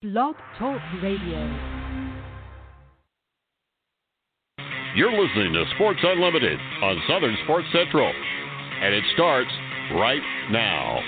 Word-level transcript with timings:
Blog 0.00 0.36
Talk 0.60 0.80
Radio. 1.02 1.42
You're 4.94 5.10
listening 5.10 5.52
to 5.54 5.64
Sports 5.74 5.98
Unlimited 6.04 6.56
on 6.84 7.02
Southern 7.08 7.36
Sports 7.42 7.66
Central, 7.72 8.06
and 8.06 8.94
it 8.94 9.02
starts 9.14 9.50
right 9.96 10.22
now. 10.52 11.00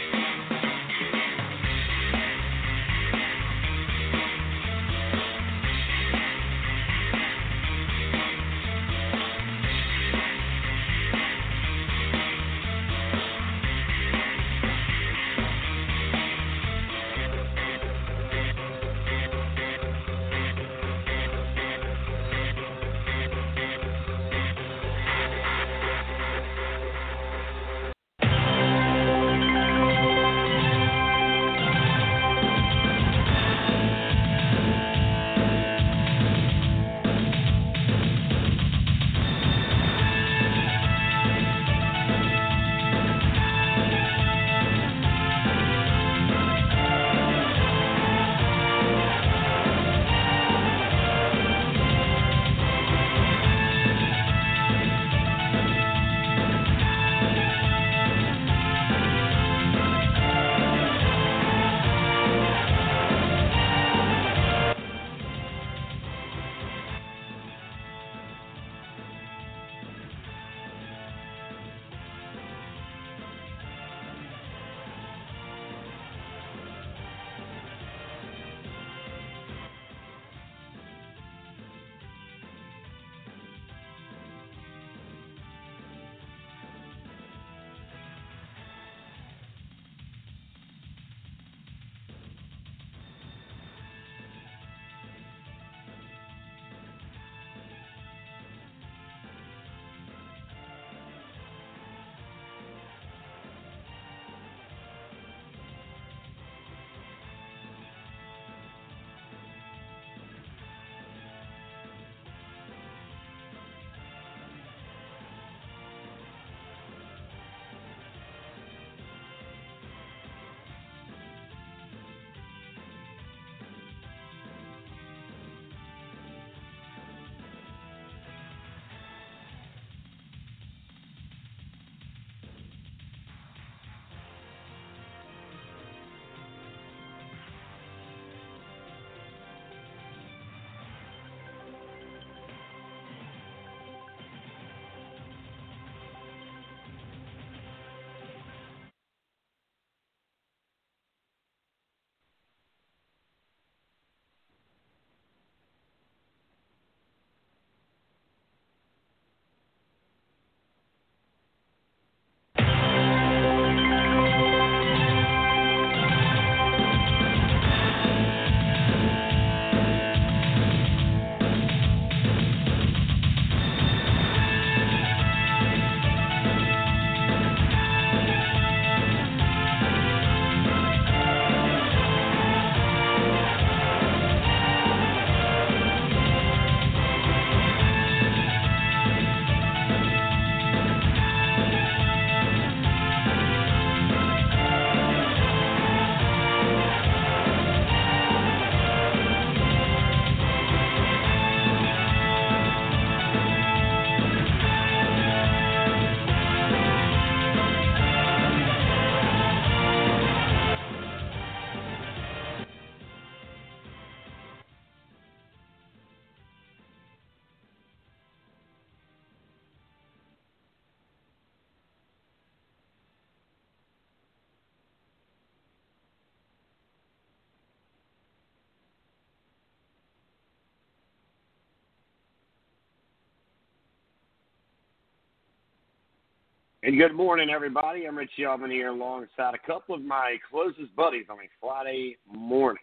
And 236.83 236.97
good 236.99 237.13
morning, 237.13 237.51
everybody. 237.51 238.07
I'm 238.07 238.17
Rich 238.17 238.31
Yeoman 238.37 238.71
here 238.71 238.89
alongside 238.89 239.53
a 239.53 239.67
couple 239.67 239.95
of 239.95 240.01
my 240.01 240.39
closest 240.51 240.97
buddies 240.97 241.27
on 241.29 241.37
a 241.37 241.49
Friday 241.61 242.17
morning. 242.27 242.83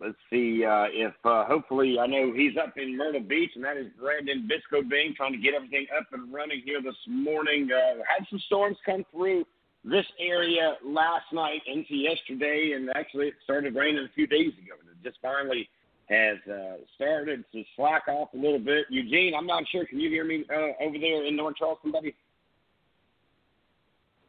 Let's 0.00 0.14
see 0.30 0.64
uh, 0.64 0.86
if 0.92 1.12
uh, 1.24 1.44
hopefully 1.44 1.98
I 1.98 2.06
know 2.06 2.32
he's 2.32 2.56
up 2.56 2.74
in 2.76 2.96
Myrtle 2.96 3.22
Beach, 3.22 3.50
and 3.56 3.64
that 3.64 3.76
is 3.76 3.86
Brandon 3.98 4.48
Biskobing 4.48 5.16
trying 5.16 5.32
to 5.32 5.38
get 5.38 5.54
everything 5.54 5.86
up 5.98 6.06
and 6.12 6.32
running 6.32 6.62
here 6.64 6.80
this 6.80 6.94
morning. 7.08 7.68
Uh, 7.72 7.96
had 8.06 8.24
some 8.30 8.38
storms 8.46 8.76
come 8.86 9.04
through 9.10 9.44
this 9.82 10.06
area 10.20 10.76
last 10.84 11.26
night 11.32 11.62
into 11.66 11.96
yesterday, 11.96 12.74
and 12.76 12.90
actually 12.94 13.26
it 13.26 13.34
started 13.42 13.74
raining 13.74 14.04
a 14.04 14.14
few 14.14 14.28
days 14.28 14.52
ago, 14.52 14.78
and 14.78 14.88
it 14.88 15.02
just 15.02 15.18
finally 15.20 15.68
has 16.08 16.36
uh, 16.48 16.76
started 16.94 17.44
to 17.50 17.64
slack 17.74 18.06
off 18.06 18.28
a 18.34 18.36
little 18.36 18.60
bit. 18.60 18.86
Eugene, 18.88 19.34
I'm 19.36 19.48
not 19.48 19.64
sure. 19.72 19.84
Can 19.84 19.98
you 19.98 20.10
hear 20.10 20.24
me 20.24 20.44
uh, 20.48 20.80
over 20.80 20.96
there 20.96 21.26
in 21.26 21.34
North 21.34 21.56
Charleston, 21.56 21.90
buddy? 21.90 22.14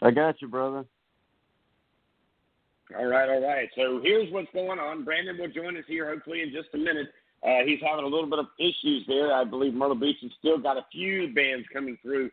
I 0.01 0.11
got 0.11 0.41
you, 0.41 0.47
brother. 0.47 0.85
All 2.97 3.05
right, 3.05 3.29
all 3.29 3.41
right. 3.41 3.69
So 3.75 3.99
here's 4.01 4.31
what's 4.31 4.51
going 4.53 4.79
on. 4.79 5.03
Brandon 5.03 5.37
will 5.37 5.49
join 5.49 5.75
us 5.75 5.83
here 5.87 6.09
hopefully 6.09 6.41
in 6.41 6.51
just 6.51 6.69
a 6.73 6.77
minute. 6.77 7.07
Uh, 7.43 7.65
he's 7.65 7.79
having 7.81 8.05
a 8.05 8.07
little 8.07 8.29
bit 8.29 8.39
of 8.39 8.47
issues 8.59 9.03
there. 9.07 9.33
I 9.33 9.43
believe 9.43 9.73
Myrtle 9.73 9.95
Beach 9.95 10.17
has 10.21 10.31
still 10.39 10.57
got 10.57 10.77
a 10.77 10.85
few 10.91 11.33
bands 11.33 11.67
coming 11.71 11.97
through 12.01 12.31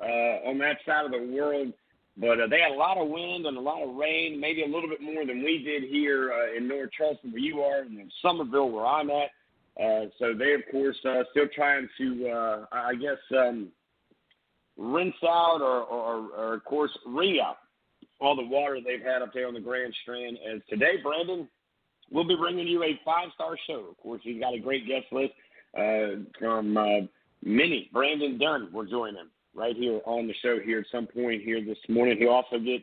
uh, 0.00 0.48
on 0.48 0.58
that 0.58 0.78
side 0.86 1.06
of 1.06 1.12
the 1.12 1.34
world. 1.34 1.72
but 2.16 2.40
uh, 2.40 2.46
they 2.48 2.60
had 2.60 2.72
a 2.72 2.78
lot 2.78 2.98
of 2.98 3.08
wind 3.08 3.46
and 3.46 3.56
a 3.56 3.60
lot 3.60 3.82
of 3.82 3.96
rain, 3.96 4.38
maybe 4.38 4.62
a 4.62 4.66
little 4.68 4.88
bit 4.88 5.00
more 5.00 5.26
than 5.26 5.42
we 5.42 5.62
did 5.64 5.84
here 5.90 6.32
uh, 6.32 6.56
in 6.56 6.68
North 6.68 6.90
Charleston, 6.96 7.32
where 7.32 7.40
you 7.40 7.60
are, 7.60 7.80
and 7.80 7.98
in 7.98 8.10
Summerville, 8.22 8.70
where 8.70 8.86
I'm 8.86 9.10
at. 9.10 9.30
Uh, 9.82 10.06
so 10.18 10.34
they, 10.34 10.54
of 10.54 10.62
course, 10.70 10.96
uh, 11.04 11.24
still 11.32 11.48
trying 11.54 11.88
to, 11.98 12.28
uh, 12.28 12.66
I 12.70 12.94
guess, 12.94 13.18
um, 13.36 13.68
rinse 14.76 15.14
out 15.24 15.60
or, 15.60 15.82
or, 15.82 16.28
or, 16.36 16.54
of 16.54 16.64
course, 16.64 16.90
re 17.06 17.40
out 17.40 17.58
all 18.20 18.36
the 18.36 18.44
water 18.44 18.78
they've 18.84 19.04
had 19.04 19.22
up 19.22 19.32
there 19.32 19.46
on 19.46 19.54
the 19.54 19.60
Grand 19.60 19.94
Strand. 20.02 20.38
As 20.48 20.60
today, 20.68 20.94
Brandon, 21.02 21.48
we'll 22.10 22.26
be 22.26 22.36
bringing 22.36 22.66
you 22.66 22.82
a 22.82 22.98
five 23.04 23.28
star 23.34 23.56
show. 23.66 23.86
Of 23.90 23.96
course, 23.98 24.22
we've 24.24 24.40
got 24.40 24.54
a 24.54 24.58
great 24.58 24.86
guest 24.86 25.06
list 25.12 25.32
uh, 25.76 26.22
from 26.38 26.76
uh, 26.76 27.06
Mini. 27.42 27.90
Brandon 27.92 28.38
Dunn 28.38 28.70
will 28.72 28.84
join 28.84 29.14
him 29.14 29.30
right 29.54 29.76
here 29.76 30.00
on 30.04 30.26
the 30.26 30.34
show 30.42 30.58
here 30.64 30.80
at 30.80 30.86
some 30.90 31.06
point 31.06 31.42
here 31.42 31.64
this 31.64 31.78
morning. 31.88 32.18
He'll 32.18 32.30
also 32.30 32.58
get 32.58 32.82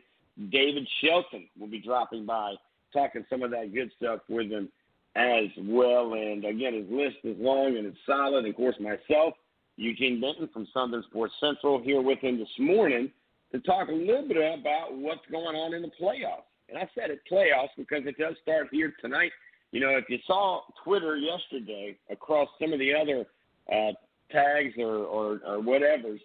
David 0.50 0.88
Shelton 1.02 1.48
will 1.58 1.68
be 1.68 1.80
dropping 1.80 2.24
by, 2.24 2.54
talking 2.92 3.24
some 3.28 3.42
of 3.42 3.50
that 3.50 3.74
good 3.74 3.90
stuff 3.96 4.20
with 4.28 4.50
him 4.50 4.68
as 5.14 5.46
well. 5.58 6.14
And 6.14 6.44
again, 6.44 6.74
his 6.74 6.90
list 6.90 7.16
is 7.24 7.36
long 7.38 7.76
and 7.76 7.86
it's 7.86 7.98
solid. 8.06 8.46
Of 8.46 8.56
course, 8.56 8.76
myself, 8.80 9.34
Eugene 9.76 10.20
Benton 10.20 10.48
from 10.52 10.66
Southern 10.72 11.02
Sports 11.04 11.34
Central, 11.40 11.80
here 11.82 12.00
with 12.00 12.18
him 12.18 12.38
this 12.38 12.48
morning 12.58 13.10
to 13.52 13.60
talk 13.60 13.88
a 13.88 13.92
little 13.92 14.26
bit 14.26 14.36
about 14.36 14.94
what's 14.94 15.26
going 15.30 15.56
on 15.56 15.74
in 15.74 15.82
the 15.82 15.90
playoffs. 16.00 16.48
And 16.68 16.78
I 16.78 16.88
said 16.94 17.10
it 17.10 17.20
playoffs 17.30 17.68
because 17.76 18.02
it 18.06 18.16
does 18.18 18.34
start 18.42 18.68
here 18.70 18.94
tonight. 19.00 19.32
You 19.72 19.80
know, 19.80 19.90
if 19.90 20.04
you 20.08 20.18
saw 20.26 20.62
Twitter 20.84 21.16
yesterday 21.16 21.96
across 22.10 22.48
some 22.60 22.72
of 22.72 22.78
the 22.78 22.94
other 22.94 23.26
uh, 23.72 23.92
tags 24.30 24.74
or, 24.78 24.96
or, 24.96 25.40
or 25.46 25.60
whatever's, 25.60 26.20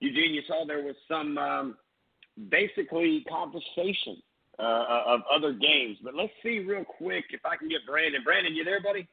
Eugene, 0.00 0.34
you 0.34 0.42
saw 0.46 0.64
there 0.66 0.84
was 0.84 0.96
some 1.08 1.38
um, 1.38 1.76
basically 2.50 3.24
conversation 3.28 4.22
uh, 4.58 5.02
of 5.06 5.20
other 5.32 5.52
games. 5.52 5.98
But 6.02 6.14
let's 6.14 6.32
see 6.42 6.60
real 6.60 6.84
quick 6.84 7.24
if 7.30 7.40
I 7.44 7.56
can 7.56 7.68
get 7.68 7.86
Brandon. 7.86 8.22
Brandon, 8.22 8.54
you 8.54 8.64
there, 8.64 8.82
buddy? 8.82 9.08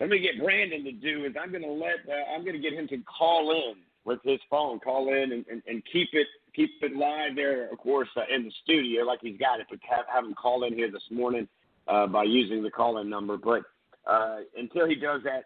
Let 0.00 0.08
me 0.08 0.18
get 0.18 0.42
Brandon 0.42 0.82
to 0.84 0.92
do 0.92 1.26
is 1.26 1.34
I'm 1.40 1.52
to 1.52 1.58
let 1.58 1.96
uh, 2.08 2.34
I'm 2.34 2.44
to 2.44 2.58
get 2.58 2.72
him 2.72 2.88
to 2.88 2.98
call 2.98 3.52
in 3.52 3.74
with 4.04 4.18
his 4.24 4.40
phone, 4.48 4.80
call 4.80 5.08
in 5.12 5.32
and, 5.32 5.44
and, 5.50 5.62
and 5.66 5.82
keep 5.92 6.08
it 6.12 6.26
keep 6.54 6.70
it 6.82 6.96
live 6.96 7.36
there, 7.36 7.70
of 7.70 7.78
course, 7.78 8.08
uh, 8.16 8.22
in 8.34 8.44
the 8.44 8.52
studio 8.62 9.04
like 9.04 9.20
he's 9.22 9.38
got 9.38 9.60
it. 9.60 9.66
But 9.68 9.78
have, 9.88 10.06
have 10.12 10.24
him 10.24 10.34
call 10.34 10.64
in 10.64 10.74
here 10.74 10.90
this 10.90 11.02
morning 11.10 11.46
uh, 11.86 12.06
by 12.06 12.24
using 12.24 12.62
the 12.62 12.70
call 12.70 12.98
in 12.98 13.10
number. 13.10 13.36
But 13.36 13.62
uh, 14.10 14.38
until 14.56 14.88
he 14.88 14.94
does 14.94 15.20
that, 15.24 15.44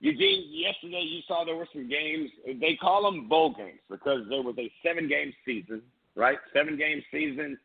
Eugene, 0.00 0.48
yesterday 0.50 1.04
you 1.08 1.20
saw 1.28 1.44
there 1.44 1.54
were 1.54 1.68
some 1.72 1.88
games. 1.88 2.28
They 2.44 2.76
call 2.80 3.04
them 3.04 3.28
bowl 3.28 3.54
games 3.56 3.78
because 3.88 4.22
there 4.28 4.42
was 4.42 4.56
a 4.58 4.70
seven 4.84 5.08
game 5.08 5.32
season, 5.46 5.80
right? 6.16 6.38
Seven 6.52 6.76
game 6.76 7.02
season. 7.12 7.56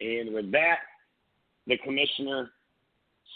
And 0.00 0.34
with 0.34 0.52
that, 0.52 0.80
the 1.66 1.78
commissioner, 1.78 2.50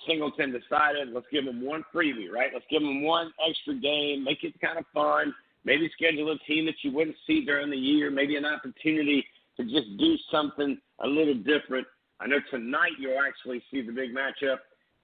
Singleton, 0.06 0.52
decided 0.52 1.12
let's 1.12 1.26
give 1.32 1.44
them 1.44 1.64
one 1.64 1.84
freebie, 1.94 2.30
right? 2.30 2.50
Let's 2.52 2.66
give 2.70 2.82
them 2.82 3.02
one 3.02 3.32
extra 3.48 3.74
game, 3.74 4.24
make 4.24 4.44
it 4.44 4.60
kind 4.60 4.78
of 4.78 4.84
fun. 4.94 5.34
Maybe 5.64 5.90
schedule 5.94 6.32
a 6.32 6.38
team 6.38 6.66
that 6.66 6.74
you 6.82 6.92
wouldn't 6.92 7.16
see 7.26 7.44
during 7.44 7.70
the 7.70 7.76
year, 7.76 8.10
maybe 8.10 8.36
an 8.36 8.44
opportunity 8.44 9.24
to 9.56 9.64
just 9.64 9.96
do 9.98 10.16
something 10.30 10.78
a 11.00 11.06
little 11.06 11.34
different. 11.34 11.86
I 12.20 12.26
know 12.26 12.38
tonight 12.50 12.92
you'll 12.98 13.20
actually 13.20 13.62
see 13.70 13.82
the 13.82 13.92
big 13.92 14.10
matchup 14.14 14.58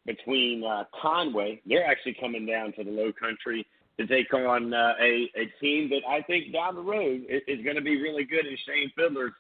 between 0.07 0.65
uh, 0.65 0.85
Conway. 1.01 1.61
They're 1.67 1.87
actually 1.87 2.17
coming 2.21 2.47
down 2.47 2.73
to 2.75 2.85
the 2.85 2.91
Low 2.91 3.13
Country 3.13 3.67
to 3.99 4.07
take 4.07 4.33
on 4.33 4.73
uh, 4.73 4.95
a 5.01 5.29
a 5.37 5.47
team 5.61 5.91
that 5.91 6.03
I 6.09 6.23
think 6.23 6.53
down 6.53 6.77
the 6.77 6.83
road 6.83 7.23
is, 7.29 7.43
is 7.47 7.65
going 7.65 7.77
to 7.77 7.83
be 7.83 8.01
really 8.01 8.25
good. 8.25 8.47
And 8.47 8.59
Shane 8.67 8.91
Fiddler's 8.97 9.33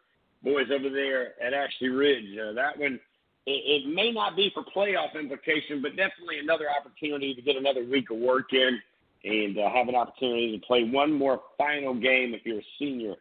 boys 0.42 0.66
over 0.72 0.90
there 0.90 1.40
at 1.42 1.54
Ashley 1.54 1.88
Ridge. 1.88 2.36
Uh, 2.38 2.52
that 2.52 2.78
one. 2.78 3.00
It, 3.48 3.86
it 3.86 3.88
may 3.88 4.12
not 4.12 4.36
be 4.36 4.50
for 4.52 4.62
playoff 4.62 5.18
implication, 5.18 5.80
but 5.80 5.96
definitely 5.96 6.38
another 6.38 6.66
opportunity 6.68 7.34
to 7.34 7.40
get 7.40 7.56
another 7.56 7.82
week 7.82 8.10
of 8.10 8.18
work 8.18 8.52
in 8.52 8.78
and 9.24 9.58
uh, 9.58 9.70
have 9.70 9.88
an 9.88 9.94
opportunity 9.94 10.58
to 10.58 10.66
play 10.66 10.84
one 10.84 11.10
more 11.10 11.40
final 11.56 11.94
game 11.94 12.34
if 12.34 12.44
you're 12.44 12.58
a 12.58 12.66
senior 12.78 13.14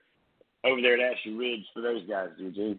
over 0.66 0.82
there 0.82 0.96
at 0.96 1.14
Ashley 1.14 1.32
Ridge 1.32 1.64
for 1.74 1.82
those 1.82 2.06
guys, 2.10 2.28
Eugene. 2.38 2.78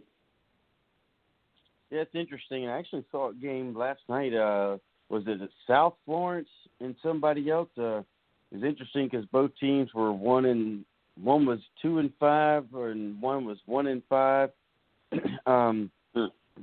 Yeah, 1.91 2.01
it's 2.01 2.15
interesting. 2.15 2.69
I 2.69 2.79
actually 2.79 3.07
saw 3.11 3.31
a 3.31 3.35
game 3.35 3.75
last 3.75 4.01
night. 4.11 4.35
Uh, 4.35 4.77
was 5.09 5.23
it 5.27 5.41
at 5.41 5.49
South 5.67 5.95
Florence 6.05 6.51
and 6.81 6.95
somebody 7.03 7.49
else? 7.51 7.71
Uh, 7.79 8.01
it 8.51 8.57
was 8.57 8.63
interesting 8.63 9.09
because 9.11 9.25
both 9.33 9.53
teams 9.59 9.95
were 9.95 10.13
one 10.13 10.45
and 10.45 10.85
one 11.19 11.47
was 11.47 11.61
two 11.81 11.99
and 11.99 12.13
five, 12.21 12.67
and 12.75 13.23
one 13.23 13.47
was 13.47 13.57
one 13.65 13.87
and 13.87 14.03
five. 14.07 14.51
um. 15.47 15.91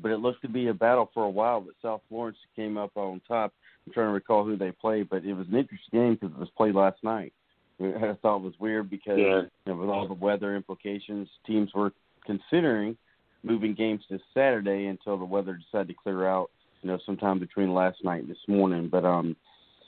But 0.02 0.12
it 0.12 0.20
looked 0.20 0.42
to 0.42 0.50
be 0.50 0.68
a 0.68 0.74
battle 0.74 1.10
for 1.14 1.24
a 1.24 1.30
while. 1.30 1.62
But 1.62 1.76
South 1.82 2.02
Florence 2.10 2.38
came 2.56 2.78
up 2.78 2.92
on 2.96 3.22
top. 3.28 3.54
I'm 3.86 3.94
trying 3.94 4.08
to 4.08 4.14
recall 4.14 4.44
who 4.44 4.58
they 4.58 4.72
played, 4.72 5.10
but 5.10 5.24
it 5.24 5.34
was 5.34 5.48
an 5.48 5.56
interesting 5.56 6.00
game 6.00 6.14
because 6.16 6.36
it 6.36 6.40
was 6.40 6.50
played 6.58 6.76
last 6.76 7.04
night. 7.04 7.34
I 7.80 8.16
thought 8.22 8.38
it 8.38 8.44
was 8.44 8.54
weird 8.60 8.90
because 8.90 9.18
yeah. 9.18 9.42
you 9.42 9.50
know, 9.68 9.76
with 9.76 9.90
all 9.90 10.08
the 10.08 10.14
weather 10.14 10.56
implications, 10.56 11.28
teams 11.46 11.72
were 11.76 11.92
considering 12.26 12.98
moving 13.44 13.76
games 13.76 14.02
to 14.10 14.20
Saturday 14.34 14.86
until 14.86 15.18
the 15.18 15.26
weather 15.26 15.60
decided 15.72 15.90
to 15.90 15.94
clear 15.94 16.28
out. 16.28 16.50
You 16.82 16.92
know, 16.92 17.00
sometime 17.06 17.40
between 17.40 17.74
last 17.74 18.04
night 18.04 18.22
and 18.22 18.30
this 18.30 18.38
morning. 18.48 18.90
But 18.90 19.06
um, 19.06 19.36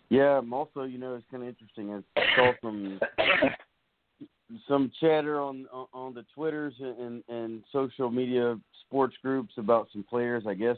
yeah, 0.09 0.39
I'm 0.39 0.51
also 0.51 0.83
you 0.83 0.97
know 0.97 1.15
it's 1.15 1.25
kind 1.31 1.43
of 1.43 1.49
interesting. 1.49 2.03
I 2.17 2.21
saw 2.35 2.51
some 2.61 2.99
some 4.67 4.91
chatter 4.99 5.39
on 5.41 5.65
on 5.93 6.13
the 6.13 6.25
twitters 6.33 6.73
and 6.79 7.23
and 7.27 7.63
social 7.71 8.09
media 8.09 8.57
sports 8.85 9.15
groups 9.21 9.53
about 9.57 9.87
some 9.91 10.03
players. 10.03 10.43
I 10.47 10.53
guess 10.53 10.77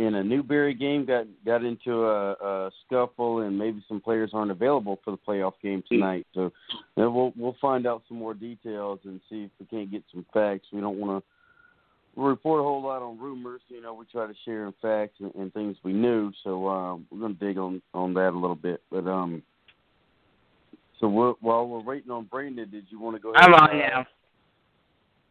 in 0.00 0.14
a 0.14 0.24
Newberry 0.24 0.74
game 0.74 1.04
got 1.04 1.26
got 1.44 1.62
into 1.62 2.04
a, 2.06 2.32
a 2.32 2.70
scuffle 2.86 3.40
and 3.40 3.58
maybe 3.58 3.84
some 3.86 4.00
players 4.00 4.30
aren't 4.32 4.50
available 4.50 4.98
for 5.04 5.10
the 5.10 5.18
playoff 5.18 5.52
game 5.62 5.82
tonight. 5.88 6.26
So 6.34 6.52
we'll 6.96 7.32
we'll 7.36 7.56
find 7.60 7.86
out 7.86 8.02
some 8.08 8.18
more 8.18 8.34
details 8.34 9.00
and 9.04 9.20
see 9.28 9.44
if 9.44 9.50
we 9.60 9.66
can't 9.66 9.90
get 9.90 10.02
some 10.12 10.24
facts. 10.32 10.68
We 10.72 10.80
don't 10.80 10.98
want 10.98 11.22
to 11.22 12.20
report 12.20 12.60
a 12.60 12.62
whole 12.62 12.82
lot 12.82 13.02
on 13.02 13.18
rumors. 13.18 13.60
You 13.68 13.82
know, 13.82 13.92
we 13.92 14.06
try 14.06 14.26
to 14.26 14.34
share 14.44 14.72
facts 14.80 15.16
and, 15.20 15.34
and 15.34 15.52
things 15.52 15.76
we 15.82 15.92
knew. 15.92 16.32
So 16.44 16.66
um, 16.68 17.06
we're 17.10 17.20
going 17.20 17.36
to 17.36 17.46
dig 17.46 17.58
on 17.58 17.82
on 17.92 18.14
that 18.14 18.30
a 18.30 18.38
little 18.38 18.56
bit. 18.56 18.82
But 18.90 19.06
um, 19.06 19.42
so 21.00 21.08
we're, 21.08 21.32
while 21.40 21.66
we're 21.66 21.82
waiting 21.82 22.10
on 22.10 22.24
Brandon, 22.24 22.70
did 22.70 22.86
you 22.90 23.00
want 23.00 23.16
to 23.16 23.22
go? 23.22 23.32
Ahead 23.32 23.44
I'm 23.46 23.54
on 23.54 23.78
now. 23.78 24.06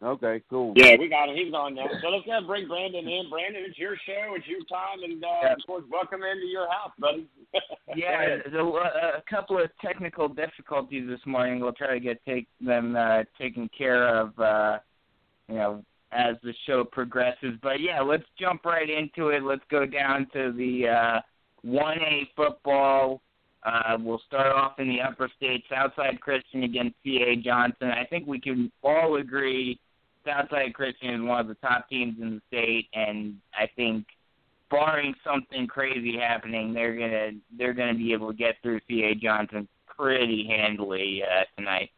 Okay, 0.01 0.41
cool. 0.49 0.73
Yeah, 0.77 0.95
we 0.97 1.09
got 1.09 1.27
him. 1.27 1.35
He's 1.35 1.53
on 1.53 1.75
now. 1.75 1.87
So 2.01 2.07
let's 2.07 2.25
go 2.25 2.39
bring 2.47 2.69
Brandon 2.69 3.05
in. 3.05 3.29
Brandon, 3.29 3.63
it's 3.67 3.77
your 3.77 3.97
show. 4.05 4.33
It's 4.35 4.47
your 4.47 4.61
time, 4.69 5.03
and 5.03 5.21
uh, 5.21 5.27
yeah. 5.43 5.53
of 5.53 5.59
course, 5.67 5.83
welcome 5.91 6.21
into 6.23 6.47
your 6.47 6.67
house, 6.71 6.91
buddy. 6.97 7.27
yeah, 7.97 8.37
a, 8.53 8.63
a 8.63 9.23
couple 9.29 9.61
of 9.61 9.69
technical 9.81 10.29
difficulties 10.29 11.05
this 11.07 11.19
morning. 11.25 11.59
We'll 11.59 11.73
try 11.73 11.93
to 11.95 11.99
get 11.99 12.23
take 12.25 12.47
them 12.61 12.95
uh, 12.95 13.23
taken 13.37 13.69
care 13.77 14.07
of. 14.17 14.39
Uh, 14.39 14.79
you 15.49 15.55
know, 15.55 15.83
as 16.11 16.35
the 16.43 16.53
show 16.65 16.83
progresses. 16.83 17.55
But 17.61 17.81
yeah, 17.81 18.01
let's 18.01 18.23
jump 18.39 18.65
right 18.65 18.89
into 18.89 19.29
it. 19.29 19.43
Let's 19.43 19.63
go 19.69 19.85
down 19.85 20.27
to 20.33 20.51
the 20.51 20.87
uh, 20.87 21.21
1A 21.65 22.27
football. 22.35 23.21
Uh, 23.65 23.97
we'll 23.99 24.21
start 24.25 24.47
off 24.47 24.79
in 24.79 24.87
the 24.87 25.01
upper 25.01 25.29
state, 25.35 25.63
Southside 25.69 26.21
Christian 26.21 26.63
against 26.63 26.95
CA 27.03 27.35
Johnson. 27.35 27.89
I 27.89 28.05
think 28.05 28.25
we 28.25 28.39
can 28.39 28.71
all 28.83 29.17
agree 29.17 29.79
Southside 30.25 30.73
Christian 30.73 31.15
is 31.15 31.21
one 31.21 31.39
of 31.39 31.47
the 31.47 31.55
top 31.55 31.89
teams 31.89 32.15
in 32.21 32.35
the 32.35 32.41
state, 32.47 32.87
and 32.93 33.35
I 33.53 33.69
think 33.75 34.05
barring 34.69 35.13
something 35.23 35.67
crazy 35.67 36.17
happening, 36.17 36.73
they're 36.73 36.95
gonna 36.95 37.31
they're 37.57 37.73
gonna 37.73 37.95
be 37.95 38.13
able 38.13 38.31
to 38.31 38.37
get 38.37 38.55
through 38.61 38.79
CA 38.87 39.15
Johnson 39.15 39.67
pretty 39.97 40.47
handily 40.47 41.23
uh, 41.23 41.43
tonight. 41.57 41.89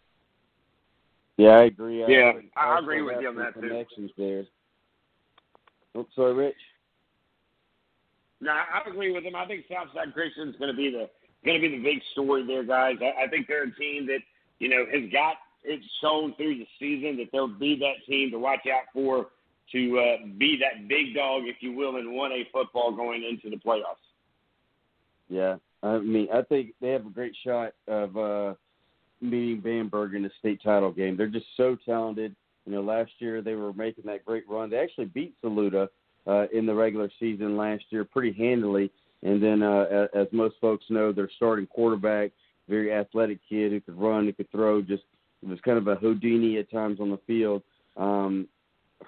Yeah, 1.38 1.50
I 1.50 1.63
agree. 1.65 2.06
Yeah, 2.08 2.34
I, 2.56 2.75
I 2.75 2.80
agree 2.80 3.01
with 3.01 3.18
you 3.22 3.30
on 3.30 3.36
that 3.38 3.53
connections 3.53 4.12
too. 4.15 4.24
there. 4.24 4.44
Oh, 5.96 6.08
sorry, 6.15 6.34
Rich. 6.34 6.56
No, 8.39 8.51
I 8.51 8.89
agree 8.89 9.12
with 9.12 9.24
him. 9.24 9.36
I 9.36 9.46
think 9.46 9.65
Southside 9.70 10.13
Christian 10.13 10.50
is 10.50 10.56
going 10.56 10.72
to 10.72 10.77
be 10.77 10.89
the 10.89 11.10
going 11.46 11.62
to 11.62 11.68
be 11.68 11.76
the 11.76 11.84
big 11.84 12.02
story 12.12 12.46
there, 12.46 12.64
guys. 12.64 12.98
I, 13.02 13.26
I 13.26 13.28
think 13.28 13.48
they're 13.48 13.64
a 13.64 13.76
team 13.76 14.08
that 14.08 14.20
you 14.60 14.70
know 14.70 14.86
has 14.92 15.12
got 15.12 15.36
it 15.64 15.82
shown 16.02 16.34
through 16.36 16.58
the 16.58 16.68
season 16.80 17.18
that 17.18 17.28
they'll 17.32 17.48
be 17.48 17.78
that 17.80 18.06
team 18.08 18.32
to 18.32 18.40
watch 18.40 18.66
out 18.68 18.86
for 18.94 19.28
to 19.72 20.00
uh, 20.00 20.28
be 20.38 20.60
that 20.60 20.88
big 20.88 21.16
dog, 21.16 21.44
if 21.46 21.58
you 21.62 21.74
will, 21.74 21.98
in 21.98 22.16
one 22.16 22.32
A 22.32 22.48
football 22.52 22.92
going 22.92 23.24
into 23.24 23.50
the 23.50 23.62
playoffs. 23.62 24.04
Yeah, 25.30 25.58
I 25.82 26.00
mean, 26.00 26.28
I 26.34 26.42
think 26.42 26.74
they 26.82 26.90
have 26.90 27.06
a 27.06 27.10
great 27.10 27.36
shot 27.44 27.74
of. 27.88 28.18
uh 28.18 28.54
meeting 29.24 29.62
Bamberg 29.62 30.16
in 30.16 30.24
the 30.24 30.32
state 30.40 30.60
title 30.64 30.92
game. 30.92 31.16
They're 31.16 31.28
just 31.28 31.46
so 31.56 31.78
talented. 31.86 32.36
You 32.66 32.72
know, 32.74 32.82
last 32.82 33.12
year 33.20 33.44
they 33.44 33.54
were 33.54 33.72
making 33.72 34.06
that 34.08 34.26
great 34.26 34.50
run. 34.50 34.72
They 34.72 34.78
actually 34.78 35.06
beat 35.06 35.36
Saluda 35.42 35.90
uh, 36.26 36.46
in 36.52 36.66
the 36.66 36.74
regular 36.74 37.08
season 37.20 37.56
last 37.56 37.84
year 37.92 38.04
pretty 38.04 38.34
handily. 38.34 38.92
And 39.24 39.42
then, 39.42 39.62
uh, 39.62 40.08
as 40.13 40.28
most 40.32 40.56
folks 40.60 40.86
know, 40.90 41.12
their 41.12 41.30
starting 41.36 41.68
quarterback, 41.68 42.32
very 42.68 42.92
athletic 42.92 43.40
kid 43.48 43.72
who 43.72 43.82
could 43.82 44.00
run, 44.00 44.25
who 44.25 44.34
could 44.34 44.51
throw, 44.51 44.82
just 44.82 45.04
was 45.48 45.60
kind 45.62 45.78
of 45.78 45.88
a 45.88 45.96
Houdini 45.96 46.58
at 46.58 46.72
times 46.72 47.00
on 47.00 47.10
the 47.10 47.20
field. 47.28 47.63
um, 47.98 48.48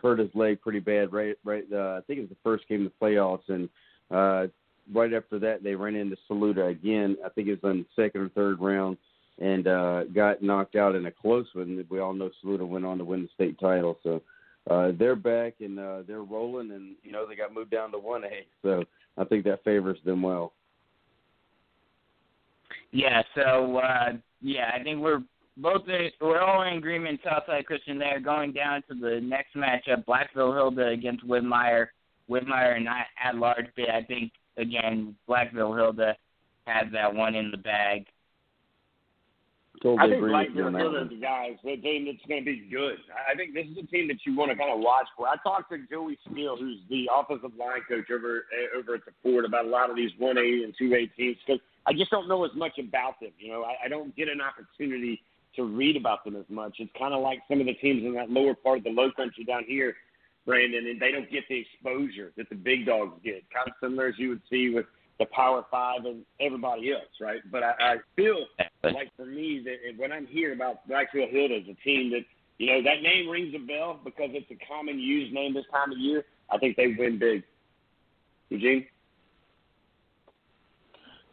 hurt 0.01 0.19
his 0.19 0.29
leg 0.33 0.59
pretty 0.59 0.79
bad. 0.79 1.13
Right, 1.13 1.37
right. 1.43 1.65
Uh, 1.71 1.97
I 1.97 2.01
think 2.05 2.17
it 2.17 2.23
was 2.23 2.29
the 2.29 2.35
first 2.43 2.67
game 2.67 2.85
of 2.85 2.91
the 2.91 3.05
playoffs, 3.05 3.47
and 3.47 3.69
uh, 4.11 4.47
right 4.93 5.13
after 5.13 5.39
that 5.39 5.63
they 5.63 5.75
ran 5.75 5.95
into 5.95 6.17
Saluda 6.27 6.65
again. 6.65 7.15
I 7.23 7.29
think 7.29 7.47
it 7.47 7.61
was 7.61 7.69
on 7.69 7.85
the 7.85 8.03
second 8.03 8.21
or 8.21 8.29
third 8.29 8.59
round, 8.59 8.97
and 9.39 9.67
uh, 9.67 10.05
got 10.05 10.41
knocked 10.41 10.75
out 10.75 10.95
in 10.95 11.05
a 11.05 11.11
close 11.11 11.45
one. 11.53 11.85
We 11.89 11.99
all 11.99 12.13
know 12.13 12.31
Saluda 12.41 12.65
went 12.65 12.85
on 12.85 12.97
to 12.97 13.05
win 13.05 13.23
the 13.23 13.29
state 13.33 13.59
title, 13.59 13.97
so. 14.03 14.21
Uh, 14.69 14.93
they're 14.97 15.13
back 15.13 15.55
and 15.59 15.77
uh, 15.77 16.03
they're 16.07 16.23
rolling, 16.23 16.71
and 16.71 16.95
you 17.03 17.11
know 17.11 17.27
they 17.27 17.35
got 17.35 17.53
moved 17.53 17.69
down 17.69 17.91
to 17.91 17.97
one 17.97 18.23
A, 18.23 18.45
so 18.61 18.81
I 19.17 19.23
think 19.23 19.43
that 19.45 19.63
favors 19.63 19.99
them 20.05 20.21
well. 20.21 20.53
Yeah, 22.91 23.21
so 23.35 23.77
uh 23.77 24.13
yeah, 24.41 24.71
I 24.79 24.83
think 24.83 24.99
we're 24.99 25.23
both 25.57 25.81
we're 26.19 26.41
all 26.41 26.63
in 26.63 26.77
agreement. 26.77 27.19
Southside 27.23 27.65
Christian 27.65 27.99
there. 27.99 28.19
Going 28.19 28.53
down 28.53 28.83
to 28.89 28.95
the 28.95 29.19
next 29.21 29.55
matchup, 29.55 30.05
Blackville 30.05 30.53
Hilda 30.53 30.87
against 30.87 31.25
Whitmire. 31.27 31.87
Whitmire 32.29 32.83
not 32.83 33.05
at 33.23 33.35
large 33.35 33.67
bid. 33.75 33.89
I 33.89 34.03
think 34.03 34.31
again 34.57 35.15
Blackville 35.27 35.75
Hilda 35.75 36.15
has 36.65 36.87
that 36.93 37.13
one 37.13 37.35
in 37.35 37.51
the 37.51 37.57
bag. 37.57 38.05
Totally 39.83 39.99
I 39.99 40.07
think 40.07 40.23
agree 40.23 40.31
with 40.31 40.55
you 40.55 40.63
on 40.63 40.73
that 40.73 40.79
Hill 40.79 40.93
one. 40.93 41.03
is 41.03 41.09
the 41.09 41.19
guys, 41.19 41.59
the 41.61 41.75
team 41.75 42.05
that's 42.07 42.25
going 42.25 42.39
to 42.39 42.45
be 42.45 42.63
good. 42.71 42.95
I 43.29 43.35
think 43.35 43.53
this 43.53 43.67
is 43.67 43.83
a 43.83 43.87
team 43.91 44.07
that 44.07 44.15
you 44.25 44.33
want 44.33 44.49
to 44.49 44.55
kind 44.55 44.71
of 44.71 44.79
watch 44.79 45.07
for. 45.17 45.27
I 45.27 45.35
talked 45.43 45.69
to 45.73 45.77
Joey 45.91 46.17
Steele, 46.31 46.55
who's 46.55 46.79
the 46.89 47.09
offensive 47.11 47.51
line 47.59 47.83
coach 47.85 48.07
over 48.09 48.47
uh, 48.47 48.79
over 48.79 48.95
at 48.95 49.03
the 49.03 49.11
Ford, 49.21 49.43
about 49.43 49.65
a 49.65 49.67
lot 49.67 49.89
of 49.89 49.97
these 49.97 50.11
one 50.17 50.37
A 50.37 50.63
and 50.63 50.73
two 50.79 50.95
A 50.95 51.05
teams 51.19 51.35
because 51.45 51.59
I 51.85 51.91
just 51.91 52.11
don't 52.11 52.29
know 52.29 52.45
as 52.45 52.55
much 52.55 52.79
about 52.79 53.19
them. 53.19 53.31
You 53.37 53.51
know, 53.51 53.63
I, 53.63 53.85
I 53.85 53.87
don't 53.89 54.15
get 54.15 54.29
an 54.29 54.39
opportunity 54.39 55.21
to 55.57 55.63
read 55.63 55.97
about 55.97 56.23
them 56.23 56.37
as 56.37 56.45
much. 56.47 56.77
It's 56.79 56.91
kind 56.97 57.13
of 57.13 57.21
like 57.21 57.39
some 57.49 57.59
of 57.59 57.67
the 57.67 57.73
teams 57.73 58.05
in 58.05 58.13
that 58.13 58.29
lower 58.29 58.55
part 58.55 58.77
of 58.77 58.83
the 58.85 58.89
Low 58.89 59.11
Country 59.11 59.43
down 59.43 59.65
here, 59.67 59.95
Brandon, 60.45 60.87
and 60.87 61.01
they 61.01 61.11
don't 61.11 61.29
get 61.29 61.43
the 61.49 61.59
exposure 61.59 62.31
that 62.37 62.47
the 62.47 62.55
big 62.55 62.85
dogs 62.85 63.19
get. 63.21 63.43
Kind 63.53 63.67
of 63.67 63.73
similar 63.81 64.07
as 64.07 64.15
you 64.17 64.29
would 64.29 64.41
see 64.49 64.69
with 64.69 64.85
the 65.19 65.25
Power 65.27 65.65
Five 65.69 66.05
and 66.05 66.23
everybody 66.39 66.91
else, 66.91 67.09
right? 67.21 67.41
But 67.51 67.63
I, 67.63 67.73
I 67.79 67.95
feel 68.15 68.45
like 68.83 69.09
for 69.15 69.25
me 69.25 69.63
that 69.65 69.97
when 69.97 70.11
I'm 70.11 70.25
hearing 70.27 70.55
about 70.55 70.87
Blackville 70.87 71.29
Hill 71.29 71.55
as 71.55 71.63
a 71.69 71.75
team 71.83 72.11
that 72.11 72.21
you 72.57 72.67
know 72.67 72.83
that 72.83 73.01
name 73.01 73.29
rings 73.29 73.53
a 73.55 73.59
bell 73.59 73.99
because 74.03 74.29
it's 74.33 74.49
a 74.51 74.65
common 74.67 74.99
used 74.99 75.33
name 75.33 75.53
this 75.53 75.65
time 75.71 75.91
of 75.91 75.97
year. 75.97 76.23
I 76.51 76.57
think 76.57 76.77
they 76.77 76.95
win 76.97 77.19
big. 77.19 77.43
Eugene. 78.49 78.85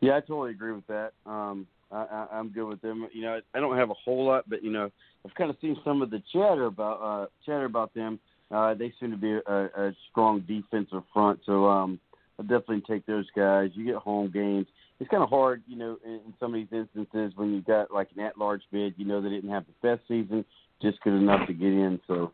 Yeah, 0.00 0.16
I 0.16 0.20
totally 0.20 0.52
agree 0.52 0.72
with 0.72 0.86
that. 0.86 1.12
Um, 1.26 1.66
I, 1.92 1.96
I, 1.96 2.26
I'm 2.32 2.48
good 2.48 2.66
with 2.66 2.80
them. 2.80 3.06
You 3.12 3.22
know, 3.22 3.40
I 3.54 3.60
don't 3.60 3.76
have 3.76 3.90
a 3.90 3.94
whole 3.94 4.26
lot, 4.26 4.48
but 4.48 4.64
you 4.64 4.70
know, 4.70 4.90
I've 5.26 5.34
kind 5.34 5.50
of 5.50 5.56
seen 5.60 5.76
some 5.84 6.00
of 6.02 6.10
the 6.10 6.22
chatter 6.32 6.66
about 6.66 7.00
uh, 7.02 7.26
chatter 7.44 7.66
about 7.66 7.92
them. 7.94 8.18
Uh, 8.50 8.74
they 8.74 8.92
seem 8.98 9.10
to 9.10 9.16
be 9.16 9.32
a, 9.32 9.64
a 9.76 9.92
strong 10.10 10.40
defensive 10.40 11.02
front, 11.12 11.40
so 11.44 11.66
um, 11.66 12.00
I'll 12.40 12.46
definitely 12.46 12.82
take 12.88 13.04
those 13.04 13.26
guys. 13.36 13.70
You 13.74 13.84
get 13.84 13.96
home 13.96 14.30
games. 14.32 14.66
It's 14.98 15.10
kind 15.10 15.22
of 15.22 15.28
hard, 15.28 15.62
you 15.66 15.76
know, 15.76 15.98
in, 16.04 16.12
in 16.12 16.34
some 16.40 16.54
of 16.54 16.60
these 16.60 16.72
instances 16.72 17.32
when 17.36 17.52
you 17.52 17.60
got 17.60 17.92
like 17.92 18.08
an 18.16 18.22
at-large 18.22 18.62
bid. 18.72 18.94
You 18.96 19.04
know, 19.04 19.20
they 19.20 19.28
didn't 19.28 19.50
have 19.50 19.64
the 19.66 19.88
best 19.88 20.08
season, 20.08 20.44
just 20.80 21.00
good 21.02 21.12
enough 21.12 21.46
to 21.48 21.52
get 21.52 21.68
in. 21.68 22.00
So, 22.06 22.32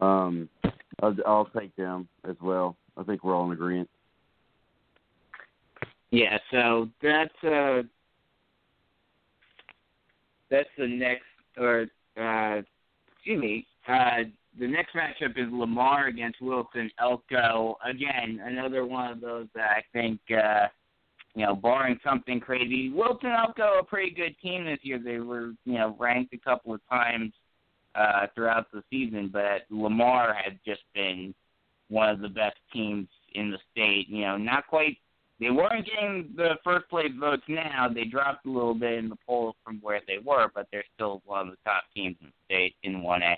um, 0.00 0.48
I'll, 1.02 1.14
I'll 1.26 1.50
take 1.56 1.76
them 1.76 2.08
as 2.26 2.36
well. 2.42 2.76
I 2.96 3.02
think 3.02 3.22
we're 3.22 3.36
all 3.36 3.44
in 3.44 3.52
agreement. 3.52 3.90
Yeah, 6.10 6.38
so 6.50 6.88
that's 7.02 7.44
uh 7.44 7.82
that's 10.50 10.68
the 10.78 10.86
next 10.86 11.24
or 11.58 11.86
uh 12.16 12.62
excuse 13.16 13.40
me, 13.40 13.66
uh 13.88 14.22
the 14.58 14.66
next 14.66 14.94
matchup 14.94 15.36
is 15.36 15.52
Lamar 15.52 16.06
against 16.06 16.40
Williston 16.40 16.90
Elko. 17.00 17.76
Again, 17.84 18.40
another 18.44 18.86
one 18.86 19.10
of 19.10 19.20
those 19.20 19.46
that 19.54 19.70
I 19.70 19.82
think 19.92 20.20
uh 20.30 20.68
you 21.36 21.44
know, 21.44 21.56
barring 21.56 21.98
something 22.04 22.38
crazy. 22.38 22.90
Williston 22.90 23.32
Elko 23.32 23.80
a 23.80 23.84
pretty 23.84 24.14
good 24.14 24.36
team 24.40 24.64
this 24.64 24.78
year. 24.82 25.00
They 25.04 25.18
were, 25.18 25.52
you 25.64 25.74
know, 25.74 25.96
ranked 25.98 26.32
a 26.32 26.38
couple 26.38 26.74
of 26.74 26.80
times 26.88 27.32
uh 27.94 28.26
throughout 28.34 28.70
the 28.72 28.82
season, 28.90 29.30
but 29.32 29.62
Lamar 29.70 30.34
had 30.34 30.58
just 30.64 30.82
been 30.94 31.34
one 31.88 32.08
of 32.08 32.20
the 32.20 32.28
best 32.28 32.56
teams 32.72 33.08
in 33.32 33.50
the 33.50 33.58
state. 33.72 34.08
You 34.08 34.22
know, 34.22 34.36
not 34.36 34.66
quite 34.66 34.98
they 35.40 35.50
weren't 35.50 35.86
getting 35.86 36.32
the 36.36 36.54
first 36.62 36.88
place 36.88 37.10
votes 37.18 37.42
now. 37.48 37.88
They 37.92 38.04
dropped 38.04 38.46
a 38.46 38.50
little 38.50 38.74
bit 38.74 38.98
in 38.98 39.08
the 39.08 39.18
polls 39.26 39.56
from 39.64 39.78
where 39.82 40.00
they 40.06 40.18
were, 40.24 40.48
but 40.54 40.68
they're 40.70 40.84
still 40.94 41.22
one 41.24 41.48
of 41.48 41.50
the 41.50 41.58
top 41.64 41.82
teams 41.94 42.16
in 42.20 42.28
the 42.28 42.32
state 42.44 42.76
in 42.84 43.02
1A. 43.02 43.36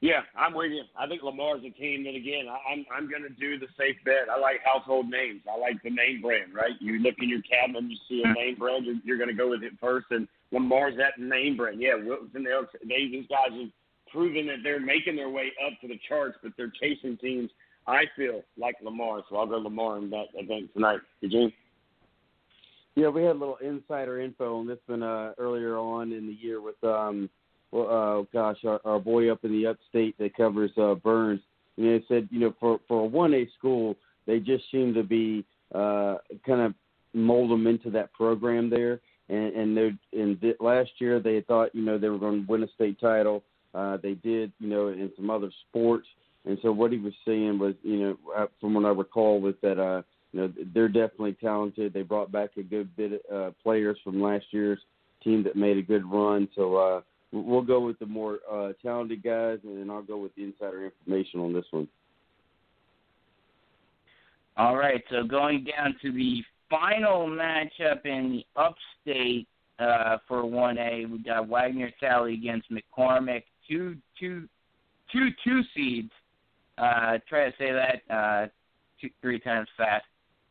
Yeah, 0.00 0.20
I'm 0.36 0.54
with 0.54 0.70
you. 0.70 0.82
I 0.96 1.08
think 1.08 1.24
Lamar's 1.24 1.64
a 1.66 1.70
team 1.70 2.04
that 2.04 2.14
again, 2.14 2.46
I, 2.48 2.72
I'm 2.72 2.86
I'm 2.94 3.10
going 3.10 3.22
to 3.22 3.30
do 3.30 3.58
the 3.58 3.66
safe 3.76 3.96
bet. 4.04 4.30
I 4.30 4.38
like 4.38 4.60
household 4.64 5.10
names. 5.10 5.40
I 5.52 5.58
like 5.58 5.82
the 5.82 5.90
name 5.90 6.22
brand, 6.22 6.54
right? 6.54 6.70
You 6.78 7.00
look 7.00 7.16
in 7.20 7.28
your 7.28 7.42
cabinet, 7.42 7.78
and 7.78 7.90
you 7.90 7.96
see 8.08 8.22
a 8.24 8.32
name 8.32 8.54
brand, 8.54 8.86
you're, 8.86 8.94
you're 9.02 9.18
going 9.18 9.28
to 9.28 9.34
go 9.34 9.50
with 9.50 9.64
it 9.64 9.72
first. 9.80 10.06
And 10.10 10.28
Lamar's 10.52 10.96
that 10.98 11.18
name 11.18 11.56
brand. 11.56 11.80
Yeah, 11.80 11.96
Wilson, 11.96 12.46
Elks, 12.46 12.74
they 12.82 13.08
these 13.10 13.26
guys 13.28 13.50
have 13.50 13.70
proven 14.12 14.46
that 14.46 14.58
they're 14.62 14.80
making 14.80 15.16
their 15.16 15.30
way 15.30 15.50
up 15.66 15.80
to 15.80 15.88
the 15.88 15.98
charts, 16.08 16.38
but 16.44 16.52
they're 16.56 16.72
chasing 16.80 17.16
teams. 17.16 17.50
I 17.88 18.04
feel 18.16 18.42
like 18.56 18.76
Lamar, 18.82 19.22
so 19.28 19.36
I'll 19.36 19.46
go 19.46 19.56
Lamar 19.56 19.98
in 19.98 20.10
that 20.10 20.26
event 20.34 20.70
tonight. 20.74 21.00
Eugene? 21.22 21.52
Yeah, 22.94 23.08
we 23.08 23.22
had 23.22 23.36
a 23.36 23.38
little 23.38 23.56
insider 23.56 24.20
info 24.20 24.58
on 24.58 24.66
this 24.66 24.78
one 24.86 25.02
uh, 25.02 25.32
earlier 25.38 25.76
on 25.76 26.12
in 26.12 26.26
the 26.26 26.34
year 26.34 26.60
with, 26.60 26.82
um, 26.84 27.30
well, 27.70 27.88
uh, 28.20 28.24
gosh, 28.32 28.58
our, 28.64 28.80
our 28.84 28.98
boy 28.98 29.30
up 29.30 29.44
in 29.44 29.52
the 29.52 29.66
upstate 29.66 30.16
that 30.18 30.36
covers 30.36 30.70
uh, 30.76 30.94
Burns. 30.94 31.40
And 31.76 31.86
they 31.86 32.04
said, 32.08 32.28
you 32.30 32.40
know, 32.40 32.54
for 32.58 32.80
for 32.88 33.04
a 33.04 33.06
one 33.06 33.34
A 33.34 33.48
school, 33.58 33.96
they 34.26 34.40
just 34.40 34.64
seem 34.70 34.94
to 34.94 35.02
be 35.02 35.44
uh, 35.74 36.16
kind 36.46 36.60
of 36.60 36.74
mold 37.14 37.50
them 37.50 37.66
into 37.66 37.90
that 37.90 38.12
program 38.12 38.70
there. 38.70 39.00
And 39.28 39.54
and 39.54 39.76
they 39.76 40.18
and 40.18 40.40
th- 40.40 40.56
last 40.60 40.90
year 40.98 41.20
they 41.20 41.40
thought, 41.42 41.74
you 41.74 41.82
know, 41.82 41.98
they 41.98 42.08
were 42.08 42.18
going 42.18 42.46
to 42.46 42.50
win 42.50 42.62
a 42.62 42.68
state 42.74 43.00
title. 43.00 43.42
Uh, 43.74 43.98
they 44.02 44.14
did, 44.14 44.50
you 44.58 44.68
know, 44.68 44.88
in 44.88 45.12
some 45.16 45.30
other 45.30 45.50
sports. 45.68 46.06
And 46.46 46.58
so 46.62 46.72
what 46.72 46.92
he 46.92 46.98
was 46.98 47.12
saying 47.26 47.58
was, 47.58 47.74
you 47.82 48.00
know, 48.00 48.18
uh, 48.34 48.46
from 48.60 48.74
what 48.74 48.86
I 48.86 48.90
recall, 48.90 49.40
was 49.40 49.54
that 49.62 49.78
uh, 49.78 50.02
you 50.32 50.40
know 50.40 50.52
they're 50.74 50.88
definitely 50.88 51.34
talented. 51.34 51.92
They 51.92 52.02
brought 52.02 52.32
back 52.32 52.50
a 52.56 52.62
good 52.62 52.94
bit 52.96 53.22
of 53.30 53.48
uh, 53.48 53.50
players 53.62 53.98
from 54.02 54.22
last 54.22 54.46
year's 54.50 54.80
team 55.22 55.42
that 55.44 55.56
made 55.56 55.76
a 55.76 55.82
good 55.82 56.10
run. 56.10 56.48
So 56.56 56.76
uh, 56.76 57.00
we'll 57.32 57.62
go 57.62 57.80
with 57.80 57.98
the 57.98 58.06
more 58.06 58.38
uh, 58.50 58.72
talented 58.82 59.22
guys, 59.22 59.58
and 59.64 59.78
then 59.78 59.90
I'll 59.90 60.02
go 60.02 60.18
with 60.18 60.34
the 60.34 60.44
insider 60.44 60.84
information 60.84 61.40
on 61.40 61.52
this 61.52 61.64
one. 61.70 61.88
All 64.56 64.76
right, 64.76 65.02
so 65.10 65.22
going 65.22 65.64
down 65.64 65.94
to 66.02 66.12
the 66.12 66.42
final 66.68 67.28
matchup 67.28 68.04
in 68.04 68.42
the 68.56 68.60
upstate 68.60 69.46
uh, 69.78 70.18
for 70.26 70.42
1A, 70.42 71.08
we 71.10 71.18
got 71.18 71.48
Wagener 71.48 71.92
Salley 72.02 72.34
against 72.34 72.66
McCormick, 72.70 73.44
two 73.68 73.96
two 74.18 74.48
two 75.12 75.28
two 75.44 75.60
seeds. 75.74 76.10
Uh, 76.76 77.18
try 77.28 77.50
to 77.50 77.52
say 77.58 77.72
that 77.72 78.14
uh, 78.14 78.46
two, 79.00 79.10
three 79.20 79.38
times 79.38 79.68
fast. 79.76 80.04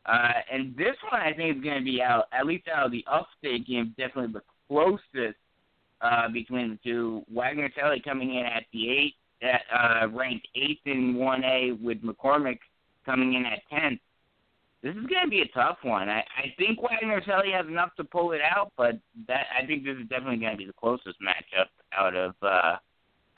Uh, 0.06 0.32
and 0.50 0.74
this 0.76 0.96
one 1.10 1.20
I 1.20 1.34
think 1.34 1.58
is 1.58 1.62
going 1.62 1.78
to 1.78 1.84
be 1.84 2.00
out, 2.00 2.24
at 2.32 2.46
least 2.46 2.66
out 2.74 2.86
of 2.86 2.92
the 2.92 3.04
upstate 3.10 3.66
game, 3.66 3.94
definitely 3.98 4.32
the 4.32 4.42
closest 4.68 5.36
uh, 6.00 6.28
between 6.28 6.70
the 6.70 6.78
two. 6.84 7.22
Wagener 7.32 7.70
Salley 7.74 8.02
coming 8.02 8.34
in 8.34 8.46
at 8.46 8.64
the 8.72 8.90
eight, 8.90 9.14
at, 9.42 9.62
uh, 9.72 10.08
ranked 10.08 10.46
eighth 10.54 10.80
in 10.86 11.14
1A, 11.16 11.80
with 11.80 12.02
McCormick 12.02 12.58
coming 13.04 13.34
in 13.34 13.44
at 13.46 13.60
10th. 13.72 14.00
This 14.82 14.94
is 14.94 15.06
going 15.06 15.24
to 15.24 15.30
be 15.30 15.40
a 15.40 15.48
tough 15.48 15.78
one. 15.82 16.08
I, 16.08 16.20
I 16.20 16.54
think 16.56 16.78
Wagener 16.78 17.24
Salley 17.26 17.52
has 17.52 17.66
enough 17.66 17.90
to 17.96 18.04
pull 18.04 18.32
it 18.32 18.40
out, 18.40 18.72
but 18.76 18.98
that 19.26 19.46
I 19.60 19.66
think 19.66 19.84
this 19.84 19.96
is 19.96 20.08
definitely 20.08 20.36
going 20.36 20.52
to 20.52 20.58
be 20.58 20.66
the 20.66 20.72
closest 20.72 21.16
matchup 21.20 21.66
out 21.92 22.14
of 22.14 22.34
uh, 22.42 22.76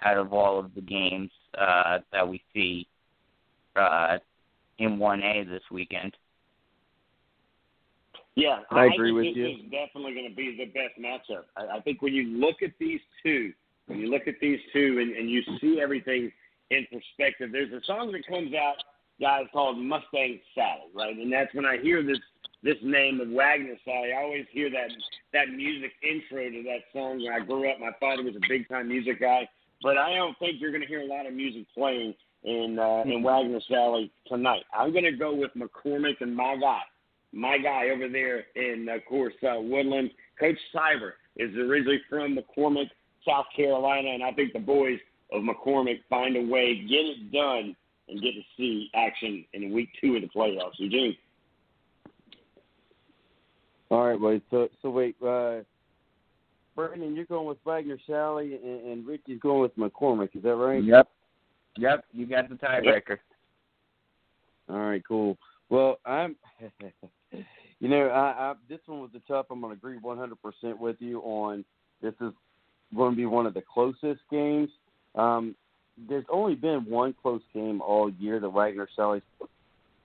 out 0.02 0.16
of 0.18 0.32
all 0.32 0.58
of 0.58 0.74
the 0.74 0.80
games 0.80 1.30
uh, 1.58 1.98
that 2.12 2.28
we 2.28 2.42
see 2.52 2.86
uh, 3.76 4.18
in 4.78 4.98
1A 4.98 5.48
this 5.48 5.62
weekend. 5.70 6.14
Yeah, 8.36 8.60
I 8.70 8.86
agree 8.86 9.10
think 9.10 9.16
with 9.16 9.24
this 9.26 9.36
you. 9.36 9.46
is 9.48 9.70
definitely 9.70 10.14
going 10.14 10.28
to 10.28 10.34
be 10.34 10.56
the 10.56 10.66
best 10.66 10.98
matchup. 10.98 11.44
I, 11.56 11.78
I 11.78 11.80
think 11.80 12.00
when 12.00 12.14
you 12.14 12.38
look 12.38 12.62
at 12.62 12.70
these 12.78 13.00
two, 13.22 13.52
when 13.86 13.98
you 13.98 14.08
look 14.08 14.28
at 14.28 14.36
these 14.40 14.60
two, 14.72 14.98
and, 15.00 15.16
and 15.16 15.28
you 15.28 15.42
see 15.60 15.80
everything 15.82 16.30
in 16.70 16.86
perspective, 16.92 17.50
there's 17.52 17.72
a 17.72 17.84
song 17.84 18.12
that 18.12 18.26
comes 18.26 18.54
out, 18.54 18.76
guys, 19.20 19.46
called 19.52 19.78
Mustang 19.78 20.40
Sally, 20.54 20.88
right? 20.94 21.16
And 21.16 21.32
that's 21.32 21.52
when 21.54 21.66
I 21.66 21.78
hear 21.78 22.02
this 22.02 22.18
this 22.62 22.76
name 22.82 23.20
of 23.20 23.28
Wagener 23.28 23.78
Salley. 23.88 24.14
I 24.14 24.22
always 24.22 24.44
hear 24.52 24.70
that 24.70 24.90
that 25.32 25.48
music 25.48 25.92
intro 26.02 26.48
to 26.50 26.62
that 26.64 26.84
song. 26.92 27.22
When 27.22 27.32
I 27.32 27.44
grew 27.44 27.70
up, 27.70 27.80
my 27.80 27.92
father 27.98 28.22
was 28.22 28.36
a 28.36 28.48
big 28.48 28.68
time 28.68 28.88
music 28.88 29.20
guy, 29.20 29.48
but 29.82 29.96
I 29.96 30.14
don't 30.14 30.38
think 30.38 30.60
you're 30.60 30.70
going 30.70 30.82
to 30.82 30.86
hear 30.88 31.00
a 31.00 31.06
lot 31.06 31.26
of 31.26 31.32
music 31.32 31.66
playing 31.74 32.14
in 32.44 32.78
uh, 32.78 33.02
in 33.06 33.22
Wagener 33.24 33.60
Salley 33.68 34.10
tonight. 34.28 34.62
I'm 34.72 34.92
going 34.92 35.04
to 35.04 35.12
go 35.12 35.34
with 35.34 35.50
McCormick 35.56 36.20
and 36.20 36.36
my 36.36 36.56
guy 36.60 36.82
my 37.32 37.58
guy 37.58 37.90
over 37.90 38.08
there 38.08 38.44
in, 38.56 38.88
of 38.88 39.04
course, 39.08 39.34
uh, 39.42 39.60
Woodland, 39.60 40.10
Coach 40.38 40.58
Cyber 40.74 41.12
is 41.36 41.54
originally 41.56 42.00
from 42.08 42.36
McCormick, 42.36 42.90
South 43.26 43.46
Carolina, 43.54 44.08
and 44.10 44.22
I 44.22 44.32
think 44.32 44.52
the 44.52 44.58
boys 44.58 44.98
of 45.32 45.42
McCormick 45.42 46.00
find 46.08 46.36
a 46.36 46.42
way, 46.42 46.74
get 46.88 47.06
it 47.06 47.32
done, 47.32 47.76
and 48.08 48.20
get 48.20 48.32
to 48.32 48.42
see 48.56 48.90
action 48.94 49.44
in 49.52 49.72
week 49.72 49.90
two 50.00 50.16
of 50.16 50.22
the 50.22 50.28
playoffs. 50.28 50.78
Eugene. 50.78 51.16
All 53.90 54.08
right, 54.08 54.20
wait. 54.20 54.42
So, 54.50 54.68
so 54.82 54.90
wait, 54.90 55.16
uh, 55.22 55.58
Brandon, 56.76 57.14
you're 57.14 57.24
going 57.26 57.46
with 57.46 57.62
Wagener 57.64 57.98
Salley, 58.08 58.54
and, 58.62 58.86
and 58.86 59.06
Richie's 59.06 59.40
going 59.40 59.60
with 59.60 59.76
McCormick. 59.76 60.34
Is 60.34 60.42
that 60.42 60.54
right? 60.54 60.82
Yep. 60.82 61.08
Yep. 61.76 62.04
You 62.12 62.26
got 62.26 62.48
the 62.48 62.54
tiebreaker. 62.56 63.18
All 64.68 64.78
right, 64.78 65.02
cool. 65.06 65.36
Well, 65.68 65.98
I'm, 66.04 66.36
you 67.80 67.88
know, 67.88 68.08
I, 68.08 68.50
I 68.50 68.54
this 68.68 68.78
one 68.86 69.00
was 69.00 69.10
a 69.14 69.20
tough. 69.26 69.46
I'm 69.50 69.60
going 69.60 69.72
to 69.72 69.78
agree 69.78 69.98
100% 69.98 70.78
with 70.78 70.96
you 71.00 71.20
on 71.20 71.64
this 72.02 72.14
is 72.20 72.32
going 72.94 73.12
to 73.12 73.16
be 73.16 73.26
one 73.26 73.46
of 73.46 73.54
the 73.54 73.62
closest 73.62 74.20
games. 74.30 74.68
Um, 75.14 75.54
there's 76.08 76.24
only 76.30 76.54
been 76.54 76.86
one 76.86 77.14
close 77.20 77.42
game 77.52 77.80
all 77.80 78.10
year 78.10 78.40
that 78.40 78.46
Wagener 78.46 78.86
Salley's 78.96 79.22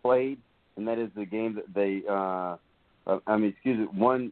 played, 0.01 0.39
and 0.77 0.87
that 0.87 0.97
is 0.99 1.09
the 1.15 1.25
game 1.25 1.55
that 1.55 1.73
they. 1.73 2.03
Uh, 2.09 2.57
uh, 3.07 3.19
I 3.27 3.37
mean, 3.37 3.51
excuse 3.51 3.79
me, 3.79 3.85
one. 3.85 4.31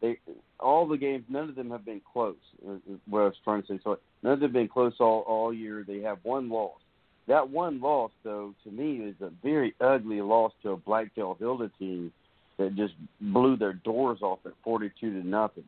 They 0.00 0.18
all 0.60 0.86
the 0.86 0.96
games, 0.96 1.24
none 1.28 1.48
of 1.48 1.54
them 1.54 1.70
have 1.70 1.84
been 1.84 2.00
close. 2.12 2.36
Is 2.66 2.98
what 3.08 3.20
I 3.20 3.24
was 3.24 3.34
trying 3.44 3.62
to 3.62 3.68
say. 3.68 3.80
So 3.82 3.98
none 4.22 4.34
of 4.34 4.40
them 4.40 4.48
have 4.48 4.54
been 4.54 4.68
close 4.68 4.94
all 5.00 5.20
all 5.26 5.52
year. 5.52 5.84
They 5.86 6.00
have 6.00 6.18
one 6.22 6.48
loss. 6.48 6.80
That 7.28 7.50
one 7.50 7.80
loss, 7.80 8.12
though, 8.22 8.54
to 8.62 8.70
me 8.70 8.98
is 8.98 9.16
a 9.20 9.30
very 9.42 9.74
ugly 9.80 10.20
loss 10.20 10.52
to 10.62 10.70
a 10.70 10.76
Blackville 10.76 11.38
Hilda 11.38 11.70
team 11.78 12.12
that 12.58 12.74
just 12.76 12.94
blew 13.20 13.56
their 13.56 13.74
doors 13.74 14.18
off 14.22 14.40
at 14.46 14.52
forty-two 14.64 15.20
to 15.20 15.26
nothing. 15.26 15.64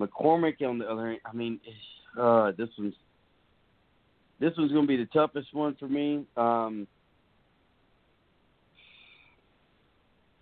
McCormick, 0.00 0.62
on 0.66 0.78
the 0.78 0.86
other 0.86 1.08
hand, 1.08 1.20
I 1.24 1.32
mean, 1.32 1.60
uh, 2.18 2.52
this 2.56 2.68
one's 2.78 2.94
this 4.40 4.52
one's 4.58 4.72
going 4.72 4.84
to 4.84 4.88
be 4.88 4.96
the 4.96 5.06
toughest 5.06 5.54
one 5.54 5.76
for 5.78 5.88
me. 5.88 6.26
Um, 6.36 6.86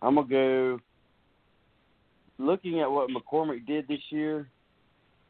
I'm 0.03 0.15
gonna 0.15 0.27
go. 0.27 0.81
Looking 2.39 2.81
at 2.81 2.91
what 2.91 3.11
McCormick 3.11 3.67
did 3.67 3.87
this 3.87 4.01
year, 4.09 4.49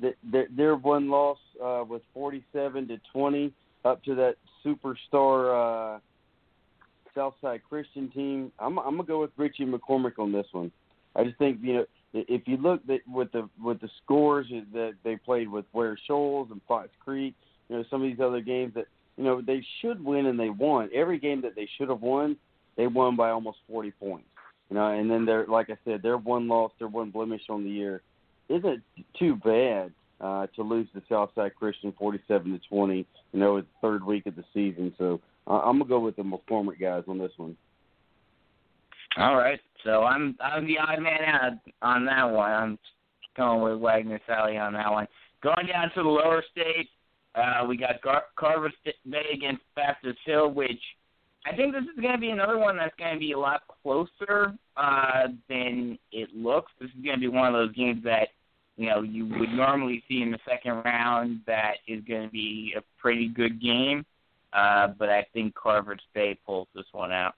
that 0.01 0.15
their 0.57 0.77
one 0.77 1.11
loss 1.11 1.39
uh, 1.61 1.85
was 1.87 2.01
47 2.15 2.87
to 2.89 3.01
20 3.13 3.53
up 3.85 4.03
to 4.05 4.15
that 4.15 4.37
superstar 4.65 5.97
uh, 5.97 6.01
Southside 7.21 7.61
Christian 7.69 8.09
team. 8.11 8.51
I'm, 8.59 8.79
I'm 8.79 8.97
gonna 8.97 9.05
go 9.05 9.21
with 9.21 9.31
Richie 9.37 9.67
McCormick 9.67 10.19
on 10.19 10.33
this 10.33 10.47
one. 10.53 10.73
I 11.15 11.25
just 11.25 11.37
think 11.37 11.59
you 11.63 11.75
know 11.75 11.87
if 12.15 12.49
you 12.49 12.57
look 12.57 12.81
at 12.89 13.01
with 13.07 13.31
the 13.33 13.49
with 13.63 13.81
the 13.81 13.91
scores 14.03 14.47
that 14.73 14.95
they 15.05 15.17
played 15.17 15.49
with 15.49 15.67
Ware 15.75 15.99
Shoals 16.07 16.49
and 16.51 16.63
Fox 16.67 16.89
Creek, 17.05 17.35
you 17.69 17.77
know 17.77 17.85
some 17.91 18.03
of 18.03 18.09
these 18.09 18.21
other 18.21 18.41
games 18.41 18.73
that 18.75 18.87
you 19.19 19.25
know 19.25 19.43
they 19.43 19.65
should 19.81 20.03
win 20.03 20.27
and 20.27 20.41
they 20.41 20.49
won. 20.49 20.89
Every 20.95 21.19
game 21.19 21.43
that 21.43 21.55
they 21.55 21.69
should 21.77 21.91
have 21.91 22.01
won, 22.01 22.37
they 22.77 22.87
won 22.87 23.17
by 23.17 23.31
almost 23.31 23.59
40 23.69 23.91
points. 23.93 24.29
You 24.71 24.77
know, 24.77 24.87
and 24.87 25.11
then 25.11 25.27
they're 25.27 25.47
like 25.47 25.69
I 25.69 25.77
said, 25.85 26.01
their 26.03 26.17
one 26.17 26.49
loss, 26.49 26.73
their 26.79 26.89
one 26.89 27.11
blemish 27.11 27.43
on 27.51 27.65
the 27.65 27.71
year 27.71 28.01
isn't 28.49 28.83
too 29.19 29.37
bad 29.37 29.93
uh, 30.23 30.47
to 30.57 30.63
lose 30.63 30.89
to 30.95 31.03
Southside 31.09 31.55
Christian 31.55 31.93
47 31.99 32.53
to 32.53 32.69
20. 32.69 33.07
You 33.33 33.39
know, 33.39 33.57
it's 33.59 33.69
third 33.83 34.05
week 34.05 34.27
of 34.27 34.37
the 34.37 34.45
season, 34.55 34.95
so 34.97 35.21
I'm 35.55 35.79
gonna 35.79 35.89
go 35.89 36.01
with 36.01 36.17
the 36.17 36.23
McCormick 36.23 36.81
guys 36.81 37.05
on 37.09 37.19
this 37.19 37.33
one. 37.37 37.57
All 39.17 39.37
right, 39.37 39.61
so 39.85 40.05
I'm 40.05 40.37
I'm 40.41 40.67
the 40.67 40.79
odd 40.79 41.01
man 41.01 41.21
out 41.27 41.53
on 41.83 42.05
that 42.07 42.25
one. 42.25 42.51
I'm 42.51 42.79
going 43.37 43.63
with 43.63 43.83
Wagener 43.83 44.21
Salley 44.29 44.61
on 44.61 44.73
that 44.75 44.91
one. 44.91 45.07
Going 45.43 45.67
down 45.67 45.91
to 45.95 46.03
the 46.03 46.09
lower 46.09 46.45
state, 46.51 46.89
uh, 47.35 47.65
we 47.67 47.77
got 47.77 48.03
Gar- 48.03 48.25
Carver 48.37 48.71
Bay 48.85 49.31
against 49.33 49.63
Baptist 49.75 50.19
Hill, 50.27 50.51
which 50.51 50.81
I 51.47 51.57
think 51.57 51.73
this 51.73 51.83
is 51.83 52.01
going 52.01 52.15
to 52.15 52.21
be 52.21 52.31
another 52.31 52.59
one 52.59 52.77
that's 52.77 52.95
going 52.99 53.15
to 53.15 53.19
be 53.19 53.33
a 53.33 53.39
lot 53.39 53.63
closer 53.83 54.53
uh, 54.77 55.29
than 55.49 55.99
it 56.13 56.29
looks. 56.35 56.71
This 56.81 56.91
is 56.91 57.05
going 57.05 57.17
to 57.17 57.21
be 57.21 57.29
one 57.29 57.47
of 57.47 57.55
those 57.55 57.75
games 57.75 58.03
that 58.05 58.29
you 58.77 58.89
know 58.89 59.03
you 59.03 59.27
would 59.27 59.51
normally 59.51 60.03
see 60.09 60.23
in 60.23 60.31
the 60.31 60.39
second 60.49 60.83
round. 60.85 61.41
That 61.47 61.75
is 61.89 62.03
going 62.07 62.27
to 62.27 62.31
be 62.31 62.75
a 62.77 62.83
pretty 63.01 63.29
good 63.29 63.61
game, 63.61 64.05
uh, 64.53 64.89
but 64.99 65.09
I 65.09 65.27
think 65.33 65.55
Carver 65.55 65.97
Bay 66.15 66.39
pulls 66.47 66.69
this 66.75 66.87
one 66.93 67.13
out. 67.13 67.35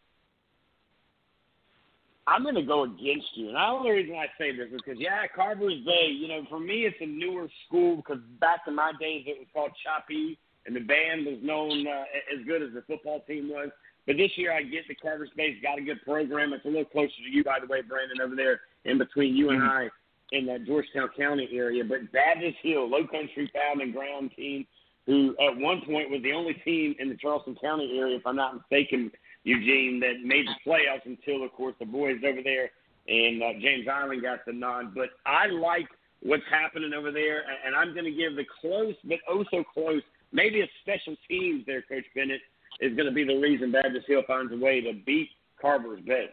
I'm 2.27 2.45
going 2.45 2.55
to 2.55 2.63
go 2.63 2.85
against 2.85 3.27
you, 3.35 3.49
and 3.49 3.57
the 3.57 3.61
only 3.61 3.91
reason 3.91 4.15
I 4.15 4.27
say 4.39 4.57
this 4.57 4.69
is 4.73 4.81
because 4.85 5.01
yeah, 5.01 5.27
Carver's 5.35 5.85
Bay. 5.85 6.07
You 6.09 6.29
know, 6.29 6.45
for 6.49 6.61
me, 6.61 6.87
it's 6.87 6.97
a 7.01 7.07
newer 7.07 7.49
school 7.67 7.97
because 7.97 8.19
back 8.41 8.61
in 8.69 8.77
my 8.77 8.93
days 9.01 9.25
it 9.27 9.39
was 9.39 9.49
called 9.53 9.73
Choppee, 9.83 10.39
and 10.65 10.77
the 10.77 10.81
band 10.81 11.27
was 11.27 11.39
known 11.43 11.87
uh, 11.87 12.05
as 12.33 12.47
good 12.47 12.63
as 12.63 12.71
the 12.75 12.83
football 12.83 13.21
team 13.27 13.49
was. 13.51 13.71
But 14.07 14.17
this 14.17 14.31
year, 14.37 14.53
I 14.53 14.63
get 14.63 14.87
the 14.89 14.95
Carver 14.95 15.27
Bay's 15.37 15.61
got 15.63 15.79
a 15.79 15.83
good 15.83 16.03
program. 16.05 16.53
It's 16.53 16.65
a 16.65 16.69
little 16.69 16.85
closer 16.85 17.11
to 17.11 17.31
you, 17.31 17.43
by 17.43 17.59
the 17.61 17.67
way, 17.67 17.83
Brandon, 17.83 18.21
over 18.21 18.37
there 18.37 18.61
in 18.85 18.99
between 18.99 19.37
you 19.37 19.51
and 19.51 19.61
mm-hmm. 19.61 19.69
I 19.69 19.89
in 20.33 20.47
that 20.47 20.65
Georgetown 20.65 21.11
County 21.17 21.49
area. 21.53 21.85
But 21.85 22.11
Baptist 22.13 22.57
Hill, 22.63 22.89
low 22.89 23.07
country 23.07 23.51
pound 23.55 23.81
and 23.81 23.93
ground 23.93 24.31
team, 24.37 24.67
who 25.07 25.35
at 25.41 25.57
one 25.57 25.83
point 25.85 26.11
was 26.11 26.23
the 26.23 26.33
only 26.33 26.55
team 26.65 26.95
in 26.99 27.09
the 27.09 27.17
Charleston 27.17 27.57
County 27.61 27.99
area, 27.99 28.17
if 28.17 28.27
I'm 28.27 28.37
not 28.37 28.55
mistaken, 28.55 29.11
Eugene, 29.45 30.01
that 30.01 30.25
made 30.25 30.47
the 30.47 30.71
playoffs 30.71 31.05
until, 31.05 31.45
of 31.45 31.53
course, 31.53 31.75
the 31.81 31.87
boys 31.87 32.19
over 32.25 32.41
there 32.43 32.71
and 33.09 33.43
uh, 33.43 33.53
James 33.61 33.87
Island 33.93 34.23
got 34.23 34.45
the 34.47 34.53
nod. 34.53 34.95
But 34.95 35.11
I 35.27 35.47
like 35.47 35.89
what's 36.21 36.43
happening 36.51 36.93
over 36.95 37.11
there, 37.11 37.43
and 37.67 37.75
I'm 37.75 37.93
going 37.95 38.05
to 38.05 38.13
give 38.13 38.37
the 38.37 38.45
close, 38.61 38.95
but 39.05 39.19
oh 39.29 39.45
so 39.51 39.65
close, 39.65 40.03
maybe 40.33 40.61
a 40.61 40.69
special 40.83 41.17
teams 41.29 41.65
there, 41.67 41.83
Coach 41.83 42.05
Bennett, 42.15 42.41
is 42.81 42.95
going 42.95 43.07
to 43.07 43.13
be 43.13 43.25
the 43.25 43.37
reason 43.37 43.73
Baptist 43.73 44.07
Hill 44.07 44.23
finds 44.27 44.53
a 44.53 44.57
way 44.57 44.81
to 44.81 44.93
beat 45.05 45.29
Carver's 45.61 46.01
Bay. 46.01 46.27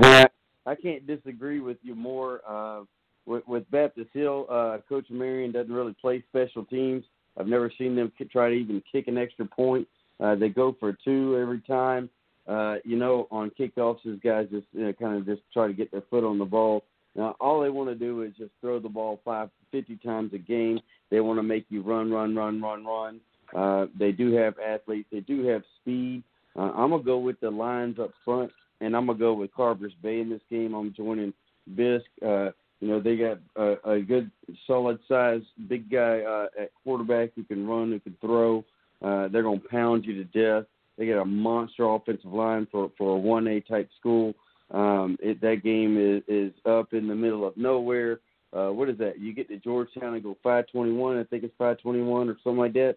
Yeah, 0.00 0.26
I 0.64 0.74
can't 0.74 1.06
disagree 1.06 1.60
with 1.60 1.78
you 1.82 1.94
more. 1.94 2.40
Uh, 2.48 2.82
with, 3.24 3.46
with 3.46 3.70
Baptist 3.70 4.10
Hill, 4.12 4.46
uh, 4.50 4.78
Coach 4.88 5.06
Marion 5.10 5.52
doesn't 5.52 5.72
really 5.72 5.94
play 6.00 6.24
special 6.28 6.64
teams. 6.64 7.04
I've 7.38 7.46
never 7.46 7.70
seen 7.78 7.96
them 7.96 8.12
try 8.30 8.50
to 8.50 8.54
even 8.54 8.82
kick 8.90 9.08
an 9.08 9.18
extra 9.18 9.46
point. 9.46 9.88
Uh, 10.20 10.34
they 10.34 10.48
go 10.48 10.76
for 10.78 10.96
two 11.04 11.38
every 11.40 11.60
time. 11.60 12.08
Uh, 12.46 12.76
you 12.84 12.96
know, 12.96 13.28
on 13.30 13.50
kickoffs, 13.58 13.98
these 14.04 14.18
guys 14.22 14.48
just 14.50 14.66
you 14.72 14.84
know, 14.84 14.92
kind 14.92 15.16
of 15.16 15.24
just 15.24 15.42
try 15.52 15.66
to 15.66 15.72
get 15.72 15.90
their 15.90 16.02
foot 16.10 16.24
on 16.24 16.38
the 16.38 16.44
ball. 16.44 16.84
Now, 17.14 17.36
all 17.40 17.60
they 17.60 17.68
want 17.68 17.88
to 17.90 17.94
do 17.94 18.22
is 18.22 18.32
just 18.36 18.50
throw 18.60 18.78
the 18.80 18.88
ball 18.88 19.20
five, 19.24 19.50
fifty 19.70 19.96
times 19.96 20.32
a 20.34 20.38
game. 20.38 20.80
They 21.10 21.20
want 21.20 21.38
to 21.38 21.42
make 21.42 21.66
you 21.68 21.82
run, 21.82 22.10
run, 22.10 22.34
run, 22.34 22.60
run, 22.60 22.84
run. 22.84 23.20
Uh, 23.54 23.86
they 23.98 24.12
do 24.12 24.32
have 24.34 24.54
athletes. 24.58 25.08
They 25.12 25.20
do 25.20 25.46
have 25.46 25.62
speed. 25.80 26.22
Uh, 26.56 26.72
I'm 26.74 26.90
gonna 26.90 27.02
go 27.02 27.18
with 27.18 27.38
the 27.40 27.50
lines 27.50 27.98
up 27.98 28.12
front, 28.24 28.50
and 28.80 28.96
I'm 28.96 29.06
gonna 29.06 29.18
go 29.18 29.34
with 29.34 29.52
Carver's 29.54 29.94
Bay 30.02 30.20
in 30.20 30.30
this 30.30 30.40
game. 30.50 30.74
I'm 30.74 30.92
joining 30.94 31.32
Bisk. 31.76 32.06
Uh, 32.26 32.50
you 32.82 32.88
know 32.88 32.98
they 32.98 33.16
got 33.16 33.38
a, 33.54 33.92
a 33.92 34.00
good, 34.00 34.28
solid 34.66 34.98
size, 35.06 35.42
big 35.68 35.88
guy 35.88 36.20
uh, 36.22 36.46
at 36.60 36.72
quarterback 36.82 37.30
who 37.36 37.44
can 37.44 37.64
run, 37.64 37.92
who 37.92 38.00
can 38.00 38.16
throw. 38.20 38.64
Uh, 39.00 39.28
they're 39.28 39.44
gonna 39.44 39.60
pound 39.70 40.04
you 40.04 40.14
to 40.14 40.24
death. 40.24 40.66
They 40.98 41.06
got 41.06 41.22
a 41.22 41.24
monster 41.24 41.84
offensive 41.84 42.32
line 42.32 42.66
for 42.72 42.90
for 42.98 43.16
a 43.16 43.18
one 43.18 43.46
A 43.46 43.60
type 43.60 43.88
school. 44.00 44.34
Um, 44.72 45.16
it, 45.20 45.40
that 45.42 45.62
game 45.62 45.96
is, 45.96 46.22
is 46.26 46.52
up 46.66 46.92
in 46.92 47.06
the 47.06 47.14
middle 47.14 47.46
of 47.46 47.56
nowhere. 47.56 48.18
Uh, 48.52 48.70
what 48.70 48.88
is 48.88 48.98
that? 48.98 49.20
You 49.20 49.32
get 49.32 49.48
to 49.48 49.58
Georgetown 49.58 50.14
and 50.14 50.22
go 50.22 50.36
521. 50.42 51.18
I 51.18 51.24
think 51.24 51.44
it's 51.44 51.54
521 51.58 52.28
or 52.28 52.36
something 52.42 52.58
like 52.58 52.72
that. 52.72 52.96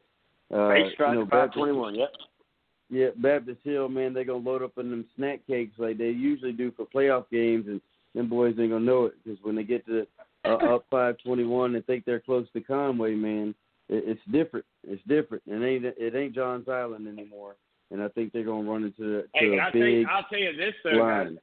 Uh, 0.51 0.73
you 0.73 1.15
know, 1.15 1.25
Baptist, 1.25 1.63
yep. 1.93 2.09
Yeah, 2.89 3.07
Baptist 3.17 3.59
Hill, 3.63 3.87
man, 3.87 4.15
they're 4.15 4.25
gonna 4.25 4.39
load 4.39 4.63
up 4.63 4.79
on 4.79 4.89
them 4.89 5.05
snack 5.15 5.41
cakes 5.45 5.75
like 5.77 5.99
they 5.99 6.09
usually 6.09 6.53
do 6.53 6.71
for 6.71 6.85
playoff 6.85 7.25
games, 7.31 7.65
and 7.67 7.81
them 8.15 8.29
boys 8.29 8.55
ain't 8.59 8.71
gonna 8.71 8.83
know 8.83 9.05
it 9.05 9.13
because 9.23 9.37
when 9.43 9.55
they 9.55 9.63
get 9.63 9.85
to 9.85 10.07
uh, 10.45 10.75
up 10.75 10.85
five 10.89 11.17
twenty 11.23 11.43
one 11.43 11.75
and 11.75 11.85
think 11.85 12.05
they're 12.05 12.19
close 12.19 12.47
to 12.53 12.61
Conway, 12.61 13.13
man, 13.13 13.53
it, 13.89 14.03
it's 14.07 14.21
different. 14.31 14.65
It's 14.87 15.01
different. 15.07 15.43
It 15.45 15.63
ain't 15.63 15.85
it 15.85 16.15
ain't 16.15 16.33
Johns 16.33 16.69
Island 16.69 17.07
anymore, 17.07 17.55
and 17.91 18.01
I 18.01 18.07
think 18.09 18.31
they're 18.31 18.45
gonna 18.45 18.69
run 18.69 18.83
into 18.83 19.21
to 19.21 19.27
hey, 19.33 19.57
a 19.57 19.61
I'll 19.61 19.71
big 19.71 19.81
tell 19.81 19.89
you, 19.89 20.07
I'll 20.09 20.25
tell 20.29 20.39
you 20.39 20.55
this 20.55 20.73
though, 20.83 20.97
line. 20.97 21.35
guys. 21.35 21.37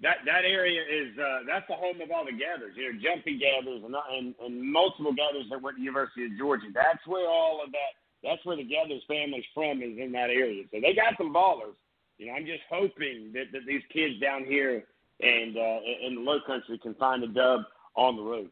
That 0.00 0.16
that 0.26 0.44
area 0.46 0.80
is 0.80 1.18
uh, 1.18 1.42
that's 1.46 1.66
the 1.68 1.74
home 1.74 2.00
of 2.00 2.10
all 2.10 2.24
the 2.24 2.32
Geathers, 2.32 2.76
you 2.76 2.86
know, 2.86 2.98
Jumpy 3.02 3.38
Geathers 3.38 3.84
and, 3.84 3.94
and 3.94 4.34
and 4.40 4.72
multiple 4.72 5.12
Geathers 5.12 5.50
that 5.50 5.60
went 5.60 5.76
to 5.76 5.82
University 5.82 6.24
of 6.26 6.38
Georgia. 6.38 6.70
That's 6.72 7.04
where 7.06 7.28
all 7.28 7.60
of 7.64 7.72
that 7.72 7.98
that's 8.22 8.44
where 8.46 8.56
the 8.56 8.64
Geathers 8.64 9.04
family's 9.06 9.44
from 9.52 9.82
is 9.82 9.98
in 9.98 10.12
that 10.12 10.30
area. 10.30 10.64
So 10.70 10.80
they 10.80 10.94
got 10.94 11.18
some 11.18 11.34
ballers. 11.34 11.74
You 12.18 12.26
know, 12.26 12.32
I'm 12.32 12.46
just 12.46 12.62
hoping 12.70 13.30
that, 13.34 13.52
that 13.52 13.66
these 13.66 13.82
kids 13.92 14.18
down 14.20 14.44
here 14.44 14.84
and 15.20 15.56
uh, 15.56 15.78
in 16.06 16.14
the 16.16 16.20
Low 16.20 16.38
Country 16.46 16.78
can 16.78 16.94
find 16.94 17.22
a 17.24 17.28
dub 17.28 17.62
on 17.96 18.16
the 18.16 18.22
road. 18.22 18.50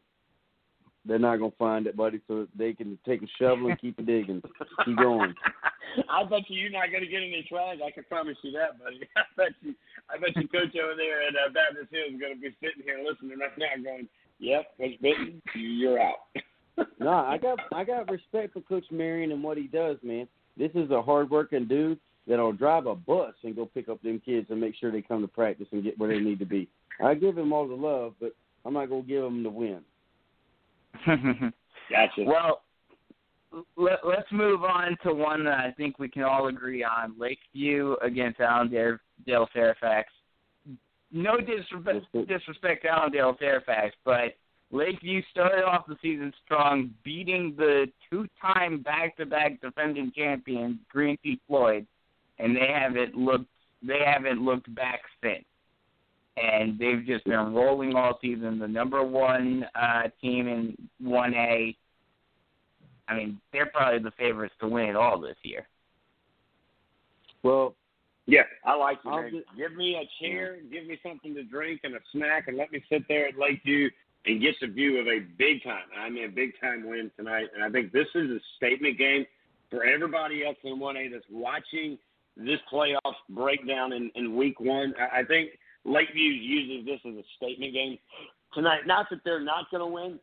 They're 1.05 1.19
not 1.19 1.37
gonna 1.37 1.51
find 1.57 1.87
it, 1.87 1.95
buddy. 1.95 2.19
So 2.27 2.47
they 2.57 2.73
can 2.73 2.97
take 3.05 3.21
a 3.23 3.27
shovel 3.39 3.69
and 3.69 3.79
keep 3.79 3.95
digging. 4.05 4.41
keep 4.83 4.97
going. 4.97 5.33
I 6.09 6.23
bet 6.25 6.49
you 6.49 6.59
you're 6.59 6.69
not 6.69 6.91
gonna 6.91 7.05
get 7.05 7.23
any 7.23 7.45
trash. 7.47 7.77
I 7.85 7.91
can 7.91 8.03
promise 8.03 8.35
you 8.43 8.51
that, 8.51 8.77
buddy. 8.77 8.99
I 9.15 9.23
bet 9.37 9.53
you. 9.61 9.73
I 10.09 10.17
bet 10.17 10.35
you, 10.35 10.47
Coach 10.49 10.75
over 10.75 10.95
there 10.95 11.23
at 11.23 11.33
uh, 11.35 11.53
Baptist 11.53 11.91
Hill 11.91 12.13
is 12.13 12.19
gonna 12.19 12.35
be 12.35 12.53
sitting 12.59 12.83
here 12.83 12.99
listening 13.07 13.39
right 13.39 13.57
now, 13.57 13.83
going, 13.83 14.09
"Yep, 14.39 14.77
Coach 14.77 15.01
Bitten, 15.01 15.41
you're 15.55 15.99
out." 15.99 16.27
no, 16.99 17.09
I 17.09 17.37
got 17.41 17.59
I 17.73 17.85
got 17.85 18.11
respect 18.11 18.53
for 18.53 18.61
Coach 18.61 18.85
Marion 18.91 19.31
and 19.31 19.41
what 19.41 19.57
he 19.57 19.67
does, 19.67 19.97
man. 20.03 20.27
This 20.57 20.71
is 20.75 20.91
a 20.91 21.01
hardworking 21.01 21.67
dude 21.67 21.99
that'll 22.27 22.53
drive 22.53 22.85
a 22.85 22.95
bus 22.95 23.33
and 23.43 23.55
go 23.55 23.65
pick 23.65 23.89
up 23.89 24.01
them 24.01 24.21
kids 24.23 24.47
and 24.49 24.59
make 24.59 24.75
sure 24.75 24.91
they 24.91 25.01
come 25.01 25.21
to 25.21 25.27
practice 25.27 25.67
and 25.71 25.83
get 25.83 25.97
where 25.97 26.09
they 26.09 26.19
need 26.19 26.39
to 26.39 26.45
be. 26.45 26.67
I 27.03 27.13
give 27.13 27.37
him 27.37 27.53
all 27.53 27.67
the 27.67 27.75
love, 27.75 28.13
but 28.19 28.35
I'm 28.65 28.73
not 28.73 28.89
gonna 28.89 29.03
give 29.03 29.23
him 29.23 29.43
the 29.43 29.49
win. 29.49 29.81
gotcha. 31.05 32.23
Well, 32.25 32.61
let, 33.75 33.99
let's 34.03 34.31
move 34.31 34.63
on 34.63 34.97
to 35.03 35.13
one 35.13 35.45
that 35.45 35.59
I 35.59 35.71
think 35.77 35.99
we 35.99 36.09
can 36.09 36.23
all 36.23 36.47
agree 36.47 36.83
on: 36.83 37.15
Lakeview 37.17 37.95
against 38.01 38.39
Allendale 38.39 38.97
Fairfax. 39.53 40.09
No 41.11 41.37
disrespect, 41.37 42.27
disrespect 42.27 42.83
to 42.83 42.89
Allendale 42.89 43.35
Fairfax, 43.39 43.95
but 44.03 44.35
Lakeview 44.71 45.21
started 45.31 45.63
off 45.63 45.87
the 45.87 45.95
season 46.01 46.33
strong, 46.43 46.91
beating 47.03 47.53
the 47.57 47.85
two-time 48.09 48.81
back-to-back 48.81 49.61
defending 49.61 50.11
champion 50.13 50.79
Green 50.89 51.17
Sea 51.23 51.39
Floyd, 51.47 51.87
and 52.39 52.55
they 52.55 52.67
haven't 52.67 53.15
looked 53.15 53.45
they 53.81 53.99
haven't 54.05 54.43
looked 54.43 54.73
back 54.73 55.01
since. 55.23 55.45
And 56.37 56.77
they've 56.77 57.03
just 57.05 57.25
been 57.25 57.53
rolling 57.53 57.95
all 57.95 58.19
season. 58.21 58.59
The 58.59 58.67
number 58.67 59.03
one 59.03 59.65
uh, 59.75 60.03
team 60.21 60.47
in 60.47 60.75
1A. 61.03 61.75
I 63.07 63.15
mean, 63.15 63.39
they're 63.51 63.67
probably 63.67 63.99
the 63.99 64.11
favorites 64.19 64.53
to 64.59 64.67
win 64.67 64.85
it 64.85 64.95
all 64.95 65.19
this 65.19 65.37
year. 65.43 65.67
Well, 67.43 67.75
yeah, 68.25 68.41
I 68.65 68.75
like 68.75 68.97
it. 69.03 69.07
I'll 69.07 69.21
Man. 69.21 69.31
just- 69.31 69.57
Give 69.57 69.75
me 69.75 69.95
a 69.95 70.23
chair, 70.23 70.57
give 70.71 70.85
me 70.85 70.99
something 71.01 71.33
to 71.33 71.43
drink 71.43 71.81
and 71.83 71.95
a 71.95 71.99
snack, 72.11 72.47
and 72.47 72.57
let 72.57 72.71
me 72.71 72.83
sit 72.89 73.07
there 73.07 73.27
at 73.27 73.37
Lakeview 73.39 73.89
and 74.25 74.41
get 74.41 74.55
the 74.59 74.67
view 74.67 74.99
of 74.99 75.07
a 75.07 75.19
big 75.37 75.63
time. 75.63 75.85
I 75.97 76.09
mean, 76.09 76.25
a 76.25 76.29
big 76.29 76.51
time 76.59 76.87
win 76.87 77.09
tonight. 77.15 77.47
And 77.55 77.63
I 77.63 77.69
think 77.69 77.91
this 77.93 78.07
is 78.13 78.29
a 78.29 78.39
statement 78.57 78.97
game 78.97 79.25
for 79.71 79.85
everybody 79.85 80.45
else 80.45 80.57
in 80.63 80.77
1A 80.79 81.11
that's 81.11 81.25
watching 81.31 81.97
this 82.37 82.59
playoff 82.71 83.15
breakdown 83.29 83.93
in, 83.93 84.11
in 84.15 84.35
week 84.35 84.59
one. 84.59 84.93
I, 84.99 85.19
I 85.19 85.23
think 85.23 85.51
Lakeview 85.85 86.31
uses 86.31 86.85
this 86.85 86.99
as 87.05 87.17
a 87.17 87.23
statement 87.37 87.73
game 87.73 87.97
tonight. 88.53 88.81
Not 88.85 89.07
that 89.09 89.19
they're 89.25 89.43
not 89.43 89.69
going 89.71 89.81
to 89.81 89.87
win, 89.87 90.19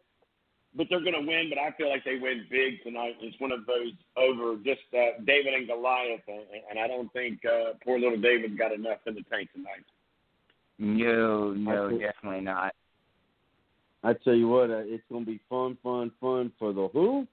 but 0.77 0.87
they're 0.89 1.01
going 1.01 1.15
to 1.15 1.27
win. 1.27 1.51
But 1.51 1.59
I 1.59 1.73
feel 1.77 1.89
like 1.89 2.05
they 2.05 2.17
win 2.17 2.47
big 2.51 2.83
tonight. 2.83 3.17
It's 3.21 3.39
one 3.41 3.53
of 3.53 3.67
those 3.67 3.93
over 4.17 4.57
just 4.57 4.83
uh, 4.93 5.23
David 5.27 5.55
and 5.55 5.67
Goliath, 5.67 6.23
and, 6.29 6.43
and 6.71 6.79
I 6.79 6.87
don't 6.87 7.13
think 7.13 7.41
uh, 7.45 7.75
poor 7.85 7.99
little 7.99 8.21
David 8.21 8.59
got 8.59 8.73
enough 8.73 8.99
in 9.07 9.15
the 9.15 9.23
tank 9.31 9.51
tonight. 9.53 9.85
No, 10.79 11.53
no, 11.53 11.91
think- 11.91 12.03
definitely 12.03 12.41
not. 12.43 12.75
I 14.03 14.13
tell 14.13 14.35
you 14.35 14.49
what, 14.49 14.71
uh, 14.71 14.83
it's 14.85 15.03
gonna 15.11 15.25
be 15.25 15.41
fun, 15.49 15.79
fun, 15.83 16.13
fun 16.21 16.53
for 16.59 16.75
the 16.75 16.89
who? 16.89 17.27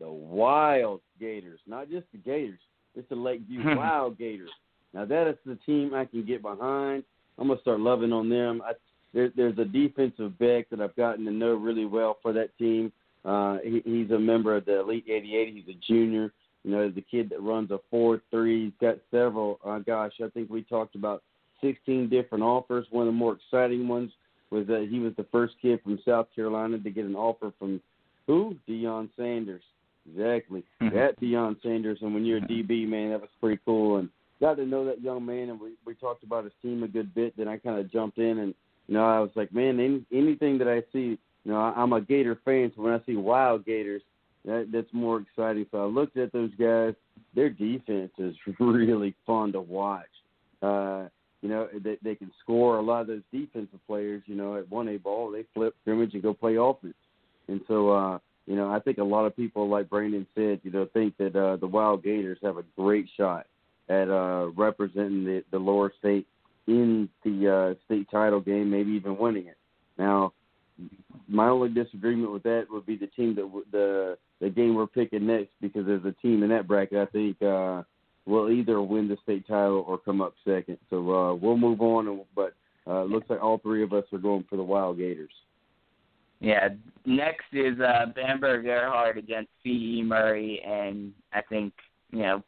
The 0.00 0.10
Wild 0.10 1.00
Gators, 1.20 1.60
not 1.68 1.88
just 1.88 2.06
the 2.10 2.18
Gators. 2.18 2.58
It's 2.96 3.08
the 3.08 3.16
Lakeview 3.16 3.76
Wild 3.76 4.18
Gators. 4.18 4.50
Now 4.94 5.04
that 5.04 5.28
is 5.28 5.36
the 5.44 5.58
team 5.66 5.94
I 5.94 6.04
can 6.04 6.24
get 6.24 6.42
behind. 6.42 7.04
I'm 7.38 7.48
gonna 7.48 7.60
start 7.60 7.80
loving 7.80 8.12
on 8.12 8.28
them. 8.28 8.62
I, 8.64 8.72
there, 9.12 9.30
there's 9.36 9.58
a 9.58 9.64
defensive 9.64 10.38
back 10.38 10.68
that 10.70 10.80
I've 10.80 10.96
gotten 10.96 11.24
to 11.26 11.30
know 11.30 11.54
really 11.54 11.86
well 11.86 12.18
for 12.22 12.32
that 12.32 12.56
team. 12.58 12.92
Uh, 13.24 13.58
he, 13.62 13.82
he's 13.84 14.10
a 14.10 14.18
member 14.18 14.56
of 14.56 14.64
the 14.64 14.80
Elite 14.80 15.06
88. 15.08 15.54
He's 15.54 15.74
a 15.74 15.78
junior. 15.86 16.32
You 16.64 16.72
know, 16.72 16.90
the 16.90 17.02
kid 17.02 17.30
that 17.30 17.40
runs 17.40 17.70
a 17.70 17.78
four-three. 17.90 18.64
He's 18.64 18.72
got 18.80 18.96
several. 19.10 19.60
Uh, 19.64 19.78
gosh, 19.78 20.12
I 20.22 20.28
think 20.28 20.50
we 20.50 20.62
talked 20.62 20.94
about 20.96 21.22
16 21.60 22.08
different 22.08 22.42
offers. 22.42 22.86
One 22.90 23.06
of 23.06 23.14
the 23.14 23.18
more 23.18 23.36
exciting 23.36 23.86
ones 23.86 24.10
was 24.50 24.66
that 24.66 24.88
he 24.90 24.98
was 24.98 25.12
the 25.16 25.26
first 25.30 25.54
kid 25.60 25.80
from 25.82 25.98
South 26.04 26.26
Carolina 26.34 26.78
to 26.78 26.90
get 26.90 27.04
an 27.04 27.16
offer 27.16 27.52
from 27.58 27.80
who? 28.26 28.56
Deion 28.68 29.08
Sanders. 29.16 29.62
Exactly. 30.08 30.64
that 30.80 31.20
Deion 31.20 31.60
Sanders. 31.62 31.98
And 32.02 32.14
when 32.14 32.24
you're 32.24 32.38
a 32.38 32.42
DB, 32.42 32.86
man, 32.88 33.10
that 33.10 33.20
was 33.20 33.30
pretty 33.40 33.60
cool. 33.64 33.98
And 33.98 34.08
got 34.40 34.54
to 34.56 34.66
know 34.66 34.84
that 34.84 35.00
young 35.00 35.24
man, 35.24 35.50
and 35.50 35.60
we 35.60 35.72
we 35.84 35.94
talked 35.94 36.22
about 36.22 36.44
his 36.44 36.52
team 36.62 36.82
a 36.82 36.88
good 36.88 37.14
bit. 37.14 37.36
Then 37.36 37.48
I 37.48 37.58
kind 37.58 37.78
of 37.78 37.90
jumped 37.90 38.18
in, 38.18 38.38
and 38.38 38.54
you 38.86 38.94
know, 38.94 39.04
I 39.04 39.20
was 39.20 39.30
like, 39.34 39.52
man, 39.52 39.80
any, 39.80 40.04
anything 40.12 40.58
that 40.58 40.68
I 40.68 40.82
see, 40.92 41.18
you 41.44 41.52
know, 41.52 41.56
I, 41.56 41.72
I'm 41.76 41.92
a 41.92 42.00
Gator 42.00 42.38
fan, 42.44 42.72
so 42.76 42.82
when 42.82 42.92
I 42.92 43.00
see 43.04 43.16
Wild 43.16 43.64
Gators, 43.64 44.02
that 44.44 44.68
that's 44.72 44.92
more 44.92 45.20
exciting. 45.20 45.66
So 45.70 45.82
I 45.82 45.86
looked 45.86 46.16
at 46.16 46.32
those 46.32 46.54
guys. 46.58 46.94
Their 47.34 47.50
defense 47.50 48.12
is 48.18 48.34
really 48.60 49.14
fun 49.26 49.52
to 49.52 49.60
watch. 49.60 50.06
Uh, 50.62 51.08
you 51.42 51.48
know, 51.48 51.68
they, 51.84 51.98
they 52.02 52.14
can 52.14 52.32
score 52.42 52.78
a 52.78 52.82
lot 52.82 53.02
of 53.02 53.06
those 53.08 53.22
defensive 53.32 53.78
players, 53.86 54.22
you 54.26 54.34
know, 54.34 54.56
at 54.56 54.68
one 54.70 54.88
A 54.88 54.96
ball, 54.96 55.30
they 55.30 55.44
flip 55.54 55.74
scrimmage 55.82 56.14
and 56.14 56.22
go 56.22 56.32
play 56.32 56.56
offense. 56.56 56.94
And 57.48 57.60
so, 57.68 57.90
uh, 57.90 58.18
you 58.46 58.54
know, 58.54 58.70
I 58.70 58.78
think 58.78 58.98
a 58.98 59.04
lot 59.04 59.26
of 59.26 59.36
people, 59.36 59.68
like 59.68 59.90
Brandon 59.90 60.26
said, 60.34 60.60
you 60.62 60.70
know, 60.70 60.86
think 60.92 61.16
that 61.18 61.34
uh, 61.34 61.56
the 61.56 61.66
Wild 61.66 62.04
Gators 62.04 62.38
have 62.42 62.58
a 62.58 62.64
great 62.76 63.08
shot 63.16 63.46
at 63.88 64.08
uh, 64.08 64.50
representing 64.56 65.24
the, 65.24 65.44
the 65.50 65.58
lower 65.58 65.92
state 65.98 66.26
in 66.66 67.08
the 67.24 67.52
uh, 67.52 67.84
state 67.84 68.08
title 68.10 68.40
game, 68.40 68.70
maybe 68.70 68.92
even 68.92 69.18
winning 69.18 69.46
it. 69.46 69.56
Now, 69.98 70.32
my 71.28 71.48
only 71.48 71.70
disagreement 71.70 72.32
with 72.32 72.42
that 72.44 72.66
would 72.70 72.86
be 72.86 72.96
the 72.96 73.06
team 73.08 73.34
that 73.36 73.42
w- 73.42 73.64
the 73.70 74.18
the 74.40 74.50
game 74.50 74.74
we're 74.74 74.86
picking 74.86 75.26
next, 75.26 75.52
because 75.60 75.86
there's 75.86 76.04
a 76.04 76.12
team 76.20 76.42
in 76.42 76.50
that 76.50 76.68
bracket 76.68 76.98
I 76.98 77.06
think 77.06 77.40
uh, 77.40 77.82
will 78.26 78.50
either 78.50 78.82
win 78.82 79.08
the 79.08 79.16
state 79.22 79.46
title 79.46 79.84
or 79.86 79.96
come 79.98 80.20
up 80.20 80.34
second. 80.44 80.78
So 80.90 80.96
uh, 80.98 81.34
we'll 81.34 81.56
move 81.56 81.80
on, 81.80 82.20
but 82.34 82.54
uh, 82.86 83.04
looks 83.04 83.30
like 83.30 83.42
all 83.42 83.58
three 83.58 83.82
of 83.82 83.92
us 83.92 84.04
are 84.12 84.18
going 84.18 84.44
for 84.48 84.56
the 84.56 84.62
Wild 84.62 84.98
Gators. 84.98 85.32
Yeah. 86.40 86.68
Next 87.04 87.46
is 87.52 87.78
uh 87.80 88.06
Bamberg 88.14 88.66
Ehrhardt 88.66 89.18
against 89.18 89.50
C.E. 89.62 90.02
Murray, 90.04 90.60
and 90.66 91.12
I 91.32 91.40
think 91.42 91.72
you 92.10 92.20
know 92.22 92.42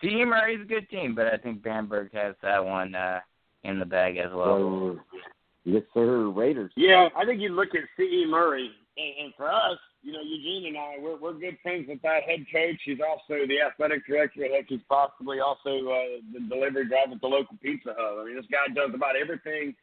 C.E. 0.00 0.24
Murray's 0.24 0.60
a 0.62 0.68
good 0.68 0.88
team, 0.90 1.14
but 1.14 1.26
I 1.26 1.36
think 1.36 1.62
Bamberg 1.62 2.12
has 2.14 2.34
that 2.42 2.64
one 2.64 2.94
uh 2.94 3.20
in 3.64 3.78
the 3.78 3.84
bag 3.84 4.16
as 4.16 4.30
well. 4.32 4.58
So, 4.58 5.18
yes, 5.64 5.82
sir, 5.92 6.28
Raiders. 6.28 6.70
Yeah, 6.76 7.08
I 7.16 7.24
think 7.24 7.40
you 7.40 7.48
look 7.48 7.74
at 7.74 7.82
C.E. 7.96 8.26
Murray, 8.28 8.70
and, 8.96 9.26
and 9.26 9.34
for 9.36 9.50
us, 9.50 9.78
you 10.02 10.12
know, 10.12 10.22
Eugene 10.22 10.68
and 10.68 10.78
I, 10.78 10.94
we're 11.00 11.18
we're 11.18 11.32
good 11.32 11.58
friends 11.62 11.86
with 11.88 12.00
that 12.02 12.22
head 12.22 12.46
coach. 12.52 12.80
He's 12.84 13.02
also 13.02 13.42
the 13.46 13.58
athletic 13.60 14.06
director. 14.06 14.44
I 14.44 14.48
think 14.48 14.66
he's 14.68 14.86
possibly 14.88 15.40
also 15.40 15.82
uh, 15.90 16.22
the 16.32 16.46
delivery 16.48 16.86
driver 16.86 17.14
at 17.14 17.20
the 17.20 17.26
local 17.26 17.56
Pizza 17.60 17.90
Hut. 17.98 18.22
I 18.22 18.24
mean, 18.24 18.36
this 18.36 18.46
guy 18.46 18.72
does 18.72 18.94
about 18.94 19.16
everything 19.20 19.74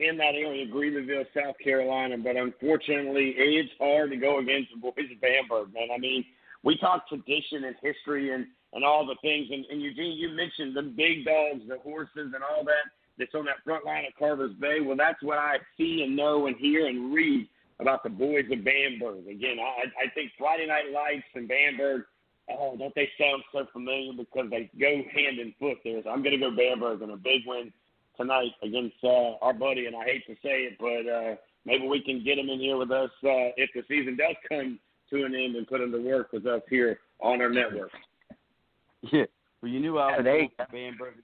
in 0.00 0.16
that 0.16 0.34
area, 0.34 0.66
Greenville, 0.66 1.24
South 1.34 1.56
Carolina. 1.62 2.16
But 2.18 2.36
unfortunately, 2.36 3.34
it's 3.36 3.70
hard 3.78 4.10
to 4.10 4.16
go 4.16 4.38
against 4.38 4.70
the 4.74 4.80
boys 4.80 5.10
of 5.12 5.20
Bamberg, 5.20 5.72
man. 5.74 5.88
I 5.94 5.98
mean, 5.98 6.24
we 6.62 6.76
talk 6.76 7.08
tradition 7.08 7.64
and 7.64 7.76
history 7.82 8.34
and 8.34 8.46
and 8.72 8.84
all 8.84 9.04
the 9.04 9.16
things. 9.20 9.48
And, 9.50 9.64
and 9.66 9.82
Eugene, 9.82 10.16
you 10.16 10.30
mentioned 10.30 10.76
the 10.76 10.82
big 10.82 11.24
dogs, 11.24 11.62
the 11.68 11.78
horses, 11.82 12.32
and 12.34 12.42
all 12.42 12.64
that 12.64 12.86
that's 13.18 13.34
on 13.34 13.44
that 13.44 13.62
front 13.64 13.84
line 13.84 14.04
of 14.06 14.14
Carver's 14.18 14.54
Bay. 14.54 14.80
Well, 14.80 14.96
that's 14.96 15.22
what 15.22 15.38
I 15.38 15.58
see 15.76 16.02
and 16.04 16.16
know 16.16 16.46
and 16.46 16.56
hear 16.56 16.86
and 16.86 17.12
read 17.12 17.48
about 17.78 18.02
the 18.02 18.10
boys 18.10 18.44
of 18.50 18.64
Bamberg. 18.64 19.26
Again, 19.26 19.58
I, 19.60 20.06
I 20.06 20.10
think 20.14 20.32
Friday 20.38 20.66
Night 20.66 20.92
Lights 20.92 21.26
and 21.34 21.48
Bamberg, 21.48 22.02
oh, 22.50 22.76
don't 22.78 22.94
they 22.94 23.08
sound 23.18 23.42
so 23.52 23.66
familiar 23.72 24.12
because 24.16 24.48
they 24.50 24.70
go 24.78 25.02
hand 25.12 25.38
in 25.38 25.52
foot 25.58 25.78
there. 25.84 26.00
So 26.02 26.10
I'm 26.10 26.22
going 26.22 26.38
to 26.38 26.50
go 26.50 26.56
Bamberg 26.56 27.02
in 27.02 27.10
a 27.10 27.16
big 27.16 27.42
win 27.46 27.72
tonight 28.20 28.52
against 28.62 28.96
uh, 29.02 29.36
our 29.40 29.54
buddy, 29.54 29.86
and 29.86 29.96
I 29.96 30.04
hate 30.04 30.26
to 30.26 30.34
say 30.42 30.68
it, 30.68 30.76
but 30.78 31.10
uh, 31.10 31.36
maybe 31.64 31.88
we 31.88 32.02
can 32.02 32.22
get 32.22 32.38
him 32.38 32.50
in 32.50 32.60
here 32.60 32.76
with 32.76 32.90
us 32.90 33.10
uh, 33.24 33.56
if 33.56 33.70
the 33.74 33.82
season 33.88 34.16
does 34.16 34.36
come 34.48 34.78
to 35.10 35.24
an 35.24 35.34
end 35.34 35.56
and 35.56 35.66
put 35.66 35.80
him 35.80 35.92
to 35.92 35.98
work 35.98 36.32
with 36.32 36.46
us 36.46 36.62
here 36.68 36.98
on 37.20 37.40
our 37.40 37.50
network. 37.50 37.90
Yeah. 39.12 39.24
Well, 39.62 39.70
you 39.70 39.80
knew 39.80 39.98
I 39.98 40.16
was 40.16 40.24
going 40.24 40.42
you 40.42 40.48
for 40.56 40.66
Bamberg. 40.72 41.14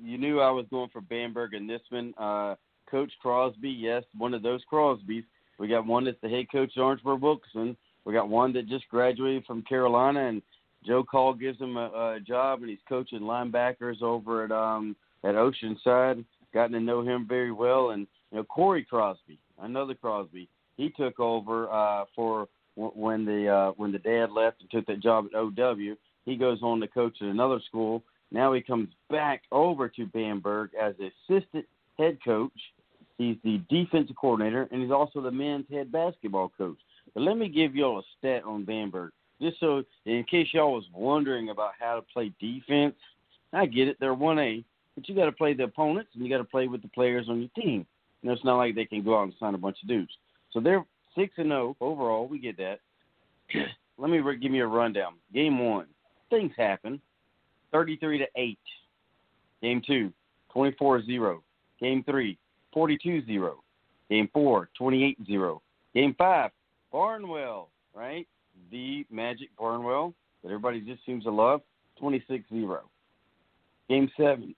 You 0.00 0.18
knew 0.18 0.40
I 0.40 0.50
was 0.50 0.66
going 0.70 0.90
for 0.90 1.00
Bamberg 1.00 1.54
in 1.54 1.66
this 1.66 1.80
one. 1.90 2.14
Uh, 2.16 2.54
coach 2.88 3.12
Crosby, 3.20 3.70
yes, 3.70 4.04
one 4.16 4.34
of 4.34 4.42
those 4.42 4.60
Crosbys. 4.72 5.24
We 5.58 5.66
got 5.66 5.86
one 5.86 6.04
that's 6.04 6.20
the 6.22 6.28
head 6.28 6.46
coach 6.52 6.72
at 6.76 6.80
Orangeburg 6.80 7.20
Wilkinson. 7.20 7.76
We 8.04 8.12
got 8.12 8.28
one 8.28 8.52
that 8.52 8.68
just 8.68 8.88
graduated 8.88 9.44
from 9.44 9.62
Carolina, 9.62 10.28
and 10.28 10.42
Joe 10.86 11.02
Call 11.02 11.34
gives 11.34 11.60
him 11.60 11.76
a, 11.76 12.16
a 12.16 12.20
job, 12.24 12.60
and 12.60 12.70
he's 12.70 12.78
coaching 12.88 13.20
linebackers 13.20 14.00
over 14.02 14.44
at 14.44 14.52
um 14.52 14.94
at 15.24 15.34
Oceanside. 15.34 16.24
Gotten 16.54 16.72
to 16.72 16.80
know 16.80 17.02
him 17.02 17.26
very 17.28 17.52
well, 17.52 17.90
and 17.90 18.06
you 18.30 18.38
know 18.38 18.44
Corey 18.44 18.84
Crosby, 18.84 19.38
another 19.60 19.94
Crosby. 19.94 20.48
He 20.76 20.90
took 20.90 21.20
over 21.20 21.70
uh, 21.70 22.04
for 22.16 22.48
w- 22.76 22.94
when 22.94 23.24
the 23.24 23.48
uh, 23.48 23.72
when 23.76 23.92
the 23.92 23.98
dad 23.98 24.30
left 24.30 24.60
and 24.60 24.70
took 24.70 24.86
that 24.86 25.00
job 25.00 25.26
at 25.26 25.38
OW. 25.38 25.94
He 26.24 26.36
goes 26.36 26.58
on 26.62 26.80
to 26.80 26.88
coach 26.88 27.16
at 27.20 27.28
another 27.28 27.60
school. 27.66 28.02
Now 28.30 28.52
he 28.52 28.60
comes 28.60 28.88
back 29.10 29.42
over 29.52 29.88
to 29.88 30.06
Bamberg 30.06 30.70
as 30.80 30.94
assistant 30.94 31.66
head 31.98 32.18
coach. 32.24 32.52
He's 33.16 33.36
the 33.42 33.60
defensive 33.68 34.16
coordinator, 34.16 34.68
and 34.70 34.82
he's 34.82 34.92
also 34.92 35.20
the 35.20 35.30
men's 35.30 35.66
head 35.70 35.90
basketball 35.90 36.52
coach. 36.56 36.78
But 37.14 37.22
let 37.22 37.36
me 37.36 37.48
give 37.48 37.74
y'all 37.74 37.98
a 37.98 38.02
stat 38.18 38.44
on 38.44 38.64
Bamberg, 38.64 39.12
just 39.40 39.58
so 39.58 39.82
in 40.04 40.24
case 40.24 40.48
y'all 40.52 40.74
was 40.74 40.84
wondering 40.94 41.48
about 41.48 41.72
how 41.78 41.96
to 41.96 42.02
play 42.02 42.32
defense. 42.40 42.94
I 43.52 43.66
get 43.66 43.88
it, 43.88 43.96
they're 43.98 44.14
one 44.14 44.38
A, 44.38 44.62
but 44.98 45.08
you 45.08 45.14
got 45.14 45.26
to 45.26 45.32
play 45.32 45.54
the 45.54 45.64
opponents 45.64 46.10
and 46.14 46.24
you 46.24 46.30
got 46.30 46.38
to 46.38 46.44
play 46.44 46.66
with 46.66 46.82
the 46.82 46.88
players 46.88 47.26
on 47.28 47.38
your 47.38 47.50
team. 47.56 47.86
You 48.22 48.28
know, 48.28 48.32
it's 48.32 48.44
not 48.44 48.56
like 48.56 48.74
they 48.74 48.84
can 48.84 49.04
go 49.04 49.18
out 49.18 49.24
and 49.24 49.34
sign 49.38 49.54
a 49.54 49.58
bunch 49.58 49.76
of 49.82 49.88
dudes. 49.88 50.10
So 50.50 50.60
they're 50.60 50.84
six 51.16 51.34
and 51.36 51.50
zero 51.50 51.76
overall. 51.80 52.26
We 52.26 52.40
get 52.40 52.56
that. 52.56 52.80
let 53.98 54.10
me 54.10 54.20
give 54.40 54.52
you 54.52 54.64
a 54.64 54.66
rundown. 54.66 55.14
Game 55.32 55.64
one, 55.64 55.86
things 56.30 56.52
happen. 56.56 57.00
33 57.70 58.18
to 58.18 58.26
8. 58.34 58.58
Game 59.62 59.82
two, 59.86 60.12
24 60.52 61.04
0. 61.04 61.42
Game 61.80 62.02
three, 62.04 62.38
42 62.72 63.24
0. 63.26 63.62
Game 64.10 64.28
four, 64.32 64.68
28 64.76 65.18
0. 65.26 65.62
Game 65.94 66.14
five, 66.18 66.50
Barnwell, 66.92 67.68
right? 67.94 68.26
The 68.72 69.06
Magic 69.10 69.50
Barnwell 69.56 70.14
that 70.42 70.48
everybody 70.48 70.80
just 70.80 71.04
seems 71.06 71.24
to 71.24 71.30
love, 71.30 71.60
26 72.00 72.44
0. 72.50 72.80
Game 73.88 74.10
seven, 74.16 74.54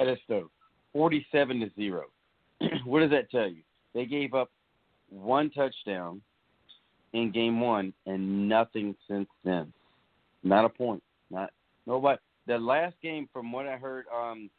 Edisto, 0.00 0.50
47 0.92 1.60
to 1.60 1.70
0. 1.76 2.04
what 2.84 3.00
does 3.00 3.10
that 3.10 3.30
tell 3.30 3.48
you? 3.48 3.62
They 3.94 4.06
gave 4.06 4.34
up 4.34 4.50
one 5.10 5.50
touchdown 5.50 6.20
in 7.12 7.30
game 7.30 7.60
one 7.60 7.92
and 8.06 8.48
nothing 8.48 8.94
since 9.08 9.28
then. 9.44 9.72
Not 10.42 10.64
a 10.64 10.68
point. 10.68 11.02
Not 11.30 11.50
nobody. 11.86 12.18
The 12.46 12.58
last 12.58 12.96
game, 13.02 13.28
from 13.32 13.52
what 13.52 13.66
I 13.66 13.76
heard, 13.76 14.06
um, 14.14 14.50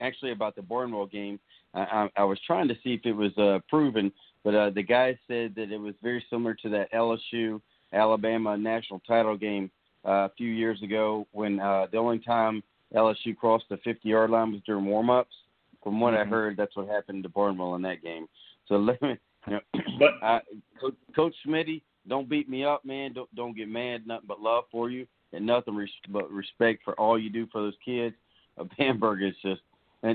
actually 0.00 0.32
about 0.32 0.54
the 0.54 0.62
Barnwell 0.62 1.06
game, 1.06 1.40
I, 1.74 1.80
I, 1.80 2.08
I 2.18 2.24
was 2.24 2.38
trying 2.46 2.68
to 2.68 2.74
see 2.84 2.94
if 2.94 3.04
it 3.04 3.12
was 3.12 3.36
uh, 3.38 3.58
proven, 3.68 4.12
but 4.44 4.54
uh, 4.54 4.70
the 4.70 4.82
guy 4.82 5.18
said 5.26 5.54
that 5.56 5.72
it 5.72 5.78
was 5.78 5.94
very 6.02 6.24
similar 6.30 6.54
to 6.54 6.68
that 6.70 6.92
LSU 6.92 7.60
Alabama 7.92 8.56
national 8.56 9.00
title 9.00 9.36
game 9.36 9.70
uh, 10.06 10.10
a 10.10 10.30
few 10.36 10.48
years 10.48 10.82
ago 10.82 11.26
when 11.32 11.60
uh, 11.60 11.86
the 11.90 11.98
only 11.98 12.18
time 12.18 12.62
LSU 12.94 13.36
crossed 13.36 13.64
the 13.68 13.78
50 13.78 14.08
yard 14.08 14.30
line 14.30 14.52
was 14.52 14.60
during 14.66 14.84
warm 14.84 15.10
ups. 15.10 15.34
From 15.82 16.00
what 16.00 16.14
mm-hmm. 16.14 16.28
I 16.28 16.30
heard, 16.30 16.56
that's 16.56 16.76
what 16.76 16.88
happened 16.88 17.22
to 17.24 17.28
Barnwell 17.28 17.74
in 17.74 17.82
that 17.82 18.02
game. 18.02 18.28
So 18.68 18.76
let 18.76 19.00
me, 19.02 19.16
you 19.48 19.54
know, 19.54 19.60
but 19.98 20.10
I, 20.22 20.40
Coach, 20.80 20.94
Coach 21.14 21.34
Smitty, 21.46 21.82
don't 22.08 22.28
beat 22.28 22.48
me 22.48 22.64
up, 22.64 22.84
man. 22.84 23.12
Don't 23.12 23.32
don't 23.34 23.56
get 23.56 23.68
mad. 23.68 24.06
Nothing 24.06 24.26
but 24.28 24.40
love 24.40 24.64
for 24.70 24.90
you, 24.90 25.06
and 25.32 25.44
nothing 25.46 25.74
res- 25.74 25.90
but 26.08 26.30
respect 26.30 26.82
for 26.84 26.98
all 26.98 27.18
you 27.18 27.30
do 27.30 27.46
for 27.50 27.62
those 27.62 27.76
kids. 27.84 28.14
Uh, 28.58 28.64
Bamberg 28.76 29.22
is 29.22 29.34
just 29.40 29.62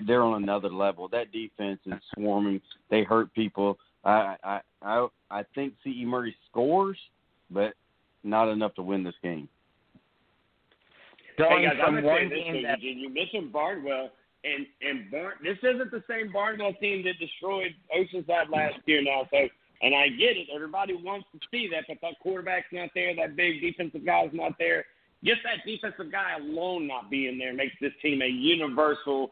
they're 0.06 0.22
on 0.22 0.44
another 0.44 0.70
level. 0.70 1.08
That 1.08 1.32
defense 1.32 1.80
is 1.88 1.94
swarming. 2.13 2.62
They 2.92 3.02
hurt 3.02 3.34
people. 3.34 3.80
I 4.06 4.36
I 4.44 4.60
I, 4.84 5.08
I 5.32 5.44
think 5.56 5.74
C.E. 5.84 6.06
Murray 6.06 6.36
scores, 6.52 7.00
but 7.50 7.74
not 8.24 8.48
enough 8.48 8.76
to 8.76 8.84
win 8.84 9.04
this 9.04 9.16
game. 9.24 9.50
Going 11.38 11.63
hey 11.63 11.78
guys, 11.78 11.86
from 11.86 12.04
one 12.04 12.30
game 12.30 12.63
that 12.63 12.82
you 12.82 13.10
mentioned 13.13 13.54
Barnwell, 13.54 14.10
and 14.43 14.65
and 14.82 15.12
Barn. 15.12 15.34
This 15.43 15.58
isn't 15.62 15.91
the 15.91 16.04
same 16.10 16.32
Barnwell 16.32 16.73
team 16.82 17.04
that 17.06 17.19
destroyed 17.19 17.76
Oceanside 17.95 18.50
last 18.50 18.76
hmm. 18.76 18.89
year 18.89 19.04
now. 19.04 19.28
So, 19.32 19.47
and 19.82 19.93
I 19.93 20.10
get 20.10 20.38
it. 20.38 20.47
Everybody 20.54 20.95
wants 20.95 21.28
to 21.34 21.39
see 21.52 21.69
that, 21.71 21.86
but 21.88 21.97
that 22.02 22.19
quarterback's 22.21 22.67
not 22.71 22.89
there. 22.95 23.15
That 23.15 23.36
big 23.36 23.62
defensive 23.62 24.06
guy's 24.06 24.32
not 24.34 24.54
there. 24.58 24.86
Just 25.23 25.41
that 25.43 25.65
defensive 25.65 26.12
guy 26.12 26.38
alone 26.39 26.88
not 26.88 27.12
being 27.12 27.38
there 27.38 27.54
makes 27.54 27.76
this 27.82 27.93
team 28.02 28.21
a 28.21 28.28
universal 28.28 29.32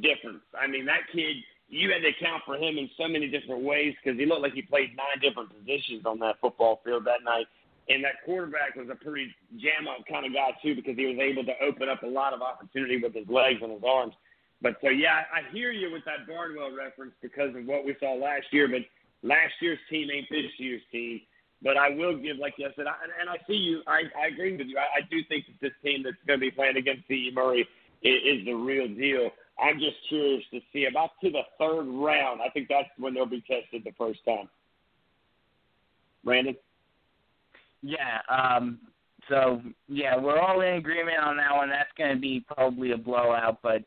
difference. 0.00 0.42
I 0.58 0.66
mean, 0.66 0.86
that 0.86 1.10
kid. 1.12 1.36
You 1.68 1.90
had 1.90 2.02
to 2.02 2.08
account 2.08 2.42
for 2.44 2.56
him 2.56 2.76
in 2.76 2.90
so 2.98 3.08
many 3.08 3.28
different 3.28 3.64
ways 3.64 3.94
because 3.96 4.20
he 4.20 4.26
looked 4.26 4.42
like 4.42 4.52
he 4.52 4.60
played 4.60 4.94
nine 4.94 5.18
different 5.22 5.48
positions 5.48 6.04
on 6.04 6.18
that 6.18 6.36
football 6.38 6.82
field 6.84 7.06
that 7.06 7.24
night. 7.24 7.46
And 7.88 8.04
that 8.04 8.22
quarterback 8.24 8.76
was 8.76 8.86
a 8.90 8.94
pretty 8.94 9.34
jam 9.58 9.88
up 9.88 10.06
kind 10.08 10.24
of 10.24 10.32
guy 10.32 10.54
too 10.62 10.74
because 10.74 10.96
he 10.96 11.06
was 11.06 11.18
able 11.18 11.44
to 11.44 11.54
open 11.60 11.88
up 11.88 12.02
a 12.02 12.06
lot 12.06 12.32
of 12.32 12.40
opportunity 12.40 13.00
with 13.02 13.14
his 13.14 13.28
legs 13.28 13.58
and 13.62 13.72
his 13.72 13.82
arms. 13.86 14.14
But 14.62 14.76
so 14.80 14.88
yeah, 14.88 15.26
I 15.34 15.50
hear 15.52 15.72
you 15.72 15.90
with 15.90 16.04
that 16.04 16.26
Barnwell 16.26 16.76
reference 16.76 17.12
because 17.20 17.54
of 17.56 17.66
what 17.66 17.84
we 17.84 17.96
saw 17.98 18.14
last 18.14 18.46
year. 18.52 18.68
But 18.68 18.86
last 19.26 19.54
year's 19.60 19.80
team 19.90 20.08
ain't 20.14 20.30
this 20.30 20.46
year's 20.58 20.82
team. 20.92 21.20
But 21.62 21.76
I 21.76 21.90
will 21.90 22.16
give, 22.16 22.38
like 22.38 22.54
I 22.58 22.74
said, 22.74 22.86
I, 22.86 22.94
and 23.20 23.30
I 23.30 23.38
see 23.46 23.54
you. 23.54 23.82
I, 23.86 24.02
I 24.18 24.26
agree 24.26 24.56
with 24.56 24.66
you. 24.66 24.78
I, 24.78 24.98
I 24.98 25.00
do 25.08 25.18
think 25.28 25.46
that 25.46 25.60
this 25.60 25.72
team 25.82 26.02
that's 26.02 26.16
going 26.26 26.40
to 26.40 26.44
be 26.44 26.50
playing 26.50 26.76
against 26.76 27.06
C.E. 27.06 27.30
Murray 27.32 27.68
is, 28.02 28.40
is 28.40 28.44
the 28.44 28.52
real 28.52 28.88
deal. 28.88 29.30
I'm 29.62 29.78
just 29.78 29.96
curious 30.08 30.42
to 30.52 30.60
see 30.72 30.86
about 30.86 31.10
to 31.22 31.30
the 31.30 31.42
third 31.58 31.86
round. 31.86 32.40
I 32.42 32.48
think 32.50 32.68
that's 32.68 32.88
when 32.98 33.14
they'll 33.14 33.26
be 33.26 33.42
tested 33.42 33.82
the 33.84 33.92
first 33.96 34.24
time. 34.24 34.48
Brandon. 36.24 36.56
Yeah. 37.82 38.18
Um, 38.28 38.78
so 39.28 39.62
yeah, 39.88 40.18
we're 40.18 40.38
all 40.38 40.60
in 40.60 40.74
agreement 40.74 41.18
on 41.22 41.36
that 41.36 41.54
one. 41.54 41.68
That's 41.68 41.90
going 41.96 42.14
to 42.14 42.20
be 42.20 42.44
probably 42.46 42.92
a 42.92 42.96
blowout, 42.96 43.58
but 43.62 43.82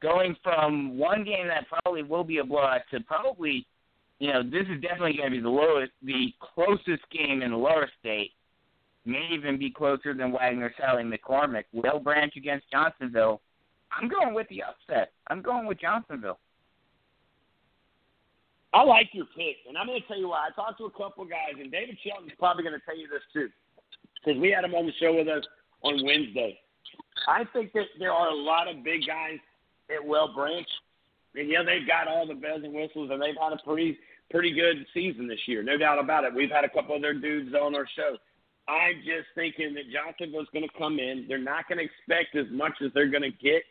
going 0.00 0.36
from 0.42 0.98
one 0.98 1.24
game 1.24 1.46
that 1.46 1.66
probably 1.68 2.02
will 2.02 2.24
be 2.24 2.38
a 2.38 2.44
blowout 2.44 2.80
to 2.90 3.00
probably, 3.00 3.66
you 4.18 4.32
know, 4.32 4.42
this 4.42 4.66
is 4.68 4.82
definitely 4.82 5.16
going 5.16 5.30
to 5.30 5.36
be 5.36 5.40
the 5.40 5.48
lowest, 5.48 5.92
the 6.02 6.32
closest 6.40 7.02
game 7.10 7.42
in 7.42 7.52
the 7.52 7.56
lower 7.56 7.88
state. 8.00 8.32
May 9.04 9.28
even 9.32 9.58
be 9.58 9.70
closer 9.70 10.14
than 10.14 10.32
Wagener 10.32 10.70
Salley 10.80 11.02
McCormick. 11.02 11.64
Whale 11.72 11.98
Branch 11.98 12.32
against 12.36 12.70
Johnsonville. 12.70 13.40
I'm 13.90 14.08
going 14.08 14.32
with 14.32 14.48
the 14.48 14.62
upset. 14.62 15.12
I'm 15.28 15.42
going 15.42 15.66
with 15.66 15.80
Johnsonville. 15.80 16.38
I 18.74 18.82
like 18.84 19.10
your 19.12 19.26
pick, 19.36 19.56
and 19.68 19.76
I'm 19.76 19.86
going 19.86 20.00
to 20.00 20.08
tell 20.08 20.18
you 20.18 20.28
why. 20.28 20.48
I 20.48 20.54
talked 20.54 20.78
to 20.78 20.84
a 20.86 20.90
couple 20.90 21.24
guys, 21.24 21.60
and 21.60 21.70
David 21.70 21.98
Shelton's 22.00 22.32
probably 22.38 22.64
going 22.64 22.78
to 22.78 22.84
tell 22.84 22.96
you 22.96 23.06
this 23.08 23.22
too, 23.32 23.48
because 24.18 24.40
we 24.40 24.50
had 24.50 24.64
him 24.64 24.74
on 24.74 24.86
the 24.86 24.92
show 24.98 25.14
with 25.14 25.28
us 25.28 25.44
on 25.82 26.04
Wednesday. 26.04 26.58
I 27.28 27.44
think 27.52 27.72
that 27.74 27.86
there 27.98 28.12
are 28.12 28.28
a 28.28 28.34
lot 28.34 28.68
of 28.68 28.82
big 28.82 29.06
guys 29.06 29.38
at 29.94 30.04
Whale 30.04 30.32
Branch. 30.34 30.66
And 31.34 31.48
yeah, 31.48 31.62
they've 31.64 31.86
got 31.86 32.08
all 32.08 32.26
the 32.26 32.34
bells 32.34 32.62
and 32.64 32.74
whistles, 32.74 33.10
and 33.10 33.20
they've 33.20 33.36
had 33.40 33.52
a 33.52 33.62
pretty 33.64 33.98
pretty 34.30 34.52
good 34.52 34.86
season 34.94 35.28
this 35.28 35.40
year, 35.46 35.62
no 35.62 35.76
doubt 35.76 35.98
about 35.98 36.24
it. 36.24 36.34
We've 36.34 36.50
had 36.50 36.64
a 36.64 36.68
couple 36.68 36.96
of 36.96 37.02
their 37.02 37.12
dudes 37.12 37.54
on 37.54 37.74
our 37.74 37.86
show. 37.94 38.16
I'm 38.66 38.96
just 39.04 39.28
thinking 39.34 39.74
that 39.74 39.92
Johnsonville's 39.92 40.48
going 40.54 40.66
to 40.66 40.78
come 40.78 40.98
in. 40.98 41.26
They're 41.28 41.36
not 41.36 41.68
going 41.68 41.78
to 41.78 41.84
expect 41.84 42.34
as 42.36 42.46
much 42.50 42.72
as 42.82 42.90
they're 42.94 43.10
going 43.10 43.28
to 43.28 43.30
get, 43.30 43.62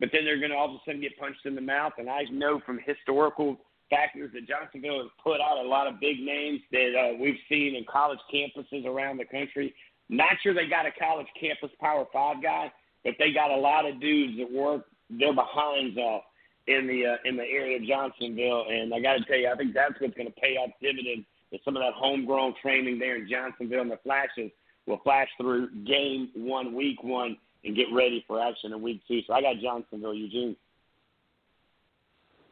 but 0.00 0.08
then 0.12 0.24
they're 0.24 0.38
going 0.38 0.50
to 0.50 0.56
all 0.56 0.70
of 0.70 0.74
a 0.74 0.78
sudden 0.84 1.00
get 1.00 1.16
punched 1.18 1.46
in 1.46 1.54
the 1.54 1.60
mouth. 1.60 1.92
And 1.98 2.10
I 2.10 2.22
know 2.32 2.60
from 2.66 2.80
historical 2.84 3.60
factors 3.90 4.30
that 4.34 4.46
Johnsonville 4.46 5.02
has 5.02 5.10
put 5.22 5.40
out 5.40 5.64
a 5.64 5.68
lot 5.68 5.86
of 5.86 6.00
big 6.00 6.20
names 6.20 6.60
that 6.72 6.92
uh, 6.94 7.16
we've 7.20 7.38
seen 7.48 7.74
in 7.74 7.84
college 7.90 8.18
campuses 8.32 8.84
around 8.84 9.18
the 9.18 9.24
country. 9.24 9.74
Not 10.08 10.32
sure 10.42 10.54
they 10.54 10.68
got 10.68 10.86
a 10.86 10.92
college 10.98 11.26
campus 11.38 11.70
Power 11.80 12.06
Five 12.12 12.42
guy, 12.42 12.72
but 13.04 13.14
they 13.18 13.32
got 13.32 13.50
a 13.50 13.56
lot 13.56 13.86
of 13.86 14.00
dudes 14.00 14.38
that 14.38 14.50
work 14.50 14.86
their 15.10 15.34
behinds 15.34 15.96
off 15.96 16.22
in 16.66 16.86
the 16.86 17.06
uh, 17.06 17.16
in 17.24 17.36
the 17.36 17.44
area 17.44 17.76
of 17.76 17.86
Johnsonville. 17.86 18.66
And 18.70 18.94
I 18.94 19.00
got 19.00 19.14
to 19.14 19.24
tell 19.24 19.38
you, 19.38 19.50
I 19.50 19.56
think 19.56 19.74
that's 19.74 20.00
what's 20.00 20.14
going 20.14 20.28
to 20.28 20.40
pay 20.40 20.56
off 20.56 20.70
dividends. 20.80 21.26
Is 21.50 21.60
some 21.64 21.76
of 21.76 21.82
that 21.82 21.94
homegrown 21.94 22.54
training 22.60 22.98
there 22.98 23.16
in 23.16 23.28
Johnsonville 23.28 23.80
and 23.80 23.90
the 23.90 23.98
flashes 24.02 24.50
will 24.86 25.00
flash 25.02 25.28
through 25.40 25.70
game 25.84 26.30
one, 26.34 26.74
week 26.74 27.02
one, 27.02 27.36
and 27.64 27.74
get 27.74 27.86
ready 27.92 28.22
for 28.26 28.42
action 28.42 28.72
in 28.72 28.82
week 28.82 29.02
two. 29.08 29.20
So 29.26 29.32
I 29.32 29.40
got 29.40 29.56
Johnsonville, 29.62 30.14
Eugene. 30.14 30.56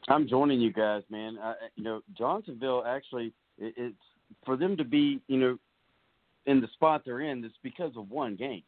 I'm 0.09 0.29
joining 0.29 0.61
you 0.61 0.73
guys, 0.73 1.03
man. 1.11 1.38
I, 1.42 1.55
you 1.75 1.85
know, 1.85 2.01
Johnsonville 2.16 2.85
actually, 2.87 3.33
it, 3.59 3.75
it's 3.77 3.97
for 4.45 4.57
them 4.57 4.77
to 4.77 4.85
be, 4.85 5.21
you 5.27 5.38
know, 5.38 5.59
in 6.47 6.61
the 6.61 6.69
spot 6.75 7.03
they're 7.05 7.21
in. 7.21 7.45
It's 7.45 7.55
because 7.62 7.92
of 7.97 8.11
one 8.11 8.37
game, 8.37 8.62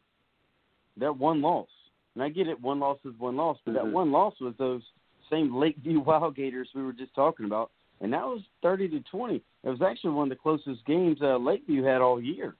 that 0.97 1.17
one 1.17 1.41
loss. 1.41 1.69
And 2.15 2.23
I 2.23 2.29
get 2.29 2.47
it, 2.47 2.59
one 2.59 2.79
loss 2.79 2.97
is 3.05 3.13
one 3.17 3.37
loss, 3.37 3.57
but 3.65 3.73
mm-hmm. 3.73 3.85
that 3.85 3.93
one 3.93 4.11
loss 4.11 4.33
was 4.41 4.53
those 4.57 4.81
same 5.29 5.55
Lakeview 5.55 5.99
Wild 6.05 6.35
Gators 6.35 6.69
we 6.75 6.83
were 6.83 6.93
just 6.93 7.13
talking 7.15 7.45
about, 7.45 7.71
and 8.01 8.11
that 8.11 8.23
was 8.23 8.41
thirty 8.61 8.87
to 8.89 8.99
twenty. 9.11 9.41
It 9.63 9.69
was 9.69 9.81
actually 9.81 10.11
one 10.11 10.31
of 10.31 10.37
the 10.37 10.41
closest 10.41 10.85
games 10.85 11.19
uh, 11.21 11.37
Lakeview 11.37 11.83
had 11.83 12.01
all 12.01 12.21
year, 12.21 12.55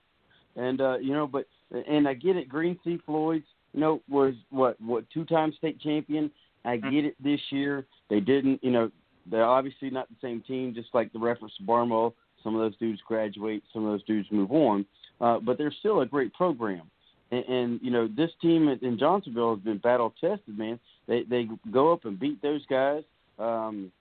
and 0.55 0.79
uh, 0.79 0.97
you 0.99 1.13
know, 1.13 1.27
but 1.27 1.45
and 1.87 2.07
I 2.07 2.13
get 2.13 2.37
it, 2.37 2.47
Green 2.47 2.77
Sea 2.83 2.99
Floyd's, 3.05 3.45
you 3.73 3.79
know, 3.79 4.01
was 4.07 4.33
what 4.49 4.79
what 4.79 5.09
two 5.13 5.25
time 5.25 5.53
state 5.57 5.81
champion. 5.81 6.31
I 6.65 6.77
mm-hmm. 6.77 6.89
get 6.89 7.05
it 7.05 7.15
this 7.23 7.39
year. 7.49 7.85
They 8.09 8.19
didn't, 8.19 8.63
you 8.63 8.71
know, 8.71 8.91
they're 9.29 9.45
obviously 9.45 9.89
not 9.89 10.09
the 10.09 10.15
same 10.21 10.41
team, 10.41 10.73
just 10.73 10.89
like 10.93 11.13
the 11.13 11.19
reference 11.19 11.53
to 11.57 11.63
Barmo. 11.63 12.13
Some 12.43 12.55
of 12.55 12.61
those 12.61 12.77
dudes 12.77 13.01
graduate, 13.05 13.63
some 13.73 13.85
of 13.85 13.91
those 13.91 14.03
dudes 14.05 14.27
move 14.31 14.51
on, 14.51 14.85
uh, 15.19 15.39
but 15.39 15.57
they're 15.57 15.73
still 15.79 16.01
a 16.01 16.05
great 16.05 16.33
program. 16.33 16.89
And, 17.31 17.45
and 17.45 17.79
you 17.83 17.91
know, 17.91 18.07
this 18.07 18.31
team 18.41 18.69
in 18.81 18.97
Johnsonville 18.97 19.55
has 19.55 19.63
been 19.63 19.77
battle 19.77 20.13
tested, 20.19 20.57
man. 20.57 20.79
They 21.07 21.23
they 21.23 21.47
go 21.71 21.91
up 21.91 22.05
and 22.05 22.19
beat 22.19 22.41
those 22.41 22.65
guys, 22.67 23.03
um, 23.37 23.91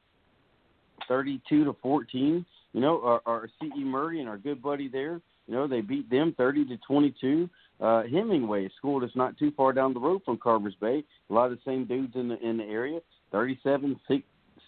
thirty-two 1.09 1.65
to 1.65 1.75
fourteen. 1.83 2.47
You 2.73 2.81
know, 2.81 3.03
our, 3.03 3.23
our 3.27 3.49
C.E. 3.61 3.83
Murray 3.85 4.21
and 4.21 4.29
our 4.29 4.39
good 4.39 4.63
buddy 4.63 4.89
there. 4.89 5.21
You 5.47 5.55
know, 5.55 5.67
they 5.67 5.81
beat 5.81 6.09
them 6.11 6.35
thirty 6.37 6.65
to 6.67 6.77
twenty-two. 6.87 7.51
Uh, 7.81 8.03
Hemingway, 8.05 8.69
school 8.77 9.01
that's 9.01 9.15
not 9.15 9.39
too 9.39 9.53
far 9.57 9.73
down 9.73 9.95
the 9.95 10.01
road 10.01 10.23
from 10.25 10.37
Carvers 10.37 10.75
Bay. 10.81 11.05
A 11.31 11.33
lot 11.33 11.53
of 11.53 11.59
the 11.59 11.71
same 11.71 11.85
dudes 11.85 12.17
in 12.17 12.29
the 12.29 12.39
in 12.47 12.57
the 12.57 12.65
area. 12.65 13.01
Thirty-seven, 13.31 14.01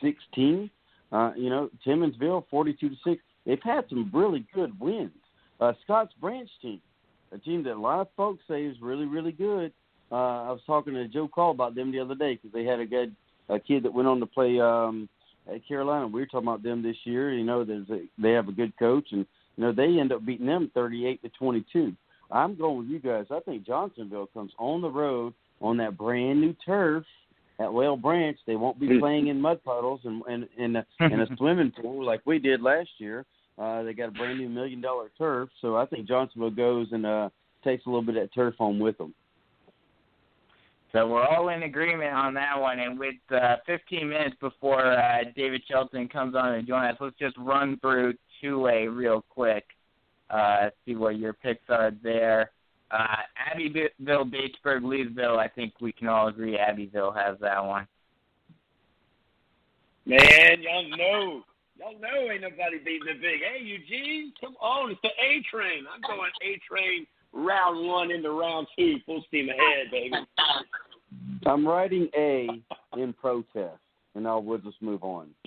sixteen. 0.01 0.71
Uh, 1.11 1.33
you 1.37 1.51
know, 1.51 1.71
Timmonsville, 1.85 2.45
forty-two 2.51 2.91
to 2.91 2.97
six. 3.05 3.21
They've 3.45 3.59
had 3.63 3.85
some 3.89 4.11
really 4.13 4.47
good 4.55 4.79
wins. 4.79 5.11
Uh, 5.61 5.73
Scotts 5.85 6.15
Branch 6.21 6.49
team, 6.63 6.81
a 7.33 7.39
team 7.39 7.65
that 7.65 7.73
a 7.73 7.81
lot 7.81 8.01
of 8.01 8.09
folks 8.17 8.45
say 8.49 8.65
is 8.65 8.77
really, 8.81 9.07
really 9.07 9.33
good. 9.33 9.73
Uh, 10.13 10.45
I 10.45 10.51
was 10.53 10.61
talking 10.67 10.95
to 10.95 11.09
Joe 11.09 11.29
Call 11.29 11.51
about 11.51 11.75
them 11.75 11.93
the 11.93 12.01
other 12.01 12.15
day 12.15 12.35
because 12.35 12.53
they 12.53 12.65
had 12.65 12.81
a 12.81 12.87
good 12.87 13.15
a 13.49 13.59
kid 13.59 13.83
that 13.83 13.93
went 13.93 14.09
on 14.09 14.21
to 14.21 14.27
play 14.27 14.61
um, 14.61 15.09
at 15.53 15.67
Carolina. 15.67 16.07
We 16.07 16.21
were 16.21 16.27
talking 16.27 16.49
about 16.49 16.63
them 16.63 16.83
this 16.83 16.97
year. 17.05 17.33
You 17.33 17.45
know, 17.45 17.65
there's 17.65 17.89
a, 17.91 18.03
they 18.19 18.33
have 18.33 18.49
a 18.49 18.53
good 18.53 18.77
coach, 18.79 19.09
and 19.11 19.27
you 19.57 19.65
know, 19.65 19.73
they 19.73 19.99
end 19.99 20.13
up 20.13 20.25
beating 20.25 20.47
them 20.47 20.71
38 20.75 21.23
to 21.23 21.29
22. 21.31 21.95
I'm 22.33 22.55
going 22.57 22.79
with 22.79 22.87
you 22.89 22.99
guys. 22.99 23.27
I 23.31 23.41
think 23.41 23.67
Johnsonville 23.67 24.29
comes 24.33 24.53
on 24.59 24.81
the 24.81 24.91
road 24.91 25.35
on 25.61 25.77
that 25.79 25.97
brand 25.99 26.41
new 26.41 26.55
turf 26.65 27.05
at 27.59 27.73
Whale 27.73 27.97
Branch. 27.97 28.39
They 28.47 28.57
won't 28.57 28.79
be 28.81 28.89
Mm. 28.89 29.01
playing 29.01 29.27
in 29.29 29.41
mud 29.41 29.63
puddles 29.65 30.01
and 30.05 30.23
and 30.29 30.49
in 30.57 30.77
a, 30.77 30.87
in 31.01 31.21
a 31.21 31.37
swimming 31.37 31.73
pool 31.73 32.05
like 32.05 32.21
we 32.25 32.39
did 32.39 32.63
last 32.63 32.91
year. 32.99 33.25
Uh, 33.59 33.83
they 33.83 33.93
got 33.93 34.09
a 34.09 34.13
brand 34.13 34.39
new 34.39 34.49
million 34.49 34.81
dollar 34.81 35.11
turf, 35.19 35.51
so 35.61 35.77
I 35.77 35.85
think 35.87 36.07
Johnsonville 36.09 36.51
goes 36.51 36.87
and 36.93 37.05
uh, 37.05 37.29
takes 37.63 37.85
a 37.85 37.89
little 37.91 38.03
bit 38.03 38.17
of 38.17 38.23
that 38.23 38.35
turf 38.35 38.55
home 38.57 38.79
with 38.79 38.97
them. 38.97 39.13
So 40.93 41.07
we're 41.07 41.25
all 41.25 41.51
in 41.51 41.63
agreement 41.63 42.13
on 42.13 42.35
that 42.35 42.59
one. 42.59 42.81
And 42.81 42.99
with 42.99 43.15
uh, 43.31 43.57
15 43.67 44.09
minutes 44.09 44.35
before 44.41 44.85
uh, 44.93 45.19
David 45.37 45.63
Shelton 45.69 46.09
comes 46.09 46.35
on 46.35 46.55
and 46.55 46.67
join 46.67 46.85
us, 46.87 46.97
let's 47.01 47.17
just 47.17 47.37
run 47.39 47.79
through 47.81 48.15
two 48.41 48.67
A 48.67 48.89
real 48.89 49.25
quick. 49.29 49.65
Uh, 50.31 50.71
see 50.85 50.95
what 50.95 51.19
your 51.19 51.33
picks 51.33 51.69
are 51.69 51.93
there. 52.03 52.51
Uh, 52.91 53.17
Abbeville, 53.53 54.25
Batesburg, 54.25 54.83
Leesville. 54.83 55.39
I 55.39 55.49
think 55.49 55.75
we 55.81 55.93
can 55.93 56.09
all 56.09 56.29
agree 56.29 56.59
Abbeville 56.59 57.13
has 57.13 57.37
that 57.41 57.65
one. 57.65 57.87
Man, 60.07 60.63
y'all 60.63 60.97
know. 60.97 61.43
Y'all 61.79 61.99
know 62.01 62.31
ain't 62.31 62.43
nobody 62.43 62.79
beating 62.79 63.07
the 63.07 63.15
big. 63.15 63.41
Hey, 63.41 63.63
Eugene, 63.63 64.33
come 64.41 64.55
on. 64.61 64.91
It's 64.91 65.01
the 65.03 65.09
A 65.09 65.43
train. 65.51 65.85
I'm 65.93 66.01
going 66.03 66.31
A 66.43 66.61
train 66.69 67.07
round 67.33 67.87
one 67.87 68.11
into 68.11 68.31
round 68.31 68.67
two. 68.77 68.97
Full 69.07 69.25
steam 69.29 69.49
ahead, 69.49 69.91
baby. 69.91 70.15
I'm 71.47 71.67
writing 71.67 72.09
A 72.17 72.49
in 72.97 73.13
protest, 73.13 73.79
and 74.15 74.27
I'll 74.27 74.43
we'll 74.43 74.59
just 74.59 74.81
move 74.83 75.03
on. 75.05 75.29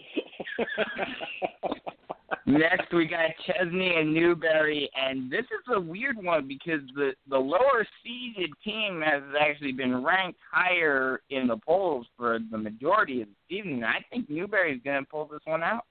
Next, 2.45 2.91
we 2.93 3.05
got 3.07 3.29
Chesnee 3.45 3.95
and 3.95 4.13
Newberry, 4.13 4.89
and 4.95 5.31
this 5.31 5.45
is 5.45 5.73
a 5.73 5.79
weird 5.79 6.17
one 6.21 6.45
because 6.47 6.81
the 6.93 7.11
the 7.29 7.37
lower 7.37 7.85
seeded 8.03 8.49
team 8.65 9.01
has 9.05 9.21
actually 9.39 9.71
been 9.71 10.03
ranked 10.03 10.39
higher 10.51 11.21
in 11.29 11.47
the 11.47 11.55
polls 11.57 12.05
for 12.17 12.39
the 12.51 12.57
majority 12.57 13.21
of 13.21 13.29
the 13.29 13.35
season. 13.57 13.83
I 13.85 13.99
think 14.09 14.29
Newberry's 14.29 14.81
going 14.83 15.03
to 15.05 15.09
pull 15.09 15.25
this 15.31 15.39
one 15.45 15.63
out. 15.63 15.85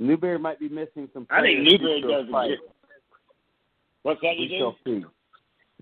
Newberry 0.00 0.38
might 0.40 0.58
be 0.58 0.68
missing 0.68 1.08
some. 1.12 1.26
I 1.30 1.40
think 1.42 1.60
Newberry 1.60 2.00
due 2.00 2.08
to 2.08 2.14
a 2.14 2.22
does 2.22 2.30
fight. 2.32 2.50
it. 2.52 2.58
What's 4.02 4.20
that, 4.22 4.34
We 4.36 4.44
Eugene? 4.44 4.58
shall 4.60 4.76
see. 4.84 5.04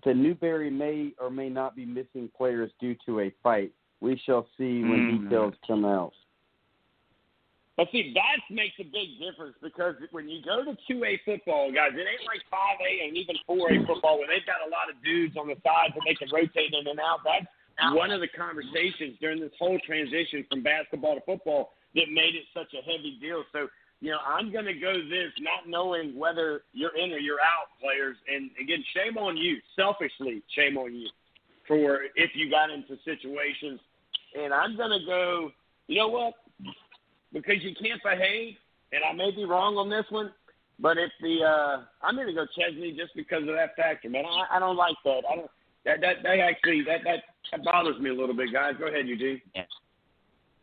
The 0.05 0.13
Newberry 0.15 0.71
may 0.71 1.13
or 1.19 1.31
may 1.31 1.49
not 1.49 1.75
be 1.75 1.87
missing 1.87 2.31
players 2.37 2.71
due 2.79 2.95
to 3.07 3.21
a 3.21 3.33
fight. 3.43 3.73
We 4.01 4.17
shall 4.25 4.47
see 4.57 4.83
when 4.83 5.07
Mhm. 5.07 5.25
details 5.25 5.55
come 5.67 5.85
out. 5.85 6.13
But 7.77 7.93
see, 7.93 8.15
that 8.15 8.41
makes 8.49 8.75
a 8.81 8.85
big 8.85 9.21
difference 9.21 9.55
because 9.61 9.97
when 10.11 10.29
you 10.29 10.41
go 10.41 10.65
to 10.65 10.77
two 10.89 11.05
A 11.05 11.19
football, 11.19 11.71
guys, 11.71 11.93
it 11.93 12.09
ain't 12.09 12.25
like 12.25 12.41
five 12.49 12.81
A 12.81 13.07
and 13.07 13.17
even 13.17 13.37
four 13.47 13.71
A 13.71 13.85
football 13.85 14.19
where 14.19 14.27
they've 14.29 14.47
got 14.47 14.67
a 14.67 14.71
lot 14.71 14.89
of 14.89 14.97
dudes 15.05 15.37
on 15.37 15.47
the 15.47 15.61
sides 15.61 15.93
that 15.93 16.03
they 16.07 16.15
can 16.15 16.29
rotate 16.33 16.73
in 16.73 16.87
and 16.87 16.99
out. 16.99 17.21
That's 17.23 17.45
one 17.95 18.11
of 18.11 18.21
the 18.21 18.29
conversations 18.29 19.19
during 19.21 19.41
this 19.41 19.53
whole 19.59 19.79
transition 19.81 20.47
from 20.49 20.63
basketball 20.63 21.17
to 21.17 21.21
football 21.21 21.75
that 21.95 22.09
made 22.11 22.35
it 22.35 22.49
such 22.55 22.73
a 22.73 22.81
heavy 22.81 23.19
deal. 23.21 23.45
So, 23.53 23.69
you 24.01 24.11
know, 24.11 24.21
I'm 24.25 24.51
going 24.51 24.65
to 24.65 24.75
go 24.75 24.97
this 24.97 25.33
not 25.41 25.69
knowing 25.69 26.17
whether 26.17 26.63
you're 26.73 26.97
in 26.97 27.13
or 27.13 27.19
you're 27.19 27.41
out, 27.45 27.77
players. 27.79 28.17
And 28.33 28.51
again, 28.57 28.83
shame 28.97 29.19
on 29.19 29.37
you, 29.37 29.61
selfishly, 29.77 30.43
shame 30.49 30.79
on 30.79 30.95
you 30.95 31.09
for 31.67 32.01
if 32.15 32.31
you 32.35 32.51
got 32.51 32.71
into 32.71 32.97
situations. 33.05 33.81
And 34.39 34.53
I'm 34.53 34.77
going 34.77 34.91
to 34.91 35.07
go, 35.07 35.51
you 35.87 35.99
know 35.99 36.09
what? 36.09 36.35
because 37.33 37.63
you 37.63 37.75
can't 37.75 38.03
behave, 38.03 38.55
and 38.93 39.03
I 39.09 39.13
may 39.13 39.31
be 39.31 39.45
wrong 39.45 39.77
on 39.77 39.91
this 39.91 40.07
one, 40.11 40.33
but 40.79 40.97
if 40.99 41.11
the 41.21 41.45
uh 41.45 41.83
I'm 42.03 42.15
going 42.15 42.29
to 42.29 42.33
go 42.33 42.47
Chesnee 42.47 42.97
just 42.97 43.15
because 43.15 43.43
of 43.43 43.55
that 43.55 43.77
factor, 43.77 44.09
man. 44.09 44.25
I, 44.25 44.57
I 44.57 44.59
don't 44.59 44.77
like 44.77 44.97
that. 45.05 45.23
I 45.31 45.37
don't. 45.37 45.51
That 45.85 46.01
that 46.01 46.17
that 46.23 46.39
actually 46.39 46.83
that 46.85 47.01
that 47.05 47.23
that 47.53 47.65
bothers 47.65 48.01
me 48.01 48.11
a 48.11 48.15
little 48.15 48.35
bit, 48.35 48.53
guys. 48.53 48.75
Go 48.79 48.89
ahead, 48.89 49.07
Eugene. 49.07 49.41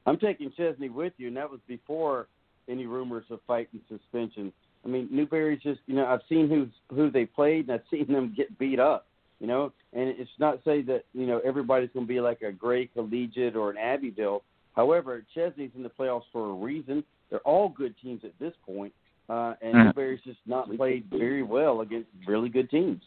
I'm 0.05 0.17
taking 0.17 0.51
Chesnee 0.57 0.89
with 0.89 1.13
you, 1.17 1.27
and 1.27 1.37
that 1.37 1.49
was 1.49 1.61
before 1.67 2.27
any 2.67 2.85
rumors 2.85 3.25
of 3.29 3.39
fight 3.47 3.69
and 3.71 3.81
suspension. 3.87 4.51
I 4.83 4.89
mean, 4.89 5.07
Newberry's 5.11 5.61
just 5.61 5.79
you 5.85 5.95
know 5.95 6.05
I've 6.05 6.21
seen 6.27 6.49
who 6.49 6.67
who 6.95 7.09
they 7.11 7.25
played, 7.25 7.69
and 7.69 7.73
I've 7.73 7.85
seen 7.91 8.11
them 8.11 8.33
get 8.35 8.57
beat 8.57 8.79
up. 8.79 9.07
You 9.43 9.49
know, 9.49 9.73
and 9.91 10.07
it's 10.07 10.31
not 10.39 10.59
say 10.63 10.81
that 10.83 11.03
you 11.13 11.27
know 11.27 11.41
everybody's 11.43 11.89
going 11.93 12.05
to 12.05 12.07
be 12.07 12.21
like 12.21 12.41
a 12.43 12.51
Gray 12.53 12.87
Collegiate 12.87 13.57
or 13.57 13.71
an 13.71 13.77
Abbeville. 13.77 14.41
However, 14.73 15.25
Chesnee's 15.35 15.71
in 15.75 15.83
the 15.83 15.89
playoffs 15.89 16.23
for 16.31 16.49
a 16.49 16.53
reason. 16.53 17.03
They're 17.29 17.41
all 17.41 17.67
good 17.67 17.93
teams 18.01 18.21
at 18.23 18.31
this 18.39 18.53
point, 18.65 18.93
uh, 19.27 19.55
and 19.61 19.75
Mm. 19.75 19.85
Newberry's 19.87 20.21
just 20.21 20.39
not 20.45 20.73
played 20.73 21.07
very 21.09 21.43
well 21.43 21.81
against 21.81 22.07
really 22.25 22.47
good 22.47 22.69
teams. 22.69 23.03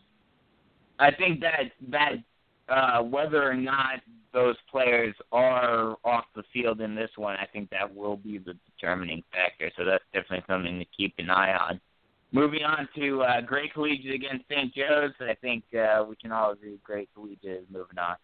I 0.99 1.11
think 1.11 1.41
that 1.41 1.73
that 1.89 2.17
uh, 2.69 3.03
whether 3.03 3.43
or 3.43 3.55
not 3.55 4.01
those 4.35 4.57
players 4.71 5.15
are 5.33 5.97
off 6.05 6.27
the 6.35 6.43
field 6.53 6.83
in 6.83 6.95
this 6.95 7.11
one, 7.17 7.37
I 7.37 7.47
think 7.47 7.71
that 7.71 7.95
will 7.95 8.19
be 8.19 8.37
the 8.37 8.59
determining 8.75 9.23
factor. 9.33 9.71
So 9.75 9.87
that's 9.87 10.05
definitely 10.13 10.45
something 10.47 10.79
to 10.81 10.85
keep 10.95 11.15
an 11.17 11.31
eye 11.31 11.55
on. 11.57 11.81
Moving 12.37 12.65
on 12.65 12.87
to 12.97 13.23
uh, 13.23 13.41
Gray 13.41 13.67
Collegiate 13.73 14.15
against 14.15 14.45
St. 14.51 14.71
Joe's, 14.75 15.13
I 15.21 15.33
think 15.41 15.65
uh, 15.73 16.05
we 16.07 16.17
can 16.17 16.33
all 16.33 16.51
agree 16.51 16.79
Gray 16.85 17.09
Collegiate 17.15 17.63
is 17.63 17.65
moving 17.73 17.97
on. 17.99 18.17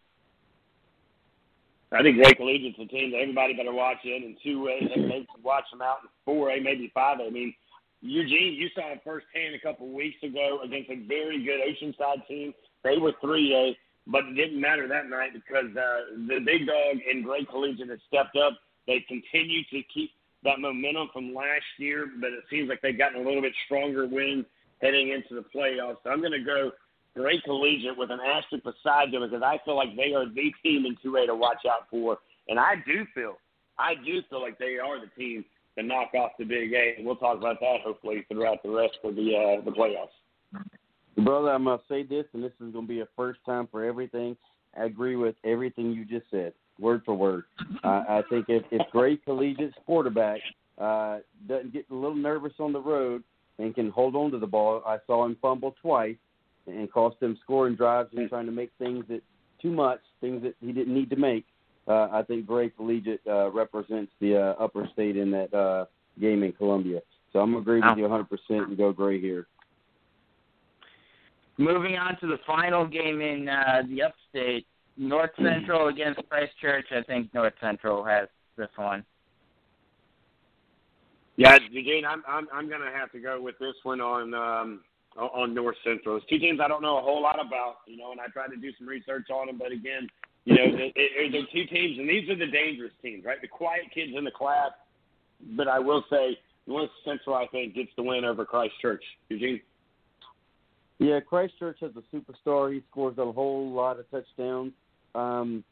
I 1.93 2.03
think 2.03 2.23
Gray 2.23 2.35
Collegiate's 2.35 2.77
a 2.79 2.85
team 2.93 3.13
that 3.13 3.21
everybody 3.23 3.55
better 3.55 3.73
watch 3.73 4.05
in, 4.05 4.21
and 4.23 4.37
two 4.45 4.69
A 4.69 4.87
they, 4.87 5.01
they 5.09 5.27
watch 5.43 5.65
them 5.73 5.81
out 5.81 6.01
in 6.03 6.11
four 6.27 6.51
A, 6.51 6.61
maybe 6.61 6.93
five 6.93 7.21
A. 7.21 7.29
I 7.29 7.31
mean, 7.31 7.55
Eugene, 8.03 8.53
you 8.53 8.69
saw 8.75 8.93
it 8.93 9.01
firsthand 9.03 9.55
a 9.55 9.61
couple 9.61 9.89
weeks 9.89 10.23
ago 10.23 10.61
against 10.63 10.91
a 10.91 10.97
very 11.09 11.43
good 11.43 11.61
Oceanside 11.65 12.27
team. 12.29 12.53
They 12.85 12.99
were 12.99 13.15
three 13.23 13.55
A, 13.55 13.79
but 14.11 14.27
it 14.27 14.35
didn't 14.35 14.61
matter 14.61 14.87
that 14.89 15.09
night 15.09 15.33
because 15.33 15.75
uh, 15.75 16.21
the 16.29 16.39
big 16.45 16.67
dog 16.67 17.01
in 17.11 17.23
Gray 17.23 17.47
Collegiate 17.47 17.89
has 17.89 18.01
stepped 18.09 18.37
up. 18.37 18.59
They 18.87 19.03
continue 19.09 19.65
to 19.73 19.81
keep 19.89 20.11
that 20.45 20.59
momentum 20.59 21.09
from 21.13 21.35
last 21.35 21.65
year, 21.79 22.09
but 22.21 22.33
it 22.33 22.45
seems 22.51 22.69
like 22.69 22.81
they've 22.83 22.99
gotten 22.99 23.21
a 23.21 23.25
little 23.25 23.43
bit 23.43 23.53
stronger 23.67 24.07
win 24.07 24.45
heading 24.81 25.11
into 25.11 25.35
the 25.35 25.45
playoffs. 25.55 25.97
So 26.03 26.11
I'm 26.11 26.21
going 26.21 26.33
to 26.33 26.45
go 26.45 26.73
Gray 27.15 27.41
Collegiate 27.45 27.97
with 27.97 28.11
an 28.11 28.19
asterisk 28.21 28.65
beside 28.65 29.13
them 29.13 29.23
because 29.23 29.43
I 29.43 29.59
feel 29.65 29.77
like 29.77 29.95
they 29.97 30.15
are 30.15 30.27
the 30.27 30.53
team 30.63 30.87
in 30.87 30.97
2A 31.05 31.27
to 31.27 31.35
watch 31.35 31.65
out 31.69 31.89
for. 31.91 32.19
And 32.49 32.59
I 32.59 32.75
do 32.87 33.07
feel, 33.15 33.39
I 33.79 33.95
do 33.95 34.21
feel 34.29 34.41
like 34.41 34.59
they 34.59 34.79
are 34.79 35.01
the 35.01 35.11
team 35.17 35.45
to 35.77 35.83
knock 35.83 36.15
off 36.15 36.33
the 36.39 36.45
Big 36.45 36.73
A. 36.73 36.95
And 36.97 37.07
we'll 37.07 37.17
talk 37.17 37.39
about 37.39 37.61
that 37.61 37.81
hopefully 37.85 38.25
throughout 38.31 38.63
the 38.63 38.71
rest 38.71 38.99
of 39.05 39.15
the 39.15 39.59
uh, 39.61 39.65
the 39.65 39.71
playoffs. 39.71 40.09
Brother, 41.17 41.51
I'm 41.51 41.65
gonna 41.65 41.81
say 41.89 42.03
this, 42.03 42.25
and 42.33 42.43
this 42.43 42.53
is 42.61 42.73
gonna 42.73 42.87
be 42.87 43.01
a 43.01 43.09
first 43.17 43.41
time 43.45 43.69
for 43.71 43.85
everything. 43.85 44.37
I 44.79 44.85
agree 44.85 45.17
with 45.17 45.35
everything 45.45 45.93
you 45.93 46.05
just 46.05 46.31
said, 46.31 46.53
word 46.79 47.03
for 47.05 47.15
word. 47.15 47.45
Uh, 47.85 48.05
I 48.09 48.23
think 48.31 48.47
if 48.49 48.63
if 48.71 48.83
Gray 48.91 49.17
Collegiate's 49.17 49.75
quarterback 49.87 50.41
uh, 50.79 51.19
doesn't 51.49 51.73
get 51.73 51.87
a 51.91 51.95
little 51.95 52.17
nervous 52.17 52.55
on 52.59 52.73
the 52.73 52.81
road 52.81 53.23
and 53.59 53.75
can 53.75 53.91
hold 53.91 54.17
on 54.17 54.31
to 54.31 54.39
the 54.39 54.47
ball, 54.47 54.83
I 54.87 54.99
saw 55.07 55.25
him 55.25 55.37
fumble 55.41 55.75
twice 55.81 56.17
and 56.67 56.91
cost 56.91 57.19
them 57.21 57.39
scoring 57.43 57.75
drives 57.75 58.11
and 58.17 58.29
trying 58.29 58.47
to 58.47 58.53
make 58.53 58.71
things 58.79 59.05
that 59.09 59.23
too 59.61 59.73
much, 59.73 60.01
things 60.21 60.43
that 60.43 60.55
he 60.61 60.73
didn't 60.73 60.95
need 60.95 61.11
to 61.11 61.17
make. 61.17 61.47
Uh, 61.87 62.09
I 62.13 62.23
think 62.27 62.47
Gray 62.47 62.71
Collegiate 62.71 63.21
uh, 63.27 63.51
represents 63.51 64.13
the 64.21 64.37
uh, 64.37 64.63
upper 64.63 64.89
state 64.93 65.17
in 65.17 65.31
that 65.33 65.53
uh, 65.53 65.87
game 66.21 66.43
in 66.43 66.53
Columbia. 66.53 67.01
So 67.33 67.41
I'm 67.41 67.51
gonna 67.51 67.61
agree 67.61 67.81
with 67.81 67.99
you 67.99 68.05
100% 68.05 68.29
and 68.69 68.77
go 68.77 68.93
Gray 68.93 69.21
here. 69.21 69.47
Moving 71.63 71.97
on 71.97 72.19
to 72.19 72.27
the 72.27 72.39
final 72.45 72.87
game 72.87 73.21
in 73.21 73.49
uh, 73.49 73.83
the 73.89 74.03
upstate, 74.03 74.67
North 74.97 75.31
Central 75.41 75.89
against 75.89 76.21
Christchurch. 76.29 76.87
I 76.91 77.03
think 77.03 77.33
North 77.33 77.55
Central 77.61 78.05
has 78.05 78.29
this 78.57 78.69
one. 78.75 79.05
Yeah, 81.37 81.59
Eugene, 81.71 82.05
I'm 82.05 82.23
I'm 82.27 82.49
I'm 82.53 82.69
to 82.69 82.77
have 82.93 83.13
to 83.13 83.21
go 83.21 83.41
with 83.41 83.59
this 83.61 83.75
one 83.85 84.01
on 84.01 84.35
um, 84.35 84.81
on 85.17 85.55
North 85.55 85.77
Central. 85.85 86.17
It's 86.17 86.27
two 86.27 86.39
teams 86.39 86.59
I 86.61 86.67
don't 86.67 86.83
know 86.83 86.99
a 86.99 87.01
whole 87.01 87.23
lot 87.23 87.39
about, 87.45 87.77
you 87.87 87.97
know, 87.97 88.11
and 88.11 88.21
I 88.21 88.27
tried 88.27 88.49
to 88.49 88.57
do 88.57 88.71
some 88.77 88.89
research 88.89 89.31
on 89.31 89.47
them, 89.47 89.57
but 89.57 89.71
again, 89.71 90.09
you 90.45 90.57
know, 90.57 90.65
it, 90.65 90.93
it, 90.97 91.33
they're 91.33 91.43
two 91.53 91.73
teams, 91.73 91.99
and 91.99 92.09
these 92.09 92.29
are 92.29 92.37
the 92.37 92.51
dangerous 92.51 92.93
teams, 93.01 93.25
right? 93.25 93.41
The 93.41 93.49
quiet 93.49 93.85
kids 93.95 94.13
in 94.17 94.25
the 94.25 94.33
class. 94.33 94.73
But 95.57 95.69
I 95.69 95.79
will 95.79 96.05
say, 96.11 96.39
North 96.67 96.91
Central, 97.05 97.37
I 97.37 97.47
think, 97.47 97.75
gets 97.75 97.91
the 97.97 98.03
win 98.03 98.25
over 98.25 98.45
Christchurch. 98.45 99.05
Eugene. 99.29 99.61
Yeah, 101.03 101.19
Christchurch 101.19 101.79
has 101.81 101.91
a 101.97 102.17
superstar. 102.17 102.73
He 102.73 102.81
scores 102.89 103.19
a 103.19 103.33
whole 103.33 103.73
lot 103.73 103.99
of 103.99 104.09
touchdowns. 104.09 104.73
Um, 105.17 105.65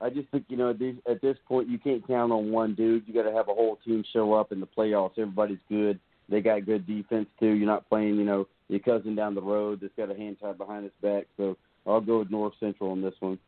I 0.00 0.10
just 0.10 0.28
think 0.30 0.46
you 0.48 0.56
know 0.56 0.70
at 0.70 0.78
this, 0.80 0.96
at 1.08 1.22
this 1.22 1.36
point 1.46 1.68
you 1.68 1.78
can't 1.78 2.04
count 2.04 2.32
on 2.32 2.50
one 2.50 2.74
dude. 2.74 3.04
You 3.06 3.14
got 3.14 3.30
to 3.30 3.36
have 3.36 3.48
a 3.48 3.54
whole 3.54 3.78
team 3.84 4.02
show 4.12 4.32
up 4.32 4.50
in 4.50 4.58
the 4.58 4.66
playoffs. 4.66 5.18
Everybody's 5.18 5.60
good. 5.68 6.00
They 6.28 6.40
got 6.40 6.66
good 6.66 6.84
defense 6.84 7.28
too. 7.38 7.52
You're 7.52 7.66
not 7.68 7.88
playing 7.88 8.16
you 8.16 8.24
know 8.24 8.48
your 8.66 8.80
cousin 8.80 9.14
down 9.14 9.36
the 9.36 9.40
road 9.40 9.78
that's 9.82 9.94
got 9.96 10.10
a 10.10 10.18
hand 10.18 10.38
tied 10.42 10.58
behind 10.58 10.82
his 10.82 10.92
back. 11.00 11.26
So 11.36 11.56
I'll 11.86 12.00
go 12.00 12.18
with 12.18 12.30
North 12.32 12.54
Central 12.58 12.90
on 12.90 13.00
this 13.00 13.14
one. 13.20 13.38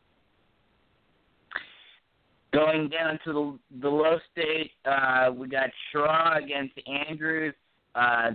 Going 2.52 2.90
down 2.90 3.18
to 3.24 3.32
the 3.32 3.80
the 3.80 3.88
low 3.88 4.18
state, 4.30 4.70
uh, 4.84 5.32
we 5.34 5.48
got 5.48 5.70
Cheraw 5.92 6.44
against 6.44 6.74
Andrews. 6.86 7.54
Uh, 7.96 8.32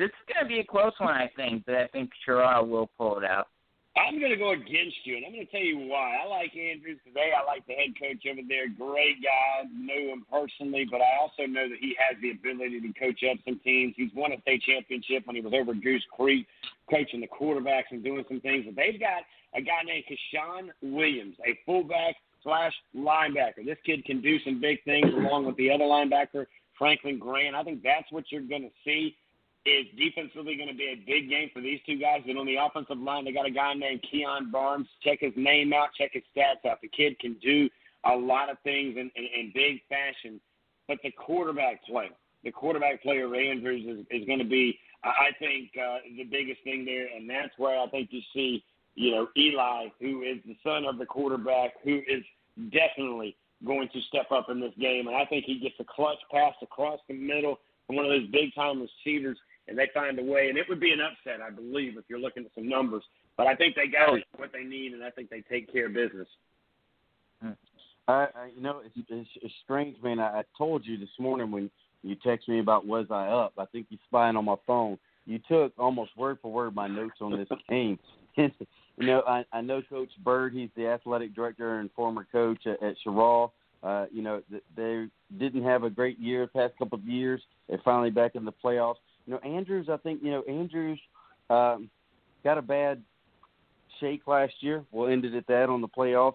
this 0.00 0.08
is 0.08 0.24
going 0.32 0.40
to 0.40 0.48
be 0.48 0.60
a 0.60 0.64
close 0.64 0.96
one, 0.96 1.12
I 1.12 1.28
think, 1.36 1.64
but 1.66 1.74
I 1.74 1.86
think 1.88 2.08
Cheraw 2.24 2.66
will 2.66 2.88
pull 2.96 3.18
it 3.18 3.24
out. 3.24 3.48
I'm 3.98 4.18
going 4.18 4.30
to 4.30 4.38
go 4.38 4.52
against 4.52 5.04
you, 5.04 5.18
and 5.18 5.26
I'm 5.26 5.34
going 5.34 5.44
to 5.44 5.52
tell 5.52 5.60
you 5.60 5.76
why. 5.76 6.16
I 6.24 6.26
like 6.26 6.56
Andrews 6.56 7.02
today. 7.04 7.36
I 7.36 7.44
like 7.44 7.66
the 7.66 7.74
head 7.74 7.92
coach 8.00 8.24
over 8.24 8.40
there. 8.48 8.70
Great 8.70 9.20
guy. 9.20 9.68
Know 9.76 10.14
him 10.14 10.24
personally, 10.30 10.86
but 10.88 11.02
I 11.02 11.20
also 11.20 11.44
know 11.44 11.68
that 11.68 11.76
he 11.82 11.92
has 12.00 12.16
the 12.22 12.30
ability 12.30 12.80
to 12.80 12.92
coach 12.96 13.20
up 13.28 13.36
some 13.44 13.60
teams. 13.60 13.92
He's 13.98 14.14
won 14.14 14.32
a 14.32 14.40
state 14.40 14.62
championship 14.62 15.26
when 15.26 15.36
he 15.36 15.42
was 15.42 15.52
over 15.52 15.72
at 15.72 15.82
Goose 15.82 16.06
Creek, 16.16 16.46
coaching 16.88 17.20
the 17.20 17.28
quarterbacks 17.28 17.90
and 17.90 18.02
doing 18.02 18.24
some 18.28 18.40
things. 18.40 18.64
But 18.64 18.76
they've 18.76 18.98
got 18.98 19.26
a 19.52 19.60
guy 19.60 19.82
named 19.84 20.04
Kashawn 20.08 20.70
Williams, 20.80 21.36
a 21.44 21.58
fullback 21.66 22.14
slash 22.42 22.72
linebacker. 22.96 23.66
This 23.66 23.78
kid 23.84 24.06
can 24.06 24.22
do 24.22 24.38
some 24.46 24.62
big 24.62 24.82
things 24.84 25.12
along 25.12 25.44
with 25.44 25.56
the 25.56 25.68
other 25.68 25.84
linebacker, 25.84 26.46
Franklin 26.78 27.18
Grant. 27.18 27.56
I 27.56 27.64
think 27.64 27.82
that's 27.82 28.10
what 28.10 28.24
you're 28.30 28.48
going 28.48 28.70
to 28.70 28.74
see 28.84 29.16
is 29.66 29.86
defensively 29.96 30.56
going 30.56 30.68
to 30.68 30.74
be 30.74 30.88
a 30.88 31.04
big 31.06 31.28
game 31.28 31.50
for 31.52 31.60
these 31.60 31.80
two 31.84 31.98
guys. 31.98 32.22
But 32.26 32.36
on 32.36 32.46
the 32.46 32.56
offensive 32.56 32.98
line, 32.98 33.24
they 33.24 33.32
got 33.32 33.46
a 33.46 33.50
guy 33.50 33.74
named 33.74 34.04
Keon 34.10 34.50
Barnes. 34.50 34.88
Check 35.02 35.20
his 35.20 35.34
name 35.36 35.72
out. 35.72 35.88
Check 35.98 36.12
his 36.14 36.22
stats 36.34 36.68
out. 36.68 36.80
The 36.80 36.88
kid 36.88 37.18
can 37.18 37.36
do 37.42 37.68
a 38.04 38.16
lot 38.16 38.48
of 38.48 38.56
things 38.64 38.96
in, 38.96 39.10
in, 39.14 39.24
in 39.38 39.52
big 39.54 39.80
fashion. 39.88 40.40
But 40.88 40.98
the 41.02 41.10
quarterback 41.12 41.84
play, 41.84 42.10
the 42.42 42.50
quarterback 42.50 43.02
play 43.02 43.20
of 43.20 43.34
Andrews 43.34 43.84
is, 43.86 44.06
is 44.10 44.26
going 44.26 44.38
to 44.38 44.48
be, 44.48 44.78
I 45.04 45.30
think, 45.38 45.70
uh, 45.76 45.98
the 46.16 46.24
biggest 46.24 46.64
thing 46.64 46.84
there. 46.84 47.06
And 47.14 47.28
that's 47.28 47.52
where 47.58 47.78
I 47.78 47.86
think 47.88 48.08
you 48.12 48.20
see, 48.34 48.64
you 48.94 49.10
know, 49.12 49.28
Eli, 49.36 49.88
who 50.00 50.22
is 50.22 50.38
the 50.46 50.56
son 50.64 50.84
of 50.86 50.98
the 50.98 51.06
quarterback, 51.06 51.72
who 51.84 52.00
is 52.08 52.24
definitely 52.72 53.36
going 53.64 53.88
to 53.92 54.00
step 54.08 54.32
up 54.32 54.46
in 54.48 54.58
this 54.58 54.72
game. 54.80 55.06
And 55.06 55.16
I 55.16 55.26
think 55.26 55.44
he 55.44 55.58
gets 55.58 55.74
a 55.80 55.84
clutch 55.84 56.18
pass 56.32 56.54
across 56.62 56.98
the 57.08 57.14
middle 57.14 57.58
from 57.86 57.96
one 57.96 58.06
of 58.06 58.10
those 58.10 58.30
big 58.30 58.54
time 58.54 58.80
receivers 58.80 59.38
and 59.70 59.78
they 59.78 59.88
find 59.94 60.18
a 60.18 60.22
way. 60.22 60.48
And 60.48 60.58
it 60.58 60.66
would 60.68 60.80
be 60.80 60.90
an 60.90 60.98
upset, 61.00 61.40
I 61.40 61.48
believe, 61.50 61.96
if 61.96 62.04
you're 62.08 62.18
looking 62.18 62.44
at 62.44 62.50
some 62.54 62.68
numbers. 62.68 63.04
But 63.36 63.46
I 63.46 63.54
think 63.54 63.76
they 63.76 63.86
got 63.86 64.10
oh. 64.10 64.18
what 64.36 64.52
they 64.52 64.64
need, 64.64 64.92
and 64.92 65.02
I 65.02 65.10
think 65.10 65.30
they 65.30 65.42
take 65.42 65.72
care 65.72 65.86
of 65.86 65.94
business. 65.94 66.28
I, 67.42 67.52
I 68.08 68.50
you 68.54 68.60
know, 68.60 68.82
it's, 68.84 68.94
it's, 69.08 69.28
it's 69.40 69.54
strange, 69.64 69.96
man. 70.02 70.18
I, 70.18 70.40
I 70.40 70.42
told 70.58 70.84
you 70.84 70.98
this 70.98 71.08
morning 71.18 71.50
when 71.50 71.70
you 72.02 72.16
texted 72.16 72.48
me 72.48 72.58
about 72.58 72.86
was 72.86 73.06
I 73.10 73.28
up. 73.28 73.52
I 73.56 73.64
think 73.66 73.86
you 73.88 73.98
spying 74.06 74.36
on 74.36 74.44
my 74.44 74.56
phone. 74.66 74.98
You 75.26 75.38
took 75.48 75.72
almost 75.78 76.16
word 76.16 76.38
for 76.42 76.50
word 76.50 76.74
my 76.74 76.88
notes 76.88 77.16
on 77.20 77.38
this 77.38 77.48
game. 77.68 77.98
you 78.36 78.50
know, 78.98 79.22
I, 79.26 79.44
I 79.52 79.60
know 79.60 79.82
Coach 79.88 80.10
Bird. 80.24 80.52
He's 80.52 80.70
the 80.76 80.88
athletic 80.88 81.34
director 81.34 81.78
and 81.78 81.90
former 81.92 82.26
coach 82.32 82.66
at, 82.66 82.82
at 82.82 82.96
Cheraw. 83.06 83.50
Uh, 83.82 84.06
you 84.12 84.22
know, 84.22 84.42
they 84.76 85.06
didn't 85.38 85.62
have 85.62 85.84
a 85.84 85.90
great 85.90 86.18
year 86.18 86.42
the 86.52 86.60
past 86.60 86.76
couple 86.78 86.98
of 86.98 87.04
years. 87.04 87.40
They're 87.68 87.80
finally 87.84 88.10
back 88.10 88.34
in 88.34 88.44
the 88.44 88.52
playoffs. 88.52 88.96
You 89.30 89.36
know, 89.36 89.56
Andrews, 89.56 89.86
I 89.88 89.96
think, 89.98 90.24
you 90.24 90.32
know, 90.32 90.42
Andrews 90.42 90.98
um, 91.50 91.88
got 92.42 92.58
a 92.58 92.62
bad 92.62 93.00
shake 94.00 94.26
last 94.26 94.54
year. 94.58 94.84
Well, 94.90 95.08
ended 95.08 95.36
at 95.36 95.46
that 95.46 95.68
on 95.68 95.80
the 95.80 95.86
playoffs. 95.86 96.32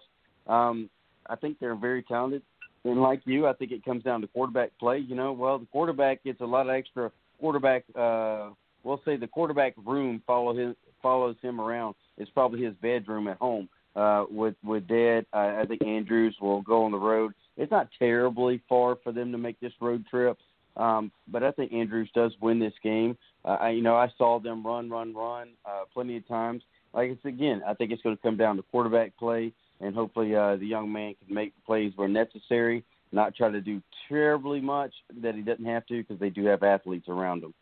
Um, 0.47 0.89
I 1.27 1.35
think 1.35 1.59
they're 1.59 1.75
very 1.75 2.03
talented. 2.03 2.41
And 2.85 3.01
like 3.01 3.21
you, 3.25 3.47
I 3.47 3.53
think 3.53 3.73
it 3.73 3.83
comes 3.83 4.03
down 4.03 4.21
to 4.21 4.27
quarterback 4.27 4.71
play. 4.79 4.99
You 4.99 5.13
know, 5.13 5.33
well, 5.33 5.59
the 5.59 5.65
quarterback 5.65 6.23
gets 6.23 6.39
a 6.39 6.45
lot 6.45 6.69
of 6.69 6.73
extra 6.73 7.11
quarterback. 7.37 7.83
Uh, 7.99 8.51
we'll 8.85 9.01
say 9.03 9.17
the 9.17 9.27
quarterback 9.27 9.73
room 9.85 10.21
follow 10.25 10.55
him 10.55 10.73
follows 11.01 11.35
him 11.41 11.59
around. 11.59 11.95
It's 12.17 12.31
probably 12.31 12.63
his 12.63 12.75
bedroom 12.75 13.27
at 13.27 13.37
home. 13.39 13.67
Uh, 13.97 14.23
with 14.31 14.55
with 14.63 14.87
Dad, 14.87 15.25
I, 15.33 15.61
I 15.61 15.65
think 15.65 15.83
Andrews 15.83 16.37
will 16.39 16.61
go 16.61 16.85
on 16.85 16.91
the 16.91 16.97
road. 16.97 17.33
It's 17.57 17.71
not 17.71 17.89
terribly 17.99 18.61
far 18.69 18.95
for 19.03 19.11
them 19.11 19.33
to 19.33 19.37
make 19.37 19.59
this 19.59 19.73
road 19.81 20.05
trip. 20.09 20.37
Um, 20.77 21.11
but 21.27 21.43
I 21.43 21.51
think 21.51 21.73
Andrews 21.73 22.09
does 22.13 22.33
win 22.41 22.59
this 22.59 22.73
game. 22.83 23.17
Uh, 23.43 23.57
I, 23.61 23.69
you 23.69 23.81
know, 23.81 23.95
I 23.95 24.11
saw 24.17 24.39
them 24.39 24.65
run, 24.65 24.89
run, 24.89 25.13
run 25.13 25.49
uh, 25.65 25.83
plenty 25.93 26.17
of 26.17 26.27
times. 26.27 26.63
Like 26.93 27.11
it's 27.11 27.25
again, 27.25 27.61
I 27.67 27.73
think 27.73 27.91
it's 27.91 28.01
going 28.01 28.15
to 28.15 28.21
come 28.21 28.37
down 28.37 28.55
to 28.57 28.63
quarterback 28.63 29.17
play, 29.17 29.51
and 29.81 29.93
hopefully 29.93 30.35
uh, 30.35 30.55
the 30.55 30.65
young 30.65 30.91
man 30.91 31.15
can 31.25 31.33
make 31.33 31.53
plays 31.65 31.91
where 31.95 32.07
necessary, 32.07 32.83
not 33.11 33.35
try 33.35 33.51
to 33.51 33.61
do 33.61 33.81
terribly 34.07 34.61
much 34.61 34.93
that 35.21 35.35
he 35.35 35.41
doesn't 35.41 35.65
have 35.65 35.85
to 35.87 36.01
because 36.01 36.19
they 36.19 36.29
do 36.29 36.45
have 36.45 36.63
athletes 36.63 37.07
around 37.09 37.43
him. 37.43 37.53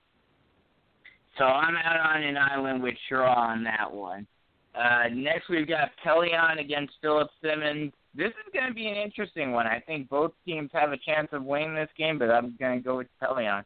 So 1.37 1.45
I'm 1.45 1.75
out 1.75 2.15
on 2.15 2.23
an 2.23 2.37
island 2.37 2.83
with 2.83 2.93
Cheraw 3.09 3.35
on 3.35 3.63
that 3.63 3.91
one. 3.91 4.27
Uh, 4.75 5.09
next, 5.13 5.49
we've 5.49 5.67
got 5.67 5.89
Pelion 6.03 6.59
against 6.59 6.93
Philip 7.01 7.29
Simmons 7.41 7.91
this 8.15 8.29
is 8.29 8.53
going 8.53 8.67
to 8.67 8.73
be 8.73 8.87
an 8.87 8.95
interesting 8.95 9.51
one. 9.51 9.65
I 9.65 9.79
think 9.79 10.09
both 10.09 10.31
teams 10.45 10.69
have 10.73 10.91
a 10.91 10.97
chance 10.97 11.29
of 11.31 11.43
winning 11.43 11.75
this 11.75 11.89
game, 11.97 12.19
but 12.19 12.29
I'm 12.29 12.55
going 12.59 12.79
to 12.79 12.83
go 12.83 12.97
with 12.97 13.07
Pelion. 13.21 13.63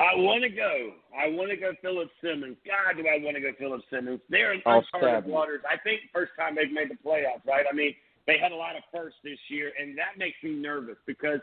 I 0.00 0.14
want 0.14 0.44
to 0.44 0.48
go. 0.48 0.92
I 1.10 1.28
want 1.28 1.50
to 1.50 1.56
go 1.56 1.72
Philip 1.82 2.08
Simmons. 2.22 2.56
God, 2.64 3.02
do 3.02 3.08
I 3.08 3.18
want 3.18 3.34
to 3.34 3.42
go 3.42 3.50
Philip 3.58 3.82
Simmons? 3.90 4.20
They're 4.30 4.52
in 4.52 4.62
uncharted 4.64 5.26
waters. 5.26 5.62
I 5.68 5.76
think 5.78 6.02
first 6.12 6.32
time 6.38 6.54
they've 6.54 6.70
made 6.70 6.90
the 6.90 6.94
playoffs, 7.02 7.44
right? 7.46 7.66
I 7.70 7.74
mean, 7.74 7.94
they 8.26 8.38
had 8.38 8.52
a 8.52 8.56
lot 8.56 8.76
of 8.76 8.82
firsts 8.92 9.18
this 9.24 9.38
year, 9.48 9.72
and 9.80 9.98
that 9.98 10.16
makes 10.16 10.36
me 10.44 10.54
nervous 10.54 10.96
because 11.06 11.40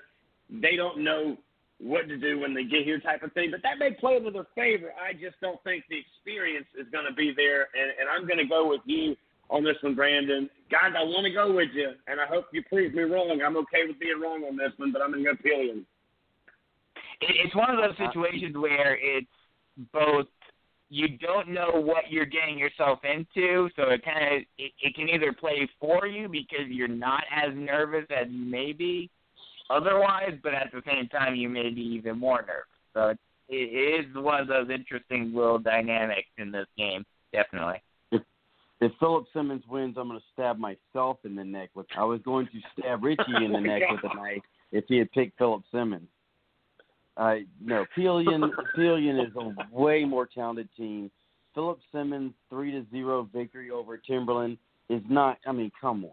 they 0.50 0.78
don't 0.78 1.04
know 1.04 1.36
what 1.80 2.08
to 2.08 2.16
do 2.16 2.40
when 2.40 2.54
they 2.54 2.64
get 2.64 2.86
here 2.86 3.00
type 3.00 3.24
of 3.24 3.34
thing. 3.34 3.52
But 3.52 3.62
that 3.64 3.78
may 3.78 3.92
play 3.92 4.16
into 4.16 4.32
their 4.32 4.48
favor. 4.56 4.94
I 4.96 5.12
just 5.12 5.36
don't 5.42 5.62
think 5.66 5.84
the 5.90 6.00
experience 6.00 6.68
is 6.80 6.88
going 6.94 7.06
to 7.10 7.14
be 7.14 7.34
there, 7.36 7.68
and, 7.76 7.92
and 8.00 8.08
I'm 8.08 8.26
going 8.26 8.40
to 8.40 8.48
go 8.48 8.70
with 8.70 8.82
you 8.86 9.18
on 9.50 9.66
this 9.66 9.76
one, 9.82 9.96
Brandon. 9.96 10.50
Guys, 10.72 10.94
I 10.98 11.04
want 11.04 11.26
to 11.26 11.32
go 11.32 11.54
with 11.54 11.70
you, 11.74 11.92
and 12.08 12.20
I 12.20 12.26
hope 12.26 12.46
you 12.52 12.64
prove 12.64 12.94
me 12.94 13.04
wrong. 13.04 13.40
I'm 13.46 13.58
okay 13.58 13.86
with 13.88 14.00
being 14.00 14.20
wrong 14.20 14.44
on 14.44 14.58
this 14.58 14.72
one, 14.78 14.92
but 14.92 15.02
I'm 15.02 15.12
going 15.12 15.24
to 15.24 15.32
go 15.32 15.38
Pelion. 15.38 15.86
It's 17.22 17.56
one 17.56 17.70
of 17.70 17.78
those 17.78 17.96
uh, 18.00 18.08
situations 18.08 18.58
where 18.58 18.98
it's 19.00 19.28
both 19.94 20.26
you 20.90 21.18
don't 21.18 21.50
know 21.50 21.72
what 21.74 22.10
you're 22.10 22.26
getting 22.26 22.58
yourself 22.58 23.00
into, 23.04 23.70
so 23.76 23.90
it 23.90 24.04
kind 24.04 24.36
of 24.36 24.42
it, 24.58 24.72
it 24.82 24.96
can 24.96 25.10
either 25.10 25.34
play 25.34 25.70
for 25.80 26.08
you 26.08 26.28
because 26.28 26.68
you're 26.70 26.88
not 26.88 27.24
as 27.32 27.52
nervous 27.56 28.06
as 28.10 28.28
you 28.30 28.46
may 28.46 28.74
be 28.74 29.10
otherwise, 29.70 30.34
but 30.44 30.54
at 30.54 30.72
the 30.72 30.82
same 30.86 31.08
time 31.10 31.36
you 31.36 31.50
may 31.50 31.70
be 31.70 31.82
even 31.82 32.20
more 32.20 32.42
nervous. 32.42 32.66
So 32.94 33.10
it, 33.10 33.20
it 33.50 34.06
is 34.06 34.16
one 34.16 34.42
of 34.42 34.48
those 34.48 34.70
interesting 34.70 35.34
little 35.34 35.60
dynamics 35.60 36.30
in 36.38 36.52
this 36.52 36.68
game, 36.78 37.06
definitely 37.32 37.82
if 38.82 38.92
Philip 39.00 39.26
Simmons 39.34 39.64
wins, 39.70 39.96
I'm 39.98 40.08
going 40.08 40.20
to 40.20 40.26
stab 40.34 40.58
myself 40.58 41.18
in 41.24 41.36
the 41.36 41.44
neck 41.44 41.70
with. 41.76 41.86
I 41.98 42.04
was 42.04 42.20
going 42.24 42.48
to 42.48 42.60
stab 42.78 43.04
Richie 43.04 43.24
in 43.44 43.52
the 43.54 43.60
neck 43.62 43.84
with 43.90 44.12
a 44.12 44.16
knife 44.16 44.42
if 44.72 44.86
he 44.88 44.98
had 44.98 45.12
picked 45.12 45.38
Philip 45.38 45.64
Simmons. 45.72 46.08
Uh, 47.18 47.36
no, 47.62 47.86
Pelion 47.96 48.52
Pelion 48.78 49.20
is 49.26 49.34
a 49.38 49.76
way 49.76 50.04
more 50.04 50.28
talented 50.28 50.68
team. 50.76 51.10
Philip 51.54 51.80
Simmons 51.94 52.34
three 52.50 52.72
to 52.72 52.86
zero 52.92 53.30
victory 53.34 53.72
over 53.72 53.98
Timberland 53.98 54.58
is 54.90 55.02
not. 55.10 55.38
I 55.48 55.54
mean, 55.54 55.72
come 55.80 56.04
on. 56.04 56.12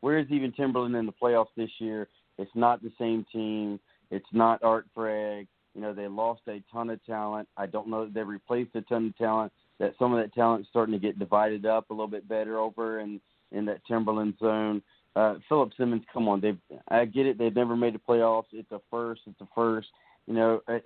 Where 0.00 0.18
is 0.18 0.26
even 0.30 0.52
Timberland 0.52 0.94
in 0.94 1.06
the 1.06 1.12
playoffs 1.12 1.48
this 1.56 1.70
year? 1.78 2.06
It's 2.38 2.50
not 2.54 2.82
the 2.82 2.92
same 2.98 3.26
team. 3.32 3.80
It's 4.10 4.26
not 4.32 4.62
Art 4.62 4.86
Craig. 4.94 5.48
You 5.74 5.80
know, 5.80 5.92
they 5.92 6.06
lost 6.06 6.42
a 6.46 6.62
ton 6.72 6.90
of 6.90 7.04
talent. 7.04 7.48
I 7.56 7.66
don't 7.66 7.88
know 7.88 8.04
that 8.04 8.14
they 8.14 8.22
replaced 8.22 8.76
a 8.76 8.82
ton 8.82 9.06
of 9.06 9.18
talent 9.18 9.52
that 9.78 9.94
some 9.98 10.12
of 10.12 10.20
that 10.22 10.34
talent 10.34 10.62
is 10.62 10.66
starting 10.70 10.92
to 10.92 10.98
get 10.98 11.18
divided 11.18 11.66
up 11.66 11.90
a 11.90 11.92
little 11.92 12.08
bit 12.08 12.28
better 12.28 12.58
over 12.58 13.00
in 13.00 13.20
in 13.52 13.64
that 13.66 13.84
Timberland 13.86 14.34
zone. 14.40 14.82
Uh, 15.16 15.34
Philip 15.48 15.70
Simmons, 15.76 16.02
come 16.12 16.26
on, 16.28 16.40
they 16.40 16.56
I 16.88 17.04
get 17.04 17.26
it. 17.26 17.38
They've 17.38 17.54
never 17.54 17.76
made 17.76 17.94
the 17.94 18.00
playoffs. 18.00 18.46
It's 18.52 18.72
a 18.72 18.80
first. 18.90 19.22
It's 19.26 19.40
a 19.40 19.48
first. 19.54 19.88
You 20.26 20.34
know, 20.34 20.60
it, 20.68 20.84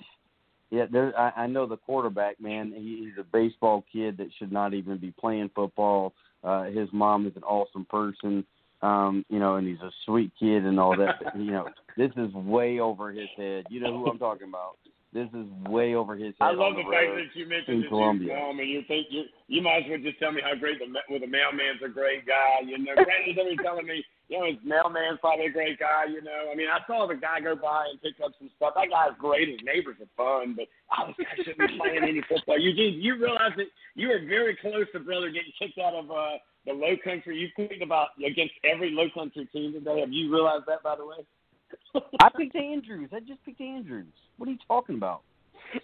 yeah. 0.71 0.85
There, 0.91 1.19
I, 1.19 1.45
I 1.45 1.47
know 1.47 1.67
the 1.67 1.79
quarterback 1.79 2.41
man. 2.41 2.73
He, 2.77 3.05
he's 3.05 3.19
a 3.19 3.25
baseball 3.25 3.85
kid 3.91 4.19
that 4.19 4.29
should 4.39 4.53
not 4.53 4.75
even 4.75 4.99
be 4.99 5.13
playing 5.19 5.51
football. 5.55 6.13
Uh, 6.45 6.65
his 6.65 6.89
mom 6.93 7.27
is 7.27 7.37
an 7.37 7.45
awesome 7.45 7.87
person. 7.87 8.45
Um, 8.81 9.25
you 9.29 9.39
know, 9.41 9.57
and 9.57 9.67
he's 9.67 9.81
a 9.81 9.91
sweet 10.05 10.31
kid 10.39 10.65
and 10.65 10.79
all 10.79 10.97
that. 10.97 11.17
But, 11.23 11.37
you 11.37 11.51
know, 11.51 11.69
this 11.97 12.13
is 12.17 12.33
way 12.35 12.79
over 12.79 13.11
his 13.11 13.29
head. 13.37 13.65
You 13.71 13.81
know 13.81 13.97
who 13.97 14.09
I'm 14.09 14.19
talking 14.19 14.49
about. 14.49 14.77
This 15.09 15.29
is 15.33 15.49
way 15.65 15.97
over 15.97 16.21
his 16.21 16.37
head. 16.37 16.53
I 16.53 16.53
love 16.53 16.77
the, 16.77 16.85
the 16.85 16.93
fact 16.93 17.17
that 17.17 17.33
you 17.33 17.49
mentioned 17.49 17.85
in 17.85 17.89
Columbia. 17.89 18.37
mom, 18.37 18.61
and 18.61 18.69
you 18.69 18.85
think 18.85 19.09
you 19.09 19.25
you 19.49 19.65
might 19.65 19.89
as 19.89 19.89
well 19.89 20.05
just 20.05 20.21
tell 20.21 20.33
me 20.33 20.45
how 20.45 20.53
great 20.53 20.77
the 20.77 20.85
well, 21.09 21.17
the 21.17 21.27
mailman's 21.27 21.81
a 21.81 21.89
great 21.89 22.29
guy. 22.29 22.61
You 22.61 22.77
know, 22.77 22.93
Brandon's 23.09 23.41
always 23.41 23.57
telling 23.65 23.89
me, 23.89 24.05
you 24.29 24.37
know, 24.37 24.45
his 24.45 24.61
mailman's 24.61 25.17
probably 25.25 25.49
a 25.49 25.57
great 25.57 25.81
guy. 25.81 26.13
You 26.13 26.21
know, 26.21 26.53
I 26.53 26.55
mean, 26.55 26.69
I 26.69 26.85
saw 26.85 27.09
the 27.09 27.17
guy 27.17 27.41
go 27.41 27.57
by 27.57 27.89
and 27.89 27.97
pick 28.05 28.21
up 28.21 28.37
some 28.37 28.53
stuff. 28.61 28.77
That 28.77 28.93
guy's 28.93 29.17
great. 29.17 29.49
His 29.49 29.65
neighbors 29.65 29.97
are 29.97 30.13
fun, 30.13 30.53
but 30.53 30.69
I 30.93 31.09
was 31.09 31.17
I 31.25 31.41
shouldn't 31.41 31.57
be 31.57 31.81
playing 31.81 32.05
any 32.05 32.21
football. 32.29 32.61
You 32.61 32.77
did 32.77 33.01
you 33.01 33.17
realize 33.17 33.57
that 33.57 33.73
you 33.97 34.13
were 34.13 34.21
very 34.29 34.61
close 34.61 34.93
to 34.93 35.01
brother 35.01 35.33
getting 35.33 35.57
kicked 35.57 35.81
out 35.81 35.97
of 35.97 36.13
uh 36.13 36.37
the 36.69 36.77
low 36.77 37.01
country. 37.01 37.41
You've 37.41 37.57
picked 37.57 37.81
about 37.81 38.13
against 38.21 38.61
every 38.61 38.93
low 38.93 39.09
country 39.09 39.49
team 39.57 39.73
today. 39.73 40.05
Have 40.05 40.13
you 40.13 40.29
realized 40.29 40.69
that, 40.69 40.85
by 40.85 41.01
the 41.01 41.09
way? 41.09 41.25
I 42.21 42.29
picked 42.37 42.57
Andrews. 42.57 43.11
I 43.13 43.21
just 43.21 43.45
picked 43.45 43.61
Andrews. 43.61 44.07
What 44.37 44.49
are 44.49 44.53
you 44.53 44.59
talking 44.67 44.97
about? 44.97 45.23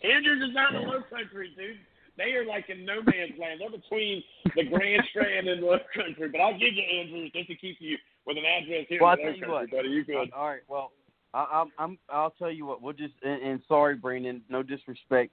Andrews 0.02 0.42
is 0.48 0.54
not 0.54 0.74
in 0.74 0.82
the 0.82 0.88
low 0.88 1.02
country, 1.10 1.52
dude. 1.56 1.76
They 2.16 2.32
are 2.32 2.46
like 2.46 2.70
in 2.70 2.84
no 2.84 3.02
man's 3.02 3.38
land. 3.38 3.60
They're 3.60 3.70
between 3.70 4.22
the 4.54 4.64
Grand 4.64 5.02
Strand 5.10 5.48
and 5.48 5.62
the 5.62 5.66
low 5.66 5.78
country. 5.94 6.28
But 6.30 6.40
I'll 6.40 6.58
give 6.58 6.74
you 6.74 7.00
Andrews 7.00 7.32
just 7.34 7.48
to 7.48 7.56
keep 7.56 7.76
you 7.80 7.96
with 8.26 8.36
an 8.38 8.44
address 8.44 8.86
here 8.88 9.00
well, 9.02 9.14
in 9.14 9.20
low 9.20 9.32
country, 9.32 9.48
what, 9.48 9.70
buddy. 9.70 9.88
You 9.88 10.04
good? 10.04 10.30
All 10.32 10.48
right. 10.48 10.60
Well, 10.68 10.92
I, 11.34 11.46
I'm, 11.52 11.72
I'm, 11.78 11.98
I'll 12.08 12.30
tell 12.30 12.50
you 12.50 12.66
what. 12.66 12.82
We'll 12.82 12.92
just 12.92 13.14
and, 13.22 13.42
and 13.42 13.60
sorry, 13.66 13.96
Brandon. 13.96 14.42
No 14.48 14.62
disrespect. 14.62 15.32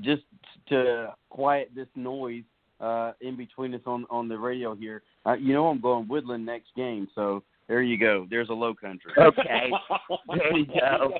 Just 0.00 0.22
to 0.68 1.14
quiet 1.30 1.70
this 1.74 1.88
noise 1.96 2.44
uh, 2.80 3.12
in 3.20 3.36
between 3.36 3.74
us 3.74 3.80
on 3.86 4.06
on 4.08 4.28
the 4.28 4.38
radio 4.38 4.74
here. 4.74 5.02
Uh, 5.26 5.34
you 5.34 5.52
know, 5.52 5.66
I'm 5.66 5.80
going 5.80 6.08
Woodland 6.08 6.46
next 6.46 6.68
game, 6.76 7.08
so 7.14 7.42
there 7.70 7.82
you 7.82 7.96
go. 7.96 8.26
There's 8.28 8.48
a 8.48 8.52
low 8.52 8.74
country. 8.74 9.12
Okay, 9.16 9.70
there 10.34 10.56
you 10.58 10.66
go. 10.66 11.12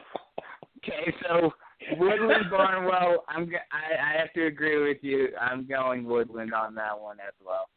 Okay, 0.78 1.14
so 1.22 1.52
Woodland 1.96 2.50
Barnwell. 2.50 3.22
I'm. 3.28 3.46
g- 3.46 3.54
I, 3.70 4.16
I 4.16 4.18
have 4.18 4.32
to 4.32 4.46
agree 4.46 4.82
with 4.82 4.98
you. 5.02 5.28
I'm 5.40 5.64
going 5.64 6.02
Woodland 6.02 6.52
on 6.52 6.74
that 6.74 6.98
one 6.98 7.18
as 7.20 7.34
well. 7.46 7.68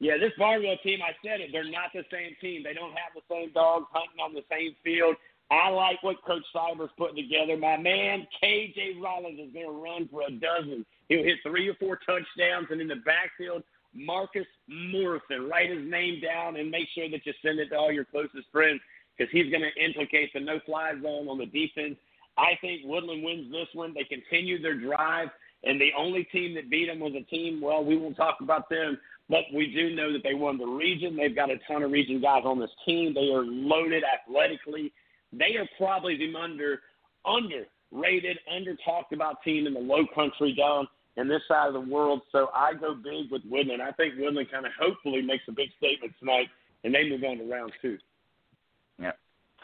Yeah, 0.00 0.16
this 0.18 0.32
Barnwell 0.36 0.78
team, 0.82 0.98
I 1.00 1.12
said 1.24 1.40
it, 1.40 1.50
they're 1.52 1.62
not 1.62 1.92
the 1.94 2.02
same 2.10 2.34
team. 2.40 2.64
They 2.64 2.74
don't 2.74 2.90
have 2.90 3.14
the 3.14 3.22
same 3.30 3.52
dogs 3.52 3.86
hunting 3.92 4.18
on 4.18 4.34
the 4.34 4.42
same 4.50 4.74
field. 4.82 5.14
I 5.52 5.68
like 5.68 6.02
what 6.02 6.24
Coach 6.24 6.42
Cyber's 6.52 6.90
putting 6.98 7.16
together. 7.16 7.56
My 7.56 7.76
man, 7.76 8.26
KJ 8.42 9.00
Rollins, 9.00 9.38
is 9.38 9.52
going 9.52 9.66
to 9.66 9.72
run 9.72 10.08
for 10.10 10.22
a 10.22 10.30
dozen. 10.32 10.84
He'll 11.08 11.22
hit 11.22 11.38
three 11.46 11.68
or 11.68 11.74
four 11.74 12.00
touchdowns, 12.04 12.66
and 12.70 12.80
in 12.80 12.88
the 12.88 13.02
backfield, 13.04 13.62
Marcus 13.94 14.46
Morrison. 14.68 15.48
Write 15.48 15.70
his 15.70 15.88
name 15.88 16.20
down 16.20 16.56
and 16.56 16.70
make 16.70 16.88
sure 16.94 17.08
that 17.10 17.24
you 17.24 17.32
send 17.42 17.58
it 17.58 17.70
to 17.70 17.76
all 17.76 17.92
your 17.92 18.04
closest 18.04 18.50
friends 18.52 18.80
because 19.16 19.30
he's 19.32 19.50
going 19.50 19.62
to 19.62 19.84
implicate 19.84 20.32
the 20.32 20.40
no-fly 20.40 20.92
zone 21.02 21.28
on 21.28 21.38
the 21.38 21.46
defense. 21.46 21.96
I 22.38 22.56
think 22.60 22.82
Woodland 22.84 23.22
wins 23.22 23.50
this 23.50 23.68
one. 23.74 23.92
They 23.92 24.04
continue 24.04 24.62
their 24.62 24.78
drive, 24.78 25.28
and 25.64 25.80
the 25.80 25.90
only 25.96 26.24
team 26.24 26.54
that 26.54 26.70
beat 26.70 26.86
them 26.86 27.00
was 27.00 27.12
a 27.14 27.24
team, 27.24 27.60
well, 27.60 27.84
we 27.84 27.96
won't 27.96 28.16
talk 28.16 28.38
about 28.40 28.70
them, 28.70 28.98
but 29.28 29.44
we 29.54 29.72
do 29.72 29.94
know 29.94 30.12
that 30.12 30.22
they 30.22 30.34
won 30.34 30.56
the 30.56 30.66
region. 30.66 31.16
They've 31.16 31.34
got 31.34 31.50
a 31.50 31.58
ton 31.68 31.82
of 31.82 31.90
region 31.90 32.20
guys 32.20 32.42
on 32.44 32.58
this 32.58 32.70
team. 32.86 33.12
They 33.14 33.30
are 33.32 33.44
loaded 33.44 34.04
athletically. 34.04 34.92
They 35.32 35.56
are 35.56 35.68
probably 35.76 36.16
the 36.16 36.34
under 36.36 36.80
underrated, 37.26 38.38
under 38.50 38.76
talked 38.84 39.12
about 39.12 39.42
team 39.42 39.66
in 39.66 39.74
the 39.74 39.80
low 39.80 40.06
country 40.14 40.54
down 40.54 40.88
in 41.16 41.28
this 41.28 41.42
side 41.48 41.68
of 41.68 41.74
the 41.74 41.80
world. 41.80 42.22
So 42.32 42.48
I 42.54 42.74
go 42.74 42.94
big 42.94 43.30
with 43.30 43.42
Woodland. 43.48 43.82
I 43.82 43.92
think 43.92 44.14
Woodland 44.18 44.50
kind 44.50 44.66
of 44.66 44.72
hopefully 44.80 45.22
makes 45.22 45.44
a 45.48 45.52
big 45.52 45.70
statement 45.78 46.12
tonight, 46.18 46.46
and 46.84 46.94
they 46.94 47.08
move 47.08 47.22
on 47.24 47.38
to 47.38 47.44
round 47.50 47.72
two. 47.82 47.98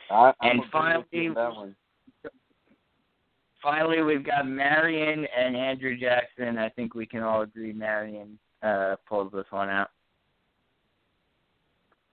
I, 0.08 0.32
I'm 0.40 0.60
And 0.60 0.60
agreeing 0.64 0.96
with 0.98 1.06
you 1.10 1.20
finally- 1.24 1.28
on 1.28 1.34
that 1.34 1.56
one. 1.56 1.76
Finally, 3.62 4.02
we've 4.02 4.24
got 4.24 4.46
Marion 4.46 5.26
and 5.36 5.56
Andrew 5.56 5.96
Jackson. 5.98 6.56
I 6.56 6.68
think 6.68 6.94
we 6.94 7.04
can 7.06 7.24
all 7.24 7.42
agree 7.42 7.72
Marion 7.72 8.38
uh, 8.62 8.94
pulls 9.08 9.32
this 9.32 9.46
one 9.50 9.68
out. 9.68 9.90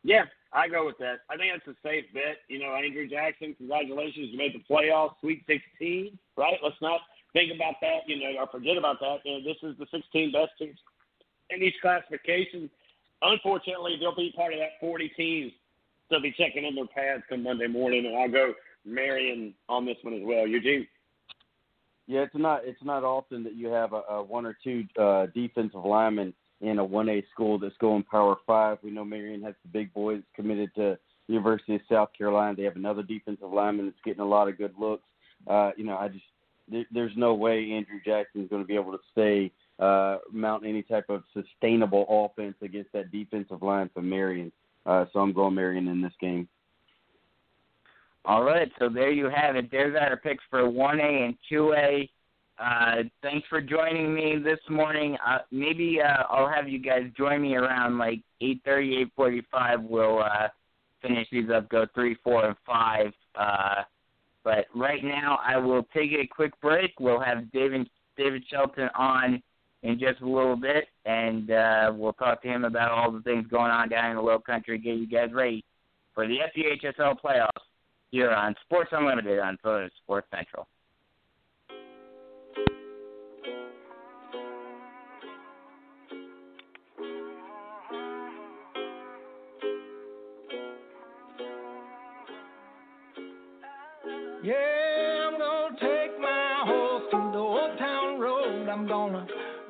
Yeah, 0.04 0.24
I 0.52 0.68
go 0.68 0.86
with 0.86 0.98
that. 0.98 1.20
I 1.30 1.38
think 1.38 1.54
that's 1.54 1.78
a 1.78 1.88
safe 1.88 2.06
bet. 2.14 2.38
You 2.48 2.58
know, 2.60 2.74
Andrew 2.74 3.08
Jackson, 3.08 3.54
congratulations, 3.56 4.30
you 4.32 4.38
made 4.38 4.54
the 4.56 4.64
playoffs, 4.74 5.14
Sweet 5.22 5.44
16, 5.46 6.18
right? 6.38 6.58
Let's 6.64 6.82
not 6.82 7.02
think 7.34 7.52
about 7.54 7.76
that, 7.82 8.08
you 8.08 8.20
know, 8.20 8.40
or 8.40 8.48
forget 8.48 8.78
about 8.78 9.00
that. 9.02 9.18
You 9.26 9.40
know, 9.40 9.44
this 9.44 9.58
is 9.64 9.78
the 9.78 9.86
16 9.92 10.32
best 10.32 10.52
teams 10.58 10.78
in 11.50 11.62
each 11.62 11.76
classification. 11.82 12.70
Unfortunately, 13.22 13.98
they'll 14.00 14.16
be 14.16 14.34
part 14.36 14.54
of 14.54 14.60
that 14.60 14.80
40 14.80 15.10
teams. 15.18 15.52
They'll 16.10 16.22
be 16.22 16.36
checking 16.38 16.66
in 16.66 16.76
their 16.76 16.88
pads 16.88 17.24
come 17.30 17.44
Monday 17.44 17.68
morning, 17.68 18.06
and 18.06 18.16
I'll 18.16 18.32
go 18.32 18.54
Marion 18.86 19.54
on 19.70 19.86
this 19.86 19.98
one 20.02 20.14
as 20.14 20.22
well. 20.24 20.46
Eugene. 20.48 20.88
Yeah, 22.06 22.22
it's 22.22 22.36
not 22.36 22.62
it's 22.66 22.84
not 22.84 23.06
often 23.06 23.44
that 23.46 23.56
you 23.56 23.68
have 23.68 23.94
a, 23.94 24.02
a 24.10 24.24
one 24.24 24.46
or 24.46 24.58
two 24.62 24.84
uh, 25.00 25.28
defensive 25.34 25.86
linemen 25.86 26.34
in 26.60 26.80
a 26.80 26.84
one 26.84 27.08
A 27.08 27.24
school 27.34 27.58
that's 27.58 27.78
going 27.80 28.04
Power 28.04 28.36
Five. 28.46 28.80
We 28.84 28.92
know 28.92 29.06
Marion 29.06 29.42
has 29.44 29.56
the 29.64 29.70
big 29.70 29.94
boys 29.94 30.22
committed 30.36 30.72
to 30.76 30.98
University 31.28 31.76
of 31.76 31.82
South 31.90 32.10
Carolina. 32.18 32.56
They 32.58 32.64
have 32.64 32.76
another 32.76 33.04
defensive 33.04 33.50
lineman 33.50 33.86
that's 33.86 33.98
getting 34.04 34.20
a 34.20 34.28
lot 34.28 34.50
of 34.50 34.58
good 34.58 34.74
looks. 34.78 35.04
Uh, 35.48 35.72
you 35.78 35.86
know, 35.86 35.96
I 35.96 36.10
just 36.10 36.26
there, 36.74 36.86
there's 36.92 37.14
no 37.16 37.34
way 37.34 37.72
Andrew 37.72 38.00
Jackson 38.04 38.42
is 38.42 38.50
going 38.50 38.62
to 38.62 38.68
be 38.68 38.76
able 38.76 38.92
to 38.92 39.00
stay 39.12 39.52
uh, 39.80 40.18
mount 40.32 40.66
any 40.66 40.82
type 40.82 41.06
of 41.10 41.24
sustainable 41.34 42.06
offense 42.10 42.56
against 42.62 42.92
that 42.94 43.12
defensive 43.12 43.62
line 43.62 43.90
for 43.94 44.02
Marion. 44.02 44.52
Uh, 44.86 45.06
so 45.14 45.20
I'm 45.20 45.34
going 45.34 45.56
Marion 45.56 45.88
in 45.88 46.02
this 46.02 46.14
game. 46.20 46.48
All 48.26 48.44
right, 48.44 48.72
so 48.80 48.90
there 48.90 49.12
you 49.12 49.30
have 49.30 49.56
it. 49.56 49.70
There's 49.72 49.96
our 50.00 50.18
picks 50.18 50.44
for 50.50 50.62
1A 50.62 51.26
and 51.26 51.36
2A. 51.52 52.10
Uh, 52.58 53.04
thanks 53.22 53.46
for 53.50 53.62
joining 53.62 54.14
me 54.14 54.38
this 54.42 54.60
morning. 54.70 55.18
Uh, 55.26 55.40
maybe 55.52 56.00
uh, 56.02 56.24
I'll 56.30 56.50
have 56.50 56.70
you 56.70 56.80
guys 56.80 57.04
join 57.18 57.42
me 57.42 57.56
around 57.56 57.98
like 57.98 58.22
8:30, 58.42 59.10
8:45. 59.18 59.84
We'll 59.90 60.20
uh, 60.20 60.48
finish 61.02 61.28
these 61.32 61.50
up, 61.50 61.68
go 61.70 61.86
three, 61.94 62.16
four, 62.24 62.46
and 62.46 62.56
five. 62.66 63.12
Uh, 63.36 63.84
but 64.44 64.66
right 64.76 65.04
now, 65.04 65.40
I 65.44 65.58
will 65.58 65.84
take 65.94 66.12
a 66.12 66.28
quick 66.28 66.60
break. 66.62 66.92
We'll 67.00 67.20
have 67.20 67.52
David 67.52 67.90
David 68.18 68.44
Shelton 68.50 68.90
on 68.96 69.42
in 69.84 70.00
just 70.00 70.22
a 70.22 70.26
little 70.26 70.56
bit, 70.56 70.86
and 71.06 71.52
uh, 71.52 71.92
we'll 71.96 72.14
talk 72.14 72.42
to 72.44 72.48
him 72.48 72.64
about 72.64 72.92
all 72.92 73.12
the 73.12 73.22
things 73.22 73.48
going 73.48 73.72
on 73.72 73.90
down 73.90 74.12
in 74.12 74.16
the 74.16 74.22
Low 74.22 74.40
Country. 74.40 74.78
Get 74.78 74.98
you 74.98 75.08
guys 75.08 75.30
ready 75.34 75.64
for 76.14 76.28
the 76.28 76.38
SCHSL 76.56 77.18
playoffs 77.24 77.50
here 78.12 78.32
on 78.32 78.56
Sports 78.66 78.90
Unlimited 78.92 79.40
on 79.40 79.58
Sports 79.58 80.28
Central. 80.34 80.68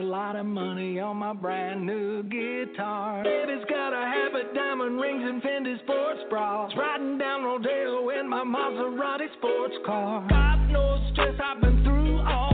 a 0.00 0.02
lot 0.02 0.34
of 0.34 0.46
money 0.46 0.98
on 0.98 1.18
my 1.18 1.34
brand 1.34 1.84
new 1.84 2.22
guitar. 2.22 3.22
Baby's 3.22 3.64
got 3.68 3.92
a 3.92 4.06
habit, 4.06 4.54
diamond 4.54 4.98
rings, 4.98 5.22
and 5.22 5.42
Fendi 5.42 5.78
sports 5.82 6.20
bras. 6.30 6.72
Riding 6.74 7.18
down 7.18 7.44
Rodeo 7.44 8.08
in 8.18 8.26
my 8.26 8.42
Maserati 8.42 9.30
sports 9.36 9.74
car. 9.84 10.26
Got 10.28 10.70
no 10.70 10.98
stress, 11.12 11.34
I've 11.44 11.60
been 11.60 11.84
through 11.84 12.18
all 12.20 12.49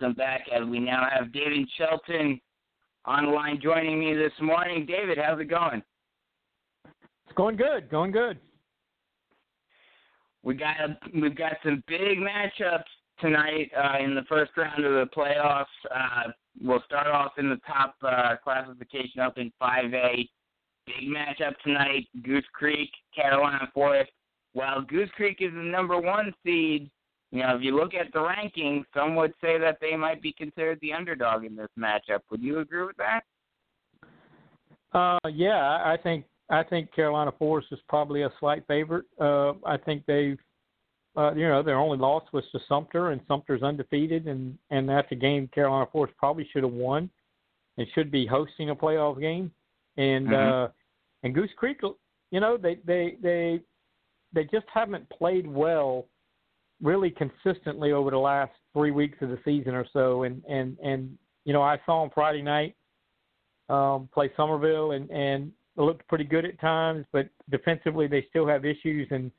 Welcome 0.00 0.16
back, 0.16 0.42
as 0.54 0.64
we 0.64 0.78
now 0.78 1.08
have 1.12 1.32
David 1.32 1.68
Shelton 1.76 2.40
online 3.04 3.58
joining 3.60 3.98
me 3.98 4.14
this 4.14 4.32
morning. 4.40 4.86
David, 4.86 5.18
how's 5.18 5.40
it 5.40 5.46
going? 5.46 5.82
It's 6.84 7.34
going 7.34 7.56
good, 7.56 7.90
going 7.90 8.12
good. 8.12 8.38
We 10.44 10.54
got 10.54 10.76
a, 10.78 10.98
we've 11.20 11.34
got 11.34 11.54
some 11.64 11.82
big 11.88 12.18
matchups 12.18 12.84
tonight 13.20 13.72
uh, 13.76 14.04
in 14.04 14.14
the 14.14 14.22
first 14.28 14.52
round 14.56 14.84
of 14.84 14.92
the 14.92 15.06
playoffs. 15.16 15.64
Uh, 15.92 16.30
we'll 16.62 16.82
start 16.86 17.08
off 17.08 17.32
in 17.38 17.48
the 17.48 17.60
top 17.66 17.96
uh, 18.02 18.36
classification 18.44 19.20
up 19.20 19.36
in 19.36 19.50
5A. 19.60 20.28
Big 20.86 21.08
matchup 21.08 21.54
tonight: 21.64 22.06
Goose 22.22 22.46
Creek, 22.52 22.90
Carolina 23.16 23.68
Forest. 23.74 24.12
While 24.52 24.82
Goose 24.82 25.10
Creek 25.16 25.38
is 25.40 25.52
the 25.52 25.58
number 25.58 26.00
one 26.00 26.32
seed, 26.44 26.88
you 27.30 27.42
know 27.42 27.56
if 27.56 27.62
you 27.62 27.76
look 27.76 27.94
at 27.94 28.12
the 28.12 28.18
rankings, 28.18 28.84
some 28.94 29.14
would 29.16 29.34
say 29.40 29.58
that 29.58 29.78
they 29.80 29.96
might 29.96 30.22
be 30.22 30.32
considered 30.32 30.78
the 30.80 30.92
underdog 30.92 31.44
in 31.44 31.56
this 31.56 31.68
matchup. 31.78 32.20
Would 32.30 32.42
you 32.42 32.60
agree 32.60 32.84
with 32.84 32.96
that? 32.96 33.22
Uh, 34.92 35.18
yeah, 35.28 35.82
I 35.84 35.96
think 36.02 36.24
I 36.50 36.62
think 36.62 36.92
Carolina 36.94 37.32
Forest 37.38 37.68
is 37.72 37.78
probably 37.88 38.22
a 38.22 38.32
slight 38.40 38.66
favorite. 38.66 39.04
Uh, 39.20 39.52
I 39.66 39.76
think 39.76 40.04
they've, 40.06 40.38
uh, 41.16 41.34
you 41.34 41.46
know, 41.46 41.62
their 41.62 41.78
only 41.78 41.98
loss 41.98 42.22
was 42.32 42.44
to 42.52 42.60
Sumter, 42.68 43.10
and 43.10 43.20
Sumter's 43.28 43.62
undefeated, 43.62 44.26
and 44.26 44.56
and 44.70 44.88
that's 44.88 45.10
a 45.12 45.16
game 45.16 45.48
Carolina 45.48 45.86
Forest 45.92 46.14
probably 46.16 46.48
should 46.52 46.62
have 46.62 46.72
won, 46.72 47.10
and 47.76 47.86
should 47.94 48.10
be 48.10 48.26
hosting 48.26 48.70
a 48.70 48.76
playoff 48.76 49.20
game, 49.20 49.52
and 49.98 50.28
Mhm. 50.28 50.52
uh, 50.52 50.68
and 51.22 51.34
Goose 51.34 51.50
Creek, 51.56 51.80
you 52.30 52.40
know, 52.40 52.56
they 52.56 52.76
they 52.86 53.18
they 53.20 53.60
they 54.32 54.44
just 54.44 54.66
haven't 54.72 55.08
played 55.10 55.46
well, 55.46 56.06
really 56.82 57.10
consistently 57.10 57.92
over 57.92 58.10
the 58.10 58.18
last 58.18 58.52
three 58.72 58.90
weeks 58.90 59.18
of 59.20 59.30
the 59.30 59.38
season 59.44 59.74
or 59.74 59.86
so, 59.92 60.24
and 60.24 60.42
and 60.48 60.76
and 60.82 61.16
you 61.44 61.52
know, 61.52 61.62
I 61.62 61.80
saw 61.86 62.02
them 62.02 62.10
Friday 62.14 62.42
night 62.42 62.76
um, 63.68 64.08
play 64.12 64.30
Summerville, 64.36 64.92
and 64.92 65.10
and 65.10 65.52
it 65.76 65.80
looked 65.80 66.06
pretty 66.08 66.24
good 66.24 66.44
at 66.44 66.60
times, 66.60 67.06
but 67.12 67.28
defensively 67.50 68.06
they 68.06 68.26
still 68.28 68.46
have 68.46 68.64
issues. 68.64 69.08
And 69.10 69.30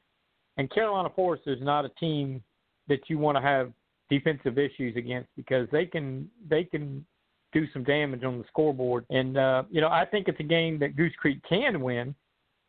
and 0.58 0.72
Carolina 0.72 1.10
Forest 1.16 1.44
is 1.48 1.60
not 1.62 1.86
a 1.86 1.90
team 2.00 2.44
that 2.88 3.10
you 3.10 3.18
want 3.18 3.38
to 3.38 3.42
have 3.42 3.72
defensive 4.10 4.58
issues 4.58 4.96
against 4.96 5.30
because 5.36 5.68
they 5.72 5.86
can 5.86 6.30
they 6.50 6.64
can 6.64 7.06
do 7.52 7.66
some 7.74 7.84
damage 7.84 8.24
on 8.24 8.40
the 8.40 8.46
scoreboard. 8.48 9.06
And 9.10 9.38
uh, 9.38 9.64
you 9.70 9.82
know 9.82 9.90
I 9.90 10.06
think 10.06 10.28
it's 10.28 10.40
a 10.40 10.44
game 10.44 10.80
that 10.80 10.96
Goose 10.96 11.14
Creek 11.18 11.42
can 11.48 11.82
win, 11.82 12.16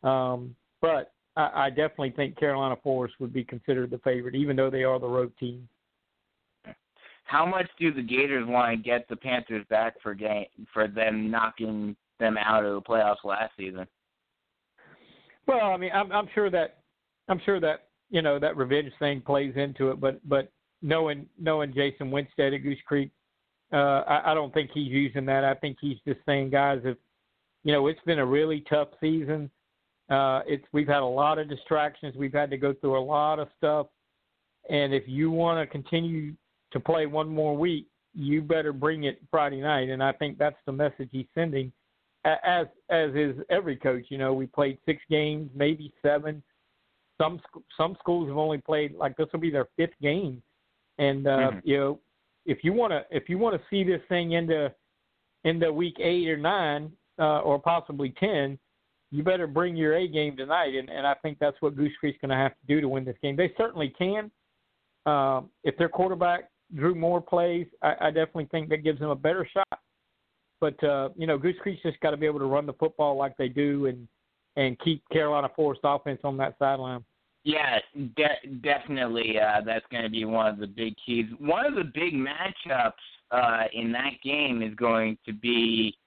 um, 0.03 0.55
but 0.81 1.13
I, 1.35 1.65
I 1.65 1.69
definitely 1.69 2.11
think 2.11 2.37
Carolina 2.37 2.75
Forest 2.83 3.15
would 3.19 3.33
be 3.33 3.43
considered 3.43 3.91
the 3.91 3.99
favorite, 3.99 4.35
even 4.35 4.55
though 4.55 4.69
they 4.69 4.83
are 4.83 4.99
the 4.99 5.07
road 5.07 5.31
team. 5.39 5.67
How 7.23 7.45
much 7.45 7.69
do 7.79 7.93
the 7.93 8.01
Gators 8.01 8.45
want 8.47 8.71
to 8.71 8.83
get 8.83 9.07
the 9.07 9.15
Panthers 9.15 9.65
back 9.69 9.95
for 10.03 10.13
game 10.13 10.45
for 10.73 10.87
them 10.87 11.31
knocking 11.31 11.95
them 12.19 12.37
out 12.37 12.65
of 12.65 12.73
the 12.73 12.81
playoffs 12.81 13.23
last 13.23 13.53
season? 13.57 13.87
Well, 15.47 15.71
I 15.71 15.77
mean, 15.77 15.91
I'm, 15.93 16.11
I'm 16.11 16.27
sure 16.33 16.49
that 16.49 16.79
I'm 17.29 17.39
sure 17.45 17.59
that 17.61 17.87
you 18.09 18.21
know 18.21 18.37
that 18.39 18.57
revenge 18.57 18.91
thing 18.99 19.21
plays 19.21 19.53
into 19.55 19.91
it, 19.91 19.99
but 19.99 20.19
but 20.27 20.51
knowing 20.81 21.25
knowing 21.39 21.73
Jason 21.73 22.11
Winstead 22.11 22.53
at 22.53 22.63
Goose 22.63 22.77
Creek, 22.85 23.11
uh, 23.71 24.03
I, 24.07 24.31
I 24.31 24.33
don't 24.33 24.53
think 24.53 24.71
he's 24.73 24.91
using 24.91 25.25
that. 25.25 25.43
I 25.43 25.53
think 25.55 25.77
he's 25.79 25.97
just 26.05 26.19
saying, 26.25 26.49
guys, 26.49 26.81
if 26.83 26.97
you 27.63 27.71
know, 27.71 27.87
it's 27.87 28.01
been 28.05 28.19
a 28.19 28.25
really 28.25 28.63
tough 28.69 28.89
season. 28.99 29.49
Uh, 30.11 30.41
it's 30.45 30.65
we've 30.73 30.87
had 30.87 31.01
a 31.01 31.05
lot 31.05 31.39
of 31.39 31.49
distractions. 31.49 32.15
We've 32.17 32.33
had 32.33 32.49
to 32.51 32.57
go 32.57 32.73
through 32.73 32.99
a 32.99 33.01
lot 33.03 33.39
of 33.39 33.47
stuff, 33.57 33.87
and 34.69 34.93
if 34.93 35.03
you 35.07 35.31
want 35.31 35.57
to 35.65 35.71
continue 35.71 36.33
to 36.71 36.79
play 36.79 37.05
one 37.05 37.29
more 37.29 37.55
week, 37.55 37.87
you 38.13 38.41
better 38.41 38.73
bring 38.73 39.05
it 39.05 39.21
Friday 39.31 39.61
night. 39.61 39.89
And 39.89 40.03
I 40.03 40.11
think 40.11 40.37
that's 40.37 40.57
the 40.65 40.73
message 40.73 41.09
he's 41.11 41.27
sending 41.33 41.71
as 42.25 42.67
as 42.89 43.11
is 43.15 43.35
every 43.49 43.77
coach. 43.77 44.05
You 44.09 44.17
know, 44.17 44.33
we 44.33 44.47
played 44.47 44.77
six 44.85 45.01
games, 45.09 45.49
maybe 45.55 45.93
seven. 46.01 46.43
Some 47.17 47.39
some 47.77 47.95
schools 47.99 48.27
have 48.27 48.37
only 48.37 48.57
played 48.57 48.93
like 48.95 49.15
this 49.15 49.27
will 49.31 49.39
be 49.39 49.49
their 49.49 49.67
fifth 49.77 49.97
game, 50.01 50.41
and 50.97 51.27
uh, 51.27 51.51
Mhm. 51.51 51.61
you 51.63 51.77
know, 51.77 51.99
if 52.45 52.63
you 52.63 52.73
want 52.73 52.91
to 52.91 53.05
if 53.11 53.29
you 53.29 53.37
want 53.37 53.59
to 53.59 53.67
see 53.69 53.83
this 53.83 54.01
thing 54.09 54.33
into 54.33 54.73
into 55.43 55.71
week 55.71 55.95
eight 55.99 56.27
or 56.29 56.37
nine 56.37 56.91
uh, 57.17 57.39
or 57.39 57.59
possibly 57.59 58.09
ten, 58.11 58.59
you 59.11 59.23
better 59.23 59.45
bring 59.45 59.75
your 59.75 59.95
A 59.95 60.07
game 60.07 60.35
tonight. 60.37 60.75
And 60.75 60.89
and 60.89 61.05
I 61.05 61.13
think 61.15 61.37
that's 61.39 61.61
what 61.61 61.75
Goose 61.75 61.93
Creek's 61.99 62.19
going 62.21 62.29
to 62.29 62.35
have 62.35 62.51
to 62.51 62.67
do 62.67 62.81
to 62.81 62.87
win 62.87 63.05
this 63.05 63.17
game. 63.21 63.35
They 63.35 63.53
certainly 63.57 63.93
can. 63.97 64.31
Um, 65.05 65.49
if 65.63 65.77
their 65.77 65.89
quarterback 65.89 66.49
Drew 66.75 66.95
Moore 66.95 67.21
plays, 67.21 67.67
I, 67.81 67.95
I 68.01 68.07
definitely 68.07 68.47
think 68.51 68.69
that 68.69 68.83
gives 68.83 68.99
them 68.99 69.09
a 69.09 69.15
better 69.15 69.47
shot. 69.51 69.79
But 70.59 70.81
uh, 70.83 71.09
you 71.15 71.27
know, 71.27 71.37
Goose 71.37 71.55
Creek's 71.61 71.81
just 71.83 71.99
got 71.99 72.11
to 72.11 72.17
be 72.17 72.25
able 72.25 72.39
to 72.39 72.45
run 72.45 72.65
the 72.65 72.73
football 72.73 73.17
like 73.17 73.35
they 73.37 73.49
do, 73.49 73.87
and 73.87 74.07
and 74.55 74.79
keep 74.79 75.03
Carolina 75.11 75.49
Forest 75.55 75.81
offense 75.83 76.19
on 76.23 76.37
that 76.37 76.55
sideline. 76.59 77.03
Yeah, 77.43 77.79
de- 78.15 78.59
definitely. 78.61 79.39
Uh, 79.39 79.61
that's 79.65 79.85
going 79.91 80.03
to 80.03 80.09
be 80.09 80.25
one 80.25 80.47
of 80.47 80.59
the 80.59 80.67
big 80.67 80.93
keys. 81.03 81.25
One 81.39 81.65
of 81.65 81.73
the 81.73 81.91
big 81.95 82.13
matchups 82.13 82.91
uh, 83.31 83.63
in 83.73 83.91
that 83.93 84.11
game 84.23 84.61
is 84.61 84.75
going 84.75 85.17
to 85.25 85.33
be 85.33 85.97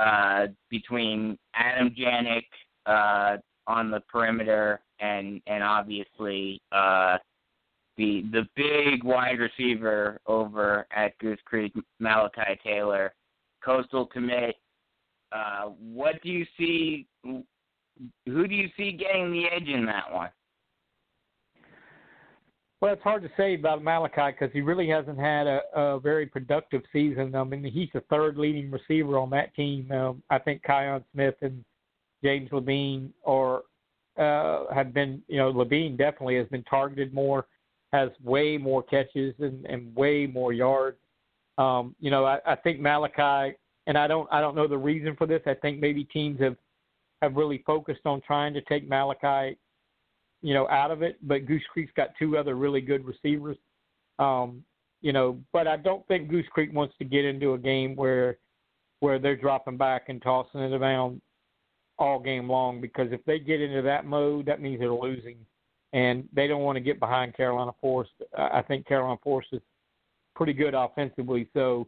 uh, 0.00 0.46
between 0.70 1.38
Adam 1.54 1.94
Janik 1.94 2.46
uh, 2.86 3.36
on 3.66 3.90
the 3.90 4.00
perimeter 4.10 4.80
and 5.00 5.40
and 5.46 5.62
obviously 5.62 6.60
uh, 6.72 7.18
the 7.96 8.24
the 8.32 8.46
big 8.56 9.04
wide 9.04 9.38
receiver 9.38 10.18
over 10.26 10.86
at 10.90 11.16
Goose 11.18 11.38
Creek, 11.44 11.72
Malachi 11.98 12.58
Taylor, 12.64 13.12
coastal 13.64 14.06
commit. 14.06 14.56
Uh, 15.32 15.66
what 15.78 16.20
do 16.22 16.30
you 16.30 16.46
see? 16.58 17.06
Who 17.22 18.48
do 18.48 18.54
you 18.54 18.68
see 18.76 18.92
getting 18.92 19.30
the 19.30 19.44
edge 19.54 19.68
in 19.68 19.84
that 19.86 20.10
one? 20.10 20.30
Well, 22.80 22.94
it's 22.94 23.02
hard 23.02 23.22
to 23.22 23.30
say 23.36 23.54
about 23.54 23.84
Malachi 23.84 24.32
because 24.32 24.50
he 24.54 24.62
really 24.62 24.88
hasn't 24.88 25.18
had 25.18 25.46
a, 25.46 25.60
a 25.74 26.00
very 26.00 26.24
productive 26.24 26.82
season. 26.92 27.34
I 27.34 27.44
mean, 27.44 27.62
he's 27.62 27.90
the 27.92 28.00
third 28.08 28.38
leading 28.38 28.70
receiver 28.70 29.18
on 29.18 29.28
that 29.30 29.54
team. 29.54 29.92
Um, 29.92 30.22
I 30.30 30.38
think 30.38 30.62
Kion 30.62 31.04
Smith 31.12 31.34
and 31.42 31.62
James 32.24 32.50
Levine 32.52 33.12
or 33.22 33.64
uh, 34.18 34.64
have 34.74 34.94
been, 34.94 35.22
you 35.28 35.36
know, 35.36 35.50
Levine 35.50 35.96
definitely 35.96 36.36
has 36.36 36.46
been 36.48 36.64
targeted 36.64 37.12
more, 37.12 37.46
has 37.92 38.08
way 38.24 38.56
more 38.56 38.82
catches 38.82 39.34
and, 39.40 39.66
and 39.66 39.94
way 39.94 40.26
more 40.26 40.54
yards. 40.54 40.96
Um, 41.58 41.94
you 42.00 42.10
know, 42.10 42.24
I, 42.24 42.38
I 42.46 42.56
think 42.56 42.80
Malachi, 42.80 43.56
and 43.86 43.98
I 43.98 44.06
don't, 44.06 44.28
I 44.32 44.40
don't 44.40 44.54
know 44.54 44.66
the 44.66 44.78
reason 44.78 45.16
for 45.16 45.26
this. 45.26 45.42
I 45.46 45.54
think 45.54 45.80
maybe 45.80 46.04
teams 46.04 46.40
have 46.40 46.56
have 47.20 47.36
really 47.36 47.62
focused 47.66 48.06
on 48.06 48.22
trying 48.22 48.54
to 48.54 48.62
take 48.62 48.88
Malachi 48.88 49.58
you 50.42 50.54
know, 50.54 50.68
out 50.68 50.90
of 50.90 51.02
it. 51.02 51.16
But 51.22 51.46
Goose 51.46 51.62
Creek's 51.72 51.92
got 51.96 52.10
two 52.18 52.36
other 52.36 52.54
really 52.54 52.80
good 52.80 53.04
receivers. 53.04 53.56
Um, 54.18 54.64
you 55.00 55.12
know, 55.12 55.38
but 55.52 55.66
I 55.66 55.76
don't 55.76 56.06
think 56.08 56.28
Goose 56.28 56.46
Creek 56.50 56.72
wants 56.72 56.94
to 56.98 57.04
get 57.04 57.24
into 57.24 57.54
a 57.54 57.58
game 57.58 57.96
where 57.96 58.38
where 59.00 59.18
they're 59.18 59.36
dropping 59.36 59.78
back 59.78 60.08
and 60.08 60.20
tossing 60.20 60.60
it 60.60 60.72
around 60.74 61.22
all 61.98 62.18
game 62.18 62.48
long 62.50 62.80
because 62.80 63.08
if 63.12 63.24
they 63.24 63.38
get 63.38 63.60
into 63.60 63.80
that 63.80 64.04
mode, 64.04 64.44
that 64.46 64.60
means 64.60 64.78
they're 64.78 64.92
losing, 64.92 65.36
and 65.94 66.28
they 66.34 66.46
don't 66.46 66.62
want 66.62 66.76
to 66.76 66.80
get 66.80 67.00
behind 67.00 67.34
Carolina 67.34 67.72
Forest. 67.80 68.12
I 68.36 68.62
think 68.62 68.86
Carolina 68.86 69.18
Forest 69.22 69.48
is 69.52 69.62
pretty 70.36 70.52
good 70.52 70.74
offensively, 70.74 71.48
so 71.54 71.86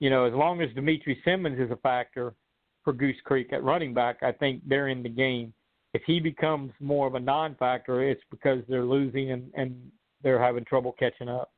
you 0.00 0.08
know, 0.08 0.24
as 0.24 0.32
long 0.32 0.60
as 0.62 0.74
Dimitri 0.74 1.20
Simmons 1.24 1.60
is 1.60 1.70
a 1.70 1.76
factor 1.76 2.34
for 2.82 2.92
Goose 2.92 3.20
Creek 3.24 3.52
at 3.52 3.62
running 3.62 3.92
back, 3.94 4.22
I 4.22 4.32
think 4.32 4.62
they're 4.66 4.88
in 4.88 5.02
the 5.02 5.10
game 5.10 5.52
if 5.92 6.02
he 6.06 6.20
becomes 6.20 6.72
more 6.80 7.06
of 7.06 7.14
a 7.14 7.20
non-factor, 7.20 8.08
it's 8.08 8.22
because 8.30 8.62
they're 8.68 8.84
losing 8.84 9.32
and, 9.32 9.50
and 9.54 9.90
they're 10.22 10.42
having 10.42 10.64
trouble 10.64 10.94
catching 10.98 11.28
up. 11.28 11.50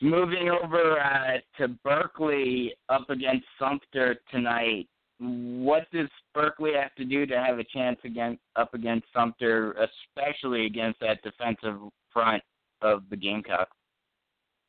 Moving 0.00 0.50
over 0.50 0.98
uh, 1.00 1.38
to 1.58 1.68
Berkeley 1.84 2.74
up 2.88 3.08
against 3.10 3.44
Sumter 3.58 4.16
tonight. 4.30 4.88
What 5.20 5.88
does 5.92 6.08
Berkeley 6.34 6.72
have 6.74 6.92
to 6.96 7.04
do 7.04 7.26
to 7.26 7.40
have 7.40 7.60
a 7.60 7.64
chance 7.64 7.98
against 8.02 8.40
up 8.56 8.74
against 8.74 9.06
Sumter, 9.14 9.76
especially 10.16 10.66
against 10.66 10.98
that 11.00 11.22
defensive 11.22 11.76
front 12.12 12.42
of 12.80 13.04
the 13.10 13.16
Gamecocks? 13.16 13.76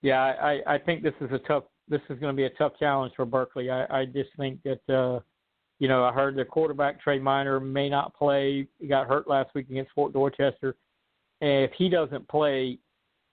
Yeah, 0.03 0.19
I, 0.21 0.61
I 0.67 0.77
think 0.77 1.01
this 1.01 1.15
is 1.19 1.31
a 1.31 1.39
tough. 1.39 1.63
This 1.87 2.01
is 2.09 2.19
going 2.19 2.31
to 2.31 2.37
be 2.37 2.45
a 2.45 2.51
tough 2.51 2.73
challenge 2.77 3.13
for 3.15 3.25
Berkeley. 3.25 3.71
I, 3.71 4.01
I 4.01 4.05
just 4.05 4.29
think 4.37 4.59
that 4.63 4.93
uh, 4.93 5.19
you 5.83 5.89
know, 5.89 6.05
I 6.05 6.13
heard 6.13 6.37
the 6.37 6.45
quarterback 6.45 7.01
Trey 7.01 7.19
Miner 7.19 7.59
may 7.59 7.89
not 7.89 8.15
play. 8.15 8.65
He 8.79 8.87
got 8.87 9.05
hurt 9.05 9.27
last 9.27 9.53
week 9.53 9.69
against 9.69 9.91
Fort 9.91 10.13
Dorchester. 10.13 10.77
And 11.41 11.65
if 11.65 11.71
he 11.77 11.89
doesn't 11.89 12.25
play, 12.29 12.79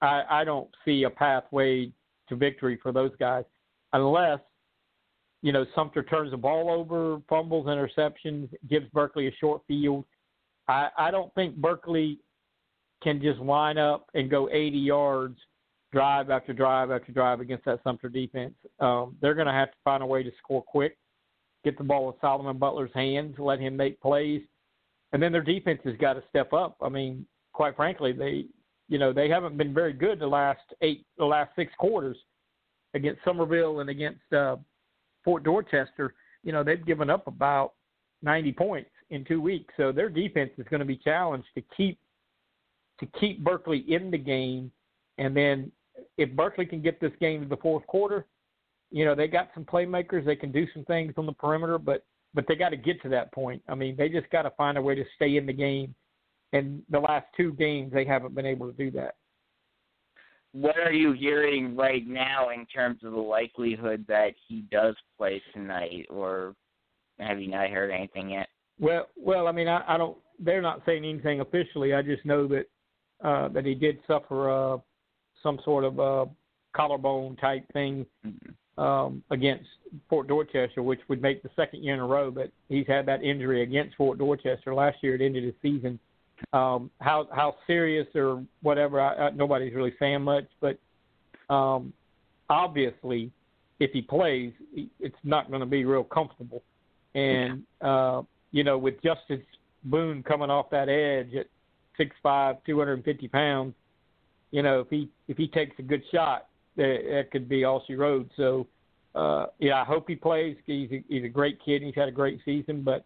I, 0.02 0.24
I 0.28 0.42
don't 0.42 0.68
see 0.84 1.04
a 1.04 1.10
pathway 1.10 1.92
to 2.28 2.34
victory 2.34 2.76
for 2.82 2.90
those 2.90 3.12
guys 3.20 3.44
unless, 3.92 4.40
you 5.42 5.52
know, 5.52 5.64
Sumter 5.76 6.02
turns 6.02 6.32
the 6.32 6.36
ball 6.36 6.72
over, 6.72 7.22
fumbles, 7.28 7.66
interceptions, 7.66 8.48
gives 8.68 8.88
Berkeley 8.88 9.28
a 9.28 9.32
short 9.38 9.62
field. 9.68 10.04
I, 10.66 10.88
I 10.98 11.12
don't 11.12 11.32
think 11.36 11.54
Berkeley 11.54 12.18
can 13.00 13.22
just 13.22 13.38
line 13.38 13.78
up 13.78 14.06
and 14.14 14.28
go 14.28 14.48
80 14.50 14.76
yards 14.76 15.38
drive 15.92 16.30
after 16.30 16.52
drive 16.52 16.90
after 16.90 17.12
drive 17.12 17.38
against 17.38 17.64
that 17.66 17.78
Sumter 17.84 18.08
defense. 18.08 18.54
Um, 18.80 19.14
they're 19.22 19.34
going 19.34 19.46
to 19.46 19.52
have 19.52 19.70
to 19.70 19.78
find 19.84 20.02
a 20.02 20.06
way 20.06 20.24
to 20.24 20.32
score 20.42 20.64
quick, 20.64 20.96
get 21.64 21.78
the 21.78 21.84
ball 21.84 22.08
in 22.08 22.14
Solomon 22.20 22.58
Butler's 22.58 22.90
hands, 22.94 23.36
let 23.38 23.60
him 23.60 23.76
make 23.76 24.00
plays, 24.00 24.42
and 25.12 25.22
then 25.22 25.32
their 25.32 25.42
defense 25.42 25.80
has 25.84 25.96
got 25.96 26.14
to 26.14 26.22
step 26.28 26.52
up. 26.52 26.76
I 26.80 26.88
mean, 26.88 27.26
quite 27.52 27.76
frankly, 27.76 28.12
they 28.12 28.46
you 28.88 28.98
know 28.98 29.12
they 29.12 29.28
haven't 29.28 29.56
been 29.56 29.74
very 29.74 29.92
good 29.92 30.18
the 30.18 30.26
last 30.26 30.60
eight 30.82 31.04
the 31.18 31.24
last 31.24 31.50
six 31.56 31.72
quarters 31.78 32.16
against 32.94 33.22
Summerville 33.24 33.80
and 33.80 33.90
against 33.90 34.32
uh, 34.32 34.56
Fort 35.24 35.44
Dorchester. 35.44 36.14
You 36.42 36.52
know 36.52 36.64
they've 36.64 36.84
given 36.84 37.10
up 37.10 37.26
about 37.26 37.74
90 38.22 38.52
points 38.52 38.90
in 39.10 39.24
two 39.24 39.40
weeks, 39.40 39.72
so 39.76 39.92
their 39.92 40.08
defense 40.08 40.50
is 40.58 40.66
going 40.70 40.80
to 40.80 40.86
be 40.86 40.96
challenged 40.96 41.48
to 41.54 41.62
keep 41.76 41.98
to 43.00 43.06
keep 43.18 43.42
Berkeley 43.42 43.84
in 43.88 44.10
the 44.10 44.18
game, 44.18 44.70
and 45.18 45.36
then 45.36 45.72
if 46.16 46.30
Berkeley 46.32 46.66
can 46.66 46.82
get 46.82 47.00
this 47.00 47.12
game 47.20 47.42
to 47.42 47.48
the 47.48 47.56
fourth 47.56 47.86
quarter, 47.86 48.26
you 48.90 49.04
know 49.04 49.14
they 49.14 49.28
got 49.28 49.50
some 49.54 49.64
playmakers. 49.64 50.24
They 50.24 50.36
can 50.36 50.52
do 50.52 50.66
some 50.74 50.84
things 50.84 51.14
on 51.16 51.26
the 51.26 51.32
perimeter, 51.32 51.78
but 51.78 52.04
but 52.34 52.44
they 52.48 52.54
got 52.54 52.70
to 52.70 52.76
get 52.76 53.00
to 53.02 53.08
that 53.10 53.32
point. 53.32 53.62
I 53.68 53.74
mean, 53.74 53.96
they 53.96 54.08
just 54.08 54.30
got 54.30 54.42
to 54.42 54.50
find 54.50 54.78
a 54.78 54.82
way 54.82 54.94
to 54.94 55.04
stay 55.16 55.36
in 55.36 55.46
the 55.46 55.52
game 55.52 55.94
and 56.52 56.82
the 56.90 56.98
last 56.98 57.26
two 57.36 57.52
games 57.52 57.92
they 57.92 58.04
haven't 58.04 58.34
been 58.34 58.46
able 58.46 58.66
to 58.66 58.72
do 58.72 58.90
that. 58.92 59.16
What 60.52 60.78
are 60.78 60.92
you 60.92 61.12
hearing 61.12 61.76
right 61.76 62.06
now 62.06 62.50
in 62.50 62.66
terms 62.66 63.04
of 63.04 63.12
the 63.12 63.18
likelihood 63.18 64.04
that 64.08 64.34
he 64.48 64.62
does 64.62 64.96
play 65.16 65.40
tonight, 65.54 66.06
or 66.10 66.56
have 67.20 67.40
you 67.40 67.48
not 67.48 67.70
heard 67.70 67.92
anything 67.92 68.30
yet? 68.30 68.48
Well, 68.80 69.06
well, 69.16 69.46
I 69.46 69.52
mean, 69.52 69.68
I, 69.68 69.82
I 69.86 69.96
don't. 69.96 70.18
They're 70.40 70.62
not 70.62 70.82
saying 70.86 71.04
anything 71.04 71.40
officially. 71.40 71.94
I 71.94 72.02
just 72.02 72.24
know 72.24 72.48
that 72.48 72.66
uh, 73.22 73.48
that 73.48 73.64
he 73.64 73.74
did 73.74 73.98
suffer 74.08 74.50
uh, 74.50 74.78
some 75.40 75.60
sort 75.64 75.84
of 75.84 76.00
uh, 76.00 76.26
collarbone 76.74 77.36
type 77.36 77.64
thing 77.72 78.06
Mm-hmm. 78.26 78.50
Um, 78.80 79.22
against 79.30 79.68
Fort 80.08 80.26
Dorchester, 80.26 80.82
which 80.82 81.00
would 81.08 81.22
make 81.22 81.42
the 81.42 81.50
second 81.54 81.84
year 81.84 81.94
in 81.94 82.00
a 82.00 82.06
row. 82.06 82.30
But 82.30 82.50
he's 82.68 82.86
had 82.86 83.06
that 83.06 83.22
injury 83.22 83.62
against 83.62 83.96
Fort 83.96 84.18
Dorchester 84.18 84.74
last 84.74 84.98
year. 85.02 85.14
It 85.14 85.20
ended 85.20 85.44
his 85.44 85.54
season 85.62 85.98
um, 86.52 86.90
how 87.00 87.28
how 87.32 87.56
serious 87.66 88.06
or 88.14 88.44
whatever, 88.62 89.00
I, 89.00 89.28
I, 89.28 89.30
nobody's 89.30 89.74
really 89.74 89.94
saying 89.98 90.22
much. 90.22 90.46
But 90.60 90.78
um, 91.52 91.92
obviously, 92.48 93.30
if 93.78 93.90
he 93.92 94.02
plays, 94.02 94.52
it's 94.98 95.16
not 95.24 95.48
going 95.48 95.60
to 95.60 95.66
be 95.66 95.84
real 95.84 96.04
comfortable. 96.04 96.62
And 97.14 97.62
uh, 97.80 98.22
you 98.52 98.64
know, 98.64 98.78
with 98.78 99.02
Justice 99.02 99.44
Boone 99.84 100.22
coming 100.22 100.50
off 100.50 100.70
that 100.70 100.88
edge 100.88 101.34
at 101.34 101.46
six 101.96 102.14
five, 102.22 102.56
two 102.66 102.78
hundred 102.78 102.94
and 102.94 103.04
fifty 103.04 103.28
pounds, 103.28 103.74
you 104.50 104.62
know, 104.62 104.80
if 104.80 104.88
he 104.88 105.08
if 105.28 105.36
he 105.36 105.48
takes 105.48 105.78
a 105.78 105.82
good 105.82 106.02
shot, 106.12 106.48
that, 106.80 106.98
that 107.10 107.30
could 107.30 107.48
be 107.48 107.64
all 107.64 107.84
she 107.86 107.94
wrote. 107.94 108.30
So, 108.36 108.66
uh, 109.14 109.46
yeah, 109.58 109.82
I 109.82 109.84
hope 109.84 110.08
he 110.08 110.14
plays. 110.14 110.56
He's 110.64 110.90
a, 110.90 111.04
he's 111.08 111.24
a 111.24 111.28
great 111.28 111.58
kid. 111.62 111.82
He's 111.82 111.94
had 111.94 112.08
a 112.08 112.12
great 112.12 112.40
season, 112.44 112.82
but 112.82 113.04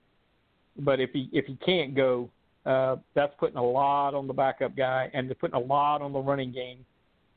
but 0.78 1.00
if 1.00 1.10
he 1.12 1.28
if 1.32 1.46
he 1.46 1.56
can't 1.56 1.94
go, 1.94 2.30
uh, 2.66 2.96
that's 3.14 3.32
putting 3.38 3.56
a 3.56 3.64
lot 3.64 4.14
on 4.14 4.26
the 4.26 4.32
backup 4.32 4.76
guy 4.76 5.10
and 5.12 5.28
they're 5.28 5.34
putting 5.34 5.56
a 5.56 5.64
lot 5.64 6.02
on 6.02 6.12
the 6.12 6.20
running 6.20 6.52
game. 6.52 6.84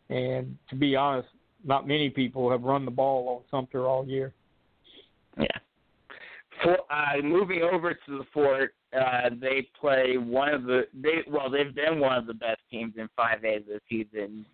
And 0.10 0.58
to 0.70 0.76
be 0.76 0.96
honest, 0.96 1.28
not 1.66 1.88
many 1.88 2.10
people 2.10 2.50
have 2.52 2.62
run 2.64 2.86
the 2.86 2.92
ball 2.92 3.28
on 3.30 3.44
Sumter 3.52 3.88
all 3.88 4.08
year. 4.08 4.34
Yeah. 5.38 5.48
For, 6.64 6.78
uh, 6.92 7.22
moving 7.24 7.62
over 7.62 7.94
to 7.94 8.18
the 8.18 8.24
fort, 8.34 8.74
uh, 8.94 9.30
they 9.40 9.68
play 9.80 10.18
one 10.18 10.54
of 10.54 10.64
the 10.64 10.88
they 10.94 11.24
well 11.28 11.50
they've 11.50 11.76
been 11.76 12.00
one 12.00 12.18
of 12.18 12.26
the 12.26 12.34
best 12.34 12.62
teams 12.72 12.94
in 12.98 13.10
5A 13.18 13.68
this 13.68 13.82
season. 13.90 14.46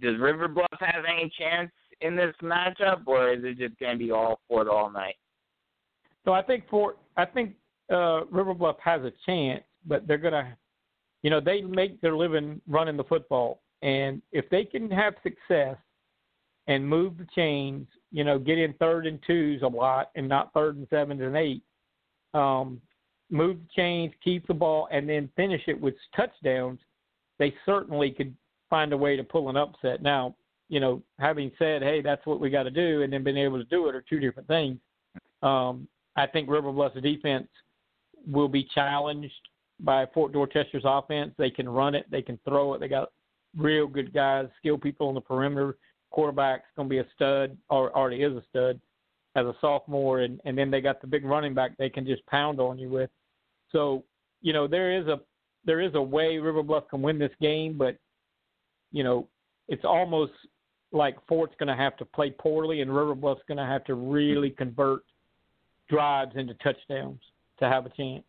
Does 0.00 0.18
River 0.18 0.48
Bluff 0.48 0.66
have 0.80 1.04
any 1.08 1.32
chance 1.38 1.70
in 2.00 2.16
this 2.16 2.34
matchup, 2.42 3.06
or 3.06 3.32
is 3.32 3.44
it 3.44 3.58
just 3.58 3.78
going 3.78 3.98
to 3.98 4.04
be 4.04 4.10
all 4.10 4.40
Fort 4.48 4.68
all 4.68 4.90
night? 4.90 5.16
So 6.24 6.32
I 6.32 6.42
think 6.42 6.68
Fort, 6.68 6.98
I 7.16 7.24
think 7.24 7.54
uh, 7.92 8.24
River 8.26 8.54
Bluff 8.54 8.76
has 8.82 9.02
a 9.02 9.12
chance, 9.24 9.62
but 9.86 10.06
they're 10.06 10.18
gonna, 10.18 10.56
you 11.22 11.30
know, 11.30 11.40
they 11.40 11.62
make 11.62 12.00
their 12.00 12.16
living 12.16 12.60
running 12.66 12.96
the 12.96 13.04
football, 13.04 13.62
and 13.82 14.20
if 14.32 14.48
they 14.50 14.64
can 14.64 14.90
have 14.90 15.14
success 15.22 15.76
and 16.66 16.86
move 16.86 17.16
the 17.16 17.26
chains, 17.34 17.86
you 18.10 18.24
know, 18.24 18.38
get 18.38 18.58
in 18.58 18.72
third 18.74 19.06
and 19.06 19.20
twos 19.26 19.62
a 19.62 19.66
lot 19.66 20.10
and 20.16 20.28
not 20.28 20.52
third 20.52 20.76
and 20.76 20.86
sevens 20.90 21.20
and 21.20 21.36
eight, 21.36 21.62
um, 22.34 22.80
move 23.30 23.58
the 23.58 23.68
chains, 23.80 24.12
keep 24.22 24.46
the 24.46 24.54
ball, 24.54 24.88
and 24.90 25.08
then 25.08 25.28
finish 25.36 25.62
it 25.68 25.80
with 25.80 25.94
touchdowns, 26.14 26.80
they 27.38 27.54
certainly 27.64 28.10
could 28.10 28.34
find 28.68 28.92
a 28.92 28.96
way 28.96 29.16
to 29.16 29.24
pull 29.24 29.48
an 29.48 29.56
upset. 29.56 30.02
Now, 30.02 30.34
you 30.68 30.80
know, 30.80 31.02
having 31.18 31.52
said, 31.58 31.82
hey, 31.82 32.02
that's 32.02 32.24
what 32.26 32.40
we 32.40 32.50
got 32.50 32.64
to 32.64 32.70
do, 32.70 33.02
and 33.02 33.12
then 33.12 33.22
being 33.22 33.36
able 33.36 33.58
to 33.58 33.64
do 33.64 33.88
it 33.88 33.94
are 33.94 34.02
two 34.02 34.18
different 34.18 34.48
things. 34.48 34.78
Um, 35.42 35.86
I 36.16 36.26
think 36.26 36.48
River 36.48 36.72
Bluff's 36.72 37.00
defense 37.00 37.48
will 38.26 38.48
be 38.48 38.68
challenged 38.74 39.32
by 39.80 40.06
Fort 40.06 40.32
Dorchester's 40.32 40.82
offense. 40.84 41.32
They 41.38 41.50
can 41.50 41.68
run 41.68 41.94
it, 41.94 42.06
they 42.10 42.22
can 42.22 42.38
throw 42.44 42.74
it. 42.74 42.80
They 42.80 42.88
got 42.88 43.12
real 43.56 43.86
good 43.86 44.12
guys, 44.12 44.46
skilled 44.58 44.82
people 44.82 45.08
on 45.08 45.14
the 45.14 45.20
perimeter. 45.20 45.76
Quarterback's 46.10 46.64
going 46.76 46.88
to 46.88 46.90
be 46.90 46.98
a 46.98 47.06
stud, 47.14 47.56
or 47.68 47.94
already 47.96 48.22
is 48.22 48.32
a 48.32 48.42
stud, 48.48 48.80
as 49.36 49.46
a 49.46 49.54
sophomore, 49.60 50.20
and 50.20 50.40
and 50.44 50.56
then 50.56 50.70
they 50.70 50.80
got 50.80 51.00
the 51.00 51.06
big 51.06 51.24
running 51.24 51.54
back 51.54 51.76
they 51.76 51.90
can 51.90 52.06
just 52.06 52.24
pound 52.26 52.58
on 52.58 52.78
you 52.78 52.88
with. 52.88 53.10
So 53.70 54.02
you 54.40 54.52
know 54.52 54.66
there 54.66 54.98
is 54.98 55.06
a 55.06 55.20
there 55.64 55.80
is 55.80 55.94
a 55.94 56.02
way 56.02 56.38
River 56.38 56.62
Bluff 56.62 56.88
can 56.88 57.02
win 57.02 57.18
this 57.18 57.32
game, 57.40 57.76
but 57.76 57.96
you 58.92 59.04
know 59.04 59.28
it's 59.68 59.84
almost 59.84 60.32
like 60.92 61.16
Fort's 61.26 61.54
going 61.58 61.68
to 61.68 61.76
have 61.76 61.96
to 61.98 62.04
play 62.04 62.30
poorly, 62.30 62.80
and 62.80 62.94
River 62.94 63.14
Bluff's 63.14 63.42
going 63.48 63.58
to 63.58 63.64
have 63.64 63.84
to 63.84 63.94
really 63.94 64.50
convert 64.50 65.02
drives 65.88 66.36
into 66.36 66.54
touchdowns 66.54 67.20
to 67.58 67.68
have 67.68 67.86
a 67.86 67.90
chance. 67.90 68.24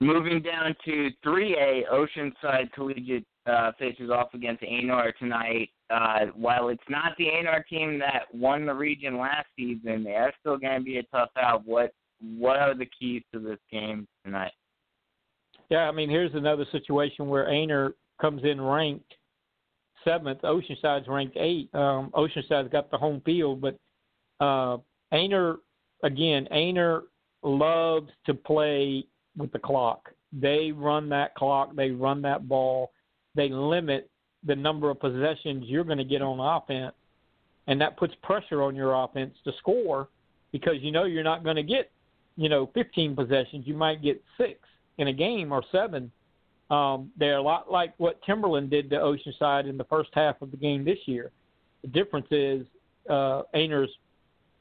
Moving 0.00 0.42
down 0.42 0.74
to 0.84 1.10
3A, 1.24 1.82
Oceanside 1.92 2.72
Collegiate 2.72 3.24
uh, 3.46 3.72
faces 3.78 4.10
off 4.10 4.34
against 4.34 4.62
Aynor 4.62 5.14
tonight. 5.18 5.70
Uh, 5.90 6.26
while 6.34 6.68
it's 6.68 6.82
not 6.88 7.12
the 7.18 7.26
Aynor 7.26 7.64
team 7.68 7.98
that 7.98 8.22
won 8.32 8.66
the 8.66 8.74
region 8.74 9.18
last 9.18 9.46
season, 9.56 10.02
they 10.02 10.14
are 10.14 10.32
still 10.40 10.56
going 10.56 10.78
to 10.78 10.84
be 10.84 10.98
a 10.98 11.02
tough 11.04 11.30
out. 11.36 11.62
What 11.66 11.92
what 12.38 12.56
are 12.56 12.74
the 12.74 12.86
keys 12.86 13.22
to 13.32 13.40
this 13.40 13.58
game 13.70 14.06
tonight? 14.24 14.52
Yeah, 15.70 15.88
I 15.88 15.92
mean, 15.92 16.08
here's 16.08 16.34
another 16.34 16.64
situation 16.70 17.28
where 17.28 17.46
Aynor 17.46 17.94
comes 18.22 18.42
in 18.44 18.60
ranked 18.60 19.14
seventh. 20.04 20.42
Oceanside's 20.44 21.08
ranked 21.08 21.36
eight. 21.36 21.68
Um, 21.74 22.10
Oceanside's 22.14 22.70
got 22.70 22.90
the 22.90 22.96
home 22.96 23.20
field, 23.26 23.60
but 23.60 23.76
uh, 24.40 24.78
Aynor, 25.12 25.56
again, 26.02 26.48
Aynor 26.52 27.02
loves 27.42 28.10
to 28.26 28.34
play 28.34 29.04
with 29.36 29.52
the 29.52 29.58
clock. 29.58 30.10
They 30.32 30.72
run 30.72 31.08
that 31.10 31.34
clock. 31.34 31.74
They 31.76 31.90
run 31.90 32.22
that 32.22 32.48
ball. 32.48 32.92
They 33.34 33.48
limit 33.48 34.08
the 34.44 34.56
number 34.56 34.90
of 34.90 35.00
possessions 35.00 35.64
you're 35.66 35.84
going 35.84 35.98
to 35.98 36.04
get 36.04 36.22
on 36.22 36.40
offense, 36.40 36.94
and 37.66 37.80
that 37.80 37.96
puts 37.96 38.14
pressure 38.22 38.62
on 38.62 38.74
your 38.74 38.94
offense 38.94 39.34
to 39.44 39.52
score 39.58 40.08
because 40.52 40.76
you 40.80 40.92
know 40.92 41.04
you're 41.04 41.22
not 41.24 41.44
going 41.44 41.56
to 41.56 41.62
get, 41.62 41.90
you 42.36 42.48
know, 42.48 42.70
15 42.74 43.14
possessions. 43.14 43.66
You 43.66 43.74
might 43.74 44.02
get 44.02 44.22
six 44.38 44.58
in 44.98 45.08
a 45.08 45.12
game 45.12 45.52
or 45.52 45.62
seven. 45.70 46.10
Um, 46.72 47.12
they're 47.18 47.36
a 47.36 47.42
lot 47.42 47.70
like 47.70 47.92
what 47.98 48.22
Timberland 48.22 48.70
did 48.70 48.88
to 48.90 48.96
Oceanside 48.96 49.68
in 49.68 49.76
the 49.76 49.84
first 49.84 50.08
half 50.14 50.40
of 50.40 50.50
the 50.50 50.56
game 50.56 50.84
this 50.84 50.98
year. 51.04 51.30
The 51.82 51.88
difference 51.88 52.28
is 52.30 52.66
uh, 53.10 53.42
Aynor's 53.54 53.90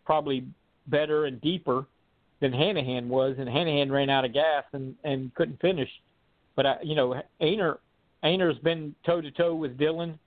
probably 0.05 0.45
better 0.88 1.26
and 1.26 1.39
deeper 1.39 1.86
than 2.41 2.51
Hanahan 2.51 3.07
was, 3.07 3.38
and 3.39 3.47
Hanahan 3.47 3.89
ran 3.89 4.09
out 4.09 4.26
of 4.26 4.34
gas 4.34 4.66
and 4.74 4.93
and 5.05 5.34
couldn't 5.36 5.62
finish. 5.62 5.89
But 6.57 6.66
I, 6.66 6.76
you 6.84 6.95
know, 6.95 7.22
Aynor 7.41 7.78
Aynor's 8.26 8.59
been 8.59 8.93
toe 9.05 9.22
to 9.22 9.32
toe 9.32 9.55
with 9.55 9.78
Dillon. 9.78 10.20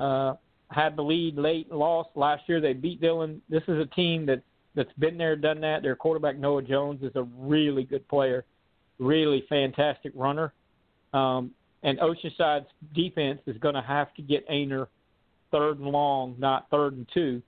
Uh, 0.00 0.34
had 0.70 0.96
the 0.96 1.02
lead 1.02 1.36
late, 1.36 1.70
lost 1.70 2.10
last 2.14 2.42
year. 2.48 2.60
They 2.60 2.72
beat 2.72 3.00
Dillon. 3.00 3.42
This 3.48 3.62
is 3.68 3.78
a 3.78 3.86
team 3.94 4.24
that 4.26 4.42
that's 4.74 4.92
been 4.98 5.18
there, 5.18 5.36
done 5.36 5.60
that. 5.60 5.82
Their 5.82 5.96
quarterback 5.96 6.38
Noah 6.38 6.62
Jones 6.62 7.02
is 7.02 7.12
a 7.14 7.22
really 7.22 7.84
good 7.84 8.06
player, 8.08 8.44
really 8.98 9.44
fantastic 9.48 10.12
runner. 10.14 10.52
Um, 11.12 11.52
and 11.82 11.98
Oceanside's 11.98 12.66
defense 12.94 13.40
is 13.46 13.56
going 13.58 13.74
to 13.74 13.82
have 13.82 14.12
to 14.14 14.22
get 14.22 14.48
Aynor 14.48 14.88
third 15.50 15.78
and 15.78 15.88
long, 15.88 16.34
not 16.38 16.66
third 16.70 16.94
and 16.94 17.06
two, 17.14 17.40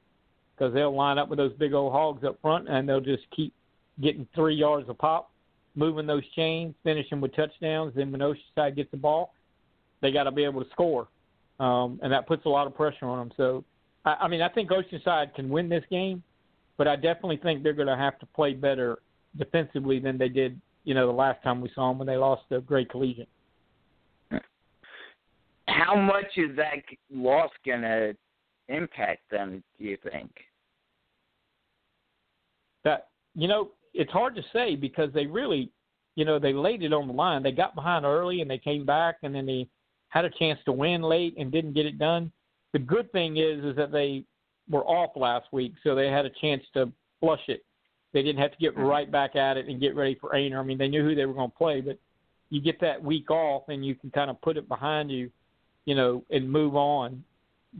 because 0.54 0.72
they'll 0.72 0.94
line 0.94 1.18
up 1.18 1.28
with 1.28 1.38
those 1.38 1.52
big 1.54 1.72
old 1.72 1.92
hogs 1.92 2.24
up 2.24 2.38
front, 2.40 2.68
and 2.68 2.88
they'll 2.88 3.00
just 3.00 3.24
keep 3.34 3.52
getting 4.00 4.26
three 4.34 4.54
yards 4.54 4.88
a 4.88 4.94
pop, 4.94 5.30
moving 5.74 6.06
those 6.06 6.22
chains, 6.36 6.74
finishing 6.84 7.20
with 7.20 7.34
touchdowns. 7.34 7.94
Then 7.94 8.12
when 8.12 8.20
Oceanside 8.20 8.76
gets 8.76 8.90
the 8.90 8.96
ball, 8.96 9.34
they 10.00 10.12
got 10.12 10.24
to 10.24 10.30
be 10.30 10.44
able 10.44 10.62
to 10.62 10.70
score, 10.70 11.08
um, 11.58 11.98
and 12.02 12.12
that 12.12 12.26
puts 12.28 12.46
a 12.46 12.48
lot 12.48 12.66
of 12.66 12.74
pressure 12.74 13.06
on 13.06 13.18
them. 13.18 13.32
So, 13.36 13.64
I, 14.04 14.14
I 14.22 14.28
mean, 14.28 14.42
I 14.42 14.48
think 14.48 14.70
Oceanside 14.70 15.34
can 15.34 15.48
win 15.48 15.68
this 15.68 15.84
game, 15.90 16.22
but 16.76 16.86
I 16.86 16.94
definitely 16.94 17.38
think 17.38 17.62
they're 17.62 17.72
going 17.72 17.88
to 17.88 17.96
have 17.96 18.18
to 18.20 18.26
play 18.26 18.54
better 18.54 19.00
defensively 19.36 19.98
than 19.98 20.16
they 20.16 20.28
did, 20.28 20.60
you 20.84 20.94
know, 20.94 21.06
the 21.06 21.12
last 21.12 21.42
time 21.42 21.60
we 21.60 21.70
saw 21.74 21.88
them 21.88 21.98
when 21.98 22.06
they 22.06 22.16
lost 22.16 22.42
to 22.50 22.60
Gray 22.60 22.84
Collegiate. 22.84 23.28
How 25.68 25.94
much 25.94 26.26
is 26.36 26.56
that 26.56 26.76
loss 27.12 27.50
going 27.64 27.82
to 27.82 28.16
impact 28.68 29.30
them? 29.30 29.62
Do 29.78 29.84
you 29.84 29.98
think? 30.10 30.30
That 32.84 33.08
you 33.34 33.48
know, 33.48 33.70
it's 33.94 34.10
hard 34.10 34.34
to 34.36 34.42
say 34.52 34.76
because 34.76 35.12
they 35.12 35.26
really, 35.26 35.70
you 36.16 36.24
know, 36.24 36.38
they 36.38 36.52
laid 36.52 36.82
it 36.82 36.92
on 36.92 37.06
the 37.06 37.12
line. 37.12 37.42
They 37.42 37.52
got 37.52 37.74
behind 37.74 38.04
early 38.04 38.40
and 38.40 38.50
they 38.50 38.58
came 38.58 38.84
back, 38.86 39.16
and 39.22 39.34
then 39.34 39.46
they 39.46 39.68
had 40.08 40.24
a 40.24 40.30
chance 40.30 40.58
to 40.64 40.72
win 40.72 41.02
late 41.02 41.34
and 41.38 41.52
didn't 41.52 41.74
get 41.74 41.86
it 41.86 41.98
done. 41.98 42.32
The 42.72 42.78
good 42.78 43.10
thing 43.12 43.36
is, 43.36 43.64
is 43.64 43.76
that 43.76 43.92
they 43.92 44.24
were 44.70 44.84
off 44.84 45.10
last 45.16 45.46
week, 45.52 45.74
so 45.82 45.94
they 45.94 46.08
had 46.08 46.26
a 46.26 46.30
chance 46.40 46.62
to 46.74 46.90
flush 47.20 47.42
it. 47.48 47.64
They 48.12 48.22
didn't 48.22 48.40
have 48.40 48.52
to 48.52 48.58
get 48.58 48.74
mm-hmm. 48.74 48.84
right 48.84 49.10
back 49.10 49.36
at 49.36 49.56
it 49.56 49.68
and 49.68 49.80
get 49.80 49.94
ready 49.94 50.16
for 50.20 50.30
Aynor. 50.30 50.60
I 50.60 50.62
mean, 50.62 50.78
they 50.78 50.88
knew 50.88 51.02
who 51.02 51.14
they 51.14 51.26
were 51.26 51.34
going 51.34 51.50
to 51.50 51.56
play, 51.56 51.80
but 51.80 51.98
you 52.50 52.60
get 52.60 52.80
that 52.80 53.02
week 53.02 53.30
off 53.30 53.64
and 53.68 53.84
you 53.84 53.94
can 53.94 54.10
kind 54.10 54.30
of 54.30 54.40
put 54.40 54.56
it 54.56 54.68
behind 54.68 55.10
you, 55.10 55.30
you 55.88 55.94
know, 55.94 56.22
and 56.28 56.50
move 56.50 56.76
on. 56.76 57.24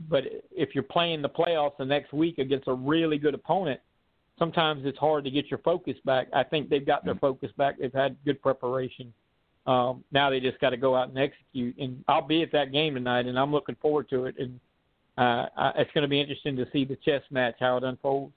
But 0.09 0.25
if 0.51 0.71
you're 0.75 0.83
playing 0.83 1.21
the 1.21 1.29
playoffs 1.29 1.77
the 1.77 1.85
next 1.85 2.15
week 2.15 2.39
against 2.39 2.67
a 2.67 2.73
really 2.73 3.19
good 3.19 3.35
opponent, 3.35 3.81
sometimes 4.39 4.87
it's 4.87 4.97
hard 4.97 5.25
to 5.25 5.31
get 5.31 5.51
your 5.51 5.59
focus 5.59 5.97
back. 6.07 6.29
I 6.33 6.43
think 6.43 6.71
they've 6.71 6.87
got 6.87 7.05
their 7.05 7.17
focus 7.17 7.51
back. 7.59 7.79
They've 7.79 7.93
had 7.93 8.17
good 8.25 8.41
preparation. 8.41 9.13
Um, 9.67 10.03
now 10.11 10.31
they 10.31 10.41
just 10.41 10.59
got 10.59 10.71
to 10.71 10.79
go 10.79 10.97
out 10.97 11.11
and 11.11 11.19
execute. 11.19 11.77
And 11.77 12.03
I'll 12.09 12.27
be 12.27 12.43
at 12.43 12.51
that 12.53 12.73
game 12.73 12.95
tonight, 12.95 13.27
and 13.27 13.39
I'm 13.39 13.53
looking 13.53 13.77
forward 13.83 14.09
to 14.09 14.25
it. 14.25 14.37
And 14.39 14.59
uh, 15.19 15.49
I, 15.55 15.73
it's 15.77 15.91
going 15.93 16.03
to 16.03 16.09
be 16.09 16.19
interesting 16.19 16.57
to 16.57 16.67
see 16.73 16.87
the 16.87 16.97
chess 17.05 17.23
match 17.31 17.57
how 17.61 17.77
it 17.77 17.85
unfolds. 17.85 18.33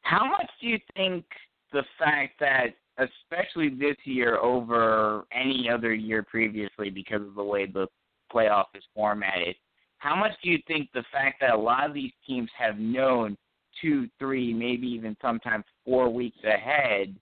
How 0.00 0.26
much 0.26 0.48
do 0.62 0.68
you 0.68 0.78
think 0.96 1.26
the 1.74 1.82
fact 1.98 2.40
that, 2.40 2.68
especially 2.96 3.68
this 3.68 3.96
year 4.04 4.38
over 4.38 5.24
any 5.38 5.68
other 5.68 5.92
year 5.92 6.22
previously, 6.22 6.88
because 6.88 7.20
of 7.20 7.34
the 7.34 7.44
way 7.44 7.66
the 7.66 7.88
playoff 8.32 8.66
is 8.74 8.82
formatted, 8.94 9.56
how 9.98 10.14
much 10.14 10.32
do 10.42 10.50
you 10.50 10.58
think 10.66 10.90
the 10.94 11.04
fact 11.12 11.40
that 11.40 11.50
a 11.50 11.56
lot 11.56 11.86
of 11.86 11.94
these 11.94 12.12
teams 12.26 12.50
have 12.56 12.78
known 12.78 13.36
two, 13.80 14.08
three, 14.18 14.52
maybe 14.52 14.86
even 14.86 15.16
sometimes 15.20 15.64
four 15.84 16.08
weeks 16.08 16.38
ahead 16.44 17.14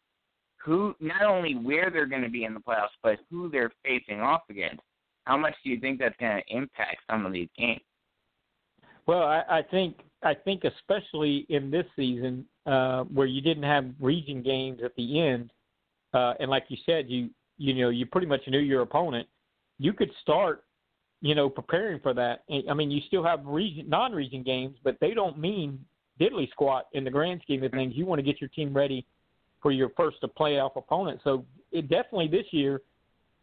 who 0.67 0.97
not 0.99 1.23
only 1.23 1.55
where 1.55 1.91
they're 1.91 2.07
going 2.07 2.23
to 2.23 2.29
be 2.29 2.45
in 2.45 2.53
the 2.53 2.61
playoffs, 2.61 2.89
but 3.01 3.19
who 3.31 3.49
they're 3.49 3.71
facing 3.85 4.21
off 4.21 4.43
against? 4.51 4.83
How 5.25 5.37
much 5.37 5.55
do 5.63 5.71
you 5.71 5.79
think 5.79 6.01
that's 6.01 6.17
going 6.19 6.43
to 6.43 6.57
impact 6.57 6.99
some 7.09 7.25
of 7.25 7.33
these 7.33 7.49
games? 7.57 7.81
Well, 9.07 9.23
I, 9.23 9.43
I 9.49 9.63
think 9.63 10.01
I 10.25 10.35
think 10.35 10.65
especially 10.65 11.47
in 11.49 11.71
this 11.71 11.87
season 11.95 12.45
uh, 12.67 13.05
where 13.05 13.29
you 13.29 13.41
didn't 13.41 13.63
have 13.63 13.87
region 14.01 14.43
games 14.43 14.81
at 14.85 14.95
the 14.97 15.21
end, 15.21 15.53
uh, 16.13 16.35
and 16.41 16.51
like 16.51 16.65
you 16.69 16.77
said, 16.85 17.09
you 17.09 17.31
you 17.59 17.73
know 17.75 17.91
you 17.91 18.05
pretty 18.05 18.27
much 18.27 18.41
knew 18.49 18.59
your 18.59 18.83
opponent. 18.83 19.29
You 19.79 19.93
could 19.93 20.11
start, 20.23 20.65
you 21.27 21.35
know, 21.35 21.49
preparing 21.49 22.01
for 22.01 22.15
that. 22.15 22.45
I 22.69 22.75
mean, 22.75 22.91
you 22.91 23.01
still 23.07 23.25
have 23.25 23.45
region 23.45 23.89
non-region 23.89 24.43
games, 24.43 24.77
but 24.85 24.97
they 25.01 25.15
don't 25.15 25.39
mean 25.39 25.85
diddly 26.21 26.51
squat 26.51 26.87
in 26.93 27.05
the 27.05 27.11
grand 27.11 27.41
scheme 27.43 27.63
of 27.63 27.71
things. 27.73 27.95
You 27.95 28.07
want 28.07 28.19
to 28.19 28.23
get 28.23 28.41
your 28.41 28.49
team 28.49 28.75
ready 28.75 29.07
for 29.63 29.71
your 29.71 29.91
first 29.97 30.21
to 30.23 30.29
playoff 30.29 30.77
opponent. 30.77 31.21
So 31.25 31.45
it 31.73 31.89
definitely 31.89 32.29
this 32.29 32.47
year, 32.51 32.81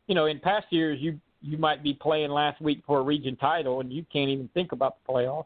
you 0.07 0.15
know, 0.15 0.25
in 0.25 0.39
past 0.39 0.67
years 0.71 0.99
you 1.01 1.19
you 1.41 1.57
might 1.57 1.84
be 1.84 1.93
playing 1.93 2.31
last 2.31 2.61
week 2.61 2.81
for 2.88 2.99
a 2.99 3.01
region 3.01 3.36
title 3.36 3.81
and 3.81 3.91
you 3.91 4.05
can't 4.11 4.29
even 4.29 4.47
think 4.53 4.71
about 4.71 4.97
the 5.05 5.13
playoffs 5.13 5.45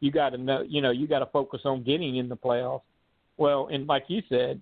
you 0.00 0.10
got 0.10 0.30
to 0.30 0.38
know, 0.38 0.62
you 0.66 0.80
know, 0.80 0.90
you 0.90 1.06
got 1.06 1.20
to 1.20 1.26
focus 1.26 1.60
on 1.64 1.82
getting 1.82 2.16
in 2.16 2.28
the 2.28 2.36
playoffs. 2.36 2.82
Well, 3.36 3.68
and 3.70 3.86
like 3.86 4.04
you 4.08 4.22
said, 4.28 4.60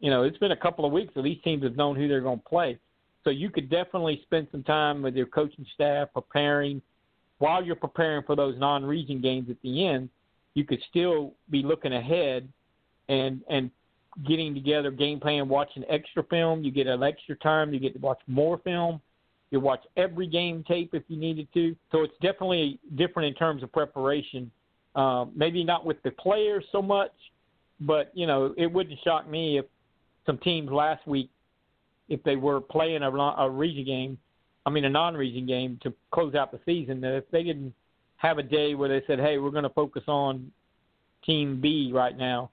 you 0.00 0.10
know, 0.10 0.22
it's 0.22 0.38
been 0.38 0.52
a 0.52 0.56
couple 0.56 0.84
of 0.84 0.92
weeks, 0.92 1.14
so 1.14 1.22
these 1.22 1.40
teams 1.42 1.64
have 1.64 1.76
known 1.76 1.96
who 1.96 2.06
they're 2.06 2.20
going 2.20 2.38
to 2.38 2.44
play. 2.44 2.78
So 3.24 3.30
you 3.30 3.50
could 3.50 3.70
definitely 3.70 4.20
spend 4.22 4.48
some 4.52 4.62
time 4.62 5.02
with 5.02 5.16
your 5.16 5.26
coaching 5.26 5.66
staff 5.74 6.08
preparing. 6.12 6.80
While 7.38 7.64
you're 7.64 7.74
preparing 7.74 8.22
for 8.24 8.36
those 8.36 8.58
non-region 8.58 9.20
games 9.20 9.50
at 9.50 9.56
the 9.62 9.86
end, 9.86 10.08
you 10.54 10.64
could 10.64 10.80
still 10.88 11.32
be 11.50 11.62
looking 11.62 11.94
ahead 11.94 12.48
and 13.08 13.40
and 13.50 13.70
getting 14.28 14.54
together 14.54 14.92
game 14.92 15.18
plan, 15.18 15.48
watching 15.48 15.82
extra 15.88 16.22
film. 16.24 16.62
You 16.62 16.70
get 16.70 16.86
an 16.86 17.02
extra 17.02 17.36
time. 17.36 17.74
You 17.74 17.80
get 17.80 17.94
to 17.94 17.98
watch 17.98 18.20
more 18.28 18.58
film. 18.58 19.00
You 19.50 19.60
watch 19.60 19.80
every 19.96 20.26
game 20.26 20.64
tape 20.66 20.94
if 20.94 21.02
you 21.08 21.16
needed 21.16 21.48
to. 21.54 21.74
So 21.90 22.02
it's 22.02 22.14
definitely 22.22 22.78
different 22.94 23.28
in 23.28 23.34
terms 23.34 23.62
of 23.62 23.72
preparation 23.72 24.50
uh, 24.94 25.26
maybe 25.34 25.64
not 25.64 25.84
with 25.84 26.02
the 26.02 26.10
players 26.12 26.64
so 26.70 26.80
much, 26.80 27.12
but 27.80 28.10
you 28.14 28.26
know 28.26 28.54
it 28.56 28.66
wouldn't 28.66 28.98
shock 29.02 29.28
me 29.28 29.58
if 29.58 29.66
some 30.26 30.38
teams 30.38 30.70
last 30.70 31.06
week, 31.06 31.30
if 32.08 32.22
they 32.22 32.36
were 32.36 32.60
playing 32.60 33.02
a, 33.02 33.10
a 33.10 33.50
region 33.50 33.84
game, 33.84 34.18
I 34.66 34.70
mean 34.70 34.84
a 34.84 34.90
non-region 34.90 35.46
game 35.46 35.78
to 35.82 35.92
close 36.12 36.34
out 36.34 36.52
the 36.52 36.60
season, 36.64 37.00
that 37.02 37.14
if 37.14 37.30
they 37.30 37.42
didn't 37.42 37.74
have 38.16 38.38
a 38.38 38.42
day 38.42 38.74
where 38.74 38.88
they 38.88 39.04
said, 39.06 39.18
"Hey, 39.18 39.38
we're 39.38 39.50
going 39.50 39.64
to 39.64 39.70
focus 39.70 40.04
on 40.06 40.50
Team 41.24 41.60
B 41.60 41.90
right 41.92 42.16
now," 42.16 42.50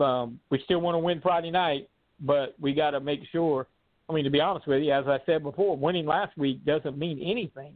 um, 0.00 0.40
we 0.50 0.60
still 0.64 0.80
want 0.80 0.94
to 0.94 0.98
win 0.98 1.20
Friday 1.20 1.50
night, 1.50 1.88
but 2.20 2.54
we 2.60 2.74
got 2.74 2.90
to 2.90 3.00
make 3.00 3.20
sure. 3.32 3.66
I 4.08 4.12
mean, 4.12 4.24
to 4.24 4.30
be 4.30 4.40
honest 4.40 4.66
with 4.66 4.82
you, 4.82 4.92
as 4.92 5.06
I 5.06 5.18
said 5.24 5.44
before, 5.44 5.76
winning 5.76 6.04
last 6.04 6.36
week 6.36 6.64
doesn't 6.64 6.98
mean 6.98 7.20
anything 7.22 7.74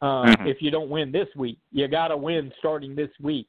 uh, 0.00 0.24
mm-hmm. 0.24 0.46
if 0.46 0.62
you 0.62 0.70
don't 0.70 0.88
win 0.88 1.12
this 1.12 1.28
week. 1.36 1.58
You 1.70 1.86
got 1.88 2.08
to 2.08 2.16
win 2.16 2.50
starting 2.58 2.94
this 2.94 3.10
week. 3.20 3.46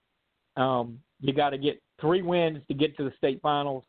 Um, 0.58 1.00
you 1.22 1.34
got 1.34 1.52
to 1.52 1.58
get 1.58 1.82
three 2.02 2.22
wins 2.22 2.60
to 2.68 2.74
get 2.74 2.98
to 2.98 3.04
the 3.04 3.14
state 3.18 3.42
finals, 3.42 3.84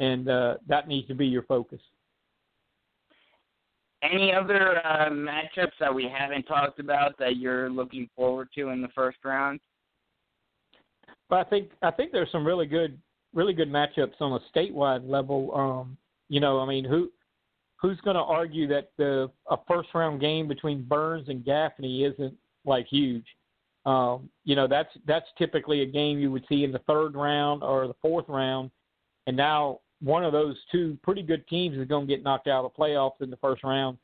and 0.00 0.28
uh, 0.28 0.56
that 0.68 0.88
needs 0.88 1.08
to 1.08 1.14
be 1.14 1.26
your 1.26 1.42
focus. 1.42 1.80
Any 4.02 4.32
other 4.32 4.84
uh, 4.84 5.10
matchups 5.10 5.72
that 5.78 5.94
we 5.94 6.08
haven't 6.12 6.44
talked 6.44 6.80
about 6.80 7.16
that 7.18 7.36
you're 7.36 7.70
looking 7.70 8.08
forward 8.16 8.48
to 8.56 8.70
in 8.70 8.82
the 8.82 8.88
first 8.88 9.18
round? 9.24 9.60
But 11.28 11.46
I 11.46 11.50
think 11.50 11.70
I 11.82 11.90
think 11.90 12.12
there's 12.12 12.30
some 12.32 12.46
really 12.46 12.66
good 12.66 12.98
really 13.32 13.54
good 13.54 13.70
matchups 13.70 14.20
on 14.20 14.32
a 14.32 14.58
statewide 14.58 15.08
level. 15.08 15.54
Um, 15.54 15.96
you 16.28 16.40
know, 16.40 16.60
I 16.60 16.66
mean, 16.66 16.84
who 16.84 17.10
who's 17.76 18.00
going 18.00 18.16
to 18.16 18.22
argue 18.22 18.66
that 18.68 18.90
the 18.98 19.30
a 19.50 19.56
first 19.68 19.88
round 19.94 20.20
game 20.20 20.48
between 20.48 20.82
Burns 20.82 21.28
and 21.28 21.44
Gaffney 21.44 22.04
isn't 22.04 22.34
like 22.64 22.86
huge? 22.88 23.26
Um, 23.84 24.28
you 24.44 24.54
know, 24.54 24.68
that's 24.68 24.90
that's 25.06 25.26
typically 25.38 25.82
a 25.82 25.86
game 25.86 26.18
you 26.18 26.30
would 26.30 26.44
see 26.48 26.64
in 26.64 26.72
the 26.72 26.78
third 26.80 27.14
round 27.14 27.62
or 27.62 27.88
the 27.88 27.96
fourth 28.00 28.28
round, 28.28 28.70
and 29.26 29.36
now 29.36 29.80
one 30.02 30.24
of 30.24 30.32
those 30.32 30.56
two 30.70 30.98
pretty 31.02 31.22
good 31.22 31.46
teams 31.46 31.78
is 31.78 31.86
going 31.86 32.06
to 32.06 32.12
get 32.12 32.24
knocked 32.24 32.48
out 32.48 32.64
of 32.64 32.72
the 32.72 32.82
playoffs 32.82 33.20
in 33.20 33.30
the 33.30 33.36
first 33.36 33.62
round. 33.62 33.96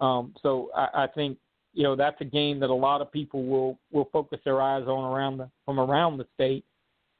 Um, 0.00 0.34
so 0.42 0.70
I, 0.74 1.04
I 1.04 1.06
think 1.06 1.38
you 1.74 1.82
know 1.82 1.94
that's 1.94 2.20
a 2.20 2.24
game 2.24 2.58
that 2.60 2.70
a 2.70 2.74
lot 2.74 3.00
of 3.00 3.12
people 3.12 3.44
will 3.44 3.78
will 3.92 4.08
focus 4.12 4.40
their 4.44 4.60
eyes 4.60 4.84
on 4.86 5.04
around 5.04 5.38
the 5.38 5.48
from 5.64 5.78
around 5.78 6.18
the 6.18 6.26
state. 6.34 6.64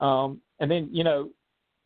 Um, 0.01 0.41
and 0.61 0.71
then 0.71 0.89
you 0.93 1.05
know, 1.05 1.31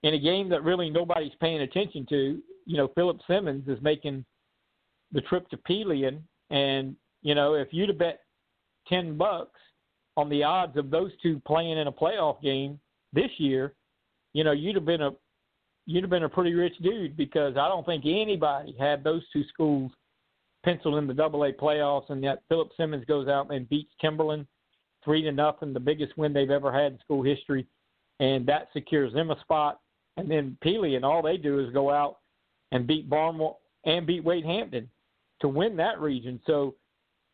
in 0.02 0.14
a 0.14 0.18
game 0.18 0.48
that 0.50 0.62
really 0.62 0.88
nobody's 0.88 1.34
paying 1.40 1.60
attention 1.62 2.06
to, 2.08 2.40
you 2.64 2.76
know, 2.76 2.88
Philip 2.94 3.18
Simmons 3.26 3.68
is 3.68 3.78
making 3.82 4.24
the 5.12 5.20
trip 5.22 5.48
to 5.50 5.56
Pelion, 5.56 6.22
and 6.50 6.96
you 7.22 7.34
know, 7.34 7.54
if 7.54 7.68
you'd 7.72 7.88
have 7.88 7.98
bet 7.98 8.20
ten 8.88 9.16
bucks 9.16 9.60
on 10.16 10.28
the 10.28 10.42
odds 10.42 10.76
of 10.76 10.90
those 10.90 11.10
two 11.22 11.40
playing 11.46 11.78
in 11.78 11.88
a 11.88 11.92
playoff 11.92 12.40
game 12.40 12.80
this 13.12 13.30
year, 13.38 13.74
you 14.32 14.44
know, 14.44 14.52
you'd 14.52 14.76
have 14.76 14.86
been 14.86 15.02
a 15.02 15.10
you'd 15.86 16.02
have 16.02 16.10
been 16.10 16.24
a 16.24 16.28
pretty 16.28 16.54
rich 16.54 16.74
dude 16.82 17.16
because 17.16 17.56
I 17.56 17.68
don't 17.68 17.86
think 17.86 18.04
anybody 18.04 18.74
had 18.78 19.02
those 19.02 19.22
two 19.32 19.44
schools 19.52 19.92
penciled 20.64 20.96
in 20.96 21.06
the 21.06 21.14
Double 21.14 21.44
A 21.44 21.52
playoffs, 21.52 22.10
and 22.10 22.22
yet 22.22 22.42
Philip 22.48 22.70
Simmons 22.76 23.04
goes 23.06 23.28
out 23.28 23.52
and 23.52 23.68
beats 23.68 23.92
Timberland 24.00 24.46
three 25.04 25.22
to 25.22 25.32
nothing, 25.32 25.72
the 25.72 25.80
biggest 25.80 26.18
win 26.18 26.32
they've 26.32 26.50
ever 26.50 26.72
had 26.72 26.92
in 26.92 26.98
school 26.98 27.22
history, 27.22 27.66
and 28.18 28.44
that 28.46 28.68
secures 28.72 29.14
them 29.14 29.30
a 29.30 29.40
spot. 29.40 29.80
And 30.16 30.30
then 30.30 30.58
Pelion 30.64 31.04
all 31.04 31.22
they 31.22 31.36
do 31.36 31.60
is 31.60 31.72
go 31.72 31.90
out 31.90 32.18
and 32.72 32.86
beat 32.86 33.08
Barnwell 33.08 33.60
and 33.84 34.06
beat 34.06 34.24
Wade 34.24 34.44
Hampton 34.44 34.90
to 35.40 35.48
win 35.48 35.76
that 35.76 36.00
region. 36.00 36.40
So 36.46 36.74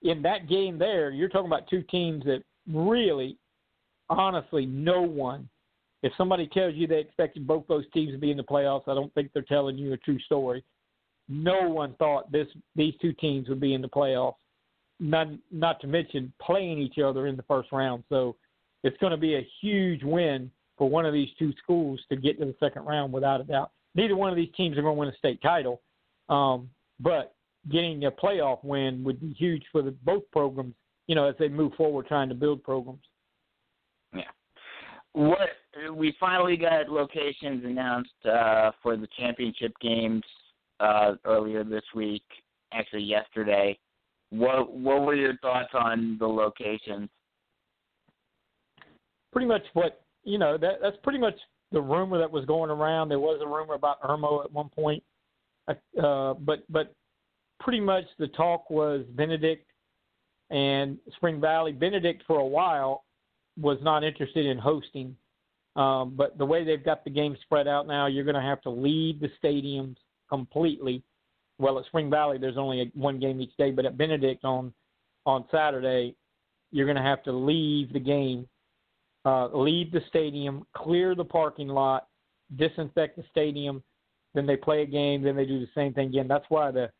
in 0.02 0.20
that 0.22 0.48
game 0.48 0.78
there, 0.78 1.10
you're 1.10 1.28
talking 1.28 1.46
about 1.46 1.68
two 1.70 1.82
teams 1.90 2.24
that 2.24 2.42
really, 2.70 3.38
honestly, 4.10 4.66
no 4.66 5.00
one. 5.00 5.48
If 6.02 6.12
somebody 6.16 6.48
tells 6.48 6.74
you 6.74 6.86
they 6.86 6.98
expected 6.98 7.46
both 7.46 7.66
those 7.68 7.84
teams 7.92 8.12
to 8.12 8.18
be 8.18 8.30
in 8.30 8.36
the 8.36 8.42
playoffs, 8.42 8.88
I 8.88 8.94
don't 8.94 9.12
think 9.14 9.30
they're 9.32 9.42
telling 9.42 9.78
you 9.78 9.92
a 9.92 9.96
true 9.98 10.18
story. 10.20 10.64
No 11.28 11.68
one 11.68 11.94
thought 11.94 12.30
this 12.32 12.48
these 12.74 12.94
two 13.00 13.12
teams 13.12 13.48
would 13.48 13.60
be 13.60 13.74
in 13.74 13.82
the 13.82 13.88
playoffs. 13.88 14.34
Not 14.98 15.28
not 15.50 15.80
to 15.80 15.86
mention 15.86 16.32
playing 16.40 16.78
each 16.78 16.98
other 16.98 17.26
in 17.26 17.36
the 17.36 17.44
first 17.44 17.70
round. 17.72 18.04
So 18.08 18.36
it's 18.82 18.96
going 18.98 19.12
to 19.12 19.16
be 19.16 19.36
a 19.36 19.48
huge 19.60 20.02
win 20.02 20.50
for 20.76 20.88
one 20.88 21.06
of 21.06 21.12
these 21.12 21.28
two 21.38 21.52
schools 21.62 22.00
to 22.08 22.16
get 22.16 22.38
to 22.40 22.46
the 22.46 22.56
second 22.58 22.84
round 22.84 23.12
without 23.12 23.40
a 23.40 23.44
doubt. 23.44 23.70
Neither 23.94 24.16
one 24.16 24.30
of 24.30 24.36
these 24.36 24.52
teams 24.56 24.76
are 24.76 24.82
going 24.82 24.96
to 24.96 24.98
win 24.98 25.08
a 25.08 25.16
state 25.16 25.40
title, 25.42 25.82
um, 26.28 26.68
but 26.98 27.34
getting 27.70 28.06
a 28.06 28.10
playoff 28.10 28.64
win 28.64 29.04
would 29.04 29.20
be 29.20 29.32
huge 29.34 29.62
for 29.70 29.82
the, 29.82 29.92
both 30.02 30.22
programs 30.32 30.74
you 31.06 31.14
know, 31.14 31.28
as 31.28 31.34
they 31.38 31.48
move 31.48 31.74
forward 31.74 32.06
trying 32.06 32.28
to 32.28 32.34
build 32.34 32.62
programs. 32.62 33.02
Yeah. 34.14 34.22
What 35.14 35.50
we 35.94 36.14
finally 36.18 36.56
got 36.56 36.88
locations 36.88 37.64
announced 37.64 38.10
uh, 38.24 38.70
for 38.82 38.96
the 38.96 39.08
championship 39.18 39.72
games 39.80 40.22
uh, 40.80 41.12
earlier 41.24 41.64
this 41.64 41.84
week, 41.94 42.24
actually 42.72 43.02
yesterday. 43.02 43.78
what 44.30 44.72
what 44.72 45.02
were 45.02 45.14
your 45.14 45.36
thoughts 45.38 45.70
on 45.74 46.16
the 46.18 46.26
locations? 46.26 47.10
Pretty 49.32 49.46
much 49.46 49.62
what 49.74 50.02
you 50.24 50.38
know. 50.38 50.56
That 50.56 50.76
that's 50.82 50.96
pretty 51.02 51.18
much 51.18 51.34
the 51.72 51.80
rumor 51.80 52.18
that 52.18 52.30
was 52.30 52.44
going 52.46 52.70
around. 52.70 53.08
There 53.08 53.20
was 53.20 53.40
a 53.42 53.46
rumor 53.46 53.74
about 53.74 54.00
Irmo 54.02 54.44
at 54.44 54.52
one 54.52 54.70
point, 54.70 55.02
uh, 55.68 56.34
but 56.34 56.64
but 56.70 56.94
pretty 57.60 57.80
much 57.80 58.04
the 58.18 58.28
talk 58.28 58.70
was 58.70 59.04
Benedict 59.14 59.66
and 60.50 60.98
Spring 61.16 61.40
Valley. 61.40 61.72
Benedict 61.72 62.22
for 62.26 62.38
a 62.38 62.46
while 62.46 63.04
was 63.58 63.78
not 63.82 64.04
interested 64.04 64.46
in 64.46 64.58
hosting, 64.58 65.16
um, 65.76 66.14
but 66.16 66.36
the 66.38 66.44
way 66.44 66.64
they've 66.64 66.84
got 66.84 67.04
the 67.04 67.10
game 67.10 67.36
spread 67.42 67.68
out 67.68 67.86
now, 67.86 68.06
you're 68.06 68.24
going 68.24 68.34
to 68.34 68.40
have 68.40 68.60
to 68.62 68.70
leave 68.70 69.20
the 69.20 69.30
stadiums 69.42 69.96
completely. 70.28 71.02
Well, 71.58 71.78
at 71.78 71.86
Spring 71.86 72.10
Valley, 72.10 72.38
there's 72.38 72.56
only 72.58 72.82
a, 72.82 72.84
one 72.94 73.20
game 73.20 73.40
each 73.40 73.56
day, 73.56 73.70
but 73.70 73.86
at 73.86 73.96
Benedict 73.96 74.44
on 74.44 74.72
on 75.24 75.44
Saturday, 75.52 76.16
you're 76.72 76.86
going 76.86 76.96
to 76.96 77.02
have 77.02 77.22
to 77.22 77.32
leave 77.32 77.92
the 77.92 78.00
game, 78.00 78.48
uh, 79.24 79.46
leave 79.56 79.92
the 79.92 80.00
stadium, 80.08 80.66
clear 80.74 81.14
the 81.14 81.24
parking 81.24 81.68
lot, 81.68 82.08
disinfect 82.56 83.16
the 83.16 83.24
stadium. 83.30 83.82
Then 84.34 84.46
they 84.46 84.56
play 84.56 84.82
a 84.82 84.86
game. 84.86 85.22
Then 85.22 85.36
they 85.36 85.44
do 85.44 85.60
the 85.60 85.68
same 85.74 85.92
thing 85.92 86.08
again. 86.08 86.26
That's 86.26 86.46
why 86.48 86.70
the 86.70 86.90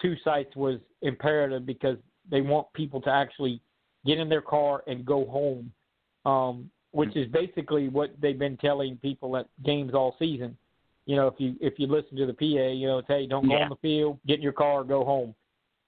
two 0.00 0.14
sites 0.22 0.54
was 0.54 0.78
imperative 1.02 1.66
because 1.66 1.96
they 2.30 2.42
want 2.42 2.72
people 2.74 3.00
to 3.02 3.10
actually 3.10 3.60
get 4.06 4.18
in 4.18 4.28
their 4.28 4.42
car 4.42 4.82
and 4.86 5.04
go 5.04 5.24
home, 5.26 5.72
um, 6.24 6.70
which 6.92 7.16
is 7.16 7.26
basically 7.30 7.88
what 7.88 8.14
they've 8.20 8.38
been 8.38 8.56
telling 8.56 8.96
people 8.98 9.36
at 9.36 9.46
games 9.64 9.94
all 9.94 10.16
season. 10.18 10.56
You 11.06 11.16
know, 11.16 11.26
if 11.26 11.34
you 11.38 11.56
if 11.60 11.78
you 11.78 11.86
listen 11.86 12.16
to 12.16 12.26
the 12.26 12.32
PA, 12.32 12.44
you 12.72 12.86
know, 12.86 12.98
it's 12.98 13.08
hey, 13.08 13.26
don't 13.26 13.46
go 13.46 13.54
Yeah. 13.54 13.64
on 13.64 13.68
the 13.68 13.76
field, 13.76 14.18
get 14.26 14.36
in 14.36 14.42
your 14.42 14.52
car, 14.52 14.84
go 14.84 15.04
home, 15.04 15.34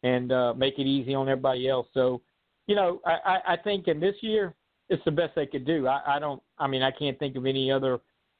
and 0.03 0.31
uh, 0.33 0.53
make 0.55 0.79
it 0.79 0.87
easy 0.87 1.15
on 1.15 1.29
everybody 1.29 1.69
else. 1.69 1.89
So, 1.95 2.21
you 2.67 2.75
know, 2.75 3.01
I, 3.07 3.19
I, 3.25 3.53
I 3.53 3.57
think 3.57 3.89
in 3.89 3.99
this 4.01 4.17
year 4.21 4.55
it's 4.89 5.05
the 5.05 5.11
best 5.11 5.35
they 5.35 5.47
could 5.47 5.65
do. 5.65 5.87
I, 5.87 6.17
I 6.17 6.19
don't. 6.19 6.43
I 6.59 6.67
mean, 6.67 6.83
I 6.83 6.91
can't 6.91 7.19
think 7.19 7.37
of 7.37 7.47
any 7.47 7.71
other. 7.73 7.99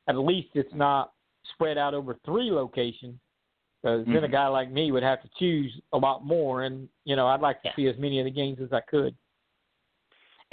At 0.09 0.17
least 0.19 0.49
it's 0.55 0.75
not 0.75 1.13
spread 1.55 1.79
out 1.79 1.95
over 1.95 2.19
three 2.25 2.51
locations. 2.51 3.19
Because 3.83 4.05
then 4.07 4.25
a 4.25 4.29
Mhm. 4.29 4.33
guy 4.33 4.47
like 4.49 4.71
me 4.71 4.91
would 4.91 5.03
have 5.03 5.23
to 5.23 5.29
choose 5.39 5.73
a 5.93 5.99
lot 5.99 6.25
more, 6.25 6.65
and 6.65 6.89
you 7.05 7.15
know 7.15 7.27
I'd 7.29 7.41
like 7.41 7.63
to 7.63 7.69
Yeah. 7.69 7.77
see 7.77 7.87
as 7.87 7.97
many 7.99 8.19
of 8.19 8.25
the 8.25 8.31
games 8.31 8.61
as 8.61 8.73
I 8.73 8.81
could. 8.81 9.15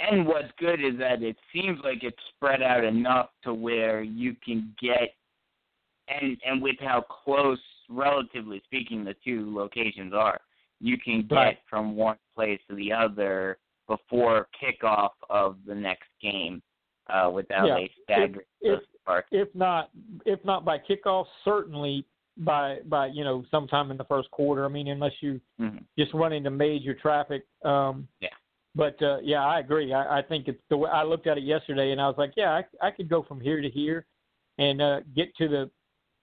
And 0.00 0.26
what's 0.26 0.50
good 0.58 0.80
is 0.84 0.98
that 0.98 1.22
it 1.22 1.36
seems 1.52 1.78
like 1.84 2.02
it's 2.02 2.16
spread 2.34 2.62
out 2.62 2.84
enough 2.84 3.30
to 3.44 3.54
where 3.54 4.02
you 4.02 4.34
can 4.44 4.74
get 4.80 5.14
and 6.08 6.36
and 6.44 6.60
with 6.60 6.76
how 6.80 7.00
close 7.02 7.58
relatively 7.88 8.60
speaking 8.64 9.04
the 9.04 9.14
two 9.24 9.54
locations 9.56 10.12
are, 10.12 10.40
you 10.80 10.98
can 10.98 11.22
get 11.26 11.34
Right. 11.36 11.58
from 11.68 11.96
one 11.96 12.18
place 12.34 12.60
to 12.68 12.74
the 12.74 12.92
other 12.92 13.58
before 13.86 14.48
kickoff 14.60 15.10
of 15.30 15.56
the 15.66 15.74
next 15.74 16.08
game 16.20 16.62
uh 17.08 17.30
without 17.32 17.66
Yeah. 17.66 17.76
a 17.78 17.92
staggered 18.02 18.44
If- 18.60 18.82
park. 19.06 19.26
If 19.30 19.54
not, 19.54 19.90
if 20.26 20.42
not 20.44 20.64
by 20.64 20.78
kickoff, 20.78 21.26
certainly 21.44 22.04
by 22.38 22.80
by 22.86 23.06
you 23.06 23.22
know 23.24 23.44
sometime 23.50 23.90
in 23.90 23.96
the 23.96 24.04
first 24.04 24.30
quarter. 24.30 24.64
I 24.64 24.68
mean, 24.68 24.88
unless 24.88 25.22
you 25.22 25.40
Mhm. 25.60 25.84
just 25.96 26.12
run 26.14 26.32
into 26.32 26.50
major 26.50 26.92
traffic. 26.94 27.46
Um, 27.64 28.08
Yeah. 28.20 28.30
But 28.74 29.00
uh, 29.02 29.18
yeah, 29.22 29.44
I 29.44 29.60
agree. 29.60 29.92
I, 29.92 30.18
I 30.18 30.22
think 30.22 30.48
it's 30.48 30.60
the 30.68 30.76
way 30.76 30.90
I 30.90 31.04
looked 31.04 31.26
at 31.26 31.38
it 31.38 31.44
yesterday, 31.44 31.92
and 31.92 32.00
I 32.00 32.08
was 32.08 32.16
like, 32.18 32.32
yeah, 32.36 32.50
I, 32.50 32.86
I 32.86 32.90
could 32.90 33.08
go 33.08 33.22
from 33.22 33.40
here 33.40 33.60
to 33.60 33.70
here, 33.70 34.04
and 34.58 34.82
uh, 34.82 35.00
get 35.14 35.34
to 35.36 35.48
the 35.48 35.70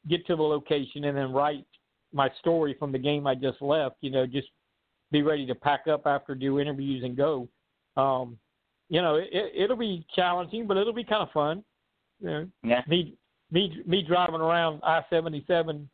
get 0.10 0.26
to 0.28 0.36
the 0.36 0.42
location, 0.44 1.06
and 1.06 1.18
then 1.18 1.32
write 1.32 1.66
my 2.14 2.30
story 2.40 2.76
from 2.78 2.92
the 2.92 3.00
game 3.00 3.26
I 3.26 3.36
just 3.36 3.62
left. 3.62 3.96
You 4.02 4.12
know, 4.12 4.26
just 4.26 4.50
be 5.12 5.22
ready 5.22 5.46
to 5.46 5.56
pack 5.56 5.88
up 5.88 6.06
after 6.06 6.36
do 6.36 6.60
interviews 6.60 7.04
and 7.04 7.16
go. 7.16 7.48
Um, 7.96 8.38
you 8.90 9.02
know, 9.02 9.16
it, 9.16 9.30
it'll 9.56 9.78
be 9.78 10.06
challenging, 10.14 10.68
but 10.68 10.76
it'll 10.76 10.94
be 10.94 11.04
kind 11.04 11.24
of 11.24 11.32
fun. 11.32 11.64
You 12.20 12.28
know, 12.28 12.48
Yeah. 12.64 12.82
me 12.88 13.16
me 13.50 13.82
me 13.86 14.02
driving 14.02 14.42
around 14.42 14.82
I 14.84 15.04
seventy 15.10 15.46
seven 15.48 15.90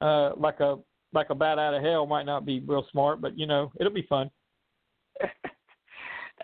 uh 0.00 0.32
like 0.36 0.60
a 0.60 0.78
like 1.12 1.28
a 1.28 1.34
bat 1.34 1.58
out 1.58 1.74
of 1.74 1.82
hell 1.82 2.06
might 2.06 2.24
not 2.24 2.46
be 2.46 2.60
real 2.60 2.86
smart, 2.90 3.20
but 3.20 3.38
you 3.38 3.46
know, 3.46 3.70
it'll 3.78 3.92
be 3.92 4.06
fun. 4.08 4.30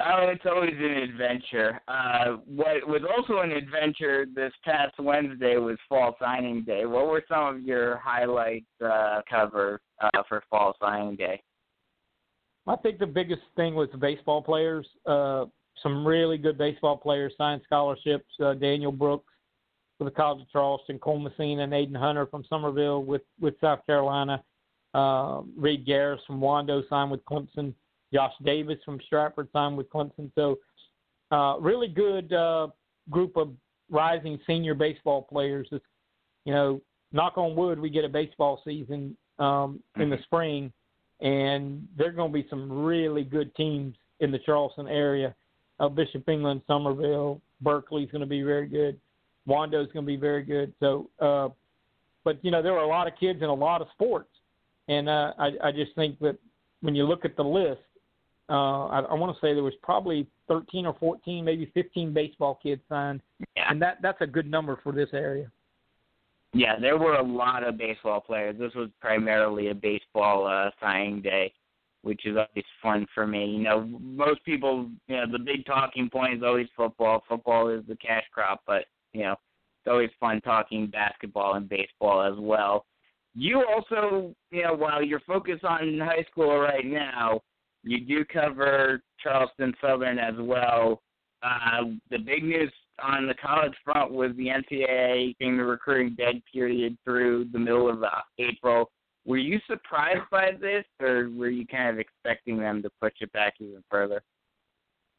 Oh, 0.01 0.29
it's 0.29 0.45
always 0.47 0.75
an 0.77 1.11
adventure. 1.11 1.81
Uh, 1.89 2.37
what 2.47 2.87
was 2.87 3.03
also 3.17 3.41
an 3.41 3.51
adventure 3.51 4.27
this 4.33 4.53
past 4.65 4.95
Wednesday 4.99 5.57
was 5.57 5.77
Fall 5.89 6.17
Signing 6.21 6.63
Day. 6.63 6.87
What 6.87 7.09
were 7.09 7.25
some 7.29 7.57
of 7.57 7.63
your 7.63 7.97
highlights 7.97 8.67
uh, 8.85 9.23
cover 9.29 9.81
uh, 10.01 10.23
for 10.29 10.43
Fall 10.51 10.75
Signing 10.81 11.17
Day? 11.17 11.43
I 12.67 12.77
think 12.77 12.99
the 12.99 13.07
biggest 13.07 13.43
thing 13.57 13.75
was 13.75 13.89
the 13.91 13.99
baseball 13.99 14.43
players. 14.43 14.87
Uh 15.07 15.47
some 15.83 16.07
really 16.07 16.39
good 16.39 16.59
baseball 16.59 16.97
players 16.97 17.33
signed 17.39 17.63
scholarships. 17.65 18.29
Uh, 18.43 18.55
Daniel 18.55 18.93
Brooks 18.93 19.33
for 19.97 20.05
the 20.05 20.11
College 20.11 20.43
of 20.43 20.51
Charleston, 20.51 20.99
Cole 20.99 21.19
Messina 21.19 21.63
and 21.63 21.73
Aiden 21.73 21.97
Hunter 21.97 22.27
from 22.27 22.45
Summerville 22.49 23.05
with, 23.05 23.23
with 23.41 23.55
South 23.61 23.85
Carolina. 23.87 24.43
Uh, 24.95 25.43
Reed 25.57 25.87
Garris 25.87 26.19
from 26.27 26.41
Wando 26.41 26.83
signed 26.89 27.11
with 27.11 27.25
Clemson. 27.25 27.75
Josh 28.13 28.33
Davis 28.45 28.79
from 28.85 28.99
Stratford 29.07 29.49
signed 29.53 29.77
with 29.77 29.91
Clemson. 29.91 30.31
So, 30.35 30.59
uh, 31.31 31.59
really 31.61 31.89
good 31.89 32.33
uh, 32.33 32.69
group 33.11 33.37
of 33.37 33.51
rising 33.91 34.39
senior 34.47 34.75
baseball 34.75 35.23
players. 35.23 35.69
It's, 35.73 35.85
you 36.45 36.53
know, 36.53 36.81
knock 37.13 37.37
on 37.37 37.55
wood, 37.55 37.79
we 37.79 37.91
get 37.91 38.05
a 38.05 38.09
baseball 38.09 38.61
season 38.65 39.17
um, 39.39 39.81
in 39.99 40.11
the 40.11 40.19
spring, 40.25 40.73
and 41.21 41.87
there 41.97 42.09
are 42.09 42.13
going 42.13 42.33
to 42.33 42.43
be 42.43 42.47
some 42.49 42.71
really 42.71 43.25
good 43.25 43.55
teams 43.57 43.95
in 44.21 44.31
the 44.31 44.39
Charleston 44.39 44.89
area. 44.89 45.35
Uh, 45.81 45.89
Bishop 45.89 46.29
England, 46.29 46.63
Summerville, 46.67 47.41
Berkeley's 47.61 48.11
going 48.11 48.21
to 48.21 48.27
be 48.27 48.43
very 48.43 48.67
good. 48.67 48.99
Wando's 49.47 49.91
going 49.93 50.05
to 50.05 50.07
be 50.07 50.17
very 50.17 50.43
good. 50.43 50.73
So, 50.81 51.09
uh, 51.21 51.49
but 52.25 52.45
you 52.45 52.51
know, 52.51 52.63
there 52.63 52.73
were 52.73 52.81
a 52.81 52.89
lot 52.89 53.07
of 53.07 53.15
kids 53.19 53.41
in 53.43 53.49
a 53.49 53.55
lot 53.55 53.81
of 53.81 53.89
sports, 53.93 54.31
and 54.89 55.09
uh, 55.09 55.33
I, 55.39 55.51
I 55.65 55.73
just 55.73 55.95
think 55.95 56.19
that 56.21 56.37
when 56.81 56.95
you 56.95 57.05
look 57.05 57.25
at 57.25 57.37
the 57.37 57.45
list, 57.45 57.81
uh, 58.49 58.87
I, 58.87 59.01
I 59.01 59.15
want 59.15 59.35
to 59.35 59.41
say 59.41 59.55
there 59.55 59.63
was 59.63 59.75
probably 59.83 60.27
13 60.49 60.87
or 60.87 60.95
14, 60.99 61.45
maybe 61.45 61.71
15 61.75 62.13
baseball 62.13 62.59
kids 62.63 62.81
signed, 62.89 63.21
Yeah. 63.57 63.71
and 63.71 63.81
that 63.83 63.99
that's 64.03 64.21
a 64.21 64.27
good 64.27 64.51
number 64.51 64.79
for 64.83 64.93
this 64.93 65.11
area. 65.13 65.51
Yeah, 66.55 66.79
there 66.81 66.97
were 66.97 67.17
a 67.17 67.23
lot 67.23 67.63
of 67.63 67.77
baseball 67.77 68.21
players. 68.21 68.57
This 68.59 68.75
was 68.75 68.89
primarily 69.01 69.69
a 69.69 69.75
baseball 69.75 70.47
uh, 70.47 70.71
signing 70.81 71.21
day, 71.21 71.53
which 72.03 72.25
is 72.25 72.37
always 72.37 72.65
fun 72.83 73.07
for 73.15 73.27
me. 73.27 73.45
You 73.45 73.63
know, 73.65 73.83
most 74.01 74.43
people, 74.45 74.89
you 75.09 75.17
know, 75.17 75.31
the 75.31 75.39
big 75.39 75.67
talking 75.67 76.09
point 76.09 76.35
is 76.39 76.43
always 76.43 76.69
football. 76.75 77.23
Football 77.29 77.69
is 77.69 77.85
the 77.87 77.97
cash 77.97 78.25
crop, 78.33 78.63
but 78.67 78.87
you 79.13 79.25
know, 79.25 79.33
it's 79.33 79.91
always 79.91 80.11
fun 80.19 80.41
talking 80.41 80.87
basketball 80.87 81.55
and 81.55 81.69
baseball 81.69 82.23
as 82.23 82.39
well. 82.39 82.87
You 83.35 83.63
also, 83.65 84.35
you 84.51 84.63
know, 84.63 84.75
while 84.75 85.03
you're 85.03 85.21
focused 85.21 85.65
on 85.65 85.99
high 85.99 86.25
school 86.31 86.59
right 86.59 86.87
now, 86.87 87.43
you 87.83 88.01
do 88.01 88.24
cover 88.24 89.03
Charleston 89.22 89.74
Southern 89.81 90.18
as 90.18 90.35
well. 90.39 91.01
Uh, 91.43 91.85
the 92.11 92.18
big 92.18 92.43
news 92.43 92.72
on 93.03 93.26
the 93.26 93.35
college 93.35 93.74
front 93.85 94.12
was 94.12 94.33
the 94.37 94.49
NCAA 94.49 95.37
being 95.39 95.57
the 95.57 95.64
recruiting 95.64 96.14
dead 96.16 96.43
period 96.53 96.97
through 97.05 97.47
the 97.53 97.59
middle 97.59 97.89
of 97.89 98.03
April. 98.39 98.91
Were 99.24 99.37
you 99.37 99.61
surprised 99.66 100.29
by 100.31 100.53
this, 100.61 100.85
or 101.01 101.31
were 101.37 101.51
you 101.51 101.66
kind 101.66 101.91
of 101.91 101.99
expecting 101.99 102.59
them 102.59 102.83
to 102.83 102.91
push 103.01 103.12
it 103.20 103.33
back 103.33 103.55
even 103.61 103.85
further? 103.91 104.22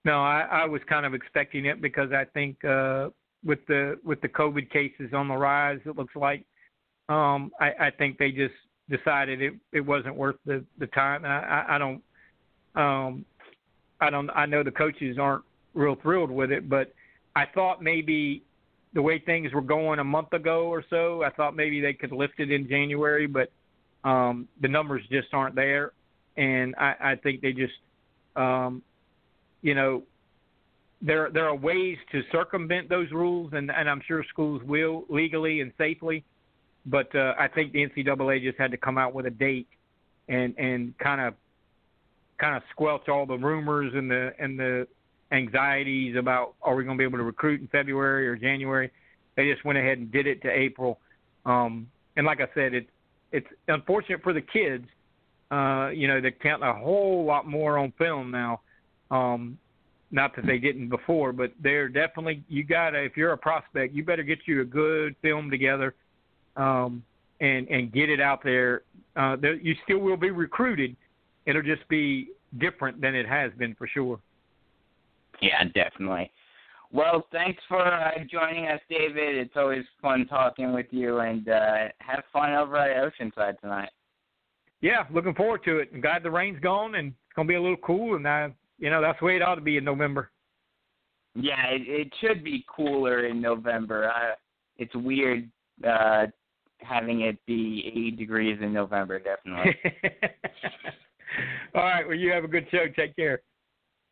No, 0.04 0.22
I, 0.24 0.48
I 0.64 0.66
was 0.66 0.82
kind 0.90 1.06
of 1.06 1.14
expecting 1.14 1.66
it 1.66 1.82
because 1.82 2.12
I 2.12 2.26
think 2.34 2.64
uh, 2.66 3.10
with 3.46 3.60
the 3.68 4.00
with 4.04 4.20
the 4.22 4.30
COVID 4.30 4.70
cases 4.72 5.14
on 5.14 5.28
the 5.28 5.36
rise, 5.36 5.80
it 5.86 5.96
looks 5.96 6.16
like 6.16 6.44
um, 7.10 7.52
I, 7.60 7.72
I 7.80 7.92
think 7.98 8.18
they 8.18 8.32
just 8.32 8.54
decided 8.90 9.42
it 9.42 9.54
it 9.72 9.82
wasn't 9.82 10.16
worth 10.16 10.38
the 10.46 10.66
the 10.80 10.88
time. 10.88 11.26
I, 11.26 11.76
I 11.76 11.78
don't 11.78 12.02
um, 12.80 13.26
I 14.00 14.10
don't 14.10 14.30
I 14.32 14.46
know 14.46 14.64
the 14.64 14.72
coaches 14.72 15.18
aren't 15.20 15.44
real 15.74 15.96
thrilled 16.02 16.32
with 16.32 16.52
it, 16.52 16.70
but 16.70 16.94
I 17.36 17.46
thought 17.54 17.84
maybe 17.84 18.44
the 18.94 19.02
way 19.02 19.20
things 19.20 19.54
were 19.54 19.62
going 19.62 20.00
a 20.00 20.04
month 20.04 20.34
ago 20.34 20.64
or 20.64 20.84
so, 20.90 21.24
I 21.24 21.30
thought 21.30 21.56
maybe 21.56 21.80
they 21.80 21.94
could 21.94 22.12
lift 22.12 22.40
it 22.40 22.52
in 22.52 22.68
January, 22.68 23.28
but 23.28 23.52
um, 24.04 24.48
the 24.62 24.68
numbers 24.68 25.04
just 25.12 25.28
aren't 25.34 25.56
there, 25.56 25.92
and 26.38 26.74
I, 26.78 26.96
I 27.00 27.16
think 27.16 27.42
they 27.42 27.52
just 27.52 27.74
um, 28.36 28.82
you 29.62 29.76
know, 29.76 30.04
there 31.02 31.30
there 31.30 31.48
are 31.48 31.56
ways 31.56 31.98
to 32.12 32.22
circumvent 32.32 32.90
those 32.90 33.12
rules, 33.12 33.52
and 33.54 33.72
and 33.72 33.90
I'm 33.90 34.02
sure 34.08 34.24
schools 34.30 34.62
will 34.64 35.06
legally 35.10 35.62
and 35.62 35.72
safely. 35.78 36.24
But 36.86 37.14
uh, 37.14 37.34
I 37.38 37.48
think 37.48 37.74
the 37.74 37.86
NCAA 37.86 38.42
just 38.42 38.58
had 38.58 38.72
to 38.72 38.78
come 38.78 38.98
out 38.98 39.14
with 39.14 39.26
a 39.26 39.32
date 39.32 39.68
and 40.28 40.54
and 40.58 40.98
kind 40.98 41.22
of 41.22 41.34
kind 42.40 42.56
of 42.56 42.64
squelch 42.72 43.08
all 43.10 43.26
the 43.26 43.38
rumors 43.38 43.94
and 43.94 44.10
the 44.10 44.34
and 44.40 44.58
the 44.58 44.88
anxieties 45.32 46.16
about 46.16 46.56
are 46.62 46.76
we 46.76 46.84
going 46.84 46.98
to 46.98 47.02
be 47.02 47.06
able 47.06 47.20
to 47.20 47.24
recruit 47.24 47.62
in 47.62 47.68
February 47.68 48.28
or 48.28 48.36
January. 48.36 48.90
They 49.36 49.52
just 49.52 49.64
went 49.66 49.78
ahead 49.78 49.98
and 50.00 50.12
did 50.12 50.26
it 50.26 50.42
to 50.42 50.50
April. 50.50 51.00
Um, 51.46 51.88
and 52.16 52.26
like 52.26 52.42
I 52.42 52.48
said, 52.54 52.74
it 52.74 52.90
it's 53.32 53.48
unfortunate 53.68 54.22
for 54.24 54.34
the 54.34 54.42
kids 54.42 54.88
Uh, 55.52 55.90
you 55.90 56.08
know, 56.08 56.22
they're 56.22 56.32
counting 56.32 56.68
a 56.68 56.74
whole 56.74 57.26
lot 57.26 57.48
more 57.48 57.78
on 57.78 57.92
film 57.98 58.30
now. 58.30 58.62
Um, 59.10 59.58
not 60.12 60.36
that 60.36 60.46
they 60.46 60.60
didn't 60.60 60.90
before, 60.90 61.32
but 61.34 61.52
they're 61.62 61.90
definitely 61.90 62.44
you 62.48 62.64
gotta 62.64 63.00
if 63.04 63.18
you're 63.18 63.34
a 63.34 63.38
prospect, 63.38 63.94
you 63.96 64.04
better 64.04 64.24
get 64.24 64.40
you 64.46 64.62
a 64.62 64.66
good 64.66 65.16
film 65.22 65.50
together, 65.50 65.96
um, 66.56 67.04
and 67.40 67.68
and 67.70 67.92
get 67.92 68.10
it 68.10 68.22
out 68.22 68.44
there. 68.44 68.82
Uh, 69.16 69.36
there, 69.42 69.56
you 69.56 69.76
still 69.84 70.00
will 70.00 70.18
be 70.18 70.32
recruited. 70.32 70.96
It'll 71.46 71.62
just 71.62 71.88
be 71.88 72.30
different 72.60 73.02
than 73.02 73.16
it 73.16 73.28
has 73.28 73.52
been 73.58 73.76
for 73.76 73.88
sure. 73.88 74.20
Yeah, 75.42 75.64
definitely. 75.74 76.32
Well, 76.92 77.28
thanks 77.32 77.62
for 77.68 77.86
uh, 77.86 78.12
joining 78.30 78.68
us, 78.68 78.80
David. 78.90 79.38
It's 79.38 79.56
always 79.56 79.86
fun 80.02 80.26
talking 80.28 80.74
with 80.74 80.88
you, 80.90 81.20
and 81.20 81.48
uh, 81.48 81.90
have 82.00 82.24
fun 82.34 82.54
over 82.54 82.78
at 82.78 83.12
Oceanside 83.12 83.60
tonight. 83.60 83.90
Yeah, 84.82 85.04
looking 85.14 85.36
forward 85.36 85.64
to 85.66 85.78
it. 85.80 85.90
I'm 85.94 86.02
glad 86.02 86.24
the 86.24 86.32
rain's 86.32 86.60
gone, 86.60 86.96
and 86.96 87.10
it's 87.10 87.36
gonna 87.36 87.48
be 87.48 87.56
a 87.56 87.62
little 87.62 87.78
cool, 87.78 88.16
and 88.16 88.28
I, 88.28 88.54
you 88.80 88.90
know, 88.90 89.02
that's 89.02 89.20
the 89.20 89.26
way 89.26 89.36
it 89.36 89.42
ought 89.42 89.56
to 89.56 89.62
be 89.62 89.78
in 89.78 89.84
November. 89.84 90.32
Yeah, 91.36 91.64
it, 91.68 91.82
it 91.86 92.14
should 92.22 92.44
be 92.44 92.66
cooler 92.68 93.28
in 93.28 93.40
November. 93.40 94.10
Uh, 94.10 94.36
it's 94.78 94.96
weird 94.96 95.50
uh, 95.88 96.26
having 96.80 97.22
it 97.22 97.38
be 97.46 97.84
80 97.88 98.12
degrees 98.12 98.58
in 98.62 98.74
November, 98.74 99.20
definitely. 99.20 99.76
All 101.76 101.84
right, 101.84 102.08
well, 102.08 102.18
you 102.18 102.32
have 102.32 102.44
a 102.44 102.48
good 102.48 102.68
show. 102.72 102.86
Take 102.96 103.16
care. 103.16 103.42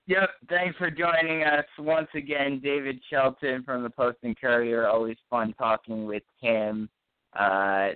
Yep. 0.07 0.29
Thanks 0.49 0.77
for 0.77 0.89
joining 0.89 1.43
us 1.43 1.65
once 1.77 2.07
again, 2.15 2.61
David 2.63 2.99
Shelton 3.09 3.63
from 3.63 3.83
the 3.83 3.89
Post 3.89 4.19
and 4.23 4.39
Courier. 4.39 4.87
Always 4.87 5.17
fun 5.29 5.53
talking 5.57 6.05
with 6.05 6.23
him. 6.39 6.89
Uh, 7.37 7.89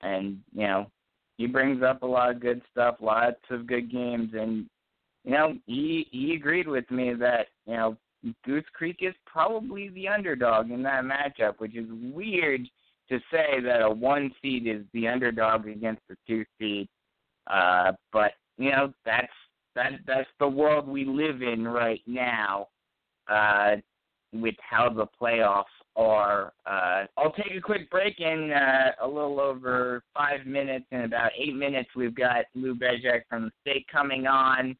and, 0.00 0.38
you 0.54 0.66
know, 0.66 0.90
he 1.36 1.46
brings 1.46 1.82
up 1.82 2.02
a 2.02 2.06
lot 2.06 2.30
of 2.30 2.40
good 2.40 2.62
stuff, 2.72 2.96
lots 3.00 3.36
of 3.50 3.66
good 3.66 3.92
games. 3.92 4.30
And, 4.32 4.66
you 5.24 5.32
know, 5.32 5.58
he, 5.66 6.06
he 6.10 6.34
agreed 6.34 6.66
with 6.66 6.90
me 6.90 7.12
that, 7.14 7.48
you 7.66 7.74
know, 7.74 7.96
Goose 8.46 8.64
Creek 8.72 8.98
is 9.00 9.14
probably 9.26 9.90
the 9.90 10.08
underdog 10.08 10.70
in 10.70 10.82
that 10.84 11.04
matchup, 11.04 11.58
which 11.58 11.76
is 11.76 11.86
weird 11.90 12.62
to 13.10 13.18
say 13.30 13.60
that 13.62 13.82
a 13.82 13.90
one 13.90 14.32
seed 14.40 14.66
is 14.66 14.84
the 14.94 15.06
underdog 15.06 15.66
against 15.66 16.02
the 16.08 16.16
two 16.26 16.46
seed. 16.58 16.88
Uh, 17.46 17.92
but, 18.10 18.32
you 18.58 18.70
know, 18.70 18.92
that's 19.06 19.32
that 19.74 19.92
that's 20.06 20.28
the 20.40 20.48
world 20.48 20.88
we 20.88 21.04
live 21.04 21.42
in 21.42 21.66
right 21.66 22.02
now, 22.06 22.68
uh, 23.28 23.76
with 24.32 24.56
how 24.60 24.88
the 24.90 25.06
playoffs 25.20 25.64
are. 25.96 26.52
Uh, 26.66 27.04
I'll 27.16 27.32
take 27.32 27.56
a 27.56 27.60
quick 27.60 27.88
break 27.90 28.20
in 28.20 28.52
uh, 28.52 28.90
a 29.02 29.06
little 29.06 29.40
over 29.40 30.02
five 30.12 30.44
minutes. 30.44 30.86
In 30.90 31.02
about 31.02 31.30
eight 31.38 31.54
minutes, 31.54 31.90
we've 31.96 32.14
got 32.14 32.46
Lou 32.54 32.74
Bezjak 32.74 33.22
from 33.30 33.44
the 33.44 33.50
state 33.60 33.86
coming 33.90 34.26
on. 34.26 34.76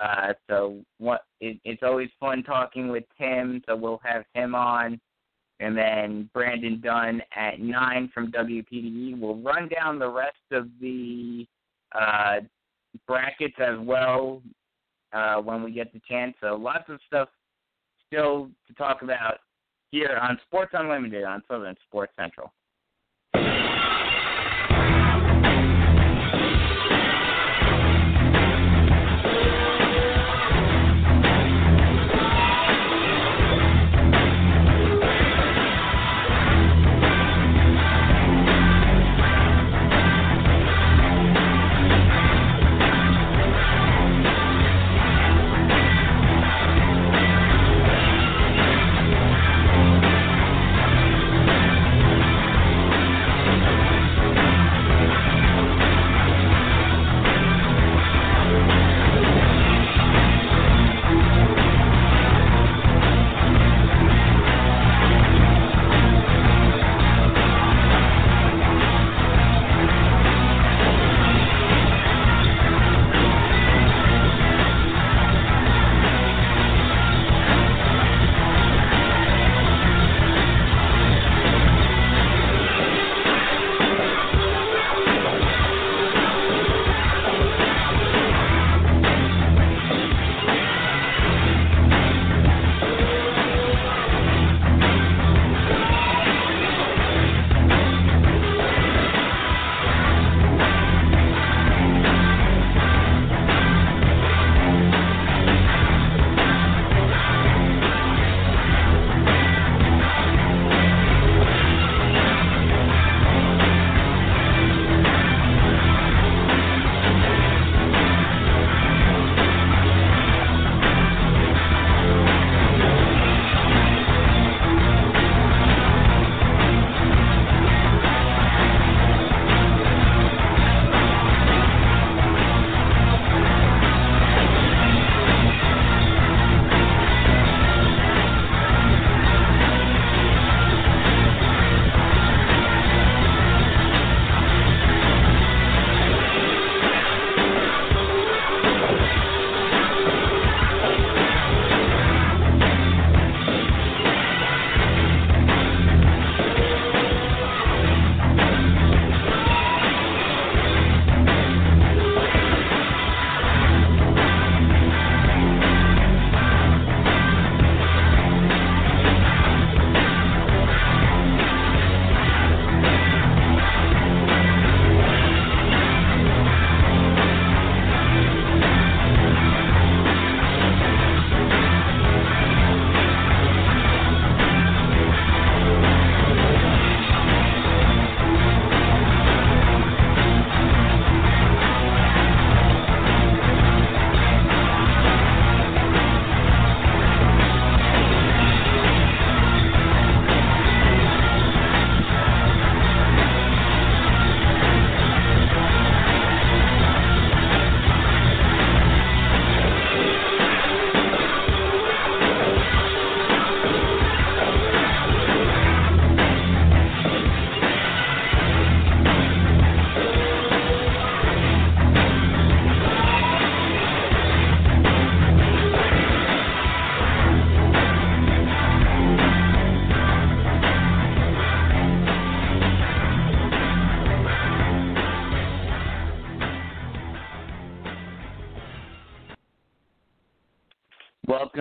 Uh, 0.00 0.34
so 0.48 0.80
what? 0.98 1.22
It, 1.40 1.58
it's 1.64 1.82
always 1.82 2.10
fun 2.20 2.42
talking 2.42 2.88
with 2.88 3.04
Tim. 3.18 3.62
So 3.66 3.74
we'll 3.74 4.00
have 4.04 4.24
him 4.34 4.54
on, 4.54 5.00
and 5.60 5.76
then 5.76 6.28
Brandon 6.34 6.80
Dunn 6.82 7.22
at 7.34 7.60
nine 7.60 8.10
from 8.12 8.30
WPDE. 8.30 9.18
We'll 9.18 9.40
run 9.40 9.68
down 9.68 9.98
the 9.98 10.10
rest 10.10 10.36
of 10.52 10.68
the 10.80 11.46
uh, 11.94 12.40
brackets 13.06 13.56
as 13.58 13.78
well 13.80 14.42
uh, 15.12 15.36
when 15.36 15.62
we 15.62 15.72
get 15.72 15.92
the 15.92 16.00
chance. 16.08 16.34
So 16.40 16.56
lots 16.56 16.84
of 16.88 16.98
stuff 17.06 17.28
still 18.06 18.50
to 18.66 18.74
talk 18.74 19.02
about 19.02 19.38
here 19.90 20.18
on 20.20 20.38
Sports 20.46 20.72
Unlimited 20.74 21.24
on 21.24 21.42
Southern 21.48 21.76
Sports 21.86 22.12
Central. 22.18 22.52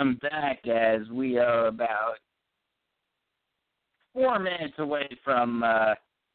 Welcome 0.03 0.19
back 0.21 0.67
as 0.67 1.07
we 1.13 1.37
are 1.37 1.67
about 1.67 2.15
four 4.13 4.37
minutes 4.37 4.73
away 4.79 5.07
from 5.23 5.63
uh, 5.63 5.93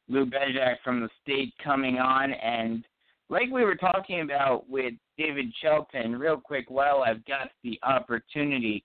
Lou 0.09 0.25
Bezjak 0.25 0.77
from 0.83 1.03
the 1.03 1.11
state 1.23 1.53
coming 1.63 1.99
on. 1.99 2.33
And 2.33 2.83
like 3.29 3.51
we 3.53 3.65
were 3.65 3.75
talking 3.75 4.23
about 4.23 4.71
with 4.71 4.95
David 5.19 5.53
Shelton, 5.61 6.19
real 6.19 6.41
quick, 6.43 6.71
while 6.71 7.05
I've 7.07 7.23
got 7.27 7.51
the 7.63 7.79
opportunity, 7.83 8.85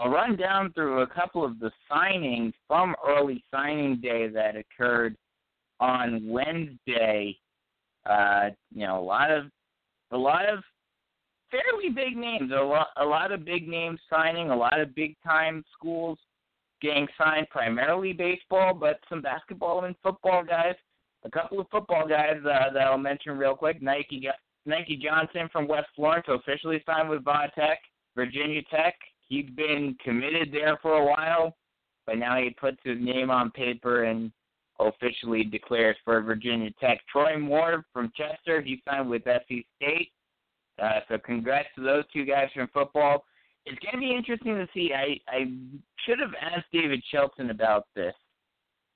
I'll 0.00 0.10
run 0.10 0.36
down 0.36 0.72
through 0.72 1.02
a 1.02 1.06
couple 1.06 1.44
of 1.44 1.58
the 1.58 1.70
signings 1.92 2.54
from 2.66 2.96
early 3.06 3.44
signing 3.50 4.00
day 4.00 4.28
that 4.28 4.56
occurred 4.56 5.18
on 5.80 6.26
Wednesday. 6.26 7.36
Uh, 8.08 8.48
you 8.74 8.86
know, 8.86 8.98
a 8.98 9.04
lot 9.04 9.30
of 9.30 9.50
a 10.12 10.16
lot 10.16 10.48
of 10.48 10.60
fairly 11.54 11.90
big 11.90 12.16
names, 12.16 12.50
a 12.52 12.62
lot 12.62 12.88
a 12.96 13.04
lot 13.04 13.32
of 13.32 13.44
big 13.44 13.68
names 13.68 14.00
signing, 14.10 14.50
a 14.50 14.56
lot 14.56 14.80
of 14.80 14.94
big 14.94 15.16
time 15.24 15.64
schools 15.76 16.18
getting 16.82 17.06
signed, 17.16 17.48
primarily 17.50 18.12
baseball, 18.12 18.74
but 18.74 19.00
some 19.08 19.22
basketball 19.22 19.84
and 19.84 19.94
football 20.02 20.44
guys. 20.44 20.74
A 21.24 21.30
couple 21.30 21.58
of 21.58 21.66
football 21.70 22.06
guys 22.06 22.36
uh, 22.44 22.72
that 22.72 22.82
I'll 22.82 22.98
mention 22.98 23.38
real 23.38 23.54
quick. 23.54 23.80
Nike 23.80 24.28
Nike 24.66 24.96
Johnson 24.96 25.48
from 25.52 25.68
West 25.68 25.88
Florence 25.96 26.26
officially 26.28 26.82
signed 26.84 27.08
with 27.08 27.24
Va 27.24 27.50
Tech, 27.54 27.78
Virginia 28.14 28.62
Tech. 28.70 28.94
He'd 29.28 29.56
been 29.56 29.96
committed 30.04 30.52
there 30.52 30.78
for 30.82 30.94
a 30.94 31.06
while, 31.06 31.56
but 32.06 32.18
now 32.18 32.36
he 32.36 32.50
puts 32.50 32.76
his 32.84 32.98
name 33.00 33.30
on 33.30 33.50
paper 33.52 34.04
and 34.04 34.30
officially 34.80 35.44
declares 35.44 35.96
for 36.04 36.20
Virginia 36.20 36.70
Tech. 36.80 37.00
Troy 37.10 37.38
Moore 37.38 37.84
from 37.92 38.12
Chester, 38.16 38.60
he 38.60 38.82
signed 38.86 39.08
with 39.08 39.22
SC 39.22 39.64
State. 39.76 40.10
Uh, 40.82 41.00
so 41.08 41.18
congrats 41.18 41.68
to 41.76 41.82
those 41.82 42.04
two 42.12 42.24
guys 42.24 42.48
from 42.54 42.68
football. 42.72 43.24
It's 43.66 43.78
going 43.78 43.94
to 43.94 43.98
be 43.98 44.14
interesting 44.14 44.56
to 44.56 44.68
see. 44.74 44.92
I 44.94 45.18
I 45.28 45.46
should 46.04 46.18
have 46.20 46.32
asked 46.40 46.66
David 46.72 47.02
Shelton 47.10 47.50
about 47.50 47.86
this 47.94 48.14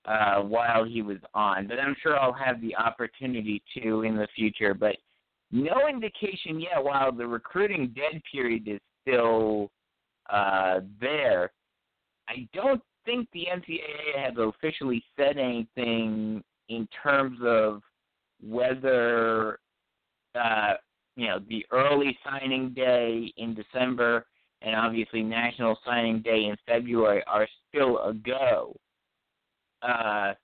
uh, 0.04 0.40
while 0.40 0.84
he 0.84 1.02
was 1.02 1.18
on, 1.34 1.68
but 1.68 1.78
I'm 1.78 1.96
sure 2.02 2.18
I'll 2.18 2.32
have 2.32 2.60
the 2.60 2.76
opportunity 2.76 3.62
to 3.76 4.02
in 4.02 4.16
the 4.16 4.28
future. 4.34 4.74
But 4.74 4.96
no 5.50 5.88
indication 5.88 6.60
yet. 6.60 6.82
While 6.82 7.12
the 7.12 7.26
recruiting 7.26 7.94
dead 7.94 8.20
period 8.30 8.68
is 8.68 8.80
still 9.02 9.70
uh, 10.30 10.80
there, 11.00 11.50
I 12.28 12.48
don't 12.52 12.82
think 13.06 13.28
the 13.32 13.46
NCAA 13.54 14.26
has 14.26 14.34
officially 14.36 15.02
said 15.16 15.38
anything 15.38 16.42
in 16.68 16.86
terms 17.02 17.38
of 17.42 17.82
whether 18.42 19.58
uh, 20.34 20.74
you 21.18 21.26
know 21.26 21.40
the 21.48 21.66
early 21.72 22.16
signing 22.24 22.72
day 22.72 23.32
in 23.36 23.52
December 23.52 24.24
and 24.62 24.74
obviously 24.74 25.22
National 25.22 25.76
Signing 25.84 26.22
Day 26.22 26.44
in 26.44 26.56
February 26.64 27.22
are 27.26 27.46
still 27.68 27.98
a 27.98 28.14
go, 28.14 28.74
uh, 29.82 30.34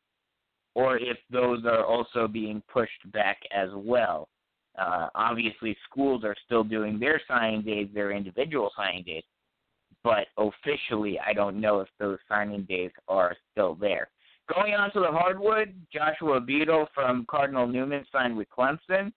or 0.74 0.98
if 0.98 1.16
those 1.30 1.64
are 1.64 1.84
also 1.84 2.26
being 2.28 2.60
pushed 2.72 3.12
back 3.12 3.38
as 3.52 3.68
well. 3.72 4.28
Uh, 4.76 5.08
obviously, 5.14 5.76
schools 5.88 6.24
are 6.24 6.34
still 6.44 6.64
doing 6.64 6.98
their 6.98 7.20
signing 7.28 7.62
days, 7.62 7.88
their 7.94 8.10
individual 8.10 8.70
signing 8.76 9.04
days, 9.04 9.22
but 10.02 10.26
officially, 10.36 11.18
I 11.24 11.32
don't 11.32 11.60
know 11.60 11.80
if 11.80 11.88
those 12.00 12.18
signing 12.28 12.64
days 12.64 12.90
are 13.06 13.36
still 13.52 13.76
there. 13.76 14.08
Going 14.52 14.74
on 14.74 14.92
to 14.92 15.00
the 15.00 15.10
hardwood, 15.10 15.74
Joshua 15.92 16.40
Beadle 16.40 16.88
from 16.92 17.24
Cardinal 17.30 17.68
Newman 17.68 18.04
signed 18.12 18.36
with 18.36 18.48
Clemson. 18.56 19.12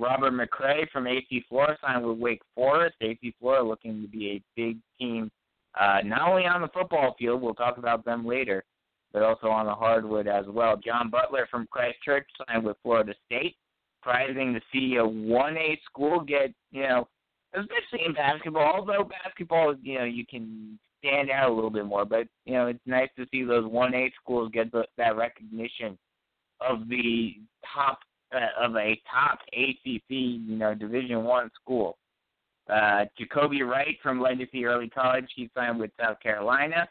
Robert 0.00 0.32
McCray 0.32 0.88
from 0.90 1.06
AC 1.06 1.44
Flora 1.48 1.76
signed 1.82 2.04
with 2.04 2.18
Wake 2.18 2.40
Forest. 2.54 2.96
AC 3.02 3.34
Flora 3.38 3.62
looking 3.62 4.00
to 4.00 4.08
be 4.08 4.30
a 4.30 4.42
big 4.56 4.78
team, 4.98 5.30
uh, 5.78 5.98
not 6.04 6.28
only 6.28 6.46
on 6.46 6.62
the 6.62 6.68
football 6.68 7.14
field, 7.18 7.42
we'll 7.42 7.54
talk 7.54 7.76
about 7.76 8.04
them 8.04 8.26
later, 8.26 8.64
but 9.12 9.22
also 9.22 9.48
on 9.48 9.66
the 9.66 9.74
hardwood 9.74 10.26
as 10.26 10.46
well. 10.48 10.76
John 10.76 11.10
Butler 11.10 11.46
from 11.50 11.68
Christchurch 11.70 12.26
signed 12.48 12.64
with 12.64 12.76
Florida 12.82 13.14
State. 13.26 13.56
Surprising 14.00 14.54
to 14.54 14.60
see 14.72 14.96
a 14.96 15.02
1A 15.02 15.78
school 15.84 16.20
get, 16.20 16.54
you 16.72 16.82
know, 16.82 17.06
especially 17.54 18.06
in 18.06 18.14
basketball. 18.14 18.76
Although 18.76 19.04
basketball, 19.04 19.74
you 19.82 19.98
know, 19.98 20.04
you 20.04 20.24
can 20.24 20.78
stand 20.98 21.30
out 21.30 21.50
a 21.50 21.54
little 21.54 21.70
bit 21.70 21.84
more, 21.84 22.06
but 22.06 22.26
you 22.46 22.54
know, 22.54 22.66
it's 22.68 22.80
nice 22.86 23.10
to 23.18 23.26
see 23.30 23.44
those 23.44 23.64
1A 23.64 24.10
schools 24.22 24.50
get 24.54 24.72
the, 24.72 24.84
that 24.96 25.16
recognition 25.16 25.98
of 26.60 26.88
the 26.88 27.34
top 27.74 27.98
uh, 28.34 28.64
of 28.64 28.76
a 28.76 29.00
top 29.10 29.40
ACC, 29.52 30.02
you 30.08 30.56
know, 30.56 30.74
Division 30.74 31.24
One 31.24 31.50
school. 31.60 31.98
Uh, 32.68 33.04
Jacoby 33.18 33.62
Wright 33.62 33.96
from 34.02 34.20
Legacy 34.20 34.64
Early 34.64 34.88
College, 34.88 35.26
he 35.34 35.50
signed 35.54 35.80
with 35.80 35.90
South 36.00 36.20
Carolina. 36.20 36.88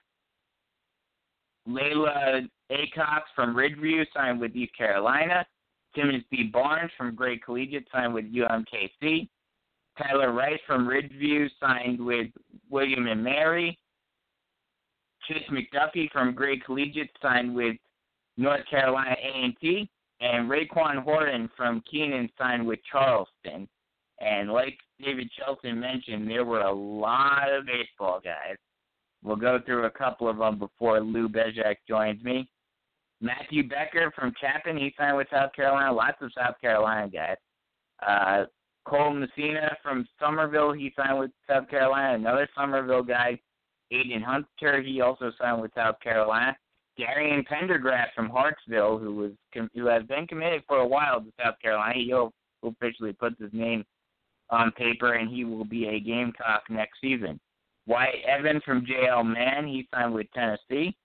Layla 1.67 2.47
Acox 2.71 3.21
from 3.35 3.55
Ridgeview 3.55 4.03
signed 4.13 4.39
with 4.39 4.55
East 4.55 4.75
Carolina. 4.77 5.45
Timothy 5.95 6.49
Barnes 6.51 6.91
from 6.97 7.15
Gray 7.15 7.37
Collegiate 7.37 7.87
signed 7.91 8.13
with 8.13 8.25
UMKC. 8.33 9.27
Tyler 9.97 10.31
Rice 10.31 10.59
from 10.65 10.87
Ridgeview 10.87 11.47
signed 11.59 12.03
with 12.03 12.27
William 12.69 13.07
and 13.07 13.23
Mary. 13.23 13.77
Chase 15.27 15.43
McDuffie 15.51 16.09
from 16.11 16.33
Gray 16.33 16.59
Collegiate 16.59 17.09
signed 17.21 17.53
with 17.53 17.75
North 18.37 18.61
Carolina 18.69 19.15
A&T, 19.21 19.89
and 20.21 20.49
Raquan 20.49 21.01
Horton 21.03 21.49
from 21.55 21.83
Keenan 21.89 22.29
signed 22.37 22.65
with 22.65 22.79
Charleston. 22.91 23.67
And 24.19 24.51
like 24.51 24.77
David 25.01 25.29
Shelton 25.37 25.79
mentioned, 25.79 26.29
there 26.29 26.43
were 26.43 26.61
a 26.61 26.73
lot 26.73 27.51
of 27.51 27.65
baseball 27.65 28.19
guys. 28.23 28.57
We'll 29.23 29.37
go 29.37 29.59
through 29.65 29.85
a 29.85 29.91
couple 29.91 30.27
of 30.27 30.37
them 30.37 30.59
before 30.59 30.99
Lou 30.99 31.29
Bezjak 31.29 31.75
joins 31.87 32.21
me. 32.23 32.49
Matthew 33.21 33.67
Becker 33.67 34.11
from 34.15 34.33
Chapin, 34.39 34.77
he 34.77 34.93
signed 34.97 35.17
with 35.17 35.27
South 35.31 35.53
Carolina. 35.53 35.91
Lots 35.91 36.17
of 36.21 36.31
South 36.37 36.55
Carolina 36.61 37.09
guys. 37.09 37.35
Uh, 38.05 38.45
Cole 38.85 39.13
Messina 39.13 39.75
from 39.83 40.07
Summerville, 40.19 40.71
he 40.71 40.93
signed 40.95 41.19
with 41.19 41.31
South 41.47 41.69
Carolina. 41.69 42.15
Another 42.15 42.47
Summerville 42.55 43.03
guy, 43.03 43.39
Aiden 43.91 44.23
Hunter, 44.23 44.81
he 44.81 45.01
also 45.01 45.31
signed 45.39 45.61
with 45.61 45.71
South 45.75 45.99
Carolina. 46.01 46.55
Darian 46.99 47.45
Pendergrass 47.45 48.07
from 48.13 48.29
Hartsville, 48.29 48.97
who 48.97 49.15
was 49.15 49.31
who 49.73 49.87
has 49.87 50.03
been 50.03 50.27
committed 50.27 50.63
for 50.67 50.77
a 50.77 50.87
while 50.87 51.21
to 51.21 51.31
South 51.41 51.55
Carolina, 51.61 51.93
he 51.95 52.13
officially 52.63 53.13
puts 53.13 53.39
his 53.39 53.53
name 53.53 53.85
on 54.49 54.71
paper, 54.73 55.13
and 55.13 55.29
he 55.29 55.45
will 55.45 55.63
be 55.63 55.87
a 55.87 55.99
Gamecock 55.99 56.63
next 56.69 56.99
season. 56.99 57.39
Wyatt 57.87 58.15
Evan 58.27 58.61
from 58.65 58.85
JL 58.85 59.25
Mann, 59.25 59.65
he 59.65 59.87
signed 59.93 60.13
with 60.13 60.27
Tennessee. 60.33 60.95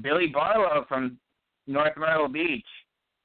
Billy 0.00 0.28
Barlow 0.28 0.84
from 0.88 1.18
North 1.66 1.96
Myrtle 1.96 2.28
Beach, 2.28 2.66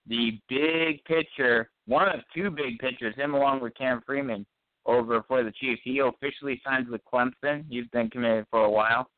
the 0.07 0.39
big 0.49 1.03
pitcher, 1.05 1.69
one 1.85 2.07
of 2.07 2.21
two 2.33 2.49
big 2.49 2.79
pitchers, 2.79 3.15
him 3.15 3.35
along 3.35 3.61
with 3.61 3.75
Cam 3.75 4.01
Freeman 4.05 4.45
over 4.85 5.23
for 5.27 5.43
the 5.43 5.51
Chiefs. 5.51 5.81
He 5.83 5.99
officially 5.99 6.61
signed 6.65 6.87
with 6.87 7.01
Clemson. 7.11 7.65
He's 7.69 7.87
been 7.93 8.09
committed 8.09 8.45
for 8.49 8.63
a 8.63 8.69
while. 8.69 9.09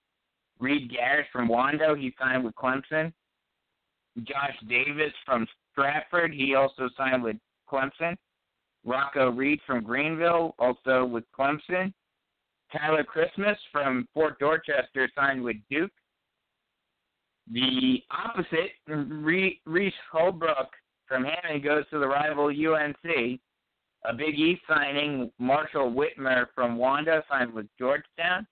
Reed 0.62 0.92
Garrett 0.92 1.26
from 1.34 1.50
Wando, 1.50 2.00
he 2.00 2.14
signed 2.20 2.44
with 2.46 2.56
Clemson. 2.56 3.12
Josh 4.24 4.56
Davis 4.70 5.14
from 5.26 5.48
Stratford, 5.72 6.34
he 6.34 6.54
also 6.56 6.90
signed 6.96 7.24
with 7.24 7.38
Clemson. 7.70 8.16
Rocco 8.86 9.32
Reed 9.32 9.60
from 9.66 9.84
Greenville, 9.84 10.56
also 10.60 11.04
with 11.04 11.24
Clemson. 11.38 11.92
Tyler 12.72 13.04
Christmas 13.04 13.58
from 13.72 14.08
Fort 14.14 14.40
Dorchester 14.40 15.10
signed 15.16 15.44
with 15.44 15.58
Duke. 15.70 15.92
The 17.52 18.02
opposite, 18.12 18.72
Reese 18.88 19.94
Holbrook 20.12 20.70
from 21.08 21.26
Hammond 21.26 21.64
goes 21.64 21.84
to 21.90 22.00
the 22.00 22.08
rival 22.08 22.48
UNC. 22.48 23.40
A 24.06 24.14
Big 24.14 24.40
East 24.40 24.62
signing, 24.68 25.32
Marshall 25.38 25.92
Whitmer 25.92 26.48
from 26.56 26.78
Wando 26.78 27.22
signed 27.30 27.54
with 27.54 27.68
Georgetown. 27.78 28.48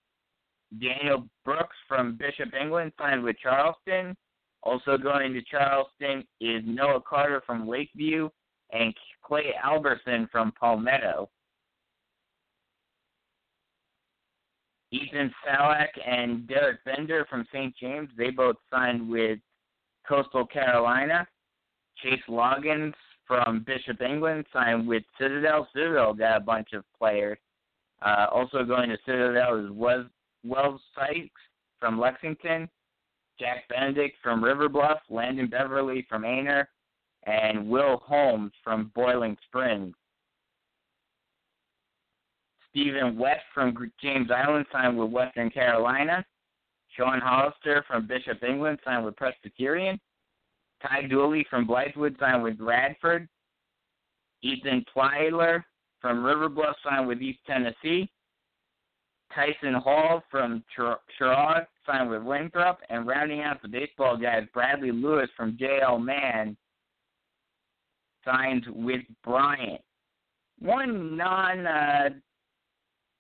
Daniel 0.78 1.28
Brooks 1.46 1.76
from 1.88 2.16
Bishop 2.16 2.54
England 2.60 2.92
signed 3.00 3.24
with 3.24 3.38
Charleston. 3.42 4.16
Also 4.62 4.98
going 4.98 5.34
to 5.34 5.42
Charleston 5.44 6.26
is 6.42 6.62
Noah 6.66 7.02
Carter 7.02 7.42
from 7.46 7.68
Lakeview 7.68 8.30
and 8.72 8.94
Clay 9.24 9.54
Alberson 9.64 10.28
from 10.32 10.52
Palmetto. 10.60 11.30
Ethan 14.92 15.34
Salak 15.46 15.90
and 16.06 16.48
Derek 16.48 16.84
Bender 16.84 17.26
from 17.30 17.46
St. 17.54 17.76
James, 17.78 18.10
they 18.18 18.32
both 18.32 18.56
signed 18.72 19.08
with 19.08 19.40
Coastal 20.08 20.48
Carolina. 20.48 21.28
Chase 22.02 22.22
Loggins 22.28 22.94
from 23.28 23.64
Bishop 23.66 24.02
England 24.02 24.46
signed 24.52 24.88
with 24.88 25.04
Citadel. 25.20 25.68
Citadel 25.74 26.14
got 26.14 26.38
a 26.38 26.40
bunch 26.40 26.70
of 26.74 26.84
players. 26.98 27.38
Uh, 28.02 28.26
also 28.32 28.64
going 28.64 28.90
to 28.90 28.98
Citadel 29.06 29.64
is 29.64 29.72
Wells 30.44 30.82
Sykes 30.96 31.42
from 31.80 32.00
Lexington, 32.00 32.70
Jack 33.40 33.68
Benedict 33.70 34.18
from 34.22 34.44
River 34.44 34.70
Bluff, 34.70 35.00
Landon 35.10 35.48
Beverly 35.48 36.06
from 36.10 36.24
Aynor, 36.24 36.66
and 37.24 37.70
Will 37.70 37.98
Holmes 38.06 38.52
from 38.64 38.92
Boiling 38.96 39.38
Springs. 39.48 39.96
Stephen 42.70 43.18
West 43.18 43.44
from 43.54 43.76
James 44.02 44.30
Island 44.32 44.66
signed 44.72 44.98
with 44.98 45.10
Western 45.10 45.50
Carolina. 45.50 46.24
Sean 46.96 47.20
Hollister 47.20 47.84
from 47.88 48.08
Bishop 48.08 48.44
England 48.44 48.80
signed 48.84 49.06
with 49.06 49.16
Presbyterian. 49.16 50.00
Ty 50.82 51.08
Dooley 51.08 51.46
from 51.50 51.68
Blythewood 51.68 52.18
signed 52.20 52.44
with 52.44 52.60
Radford. 52.60 53.28
Ethan 54.42 54.86
Plyler 54.96 55.64
from 56.02 56.24
River 56.24 56.48
Bluff 56.48 56.76
signed 56.84 57.08
with 57.08 57.22
East 57.22 57.40
Tennessee. 57.46 58.10
Tyson 59.34 59.74
Hall 59.76 60.24
from 60.30 60.64
Cheraw 60.78 61.66
signed 61.86 62.10
with 62.10 62.24
Winthrop. 62.24 62.80
And 62.90 63.08
rounding 63.08 63.42
out 63.42 63.62
the 63.62 63.68
baseball 63.68 64.18
guys, 64.18 64.44
Bradley 64.54 64.92
Lewis 64.92 65.30
from 65.38 65.58
JL 65.58 66.04
Mann 66.04 66.58
signed 68.26 68.66
with 68.70 69.02
Bryant. 69.24 69.82
One 70.60 71.16
non 71.16 71.66
uh, 71.66 72.10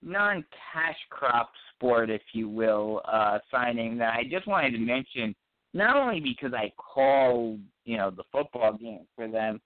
non 0.02 0.44
cash 0.73 0.98
crop 1.10 1.52
sport, 1.76 2.10
if 2.10 2.22
you 2.34 2.49
will, 2.49 3.02
uh, 3.11 3.40
signing 3.49 3.98
that 3.99 4.14
I 4.14 4.23
just 4.30 4.48
wanted 4.48 4.72
to 4.72 4.80
mention, 4.80 5.34
not 5.73 5.95
only 5.95 6.19
because 6.19 6.53
I 6.53 6.73
call 6.77 7.57
you 7.86 7.98
know 7.98 8.11
the 8.11 8.23
football 8.31 8.73
game 8.73 9.06
for 9.15 9.27
them, 9.27 9.61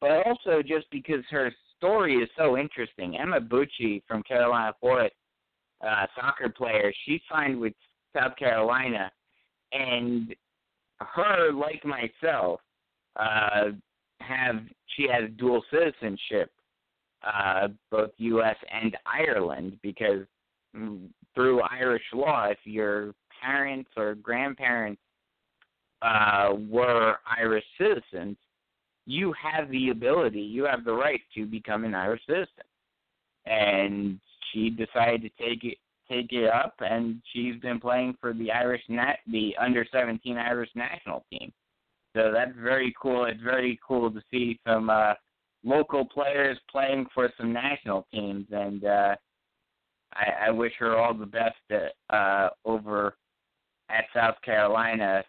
but 0.00 0.26
also 0.26 0.62
just 0.62 0.86
because 0.90 1.24
her 1.30 1.52
story 1.76 2.16
is 2.16 2.28
so 2.36 2.56
interesting. 2.56 3.18
Emma 3.18 3.40
Bucci 3.40 4.02
from 4.06 4.22
Carolina 4.22 4.74
Forest, 4.80 5.14
uh, 5.86 6.06
soccer 6.16 6.48
player, 6.48 6.92
she 7.04 7.20
signed 7.30 7.58
with 7.58 7.72
South 8.16 8.36
Carolina, 8.36 9.10
and 9.72 10.34
her, 11.00 11.52
like 11.52 11.84
myself, 11.84 12.60
uh, 13.16 13.70
have 14.20 14.56
she 14.96 15.06
has 15.10 15.30
dual 15.38 15.62
citizenship, 15.70 16.50
uh, 17.22 17.68
both 17.90 18.10
U.S. 18.18 18.56
and 18.72 18.96
Ireland, 19.06 19.78
because 19.82 20.26
through 21.34 21.60
Irish 21.62 22.02
law, 22.12 22.46
if 22.46 22.58
your 22.64 23.14
parents 23.42 23.90
or 23.96 24.14
grandparents 24.14 25.00
uh, 26.02 26.50
were 26.68 27.16
Irish 27.38 27.64
citizens, 27.78 28.36
you 29.06 29.32
have 29.40 29.70
the 29.70 29.90
ability, 29.90 30.40
you 30.40 30.64
have 30.64 30.84
the 30.84 30.92
right 30.92 31.20
to 31.34 31.46
become 31.46 31.84
an 31.84 31.94
Irish 31.94 32.20
citizen. 32.26 32.48
And 33.46 34.20
she 34.52 34.70
decided 34.70 35.22
to 35.22 35.30
take 35.42 35.64
it 35.64 35.78
take 36.10 36.32
it 36.32 36.48
up, 36.48 36.74
and 36.80 37.20
she's 37.32 37.60
been 37.60 37.78
playing 37.78 38.16
for 38.20 38.32
the 38.32 38.50
Irish 38.50 38.82
nat 38.88 39.16
the 39.30 39.54
under 39.60 39.86
17 39.92 40.36
Irish 40.38 40.70
national 40.74 41.24
team. 41.30 41.52
So 42.16 42.32
that's 42.32 42.56
very 42.58 42.94
cool. 43.00 43.26
It's 43.26 43.42
very 43.42 43.78
cool 43.86 44.10
to 44.10 44.20
see 44.30 44.58
some 44.66 44.88
uh, 44.88 45.14
local 45.64 46.06
players 46.06 46.58
playing 46.70 47.06
for 47.14 47.30
some 47.36 47.52
national 47.52 48.06
teams, 48.12 48.46
and 48.50 48.84
uh, 48.84 49.16
I, 50.14 50.46
I 50.46 50.50
wish 50.50 50.72
her 50.78 50.96
all 50.96 51.14
the 51.14 51.26
best 51.26 51.56
uh, 52.10 52.48
over 52.64 53.14
at 53.90 54.04
South 54.14 54.36
Carolina 54.44 55.22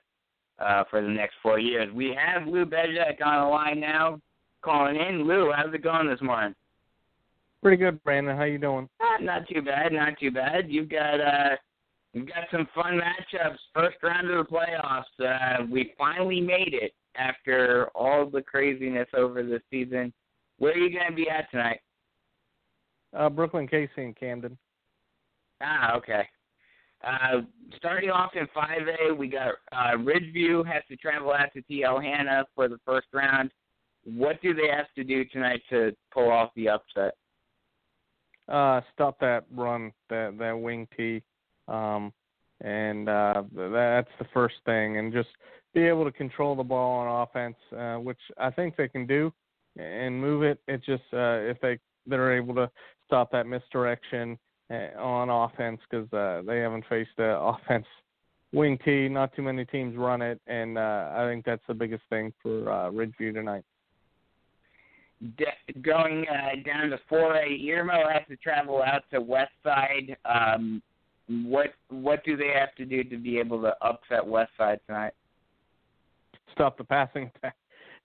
uh, 0.59 0.83
for 0.89 1.01
the 1.01 1.07
next 1.07 1.35
four 1.41 1.59
years. 1.59 1.93
We 1.93 2.15
have 2.17 2.47
Lou 2.47 2.65
Bezjak 2.65 3.23
on 3.23 3.43
the 3.43 3.49
line 3.49 3.79
now, 3.79 4.19
calling 4.61 4.95
in. 4.95 5.27
Lou, 5.27 5.51
how's 5.55 5.73
it 5.73 5.83
going 5.83 6.07
this 6.07 6.21
morning? 6.21 6.55
Pretty 7.61 7.77
good, 7.77 8.01
Brandon. 8.03 8.37
How 8.37 8.43
you 8.43 8.57
doing? 8.57 8.87
Uh, 9.01 9.21
not 9.21 9.47
too 9.47 9.61
bad, 9.61 9.91
not 9.91 10.17
too 10.19 10.31
bad. 10.31 10.69
You've 10.69 10.89
got 10.89 11.19
uh, 11.19 11.55
you've 12.13 12.27
got 12.27 12.45
some 12.51 12.67
fun 12.73 12.99
matchups. 12.99 13.57
First 13.73 13.97
round 14.01 14.29
of 14.29 14.45
the 14.45 14.51
playoffs. 14.51 15.03
Uh, 15.19 15.65
we 15.69 15.93
finally 15.97 16.39
made 16.39 16.73
it 16.73 16.93
after 17.15 17.89
all 17.95 18.29
the 18.29 18.41
craziness 18.41 19.07
over 19.15 19.43
the 19.43 19.61
season. 19.69 20.13
Where 20.57 20.73
are 20.73 20.77
you 20.77 20.97
going 20.97 21.09
to 21.09 21.15
be 21.15 21.29
at 21.29 21.51
tonight? 21.51 21.79
Uh, 23.15 23.29
Brookland, 23.29 23.69
Cayce, 23.69 23.89
and 23.97 24.15
Camden. 24.15 24.57
Ah, 25.61 25.95
okay. 25.97 26.23
Uh, 27.05 27.41
starting 27.77 28.09
off 28.09 28.31
in 28.35 28.47
5A, 28.55 29.17
we 29.17 29.27
got 29.27 29.55
uh, 29.71 29.97
Ridgeview 29.97 30.65
has 30.65 30.83
to 30.89 30.97
travel 30.97 31.31
out 31.31 31.49
to 31.53 31.61
TL 31.61 32.03
Hanna 32.03 32.45
for 32.55 32.67
the 32.67 32.77
first 32.85 33.07
round. 33.13 33.51
What 34.03 34.41
do 34.41 34.53
they 34.53 34.67
have 34.67 34.87
to 34.95 35.03
do 35.03 35.25
tonight 35.25 35.61
to 35.69 35.91
pull 36.13 36.29
off 36.29 36.51
the 36.55 36.69
upset? 36.69 37.15
Uh, 38.49 38.81
stop 38.93 39.19
that 39.19 39.45
run, 39.55 39.91
that 40.09 40.35
that 40.39 40.59
wing 40.59 40.87
T, 40.97 41.21
um, 41.67 42.11
and 42.61 43.07
uh, 43.07 43.43
that's 43.53 44.09
the 44.17 44.25
first 44.33 44.55
thing, 44.65 44.97
and 44.97 45.13
just 45.13 45.29
be 45.73 45.81
able 45.81 46.03
to 46.03 46.11
control 46.11 46.55
the 46.55 46.63
ball 46.63 46.99
on 46.99 47.21
offense, 47.21 47.55
uh, 47.77 47.95
which 47.95 48.19
I 48.37 48.49
think 48.49 48.75
they 48.75 48.87
can 48.87 49.05
do, 49.05 49.31
and 49.77 50.19
move 50.19 50.43
it. 50.43 50.59
It 50.67 50.83
just 50.83 51.03
uh, 51.13 51.45
if 51.45 51.59
they 51.61 51.77
they're 52.07 52.35
able 52.35 52.55
to 52.55 52.69
stop 53.05 53.31
that 53.31 53.45
misdirection 53.45 54.37
uh, 54.71 54.99
on 54.99 55.29
offense 55.29 55.79
because 55.89 56.11
uh, 56.13 56.41
they 56.45 56.59
haven't 56.59 56.85
faced 56.89 57.11
the 57.17 57.37
offense 57.39 57.85
wing 58.53 58.79
T. 58.83 59.07
Not 59.09 59.35
too 59.35 59.41
many 59.41 59.65
teams 59.65 59.95
run 59.95 60.21
it, 60.21 60.41
and 60.47 60.77
uh, 60.77 61.11
I 61.13 61.27
think 61.27 61.45
that's 61.45 61.63
the 61.67 61.73
biggest 61.73 62.03
thing 62.09 62.33
for 62.41 62.71
uh, 62.71 62.89
Ridgeview 62.89 63.33
tonight. 63.33 63.63
De- 65.37 65.81
going 65.81 66.25
uh, 66.27 66.55
down 66.65 66.89
to 66.89 66.99
4A, 67.11 67.61
Irmo 67.65 68.11
has 68.11 68.21
to 68.29 68.37
travel 68.37 68.81
out 68.81 69.03
to 69.11 69.19
West 69.19 69.51
Side. 69.63 70.15
Um, 70.25 70.81
what 71.27 71.73
what 71.89 72.23
do 72.23 72.35
they 72.35 72.51
have 72.57 72.73
to 72.75 72.85
do 72.85 73.03
to 73.03 73.17
be 73.17 73.37
able 73.37 73.61
to 73.61 73.73
upset 73.81 74.25
West 74.25 74.51
Side 74.57 74.79
tonight? 74.87 75.13
Stop 76.53 76.77
the 76.77 76.83
passing 76.83 77.29
attack. 77.35 77.55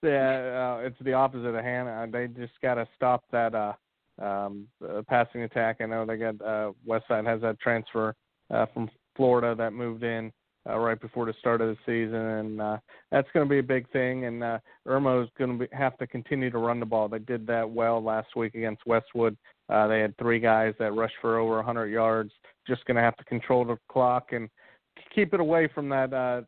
Yeah, 0.02 0.78
uh, 0.82 0.86
it's 0.86 0.96
the 1.02 1.14
opposite 1.14 1.46
of 1.46 1.64
Hanna. 1.64 2.06
They 2.10 2.26
just 2.26 2.52
got 2.60 2.74
to 2.74 2.86
stop 2.96 3.24
that 3.32 3.54
uh, 3.54 3.72
um, 4.20 4.68
passing 5.08 5.42
attack. 5.42 5.78
I 5.80 5.86
know 5.86 6.04
they 6.04 6.16
got 6.16 6.40
uh, 6.42 6.72
Westside 6.86 7.26
has 7.26 7.40
that 7.40 7.58
transfer 7.60 8.14
uh, 8.50 8.66
from 8.74 8.90
Florida 9.16 9.54
that 9.56 9.72
moved 9.72 10.02
in 10.02 10.30
uh, 10.68 10.78
right 10.78 11.00
before 11.00 11.26
the 11.26 11.34
start 11.38 11.60
of 11.60 11.68
the 11.68 11.76
season, 11.84 12.20
and 12.20 12.60
uh, 12.60 12.78
that's 13.10 13.28
going 13.34 13.46
to 13.46 13.50
be 13.50 13.58
a 13.58 13.62
big 13.62 13.90
thing. 13.90 14.24
And 14.24 14.42
uh, 14.42 14.58
Irmo 14.86 15.22
is 15.22 15.30
going 15.38 15.58
to 15.58 15.68
have 15.72 15.96
to 15.98 16.06
continue 16.06 16.50
to 16.50 16.58
run 16.58 16.80
the 16.80 16.86
ball. 16.86 17.08
They 17.08 17.18
did 17.18 17.46
that 17.46 17.68
well 17.68 18.02
last 18.02 18.36
week 18.36 18.54
against 18.54 18.86
Westwood. 18.86 19.36
Uh, 19.68 19.86
they 19.86 20.00
had 20.00 20.16
three 20.18 20.40
guys 20.40 20.74
that 20.78 20.92
rushed 20.92 21.16
for 21.20 21.38
over 21.38 21.56
100 21.56 21.86
yards. 21.86 22.32
Just 22.66 22.84
going 22.86 22.96
to 22.96 23.02
have 23.02 23.16
to 23.16 23.24
control 23.24 23.64
the 23.64 23.76
clock 23.90 24.32
and 24.32 24.48
keep 25.14 25.34
it 25.34 25.40
away 25.40 25.68
from 25.74 25.88
that 25.90 26.12
uh, 26.12 26.42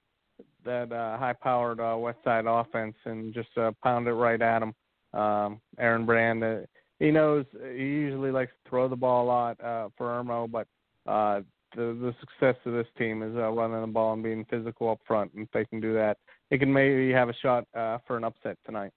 that 0.64 0.92
uh, 0.92 1.16
high-powered 1.18 1.80
uh, 1.80 1.96
West 1.96 2.18
Side 2.24 2.44
offense 2.46 2.96
and 3.04 3.32
just 3.32 3.48
uh, 3.56 3.70
pound 3.82 4.08
it 4.08 4.12
right 4.12 4.40
at 4.42 4.58
them. 4.58 4.74
Um, 5.14 5.60
Aaron 5.78 6.04
Brand, 6.04 6.42
uh, 6.42 6.58
he 6.98 7.10
knows 7.10 7.44
he 7.74 7.84
usually 7.84 8.32
likes 8.32 8.50
to 8.50 8.70
throw 8.70 8.88
the 8.88 8.96
ball 8.96 9.24
a 9.24 9.28
lot 9.28 9.60
uh, 9.60 9.88
for 9.96 10.06
Irmo, 10.08 10.50
but 10.50 10.66
uh, 11.10 11.42
the 11.76 11.96
the 12.00 12.14
success 12.20 12.56
of 12.64 12.72
this 12.72 12.86
team 12.98 13.22
is 13.22 13.36
uh, 13.36 13.50
running 13.50 13.80
the 13.80 13.86
ball 13.86 14.14
and 14.14 14.22
being 14.22 14.44
physical 14.50 14.90
up 14.90 14.98
front. 15.06 15.32
And 15.34 15.44
if 15.44 15.52
they 15.52 15.64
can 15.64 15.80
do 15.80 15.94
that, 15.94 16.16
they 16.50 16.58
can 16.58 16.72
maybe 16.72 17.12
have 17.12 17.28
a 17.28 17.34
shot 17.34 17.64
uh, 17.74 17.98
for 18.06 18.16
an 18.16 18.24
upset 18.24 18.56
tonight. 18.64 18.92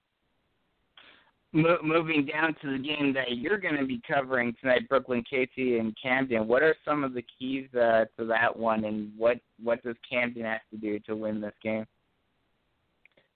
Mo- 1.52 1.80
moving 1.84 2.26
down 2.26 2.56
to 2.62 2.78
the 2.78 2.84
game 2.84 3.12
that 3.14 3.38
you're 3.38 3.58
going 3.58 3.78
to 3.78 3.86
be 3.86 4.00
covering 4.08 4.56
tonight, 4.62 4.88
Brookland, 4.90 5.26
Cayce, 5.30 5.50
and 5.80 5.96
Camden. 6.02 6.48
What 6.48 6.62
are 6.62 6.76
some 6.86 7.04
of 7.04 7.14
the 7.14 7.26
keys 7.38 7.68
uh, 7.74 8.06
to 8.18 8.26
that 8.28 8.56
one, 8.56 8.86
and 8.86 9.12
what 9.18 9.38
what 9.62 9.84
does 9.84 9.96
Camden 10.10 10.44
have 10.44 10.62
to 10.72 10.78
do 10.78 11.00
to 11.00 11.16
win 11.16 11.42
this 11.42 11.54
game? 11.62 11.86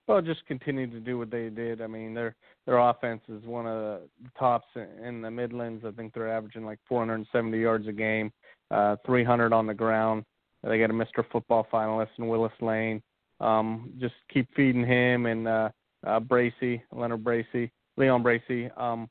Well, 0.07 0.21
just 0.21 0.45
continue 0.47 0.89
to 0.91 0.99
do 0.99 1.17
what 1.17 1.31
they 1.31 1.49
did. 1.49 1.81
I 1.81 1.87
mean, 1.87 2.13
their 2.13 2.35
their 2.65 2.77
offense 2.77 3.21
is 3.29 3.43
one 3.45 3.65
of 3.65 3.73
the 3.73 4.01
tops 4.37 4.67
in 4.75 5.21
the 5.21 5.31
Midlands. 5.31 5.83
I 5.85 5.91
think 5.91 6.13
they're 6.13 6.31
averaging 6.31 6.65
like 6.65 6.79
470 6.87 7.57
yards 7.57 7.87
a 7.87 7.91
game, 7.93 8.31
uh, 8.71 8.95
300 9.05 9.53
on 9.53 9.67
the 9.67 9.73
ground. 9.73 10.23
They 10.63 10.79
got 10.79 10.89
a 10.89 10.93
Mr. 10.93 11.23
Football 11.31 11.67
finalist 11.71 12.09
in 12.17 12.27
Willis 12.27 12.53
Lane. 12.61 13.01
Um, 13.39 13.91
just 13.99 14.13
keep 14.33 14.47
feeding 14.55 14.85
him 14.85 15.25
and 15.25 15.47
uh, 15.47 15.69
uh, 16.07 16.19
Bracy, 16.19 16.81
Leonard 16.91 17.23
Bracy, 17.23 17.71
Leon 17.97 18.23
Bracy. 18.23 18.69
Um, 18.77 19.09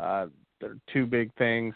uh, 0.00 0.26
they're 0.60 0.78
two 0.92 1.04
big 1.06 1.34
things. 1.36 1.74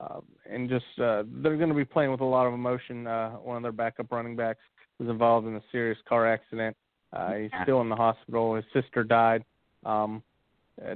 Uh, 0.00 0.20
and 0.50 0.68
just 0.68 0.84
uh, 0.98 1.22
they're 1.42 1.56
going 1.56 1.68
to 1.68 1.74
be 1.74 1.84
playing 1.84 2.10
with 2.10 2.20
a 2.20 2.24
lot 2.24 2.46
of 2.46 2.52
emotion. 2.52 3.06
Uh, 3.06 3.30
one 3.32 3.56
of 3.56 3.62
their 3.62 3.72
backup 3.72 4.10
running 4.10 4.36
backs 4.36 4.60
was 4.98 5.08
involved 5.08 5.46
in 5.46 5.54
a 5.54 5.62
serious 5.72 5.98
car 6.08 6.26
accident 6.26 6.76
uh, 7.12 7.32
he's 7.34 7.50
still 7.62 7.80
in 7.80 7.88
the 7.88 7.96
hospital. 7.96 8.54
His 8.54 8.64
sister 8.72 9.04
died 9.04 9.44
um, 9.84 10.22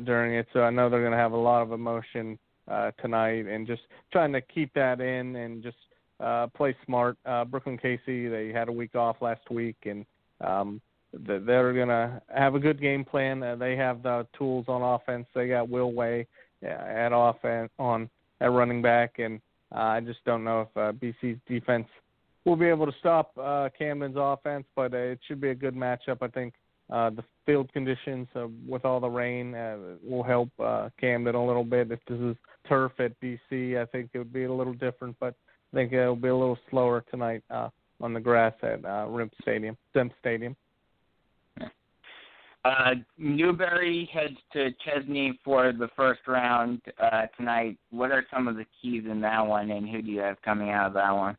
during 0.05 0.35
it, 0.35 0.47
so 0.53 0.61
I 0.61 0.71
know 0.71 0.91
they're 0.91 1.01
going 1.01 1.13
to 1.13 1.19
have 1.19 1.33
a 1.33 1.37
lot 1.37 1.63
of 1.63 1.73
emotion 1.73 2.39
uh, 2.71 2.91
tonight, 3.03 3.47
and 3.47 3.67
just 3.67 3.83
trying 4.13 4.33
to 4.33 4.41
keep 4.41 4.73
that 4.75 5.01
in 5.01 5.37
and 5.37 5.63
just 5.63 5.77
uh, 6.21 6.47
play 6.49 6.75
smart. 6.87 7.17
Uh, 7.27 7.45
Brookland 7.45 7.81
Cayce, 7.83 8.01
they 8.07 8.53
had 8.55 8.69
a 8.69 8.73
week 8.73 8.95
off 8.95 9.17
last 9.21 9.51
week, 9.51 9.77
and 9.85 10.05
um, 10.41 10.81
they're 11.13 11.73
going 11.73 11.89
to 11.89 12.23
have 12.35 12.55
a 12.55 12.61
good 12.61 12.81
game 12.81 13.05
plan. 13.05 13.43
Uh, 13.43 13.57
they 13.57 13.77
have 13.77 14.03
the 14.03 14.27
tools 14.37 14.67
on 14.69 14.83
offense. 14.83 15.27
They 15.35 15.49
got 15.49 15.69
Will 15.69 15.93
Way 15.93 16.27
uh, 16.65 16.69
at 16.69 17.11
offense 17.13 17.71
on 17.79 18.09
at 18.41 18.53
running 18.53 18.81
back, 18.81 19.19
and 19.19 19.41
uh, 19.75 19.81
I 19.81 20.01
just 20.01 20.25
don't 20.25 20.45
know 20.45 20.63
if 20.63 20.77
uh, 20.77 20.93
BC's 20.93 21.39
defense 21.47 21.87
we'll 22.45 22.57
be 22.57 22.67
able 22.67 22.87
to 22.87 22.99
stop 22.99 23.33
uh, 23.39 23.69
Camden's 23.79 24.17
offense, 24.19 24.65
but 24.75 24.95
uh, 24.95 24.99
it 24.99 25.21
should 25.27 25.41
be 25.41 25.51
a 25.51 25.55
good 25.55 25.75
matchup. 25.75 26.19
I 26.23 26.29
think 26.29 26.55
Uh, 26.91 27.11
the 27.11 27.25
field 27.47 27.73
conditions 27.73 28.27
uh, 28.35 28.47
with 28.67 28.85
all 28.85 29.01
the 29.01 29.09
rain 29.09 29.55
uh, 29.55 29.77
will 30.03 30.25
help 30.25 30.51
uh, 30.59 30.89
Camden 31.01 31.35
a 31.35 31.47
little 31.47 31.65
bit. 31.65 31.91
If 31.91 32.01
this 32.09 32.19
is 32.19 32.37
turf 32.69 32.93
at 32.99 33.13
BC, 33.21 33.81
I 33.81 33.87
think 33.87 34.11
it 34.13 34.19
would 34.19 34.33
be 34.33 34.45
a 34.45 34.53
little 34.53 34.75
different, 34.75 35.17
but 35.21 35.35
I 35.73 35.77
think 35.77 35.93
it'll 35.93 36.17
be 36.17 36.29
a 36.29 36.37
little 36.37 36.59
slower 36.69 37.05
tonight 37.11 37.45
uh, 37.51 37.69
on 38.01 38.13
the 38.13 38.21
grass 38.21 38.55
at 38.63 38.85
uh, 38.85 39.07
Rimp 39.09 39.33
Stadium, 39.41 39.77
Sim 39.95 40.11
Stadium. 40.21 40.57
Uh, 42.63 42.95
Newberry 43.17 44.09
heads 44.13 44.37
to 44.53 44.71
Chesnee 44.85 45.39
for 45.43 45.73
the 45.73 45.89
first 45.97 46.21
round 46.27 46.83
uh, 47.03 47.23
tonight. 47.39 47.79
What 47.91 48.11
are 48.11 48.27
some 48.33 48.49
of 48.49 48.57
the 48.57 48.67
keys 48.83 49.05
in 49.11 49.21
that 49.23 49.47
one, 49.47 49.71
and 49.71 49.89
who 49.89 50.03
do 50.03 50.11
you 50.11 50.21
have 50.21 50.43
coming 50.43 50.71
out 50.71 50.89
of 50.89 50.95
that 50.95 51.11
one? 51.11 51.37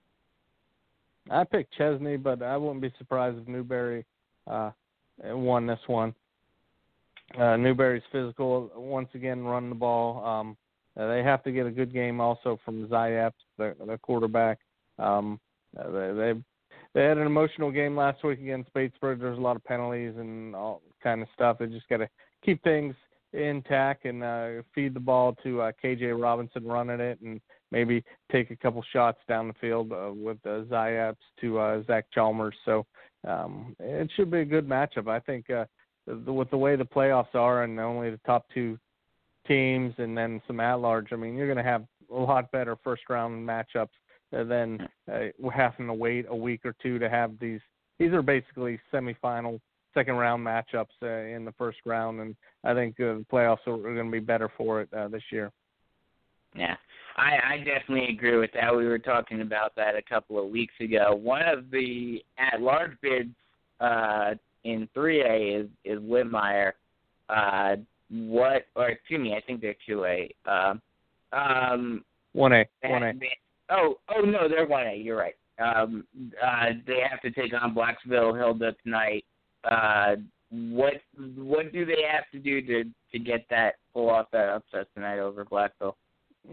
I 1.30 1.44
picked 1.44 1.76
Chesnee, 1.78 2.18
but 2.18 2.42
I 2.42 2.58
wouldn't 2.58 2.82
be 2.82 2.92
surprised 2.98 3.38
if 3.38 3.48
Newberry 3.48 4.04
uh, 4.48 4.72
won 5.24 5.68
this 5.68 5.80
one. 5.88 6.14
Uh, 7.40 7.56
Newberry's 7.56 8.04
physical, 8.12 8.70
once 8.76 9.10
again, 9.14 9.44
run 9.44 9.70
the 9.70 9.76
ball. 9.76 10.26
Um, 10.26 10.58
uh, 11.00 11.08
they 11.08 11.24
have 11.24 11.44
to 11.44 11.52
get 11.52 11.66
a 11.66 11.72
good 11.72 11.94
game 11.94 12.20
also 12.20 12.60
from 12.66 12.88
Zayap, 12.88 13.32
the, 13.58 14.00
quarterback. 14.02 14.60
Um, 15.00 15.40
uh, 15.80 15.90
they, 15.90 16.14
they 16.14 16.34
they 16.94 17.04
had 17.04 17.18
an 17.18 17.26
emotional 17.26 17.72
game 17.72 17.96
last 17.96 18.24
week 18.24 18.40
against 18.40 18.74
Batesburg. 18.74 19.20
There's 19.20 19.38
a 19.38 19.42
lot 19.42 19.56
of 19.56 19.64
penalties 19.64 20.14
and 20.18 20.54
all 20.54 20.82
kind 21.02 21.22
of 21.22 21.30
stuff. 21.34 21.58
They 21.60 21.68
just 21.68 21.88
got 21.88 21.98
to 21.98 22.10
keep 22.44 22.62
things 22.64 22.96
intact 23.34 24.04
and 24.06 24.24
uh, 24.24 24.50
feed 24.76 24.94
the 24.94 25.00
ball 25.00 25.38
to 25.44 25.62
uh, 25.62 25.72
KJ 25.82 26.22
Robinson 26.22 26.66
running 26.66 27.00
it, 27.00 27.20
and 27.22 27.40
maybe 27.72 28.04
take 28.30 28.52
a 28.52 28.56
couple 28.58 28.84
shots 28.92 29.20
down 29.30 29.48
the 29.48 29.54
field 29.54 29.94
uh, 29.94 30.12
with 30.14 30.38
uh, 30.46 30.64
Zayap's 30.70 31.16
to 31.40 31.60
uh, 31.60 31.84
Zach 31.84 32.08
Chalmers. 32.14 32.56
So 32.66 32.86
um, 33.28 33.76
it 33.80 34.10
should 34.16 34.32
be 34.32 34.40
a 34.40 34.46
good 34.46 34.68
matchup. 34.68 35.08
I 35.08 35.20
think 35.20 35.50
uh, 35.50 35.66
the, 36.08 36.34
with 36.34 36.50
the 36.50 36.58
way 36.58 36.76
the 36.76 36.86
playoffs 36.86 37.36
are 37.36 37.64
and 37.64 37.80
only 37.80 38.10
the 38.10 38.20
top 38.26 38.46
two 38.54 38.78
teams 39.48 39.94
and 39.98 40.18
then 40.18 40.42
some 40.48 40.60
at 40.60 40.80
large, 40.80 41.12
I 41.12 41.16
mean, 41.16 41.36
you're 41.36 41.48
going 41.48 41.64
to 41.64 41.64
have 41.64 41.86
a 42.12 42.18
lot 42.18 42.52
better 42.52 42.76
first 42.84 43.04
round 43.10 43.48
matchups 43.48 43.90
than 44.32 44.88
uh, 45.12 45.50
having 45.54 45.88
to 45.88 45.94
wait 45.94 46.26
a 46.30 46.36
week 46.36 46.62
or 46.66 46.76
two 46.82 47.00
to 47.00 47.10
have 47.10 47.38
these. 47.40 47.60
These 48.00 48.14
are 48.14 48.22
basically 48.22 48.80
semifinal, 48.92 49.60
second 49.94 50.16
round 50.16 50.46
matchups 50.46 50.88
uh, 51.04 51.36
in 51.36 51.46
the 51.46 51.54
first 51.58 51.80
round, 51.86 52.22
and 52.22 52.36
I 52.64 52.74
think 52.74 53.00
uh, 53.00 53.20
the 53.20 53.26
playoffs 53.32 53.68
are, 53.68 53.78
going 53.78 54.06
to 54.06 54.12
be 54.12 54.20
better 54.20 54.50
for 54.58 54.82
it 54.82 54.90
uh, 54.94 55.08
this 55.10 55.24
year. 55.32 55.52
Yeah, 56.56 56.76
I, 57.18 57.54
I 57.54 57.58
definitely 57.58 58.14
agree 58.14 58.38
with 58.38 58.52
that. 58.54 58.76
We 58.76 58.86
were 58.86 59.00
talking 59.00 59.42
about 59.42 59.76
that 59.76 59.96
a 59.96 60.02
couple 60.02 60.44
of 60.44 60.50
weeks 60.50 60.74
ago. 60.80 61.16
One 61.22 61.44
of 61.44 61.70
the 61.72 62.24
at-large 62.38 62.98
bids 63.02 63.30
uh, 63.80 64.36
in 64.64 64.88
3A 64.96 65.62
is 65.62 65.68
is 65.86 66.00
Whitmire. 66.00 66.74
Uh, 67.30 67.78
what, 68.10 68.64
or 68.76 68.90
excuse 68.90 69.22
me, 69.22 69.34
I 69.36 69.42
think 69.42 69.62
they're 69.62 69.76
2A. 69.88 70.30
Uh, 70.46 70.74
um, 71.34 72.04
1A, 72.36 72.66
1A. 72.84 73.20
Oh, 73.70 73.96
oh 74.14 74.22
no, 74.22 74.50
they're 74.50 74.68
1A. 74.68 75.04
You're 75.04 75.18
right. 75.18 75.36
Um, 75.60 76.06
uh, 76.44 76.66
they 76.86 77.00
have 77.10 77.22
to 77.22 77.32
take 77.32 77.54
on 77.54 77.76
Blackville 77.76 78.38
Hilda 78.38 78.76
tonight. 78.84 79.24
Uh, 79.70 80.16
what 80.50 80.96
what 81.38 81.72
do 81.72 81.86
they 81.86 82.04
have 82.12 82.26
to 82.34 82.40
do 82.40 82.62
to 82.62 82.90
to 83.12 83.20
get 83.20 83.46
that 83.50 83.76
pull 83.94 84.10
off 84.10 84.28
that 84.32 84.50
upset 84.50 84.88
tonight 84.94 85.20
over 85.20 85.46
Blackville? 85.46 85.96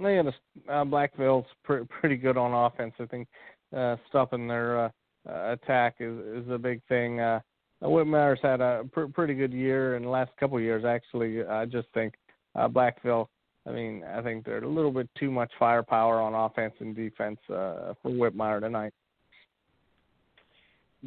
They 0.02 0.16
had 0.16 0.26
a, 0.26 0.34
uh, 0.72 0.84
Blackville's 0.84 1.46
pre- 1.64 1.84
pretty 1.84 2.16
good 2.16 2.36
on 2.36 2.52
offense. 2.52 2.94
I 2.98 3.06
think 3.06 3.28
uh, 3.76 3.96
stopping 4.08 4.46
their 4.46 4.84
uh, 4.84 4.88
uh, 5.28 5.52
attack 5.52 5.96
is 6.00 6.18
is 6.44 6.50
a 6.50 6.58
big 6.58 6.80
thing. 6.88 7.20
Uh, 7.20 7.40
Whitmire's 7.82 8.40
had 8.42 8.60
a 8.60 8.84
pr- 8.92 9.06
pretty 9.06 9.34
good 9.34 9.52
year 9.52 9.96
in 9.96 10.02
the 10.04 10.08
last 10.08 10.30
couple 10.38 10.56
of 10.56 10.62
years. 10.62 10.84
Actually, 10.84 11.44
I 11.44 11.64
just 11.64 11.88
think 11.94 12.14
uh, 12.54 12.68
Blackville. 12.68 13.26
I 13.66 13.70
mean, 13.70 14.02
I 14.04 14.22
think 14.22 14.44
they're 14.44 14.64
a 14.64 14.68
little 14.68 14.90
bit 14.90 15.08
too 15.18 15.30
much 15.30 15.50
firepower 15.58 16.20
on 16.20 16.34
offense 16.34 16.74
and 16.80 16.96
defense 16.96 17.38
uh, 17.50 17.92
for 18.02 18.10
Whitmire 18.10 18.60
tonight. 18.60 18.92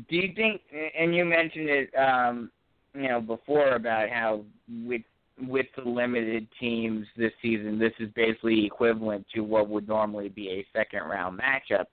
Do 0.10 0.16
you 0.16 0.34
think? 0.36 0.62
And 0.98 1.16
you 1.16 1.26
mentioned 1.26 1.70
it, 1.70 1.90
um, 1.96 2.52
you 2.94 3.10
know, 3.10 3.20
before 3.20 3.74
about 3.74 4.10
how 4.10 4.44
with 4.86 5.02
with 5.40 5.66
the 5.76 5.90
limited 5.90 6.48
teams 6.60 7.06
this 7.18 7.32
season, 7.42 7.80
this 7.80 7.94
is 8.00 8.10
basically 8.16 8.66
equivalent 8.66 9.26
to 9.34 9.42
what 9.42 9.70
would 9.70 9.88
normally 9.88 10.30
be 10.30 10.50
a 10.50 10.78
second 10.78 11.04
round 11.04 11.40
matchup. 11.40 11.86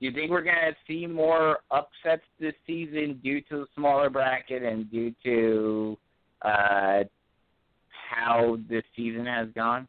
Do 0.00 0.06
you 0.06 0.12
think 0.12 0.30
we're 0.30 0.42
going 0.42 0.56
to 0.56 0.76
see 0.86 1.06
more 1.06 1.58
upsets 1.70 2.22
this 2.38 2.54
season 2.66 3.20
due 3.22 3.40
to 3.42 3.58
the 3.58 3.66
smaller 3.74 4.08
bracket 4.10 4.62
and 4.62 4.90
due 4.90 5.12
to 5.24 5.98
uh, 6.42 7.02
how 8.08 8.58
this 8.68 8.84
season 8.94 9.26
has 9.26 9.48
gone? 9.54 9.88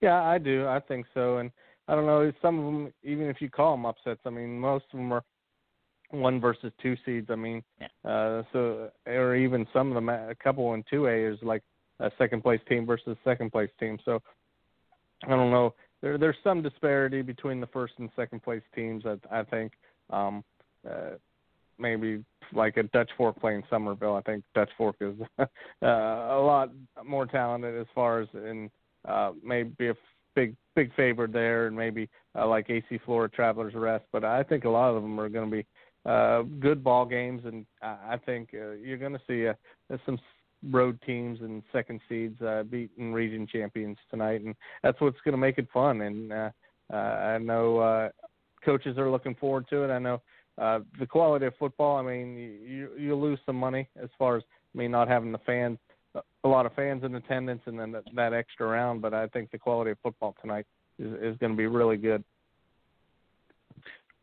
Yeah, 0.00 0.22
I 0.22 0.38
do. 0.38 0.66
I 0.68 0.80
think 0.80 1.06
so. 1.14 1.38
And 1.38 1.50
I 1.88 1.94
don't 1.94 2.06
know, 2.06 2.32
some 2.40 2.58
of 2.58 2.64
them, 2.64 2.92
even 3.02 3.26
if 3.26 3.40
you 3.40 3.50
call 3.50 3.72
them 3.72 3.86
upsets, 3.86 4.20
I 4.24 4.30
mean, 4.30 4.58
most 4.58 4.84
of 4.92 4.98
them 4.98 5.12
are 5.12 5.24
one 6.10 6.40
versus 6.40 6.72
two 6.82 6.96
seeds. 7.04 7.28
I 7.30 7.36
mean, 7.36 7.62
yeah. 7.80 7.88
uh, 8.04 8.42
so 8.52 8.90
or 9.06 9.36
even 9.36 9.66
some 9.72 9.88
of 9.88 9.94
them, 9.94 10.08
a 10.08 10.34
couple 10.42 10.74
in 10.74 10.84
two 10.88 11.06
A 11.06 11.32
is 11.32 11.38
like 11.42 11.62
a 12.00 12.10
second 12.18 12.42
place 12.42 12.60
team 12.68 12.86
versus 12.86 13.16
second 13.24 13.52
place 13.52 13.70
team. 13.80 13.98
So 14.04 14.22
I 15.24 15.30
don't 15.30 15.50
know. 15.50 15.74
There 16.02 16.18
there's 16.18 16.36
some 16.44 16.62
disparity 16.62 17.22
between 17.22 17.60
the 17.60 17.66
first 17.68 17.94
and 17.98 18.10
second 18.16 18.42
place 18.42 18.62
teams. 18.74 19.04
I, 19.06 19.40
I 19.40 19.42
think 19.44 19.72
um, 20.10 20.44
uh, 20.88 21.16
maybe 21.78 22.24
like 22.52 22.76
a 22.76 22.84
Dutch 22.84 23.10
Fork 23.16 23.40
playing 23.40 23.62
Summerville. 23.70 24.14
I 24.14 24.22
think 24.22 24.44
Dutch 24.54 24.70
Fork 24.76 24.96
is 25.00 25.14
uh, 25.38 25.46
a 25.82 26.40
lot 26.40 26.70
more 27.04 27.26
talented 27.26 27.78
as 27.78 27.86
far 27.94 28.20
as 28.20 28.28
in 28.34 28.70
uh, 29.06 29.32
maybe 29.42 29.88
a 29.88 29.94
big 30.34 30.54
big 30.74 30.94
favorite 30.94 31.32
there, 31.32 31.66
and 31.66 31.76
maybe 31.76 32.08
uh, 32.38 32.46
like 32.46 32.68
AC 32.70 33.00
Flora 33.04 33.28
Travelers 33.28 33.74
Rest. 33.74 34.04
But 34.12 34.24
I 34.24 34.42
think 34.42 34.64
a 34.64 34.70
lot 34.70 34.94
of 34.94 35.02
them 35.02 35.18
are 35.18 35.28
going 35.28 35.50
to 35.50 35.56
be 35.56 35.66
uh, 36.06 36.42
good 36.60 36.84
ball 36.84 37.04
games, 37.04 37.42
and 37.44 37.66
I 37.82 38.16
think 38.24 38.50
uh, 38.54 38.72
you're 38.72 38.98
going 38.98 39.12
to 39.12 39.20
see 39.26 39.48
uh, 39.48 39.96
some 40.04 40.18
road 40.70 40.98
teams 41.04 41.40
and 41.40 41.62
second 41.72 42.00
seeds 42.08 42.40
uh, 42.42 42.62
beating 42.62 43.12
region 43.12 43.46
champions 43.46 43.98
tonight, 44.10 44.42
and 44.42 44.54
that's 44.82 45.00
what's 45.00 45.20
going 45.24 45.32
to 45.32 45.38
make 45.38 45.58
it 45.58 45.68
fun. 45.72 46.02
And 46.02 46.32
uh, 46.32 46.50
uh, 46.92 46.96
I 46.96 47.38
know 47.38 47.78
uh, 47.78 48.08
coaches 48.64 48.98
are 48.98 49.10
looking 49.10 49.34
forward 49.34 49.66
to 49.70 49.84
it. 49.84 49.90
I 49.90 49.98
know 49.98 50.22
uh, 50.58 50.80
the 50.98 51.06
quality 51.06 51.46
of 51.46 51.54
football. 51.58 51.96
I 51.96 52.02
mean, 52.02 52.36
you 52.36 52.90
you 52.98 53.14
lose 53.14 53.38
some 53.44 53.56
money 53.56 53.88
as 54.00 54.08
far 54.18 54.36
as 54.36 54.42
I 54.74 54.78
mean 54.78 54.90
not 54.90 55.08
having 55.08 55.32
the 55.32 55.38
fans, 55.38 55.78
a 56.44 56.48
lot 56.48 56.66
of 56.66 56.74
fans 56.74 57.04
in 57.04 57.14
attendance, 57.14 57.62
and 57.66 57.78
then 57.78 57.92
that, 57.92 58.04
that 58.14 58.32
extra 58.32 58.66
round. 58.66 59.02
But 59.02 59.14
I 59.14 59.26
think 59.28 59.50
the 59.50 59.58
quality 59.58 59.90
of 59.90 59.98
football 60.02 60.34
tonight 60.40 60.66
is 60.98 61.12
is 61.14 61.38
going 61.38 61.52
to 61.52 61.56
be 61.56 61.66
really 61.66 61.96
good. 61.96 62.24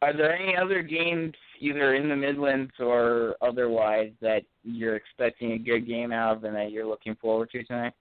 Are 0.04 0.12
there 0.12 0.36
any 0.36 0.58
other 0.58 0.82
games, 0.82 1.34
either 1.62 1.96
in 1.96 2.10
the 2.10 2.16
Midlands 2.16 2.74
or 2.78 3.38
otherwise, 3.42 4.12
that 4.20 4.42
you're 4.66 4.98
expecting 4.98 5.54
a 5.54 5.58
good 5.58 5.88
game 5.88 6.12
out 6.12 6.36
of 6.36 6.44
and 6.44 6.54
that 6.58 6.72
you're 6.72 6.86
looking 6.86 7.16
forward 7.16 7.52
to 7.52 7.64
tonight? 7.64 7.94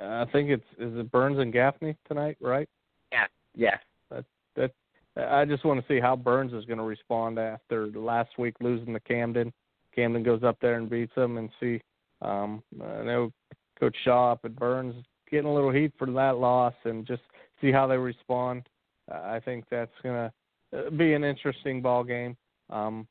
Uh, 0.00 0.24
I 0.26 0.32
think 0.32 0.50
it's 0.50 0.64
is 0.76 0.98
it 0.98 1.12
Byrnes 1.12 1.38
and 1.38 1.52
Gaffney 1.52 1.96
tonight, 2.08 2.36
right? 2.40 2.68
Yeah, 3.12 3.26
yeah. 3.54 3.76
That 4.10 4.24
that 4.56 4.72
I 5.16 5.44
just 5.44 5.64
want 5.64 5.80
to 5.80 5.86
see 5.86 6.00
how 6.00 6.16
Byrnes 6.16 6.52
is 6.52 6.64
going 6.64 6.78
to 6.78 6.84
respond 6.84 7.38
after 7.38 7.86
last 7.94 8.30
week 8.36 8.56
losing 8.60 8.92
to 8.92 9.00
Camden. 9.00 9.52
Camden 9.94 10.24
goes 10.24 10.42
up 10.42 10.58
there 10.60 10.74
and 10.74 10.90
beats 10.90 11.14
them, 11.14 11.38
and 11.38 11.48
see. 11.60 11.80
Um, 12.22 12.60
I 12.82 13.04
know 13.04 13.30
Coach 13.78 13.94
Shaw 14.02 14.32
up 14.32 14.40
at 14.44 14.56
Byrnes 14.56 14.96
getting 15.30 15.46
a 15.46 15.54
little 15.54 15.70
heat 15.70 15.92
for 15.96 16.10
that 16.10 16.38
loss, 16.38 16.74
and 16.82 17.06
just 17.06 17.22
see 17.60 17.70
how 17.70 17.86
they 17.86 17.98
respond. 17.98 18.64
I 19.10 19.40
think 19.40 19.64
that's 19.70 19.92
going 20.02 20.30
to 20.72 20.90
be 20.92 21.14
an 21.14 21.24
interesting 21.24 21.82
ball 21.82 22.04
game. 22.04 22.36
Um, 22.70 23.06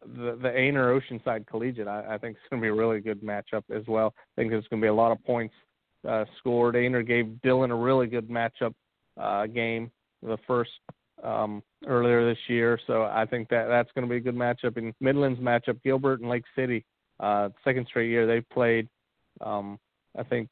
the 0.00 0.38
the 0.40 0.48
Aynor 0.48 1.00
Oceanside 1.00 1.46
Collegiate, 1.46 1.88
I, 1.88 2.14
I 2.14 2.18
think 2.18 2.36
it's 2.36 2.48
going 2.50 2.60
to 2.60 2.64
be 2.64 2.70
a 2.70 2.74
really 2.74 3.00
good 3.00 3.22
matchup 3.22 3.62
as 3.74 3.86
well. 3.86 4.14
I 4.16 4.40
think 4.40 4.50
there's 4.50 4.66
going 4.68 4.80
to 4.80 4.84
be 4.84 4.88
a 4.88 4.94
lot 4.94 5.12
of 5.12 5.22
points 5.24 5.54
uh, 6.08 6.24
scored. 6.38 6.74
Aynor 6.74 7.06
gave 7.06 7.40
Dillon 7.42 7.70
a 7.70 7.76
really 7.76 8.06
good 8.06 8.28
matchup 8.28 8.74
uh, 9.20 9.46
game, 9.46 9.90
the 10.22 10.38
first 10.46 10.70
um, 11.22 11.62
earlier 11.86 12.28
this 12.28 12.38
year. 12.48 12.78
So 12.86 13.04
I 13.04 13.26
think 13.26 13.48
that 13.50 13.66
that's 13.68 13.90
going 13.94 14.06
to 14.06 14.10
be 14.10 14.16
a 14.16 14.20
good 14.20 14.34
matchup. 14.34 14.76
In 14.76 14.92
Midlands 15.00 15.40
matchup, 15.40 15.82
Gilbert 15.82 16.20
and 16.20 16.28
Lake 16.28 16.44
City, 16.56 16.84
uh, 17.20 17.50
second 17.64 17.86
straight 17.88 18.10
year 18.10 18.26
they 18.26 18.40
played. 18.40 18.88
Um, 19.40 19.78
I 20.18 20.22
think 20.22 20.48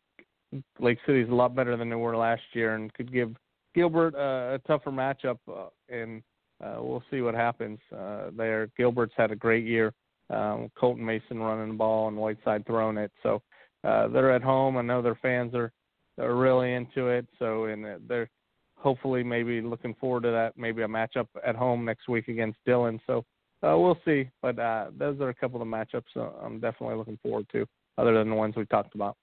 Lake 0.78 0.98
City 1.06 1.20
is 1.20 1.28
a 1.28 1.34
lot 1.34 1.54
better 1.54 1.76
than 1.76 1.90
they 1.90 1.96
were 1.96 2.16
last 2.16 2.42
year 2.52 2.74
and 2.74 2.92
could 2.94 3.12
give 3.12 3.34
Gilbert 3.74 4.14
uh, 4.14 4.54
a 4.54 4.58
tougher 4.66 4.90
matchup, 4.90 5.38
uh, 5.48 5.68
and 5.88 6.22
uh, 6.62 6.76
we'll 6.78 7.02
see 7.10 7.20
what 7.20 7.34
happens 7.34 7.78
uh, 7.96 8.30
there. 8.36 8.68
Gilbert's 8.76 9.14
had 9.16 9.30
a 9.30 9.36
great 9.36 9.64
year. 9.64 9.92
Um, 10.28 10.70
Colton 10.78 11.04
Mason 11.04 11.40
running 11.40 11.68
the 11.68 11.74
ball 11.74 12.08
and 12.08 12.16
Whiteside 12.16 12.66
throwing 12.66 12.98
it. 12.98 13.10
So 13.22 13.42
uh, 13.84 14.08
they're 14.08 14.32
at 14.32 14.42
home. 14.42 14.76
I 14.76 14.82
know 14.82 15.02
their 15.02 15.18
fans 15.20 15.54
are 15.54 15.72
are 16.18 16.36
really 16.36 16.74
into 16.74 17.08
it. 17.08 17.26
So 17.38 17.64
and 17.64 17.84
they're 18.06 18.28
hopefully 18.76 19.22
maybe 19.22 19.60
looking 19.60 19.94
forward 19.94 20.22
to 20.24 20.30
that. 20.30 20.56
Maybe 20.56 20.82
a 20.82 20.88
matchup 20.88 21.26
at 21.44 21.56
home 21.56 21.84
next 21.84 22.08
week 22.08 22.28
against 22.28 22.58
Dillon. 22.66 23.00
So 23.06 23.24
uh, 23.62 23.76
we'll 23.76 23.98
see. 24.04 24.28
But 24.42 24.58
uh, 24.58 24.86
those 24.96 25.20
are 25.20 25.30
a 25.30 25.34
couple 25.34 25.60
of 25.60 25.68
matchups 25.68 26.16
uh, 26.16 26.30
I'm 26.44 26.60
definitely 26.60 26.96
looking 26.96 27.18
forward 27.22 27.46
to, 27.52 27.66
other 27.98 28.14
than 28.14 28.30
the 28.30 28.36
ones 28.36 28.54
we 28.56 28.66
talked 28.66 28.94
about. 28.94 29.16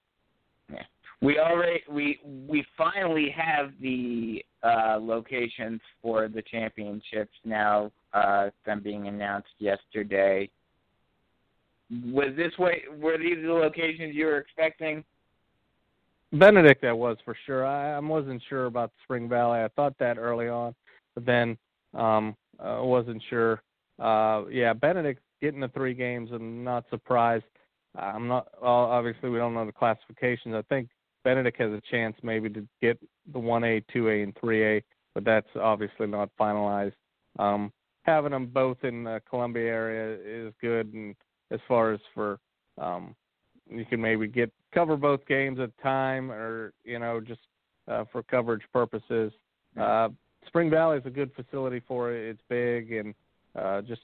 We 1.21 1.39
already 1.39 1.81
we 1.89 2.19
we 2.47 2.63
finally 2.77 3.33
have 3.35 3.71
the 3.81 4.43
uh, 4.63 4.97
locations 4.99 5.81
for 6.01 6.27
the 6.27 6.43
championships 6.43 7.33
now. 7.43 7.91
Uh, 8.13 8.49
them 8.65 8.81
being 8.81 9.07
announced 9.07 9.49
yesterday. 9.59 10.49
Was 12.05 12.33
this 12.35 12.57
way? 12.57 12.83
Were 12.99 13.17
these 13.17 13.37
the 13.41 13.51
locations 13.51 14.15
you 14.15 14.25
were 14.25 14.37
expecting? 14.37 15.03
Benedict, 16.33 16.81
that 16.81 16.97
was 16.97 17.17
for 17.23 17.35
sure. 17.45 17.65
I, 17.65 17.93
I 17.95 17.99
wasn't 17.99 18.41
sure 18.49 18.65
about 18.65 18.91
Spring 19.03 19.29
Valley. 19.29 19.59
I 19.61 19.69
thought 19.69 19.97
that 19.99 20.17
early 20.17 20.49
on, 20.49 20.75
but 21.15 21.25
then 21.25 21.57
um, 21.93 22.35
I 22.59 22.79
wasn't 22.79 23.21
sure. 23.29 23.61
Uh, 23.99 24.43
yeah, 24.51 24.73
Benedict 24.73 25.21
getting 25.41 25.61
the 25.61 25.69
three 25.69 25.93
games. 25.93 26.29
I'm 26.33 26.63
not 26.63 26.85
surprised. 26.89 27.45
I'm 27.95 28.27
not. 28.27 28.47
Well, 28.61 28.71
obviously, 28.71 29.29
we 29.29 29.37
don't 29.37 29.53
know 29.53 29.65
the 29.65 29.71
classifications. 29.71 30.53
I 30.53 30.61
think 30.63 30.89
Benedict 31.27 31.59
has 31.59 31.73
a 31.73 31.81
chance 31.91 32.15
maybe 32.23 32.49
to 32.51 32.65
get 32.81 32.97
the 33.33 33.39
1A, 33.39 33.83
2A, 33.93 34.23
and 34.23 34.33
3A, 34.35 34.81
but 35.13 35.25
that's 35.25 35.49
obviously 35.59 36.07
not 36.07 36.29
finalized. 36.39 36.93
Um, 37.37 37.73
having 38.03 38.31
them 38.31 38.45
both 38.45 38.77
in 38.83 39.03
the 39.03 39.21
Columbia 39.29 39.65
area 39.65 40.17
is 40.25 40.53
good, 40.61 40.93
and 40.93 41.13
as 41.51 41.59
far 41.67 41.91
as 41.91 41.99
for 42.13 42.39
um, 42.77 43.13
you 43.69 43.83
can 43.83 43.99
maybe 43.99 44.25
get 44.25 44.53
cover 44.73 44.95
both 44.95 45.19
games 45.27 45.59
at 45.59 45.69
a 45.77 45.83
time, 45.83 46.31
or 46.31 46.71
you 46.85 46.97
know 46.97 47.19
just 47.19 47.41
uh, 47.89 48.05
for 48.09 48.23
coverage 48.23 48.63
purposes. 48.71 49.33
Uh, 49.77 50.07
Spring 50.45 50.69
Valley 50.69 50.97
is 50.99 51.05
a 51.05 51.09
good 51.09 51.31
facility 51.35 51.81
for 51.85 52.13
it. 52.13 52.29
It's 52.29 52.41
big 52.47 52.93
and 52.93 53.13
uh, 53.53 53.81
just 53.81 54.03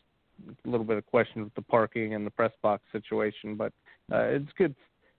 a 0.66 0.70
little 0.70 0.86
bit 0.86 0.98
of 0.98 1.06
question 1.06 1.46
with 1.46 1.56
the 1.56 1.62
parking 1.62 2.16
and 2.16 2.28
the 2.28 2.32
press 2.32 2.52
box 2.62 2.84
situation, 2.92 3.56
but 3.56 3.72
uh, 4.12 4.24
it's 4.24 4.52
good. 4.58 4.76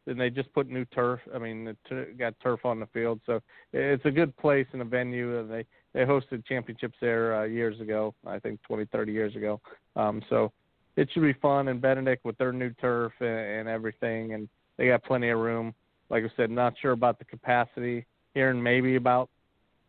And 0.06 0.20
they 0.20 0.28
just 0.28 0.52
put 0.52 0.68
new 0.68 0.84
turf. 0.86 1.20
I 1.34 1.38
mean, 1.38 1.64
the 1.64 1.76
tur 1.88 2.06
got 2.18 2.34
turf 2.40 2.60
on 2.64 2.78
the 2.78 2.86
field, 2.86 3.20
so 3.24 3.40
it's 3.72 4.04
a 4.04 4.10
good 4.10 4.36
place 4.36 4.66
and 4.72 4.82
a 4.82 4.84
venue. 4.84 5.38
And 5.40 5.50
they 5.50 5.64
they 5.94 6.00
hosted 6.00 6.44
championships 6.46 6.96
there 7.00 7.40
uh, 7.40 7.44
years 7.44 7.80
ago. 7.80 8.14
I 8.26 8.38
think 8.38 8.60
20, 8.64 8.84
30 8.86 9.12
years 9.12 9.34
ago. 9.34 9.60
Um, 9.96 10.22
so 10.28 10.52
it 10.96 11.08
should 11.12 11.22
be 11.22 11.32
fun. 11.34 11.68
And 11.68 11.80
Benedict 11.80 12.24
with 12.24 12.36
their 12.36 12.52
new 12.52 12.70
turf 12.74 13.12
and, 13.20 13.28
and 13.28 13.68
everything, 13.68 14.34
and 14.34 14.48
they 14.76 14.88
got 14.88 15.04
plenty 15.04 15.30
of 15.30 15.38
room. 15.38 15.74
Like 16.10 16.24
I 16.24 16.30
said, 16.36 16.50
not 16.50 16.74
sure 16.80 16.92
about 16.92 17.18
the 17.18 17.24
capacity 17.24 18.04
here, 18.34 18.50
and 18.50 18.62
maybe 18.62 18.96
about 18.96 19.30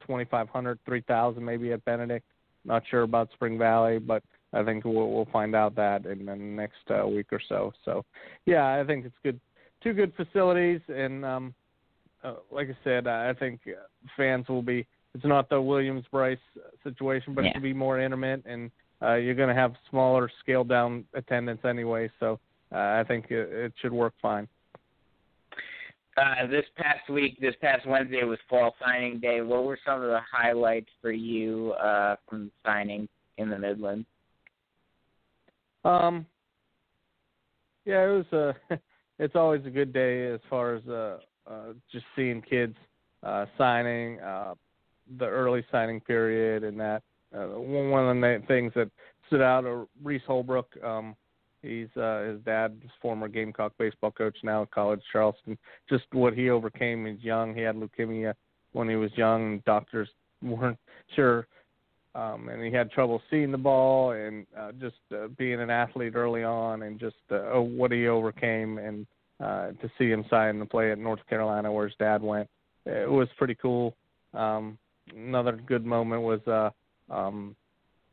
2,500, 0.02 0.80
3,000 0.86 1.44
maybe 1.44 1.74
at 1.74 1.84
Benedict. 1.86 2.26
Not 2.64 2.84
sure 2.90 3.04
about 3.04 3.30
Spring 3.34 3.58
Valley, 3.58 4.00
but 4.00 4.24
I 4.54 4.64
think 4.64 4.86
we'll, 4.86 5.12
we'll 5.12 5.28
find 5.32 5.56
out 5.56 5.76
that 5.76 6.06
in 6.06 6.26
the 6.26 6.36
next 6.36 6.90
uh, 6.90 7.06
week 7.08 7.28
or 7.32 7.42
so. 7.48 7.74
So, 7.84 8.06
yeah, 8.46 8.80
I 8.80 8.84
think 8.86 9.06
it's 9.06 9.16
good. 9.24 9.40
Two 9.86 9.94
good 9.94 10.14
facilities, 10.16 10.82
and 10.88 11.24
um, 11.24 11.53
uh, 12.24 12.34
like 12.49 12.70
I 12.70 12.78
said, 12.84 13.06
I 13.06 13.36
think 13.36 13.62
fans 14.18 14.48
will 14.49 14.64
be. 14.64 14.88
It's 15.14 15.24
not 15.24 15.48
the 15.48 15.62
Williams 15.62 16.06
Brice 16.12 16.40
situation, 16.84 17.36
but 17.36 17.44
Yeah. 17.44 17.52
it 17.52 17.57
will 17.57 17.62
be 17.62 17.74
more 17.74 17.99
intimate, 17.99 18.44
and 18.48 18.72
uh, 19.03 19.14
you're 19.14 19.36
going 19.36 19.49
to 19.49 19.53
have 19.53 19.76
smaller, 19.91 20.28
scaled 20.40 20.70
down 20.70 21.06
attendance 21.14 21.64
anyway. 21.64 22.10
So, 22.20 22.40
uh, 22.72 22.78
I 22.78 23.03
think 23.07 23.30
it, 23.30 23.48
it 23.52 23.74
should 23.80 23.94
work 23.94 24.16
fine. 24.24 24.48
Uh, 26.18 26.48
this 26.48 26.66
past 26.78 27.07
week, 27.07 27.38
this 27.40 27.53
past 27.62 27.86
Wednesday 27.86 28.24
was 28.24 28.40
fall 28.49 28.74
signing 28.84 29.20
day. 29.20 29.41
What 29.41 29.66
were 29.66 29.78
some 29.86 30.02
of 30.02 30.07
the 30.07 30.22
highlights 30.32 30.90
for 30.99 31.12
you 31.12 31.74
uh, 31.74 32.16
from 32.28 32.49
signing 32.66 33.07
in 33.38 33.52
the 33.52 33.60
Midlands? 33.60 34.07
Um, 35.84 36.26
yeah, 37.86 38.03
it 38.03 38.26
was 38.32 38.56
a. 38.72 38.80
It's 39.20 39.36
always 39.36 39.66
a 39.66 39.70
good 39.70 39.94
day 39.94 40.28
as 40.28 40.40
far 40.50 40.76
as 40.76 40.88
uh, 40.88 41.18
uh, 41.50 41.74
just 41.92 42.06
seeing 42.16 42.42
kids 42.42 42.76
uh, 43.24 43.46
signing, 43.58 44.20
uh, 44.20 44.56
the 45.18 45.26
early 45.26 45.66
signing 45.72 46.02
period, 46.02 46.64
and 46.64 46.80
that. 46.80 47.02
Uh, 47.36 47.48
one 47.60 48.08
of 48.08 48.16
the 48.16 48.48
things 48.48 48.72
that 48.76 48.90
stood 49.28 49.42
out, 49.42 49.66
uh, 49.66 49.86
Reese 50.04 50.22
Holbrook. 50.26 50.68
Um, 50.84 51.16
he's 51.62 51.88
uh, 51.98 52.24
his 52.30 52.40
dad, 52.46 52.80
is 52.84 52.92
former 53.02 53.28
Gamecock 53.28 53.74
baseball 53.78 54.12
coach, 54.12 54.38
now 54.44 54.64
at 54.64 54.72
College 54.72 55.02
Charleston. 55.12 55.58
Just 55.90 56.06
what 56.12 56.34
he 56.34 56.50
overcame. 56.50 57.06
He's 57.06 57.24
young. 57.24 57.54
He 57.54 57.62
had 57.62 57.76
leukemia 57.76 58.34
when 58.72 58.88
he 58.88 58.96
was 58.96 59.12
young. 59.16 59.62
Doctors 59.66 60.10
weren't 60.42 60.80
sure 61.16 61.48
um, 62.16 62.50
and 62.50 62.64
he 62.64 62.72
had 62.72 62.90
trouble 62.92 63.22
seeing 63.30 63.52
the 63.52 63.58
ball 63.58 64.12
and 64.12 64.48
uh, 64.58 64.72
just 64.80 64.96
uh, 65.14 65.28
being 65.38 65.60
an 65.62 65.70
athlete 65.70 66.16
early 66.16 66.44
on 66.44 66.84
and 66.84 67.00
just 67.00 67.16
uh, 67.32 67.52
oh, 67.54 67.62
what 67.62 67.92
he 67.92 68.08
overcame 68.08 68.78
and 68.78 69.06
uh, 69.44 69.72
to 69.82 69.92
see 69.98 70.10
him 70.10 70.24
sign 70.30 70.58
to 70.60 70.66
play 70.66 70.92
at 70.92 70.98
North 70.98 71.20
Carolina 71.30 71.72
where 71.72 71.88
his 71.88 71.96
dad 72.00 72.22
went, 72.22 72.50
it 72.86 73.10
was 73.10 73.28
pretty 73.38 73.56
cool. 73.56 73.96
Um, 74.34 74.78
another 75.14 75.54
good 75.54 75.86
moment 75.86 76.22
was 76.22 76.40
uh, 76.48 76.70
um, 77.14 77.56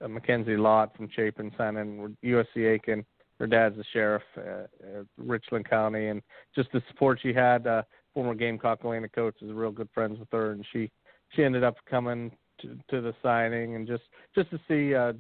uh, 0.03 0.09
Mackenzie 0.09 0.57
Lott 0.57 0.97
from 0.97 1.09
Chapin 1.15 1.53
signing 1.57 2.17
USC 2.25 2.75
Aiken. 2.75 3.05
Her 3.39 3.47
dad's 3.47 3.77
the 3.77 3.85
sheriff 3.93 4.23
uh, 4.37 4.99
at 4.99 5.07
Richland 5.17 5.69
County, 5.69 6.09
and 6.09 6.23
just 6.55 6.71
the 6.73 6.83
support 6.89 7.19
she 7.23 7.33
had. 7.33 7.67
Uh, 7.67 7.83
former 8.15 8.35
Gamecock 8.35 8.81
Atlanta 8.81 9.09
coach 9.09 9.35
is 9.43 9.53
real 9.53 9.73
good 9.73 9.89
friends 9.95 10.19
with 10.19 10.29
her, 10.33 10.53
and 10.53 10.65
she 10.73 10.91
she 11.31 11.45
ended 11.45 11.65
up 11.65 11.77
coming 11.89 12.31
to, 12.63 12.79
to 12.91 13.01
the 13.01 13.15
signing 13.23 13.75
and 13.75 13.87
just 13.87 14.05
just 14.35 14.51
to 14.51 14.61
see 14.69 14.95
uh, 14.95 15.13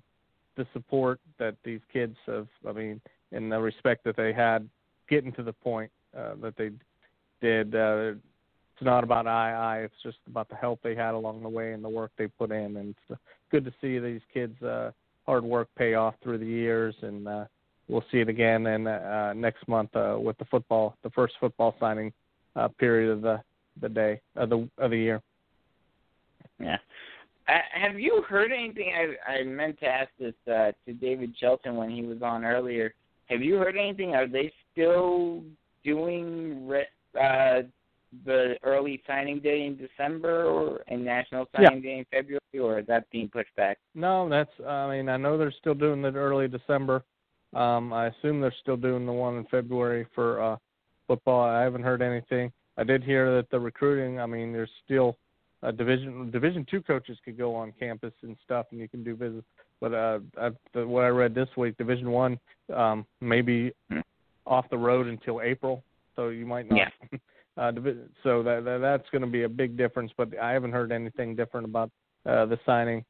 the 0.57 0.67
support 0.73 1.21
that 1.39 1.57
these 1.65 1.81
kids 1.93 2.17
have. 2.27 2.49
I 2.69 2.73
mean, 2.73 3.01
and 3.33 3.51
the 3.51 3.59
respect 3.59 4.05
that 4.05 4.17
they 4.17 4.33
had 4.33 4.69
getting 5.09 5.33
to 5.33 5.43
the 5.43 5.53
point 5.53 5.91
uh, 6.17 6.35
that 6.43 6.57
they 6.57 6.71
did. 7.41 7.75
Uh, 7.75 8.15
it's 8.75 8.85
not 8.85 9.05
about 9.05 9.27
I 9.27 9.53
I. 9.53 9.79
It's 9.81 10.03
just 10.03 10.19
about 10.27 10.49
the 10.49 10.57
help 10.57 10.81
they 10.83 10.95
had 10.95 11.15
along 11.15 11.43
the 11.43 11.49
way 11.49 11.73
and 11.73 11.85
the 11.85 11.89
work 11.89 12.11
they 12.17 12.27
put 12.27 12.51
in. 12.51 12.77
And 12.77 12.95
it's 13.11 13.21
good 13.51 13.65
to 13.65 13.73
see 13.81 13.99
these 13.99 14.23
kids' 14.33 14.61
uh, 14.63 14.93
hard 15.27 15.45
work 15.45 15.69
pay 15.77 15.95
off 15.95 16.15
through 16.23 16.39
the 16.39 16.47
years. 16.47 16.95
And 17.03 17.29
uh, 17.29 17.45
we'll 17.89 18.05
see 18.11 18.19
it 18.19 18.29
again 18.29 18.67
and 18.67 18.89
uh, 18.89 19.33
next 19.35 19.69
month 19.69 19.95
uh, 19.95 20.17
with 20.19 20.39
the 20.39 20.47
football, 20.47 20.97
the 21.03 21.11
first 21.11 21.35
football 21.39 21.77
signing 21.79 22.13
uh, 22.57 22.69
period 22.69 23.11
of 23.11 23.23
the 23.23 23.41
the 23.81 23.89
day 23.89 24.21
of 24.37 24.51
the 24.51 24.69
of 24.79 24.91
the 24.91 24.99
year. 24.99 25.23
Yeah. 26.59 26.79
Uh, 27.49 27.53
have 27.73 27.99
you 27.99 28.23
heard 28.29 28.53
anything? 28.53 28.93
I 28.95 29.33
I 29.33 29.43
meant 29.45 29.79
to 29.81 29.87
ask 29.87 30.11
this 30.19 30.35
uh, 30.47 30.73
to 30.87 30.93
David 30.95 31.35
Shelton 31.39 31.77
when 31.77 31.91
he 31.91 32.03
was 32.03 32.23
on 32.23 32.45
earlier. 32.45 32.95
Have 33.27 33.43
you 33.43 33.57
heard 33.57 33.77
anything? 33.77 34.15
Are 34.15 34.29
they 34.29 34.53
still 34.73 35.43
doing 35.85 36.67
re- 36.67 36.87
uh, 37.21 37.63
the 38.25 38.55
early 38.63 39.03
signing 39.07 39.41
day 39.41 39.65
in 39.67 39.77
December 39.77 40.45
or 40.45 40.81
and 40.89 41.05
National 41.05 41.47
Yeah. 41.55 41.69
Signing 41.69 41.83
Day 41.83 41.99
in 41.99 42.05
February, 42.11 42.41
or 42.61 42.79
is 42.79 42.87
that 42.87 43.11
being 43.11 43.29
pushed 43.29 43.55
back? 43.57 43.79
No, 43.95 44.29
that's. 44.29 44.51
I 44.67 44.89
mean, 44.91 45.09
I 45.09 45.17
know 45.17 45.37
they're 45.37 45.55
still 45.59 45.75
doing 45.75 46.05
it 46.05 46.15
early 46.15 46.47
December. 46.47 47.03
Um, 47.55 47.93
I 47.93 48.07
assume 48.07 48.41
they're 48.41 48.55
still 48.63 48.77
doing 48.77 49.05
the 49.05 49.13
one 49.13 49.37
in 49.37 49.45
February 49.47 50.07
for 50.15 50.41
uh, 50.41 50.57
football. 51.07 51.43
I 51.43 51.63
haven't 51.63 51.83
heard 51.83 52.03
anything. 52.03 52.53
I 52.79 52.85
did 52.85 53.03
hear 53.03 53.35
that 53.37 53.51
the 53.51 53.61
recruiting. 53.61 54.21
I 54.21 54.27
mean, 54.27 54.53
there's 54.53 54.71
still 54.85 55.17
uh, 55.63 55.71
division 55.71 56.31
Division 56.31 56.67
two 56.71 56.83
coaches 56.83 57.19
could 57.25 57.39
go 57.39 57.55
on 57.55 57.73
campus 57.79 58.13
and 58.23 58.37
stuff, 58.45 58.67
and 58.71 58.81
you 58.81 58.89
can 58.89 59.05
do 59.05 59.15
visits. 59.15 59.47
But 59.81 59.95
uh, 59.95 60.19
I, 60.41 60.51
the, 60.75 60.87
what 60.87 61.05
I 61.05 61.09
read 61.09 61.35
this 61.35 61.49
week, 61.57 61.77
Division 61.77 62.11
one 62.11 62.39
um, 62.75 63.07
maybe 63.21 63.73
off 64.47 64.69
the 64.71 64.79
road 64.79 65.07
until 65.07 65.41
April, 65.41 65.83
so 66.17 66.29
you 66.29 66.47
might 66.47 66.69
not. 66.69 66.79
Yeah. 67.11 67.19
uh, 67.57 67.71
divi- 67.71 67.99
so 68.23 68.43
that, 68.43 68.65
that 68.65 68.79
that's 68.79 69.09
going 69.11 69.23
to 69.23 69.29
be 69.29 69.43
a 69.43 69.49
big 69.49 69.77
difference. 69.77 70.13
But 70.17 70.39
I 70.39 70.53
haven't 70.53 70.73
heard 70.73 70.93
anything 70.93 71.37
different 71.37 71.67
about 71.67 71.91
uh, 72.27 72.47
the 72.47 72.59
signing. 72.65 73.05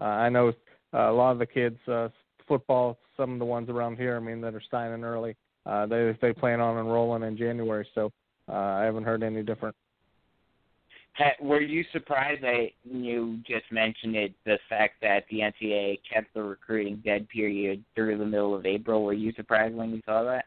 Uh, 0.00 0.04
I 0.04 0.28
know 0.28 0.48
uh, 0.94 1.10
a 1.10 1.12
lot 1.12 1.32
of 1.32 1.38
the 1.38 1.46
kids, 1.46 1.78
uh, 1.88 2.08
football, 2.46 2.98
some 3.16 3.32
of 3.32 3.38
the 3.38 3.44
ones 3.44 3.68
around 3.68 3.96
here, 3.96 4.16
I 4.16 4.20
mean, 4.20 4.40
that 4.40 4.54
are 4.54 4.62
signing 4.70 5.04
early, 5.04 5.36
uh, 5.66 5.86
they 5.86 6.16
they 6.20 6.32
plan 6.32 6.60
on 6.60 6.78
enrolling 6.78 7.22
in 7.22 7.36
January. 7.36 7.86
So 7.94 8.12
uh, 8.48 8.54
I 8.54 8.84
haven't 8.84 9.04
heard 9.04 9.22
any 9.22 9.42
different. 9.42 9.76
Were 11.40 11.60
you 11.60 11.84
surprised 11.92 12.42
that 12.42 12.68
you 12.84 13.38
just 13.46 13.70
mentioned 13.72 14.14
it, 14.14 14.32
the 14.44 14.58
fact 14.68 14.94
that 15.02 15.24
the 15.30 15.40
NCAA 15.40 15.98
kept 16.10 16.32
the 16.34 16.42
recruiting 16.42 17.02
dead 17.04 17.28
period 17.28 17.84
through 17.94 18.18
the 18.18 18.24
middle 18.24 18.54
of 18.54 18.66
April? 18.66 19.04
Were 19.04 19.14
you 19.14 19.32
surprised 19.32 19.74
when 19.74 19.90
you 19.90 20.00
saw 20.06 20.22
that? 20.22 20.44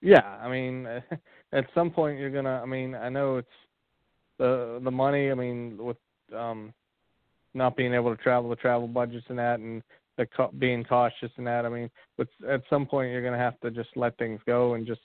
Yeah, 0.00 0.38
I 0.40 0.48
mean, 0.50 0.86
at 1.52 1.66
some 1.74 1.90
point 1.90 2.18
you're 2.18 2.30
gonna. 2.30 2.60
I 2.62 2.66
mean, 2.66 2.94
I 2.94 3.08
know 3.08 3.36
it's 3.36 3.48
the 4.38 4.80
the 4.82 4.90
money. 4.90 5.30
I 5.30 5.34
mean, 5.34 5.76
with 5.78 5.96
um, 6.36 6.72
not 7.54 7.76
being 7.76 7.94
able 7.94 8.14
to 8.14 8.22
travel, 8.22 8.50
the 8.50 8.56
travel 8.56 8.88
budgets 8.88 9.26
and 9.28 9.38
that, 9.38 9.60
and 9.60 9.82
the 10.16 10.26
co- 10.26 10.52
being 10.58 10.84
cautious 10.84 11.30
and 11.36 11.46
that. 11.46 11.66
I 11.66 11.68
mean, 11.68 11.90
but 12.16 12.28
at 12.48 12.62
some 12.68 12.86
point 12.86 13.10
you're 13.10 13.22
gonna 13.22 13.38
have 13.38 13.58
to 13.60 13.70
just 13.70 13.90
let 13.96 14.16
things 14.18 14.40
go 14.46 14.74
and 14.74 14.86
just. 14.86 15.00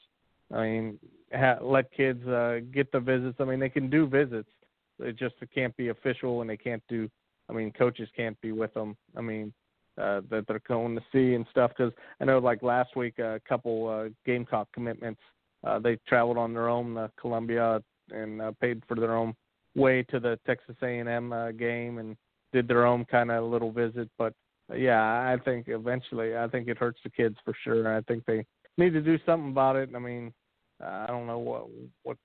I 0.54 0.62
mean, 0.62 1.00
ha- 1.34 1.60
let 1.62 1.92
kids 1.92 2.26
uh, 2.28 2.60
get 2.74 2.92
the 2.92 3.00
visits. 3.00 3.38
I 3.40 3.44
mean, 3.44 3.60
they 3.60 3.70
can 3.70 3.90
do 3.90 4.08
visits. 4.08 4.50
It 5.00 5.18
just 5.18 5.36
it 5.42 5.50
can't 5.54 5.76
be 5.78 5.90
official, 5.90 6.42
and 6.42 6.50
they 6.50 6.58
can't 6.58 6.84
do. 6.90 7.10
I 7.50 7.54
mean, 7.54 7.72
coaches 7.72 8.10
can't 8.16 8.40
be 8.42 8.52
with 8.52 8.74
them. 8.74 8.98
I 9.16 9.22
mean, 9.22 9.54
uh, 9.98 10.22
that 10.30 10.46
they're 10.48 10.62
going 10.68 10.96
to 10.96 11.04
see 11.12 11.34
and 11.34 11.46
stuff. 11.52 11.72
Because 11.78 11.94
I 12.20 12.26
know 12.26 12.40
like 12.40 12.62
last 12.62 12.96
week 12.96 13.20
a 13.20 13.40
couple 13.48 13.88
uh, 13.88 14.10
Gamecock 14.26 14.68
commitments 14.74 15.22
uh, 15.66 15.80
they 15.80 15.98
traveled 16.08 16.38
on 16.38 16.54
their 16.54 16.70
own 16.70 16.96
to 16.96 17.12
Columbia 17.20 17.82
and 18.12 18.42
uh, 18.42 18.52
paid 18.62 18.82
for 18.88 18.96
their 18.96 19.16
own 19.16 19.34
way 19.76 20.04
to 20.04 20.20
the 20.20 20.40
Texas 20.46 20.76
A&M 20.82 21.34
uh, 21.34 21.52
game 21.52 21.98
and 21.98 22.16
did 22.54 22.68
their 22.68 22.86
own 22.86 23.06
kind 23.06 23.32
of 23.32 23.44
little 23.50 23.72
visit. 23.72 24.10
But 24.18 24.34
uh, 24.72 24.76
yeah, 24.76 25.02
I 25.02 25.38
think 25.44 25.68
eventually 25.68 26.38
I 26.38 26.48
think 26.48 26.68
it 26.68 26.78
hurts 26.78 27.00
the 27.04 27.10
kids 27.10 27.36
for 27.44 27.54
sure. 27.64 27.96
I 27.96 28.02
think 28.02 28.24
they 28.26 28.46
need 28.78 28.94
to 28.94 29.02
do 29.02 29.18
something 29.26 29.52
about 29.52 29.76
it. 29.76 29.90
I 29.96 30.00
mean, 30.00 30.34
I 30.82 31.08
don't 31.08 31.28
know 31.28 31.40
what 31.40 31.68
what 32.04 32.18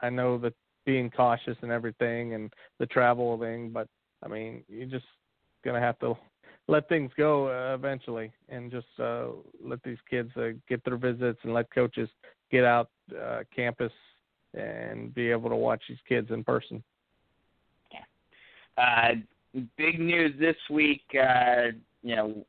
I 0.00 0.10
know 0.10 0.38
that 0.38 0.54
being 0.86 1.10
cautious 1.10 1.56
and 1.60 1.70
everything 1.70 2.34
and 2.34 2.52
the 2.78 2.86
travel 2.86 3.38
thing, 3.38 3.70
but 3.70 3.88
I 4.24 4.28
mean, 4.28 4.62
you're 4.68 4.86
just 4.86 5.04
gonna 5.64 5.80
have 5.80 5.98
to 5.98 6.14
let 6.68 6.88
things 6.88 7.10
go 7.16 7.48
uh, 7.48 7.74
eventually 7.74 8.32
and 8.48 8.70
just 8.70 8.86
uh, 8.98 9.26
let 9.62 9.82
these 9.82 9.98
kids 10.08 10.30
uh, 10.36 10.50
get 10.68 10.84
their 10.84 10.96
visits 10.96 11.38
and 11.42 11.52
let 11.52 11.70
coaches 11.70 12.08
get 12.50 12.64
out 12.64 12.88
uh, 13.20 13.40
campus 13.54 13.92
and 14.54 15.14
be 15.14 15.30
able 15.30 15.50
to 15.50 15.56
watch 15.56 15.82
these 15.88 15.98
kids 16.08 16.30
in 16.30 16.42
person. 16.42 16.82
Uh, 18.78 19.12
big 19.76 19.98
news 19.98 20.32
this 20.38 20.56
week. 20.70 21.02
Uh, 21.14 21.68
you 22.02 22.16
know, 22.16 22.44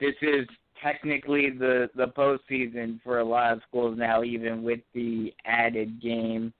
this 0.00 0.14
is 0.22 0.46
technically 0.82 1.50
the 1.50 1.88
the 1.96 2.08
postseason 2.08 3.00
for 3.02 3.20
a 3.20 3.24
lot 3.24 3.52
of 3.52 3.60
schools 3.68 3.96
now, 3.96 4.22
even 4.22 4.62
with 4.62 4.80
the 4.94 5.32
added 5.44 6.00
game. 6.02 6.52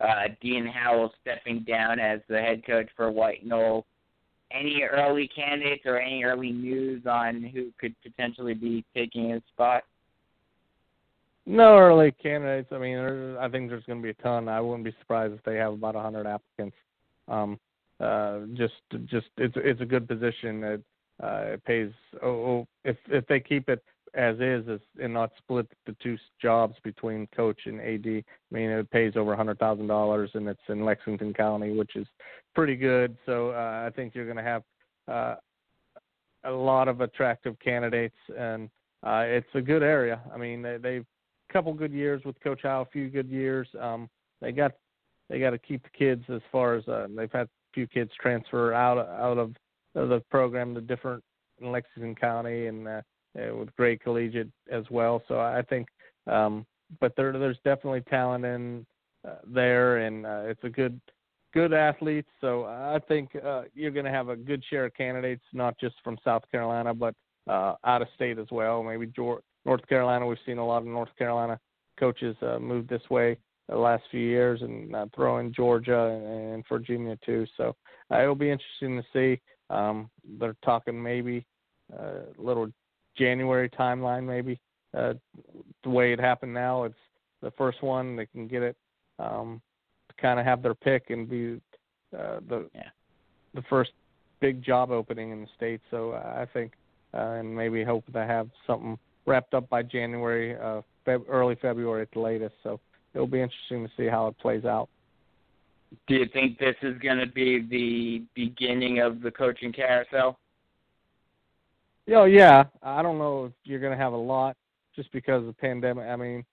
Uh, 0.00 0.28
Dean 0.40 0.66
Howell 0.66 1.12
stepping 1.20 1.60
down 1.60 1.98
as 1.98 2.20
the 2.28 2.40
head 2.40 2.66
coach 2.66 2.88
for 2.96 3.10
White 3.10 3.46
Knoll. 3.46 3.86
Any 4.50 4.82
early 4.82 5.28
candidates 5.28 5.82
or 5.84 5.98
any 5.98 6.24
early 6.24 6.52
news 6.52 7.06
on 7.06 7.42
who 7.42 7.70
could 7.80 7.94
potentially 8.02 8.54
be 8.54 8.84
taking 8.94 9.30
his 9.30 9.42
spot? 9.52 9.84
No 11.46 11.78
early 11.78 12.12
candidates. 12.12 12.68
I 12.72 12.78
mean, 12.78 13.36
I 13.38 13.48
think 13.48 13.68
there's 13.68 13.84
going 13.84 14.00
to 14.00 14.02
be 14.02 14.10
a 14.10 14.22
ton. 14.22 14.48
I 14.48 14.60
wouldn't 14.60 14.84
be 14.84 14.94
surprised 15.00 15.34
if 15.34 15.42
they 15.44 15.56
have 15.56 15.74
about 15.74 15.94
hundred 15.94 16.26
applicants. 16.26 16.76
Um, 17.28 17.58
uh, 18.00 18.40
just, 18.54 18.74
just 19.06 19.26
it's 19.36 19.54
it's 19.56 19.80
a 19.80 19.86
good 19.86 20.08
position. 20.08 20.64
It, 20.64 20.82
uh, 21.22 21.42
it 21.52 21.64
pays. 21.64 21.90
Oh, 22.22 22.28
oh, 22.28 22.68
if 22.84 22.96
if 23.08 23.26
they 23.26 23.40
keep 23.40 23.68
it 23.68 23.82
as 24.14 24.36
is, 24.36 24.66
is 24.68 24.80
and 25.02 25.12
not 25.12 25.32
split 25.38 25.66
the 25.86 25.96
two 26.02 26.16
jobs 26.40 26.76
between 26.84 27.26
coach 27.34 27.60
and 27.66 27.80
AD. 27.80 28.06
I 28.06 28.24
mean, 28.50 28.70
it 28.70 28.90
pays 28.90 29.14
over 29.16 29.32
a 29.32 29.36
hundred 29.36 29.58
thousand 29.58 29.86
dollars, 29.86 30.30
and 30.34 30.48
it's 30.48 30.60
in 30.68 30.84
Lexington 30.84 31.34
County, 31.34 31.76
which 31.76 31.96
is 31.96 32.06
pretty 32.54 32.76
good. 32.76 33.16
So 33.26 33.50
uh, 33.50 33.84
I 33.86 33.90
think 33.94 34.14
you're 34.14 34.24
going 34.24 34.36
to 34.36 34.42
have 34.42 34.62
uh, 35.08 35.34
a 36.44 36.50
lot 36.50 36.88
of 36.88 37.00
attractive 37.00 37.58
candidates, 37.58 38.16
and 38.38 38.68
uh, 39.02 39.24
it's 39.26 39.48
a 39.54 39.60
good 39.60 39.82
area. 39.82 40.20
I 40.32 40.38
mean, 40.38 40.62
they, 40.62 40.76
they've 40.76 41.06
a 41.48 41.52
couple 41.52 41.72
good 41.74 41.92
years 41.92 42.22
with 42.24 42.40
Coach 42.40 42.60
Howe, 42.62 42.82
a 42.82 42.86
few 42.86 43.08
good 43.08 43.28
years. 43.28 43.68
Um, 43.80 44.08
they 44.40 44.52
got 44.52 44.72
they 45.28 45.38
got 45.40 45.50
to 45.50 45.58
keep 45.58 45.82
the 45.82 45.90
kids 45.90 46.22
as 46.28 46.40
far 46.52 46.74
as 46.74 46.86
uh, 46.88 47.06
they've 47.14 47.32
had 47.32 47.46
a 47.46 47.72
few 47.72 47.86
kids 47.86 48.10
transfer 48.20 48.72
out 48.72 48.98
out 48.98 49.38
of, 49.38 49.54
of 49.94 50.08
the 50.08 50.20
program 50.30 50.74
to 50.74 50.80
different 50.80 51.22
in 51.60 51.70
Lexington 51.72 52.14
County 52.14 52.66
and 52.66 52.86
uh, 52.86 53.00
with 53.34 53.74
Gray 53.76 53.96
Collegiate 53.96 54.50
as 54.70 54.84
well. 54.90 55.22
So 55.28 55.40
I 55.40 55.62
think, 55.68 55.88
um, 56.26 56.66
but 57.00 57.14
there 57.16 57.32
there's 57.32 57.58
definitely 57.64 58.02
talent 58.02 58.44
in 58.44 58.86
uh, 59.26 59.36
there, 59.46 59.98
and 59.98 60.26
uh, 60.26 60.42
it's 60.44 60.64
a 60.64 60.68
good 60.68 61.00
good 61.52 61.72
athletes. 61.72 62.28
So 62.40 62.64
I 62.64 62.98
think 63.08 63.30
uh, 63.36 63.62
you're 63.74 63.90
going 63.90 64.04
to 64.04 64.10
have 64.10 64.28
a 64.28 64.36
good 64.36 64.62
share 64.68 64.86
of 64.86 64.94
candidates, 64.94 65.44
not 65.52 65.78
just 65.78 65.94
from 66.02 66.18
South 66.24 66.42
Carolina, 66.50 66.92
but 66.92 67.14
uh, 67.48 67.74
out 67.84 68.02
of 68.02 68.08
state 68.14 68.38
as 68.38 68.48
well. 68.50 68.82
Maybe 68.82 69.06
Georgia, 69.06 69.42
North 69.64 69.86
Carolina. 69.88 70.26
We've 70.26 70.38
seen 70.44 70.58
a 70.58 70.66
lot 70.66 70.78
of 70.78 70.86
North 70.86 71.14
Carolina 71.16 71.58
coaches 71.98 72.36
uh, 72.42 72.58
move 72.58 72.88
this 72.88 73.08
way 73.10 73.38
the 73.68 73.76
last 73.76 74.02
few 74.10 74.20
years, 74.20 74.60
and 74.60 74.94
uh, 74.94 75.06
throw 75.14 75.38
in 75.38 75.52
Georgia 75.52 76.20
and 76.52 76.64
Virginia 76.68 77.16
too. 77.24 77.46
So 77.56 77.74
uh, 78.12 78.20
it'll 78.20 78.34
be 78.34 78.50
interesting 78.50 79.00
to 79.00 79.04
see. 79.12 79.40
Um, 79.70 80.10
they're 80.38 80.56
talking 80.64 81.02
maybe 81.02 81.46
a 81.98 82.02
uh, 82.02 82.20
little 82.36 82.68
January 83.16 83.68
timeline, 83.68 84.24
maybe 84.24 84.60
uh, 84.96 85.14
the 85.82 85.90
way 85.90 86.12
it 86.12 86.20
happened 86.20 86.54
now. 86.54 86.84
It's 86.84 86.94
the 87.42 87.50
first 87.52 87.82
one 87.82 88.16
they 88.16 88.26
can 88.26 88.48
get 88.48 88.62
it 88.62 88.76
um, 89.18 89.60
to 90.08 90.14
kind 90.20 90.40
of 90.40 90.46
have 90.46 90.62
their 90.62 90.74
pick 90.74 91.10
and 91.10 91.28
be 91.28 91.60
uh, 92.16 92.40
the 92.48 92.68
yeah. 92.74 92.88
the 93.54 93.62
first 93.68 93.92
big 94.40 94.62
job 94.62 94.90
opening 94.90 95.30
in 95.30 95.42
the 95.42 95.48
state. 95.56 95.80
So 95.90 96.12
I 96.12 96.46
think, 96.52 96.72
uh, 97.12 97.38
and 97.38 97.54
maybe 97.54 97.84
hope 97.84 98.04
to 98.12 98.18
have 98.18 98.48
something 98.66 98.98
wrapped 99.26 99.54
up 99.54 99.68
by 99.68 99.82
January, 99.82 100.56
uh, 100.56 100.82
Feb- 101.06 101.24
early 101.28 101.56
February 101.60 102.02
at 102.02 102.10
the 102.12 102.20
latest. 102.20 102.54
So 102.62 102.80
it'll 103.14 103.26
be 103.26 103.40
interesting 103.40 103.86
to 103.86 103.92
see 103.96 104.06
how 104.06 104.26
it 104.26 104.38
plays 104.38 104.64
out. 104.64 104.88
Do 106.08 106.14
you 106.14 106.26
think 106.32 106.58
this 106.58 106.74
is 106.82 106.98
going 106.98 107.18
to 107.18 107.26
be 107.26 107.60
the 107.60 108.24
beginning 108.34 109.00
of 109.00 109.22
the 109.22 109.30
coaching 109.30 109.72
carousel? 109.72 110.38
Oh 112.12 112.24
yeah, 112.24 112.64
I 112.82 113.02
don't 113.02 113.18
know 113.18 113.46
if 113.46 113.52
you're 113.64 113.80
going 113.80 113.96
to 113.96 114.02
have 114.02 114.12
a 114.12 114.16
lot 114.16 114.56
just 114.94 115.10
because 115.12 115.40
of 115.40 115.46
the 115.46 115.52
pandemic. 115.54 116.06
I 116.06 116.16
mean, 116.16 116.44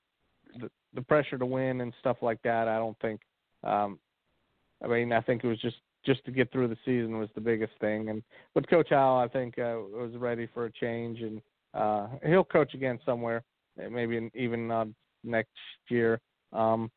the, 0.60 0.70
the 0.94 1.02
pressure 1.02 1.38
to 1.38 1.46
win 1.46 1.82
and 1.82 1.94
stuff 2.00 2.18
like 2.22 2.42
that. 2.44 2.68
I 2.68 2.78
don't 2.78 2.98
think. 3.00 3.22
Um, 3.64 4.00
I 4.84 4.88
mean, 4.88 5.12
I 5.12 5.22
think 5.22 5.44
it 5.44 5.48
was 5.48 5.60
just 5.60 5.78
just 6.06 6.26
to 6.26 6.32
get 6.32 6.52
through 6.52 6.68
the 6.68 6.78
season 6.84 7.20
was 7.20 7.30
the 7.36 7.42
biggest 7.42 7.74
thing. 7.80 8.10
And 8.10 8.24
but 8.56 8.70
Coach 8.70 8.90
Howe, 8.90 9.18
I 9.18 9.28
think, 9.28 9.60
uh, 9.60 9.76
was 9.92 10.14
ready 10.16 10.48
for 10.54 10.66
a 10.66 10.72
change, 10.72 11.22
and 11.22 11.42
uh, 11.74 12.08
he'll 12.26 12.44
coach 12.44 12.74
again 12.74 13.00
somewhere, 13.06 13.44
maybe 13.90 14.30
even 14.34 14.72
uh, 14.72 14.86
next 15.24 15.52
year. 15.90 16.20
Um, 16.54 16.90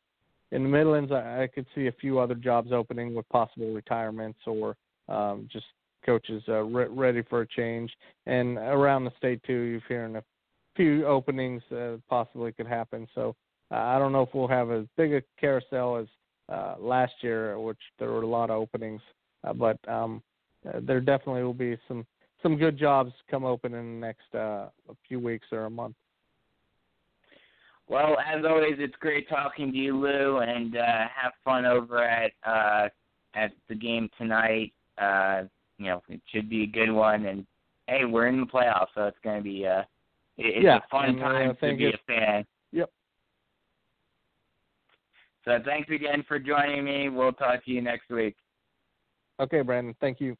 in 0.52 0.62
the 0.62 0.68
Midlands, 0.68 1.12
I, 1.12 1.42
I 1.42 1.46
could 1.48 1.66
see 1.74 1.88
a 1.88 1.92
few 1.92 2.18
other 2.18 2.34
jobs 2.34 2.72
opening 2.72 3.14
with 3.14 3.28
possible 3.28 3.72
retirements 3.72 4.38
or 4.46 4.76
um, 5.08 5.48
just 5.52 5.66
coaches 6.04 6.42
uh, 6.48 6.62
re- 6.62 6.86
ready 6.88 7.22
for 7.22 7.42
a 7.42 7.46
change. 7.46 7.90
And 8.26 8.58
around 8.58 9.04
the 9.04 9.12
state 9.18 9.42
too, 9.44 9.52
you're 9.52 9.80
hearing 9.88 10.16
a 10.16 10.24
few 10.76 11.06
openings 11.06 11.62
uh, 11.72 11.96
possibly 12.08 12.52
could 12.52 12.66
happen. 12.66 13.06
So 13.14 13.34
uh, 13.70 13.76
I 13.76 13.98
don't 13.98 14.12
know 14.12 14.22
if 14.22 14.28
we'll 14.34 14.48
have 14.48 14.70
as 14.70 14.84
big 14.96 15.14
a 15.14 15.22
carousel 15.40 15.96
as 15.96 16.06
uh, 16.52 16.74
last 16.78 17.14
year, 17.20 17.58
which 17.58 17.78
there 17.98 18.10
were 18.10 18.22
a 18.22 18.26
lot 18.26 18.50
of 18.50 18.60
openings, 18.60 19.00
uh, 19.44 19.52
but 19.52 19.78
um, 19.88 20.22
uh, 20.68 20.80
there 20.82 21.00
definitely 21.00 21.42
will 21.42 21.54
be 21.54 21.78
some 21.88 22.06
some 22.42 22.56
good 22.58 22.78
jobs 22.78 23.10
come 23.30 23.44
open 23.44 23.72
in 23.72 23.94
the 23.94 24.06
next 24.06 24.34
uh, 24.34 24.68
a 24.90 24.94
few 25.08 25.18
weeks 25.18 25.46
or 25.50 25.64
a 25.64 25.70
month. 25.70 25.96
Well, 27.88 28.16
as 28.18 28.44
always, 28.46 28.76
it's 28.78 28.94
great 29.00 29.28
talking 29.28 29.72
to 29.72 29.76
you, 29.78 29.96
Lou, 29.98 30.38
and 30.38 30.76
uh, 30.76 31.06
have 31.14 31.32
fun 31.44 31.64
over 31.64 32.02
at 32.02 32.32
uh, 32.46 32.88
at 33.34 33.52
the 33.68 33.74
game 33.74 34.08
tonight. 34.18 34.72
Uh, 34.98 35.44
you 35.78 35.86
know, 35.86 36.02
it 36.08 36.20
should 36.32 36.48
be 36.48 36.62
a 36.62 36.66
good 36.66 36.90
one, 36.90 37.26
and 37.26 37.46
hey, 37.86 38.04
we're 38.04 38.28
in 38.28 38.40
the 38.40 38.46
playoffs, 38.46 38.88
so 38.94 39.06
it's 39.06 39.16
going 39.22 39.38
to 39.38 39.42
be 39.42 39.66
uh, 39.66 39.80
it, 40.36 40.56
it's 40.56 40.64
yeah, 40.64 40.78
a 40.78 40.88
fun 40.90 41.10
and, 41.10 41.20
uh, 41.20 41.24
time 41.24 41.56
to 41.60 41.76
be 41.76 41.86
a 41.86 41.98
fan. 42.06 42.44
Yep. 42.72 42.90
So 45.44 45.58
thanks 45.64 45.90
again 45.90 46.24
for 46.26 46.38
joining 46.38 46.84
me. 46.84 47.08
We'll 47.08 47.32
talk 47.32 47.64
to 47.64 47.70
you 47.70 47.82
next 47.82 48.10
week. 48.10 48.36
Okay, 49.40 49.62
Brandon. 49.62 49.94
Thank 50.00 50.20
you. 50.20 50.36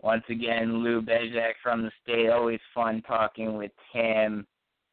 Once 0.00 0.24
again, 0.28 0.84
Lou 0.84 1.02
Bezjak 1.02 1.54
from 1.62 1.82
the 1.82 1.90
state. 2.02 2.30
Always 2.30 2.60
fun 2.74 3.02
talking 3.06 3.56
with 3.56 3.72
him. 3.92 4.46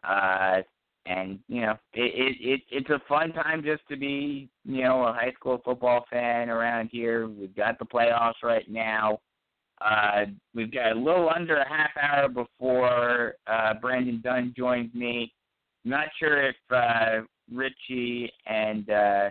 Uh, 0.04 0.62
and 1.06 1.40
you 1.48 1.62
know, 1.62 1.76
it, 1.94 2.12
it 2.16 2.38
it 2.42 2.62
it's 2.72 2.90
a 2.90 3.02
fun 3.08 3.32
time 3.34 3.64
just 3.64 3.88
to 3.90 3.96
be 3.96 4.50
you 4.64 4.84
know 4.84 5.04
a 5.06 5.14
high 5.14 5.34
school 5.38 5.62
football 5.64 6.06
fan 6.10 6.50
around 6.50 6.90
here. 6.92 7.28
We've 7.28 7.56
got 7.56 7.78
the 7.80 7.86
playoffs 7.86 8.44
right 8.44 8.70
now. 8.70 9.20
Uh, 9.82 10.26
we've 10.54 10.72
got 10.72 10.94
a 10.94 11.00
little 11.00 11.30
under 11.30 11.58
a 11.58 11.68
half 11.68 11.92
hour 12.02 12.30
before 12.30 13.36
uh, 13.46 13.74
Brandon 13.82 14.22
Dunn 14.24 14.54
joins 14.58 14.94
me. 14.94 15.34
not 15.84 16.08
sure 16.18 16.42
if 16.42 16.56
uh, 16.72 17.26
Richie 17.54 18.32
and 18.48 18.90
uh, 18.90 19.30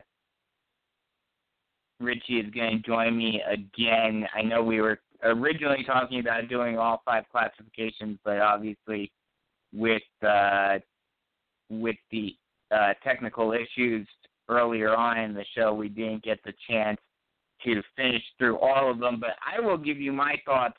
Richie 1.98 2.40
is 2.40 2.52
going 2.52 2.82
to 2.82 2.86
join 2.86 3.16
me 3.16 3.42
again. 3.48 4.26
I 4.34 4.42
know 4.42 4.62
we 4.62 4.80
were 4.80 5.00
originally 5.22 5.84
talking 5.84 6.20
about 6.20 6.48
doing 6.48 6.78
all 6.78 7.02
five 7.04 7.24
classifications, 7.32 8.18
but 8.24 8.38
obviously 8.38 9.10
with 9.72 10.02
uh, 10.22 10.78
with 11.70 11.96
the 12.10 12.36
uh, 12.70 12.94
technical 13.02 13.52
issues 13.52 14.06
earlier 14.48 14.94
on 14.94 15.18
in 15.18 15.34
the 15.34 15.44
show, 15.56 15.72
we 15.72 15.88
didn't 15.88 16.22
get 16.22 16.38
the 16.44 16.52
chance 16.68 16.98
to 17.64 17.82
finish 17.96 18.22
through 18.38 18.58
all 18.58 18.90
of 18.90 18.98
them. 18.98 19.18
But 19.20 19.30
I 19.44 19.60
will 19.60 19.78
give 19.78 19.98
you 19.98 20.12
my 20.12 20.36
thoughts 20.44 20.76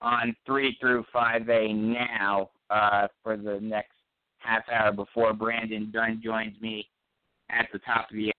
on 0.00 0.34
three 0.46 0.76
through 0.80 1.04
five 1.12 1.48
A 1.48 1.72
now 1.72 2.50
uh, 2.70 3.08
for 3.22 3.36
the 3.36 3.58
next 3.60 3.92
half 4.38 4.62
hour 4.68 4.92
before 4.92 5.32
Brandon 5.32 5.90
Dunn 5.92 6.20
joins 6.22 6.60
me 6.60 6.88
at 7.50 7.68
the 7.72 7.78
top 7.80 8.10
of 8.10 8.16
the. 8.16 8.32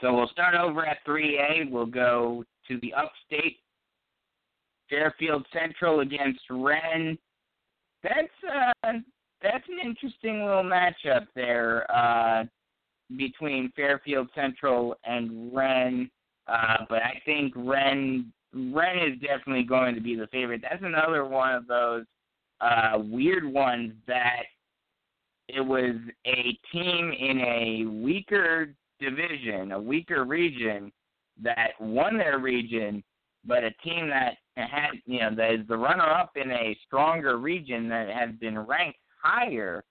So 0.00 0.14
we'll 0.14 0.28
start 0.28 0.54
over 0.54 0.86
at 0.86 0.98
3A. 1.06 1.70
We'll 1.70 1.84
go 1.84 2.42
to 2.68 2.80
the 2.80 2.94
upstate. 2.94 3.58
Fairfield 4.90 5.46
Central 5.52 6.00
against 6.00 6.40
Wren. 6.50 7.16
That's 8.02 8.74
uh, 8.84 8.92
that's 9.42 9.64
an 9.68 9.78
interesting 9.82 10.44
little 10.44 10.64
matchup 10.64 11.26
there 11.34 11.90
uh, 11.90 12.44
between 13.16 13.72
Fairfield 13.74 14.28
Central 14.34 14.96
and 15.04 15.54
Wren. 15.54 16.10
Uh, 16.46 16.84
but 16.88 17.02
I 17.02 17.22
think 17.24 17.52
Wren 17.56 18.32
Wren 18.52 18.98
is 18.98 19.20
definitely 19.20 19.62
going 19.62 19.94
to 19.94 20.00
be 20.00 20.16
the 20.16 20.26
favorite. 20.28 20.62
That's 20.62 20.82
another 20.82 21.24
one 21.24 21.54
of 21.54 21.66
those 21.66 22.04
uh, 22.60 22.98
weird 22.98 23.44
ones 23.44 23.92
that 24.06 24.42
it 25.48 25.60
was 25.60 25.94
a 26.26 26.58
team 26.72 27.12
in 27.12 27.40
a 27.40 27.86
weaker 27.86 28.74
division, 29.00 29.72
a 29.72 29.80
weaker 29.80 30.24
region 30.24 30.92
that 31.42 31.70
won 31.80 32.18
their 32.18 32.38
region, 32.38 33.02
but 33.44 33.64
a 33.64 33.70
team 33.84 34.08
that 34.08 34.34
had, 34.56 34.90
you 35.06 35.20
know, 35.20 35.34
that 35.34 35.52
is 35.52 35.66
the 35.68 35.76
runner 35.76 36.08
up 36.08 36.32
in 36.36 36.50
a 36.50 36.76
stronger 36.86 37.38
region 37.38 37.88
that 37.88 38.08
has 38.10 38.30
been 38.40 38.58
ranked 38.58 38.98
higher 39.22 39.84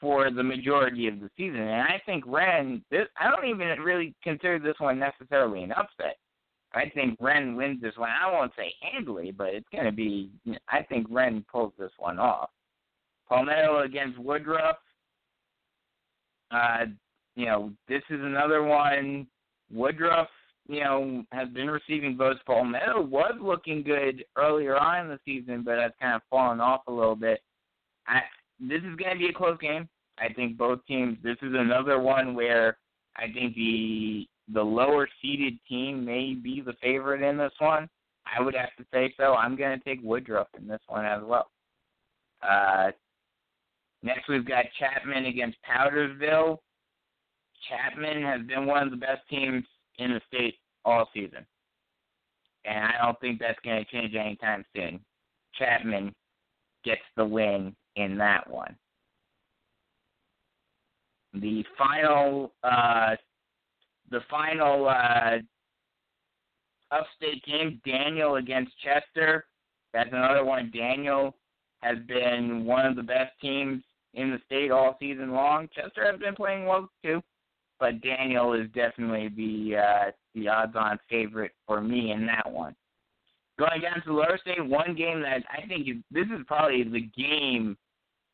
for 0.00 0.30
the 0.30 0.42
majority 0.42 1.08
of 1.08 1.20
the 1.20 1.30
season. 1.36 1.60
And 1.60 1.82
I 1.82 2.00
think 2.04 2.24
Wren 2.26 2.84
this, 2.90 3.06
I 3.18 3.30
don't 3.30 3.48
even 3.48 3.68
really 3.80 4.14
consider 4.22 4.58
this 4.58 4.78
one 4.78 4.98
necessarily 4.98 5.62
an 5.62 5.72
upset. 5.72 6.16
I 6.72 6.90
think 6.90 7.16
Wren 7.20 7.56
wins 7.56 7.80
this 7.80 7.96
one. 7.96 8.10
I 8.10 8.30
won't 8.30 8.52
say 8.56 8.74
handily, 8.82 9.30
but 9.30 9.48
it's 9.48 9.68
going 9.72 9.86
to 9.86 9.92
be. 9.92 10.30
I 10.68 10.82
think 10.82 11.06
Wren 11.08 11.44
pulls 11.50 11.72
this 11.78 11.92
one 11.98 12.18
off. 12.18 12.50
Palmetto 13.28 13.80
against 13.80 14.18
Woodruff. 14.18 14.76
Uh, 16.50 16.86
you 17.34 17.46
know, 17.46 17.72
this 17.88 18.02
is 18.10 18.20
another 18.20 18.62
one. 18.62 19.26
Woodruff, 19.72 20.28
you 20.68 20.82
know, 20.82 21.24
has 21.32 21.48
been 21.50 21.70
receiving 21.70 22.16
votes. 22.16 22.40
Palmetto 22.46 23.02
was 23.02 23.34
looking 23.40 23.82
good 23.82 24.24
earlier 24.36 24.76
on 24.76 25.04
in 25.04 25.08
the 25.08 25.20
season, 25.24 25.62
but 25.62 25.78
has 25.78 25.92
kind 26.00 26.14
of 26.14 26.22
fallen 26.28 26.60
off 26.60 26.82
a 26.88 26.92
little 26.92 27.16
bit. 27.16 27.40
I, 28.08 28.20
this 28.60 28.78
is 28.78 28.96
going 28.96 29.12
to 29.12 29.18
be 29.18 29.28
a 29.28 29.32
close 29.32 29.58
game. 29.60 29.88
I 30.18 30.32
think 30.32 30.56
both 30.56 30.84
teams. 30.86 31.18
This 31.22 31.36
is 31.42 31.52
another 31.54 32.00
one 32.00 32.34
where 32.34 32.78
I 33.16 33.26
think 33.32 33.54
the 33.54 34.26
the 34.52 34.62
lower 34.62 35.08
seeded 35.20 35.58
team 35.68 36.04
may 36.04 36.34
be 36.34 36.60
the 36.60 36.74
favorite 36.80 37.22
in 37.22 37.36
this 37.36 37.52
one. 37.58 37.88
I 38.26 38.40
would 38.40 38.54
have 38.54 38.74
to 38.78 38.84
say 38.92 39.12
so. 39.16 39.34
I'm 39.34 39.56
going 39.56 39.78
to 39.78 39.84
take 39.84 40.00
Woodruff 40.02 40.48
in 40.58 40.66
this 40.66 40.80
one 40.86 41.04
as 41.04 41.20
well. 41.24 41.50
Uh, 42.42 42.90
next, 44.02 44.28
we've 44.28 44.46
got 44.46 44.64
Chapman 44.78 45.26
against 45.26 45.58
Powdersville. 45.68 46.58
Chapman 47.68 48.22
has 48.22 48.42
been 48.46 48.66
one 48.66 48.84
of 48.84 48.90
the 48.90 48.96
best 48.96 49.22
teams 49.28 49.64
in 49.98 50.12
the 50.12 50.20
state 50.26 50.56
all 50.84 51.08
season. 51.12 51.46
And 52.64 52.84
I 52.84 53.04
don't 53.04 53.18
think 53.20 53.38
that's 53.38 53.58
going 53.64 53.84
to 53.84 53.90
change 53.90 54.14
anytime 54.14 54.64
soon. 54.74 55.00
Chapman 55.54 56.14
gets 56.84 57.02
the 57.16 57.24
win 57.24 57.74
in 57.96 58.18
that 58.18 58.48
one. 58.50 58.76
The 61.34 61.64
final 61.76 62.52
uh, 62.64 63.16
the 64.10 64.20
final 64.30 64.88
uh, 64.88 65.38
upstate 66.90 67.44
game, 67.44 67.80
Daniel 67.84 68.36
against 68.36 68.72
Chester. 68.82 69.44
That's 69.92 70.10
another 70.12 70.44
one. 70.44 70.70
Daniel 70.74 71.36
has 71.82 71.98
been 72.06 72.64
one 72.64 72.86
of 72.86 72.96
the 72.96 73.02
best 73.02 73.32
teams 73.40 73.82
in 74.14 74.30
the 74.30 74.38
state 74.46 74.70
all 74.70 74.96
season 74.98 75.32
long. 75.32 75.68
Chester 75.74 76.10
has 76.10 76.18
been 76.18 76.34
playing 76.34 76.66
well 76.66 76.88
too, 77.04 77.22
but 77.78 78.00
Daniel 78.00 78.54
is 78.54 78.68
definitely 78.74 79.28
the 79.28 79.76
uh, 79.76 80.10
the 80.34 80.48
odds-on 80.48 80.98
favorite 81.08 81.52
for 81.66 81.80
me 81.80 82.12
in 82.12 82.26
that 82.26 82.50
one. 82.50 82.74
Going 83.58 83.80
down 83.80 84.02
to 84.04 84.12
Lower 84.12 84.38
State, 84.40 84.64
one 84.64 84.94
game 84.94 85.22
that 85.22 85.42
I 85.50 85.66
think 85.66 85.88
is, 85.88 85.96
this 86.10 86.26
is 86.26 86.44
probably 86.46 86.82
the 86.84 87.08
game 87.16 87.76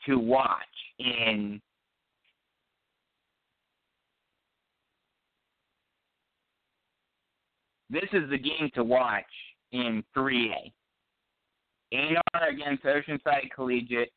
to 0.06 0.19
watch 0.19 0.59
in 0.98 1.60
this 7.89 8.09
is 8.12 8.28
the 8.31 8.39
game 8.39 8.70
to 8.74 8.82
watch 8.82 9.24
in 9.70 10.02
3A. 10.16 10.73
Aynor 11.94 12.51
against 12.51 12.85
Oceanside 12.85 13.51
Collegiate. 13.55 14.12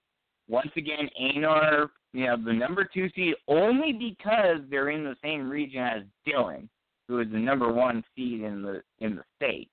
Once 0.48 0.72
again, 0.78 1.10
Aynor, 1.22 1.90
you 2.16 2.28
know, 2.28 2.38
the 2.38 2.54
number 2.54 2.86
two 2.86 3.10
seed 3.14 3.36
only 3.50 3.92
because 3.92 4.60
they're 4.70 4.90
in 4.90 5.04
the 5.04 5.18
same 5.22 5.50
region 5.50 5.82
as 5.82 6.04
Dillon, 6.26 6.70
who 7.10 7.20
is 7.20 7.28
the 7.30 7.38
number 7.38 7.74
one 7.74 8.06
seed 8.16 8.42
in 8.42 8.62
the 8.62 8.82
in 9.00 9.18
the 9.18 9.24
state. 9.36 9.70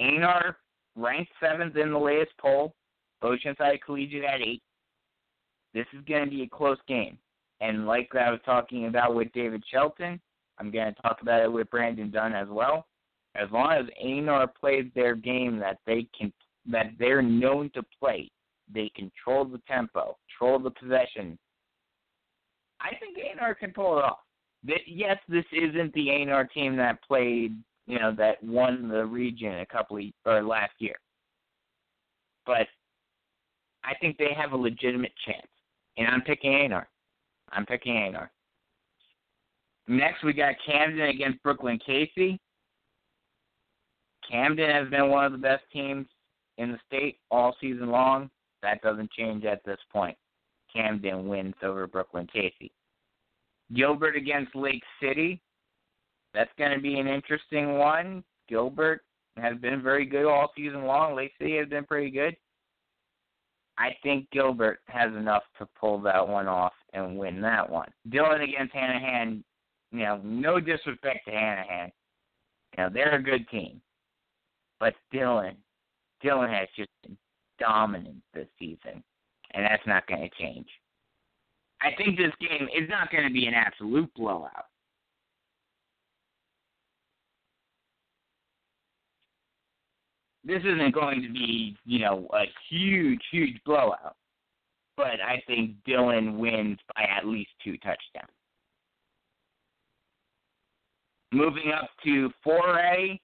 Aynor 0.00 0.54
ranked 0.96 1.30
seventh 1.38 1.76
in 1.76 1.92
the 1.92 1.98
latest 1.98 2.32
poll. 2.38 2.74
Oceanside 3.22 3.82
Collegiate 3.84 4.24
at 4.24 4.40
eight. 4.40 4.62
This 5.74 5.86
is 5.92 6.02
going 6.08 6.24
to 6.24 6.30
be 6.30 6.42
a 6.42 6.48
close 6.48 6.78
game, 6.88 7.18
and 7.60 7.86
like 7.86 8.08
I 8.14 8.30
was 8.30 8.40
talking 8.46 8.86
about 8.86 9.14
with 9.14 9.30
David 9.32 9.62
Shelton, 9.70 10.18
I'm 10.58 10.70
going 10.70 10.94
to 10.94 11.02
talk 11.02 11.20
about 11.20 11.42
it 11.42 11.52
with 11.52 11.70
Brandon 11.70 12.10
Dunn 12.10 12.32
as 12.32 12.48
well. 12.48 12.86
As 13.34 13.50
long 13.52 13.72
as 13.72 13.84
Aynor 14.02 14.48
plays 14.58 14.86
their 14.94 15.14
game 15.14 15.58
that 15.58 15.80
they 15.86 16.08
can, 16.18 16.32
that 16.70 16.92
they're 16.98 17.20
known 17.20 17.70
to 17.74 17.82
play, 18.00 18.30
they 18.72 18.90
control 18.94 19.44
the 19.44 19.60
tempo, 19.68 20.16
control 20.38 20.58
the 20.58 20.70
possession. 20.70 21.38
I 22.80 22.90
think 23.00 23.16
Aynor 23.16 23.56
can 23.56 23.72
pull 23.72 23.98
it 23.98 24.04
off. 24.04 24.18
Yes, 24.86 25.18
this 25.28 25.44
isn't 25.52 25.92
the 25.94 26.08
Aynor 26.08 26.50
team 26.50 26.76
that 26.76 27.02
played, 27.06 27.56
you 27.86 27.98
know, 27.98 28.12
that 28.16 28.42
won 28.42 28.88
the 28.88 29.04
region 29.04 29.60
a 29.60 29.66
couple 29.66 29.96
of, 29.96 30.04
or 30.24 30.42
last 30.42 30.72
year, 30.78 30.96
but 32.44 32.66
I 33.84 33.94
think 34.00 34.18
they 34.18 34.34
have 34.36 34.52
a 34.52 34.56
legitimate 34.56 35.12
chance, 35.24 35.46
and 35.96 36.08
I'm 36.08 36.22
picking 36.22 36.52
Aynor. 36.52 36.86
I'm 37.52 37.64
picking 37.64 37.94
Aynor. 37.94 38.28
Next, 39.86 40.24
we 40.24 40.32
got 40.32 40.56
Camden 40.66 41.08
against 41.08 41.40
Brookland-Cayce. 41.44 42.38
Camden 44.28 44.68
has 44.68 44.88
been 44.90 45.08
one 45.10 45.24
of 45.24 45.30
the 45.30 45.38
best 45.38 45.62
teams 45.72 46.06
in 46.58 46.72
the 46.72 46.78
state 46.88 47.20
all 47.30 47.54
season 47.60 47.90
long. 47.90 48.28
That 48.66 48.82
doesn't 48.82 49.12
change 49.12 49.44
at 49.44 49.64
this 49.64 49.78
point. 49.92 50.16
Camden 50.74 51.28
wins 51.28 51.54
over 51.62 51.86
Brookland-Cayce. 51.86 52.72
Gilbert 53.72 54.16
against 54.16 54.56
Lake 54.56 54.82
City. 55.00 55.40
That's 56.34 56.50
going 56.58 56.72
to 56.72 56.80
be 56.80 56.98
an 56.98 57.06
interesting 57.06 57.78
one. 57.78 58.24
Gilbert 58.48 59.02
has 59.36 59.56
been 59.58 59.84
very 59.84 60.04
good 60.04 60.26
all 60.26 60.50
season 60.56 60.84
long. 60.84 61.14
Lake 61.14 61.30
City 61.38 61.56
has 61.58 61.68
been 61.68 61.84
pretty 61.84 62.10
good. 62.10 62.36
I 63.78 63.90
think 64.02 64.28
Gilbert 64.32 64.80
has 64.86 65.12
enough 65.14 65.44
to 65.58 65.68
pull 65.78 66.00
that 66.00 66.26
one 66.26 66.48
off 66.48 66.72
and 66.92 67.16
win 67.16 67.40
that 67.42 67.70
one. 67.70 67.88
Dillon 68.08 68.40
against 68.40 68.74
Hanahan, 68.74 69.44
you 69.92 70.00
know, 70.00 70.20
no 70.24 70.58
disrespect 70.58 71.26
to 71.26 71.30
Hanahan. 71.30 71.92
You 72.76 72.82
know, 72.84 72.90
they're 72.92 73.14
a 73.14 73.22
good 73.22 73.48
team. 73.48 73.80
But 74.80 74.94
Dillon, 75.12 75.56
Dillon 76.20 76.50
has 76.50 76.66
just 76.76 76.90
been 77.04 77.16
dominant 77.58 78.22
this 78.34 78.48
season, 78.58 79.02
and 79.54 79.64
that's 79.64 79.86
not 79.86 80.06
going 80.06 80.22
to 80.22 80.42
change. 80.42 80.66
I 81.82 81.90
think 81.96 82.16
this 82.16 82.32
game 82.40 82.68
is 82.76 82.88
not 82.88 83.10
going 83.10 83.26
to 83.26 83.32
be 83.32 83.46
an 83.46 83.54
absolute 83.54 84.12
blowout. 84.14 84.66
This 90.44 90.62
isn't 90.62 90.94
going 90.94 91.22
to 91.22 91.32
be, 91.32 91.76
you 91.84 91.98
know, 91.98 92.28
a 92.32 92.44
huge, 92.70 93.20
huge 93.32 93.60
blowout. 93.66 94.14
But 94.96 95.20
I 95.20 95.42
think 95.46 95.72
Dillon 95.84 96.38
wins 96.38 96.78
by 96.94 97.02
at 97.02 97.26
least 97.26 97.50
two 97.62 97.76
touchdowns. 97.78 98.30
Moving 101.32 101.72
up 101.76 101.90
to 102.04 102.30
4A, 102.46 103.18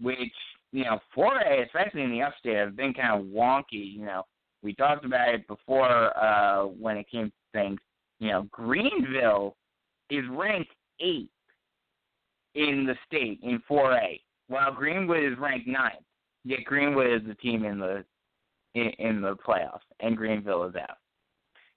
which 0.00 0.32
you 0.72 0.84
know, 0.84 0.98
4A, 1.16 1.66
especially 1.66 2.02
in 2.02 2.10
the 2.10 2.22
upstate, 2.22 2.56
have 2.56 2.76
been 2.76 2.94
kind 2.94 3.20
of 3.20 3.26
wonky. 3.26 3.94
You 3.94 4.04
know, 4.04 4.22
we 4.62 4.74
talked 4.74 5.04
about 5.04 5.34
it 5.34 5.46
before 5.48 6.16
uh, 6.16 6.64
when 6.64 6.96
it 6.96 7.10
came 7.10 7.26
to 7.26 7.32
things. 7.52 7.80
You 8.18 8.28
know, 8.28 8.46
Greenville 8.50 9.56
is 10.10 10.24
ranked 10.30 10.70
eighth 11.00 11.30
in 12.54 12.86
the 12.86 12.94
state 13.06 13.40
in 13.42 13.62
4A, 13.68 14.20
while 14.48 14.72
Greenwood 14.72 15.24
is 15.24 15.38
ranked 15.38 15.66
ninth. 15.66 16.04
Yet 16.44 16.64
Greenwood 16.64 17.06
is 17.06 17.26
the 17.26 17.34
team 17.34 17.64
in 17.64 17.78
the 17.78 18.04
in, 18.74 18.90
in 18.98 19.20
the 19.20 19.36
playoffs, 19.36 19.80
and 20.00 20.16
Greenville 20.16 20.64
is 20.64 20.74
out. 20.76 20.98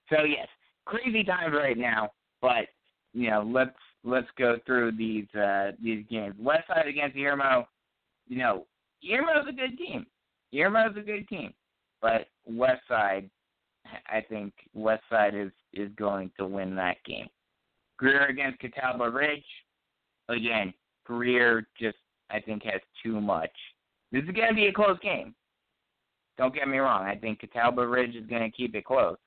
So 0.10 0.24
yes, 0.24 0.48
crazy 0.86 1.24
times 1.24 1.54
right 1.54 1.78
now. 1.78 2.12
But 2.42 2.68
you 3.14 3.30
know, 3.30 3.44
let's 3.46 3.76
let's 4.04 4.28
go 4.38 4.58
through 4.66 4.94
these 4.94 5.28
uh, 5.36 5.72
these 5.82 6.06
games. 6.10 6.36
Westside 6.42 6.88
against 6.88 7.18
Irmo. 7.18 7.66
You 8.28 8.38
know, 8.38 8.66
Irmo's 9.12 9.48
a 9.50 9.54
good 9.54 9.78
team. 9.78 10.06
Irmo's 10.54 10.96
a 10.98 11.02
good 11.02 11.28
team, 11.28 11.54
but 12.02 12.28
West 12.46 12.82
Side, 12.88 13.30
I 14.08 14.22
think 14.22 14.54
West 14.74 15.04
Side 15.10 15.36
is 15.36 15.52
is 15.74 15.90
going 15.96 16.32
to 16.38 16.46
win 16.46 16.76
that 16.76 16.98
game. 17.06 17.28
Greer 17.98 18.28
against 18.28 18.60
Catawba 18.60 19.10
Ridge. 19.10 19.46
again, 20.30 20.74
Greer 21.06 21.68
just 21.80 21.98
I 22.30 22.40
think 22.40 22.64
has 22.64 22.82
too 23.04 23.20
much. 23.20 23.52
This 24.12 24.24
is 24.24 24.32
going 24.32 24.50
to 24.50 24.56
be 24.56 24.68
a 24.68 24.74
close 24.74 25.00
game. 25.00 25.34
Don't 26.38 26.54
get 26.54 26.68
me 26.68 26.78
wrong. 26.78 27.06
I 27.06 27.16
think 27.16 27.40
Catawba 27.40 27.86
Ridge 27.88 28.16
is 28.16 28.26
going 28.28 28.42
to 28.42 28.56
keep 28.56 28.76
it 28.76 28.86
close, 28.86 29.18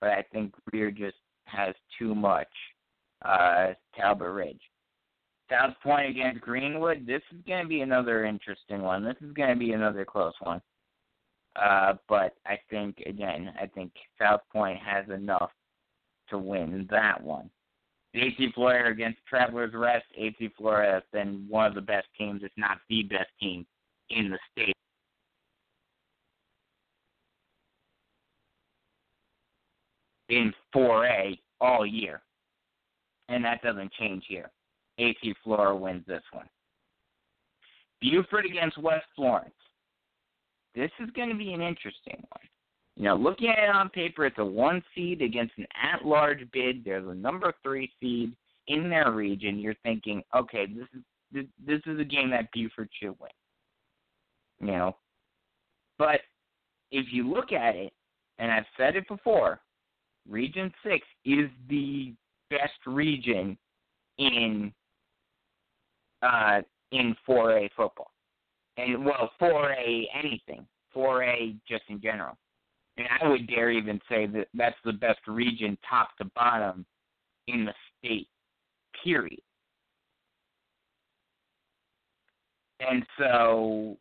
but 0.00 0.10
I 0.10 0.24
think 0.32 0.54
Greer 0.70 0.90
just 0.90 1.16
has 1.46 1.74
too 1.98 2.14
much. 2.14 2.48
Uh, 3.24 3.68
Talbot 3.96 4.30
Ridge. 4.30 4.60
South 5.50 5.74
Point 5.82 6.10
against 6.10 6.40
Greenwood. 6.40 7.06
This 7.06 7.22
is 7.32 7.40
going 7.46 7.62
to 7.62 7.68
be 7.68 7.80
another 7.80 8.24
interesting 8.24 8.82
one. 8.82 9.04
This 9.04 9.16
is 9.20 9.32
going 9.32 9.50
to 9.50 9.56
be 9.56 9.72
another 9.72 10.04
close 10.04 10.34
one. 10.40 10.60
Uh, 11.56 11.94
but 12.08 12.34
I 12.46 12.58
think 12.70 12.98
again, 13.06 13.52
I 13.60 13.66
think 13.66 13.92
South 14.20 14.40
Point 14.50 14.78
has 14.78 15.08
enough 15.10 15.50
to 16.30 16.38
win 16.38 16.86
that 16.90 17.22
one. 17.22 17.50
AC 18.14 18.52
Flora 18.54 18.90
against 18.90 19.18
Travelers 19.28 19.72
Rest. 19.74 20.04
AC 20.16 20.50
Flora 20.56 20.94
has 20.94 21.02
been 21.12 21.46
one 21.48 21.66
of 21.66 21.74
the 21.74 21.80
best 21.80 22.06
teams, 22.18 22.42
if 22.42 22.52
not 22.56 22.78
the 22.88 23.02
best 23.04 23.30
team 23.40 23.66
in 24.10 24.30
the 24.30 24.38
state. 24.52 24.76
In 30.28 30.52
4A 30.74 31.38
all 31.60 31.86
year. 31.86 32.22
And 33.28 33.44
that 33.44 33.62
doesn't 33.62 33.92
change 33.92 34.24
here. 34.28 34.50
AC 35.02 35.34
Flora 35.42 35.76
wins 35.76 36.04
this 36.06 36.22
one. 36.32 36.48
Beaufort 38.00 38.46
against 38.46 38.78
West 38.78 39.06
Florence. 39.14 39.54
This 40.74 40.90
is 41.00 41.10
going 41.14 41.28
to 41.28 41.34
be 41.34 41.52
an 41.52 41.60
interesting 41.60 42.16
one. 42.16 42.48
You 42.96 43.04
know, 43.04 43.16
looking 43.16 43.48
at 43.48 43.58
it 43.58 43.70
on 43.70 43.88
paper, 43.88 44.26
it's 44.26 44.38
a 44.38 44.44
one 44.44 44.82
seed 44.94 45.22
against 45.22 45.52
an 45.56 45.66
at-large 45.82 46.50
bid. 46.52 46.84
There's 46.84 47.08
a 47.08 47.14
number 47.14 47.54
three 47.62 47.90
seed 48.00 48.34
in 48.68 48.90
their 48.90 49.12
region. 49.12 49.58
You're 49.58 49.74
thinking, 49.82 50.22
okay, 50.36 50.66
this 50.66 50.86
is 50.94 51.02
this, 51.32 51.44
this 51.66 51.80
is 51.86 51.98
a 51.98 52.04
game 52.04 52.30
that 52.30 52.52
Beaufort 52.52 52.90
should 53.00 53.18
win. 53.18 53.30
You 54.60 54.66
know, 54.66 54.96
but 55.98 56.20
if 56.90 57.06
you 57.10 57.32
look 57.32 57.52
at 57.52 57.74
it, 57.74 57.92
and 58.38 58.52
I've 58.52 58.66
said 58.76 58.96
it 58.96 59.08
before, 59.08 59.60
Region 60.28 60.72
Six 60.84 61.06
is 61.24 61.48
the 61.68 62.12
best 62.50 62.86
region 62.86 63.56
in 64.18 64.72
uh, 66.22 66.60
in 66.92 67.14
4A 67.28 67.70
football, 67.76 68.10
and 68.76 69.04
well, 69.04 69.30
4A 69.40 70.04
anything, 70.14 70.66
4A 70.94 71.56
just 71.68 71.84
in 71.88 72.00
general. 72.00 72.36
And 72.98 73.06
I 73.20 73.28
would 73.28 73.46
dare 73.48 73.70
even 73.70 74.00
say 74.08 74.26
that 74.26 74.48
that's 74.54 74.76
the 74.84 74.92
best 74.92 75.20
region, 75.26 75.78
top 75.88 76.16
to 76.18 76.26
bottom, 76.34 76.84
in 77.48 77.64
the 77.64 77.72
state. 77.98 78.28
Period. 79.02 79.40
And 82.80 83.04
so 83.18 83.96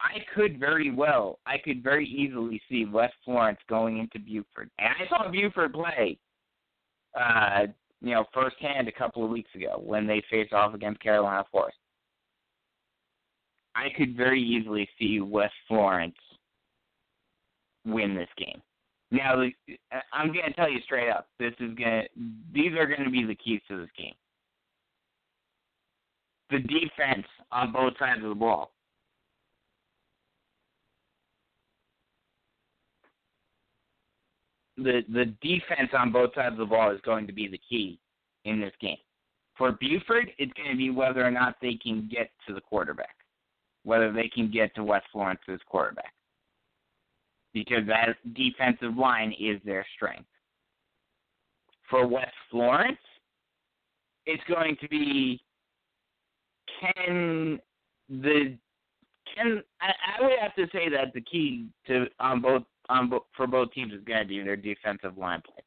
I 0.00 0.18
could 0.34 0.60
very 0.60 0.90
well, 0.90 1.38
I 1.46 1.56
could 1.58 1.82
very 1.82 2.06
easily 2.06 2.60
see 2.68 2.84
West 2.84 3.14
Florence 3.24 3.58
going 3.68 3.98
into 3.98 4.18
Beaufort. 4.18 4.68
And 4.78 4.88
I 4.88 5.08
saw 5.08 5.30
Beaufort 5.30 5.72
play, 5.72 6.18
uh, 7.18 7.66
you 8.00 8.14
know, 8.14 8.24
firsthand 8.32 8.88
a 8.88 8.92
couple 8.92 9.24
of 9.24 9.30
weeks 9.30 9.50
ago 9.54 9.80
when 9.82 10.06
they 10.06 10.22
faced 10.30 10.52
off 10.52 10.74
against 10.74 11.00
Carolina 11.00 11.44
Forest. 11.50 11.78
I 13.74 13.88
could 13.96 14.16
very 14.16 14.42
easily 14.42 14.88
see 14.98 15.20
West 15.20 15.54
Florence 15.68 16.16
win 17.84 18.14
this 18.14 18.28
game. 18.36 18.60
Now, 19.10 19.40
I'm 20.12 20.32
going 20.32 20.46
to 20.46 20.52
tell 20.54 20.70
you 20.70 20.80
straight 20.80 21.10
up, 21.10 21.28
this 21.38 21.52
is 21.60 21.74
going 21.74 21.76
to, 21.76 22.04
these 22.52 22.72
are 22.72 22.86
going 22.86 23.04
to 23.04 23.10
be 23.10 23.24
the 23.24 23.36
keys 23.36 23.60
to 23.68 23.78
this 23.78 23.90
game. 23.96 24.14
The 26.50 26.58
defense 26.58 27.26
on 27.52 27.72
both 27.72 27.92
sides 27.98 28.22
of 28.22 28.28
the 28.30 28.34
ball. 28.34 28.72
The 34.76 35.02
the 35.12 35.26
defense 35.40 35.90
on 35.96 36.12
both 36.12 36.34
sides 36.34 36.52
of 36.52 36.58
the 36.58 36.66
ball 36.66 36.90
is 36.90 37.00
going 37.02 37.26
to 37.26 37.32
be 37.32 37.48
the 37.48 37.60
key 37.68 37.98
in 38.44 38.60
this 38.60 38.74
game. 38.80 38.98
For 39.56 39.72
Beaufort, 39.72 40.28
it's 40.38 40.52
going 40.52 40.70
to 40.70 40.76
be 40.76 40.90
whether 40.90 41.26
or 41.26 41.30
not 41.30 41.56
they 41.62 41.78
can 41.82 42.08
get 42.12 42.30
to 42.46 42.54
the 42.54 42.60
quarterback, 42.60 43.16
whether 43.84 44.12
they 44.12 44.28
can 44.28 44.50
get 44.50 44.74
to 44.74 44.84
West 44.84 45.06
Florence's 45.12 45.60
quarterback 45.66 46.12
because 47.56 47.86
that 47.86 48.16
defensive 48.34 48.98
line 48.98 49.34
is 49.40 49.58
their 49.64 49.86
strength. 49.96 50.28
For 51.88 52.06
West 52.06 52.34
Florence, 52.50 52.98
it's 54.26 54.42
going 54.46 54.76
to 54.82 54.88
be 54.88 55.40
can 56.78 57.58
the 58.10 58.58
can 59.34 59.62
I, 59.80 59.86
I 60.18 60.22
would 60.22 60.38
have 60.38 60.54
to 60.56 60.66
say 60.70 60.90
that 60.90 61.14
the 61.14 61.22
key 61.22 61.68
to 61.86 62.06
on 62.20 62.42
both 62.42 62.64
Um, 62.88 63.12
on 63.12 63.20
for 63.36 63.46
both 63.46 63.72
teams 63.72 63.92
is 63.92 64.04
going 64.04 64.22
to 64.22 64.28
be 64.28 64.42
their 64.42 64.56
defensive 64.56 65.18
line 65.18 65.42
play, 65.44 65.62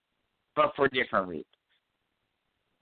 but 0.56 0.72
for 0.76 0.88
different 0.88 1.28
reasons. 1.28 1.46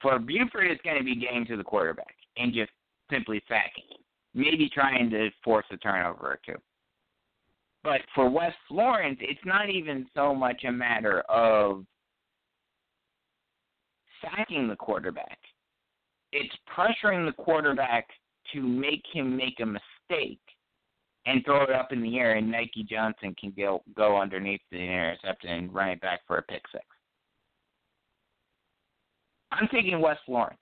For 0.02 0.20
Beaufort, 0.20 0.68
it's 0.68 0.82
going 0.84 0.98
to 0.98 1.04
be 1.04 1.16
getting 1.16 1.46
to 1.48 1.58
the 1.58 1.64
quarterback 1.64 2.16
and 2.38 2.54
just 2.54 2.72
simply 3.10 3.42
sacking 3.48 3.86
him, 3.90 4.04
maybe 4.36 4.70
trying 4.70 5.10
to 5.10 5.30
force 5.44 5.66
a 5.72 5.78
turnover 5.78 6.28
or 6.28 6.40
two. 6.46 6.60
But 7.84 8.02
for 8.14 8.30
West 8.30 8.58
Florence, 8.68 9.18
it's 9.22 9.40
not 9.46 9.70
even 9.70 10.08
so 10.14 10.36
much 10.36 10.64
a 10.68 10.72
matter 10.72 11.22
of 11.22 11.86
sacking 14.22 14.68
the 14.68 14.76
quarterback. 14.76 15.40
It's 16.32 16.54
pressuring 16.76 17.26
the 17.26 17.42
quarterback 17.42 18.08
to 18.54 18.62
make 18.62 19.04
him 19.12 19.36
make 19.36 19.60
a 19.62 19.66
mistake 19.66 20.40
and 21.28 21.44
throw 21.44 21.64
it 21.64 21.70
up 21.70 21.92
in 21.92 22.02
the 22.02 22.18
air, 22.18 22.36
and 22.36 22.50
Nike 22.50 22.84
Johnson 22.90 23.36
can 23.40 23.54
go 23.56 23.84
go 23.96 24.20
underneath 24.20 24.62
the 24.72 24.78
interception 24.78 25.50
and 25.50 25.76
run 25.76 25.90
it 25.90 26.02
back 26.02 26.22
for 26.26 26.38
a 26.38 26.42
pick 26.42 26.64
six. 26.72 26.86
I'm 29.52 29.68
taking 29.68 30.00
West 30.00 30.22
Florence 30.26 30.60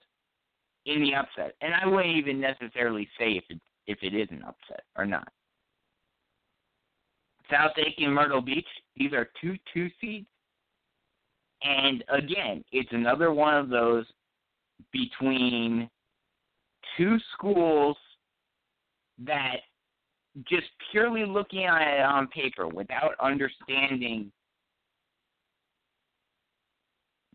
in 0.87 1.01
the 1.01 1.13
upset, 1.13 1.55
and 1.61 1.73
I 1.73 1.87
wouldn't 1.87 2.15
even 2.15 2.41
necessarily 2.41 3.07
say 3.17 3.33
if 3.33 3.43
it 3.49 3.59
if 3.87 3.99
it 4.01 4.15
is 4.15 4.27
an 4.31 4.41
upset 4.41 4.83
or 4.97 5.05
not. 5.05 5.27
South 7.51 7.73
Aiken, 7.77 8.11
Myrtle 8.11 8.41
Beach. 8.41 8.67
These 8.97 9.13
are 9.13 9.29
two 9.39 9.55
two 9.71 9.89
seeds. 10.01 10.27
And 11.63 12.03
again, 12.09 12.63
it's 12.71 12.91
another 12.91 13.31
one 13.31 13.55
of 13.55 13.69
those 13.69 14.05
between 14.91 15.89
two 16.97 17.17
schools 17.33 17.97
that 19.23 19.57
just 20.43 20.67
purely 20.91 21.25
looking 21.25 21.65
at 21.65 21.99
it 21.99 22.01
on 22.01 22.27
paper 22.27 22.67
without 22.67 23.15
understanding 23.21 24.31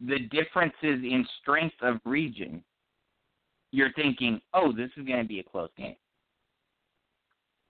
the 0.07 0.19
differences 0.31 0.75
in 0.83 1.27
strength 1.41 1.77
of 1.83 1.99
region, 2.05 2.63
you're 3.73 3.93
thinking, 3.93 4.41
oh, 4.55 4.73
this 4.73 4.91
is 4.97 5.07
going 5.07 5.23
to 5.23 5.29
be 5.29 5.41
a 5.41 5.45
close 5.45 5.71
game. 5.77 5.97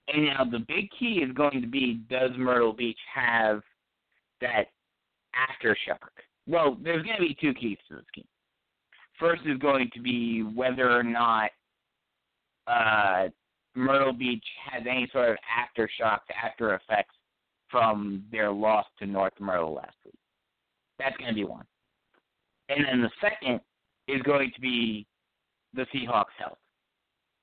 And 0.08 0.26
now 0.26 0.44
the 0.44 0.64
big 0.66 0.88
key 0.98 1.22
is 1.24 1.32
going 1.32 1.60
to 1.60 1.68
be 1.68 2.00
does 2.08 2.30
Myrtle 2.36 2.72
Beach 2.72 2.98
have 3.12 3.62
that 4.40 4.66
aftershock? 5.36 5.98
Well, 6.46 6.76
there's 6.82 7.04
going 7.04 7.16
to 7.16 7.22
be 7.22 7.36
two 7.40 7.54
keys 7.54 7.78
to 7.88 7.96
this 7.96 8.04
game. 8.14 8.24
First 9.18 9.42
is 9.46 9.58
going 9.58 9.90
to 9.94 10.00
be 10.00 10.42
whether 10.42 10.90
or 10.90 11.02
not 11.02 11.50
uh, 12.66 13.28
Myrtle 13.74 14.12
Beach 14.12 14.44
has 14.70 14.82
any 14.88 15.08
sort 15.12 15.30
of 15.30 15.36
aftershocks, 15.36 16.20
after 16.42 16.74
effects 16.74 17.14
from 17.70 18.24
their 18.32 18.50
loss 18.50 18.86
to 18.98 19.06
North 19.06 19.32
Myrtle 19.38 19.74
last 19.74 19.96
week. 20.04 20.14
That's 20.98 21.16
going 21.16 21.28
to 21.28 21.34
be 21.34 21.44
one. 21.44 21.64
And 22.68 22.84
then 22.84 23.00
the 23.00 23.10
second 23.20 23.60
is 24.08 24.22
going 24.22 24.50
to 24.54 24.60
be 24.60 25.06
the 25.74 25.86
Seahawks' 25.94 26.26
health. 26.38 26.58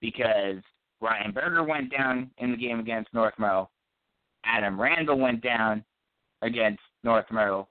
Because 0.01 0.61
Ryan 1.01 1.31
Berger 1.31 1.63
went 1.63 1.91
down 1.91 2.29
in 2.37 2.51
the 2.51 2.57
game 2.57 2.79
against 2.79 3.13
North 3.13 3.33
Myrtle. 3.37 3.71
Adam 4.45 4.79
Randall 4.79 5.17
went 5.17 5.41
down 5.41 5.83
against 6.41 6.81
North 7.03 7.25
Myrtle. 7.31 7.69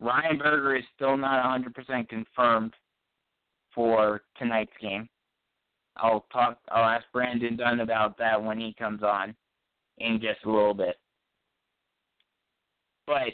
Ryan 0.00 0.38
Berger 0.38 0.76
is 0.76 0.84
still 0.94 1.16
not 1.16 1.44
100% 1.44 2.08
confirmed 2.08 2.74
for 3.74 4.22
tonight's 4.38 4.72
game. 4.80 5.08
I'll 5.96 6.26
talk. 6.32 6.58
I'll 6.70 6.88
ask 6.88 7.04
Brandon 7.12 7.56
Dunn 7.56 7.80
about 7.80 8.18
that 8.18 8.42
when 8.42 8.58
he 8.58 8.74
comes 8.78 9.02
on 9.02 9.34
in 9.98 10.20
just 10.20 10.44
a 10.44 10.50
little 10.50 10.74
bit. 10.74 10.98
But 13.06 13.32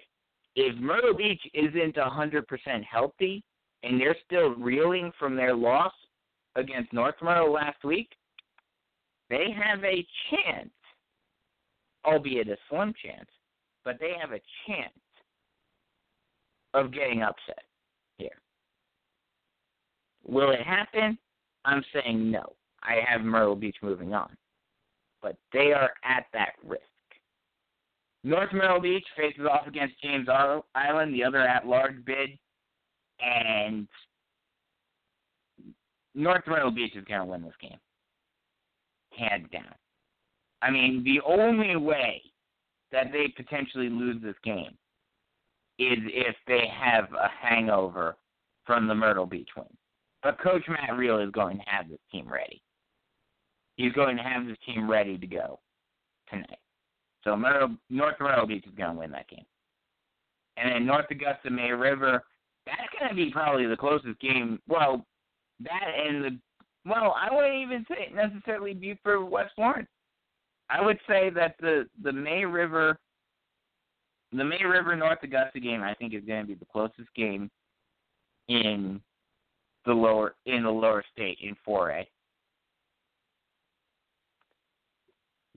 if 0.56 0.76
Myrtle 0.76 1.14
Beach 1.14 1.40
isn't 1.54 1.96
100% 1.96 2.84
healthy 2.84 3.42
and 3.82 4.00
they're 4.00 4.16
still 4.26 4.50
reeling 4.50 5.12
from 5.18 5.36
their 5.36 5.54
loss 5.54 5.92
against 6.56 6.92
North 6.92 7.14
Myrtle 7.22 7.52
last 7.52 7.82
week, 7.84 8.10
they 9.30 9.46
have 9.56 9.84
a 9.84 10.04
chance, 10.30 10.70
albeit 12.04 12.48
a 12.48 12.56
slim 12.68 12.92
chance, 13.02 13.28
but 13.84 13.96
they 14.00 14.12
have 14.20 14.32
a 14.32 14.40
chance 14.66 14.92
of 16.74 16.92
getting 16.92 17.22
upset 17.22 17.64
here. 18.18 18.40
Will 20.26 20.50
it 20.50 20.62
happen? 20.62 21.16
I'm 21.64 21.84
saying 21.92 22.30
no. 22.30 22.54
I 22.82 22.98
have 23.06 23.22
Myrtle 23.22 23.56
Beach 23.56 23.76
moving 23.82 24.14
on. 24.14 24.36
But 25.22 25.36
they 25.52 25.72
are 25.72 25.90
at 26.04 26.26
that 26.32 26.52
risk. 26.64 26.82
North 28.24 28.52
Myrtle 28.52 28.80
Beach 28.80 29.06
faces 29.16 29.46
off 29.50 29.66
against 29.66 30.00
James 30.02 30.28
Island, 30.28 31.14
the 31.14 31.24
other 31.24 31.40
at 31.40 31.66
large 31.66 32.04
bid, 32.04 32.38
and 33.20 33.86
North 36.14 36.42
Myrtle 36.46 36.70
Beach 36.70 36.94
is 36.96 37.04
going 37.04 37.20
to 37.20 37.26
win 37.26 37.42
this 37.42 37.52
game. 37.60 37.78
Hands 39.16 39.46
down. 39.52 39.74
I 40.62 40.70
mean, 40.70 41.02
the 41.04 41.20
only 41.26 41.76
way 41.76 42.22
that 42.92 43.12
they 43.12 43.28
potentially 43.36 43.88
lose 43.88 44.22
this 44.22 44.36
game 44.44 44.76
is 45.78 45.98
if 46.04 46.36
they 46.46 46.64
have 46.78 47.08
a 47.14 47.28
hangover 47.40 48.16
from 48.66 48.86
the 48.86 48.94
Myrtle 48.94 49.26
Beach 49.26 49.48
win. 49.56 49.66
But 50.22 50.40
Coach 50.40 50.62
Matt 50.68 50.96
Reel 50.96 51.18
is 51.18 51.30
going 51.30 51.58
to 51.58 51.64
have 51.66 51.88
this 51.88 51.98
team 52.12 52.28
ready. 52.30 52.62
He's 53.76 53.92
going 53.92 54.16
to 54.16 54.22
have 54.22 54.46
this 54.46 54.58
team 54.66 54.90
ready 54.90 55.16
to 55.16 55.26
go 55.26 55.58
tonight. 56.28 56.58
So 57.24 57.36
North 57.36 58.16
Myrtle 58.20 58.46
Beach 58.46 58.66
is 58.66 58.74
going 58.76 58.94
to 58.94 58.98
win 58.98 59.10
that 59.12 59.28
game. 59.28 59.44
And 60.56 60.72
then 60.72 60.86
North 60.86 61.06
Augusta 61.10 61.50
May 61.50 61.70
River, 61.70 62.22
that's 62.66 62.80
going 62.98 63.08
to 63.08 63.14
be 63.14 63.30
probably 63.30 63.66
the 63.66 63.76
closest 63.76 64.20
game. 64.20 64.58
Well, 64.68 65.04
that 65.60 65.92
and 66.06 66.24
the 66.24 66.38
well, 66.86 67.14
I 67.18 67.34
wouldn't 67.34 67.54
even 67.54 67.84
say 67.88 68.10
necessarily 68.14 68.72
be 68.72 68.98
for 69.02 69.24
West 69.24 69.52
Florence. 69.54 69.88
I 70.70 70.84
would 70.84 70.98
say 71.08 71.30
that 71.30 71.56
the 71.60 71.86
the 72.02 72.12
May 72.12 72.44
River, 72.44 72.98
the 74.32 74.44
May 74.44 74.64
River 74.64 74.96
North 74.96 75.18
Augusta 75.22 75.60
game, 75.60 75.82
I 75.82 75.94
think 75.94 76.14
is 76.14 76.24
going 76.24 76.42
to 76.42 76.46
be 76.46 76.54
the 76.54 76.66
closest 76.66 77.12
game 77.14 77.50
in 78.48 79.00
the 79.86 79.92
lower 79.92 80.34
in 80.46 80.62
the 80.62 80.70
lower 80.70 81.04
state 81.12 81.38
in 81.42 81.56
4A. 81.66 82.06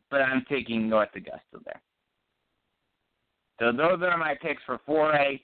But 0.09 0.21
I'm 0.21 0.45
taking 0.49 0.87
North 0.87 1.09
Augusta 1.15 1.59
there. 1.65 1.81
So 3.59 3.71
those 3.71 4.01
are 4.01 4.17
my 4.17 4.35
picks 4.41 4.61
for 4.65 4.79
4A. 4.87 5.39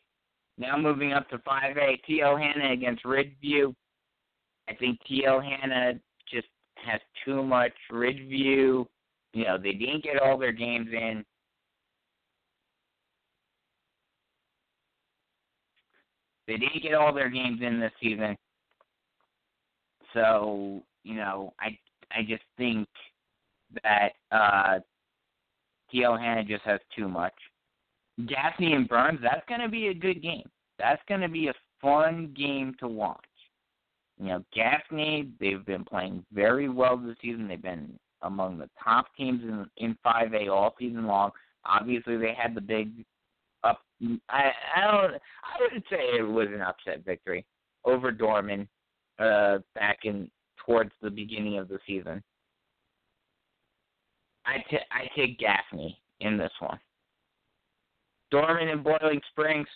Now 0.57 0.77
moving 0.77 1.13
up 1.13 1.29
to 1.29 1.37
5A, 1.39 2.03
T.L. 2.05 2.37
Hanna 2.37 2.73
against 2.73 3.03
Ridgeview. 3.05 3.73
I 4.67 4.75
think 4.75 4.99
T.L. 5.07 5.41
Hanna 5.41 5.93
just 6.31 6.47
has 6.75 6.99
too 7.25 7.43
much 7.43 7.71
Ridgeview. 7.91 8.85
You 9.33 9.45
know, 9.45 9.57
they 9.57 9.73
didn't 9.73 10.03
get 10.03 10.21
all 10.21 10.37
their 10.37 10.51
games 10.51 10.89
in. 10.91 11.23
They 16.47 16.57
didn't 16.57 16.81
get 16.81 16.95
all 16.95 17.13
their 17.13 17.29
games 17.29 17.61
in 17.61 17.79
this 17.79 17.91
season. 18.01 18.35
So, 20.13 20.81
you 21.03 21.15
know, 21.15 21.53
I 21.59 21.77
I 22.11 22.23
just 22.27 22.43
think 22.57 22.87
that 23.83 24.09
uh 24.31 24.79
T.L. 25.91 26.17
Hanna 26.17 26.43
just 26.43 26.63
has 26.63 26.79
too 26.95 27.07
much. 27.07 27.33
Gaffney 28.27 28.73
and 28.73 28.87
Byrnes, 28.87 29.19
that's 29.21 29.47
going 29.47 29.61
to 29.61 29.69
be 29.69 29.87
a 29.87 29.93
good 29.93 30.21
game. 30.21 30.47
That's 30.77 31.01
going 31.07 31.21
to 31.21 31.29
be 31.29 31.47
a 31.47 31.53
fun 31.81 32.33
game 32.37 32.75
to 32.79 32.87
watch. 32.87 33.23
You 34.19 34.27
know, 34.27 34.43
Gaffney, 34.53 35.29
they've 35.39 35.65
been 35.65 35.85
playing 35.85 36.25
very 36.33 36.69
well 36.69 36.97
this 36.97 37.15
season. 37.21 37.47
They've 37.47 37.61
been 37.61 37.97
among 38.21 38.57
the 38.57 38.69
top 38.83 39.07
teams 39.15 39.41
in 39.43 39.65
in 39.77 39.97
5A 40.05 40.49
all 40.49 40.75
season 40.77 41.07
long. 41.07 41.31
Obviously, 41.65 42.17
they 42.17 42.33
had 42.37 42.53
the 42.53 42.61
big 42.61 43.05
up. 43.63 43.81
I 44.29 44.51
I 44.75 44.91
don't. 44.91 45.13
I 45.13 45.61
wouldn't 45.61 45.85
say 45.89 46.17
it 46.17 46.27
was 46.27 46.47
an 46.53 46.61
upset 46.61 47.05
victory 47.05 47.45
over 47.85 48.11
Dorman 48.11 48.67
uh, 49.19 49.59
back 49.75 49.99
in 50.03 50.29
towards 50.65 50.91
the 51.01 51.09
beginning 51.09 51.57
of 51.57 51.67
the 51.67 51.79
season. 51.85 52.23
I, 54.45 54.57
t- 54.69 54.77
I 54.91 55.09
take 55.15 55.37
Gaffney 55.37 55.97
in 56.21 56.37
this 56.37 56.51
one. 56.59 56.79
Dorman 58.31 58.69
and 58.69 58.83
Boiling 58.83 59.21
Springs. 59.31 59.67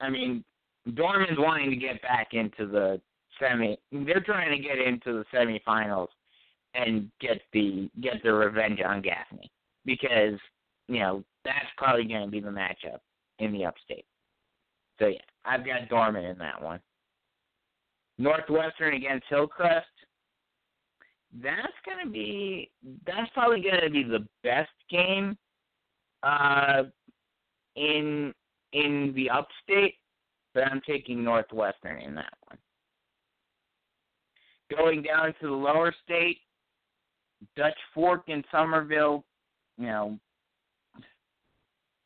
I 0.00 0.08
mean, 0.10 0.44
Dorman's 0.94 1.38
wanting 1.38 1.70
to 1.70 1.76
get 1.76 2.00
back 2.02 2.28
into 2.32 2.66
the 2.66 3.00
semi. 3.38 3.78
They're 3.92 4.20
trying 4.20 4.56
to 4.56 4.62
get 4.62 4.78
into 4.78 5.12
the 5.12 5.24
semifinals 5.34 6.08
and 6.74 7.10
get 7.20 7.40
the 7.52 7.90
get 8.00 8.22
the 8.22 8.32
revenge 8.32 8.80
on 8.86 9.02
Gaffney 9.02 9.50
because 9.84 10.38
you 10.88 11.00
know 11.00 11.24
that's 11.44 11.66
probably 11.76 12.04
going 12.04 12.24
to 12.24 12.30
be 12.30 12.40
the 12.40 12.48
matchup 12.48 13.00
in 13.38 13.52
the 13.52 13.64
upstate. 13.64 14.04
So 14.98 15.06
yeah, 15.06 15.18
I've 15.44 15.66
got 15.66 15.88
Dorman 15.88 16.24
in 16.24 16.38
that 16.38 16.62
one. 16.62 16.80
Northwestern 18.20 18.94
against 18.94 19.24
Hillcrest. 19.30 19.86
That's 21.42 21.72
gonna 21.86 22.10
be 22.10 22.70
that's 23.06 23.30
probably 23.32 23.62
gonna 23.62 23.88
be 23.88 24.02
the 24.02 24.26
best 24.42 24.70
game 24.90 25.38
uh 26.22 26.82
in 27.76 28.34
in 28.72 29.12
the 29.16 29.30
upstate, 29.30 29.94
but 30.52 30.64
I'm 30.64 30.82
taking 30.86 31.24
Northwestern 31.24 32.02
in 32.02 32.14
that 32.16 32.34
one. 32.46 32.58
Going 34.76 35.02
down 35.02 35.34
to 35.40 35.46
the 35.46 35.52
lower 35.52 35.94
state, 36.04 36.38
Dutch 37.56 37.78
Fork 37.94 38.24
and 38.28 38.44
Summerville, 38.52 39.24
you 39.78 39.86
know 39.86 40.18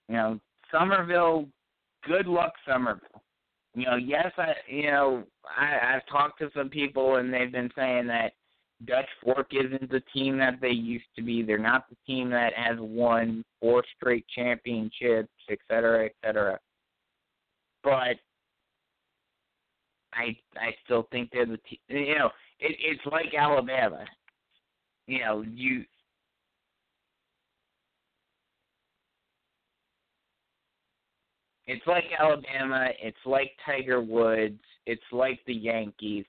you 0.09 0.15
know, 0.15 0.41
Summerville 0.71 1.49
good 2.07 2.27
luck 2.27 2.53
Summerville 2.69 3.24
you 3.75 3.87
know, 3.87 3.97
yes, 3.97 4.33
I 4.39 4.53
you 4.69 4.91
know 4.91 5.25
I 5.45 5.95
I've 5.95 6.07
talked 6.07 6.39
to 6.41 6.51
some 6.57 6.69
people 6.69 7.17
and 7.17 7.33
they've 7.33 7.53
been 7.53 7.71
saying 7.77 8.07
that 8.07 8.33
Dutch 8.87 9.09
Fork 9.23 9.49
isn't 9.53 9.91
the 9.91 10.03
team 10.13 10.39
that 10.39 10.61
they 10.61 10.71
used 10.71 11.05
to 11.17 11.23
be. 11.23 11.43
They're 11.43 11.59
not 11.59 11.89
the 11.89 11.97
team 12.07 12.31
that 12.31 12.53
has 12.55 12.77
won 12.79 13.45
four 13.61 13.85
straight 13.97 14.27
championships, 14.35 15.33
et 15.51 15.59
cetera, 15.69 16.07
et 16.07 16.15
cetera. 16.25 16.59
But 17.83 18.17
I 20.13 20.37
I 20.57 20.75
still 20.85 21.09
think 21.11 21.31
they're 21.33 21.47
the 21.47 21.59
team. 21.59 21.79
You 21.89 22.19
know, 22.19 22.31
it, 22.61 22.77
it's 22.81 23.05
like 23.11 23.35
Alabama. 23.37 24.05
You 25.07 25.21
know, 25.21 25.45
you 25.47 25.85
It's 31.67 31.87
like 31.87 32.05
Alabama. 32.19 32.89
It's 33.01 33.17
like 33.25 33.53
Tiger 33.65 34.01
Woods. 34.01 34.61
It's 34.87 35.03
like 35.13 35.41
the 35.47 35.55
Yankees. 35.55 36.27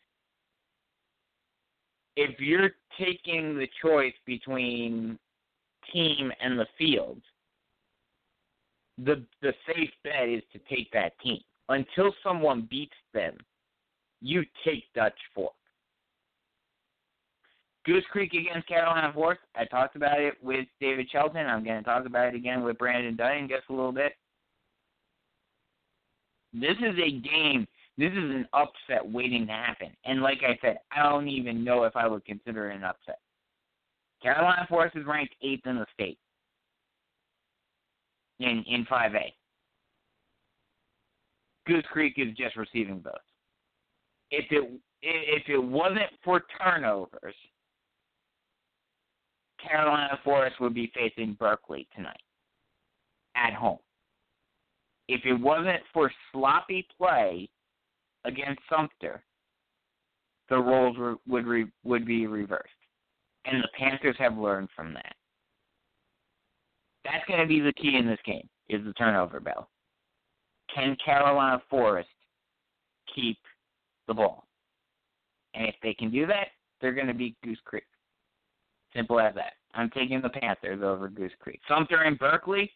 If 2.16 2.40
you're 2.40 2.72
taking 2.98 3.58
the 3.58 3.68
choice 3.82 4.14
between 4.26 5.20
team 5.92 6.32
and 6.42 6.58
the 6.58 6.68
field, 6.78 7.22
the 8.98 9.26
the 9.42 9.54
safe 9.68 9.90
bet 10.04 10.30
is 10.30 10.44
to 10.54 10.60
take 10.74 10.92
that 10.94 11.20
team. 11.20 11.42
Until 11.68 12.14
someone 12.24 12.68
beats 12.70 12.96
them, 13.14 13.36
you 14.22 14.44
take 14.64 14.86
Dutch 14.94 15.20
Fork. 15.34 15.54
Goose 17.86 18.06
Creek 18.12 18.34
against 18.34 18.68
Carolina 18.68 19.12
Forest. 19.14 19.42
I 19.56 19.66
talked 19.66 19.96
about 19.96 20.20
it 20.20 20.36
with 20.42 20.66
David 20.80 21.08
Shelton. 21.12 21.46
I'm 21.46 21.64
going 21.64 21.78
to 21.78 21.84
talk 21.84 22.06
about 22.06 22.30
it 22.30 22.36
again 22.36 22.64
with 22.64 22.78
Brandon 22.78 23.16
Dunn 23.16 23.48
just 23.48 23.70
a 23.70 23.74
little 23.74 23.92
bit. 23.92 24.14
This 26.60 26.78
is 26.78 26.96
a 27.04 27.12
game. 27.12 27.68
This 27.98 28.12
is 28.12 28.18
an 28.18 28.48
upset 28.54 29.06
waiting 29.06 29.46
to 29.48 29.54
happen. 29.54 29.90
And 30.06 30.22
like 30.22 30.40
I 30.42 30.58
said, 30.62 30.78
I 30.96 31.04
don't 31.04 31.28
even 31.28 31.64
know 31.64 31.84
if 31.84 31.96
I 31.96 32.08
would 32.08 32.24
consider 32.26 32.72
it 32.72 32.76
an 32.76 32.84
upset. 32.84 33.20
Carolina 34.22 34.66
Forest 34.70 34.96
is 34.96 35.06
ranked 35.06 35.36
eighth 35.42 35.66
in 35.68 35.76
the 35.76 35.86
state 35.94 36.18
in 38.40 38.64
in 38.68 38.86
5A. 38.86 39.34
Goose 41.68 41.86
Creek 41.92 42.14
is 42.18 42.36
just 42.38 42.56
receiving 42.56 43.02
votes. 43.02 43.20
If 44.32 44.46
it 44.52 44.72
if 45.02 45.44
it 45.48 45.58
wasn't 45.58 46.10
for 46.24 46.44
turnovers, 46.62 47.36
Carolina 49.62 50.20
Forest 50.24 50.60
would 50.60 50.74
be 50.74 50.92
facing 50.96 51.34
Berkeley 51.34 51.88
tonight 51.96 52.22
at 53.36 53.54
home 53.54 53.80
if 55.08 55.26
it 55.26 55.34
wasn't 55.34 55.82
for 55.94 56.12
sloppy 56.32 56.88
play 56.98 57.50
against 58.26 58.62
Sumter, 58.70 59.24
the 60.50 60.58
roles 60.58 60.98
were, 60.98 61.16
would 61.28 61.46
re, 61.46 61.66
would 61.84 62.06
be 62.06 62.28
reversed, 62.28 62.70
and 63.46 63.64
the 63.64 63.70
Panthers 63.78 64.16
have 64.20 64.38
learned 64.38 64.70
from 64.76 64.94
that. 64.94 65.16
That's 67.04 67.26
going 67.28 67.40
to 67.40 67.48
be 67.48 67.60
the 67.60 67.74
key 67.74 67.98
in 67.98 68.08
this 68.08 68.20
game: 68.26 68.48
is 68.70 68.84
the 68.86 68.94
turnover 68.94 69.40
battle. 69.40 69.70
Can 70.74 70.98
Carolina 71.04 71.62
Forest 71.70 72.10
keep 73.14 73.38
the 74.08 74.14
ball? 74.14 74.48
And 75.54 75.68
if 75.68 75.76
they 75.82 75.94
can 75.94 76.12
do 76.12 76.26
that, 76.28 76.48
they're 76.82 76.94
going 76.94 77.08
to 77.08 77.14
beat 77.14 77.38
Goose 77.44 77.60
Creek. 77.64 77.86
Simple 78.94 79.20
as 79.20 79.36
that. 79.36 79.54
I'm 79.74 79.90
taking 79.92 80.22
the 80.22 80.30
Panthers 80.30 80.82
over 80.84 81.10
Goose 81.10 81.32
Creek. 81.40 81.60
Sumter 81.68 82.02
and 82.04 82.18
Berkeley, 82.18 82.72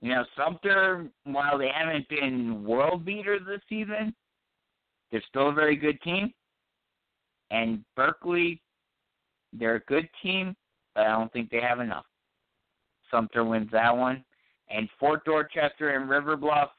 you 0.00 0.14
know, 0.14 0.24
Sumter, 0.36 1.08
while 1.24 1.58
they 1.58 1.70
haven't 1.74 2.08
been 2.08 2.64
world 2.64 3.04
beaters 3.04 3.42
this 3.46 3.60
season, 3.68 4.14
they're 5.10 5.22
still 5.28 5.48
a 5.48 5.54
very 5.54 5.76
good 5.76 6.00
team. 6.02 6.32
And 7.50 7.84
Berkeley, 7.96 8.60
they're 9.52 9.76
a 9.76 9.80
good 9.80 10.08
team, 10.22 10.54
but 10.94 11.04
I 11.04 11.10
don't 11.10 11.32
think 11.32 11.50
they 11.50 11.60
have 11.60 11.80
enough. 11.80 12.04
Sumter 13.10 13.44
wins 13.44 13.70
that 13.72 13.96
one. 13.96 14.24
And 14.70 14.88
Fort 15.00 15.24
Dorchester 15.24 15.96
and 15.96 16.10
River 16.10 16.36
Bluff, 16.36 16.70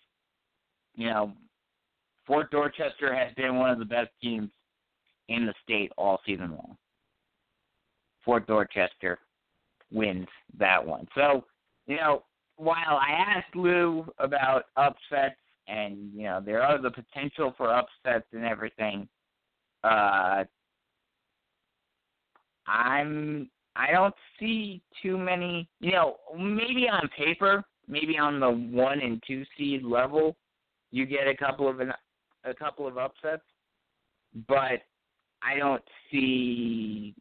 you 0.96 1.08
know, 1.08 1.34
Fort 2.26 2.52
Dorchester 2.52 3.14
has 3.16 3.34
been 3.36 3.58
one 3.58 3.72
of 3.72 3.80
the 3.80 3.86
best 3.86 4.12
teams 4.22 4.50
in 5.28 5.46
the 5.46 5.54
state 5.64 5.92
all 5.98 6.22
season 6.26 6.52
long. 6.52 6.78
Fort 8.24 8.46
Dorchester 8.46 9.18
wins 9.92 10.28
that 10.58 10.86
one. 10.86 11.08
So, 11.16 11.46
you 11.88 11.96
know, 11.96 12.24
while 12.60 12.98
I 12.98 13.12
asked 13.12 13.56
Lou 13.56 14.06
about 14.20 14.66
upsets 14.76 15.40
and, 15.70 16.12
you 16.14 16.24
know, 16.24 16.42
there 16.46 16.62
are 16.62 16.80
the 16.80 16.92
potential 16.92 17.54
for 17.58 17.74
upsets 17.74 18.28
and 18.34 18.44
everything, 18.44 19.08
uh 19.84 20.44
I'm 22.68 23.50
I 23.78 23.92
don't 23.92 24.14
see 24.40 24.82
too 25.02 25.18
many 25.18 25.70
you 25.80 25.94
know, 25.94 26.18
maybe 26.38 26.90
on 26.90 27.10
paper, 27.18 27.64
maybe 27.88 28.18
on 28.18 28.42
the 28.42 28.52
one 28.52 29.00
and 29.00 29.24
two 29.26 29.46
seed 29.58 29.84
level, 29.84 30.36
you 30.92 31.06
get 31.06 31.28
a 31.28 31.38
couple 31.38 31.70
of 31.70 31.80
an, 31.80 31.94
a 32.44 32.54
couple 32.54 32.86
of 32.88 32.98
upsets, 32.98 33.44
but 34.50 34.82
I 35.42 35.56
don't 35.58 35.84
see 36.12 37.16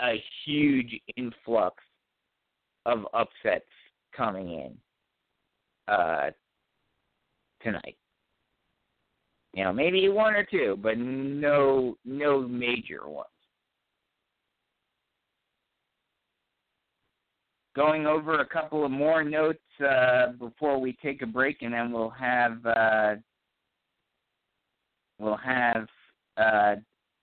a 0.00 0.20
huge 0.44 1.00
influx 1.16 1.76
of 2.84 3.06
upsets 3.14 3.64
coming 4.16 4.52
in 4.52 4.76
uh, 5.92 6.30
tonight. 7.62 7.96
You 9.54 9.64
know, 9.64 9.72
maybe 9.72 10.08
one 10.08 10.34
or 10.34 10.44
two, 10.44 10.78
but 10.82 10.96
no 10.96 11.96
no 12.04 12.40
major 12.40 13.08
ones. 13.08 13.28
Going 17.76 18.06
over 18.06 18.40
a 18.40 18.46
couple 18.46 18.84
of 18.84 18.90
more 18.90 19.24
notes 19.24 19.60
uh, 19.86 20.32
before 20.38 20.78
we 20.78 20.96
take 21.02 21.22
a 21.22 21.26
break, 21.26 21.62
and 21.62 21.72
then 21.72 21.92
we'll 21.92 22.10
have 22.10 22.64
uh, 22.64 23.14
we'll 25.18 25.36
have 25.36 25.86
uh, 26.38 26.76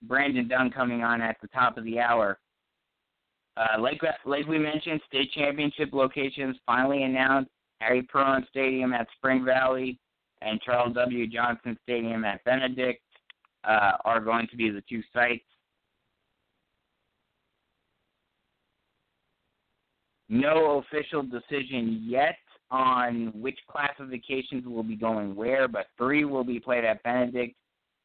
Brandon 0.04 0.48
Dunn 0.48 0.72
coming 0.72 1.04
on 1.04 1.22
at 1.22 1.38
the 1.42 1.48
top 1.48 1.78
of 1.78 1.84
the 1.84 2.00
hour. 2.00 2.40
Uh, 3.60 3.80
like 3.80 4.00
like 4.26 4.48
we 4.48 4.58
mentioned, 4.58 5.02
state 5.08 5.32
championship 5.34 5.90
locations 5.92 6.56
finally 6.66 7.04
announced. 7.04 7.52
Harry 7.82 8.02
Parone 8.04 8.46
Stadium 8.50 8.94
at 8.94 9.08
Spring 9.18 9.44
Valley 9.46 9.98
and 10.42 10.62
Charles 10.62 10.94
W. 10.96 11.28
Johnson 11.28 11.78
Stadium 11.84 12.24
at 12.26 12.44
Benedict 12.44 13.02
uh, 13.64 13.94
are 14.06 14.20
going 14.20 14.48
to 14.48 14.58
be 14.58 14.70
the 14.70 14.84
two 14.90 15.02
sites. 15.14 15.44
No 20.30 20.84
official 20.84 21.24
decision 21.24 22.04
yet 22.06 22.38
on 22.70 23.32
which 23.34 23.58
classifications 23.70 24.66
will 24.66 24.84
be 24.84 24.96
going 24.96 25.36
where, 25.36 25.68
but 25.68 25.88
three 25.98 26.24
will 26.24 26.44
be 26.44 26.60
played 26.60 26.86
at 26.86 27.02
Benedict, 27.04 27.56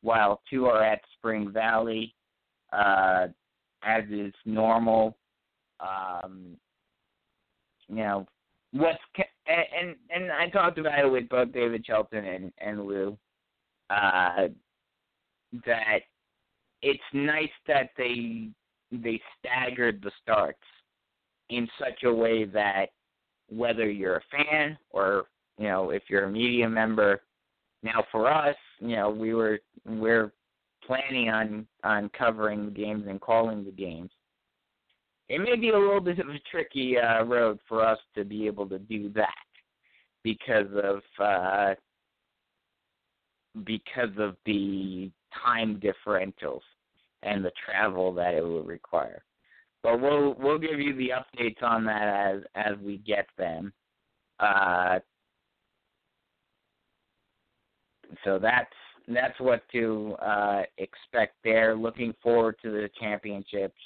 while 0.03 0.41
two 0.49 0.67
are 0.67 0.83
at 0.83 1.01
Spring 1.19 1.53
Valley, 1.53 2.15
uh, 2.73 3.27
as 3.83 4.05
is 4.11 4.33
normal. 4.47 5.17
Um, 5.81 6.57
you 7.89 7.97
know, 7.97 8.27
what's 8.73 8.99
and 9.47 9.95
and 10.11 10.33
I 10.33 10.49
talked 10.49 10.79
about 10.79 10.99
it 10.99 11.11
with 11.11 11.29
both 11.29 11.53
David 11.53 11.85
Shelton 11.87 12.25
and 12.25 12.53
and 12.59 12.87
Lou, 12.87 13.17
uh, 13.91 14.49
that 15.67 16.01
it's 16.83 17.03
nice 17.13 17.49
that 17.67 17.91
they 17.97 18.49
they 18.93 19.21
staggered 19.39 20.01
the 20.03 20.11
starts 20.23 20.59
in 21.51 21.69
such 21.79 22.05
a 22.05 22.13
way 22.13 22.45
that 22.45 22.87
whether 23.49 23.91
you're 23.91 24.17
a 24.17 24.23
fan 24.31 24.79
or 24.91 25.25
you 25.59 25.69
know 25.69 25.91
if 25.91 26.05
you're 26.09 26.25
a 26.25 26.31
media 26.31 26.69
member 26.69 27.23
now 27.83 28.05
for 28.11 28.33
us 28.33 28.57
you 28.81 28.97
know 28.97 29.11
we 29.11 29.35
were 29.35 29.59
we're 29.87 30.33
planning 30.87 31.29
on 31.29 31.67
on 31.83 32.11
covering 32.17 32.67
the 32.67 32.71
games 32.71 33.05
and 33.09 33.21
calling 33.21 33.65
the 33.65 33.71
games 33.71 34.11
it 35.29 35.39
may 35.39 35.57
be 35.57 35.71
a 35.71 35.79
little 35.79 36.01
bit 36.01 36.19
of 36.19 36.29
a 36.29 36.39
tricky 36.51 36.97
uh, 36.99 37.25
road 37.25 37.59
for 37.69 37.85
us 37.85 37.99
to 38.15 38.25
be 38.25 38.47
able 38.47 38.69
to 38.69 38.79
do 38.79 39.11
that 39.11 39.35
because 40.23 40.67
of 40.83 41.01
uh, 41.19 41.75
because 43.65 44.11
of 44.19 44.37
the 44.45 45.11
time 45.45 45.81
differentials 45.81 46.61
and 47.23 47.45
the 47.45 47.53
travel 47.65 48.13
that 48.13 48.35
it 48.35 48.43
will 48.43 48.65
require. 48.65 49.23
But 49.83 50.01
we'll 50.01 50.35
we'll 50.39 50.59
give 50.59 50.81
you 50.81 50.95
the 50.97 51.11
updates 51.11 51.63
on 51.63 51.85
that 51.87 52.35
as 52.35 52.43
as 52.55 52.79
we 52.83 52.99
get 52.99 53.27
them. 53.39 53.73
Uh, 54.41 54.99
so 58.25 58.39
that's 58.39 58.73
that's 59.09 59.39
what 59.39 59.63
to 59.73 60.17
uh, 60.23 60.63
expect 60.79 61.37
there. 61.45 61.75
Looking 61.77 62.15
forward 62.23 62.57
to 62.63 62.71
the 62.71 62.89
championships 63.01 63.79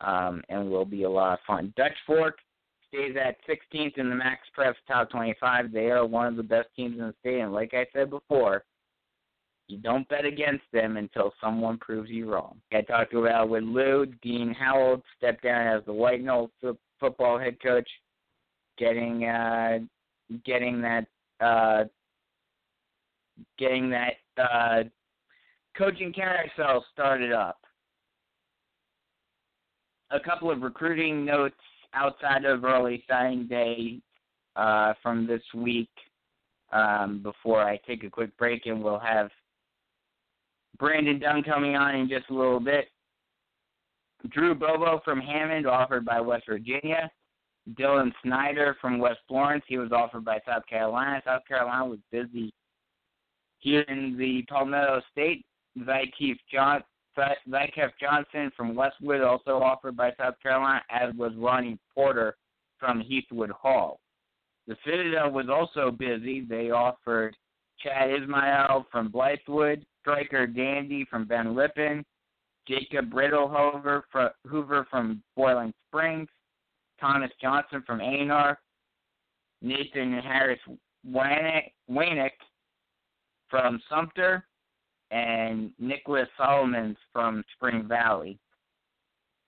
um, 0.00 0.42
and 0.48 0.70
will 0.70 0.84
be 0.84 1.02
a 1.04 1.10
lot 1.10 1.34
of 1.34 1.38
fun. 1.46 1.72
Dutch 1.76 1.96
Fork 2.06 2.38
stays 2.88 3.16
at 3.16 3.36
16th 3.48 3.98
in 3.98 4.08
the 4.08 4.16
Max 4.16 4.42
Preps 4.56 4.74
Top 4.86 5.10
25. 5.10 5.72
They 5.72 5.90
are 5.90 6.06
one 6.06 6.26
of 6.26 6.36
the 6.36 6.42
best 6.42 6.68
teams 6.74 6.98
in 6.98 7.06
the 7.06 7.14
state, 7.20 7.40
and 7.40 7.52
like 7.52 7.74
I 7.74 7.86
said 7.92 8.10
before, 8.10 8.64
you 9.68 9.76
don't 9.76 10.08
bet 10.08 10.24
against 10.24 10.64
them 10.72 10.96
until 10.96 11.34
someone 11.42 11.76
proves 11.78 12.08
you 12.08 12.32
wrong. 12.32 12.56
I 12.72 12.80
talked 12.80 13.12
about 13.12 13.50
with 13.50 13.64
Lou, 13.64 14.06
Dean 14.22 14.54
Howell 14.54 15.02
stepped 15.16 15.42
down 15.42 15.66
as 15.66 15.84
the 15.84 15.92
White 15.92 16.22
Knoll 16.24 16.50
f- 16.64 16.76
football 16.98 17.38
head 17.38 17.60
coach, 17.62 17.88
getting 18.78 19.26
uh, 19.26 19.80
getting 20.46 20.80
that 20.80 21.06
uh, 21.40 21.84
getting 23.58 23.90
that 23.90 24.14
uh, 24.42 24.84
coaching 25.76 26.14
carousel 26.14 26.84
started 26.92 27.32
up 27.32 27.60
a 30.10 30.20
couple 30.20 30.50
of 30.50 30.62
recruiting 30.62 31.24
notes 31.24 31.56
outside 31.94 32.44
of 32.44 32.64
early 32.64 33.04
signing 33.08 33.46
day 33.46 34.00
uh, 34.56 34.94
from 35.02 35.26
this 35.26 35.42
week 35.54 35.90
um, 36.72 37.20
before 37.22 37.62
I 37.62 37.78
take 37.86 38.04
a 38.04 38.10
quick 38.10 38.36
break, 38.36 38.66
and 38.66 38.82
we'll 38.82 38.98
have 38.98 39.30
Brandon 40.78 41.18
Dunn 41.18 41.42
coming 41.42 41.76
on 41.76 41.94
in 41.94 42.08
just 42.08 42.30
a 42.30 42.34
little 42.34 42.60
bit. 42.60 42.86
Drew 44.30 44.54
Bobo 44.54 45.00
from 45.04 45.20
Hammond, 45.20 45.66
offered 45.66 46.04
by 46.04 46.20
West 46.20 46.44
Virginia. 46.48 47.10
Dylan 47.78 48.12
Snyder 48.22 48.76
from 48.80 48.98
West 48.98 49.20
Florence, 49.28 49.64
he 49.68 49.78
was 49.78 49.92
offered 49.92 50.24
by 50.24 50.38
South 50.46 50.66
Carolina. 50.66 51.20
South 51.24 51.42
Carolina 51.46 51.86
was 51.86 51.98
busy 52.10 52.52
here 53.58 53.82
in 53.82 54.16
the 54.16 54.42
Palmetto 54.48 55.02
State. 55.12 55.44
Zykeef 55.78 56.36
John, 56.52 56.82
Vycef 57.16 57.90
Johnson 58.00 58.50
from 58.56 58.74
Westwood, 58.74 59.22
also 59.22 59.62
offered 59.62 59.96
by 59.96 60.12
South 60.18 60.34
Carolina, 60.42 60.82
as 60.90 61.14
was 61.14 61.32
Ronnie 61.36 61.78
Porter 61.94 62.36
from 62.78 63.02
Heathwood 63.02 63.50
Hall. 63.50 64.00
The 64.66 64.76
Citadel 64.84 65.30
was 65.30 65.46
also 65.48 65.90
busy. 65.90 66.42
They 66.48 66.70
offered 66.70 67.34
Chad 67.82 68.10
Ismail 68.10 68.86
from 68.92 69.10
Blythewood, 69.10 69.84
Striker 70.00 70.46
Dandy 70.46 71.06
from 71.10 71.24
Ben 71.24 71.54
Lippen, 71.56 72.04
Jacob 72.66 73.12
Riddle 73.14 73.48
Hoover 73.48 74.04
from, 74.12 74.30
Hoover 74.46 74.86
from 74.90 75.22
Boiling 75.36 75.72
Springs, 75.88 76.28
Thomas 77.00 77.30
Johnson 77.40 77.82
from 77.86 78.00
Aynor, 78.00 78.56
Nathan 79.62 80.20
Harris 80.22 80.60
Wanick 81.08 82.30
from 83.48 83.80
Sumter, 83.88 84.44
and 85.10 85.70
Nicholas 85.78 86.28
Solomons 86.36 86.96
from 87.12 87.44
Spring 87.56 87.86
Valley. 87.88 88.38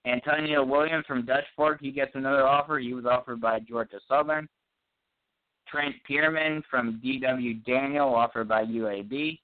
Antonio 0.07 0.65
Williams 0.65 1.05
from 1.07 1.27
Dutch 1.27 1.45
Fork, 1.55 1.79
he 1.81 1.91
gets 1.91 2.13
another 2.15 2.47
offer. 2.47 2.79
He 2.79 2.95
was 2.95 3.05
offered 3.05 3.41
by 3.41 3.61
Georgia 3.61 3.99
Southern. 4.09 4.49
Trent 5.69 5.95
Pierman 6.09 6.63
from 6.71 6.99
D.W. 7.03 7.55
Daniel, 7.67 8.15
offered 8.15 8.49
by 8.49 8.65
UAB. 8.65 9.39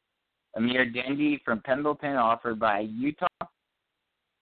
Amir 0.57 0.91
Dendy 0.91 1.41
from 1.45 1.61
Pendleton, 1.61 2.17
offered 2.17 2.59
by 2.59 2.81
Utah. 2.81 3.27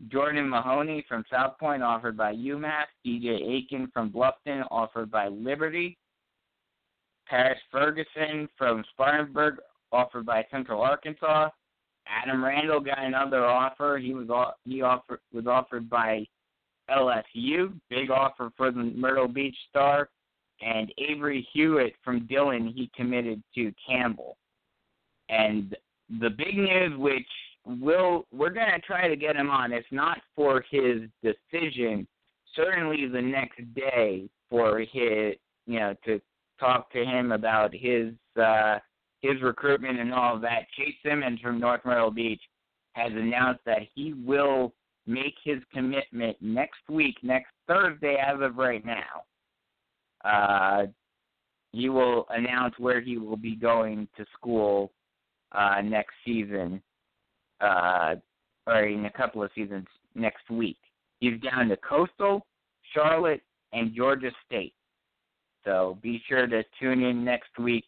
Jordan 0.08 0.48
Mahoney 0.48 1.04
from 1.08 1.24
South 1.30 1.58
Point, 1.58 1.82
offered 1.82 2.16
by 2.16 2.32
UMass. 2.34 2.86
DJ 3.04 3.56
Aiken 3.56 3.90
from 3.92 4.10
Bluffton, 4.10 4.64
offered 4.70 5.10
by 5.10 5.28
Liberty. 5.28 5.98
Paris 7.26 7.58
Ferguson 7.72 8.48
from 8.56 8.84
Spartanburg, 8.92 9.56
offered 9.92 10.26
by 10.26 10.44
Central 10.50 10.80
Arkansas. 10.80 11.48
Adam 12.06 12.44
Randall 12.44 12.80
got 12.80 13.02
another 13.02 13.44
offer. 13.44 13.98
He 14.02 14.14
was 14.14 14.28
he 14.64 14.82
offered 14.82 15.20
was 15.32 15.46
offered 15.46 15.88
by 15.88 16.26
LSU. 16.90 17.72
Big 17.88 18.10
offer 18.10 18.50
for 18.56 18.70
the 18.70 18.82
Myrtle 18.82 19.28
Beach 19.28 19.56
Star. 19.70 20.08
And 20.60 20.92
Avery 20.98 21.46
Hewitt 21.52 21.94
from 22.04 22.26
Dillon, 22.26 22.68
he 22.68 22.90
committed 22.94 23.42
to 23.54 23.72
Campbell. 23.86 24.36
And 25.28 25.76
the 26.20 26.30
big 26.30 26.56
news, 26.56 26.98
which 26.98 27.26
we'll 27.66 28.26
we're 28.32 28.50
gonna 28.50 28.78
try 28.80 29.08
to 29.08 29.16
get 29.16 29.36
him 29.36 29.50
on. 29.50 29.72
If 29.72 29.84
not 29.90 30.18
for 30.36 30.64
his 30.70 31.02
decision, 31.22 32.06
certainly 32.54 33.08
the 33.08 33.22
next 33.22 33.62
day 33.74 34.28
for 34.50 34.80
his 34.80 35.34
you 35.66 35.80
know 35.80 35.94
to 36.04 36.20
talk 36.60 36.90
to 36.92 37.04
him 37.04 37.32
about 37.32 37.74
his 37.74 38.12
uh, 38.40 38.78
his 39.24 39.40
recruitment 39.40 39.98
and 39.98 40.12
all 40.12 40.36
of 40.36 40.42
that. 40.42 40.66
Chase 40.76 40.94
Simmons 41.02 41.40
from 41.40 41.58
North 41.58 41.80
Myrtle 41.84 42.10
Beach 42.10 42.42
has 42.92 43.10
announced 43.12 43.62
that 43.64 43.80
he 43.94 44.12
will 44.12 44.74
make 45.06 45.34
his 45.42 45.58
commitment 45.72 46.36
next 46.40 46.80
week, 46.90 47.16
next 47.22 47.50
Thursday, 47.66 48.16
as 48.16 48.40
of 48.40 48.56
right 48.56 48.84
now. 48.84 49.22
Uh, 50.24 50.86
he 51.72 51.88
will 51.88 52.26
announce 52.30 52.74
where 52.78 53.00
he 53.00 53.16
will 53.16 53.36
be 53.36 53.56
going 53.56 54.06
to 54.16 54.24
school 54.36 54.92
uh, 55.52 55.80
next 55.82 56.14
season, 56.24 56.82
uh, 57.60 58.14
or 58.66 58.84
in 58.84 59.06
a 59.06 59.10
couple 59.10 59.42
of 59.42 59.50
seasons 59.54 59.86
next 60.14 60.50
week. 60.50 60.78
He's 61.20 61.40
down 61.40 61.68
to 61.68 61.76
Coastal, 61.78 62.46
Charlotte, 62.92 63.42
and 63.72 63.94
Georgia 63.94 64.30
State. 64.46 64.74
So 65.64 65.98
be 66.02 66.22
sure 66.28 66.46
to 66.46 66.62
tune 66.78 67.02
in 67.02 67.24
next 67.24 67.58
week 67.58 67.86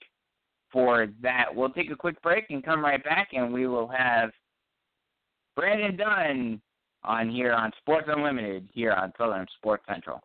for 0.77 1.07
that. 1.23 1.47
We'll 1.55 1.71
take 1.71 1.91
a 1.91 1.97
quick 1.97 2.21
break 2.21 2.51
and 2.51 2.63
come 2.63 2.85
right 2.85 3.03
back, 3.03 3.29
and 3.33 3.51
we 3.51 3.67
will 3.67 3.89
have 3.89 4.31
Brandon 5.57 5.97
Dunn 5.97 6.61
on 7.03 7.31
here 7.31 7.55
on 7.55 7.73
Sports 7.81 8.09
Unlimited 8.15 8.69
here 8.75 8.93
on 8.93 9.11
Southern 9.17 9.47
Sports 9.57 9.85
Central. 9.89 10.21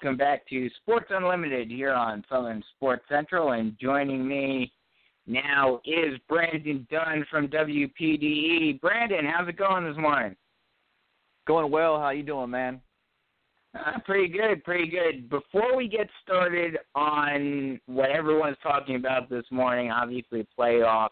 Welcome 0.00 0.16
back 0.16 0.46
to 0.50 0.70
Sports 0.80 1.06
Unlimited 1.10 1.68
here 1.68 1.92
on 1.92 2.24
Southern 2.28 2.62
Sports 2.76 3.02
Central, 3.08 3.50
and 3.50 3.76
joining 3.80 4.28
me 4.28 4.70
now 5.26 5.80
is 5.84 6.20
Brandon 6.28 6.86
Dunn 6.88 7.26
from 7.28 7.48
WPDE. 7.48 8.80
Brandon, 8.80 9.24
how's 9.26 9.48
it 9.48 9.56
going 9.56 9.84
this 9.84 9.96
morning? 9.96 10.36
Going 11.48 11.72
well. 11.72 11.98
How 11.98 12.10
you 12.10 12.22
doing, 12.22 12.48
man? 12.48 12.80
Uh, 13.74 13.98
pretty 14.04 14.28
good, 14.28 14.62
pretty 14.62 14.88
good. 14.88 15.28
Before 15.28 15.76
we 15.76 15.88
get 15.88 16.08
started 16.22 16.78
on 16.94 17.80
what 17.86 18.10
everyone's 18.10 18.56
talking 18.62 18.94
about 18.94 19.28
this 19.28 19.46
morning, 19.50 19.90
obviously 19.90 20.46
playoffs. 20.56 21.08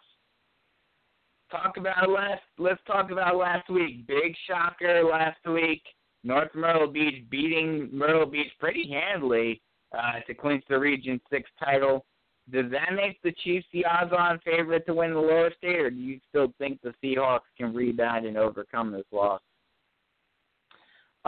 Talk 1.50 1.76
about 1.76 2.08
last. 2.08 2.42
Let's 2.56 2.80
talk 2.86 3.10
about 3.10 3.36
last 3.36 3.68
week. 3.68 4.06
Big 4.06 4.36
shocker 4.46 5.02
last 5.02 5.44
week. 5.44 5.82
North 6.27 6.55
Myrtle 6.55 6.89
Beach 6.89 7.24
beating 7.31 7.89
Myrtle 7.93 8.27
Beach 8.27 8.51
pretty 8.59 8.90
handily 8.90 9.62
uh, 9.97 10.20
to 10.27 10.35
clinch 10.35 10.65
the 10.69 10.78
Region 10.78 11.20
Six 11.31 11.48
title. 11.62 12.05
Does 12.51 12.70
that 12.73 12.94
make 12.94 13.23
the 13.23 13.32
Chiefs 13.44 13.66
the 13.73 13.85
odds-on 13.85 14.40
favorite 14.44 14.86
to 14.86 14.94
win 14.94 15.12
the 15.12 15.20
lower 15.20 15.53
state, 15.57 15.78
or 15.78 15.90
do 15.90 15.97
you 15.97 16.19
still 16.28 16.53
think 16.59 16.81
the 16.82 16.94
Seahawks 17.03 17.40
can 17.57 17.73
rebound 17.73 18.27
and 18.27 18.36
overcome 18.36 18.90
this 18.90 19.05
loss? 19.12 19.40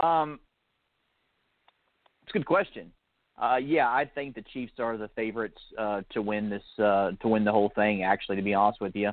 Um, 0.02 0.40
it's 2.22 2.30
a 2.30 2.38
good 2.38 2.46
question. 2.46 2.92
Uh, 3.40 3.56
yeah, 3.56 3.88
I 3.88 4.04
think 4.12 4.34
the 4.34 4.44
Chiefs 4.52 4.72
are 4.80 4.96
the 4.96 5.10
favorites 5.14 5.60
uh, 5.78 6.02
to 6.10 6.22
win 6.22 6.50
this 6.50 6.62
uh, 6.84 7.12
to 7.20 7.28
win 7.28 7.44
the 7.44 7.52
whole 7.52 7.70
thing. 7.76 8.02
Actually, 8.02 8.36
to 8.36 8.42
be 8.42 8.54
honest 8.54 8.80
with 8.80 8.96
you, 8.96 9.10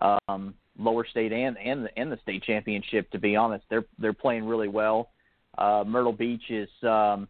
um, 0.00 0.54
lower 0.78 1.06
state 1.06 1.32
and 1.32 1.58
and 1.58 1.84
the, 1.84 1.98
and 1.98 2.10
the 2.10 2.18
state 2.22 2.42
championship. 2.42 3.10
To 3.10 3.18
be 3.18 3.36
honest, 3.36 3.64
they're 3.68 3.84
they're 3.98 4.14
playing 4.14 4.46
really 4.46 4.68
well. 4.68 5.10
Uh, 5.58 5.84
Myrtle 5.86 6.12
Beach 6.12 6.50
is, 6.50 6.68
um, 6.82 7.28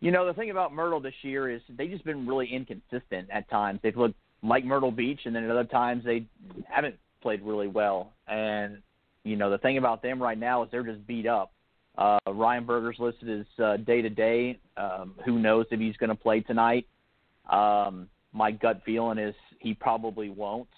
you 0.00 0.10
know, 0.10 0.26
the 0.26 0.34
thing 0.34 0.50
about 0.50 0.72
Myrtle 0.72 1.00
this 1.00 1.14
year 1.22 1.50
is 1.50 1.60
they've 1.76 1.90
just 1.90 2.04
been 2.04 2.26
really 2.26 2.48
inconsistent 2.52 3.28
at 3.32 3.48
times. 3.50 3.80
They've 3.82 3.96
looked 3.96 4.16
like 4.42 4.64
Myrtle 4.64 4.92
Beach, 4.92 5.20
and 5.24 5.34
then 5.34 5.44
at 5.44 5.50
other 5.50 5.64
times 5.64 6.04
they 6.04 6.24
haven't 6.68 6.96
played 7.20 7.42
really 7.42 7.68
well. 7.68 8.12
And 8.28 8.78
you 9.24 9.36
know, 9.36 9.50
the 9.50 9.58
thing 9.58 9.78
about 9.78 10.02
them 10.02 10.22
right 10.22 10.38
now 10.38 10.62
is 10.62 10.70
they're 10.70 10.84
just 10.84 11.06
beat 11.06 11.26
up. 11.26 11.52
Uh, 11.96 12.18
Ryan 12.28 12.64
Berger's 12.64 12.96
listed 13.00 13.46
as 13.60 13.84
day 13.84 14.00
to 14.00 14.08
day. 14.08 14.58
Who 15.24 15.38
knows 15.38 15.66
if 15.70 15.80
he's 15.80 15.96
going 15.96 16.10
to 16.10 16.16
play 16.16 16.40
tonight? 16.40 16.86
Um, 17.50 18.08
my 18.32 18.52
gut 18.52 18.82
feeling 18.84 19.18
is 19.18 19.34
he 19.58 19.74
probably 19.74 20.30
won't, 20.30 20.68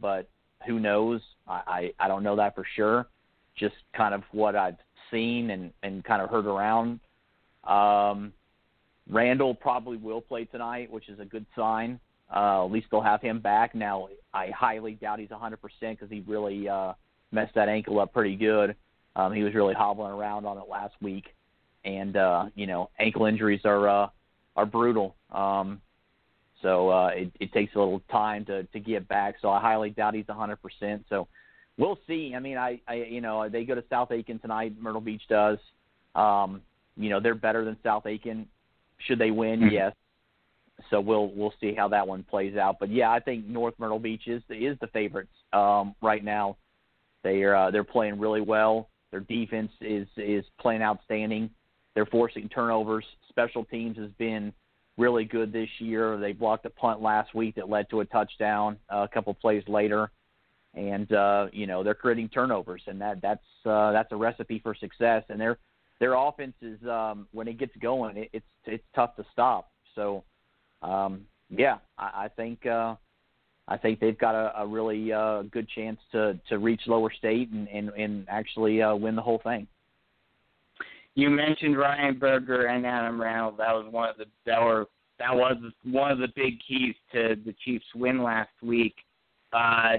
but 0.00 0.28
who 0.66 0.78
knows? 0.80 1.20
I, 1.46 1.92
I 1.98 2.04
I 2.04 2.08
don't 2.08 2.22
know 2.22 2.36
that 2.36 2.54
for 2.54 2.64
sure. 2.76 3.06
Just 3.56 3.74
kind 3.94 4.14
of 4.14 4.22
what 4.32 4.56
I've 4.56 4.76
seen 5.10 5.50
and 5.50 5.72
and 5.82 6.04
kind 6.04 6.22
of 6.22 6.30
heard 6.30 6.46
around. 6.46 7.00
Um, 7.64 8.32
Randall 9.08 9.54
probably 9.54 9.96
will 9.96 10.20
play 10.20 10.44
tonight, 10.44 10.90
which 10.90 11.08
is 11.08 11.18
a 11.18 11.24
good 11.24 11.46
sign. 11.56 11.98
Uh, 12.34 12.64
at 12.64 12.70
least 12.70 12.86
they'll 12.90 13.00
have 13.00 13.20
him 13.20 13.40
back. 13.40 13.74
Now, 13.74 14.08
I 14.32 14.50
highly 14.50 14.92
doubt 14.92 15.18
he's 15.18 15.30
100% 15.30 15.56
because 15.80 16.08
he 16.08 16.22
really 16.26 16.68
uh, 16.68 16.92
messed 17.32 17.54
that 17.56 17.68
ankle 17.68 17.98
up 17.98 18.12
pretty 18.12 18.36
good. 18.36 18.76
Um, 19.16 19.32
he 19.32 19.42
was 19.42 19.54
really 19.54 19.74
hobbling 19.74 20.12
around 20.12 20.46
on 20.46 20.56
it 20.58 20.64
last 20.70 20.94
week, 21.02 21.34
and 21.84 22.16
uh, 22.16 22.46
you 22.54 22.66
know, 22.66 22.90
ankle 23.00 23.26
injuries 23.26 23.62
are 23.64 23.88
uh, 23.88 24.08
are 24.56 24.66
brutal. 24.66 25.16
Um, 25.30 25.80
so 26.62 26.90
uh, 26.90 27.08
it, 27.08 27.32
it 27.40 27.52
takes 27.52 27.74
a 27.74 27.78
little 27.78 28.02
time 28.10 28.44
to 28.44 28.62
to 28.64 28.78
get 28.78 29.08
back. 29.08 29.36
So 29.42 29.50
I 29.50 29.60
highly 29.60 29.90
doubt 29.90 30.14
he's 30.14 30.26
100%. 30.26 31.04
So 31.08 31.26
we'll 31.80 31.98
see. 32.06 32.34
I 32.36 32.38
mean, 32.40 32.56
I, 32.56 32.80
I 32.86 32.94
you 32.94 33.20
know 33.20 33.48
they 33.48 33.64
go 33.64 33.74
to 33.74 33.84
South 33.90 34.12
Aiken 34.12 34.38
tonight. 34.38 34.74
Myrtle 34.80 35.00
Beach 35.00 35.22
does. 35.28 35.58
Um, 36.14 36.62
you 36.96 37.08
know 37.08 37.20
they're 37.20 37.34
better 37.34 37.64
than 37.64 37.76
South 37.82 38.06
Aiken. 38.06 38.46
Should 39.06 39.18
they 39.18 39.30
win? 39.30 39.60
Mm-hmm. 39.60 39.74
Yes. 39.74 39.92
so 40.90 41.00
we'll 41.00 41.28
we'll 41.34 41.54
see 41.60 41.74
how 41.74 41.88
that 41.88 42.06
one 42.06 42.22
plays 42.22 42.56
out. 42.56 42.76
But 42.78 42.90
yeah, 42.90 43.10
I 43.10 43.20
think 43.20 43.46
North 43.46 43.74
Myrtle 43.78 43.98
Beach 43.98 44.26
is 44.26 44.42
is 44.48 44.76
the 44.80 44.88
favorites 44.88 45.32
um, 45.52 45.94
right 46.02 46.24
now. 46.24 46.56
They 47.22 47.42
are 47.42 47.54
uh, 47.54 47.70
they're 47.70 47.84
playing 47.84 48.18
really 48.18 48.40
well. 48.40 48.88
Their 49.10 49.20
defense 49.20 49.72
is 49.80 50.06
is 50.16 50.44
playing 50.60 50.82
outstanding. 50.82 51.50
They're 51.94 52.06
forcing 52.06 52.48
turnovers. 52.48 53.04
Special 53.28 53.64
teams 53.64 53.96
has 53.98 54.10
been 54.18 54.52
really 54.96 55.24
good 55.24 55.52
this 55.52 55.68
year. 55.78 56.18
They 56.18 56.32
blocked 56.32 56.66
a 56.66 56.70
punt 56.70 57.00
last 57.02 57.34
week 57.34 57.54
that 57.56 57.68
led 57.68 57.88
to 57.90 58.00
a 58.00 58.04
touchdown 58.04 58.76
uh, 58.92 58.98
a 58.98 59.08
couple 59.08 59.34
plays 59.34 59.64
later, 59.66 60.10
and 60.74 61.12
uh, 61.12 61.46
you 61.52 61.66
know 61.66 61.82
they're 61.82 61.94
creating 61.94 62.28
turnovers, 62.28 62.82
and 62.86 63.00
that 63.00 63.20
that's 63.20 63.40
uh, 63.66 63.92
that's 63.92 64.12
a 64.12 64.16
recipe 64.16 64.60
for 64.60 64.74
success. 64.74 65.24
And 65.28 65.40
their 65.40 65.58
their 65.98 66.14
offense 66.14 66.54
is 66.62 66.78
um, 66.88 67.28
when 67.32 67.48
it 67.48 67.58
gets 67.58 67.76
going, 67.80 68.16
it, 68.16 68.30
it's 68.32 68.46
it's 68.66 68.84
tough 68.94 69.16
to 69.16 69.24
stop. 69.32 69.70
So 69.94 70.24
um, 70.82 71.22
yeah, 71.50 71.78
I, 71.98 72.24
I 72.24 72.28
think 72.28 72.66
uh, 72.66 72.94
I 73.68 73.76
think 73.76 74.00
they've 74.00 74.18
got 74.18 74.34
a, 74.34 74.62
a 74.62 74.66
really 74.66 75.12
uh, 75.12 75.42
good 75.42 75.68
chance 75.68 75.98
to 76.12 76.38
to 76.48 76.58
reach 76.58 76.82
lower 76.86 77.10
state 77.10 77.50
and 77.50 77.68
and, 77.68 77.90
and 77.90 78.26
actually 78.28 78.82
uh, 78.82 78.94
win 78.94 79.16
the 79.16 79.22
whole 79.22 79.40
thing. 79.42 79.66
You 81.14 81.28
mentioned 81.28 81.76
Ryan 81.76 82.18
Berger 82.18 82.66
and 82.66 82.86
Adam 82.86 83.20
Reynolds. 83.20 83.58
That 83.58 83.72
was 83.72 83.86
one 83.90 84.08
of 84.08 84.16
the 84.16 84.26
that 84.46 84.62
were 84.62 84.86
that 85.18 85.34
was 85.34 85.56
one 85.84 86.10
of 86.10 86.18
the 86.18 86.28
big 86.34 86.54
keys 86.66 86.94
to 87.12 87.36
the 87.44 87.54
Chiefs' 87.64 87.84
win 87.94 88.22
last 88.22 88.50
week. 88.62 88.94
Uh, 89.52 89.98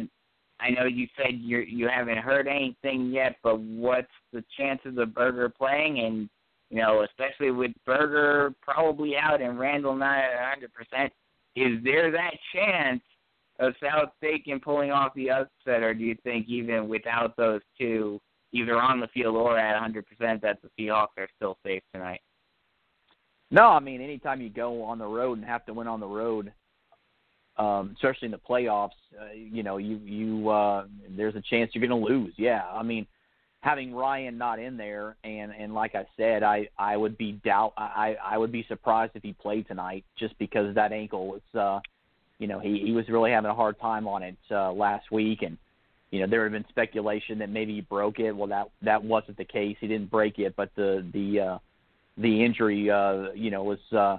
I 0.61 0.69
know 0.69 0.85
you 0.85 1.07
said 1.17 1.39
you 1.39 1.59
you 1.59 1.87
haven't 1.87 2.19
heard 2.19 2.47
anything 2.47 3.09
yet, 3.11 3.37
but 3.43 3.59
what's 3.59 4.07
the 4.31 4.43
chances 4.57 4.97
of 4.97 5.13
Berger 5.13 5.49
playing? 5.49 5.99
And 5.99 6.29
you 6.69 6.77
know, 6.77 7.03
especially 7.03 7.51
with 7.51 7.71
Berger 7.85 8.53
probably 8.61 9.17
out 9.17 9.41
and 9.41 9.59
Randall 9.59 9.95
not 9.95 10.19
at 10.19 10.57
100%, 10.93 11.09
is 11.55 11.83
there 11.83 12.11
that 12.11 12.31
chance 12.53 13.01
of 13.59 13.73
South 13.83 14.09
Aiken 14.23 14.59
pulling 14.59 14.91
off 14.91 15.13
the 15.13 15.29
upset, 15.29 15.83
or 15.83 15.93
do 15.93 16.03
you 16.03 16.15
think 16.23 16.47
even 16.47 16.87
without 16.87 17.35
those 17.35 17.61
two, 17.77 18.19
either 18.53 18.79
on 18.79 19.01
the 19.01 19.07
field 19.07 19.35
or 19.35 19.57
at 19.57 19.81
100%, 19.81 20.41
that 20.41 20.59
the 20.61 20.69
Seahawks 20.79 21.17
are 21.17 21.27
still 21.35 21.57
safe 21.63 21.83
tonight? 21.93 22.21
No, 23.51 23.67
I 23.67 23.79
mean, 23.79 23.99
anytime 24.01 24.39
you 24.39 24.49
go 24.49 24.81
on 24.81 24.97
the 24.97 25.05
road 25.05 25.37
and 25.37 25.45
have 25.45 25.65
to 25.65 25.73
win 25.73 25.87
on 25.87 25.99
the 25.99 26.07
road, 26.07 26.53
um, 27.61 27.91
especially 27.95 28.25
in 28.25 28.31
the 28.31 28.39
playoffs, 28.39 28.89
uh, 29.19 29.33
you 29.35 29.61
know, 29.61 29.77
you 29.77 29.97
you 29.97 30.49
uh, 30.49 30.85
there's 31.15 31.35
a 31.35 31.41
chance 31.41 31.71
you're 31.73 31.87
going 31.87 32.01
to 32.01 32.07
lose. 32.07 32.33
Yeah, 32.35 32.63
I 32.73 32.81
mean, 32.81 33.05
having 33.59 33.93
Ryan 33.93 34.37
not 34.37 34.57
in 34.57 34.77
there, 34.77 35.15
and 35.23 35.51
and 35.57 35.75
like 35.75 35.93
I 35.93 36.07
said, 36.17 36.41
I 36.41 36.69
I 36.79 36.97
would 36.97 37.17
be 37.19 37.33
doubt 37.33 37.73
I 37.77 38.15
I 38.23 38.37
would 38.39 38.51
be 38.51 38.65
surprised 38.67 39.11
if 39.13 39.21
he 39.21 39.33
played 39.33 39.67
tonight, 39.67 40.03
just 40.17 40.37
because 40.39 40.73
that 40.73 40.91
ankle 40.91 41.27
was, 41.27 41.41
uh, 41.53 41.79
you 42.39 42.47
know, 42.47 42.59
he 42.59 42.79
he 42.83 42.93
was 42.93 43.07
really 43.09 43.29
having 43.29 43.51
a 43.51 43.55
hard 43.55 43.79
time 43.79 44.07
on 44.07 44.23
it 44.23 44.37
uh, 44.49 44.71
last 44.71 45.11
week, 45.11 45.43
and 45.43 45.55
you 46.09 46.19
know 46.19 46.27
there 46.27 46.41
had 46.41 46.53
been 46.53 46.65
speculation 46.69 47.37
that 47.39 47.49
maybe 47.49 47.75
he 47.75 47.81
broke 47.81 48.17
it. 48.19 48.31
Well, 48.31 48.47
that 48.47 48.69
that 48.81 49.03
wasn't 49.03 49.37
the 49.37 49.45
case. 49.45 49.77
He 49.79 49.87
didn't 49.87 50.09
break 50.09 50.39
it, 50.39 50.55
but 50.55 50.71
the 50.75 51.05
the 51.13 51.39
uh, 51.39 51.57
the 52.17 52.43
injury, 52.43 52.89
uh, 52.89 53.33
you 53.35 53.51
know, 53.51 53.63
was 53.63 53.79
uh, 53.95 54.17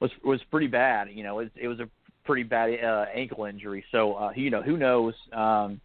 was 0.00 0.10
was 0.22 0.40
pretty 0.50 0.66
bad. 0.66 1.08
You 1.10 1.22
know, 1.22 1.38
it, 1.38 1.50
it 1.56 1.68
was 1.68 1.80
a 1.80 1.88
pretty 2.24 2.42
bad 2.42 2.82
uh, 2.82 3.06
ankle 3.14 3.44
injury. 3.44 3.84
So 3.92 4.14
uh, 4.14 4.32
you 4.34 4.50
know, 4.50 4.62
who 4.62 4.76
knows? 4.76 5.14
Um, 5.32 5.80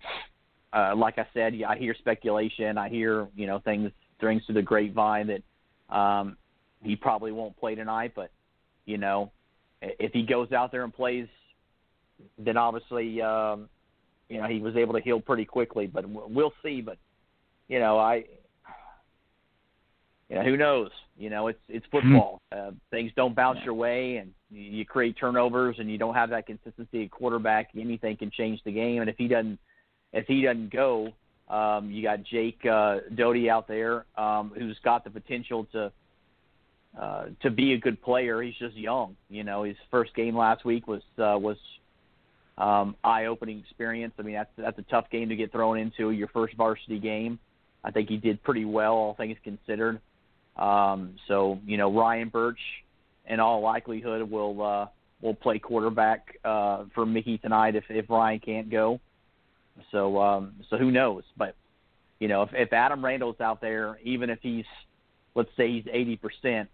uh, 0.73 0.95
like 0.95 1.18
I 1.18 1.27
said, 1.34 1.55
yeah, 1.55 1.69
I 1.69 1.77
hear 1.77 1.95
speculation. 1.97 2.77
I 2.77 2.89
hear 2.89 3.27
you 3.35 3.47
know 3.47 3.59
things 3.59 3.91
things 4.19 4.45
to 4.47 4.53
the 4.53 4.61
grapevine 4.61 5.27
that 5.27 5.95
um, 5.95 6.38
he 6.84 6.95
probably 6.95 7.31
won't 7.31 7.57
play 7.57 7.76
tonight. 7.76 8.14
But 8.15 8.31
you 8.85 8.97
know, 8.97 9.31
if 9.81 10.11
he 10.14 10.23
goes 10.23 10.51
out 10.51 10.72
there 10.72 10.84
and 10.84 10.93
plays, 10.93 11.27
then 12.38 12.57
obviously 12.57 13.22
um, 13.22 13.69
you 14.30 14.39
know 14.39 14.47
he 14.47 14.59
was 14.59 14.76
able 14.76 14.93
to 14.93 15.01
heal 15.01 15.19
pretty 15.19 15.45
quickly. 15.45 15.88
But 15.88 16.05
we'll 16.07 16.53
see. 16.64 16.81
But 16.81 16.97
you 17.68 17.80
know, 17.80 17.97
I 17.97 18.26
you 20.29 20.35
know 20.35 20.43
who 20.43 20.57
knows. 20.57 20.91
You 21.17 21.29
know, 21.29 21.47
it's 21.47 21.59
it's 21.67 21.85
football. 21.91 22.39
Uh, 22.51 22.71
things 22.91 23.11
don't 23.15 23.35
bounce 23.35 23.59
your 23.63 23.73
way, 23.73 24.17
and 24.17 24.33
you 24.49 24.85
create 24.85 25.17
turnovers, 25.19 25.77
and 25.79 25.89
you 25.89 25.97
don't 25.97 26.13
have 26.13 26.29
that 26.29 26.45
consistency 26.45 27.05
at 27.05 27.11
quarterback. 27.11 27.69
Anything 27.77 28.17
can 28.17 28.31
change 28.31 28.61
the 28.63 28.71
game, 28.71 29.01
and 29.01 29.09
if 29.09 29.17
he 29.17 29.27
doesn't 29.27 29.59
if 30.13 30.25
he 30.27 30.41
doesn't 30.41 30.71
go, 30.71 31.09
um, 31.49 31.89
you 31.91 32.03
got 32.03 32.23
Jake 32.23 32.59
uh, 32.65 32.97
Doty 33.15 33.49
out 33.49 33.67
there 33.67 34.05
um, 34.17 34.51
who's 34.55 34.77
got 34.83 35.03
the 35.03 35.09
potential 35.09 35.65
to 35.71 35.91
uh, 36.99 37.25
to 37.41 37.49
be 37.49 37.73
a 37.73 37.77
good 37.77 38.01
player. 38.01 38.41
He's 38.41 38.55
just 38.55 38.75
young. 38.75 39.15
You 39.29 39.43
know, 39.43 39.63
his 39.63 39.77
first 39.91 40.15
game 40.15 40.35
last 40.35 40.65
week 40.65 40.87
was 40.87 41.01
uh, 41.17 41.37
was 41.39 41.57
um, 42.57 42.95
eye-opening 43.03 43.59
experience. 43.59 44.13
I 44.19 44.23
mean, 44.23 44.35
that's 44.35 44.49
that's 44.57 44.79
a 44.79 44.83
tough 44.83 45.09
game 45.09 45.29
to 45.29 45.35
get 45.35 45.51
thrown 45.51 45.77
into 45.77 46.11
your 46.11 46.27
first 46.29 46.55
varsity 46.55 46.99
game. 46.99 47.39
I 47.83 47.91
think 47.91 48.09
he 48.09 48.17
did 48.17 48.41
pretty 48.43 48.65
well, 48.65 48.93
all 48.93 49.13
things 49.13 49.37
considered. 49.43 50.01
Um, 50.57 51.15
so 51.27 51.59
you 51.65 51.77
know, 51.77 51.93
Ryan 51.93 52.29
Burch, 52.29 52.59
in 53.27 53.39
all 53.39 53.61
likelihood, 53.61 54.29
will 54.29 54.61
uh, 54.61 54.88
will 55.21 55.35
play 55.35 55.59
quarterback 55.59 56.38
uh, 56.43 56.85
for 56.93 57.05
Mickey 57.05 57.38
tonight 57.38 57.75
if 57.75 57.84
if 57.89 58.09
Ryan 58.09 58.39
can't 58.39 58.69
go. 58.69 58.99
So 59.91 60.19
um, 60.19 60.55
so 60.69 60.77
who 60.77 60.91
knows? 60.91 61.23
But 61.38 61.55
you 62.19 62.27
know, 62.27 62.41
if, 62.43 62.49
if 62.53 62.73
Adam 62.73 63.03
Randall's 63.03 63.39
out 63.39 63.61
there, 63.61 63.99
even 64.03 64.29
if 64.29 64.39
he's 64.41 64.65
let's 65.35 65.49
say 65.55 65.71
he's 65.71 65.85
eighty 65.91 66.17
percent, 66.17 66.69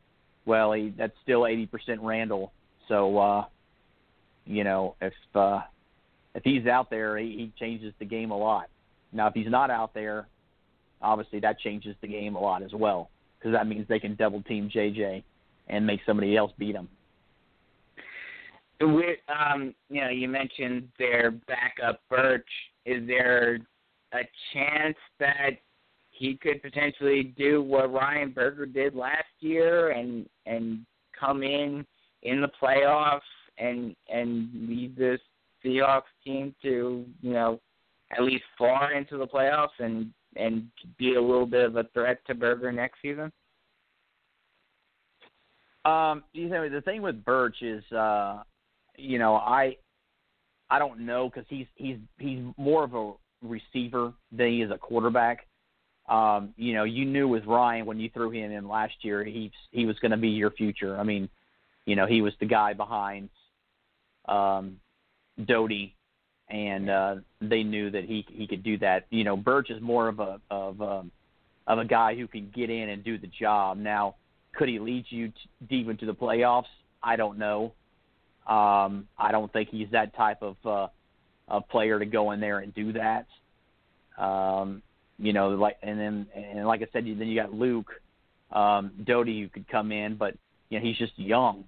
well, 0.46 0.72
he, 0.72 0.94
that's 0.98 1.14
still 1.24 1.46
eighty 1.46 1.66
percent 1.66 2.02
Randall. 2.02 2.54
So 2.88 3.18
uh, 3.18 3.46
you 4.46 4.64
know, 4.64 4.96
if 5.02 5.14
uh, 5.36 5.62
if 6.36 6.44
he's 6.44 6.68
out 6.68 6.90
there, 6.90 7.18
he, 7.18 7.32
he 7.32 7.54
changes 7.60 7.94
the 8.00 8.06
game 8.06 8.32
a 8.32 8.38
lot. 8.38 8.70
Now, 9.12 9.28
if 9.28 9.34
he's 9.34 9.50
not 9.50 9.70
out 9.70 9.94
there, 9.94 10.28
obviously 11.02 11.42
that 11.42 11.60
changes 11.60 11.96
the 12.02 12.08
game 12.08 12.36
a 12.36 12.40
lot 12.40 12.64
as 12.64 12.74
well 12.74 13.10
because 13.44 13.56
that 13.56 13.68
means 13.68 13.86
they 13.88 14.00
can 14.00 14.16
double 14.16 14.42
team 14.44 14.70
JJ 14.74 15.24
and 15.68 15.86
make 15.86 16.00
somebody 16.06 16.38
else 16.38 16.52
beat 16.58 16.76
him. 16.76 16.88
With, 18.80 19.20
um, 19.30 19.74
you 19.90 20.02
know, 20.02 20.10
you 20.10 20.28
mentioned 20.28 20.90
their 20.98 21.32
backup 21.32 22.02
Burch 22.10 22.48
is 22.86 23.06
there 23.08 23.60
a 24.14 24.20
chance 24.54 24.98
that 25.20 25.52
he 26.12 26.38
could 26.38 26.62
potentially 26.62 27.34
do 27.38 27.62
what 27.62 27.92
Ryan 27.92 28.32
Berger 28.32 28.66
did 28.66 28.96
last 28.96 29.26
year 29.40 29.92
and 29.92 30.28
and 30.46 30.86
come 31.18 31.44
in 31.44 31.86
in 32.24 32.42
the 32.42 32.50
playoffs 32.62 33.22
and 33.58 33.96
and 34.12 34.50
lead 34.68 34.96
this 34.96 35.20
Seahawks 35.64 36.04
team 36.24 36.54
to 36.62 37.06
you 37.22 37.34
know 37.34 37.60
at 38.12 38.24
least 38.24 38.44
far 38.58 38.92
into 38.94 39.18
the 39.18 39.26
playoffs 39.26 39.80
and 39.80 40.14
and 40.36 40.68
be 40.98 41.16
a 41.16 41.22
little 41.22 41.46
bit 41.46 41.66
of 41.66 41.76
a 41.76 41.86
threat 41.94 42.20
to 42.28 42.36
Berger 42.36 42.72
next 42.72 43.02
season? 43.02 43.32
Um, 45.86 46.24
you 46.34 46.48
know, 46.48 46.70
the 46.70 46.82
thing 46.82 47.02
with 47.02 47.24
Burch 47.26 47.62
is, 47.62 47.84
uh, 47.92 48.44
you 48.98 49.20
know, 49.20 49.36
I 49.36 49.78
I 50.70 50.80
don't 50.80 51.02
know 51.02 51.30
because 51.30 51.46
he's 51.50 51.68
he's 51.76 51.98
he's 52.20 52.40
more 52.58 52.84
of 52.84 52.96
a 52.96 53.14
receiver 53.42 54.14
than 54.32 54.48
he 54.48 54.62
is 54.62 54.72
a 54.72 54.78
quarterback. 54.78 55.46
Um, 56.10 56.54
you 56.58 56.74
know, 56.74 56.84
you 56.84 57.06
knew 57.06 57.28
with 57.28 57.46
Ryan 57.46 57.86
when 57.86 58.00
you 58.00 58.10
threw 58.10 58.30
him 58.32 58.52
in 58.52 58.68
last 58.68 58.94
year, 59.02 59.24
he 59.24 59.52
he 59.72 59.86
was 59.86 60.00
going 60.00 60.12
to 60.12 60.18
be 60.18 60.30
your 60.30 60.52
future. 60.52 60.98
I 60.98 61.04
mean, 61.04 61.30
you 61.86 61.96
know, 61.96 62.06
he 62.06 62.22
was 62.22 62.34
the 62.40 62.46
guy 62.46 62.74
behind 62.74 63.30
um, 64.28 64.78
Doty, 65.46 65.96
and 66.50 66.90
uh, 66.90 67.16
they 67.42 67.64
knew 67.64 67.90
that 67.90 68.04
he 68.06 68.26
he 68.30 68.48
could 68.48 68.64
do 68.64 68.78
that. 68.80 69.06
You 69.10 69.24
know, 69.24 69.38
Burch 69.38 69.70
is 69.70 69.82
more 69.82 70.08
of 70.08 70.20
a 70.20 70.40
of 70.50 70.82
a 70.82 71.04
of 71.68 71.80
a 71.80 71.86
guy 71.86 72.16
who 72.16 72.28
can 72.28 72.52
get 72.54 72.70
in 72.70 72.90
and 72.90 73.04
do 73.04 73.18
the 73.18 73.28
job. 73.28 73.78
Now, 73.78 74.16
could 74.54 74.70
he 74.70 74.80
lead 74.80 75.06
you 75.10 75.30
t- 75.30 75.34
deep 75.70 75.90
into 75.90 76.06
the 76.06 76.14
playoffs? 76.14 76.66
I 77.02 77.16
don't 77.16 77.38
know. 77.38 77.74
Um, 78.48 79.08
I 79.18 79.32
don't 79.32 79.52
think 79.54 79.70
he's 79.70 79.88
that 79.92 80.16
type 80.16 80.42
of 80.42 80.58
uh, 80.66 80.88
a 81.48 81.62
player 81.62 82.00
to 82.00 82.06
go 82.06 82.32
in 82.32 82.40
there 82.40 82.60
and 82.60 82.74
do 82.74 82.94
that. 82.94 83.26
Um, 84.18 84.82
you 85.18 85.34
know, 85.34 85.50
like 85.50 85.78
and 85.82 86.00
then 86.00 86.28
and 86.36 86.68
like 86.68 86.82
I 86.82 86.88
said, 86.92 87.06
then 87.06 87.28
you 87.28 87.40
got 87.40 87.54
Luke 87.54 87.92
um, 88.52 88.92
Doty 89.06 89.42
who 89.42 89.50
could 89.50 89.68
come 89.68 89.92
in, 89.92 90.16
but 90.16 90.36
you 90.70 90.80
know 90.80 90.86
he's 90.86 90.98
just 90.98 91.18
young, 91.18 91.64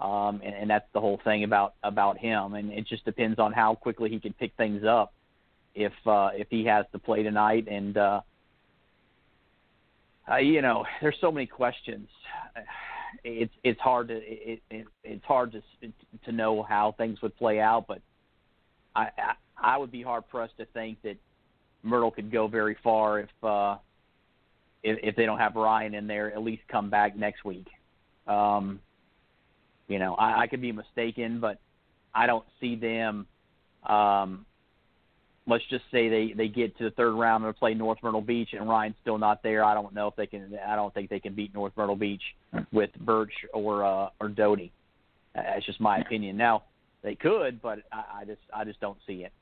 um, 0.00 0.40
and, 0.44 0.54
and 0.54 0.70
that's 0.70 0.86
the 0.92 1.00
whole 1.00 1.20
thing 1.24 1.44
about 1.44 1.74
about 1.82 2.18
him. 2.18 2.54
And 2.54 2.72
it 2.72 2.86
just 2.86 3.04
depends 3.04 3.38
on 3.38 3.52
how 3.52 3.74
quickly 3.74 4.10
he 4.10 4.20
can 4.20 4.32
pick 4.32 4.52
things 4.56 4.84
up. 4.84 5.12
If 5.74 5.92
uh, 6.06 6.30
if 6.34 6.48
he 6.50 6.64
has 6.66 6.86
to 6.92 6.98
play 6.98 7.22
tonight, 7.22 7.66
and 7.68 7.96
uh, 7.96 8.20
uh, 10.30 10.36
you 10.36 10.62
know, 10.62 10.84
there's 11.00 11.16
so 11.20 11.30
many 11.30 11.46
questions 11.46 12.08
it's 13.24 13.52
it's 13.64 13.80
hard 13.80 14.08
to 14.08 14.16
it, 14.16 14.62
it 14.70 14.86
it's 15.04 15.24
hard 15.24 15.52
to 15.52 15.62
to 16.24 16.32
know 16.32 16.62
how 16.62 16.94
things 16.96 17.20
would 17.22 17.36
play 17.36 17.60
out, 17.60 17.86
but 17.86 18.00
I 18.94 19.08
I, 19.18 19.34
I 19.56 19.78
would 19.78 19.90
be 19.90 20.02
hard 20.02 20.28
pressed 20.28 20.56
to 20.58 20.66
think 20.66 21.02
that 21.02 21.16
Myrtle 21.82 22.10
could 22.10 22.30
go 22.30 22.48
very 22.48 22.76
far 22.82 23.20
if 23.20 23.44
uh 23.44 23.76
if, 24.82 24.98
if 25.02 25.16
they 25.16 25.26
don't 25.26 25.38
have 25.38 25.56
Ryan 25.56 25.94
in 25.94 26.06
there 26.06 26.32
at 26.32 26.42
least 26.42 26.62
come 26.68 26.90
back 26.90 27.16
next 27.16 27.44
week. 27.44 27.66
Um 28.26 28.80
You 29.88 29.98
know, 29.98 30.14
I, 30.14 30.42
I 30.42 30.46
could 30.46 30.60
be 30.60 30.72
mistaken, 30.72 31.40
but 31.40 31.58
I 32.14 32.26
don't 32.26 32.44
see 32.60 32.76
them. 32.76 33.26
Um, 33.86 34.44
let's 35.46 35.64
just 35.70 35.84
say 35.90 36.08
they 36.08 36.34
they 36.36 36.48
get 36.48 36.76
to 36.78 36.84
the 36.84 36.90
third 36.90 37.14
round 37.14 37.44
and 37.44 37.56
play 37.56 37.74
North 37.74 37.98
Myrtle 38.02 38.20
Beach, 38.20 38.50
and 38.52 38.68
Ryan's 38.68 38.96
still 39.00 39.18
not 39.18 39.42
there. 39.42 39.64
I 39.64 39.74
don't 39.74 39.94
know 39.94 40.06
if 40.06 40.16
they 40.16 40.26
can. 40.26 40.58
I 40.66 40.76
don't 40.76 40.92
think 40.92 41.10
they 41.10 41.20
can 41.20 41.34
beat 41.34 41.54
North 41.54 41.72
Myrtle 41.76 41.96
Beach 41.96 42.22
with 42.70 42.90
Burch 43.00 43.32
or 43.52 43.84
uh, 43.84 44.10
or 44.20 44.28
Doty. 44.28 44.70
That's 45.34 45.64
just 45.64 45.80
my 45.80 45.98
opinion. 45.98 46.36
Now 46.36 46.64
they 47.02 47.14
could, 47.14 47.62
but 47.62 47.78
I, 47.92 48.20
I 48.20 48.24
just 48.24 48.40
I 48.54 48.64
just 48.64 48.80
don't 48.80 48.98
see 49.06 49.24
it. 49.24 49.32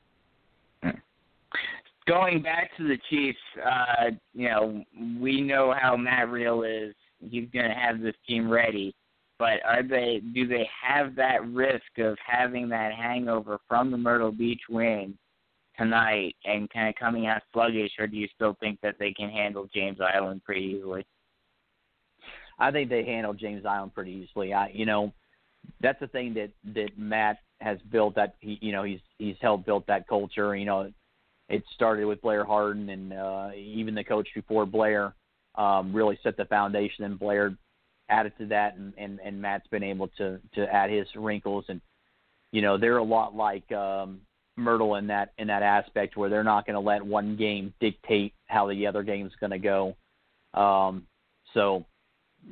Going 2.07 2.41
back 2.41 2.69
to 2.77 2.87
the 2.87 2.97
Chiefs, 3.09 3.37
uh, 3.65 4.11
you 4.33 4.47
know, 4.47 4.81
we 5.19 5.41
know 5.41 5.73
how 5.77 5.97
Matt 5.97 6.29
Reel 6.29 6.63
is. 6.63 6.95
He's 7.19 7.49
going 7.51 7.67
to 7.67 7.75
have 7.75 7.99
this 7.99 8.15
team 8.25 8.49
ready, 8.49 8.95
but 9.39 9.63
are 9.65 9.83
they? 9.83 10.21
Do 10.33 10.47
they 10.47 10.67
have 10.83 11.15
that 11.15 11.45
risk 11.47 11.97
of 11.99 12.17
having 12.25 12.69
that 12.69 12.93
hangover 12.93 13.59
from 13.67 13.91
the 13.91 13.97
Myrtle 13.97 14.31
Beach 14.31 14.61
win 14.69 15.17
tonight 15.77 16.35
and 16.45 16.69
kind 16.69 16.89
of 16.89 16.95
coming 16.95 17.27
out 17.27 17.41
sluggish, 17.53 17.91
or 17.99 18.07
do 18.07 18.17
you 18.17 18.27
still 18.33 18.57
think 18.59 18.79
that 18.81 18.95
they 18.99 19.13
can 19.13 19.29
handle 19.29 19.69
James 19.73 19.99
Island 20.01 20.43
pretty 20.43 20.61
easily? 20.77 21.05
I 22.59 22.71
think 22.71 22.89
they 22.89 23.05
handle 23.05 23.33
James 23.33 23.65
Island 23.65 23.93
pretty 23.93 24.11
easily. 24.11 24.53
I, 24.53 24.69
you 24.69 24.85
know, 24.85 25.13
that's 25.81 25.99
the 25.99 26.07
thing 26.07 26.33
that 26.33 26.49
that 26.73 26.97
Matt 26.97 27.37
has 27.61 27.77
built. 27.91 28.15
That 28.15 28.35
he, 28.39 28.57
you 28.61 28.71
know, 28.71 28.83
he's 28.83 28.99
he's 29.19 29.35
helped 29.41 29.65
built 29.65 29.85
that 29.87 30.07
culture. 30.07 30.55
You 30.55 30.65
know, 30.65 30.91
it 31.49 31.63
started 31.75 32.05
with 32.05 32.21
Blair 32.21 32.43
Harden, 32.43 32.89
and 32.89 33.13
uh, 33.13 33.49
even 33.55 33.93
the 33.93 34.03
coach 34.03 34.27
before 34.33 34.65
Blair 34.65 35.13
um, 35.55 35.93
really 35.93 36.17
set 36.23 36.37
the 36.37 36.45
foundation. 36.45 37.05
And 37.05 37.19
Blair 37.19 37.55
added 38.09 38.33
to 38.39 38.45
that, 38.47 38.75
and, 38.75 38.93
and 38.97 39.19
and 39.19 39.41
Matt's 39.41 39.67
been 39.67 39.83
able 39.83 40.07
to 40.17 40.39
to 40.55 40.73
add 40.73 40.89
his 40.89 41.07
wrinkles. 41.15 41.65
And 41.67 41.81
you 42.51 42.61
know, 42.61 42.77
they're 42.77 42.97
a 42.97 43.03
lot 43.03 43.35
like 43.35 43.71
um, 43.71 44.21
Myrtle 44.55 44.95
in 44.95 45.07
that 45.07 45.33
in 45.37 45.47
that 45.47 45.63
aspect, 45.63 46.17
where 46.17 46.29
they're 46.29 46.43
not 46.43 46.65
going 46.65 46.75
to 46.75 46.79
let 46.79 47.05
one 47.05 47.35
game 47.35 47.73
dictate 47.79 48.33
how 48.47 48.67
the 48.67 48.87
other 48.87 49.03
game's 49.03 49.33
going 49.39 49.51
to 49.51 49.59
go. 49.59 49.95
Um, 50.53 51.05
so, 51.53 51.85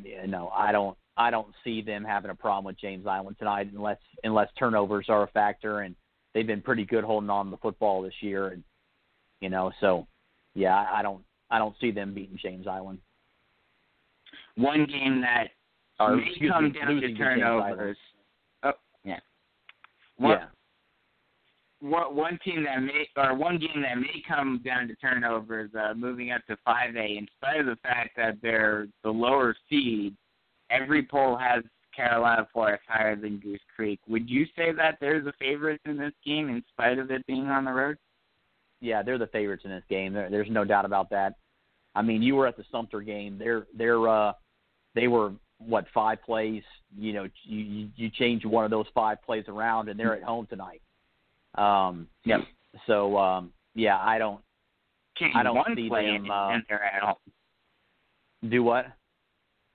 you 0.03 0.27
know, 0.27 0.51
I 0.53 0.71
don't 0.71 0.97
I 1.17 1.31
don't 1.31 1.53
see 1.63 1.81
them 1.81 2.03
having 2.03 2.31
a 2.31 2.35
problem 2.35 2.65
with 2.65 2.79
James 2.79 3.07
Island 3.07 3.37
tonight 3.39 3.69
unless 3.73 3.99
unless 4.23 4.49
turnovers 4.57 5.07
are 5.09 5.23
a 5.23 5.27
factor, 5.27 5.81
and 5.81 5.95
they've 6.33 6.47
been 6.47 6.61
pretty 6.61 6.85
good 6.85 7.03
holding 7.03 7.29
on 7.29 7.51
the 7.51 7.57
football 7.57 8.01
this 8.01 8.21
year, 8.21 8.49
and 8.49 8.63
you 9.39 9.49
know, 9.49 9.71
so 9.79 10.07
yeah, 10.53 10.85
I 10.91 11.01
don't 11.01 11.23
I 11.49 11.57
don't 11.57 11.75
see 11.79 11.91
them 11.91 12.13
beating 12.13 12.39
James 12.41 12.67
Island. 12.67 12.99
One 14.55 14.85
game 14.85 15.21
that 15.21 15.49
Or, 15.99 16.15
may 16.15 16.27
excuse 16.29 16.51
come 16.51 16.65
me, 16.65 16.71
down 16.71 17.01
to 17.01 17.13
turnovers. 17.15 17.97
Oh, 18.63 18.71
yeah. 19.03 19.19
One, 20.17 20.31
Yeah, 20.31 20.45
one, 21.81 22.15
one 22.15 22.39
team 22.43 22.63
that 22.63 22.81
may, 22.81 23.07
or 23.17 23.35
one 23.35 23.57
game 23.59 23.81
that 23.81 23.97
may 23.97 24.23
come 24.27 24.61
down 24.63 24.87
to 24.87 24.95
turnovers, 24.95 25.71
uh, 25.75 25.93
moving 25.93 26.31
up 26.31 26.45
to 26.47 26.57
5A, 26.67 27.17
in 27.17 27.27
spite 27.37 27.59
of 27.59 27.65
the 27.65 27.75
fact 27.83 28.15
that 28.17 28.37
they're 28.41 28.87
the 29.03 29.09
lower 29.09 29.55
seed, 29.69 30.15
every 30.69 31.05
poll 31.05 31.37
has 31.37 31.63
Carolina 31.95 32.47
Forest 32.53 32.83
higher 32.87 33.15
than 33.15 33.39
Goose 33.39 33.59
Creek. 33.75 33.99
Would 34.07 34.29
you 34.29 34.45
say 34.55 34.71
that 34.73 34.97
they're 34.99 35.21
the 35.21 35.33
favorites 35.39 35.83
in 35.85 35.97
this 35.97 36.13
game, 36.25 36.49
in 36.49 36.63
spite 36.69 36.97
of 36.97 37.11
it 37.11 37.25
being 37.27 37.47
on 37.47 37.65
the 37.65 37.71
road? 37.71 37.97
yeah, 38.81 39.01
they're 39.01 39.17
the 39.17 39.27
favorites 39.27 39.63
in 39.65 39.71
this 39.71 39.83
game. 39.89 40.13
There, 40.13 40.29
there's 40.29 40.49
no 40.49 40.63
doubt 40.63 40.85
about 40.85 41.09
that. 41.09 41.35
I 41.95 42.01
mean, 42.01 42.21
you 42.21 42.35
were 42.35 42.45
at 42.45 42.57
the 42.57 42.65
Sumter 42.71 43.01
game. 43.01 43.37
They're 43.39 43.65
they're 43.75 44.07
uh, 44.07 44.33
they 44.95 45.07
were 45.07 45.33
what 45.59 45.85
five 45.93 46.21
plays. 46.23 46.63
You 46.97 47.13
know, 47.13 47.27
you 47.43 47.89
you- 47.95 48.09
change 48.09 48.45
one 48.45 48.65
of 48.65 48.71
those 48.71 48.87
five 48.93 49.21
plays 49.23 49.45
around, 49.47 49.89
and 49.89 49.99
they're 49.99 50.15
at 50.15 50.23
home 50.23 50.47
tonight. 50.47 50.81
Um, 51.55 52.07
Yep. 52.23 52.41
So 52.87 53.17
um, 53.17 53.53
yeah, 53.73 53.99
I 53.99 54.17
don't 54.17 54.41
Change 55.17 55.33
I 55.35 55.43
don't 55.43 55.55
one 55.55 55.75
see 55.75 55.87
play 55.87 56.07
them, 56.07 56.23
and, 56.23 56.31
uh, 56.31 56.49
and 56.51 56.63
they're 56.67 56.83
at 56.83 57.01
home. 57.01 57.15
do 58.49 58.63
what. 58.63 58.87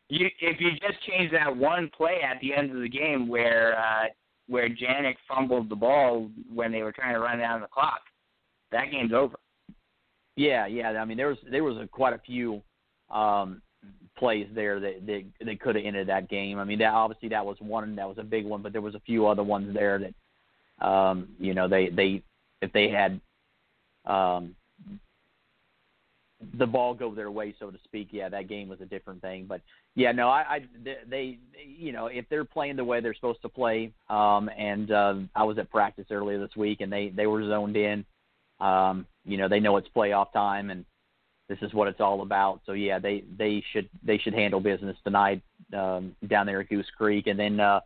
You, 0.09 0.29
if 0.41 0.61
you 0.61 0.73
just 0.73 1.01
change 1.09 1.31
that 1.33 1.57
one 1.57 1.89
play 1.97 2.21
at 2.23 2.41
the 2.41 2.53
end 2.53 2.73
of 2.73 2.83
the 2.83 2.89
game 2.89 3.29
where 3.29 3.79
uh, 3.79 4.07
where 4.49 4.69
Janik 4.69 5.15
fumbled 5.29 5.69
the 5.69 5.77
ball 5.77 6.29
when 6.53 6.73
they 6.73 6.83
were 6.83 6.93
trying 6.93 7.15
to 7.15 7.21
run 7.21 7.39
down 7.39 7.61
the 7.61 7.69
clock, 7.69 8.01
that 8.73 8.91
game's 8.91 9.13
over. 9.13 9.37
Yeah, 10.37 10.67
yeah. 10.67 10.91
I 10.91 11.05
mean, 11.05 11.17
there 11.17 11.29
was 11.29 11.39
there 11.51 11.65
was 11.65 11.77
a, 11.79 11.87
quite 11.87 12.13
a 12.13 12.19
few 12.19 12.61
um, 13.11 13.63
plays 14.21 14.47
there 14.55 14.79
that 14.79 15.05
that, 15.07 15.25
that 15.45 15.61
could 15.61 15.75
have 15.75 15.85
ended 15.85 16.09
that 16.09 16.29
game. 16.29 16.61
I 16.61 16.65
mean, 16.65 16.79
that 16.79 16.93
obviously 16.93 17.31
that 17.31 17.45
was 17.45 17.57
one 17.59 17.97
that 17.97 18.07
was 18.07 18.19
a 18.19 18.23
big 18.23 18.45
one, 18.45 18.63
but 18.63 18.71
there 18.71 18.81
was 18.81 18.95
a 18.95 19.01
few 19.01 19.27
other 19.27 19.43
ones 19.43 19.75
there 19.75 19.99
that 19.99 20.87
um, 20.87 21.29
you 21.41 21.55
know 21.55 21.67
they 21.67 21.89
they 21.89 22.23
if 22.63 22.73
they 22.73 22.89
had 22.89 23.21
um, 24.05 24.55
the 26.59 26.67
ball 26.67 26.95
go 26.95 27.15
their 27.15 27.31
way, 27.31 27.55
so 27.59 27.71
to 27.71 27.79
speak, 27.85 28.09
yeah, 28.13 28.29
that 28.29 28.49
game 28.49 28.69
was 28.69 28.81
a 28.81 28.87
different 28.87 29.21
thing. 29.21 29.47
But 29.49 29.63
yeah, 29.95 30.13
no, 30.13 30.29
I, 30.29 30.41
I 30.41 30.65
they, 31.09 31.39
you 31.67 31.93
know 31.93 32.07
if 32.07 32.27
they're 32.29 32.45
playing 32.45 32.77
the 32.77 32.85
way 32.85 33.01
they're 33.01 33.15
supposed 33.15 33.43
to 33.43 33.49
play, 33.49 33.93
um, 34.09 34.49
and 34.57 34.91
uh, 34.93 35.15
I 35.35 35.43
was 35.45 35.59
at 35.59 35.71
practice 35.71 36.07
earlier 36.11 36.39
this 36.39 36.55
week, 36.57 36.83
and 36.83 36.93
they 36.93 37.09
they 37.09 37.27
were 37.27 37.43
zoned 37.43 37.77
in. 37.77 38.05
Um, 38.61 39.07
you 39.25 39.39
know, 39.39 39.49
they 39.49 39.61
know 39.61 39.79
it's 39.79 39.89
playoff 39.97 40.33
time, 40.33 40.71
and 40.71 40.85
this 41.51 41.59
is 41.63 41.75
what 41.75 41.89
it's 41.89 42.01
all 42.01 42.23
about. 42.23 42.61
So 42.65 42.73
yeah, 42.73 43.01
they 43.01 43.25
they 43.37 43.63
should 43.73 43.89
they 44.05 44.19
should 44.19 44.35
handle 44.35 44.61
business 44.61 44.97
tonight 45.03 45.43
um, 45.77 46.15
down 46.29 46.47
there 46.47 46.61
at 46.61 46.69
Goose 46.69 46.87
Creek, 46.97 47.27
and 47.27 47.37
then 47.37 47.59
uh, 47.59 47.81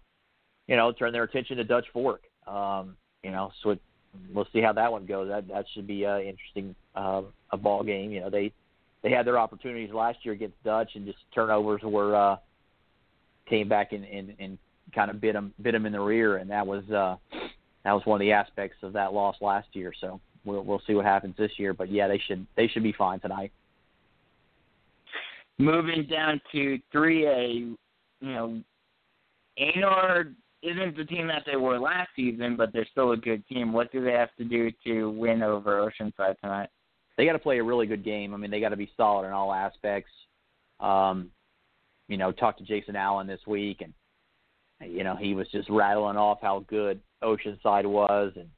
you 0.68 0.76
know 0.76 0.92
turn 0.92 1.12
their 1.12 1.22
attention 1.22 1.56
to 1.56 1.64
Dutch 1.64 1.86
Fork. 1.90 2.20
Um, 2.46 2.94
you 3.22 3.30
know, 3.30 3.50
so 3.62 3.70
it, 3.70 3.80
we'll 4.34 4.46
see 4.52 4.60
how 4.60 4.74
that 4.74 4.92
one 4.92 5.06
goes. 5.06 5.28
That 5.28 5.48
that 5.48 5.64
should 5.72 5.86
be 5.86 6.04
uh, 6.04 6.18
interesting 6.18 6.74
uh, 6.94 7.22
a 7.52 7.56
ball 7.56 7.82
game. 7.82 8.10
You 8.10 8.20
know, 8.20 8.30
they 8.30 8.52
they 9.02 9.10
had 9.10 9.26
their 9.26 9.38
opportunities 9.38 9.94
last 9.94 10.18
year 10.24 10.34
against 10.34 10.62
Dutch, 10.62 10.90
and 10.94 11.06
just 11.06 11.18
turnovers 11.34 11.80
were 11.82 12.14
uh, 12.14 12.36
came 13.48 13.66
back 13.66 13.92
and, 13.92 14.04
and, 14.04 14.34
and 14.38 14.58
kind 14.94 15.10
of 15.10 15.22
bit 15.22 15.32
them 15.32 15.54
bit 15.62 15.72
them 15.72 15.86
in 15.86 15.92
the 15.92 16.00
rear, 16.00 16.36
and 16.36 16.50
that 16.50 16.66
was 16.66 16.84
uh, 16.90 17.16
that 17.82 17.92
was 17.92 18.02
one 18.04 18.20
of 18.20 18.20
the 18.20 18.32
aspects 18.32 18.76
of 18.82 18.92
that 18.92 19.14
loss 19.14 19.36
last 19.40 19.68
year. 19.72 19.94
So 19.98 20.20
we'll 20.44 20.64
we'll 20.64 20.82
see 20.86 20.94
what 20.94 21.04
happens 21.04 21.34
this 21.36 21.52
year. 21.56 21.74
But 21.74 21.90
yeah, 21.90 22.08
they 22.08 22.20
should 22.26 22.46
they 22.56 22.68
should 22.68 22.82
be 22.82 22.92
fine 22.92 23.20
tonight. 23.20 23.52
Moving 25.58 26.06
down 26.10 26.40
to 26.50 26.80
3A, 26.92 27.58
you 27.58 27.76
know, 28.20 28.60
Aynor 29.60 30.34
isn't 30.64 30.96
the 30.96 31.04
team 31.04 31.28
that 31.28 31.44
they 31.46 31.54
were 31.54 31.78
last 31.78 32.08
season, 32.16 32.56
but 32.56 32.72
they're 32.72 32.88
still 32.90 33.12
a 33.12 33.16
good 33.16 33.46
team. 33.46 33.72
What 33.72 33.92
do 33.92 34.04
they 34.04 34.12
have 34.12 34.34
to 34.38 34.44
do 34.44 34.72
to 34.84 35.10
win 35.10 35.44
over 35.44 35.88
Oceanside 35.88 36.40
tonight? 36.40 36.70
they 37.16 37.24
got 37.24 37.32
to 37.32 37.38
play 37.38 37.58
a 37.58 37.64
really 37.64 37.86
good 37.86 38.04
game. 38.04 38.34
I 38.34 38.36
mean, 38.36 38.50
they 38.50 38.60
got 38.60 38.70
to 38.70 38.76
be 38.76 38.90
solid 38.96 39.26
in 39.26 39.32
all 39.32 39.52
aspects. 39.52 40.10
Um, 40.80 41.30
you 42.08 42.16
know, 42.16 42.32
talked 42.32 42.58
to 42.58 42.64
Jason 42.64 42.96
Allen 42.96 43.26
this 43.26 43.40
week, 43.46 43.80
and 43.80 44.92
you 44.92 45.04
know 45.04 45.16
he 45.16 45.34
was 45.34 45.46
just 45.52 45.70
rattling 45.70 46.16
off 46.16 46.38
how 46.42 46.64
good 46.68 47.00
Oceanside 47.22 47.86
was, 47.86 48.32
and 48.36 48.48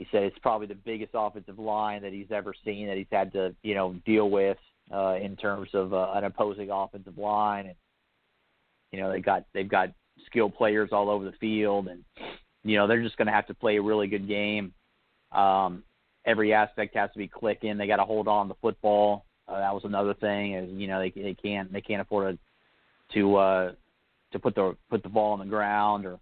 he 0.00 0.06
said 0.10 0.22
it's 0.22 0.38
probably 0.38 0.66
the 0.66 0.74
biggest 0.74 1.10
offensive 1.12 1.58
line 1.58 2.00
that 2.00 2.14
he's 2.14 2.30
ever 2.30 2.54
seen 2.64 2.86
that 2.86 2.96
he's 2.96 3.06
had 3.12 3.30
to 3.34 3.54
you 3.62 3.74
know 3.74 3.94
deal 4.06 4.30
with 4.30 4.56
uh, 4.90 5.16
in 5.20 5.36
terms 5.36 5.68
of 5.74 5.92
uh, 5.92 6.12
an 6.14 6.24
opposing 6.24 6.70
offensive 6.70 7.18
line, 7.18 7.66
and 7.66 7.74
you 8.92 8.98
know 8.98 9.12
they 9.12 9.20
got 9.20 9.44
they've 9.52 9.68
got 9.68 9.90
skilled 10.24 10.54
players 10.54 10.88
all 10.90 11.10
over 11.10 11.26
the 11.26 11.36
field, 11.36 11.88
and 11.88 12.02
you 12.64 12.78
know 12.78 12.86
they're 12.86 13.02
just 13.02 13.18
going 13.18 13.26
to 13.26 13.32
have 13.32 13.46
to 13.48 13.52
play 13.52 13.76
a 13.76 13.82
really 13.82 14.06
good 14.06 14.26
game. 14.26 14.72
Um, 15.32 15.82
every 16.24 16.54
aspect 16.54 16.96
has 16.96 17.12
to 17.12 17.18
be 17.18 17.28
clicking. 17.28 17.76
They 17.76 17.86
got 17.86 17.96
to 17.96 18.04
hold 18.04 18.26
on 18.26 18.48
to 18.48 18.54
football. 18.62 19.26
Uh, 19.46 19.58
that 19.58 19.74
was 19.74 19.84
another 19.84 20.14
thing. 20.14 20.54
Is 20.54 20.70
you 20.72 20.86
know 20.86 20.98
they 20.98 21.10
they 21.10 21.34
can't 21.34 21.70
they 21.70 21.82
can't 21.82 22.00
afford 22.00 22.38
to 23.12 23.18
to 23.20 23.36
uh, 23.36 23.72
to 24.32 24.38
put 24.38 24.54
the 24.54 24.74
put 24.88 25.02
the 25.02 25.10
ball 25.10 25.34
on 25.34 25.40
the 25.40 25.44
ground 25.44 26.06
or 26.06 26.18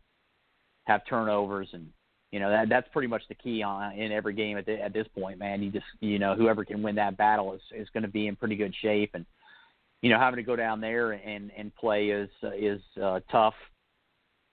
have 0.89 1.07
turnovers 1.07 1.69
and 1.73 1.91
you 2.33 2.41
know 2.41 2.51
that 2.51 2.69
that's 2.69 2.89
pretty 2.93 3.09
much 3.09 3.23
the 3.29 3.35
key 3.35 3.63
on 3.63 3.93
in 3.93 4.13
every 4.13 4.35
game 4.35 4.59
at 4.59 4.67
the, 4.67 4.81
at 4.81 4.93
this 4.93 5.07
point, 5.19 5.39
man. 5.39 5.63
You 5.63 5.71
just 5.71 5.87
you 6.01 6.19
know 6.19 6.35
whoever 6.35 6.65
can 6.65 6.83
win 6.83 6.95
that 6.97 7.17
battle 7.17 7.55
is 7.55 7.63
is 7.75 7.89
going 7.93 8.03
to 8.03 8.09
be 8.09 8.27
in 8.27 8.37
pretty 8.37 8.57
good 8.57 8.75
shape 8.83 9.11
and 9.15 9.25
you 10.03 10.11
know 10.11 10.19
having 10.19 10.37
to 10.37 10.43
go 10.43 10.57
down 10.57 10.81
there 10.81 11.13
and 11.13 11.51
and 11.57 11.75
play 11.75 12.09
is 12.11 12.31
is 12.43 12.81
uh, 13.03 13.21
tough. 13.31 13.55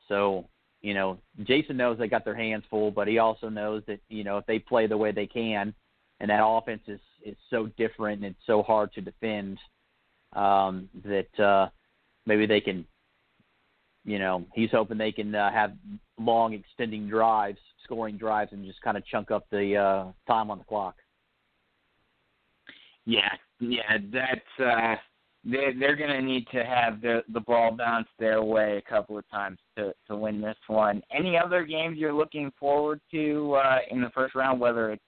So 0.07 0.47
you 0.85 0.93
know, 0.93 1.17
Jason 1.43 1.77
knows 1.77 1.97
they 1.97 2.07
got 2.07 2.25
their 2.25 2.35
hands 2.35 2.63
full, 2.69 2.91
but 2.91 3.07
he 3.07 3.17
also 3.17 3.49
knows 3.49 3.81
that 3.87 3.99
you 4.07 4.23
know 4.23 4.37
if 4.37 4.45
they 4.45 4.59
play 4.59 4.85
the 4.85 4.95
way 4.95 5.11
they 5.11 5.25
can, 5.25 5.73
and 6.19 6.29
that 6.29 6.45
offense 6.45 6.83
is 6.87 6.99
is 7.25 7.35
so 7.49 7.65
different 7.75 8.23
and 8.23 8.35
it's 8.35 8.45
so 8.45 8.61
hard 8.61 8.93
to 8.93 9.01
defend, 9.01 9.57
um, 10.33 10.87
that 11.03 11.39
uh, 11.43 11.69
maybe 12.27 12.45
they 12.45 12.61
can. 12.61 12.85
You 14.05 14.19
know, 14.19 14.45
he's 14.53 14.69
hoping 14.71 14.97
they 14.99 15.11
can 15.11 15.33
uh, 15.33 15.51
have 15.51 15.73
long, 16.19 16.53
extending 16.53 17.09
drives, 17.09 17.57
scoring 17.83 18.17
drives, 18.17 18.53
and 18.53 18.65
just 18.65 18.81
kind 18.81 18.97
of 18.97 19.05
chunk 19.07 19.31
up 19.31 19.47
the 19.51 19.75
uh, 19.75 20.31
time 20.31 20.51
on 20.51 20.59
the 20.59 20.63
clock. 20.63 20.95
Yeah, 23.05 23.31
yeah, 23.59 23.97
that's 24.11 24.59
uh 24.59 24.95
they 25.43 25.73
they're 25.79 25.95
going 25.95 26.09
to 26.09 26.21
need 26.21 26.47
to 26.51 26.63
have 26.63 27.01
the 27.01 27.23
the 27.33 27.39
ball 27.39 27.71
bounce 27.71 28.07
their 28.17 28.43
way 28.43 28.77
a 28.77 28.89
couple 28.89 29.17
of 29.17 29.29
times 29.29 29.59
to 29.77 29.93
to 30.07 30.15
win 30.15 30.41
this 30.41 30.57
one. 30.67 31.01
Any 31.15 31.37
other 31.37 31.63
games 31.63 31.97
you're 31.97 32.13
looking 32.13 32.51
forward 32.59 32.99
to 33.11 33.53
uh, 33.53 33.77
in 33.91 34.01
the 34.01 34.09
first 34.09 34.33
round, 34.35 34.59
whether 34.59 34.91
it's 34.91 35.03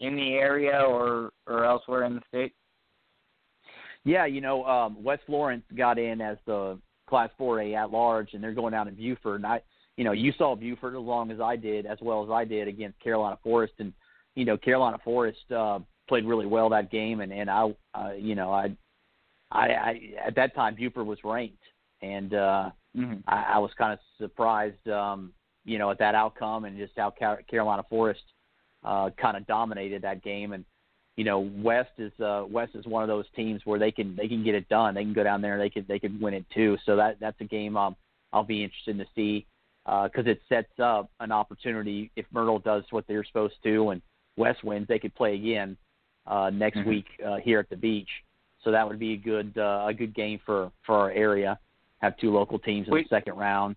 in 0.00 0.16
the 0.16 0.34
area 0.34 0.80
or 0.80 1.30
or 1.46 1.64
elsewhere 1.64 2.04
in 2.04 2.14
the 2.14 2.22
state? 2.28 2.52
Yeah, 4.04 4.26
you 4.26 4.40
know, 4.40 4.64
um, 4.64 5.02
West 5.02 5.22
Florence 5.26 5.64
got 5.76 5.98
in 5.98 6.20
as 6.20 6.36
the 6.46 6.78
Class 7.08 7.30
4A 7.40 7.76
at 7.76 7.90
large, 7.90 8.34
and 8.34 8.42
they're 8.42 8.52
going 8.52 8.72
down 8.72 8.86
to 8.86 8.92
Beaufort. 8.92 9.36
And 9.36 9.46
I, 9.46 9.60
you 9.96 10.04
know, 10.04 10.12
you 10.12 10.32
saw 10.38 10.54
Beaufort 10.54 10.94
as 10.94 11.00
long 11.00 11.30
as 11.30 11.40
I 11.40 11.56
did, 11.56 11.86
as 11.86 11.98
well 12.00 12.22
as 12.24 12.30
I 12.30 12.44
did 12.44 12.68
against 12.68 13.00
Carolina 13.00 13.38
Forest, 13.42 13.74
and 13.78 13.92
you 14.34 14.44
know, 14.44 14.56
Carolina 14.56 14.98
Forest 15.04 15.50
uh, 15.50 15.80
played 16.08 16.24
really 16.24 16.46
well 16.46 16.68
that 16.70 16.90
game, 16.90 17.20
and 17.20 17.32
and 17.32 17.50
I, 17.50 17.74
uh, 17.94 18.12
you 18.16 18.34
know, 18.34 18.52
I, 18.52 18.70
I, 19.50 19.66
I 19.66 20.00
at 20.26 20.36
that 20.36 20.54
time 20.54 20.76
Beaufort 20.76 21.06
was 21.06 21.18
ranked, 21.24 21.62
and 22.02 22.34
uh, 22.34 22.70
mm-hmm. 22.96 23.14
I, 23.26 23.54
I 23.54 23.58
was 23.58 23.70
kind 23.76 23.92
of 23.92 23.98
surprised, 24.18 24.88
um, 24.88 25.32
you 25.64 25.78
know, 25.78 25.90
at 25.90 25.98
that 25.98 26.14
outcome 26.14 26.64
and 26.64 26.78
just 26.78 26.92
how 26.96 27.12
Carolina 27.50 27.82
Forest 27.90 28.22
uh, 28.84 29.10
kind 29.20 29.36
of 29.36 29.46
dominated 29.46 30.02
that 30.02 30.22
game, 30.22 30.52
and 30.52 30.64
you 31.18 31.24
know, 31.24 31.50
West 31.56 31.90
is 31.98 32.12
uh, 32.20 32.44
West 32.48 32.76
is 32.76 32.86
one 32.86 33.02
of 33.02 33.08
those 33.08 33.24
teams 33.34 33.62
where 33.64 33.80
they 33.80 33.90
can 33.90 34.14
they 34.14 34.28
can 34.28 34.44
get 34.44 34.54
it 34.54 34.68
done. 34.68 34.94
They 34.94 35.02
can 35.02 35.12
go 35.12 35.24
down 35.24 35.42
there 35.42 35.54
and 35.54 35.60
they 35.60 35.68
could 35.68 35.88
they 35.88 35.98
could 35.98 36.20
win 36.20 36.32
it 36.32 36.44
too. 36.54 36.78
So 36.86 36.94
that 36.94 37.16
that's 37.18 37.40
a 37.40 37.44
game 37.44 37.76
um, 37.76 37.96
I'll 38.32 38.44
be 38.44 38.62
interested 38.62 38.98
to 38.98 39.04
see 39.16 39.44
because 39.84 40.28
uh, 40.28 40.30
it 40.30 40.40
sets 40.48 40.78
up 40.80 41.10
an 41.18 41.32
opportunity 41.32 42.12
if 42.14 42.24
Myrtle 42.30 42.60
does 42.60 42.84
what 42.90 43.04
they're 43.08 43.24
supposed 43.24 43.56
to 43.64 43.90
and 43.90 44.00
West 44.36 44.62
wins, 44.62 44.86
they 44.86 45.00
could 45.00 45.12
play 45.16 45.34
again 45.34 45.76
uh, 46.28 46.50
next 46.50 46.78
mm-hmm. 46.78 46.90
week 46.90 47.06
uh, 47.26 47.38
here 47.38 47.58
at 47.58 47.68
the 47.68 47.76
beach. 47.76 48.08
So 48.62 48.70
that 48.70 48.86
would 48.86 49.00
be 49.00 49.14
a 49.14 49.16
good 49.16 49.58
uh, 49.58 49.86
a 49.88 49.92
good 49.92 50.14
game 50.14 50.38
for 50.46 50.70
for 50.86 50.94
our 50.94 51.10
area. 51.10 51.58
Have 52.00 52.16
two 52.18 52.32
local 52.32 52.60
teams 52.60 52.86
in 52.86 52.92
Wait. 52.92 53.10
the 53.10 53.16
second 53.16 53.34
round. 53.36 53.74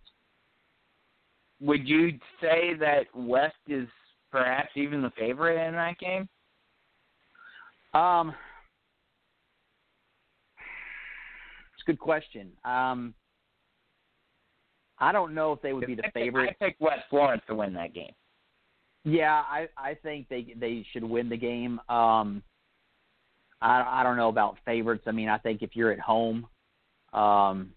Would 1.60 1.88
you 1.88 2.20
say 2.40 2.76
that 2.80 3.06
West 3.16 3.56
is 3.68 3.88
perhaps 4.32 4.70
even 4.76 5.02
the 5.02 5.12
favorite 5.18 5.60
in 5.68 5.74
that 5.74 5.98
game? 5.98 6.30
Um, 7.94 8.30
it's 11.74 11.84
a 11.88 11.92
good 11.92 12.00
question. 12.00 12.52
Um, 12.64 13.14
I 15.00 15.12
don't 15.12 15.34
know 15.34 15.52
if 15.52 15.62
they 15.62 15.74
would 15.74 15.88
be 15.88 15.96
the 15.96 16.04
favorite. 16.14 16.56
I 16.62 16.66
picked 16.66 16.80
West 16.80 17.04
Florence 17.10 17.42
to 17.48 17.56
win 17.56 17.74
that 17.74 17.94
game. 17.94 18.14
Yeah, 19.04 19.34
I 19.34 19.68
I 19.76 19.96
think 19.96 20.30
they 20.30 20.54
they 20.60 20.86
should 20.92 21.04
win 21.04 21.28
the 21.28 21.38
game. 21.38 21.80
Um, 21.90 22.44
I 23.62 24.02
I 24.02 24.04
don't 24.04 24.16
know 24.16 24.30
about 24.30 24.58
favorites. 24.64 25.06
I 25.08 25.12
mean, 25.12 25.28
I 25.28 25.40
think 25.40 25.64
if 25.64 25.76
you're 25.76 25.92
at 25.92 26.00
home, 26.00 26.48
um, 27.14 27.72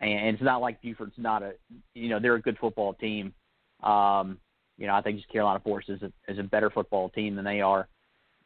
and 0.00 0.34
it's 0.34 0.42
not 0.42 0.60
like 0.60 0.80
Beaufort's 0.80 1.18
not 1.18 1.42
a 1.42 1.54
you 1.94 2.08
know 2.08 2.20
they're 2.20 2.36
a 2.36 2.40
good 2.40 2.58
football 2.58 2.94
team. 2.94 3.34
Um, 3.82 4.38
you 4.78 4.86
know, 4.86 4.94
I 4.94 5.02
think 5.02 5.18
just 5.18 5.30
Carolina 5.32 5.60
Forest 5.64 5.90
is 5.90 6.02
a 6.02 6.12
is 6.28 6.38
a 6.38 6.44
better 6.44 6.70
football 6.70 7.08
team 7.10 7.34
than 7.34 7.44
they 7.44 7.60
are. 7.60 7.88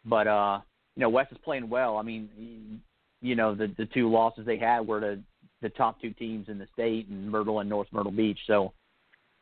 But 0.04 0.26
uh, 0.26 0.60
you 0.96 1.00
know, 1.00 1.08
West 1.08 1.32
is 1.32 1.38
playing 1.44 1.68
well. 1.68 1.96
I 1.96 2.02
mean, 2.02 2.80
you 3.20 3.34
know, 3.34 3.54
the 3.54 3.72
the 3.78 3.86
two 3.86 4.10
losses 4.10 4.46
they 4.46 4.58
had 4.58 4.86
were 4.86 5.00
to 5.00 5.18
the 5.62 5.70
top 5.70 6.00
two 6.00 6.10
teams 6.10 6.48
in 6.48 6.58
the 6.58 6.68
state, 6.72 7.08
and 7.08 7.30
Myrtle 7.30 7.60
and 7.60 7.70
North 7.70 7.88
Myrtle 7.90 8.12
Beach. 8.12 8.38
So, 8.46 8.72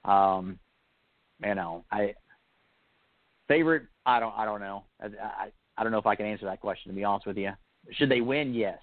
um, 0.04 0.58
you 1.44 1.54
know, 1.54 1.84
I 1.90 2.14
favorite. 3.48 3.84
I 4.06 4.20
don't. 4.20 4.34
I 4.36 4.44
don't 4.44 4.60
know. 4.60 4.84
I, 5.00 5.06
I 5.06 5.52
I 5.76 5.82
don't 5.82 5.92
know 5.92 5.98
if 5.98 6.06
I 6.06 6.14
can 6.14 6.26
answer 6.26 6.46
that 6.46 6.60
question. 6.60 6.90
To 6.90 6.96
be 6.96 7.04
honest 7.04 7.26
with 7.26 7.36
you, 7.36 7.50
should 7.92 8.10
they 8.10 8.20
win? 8.20 8.54
Yes. 8.54 8.78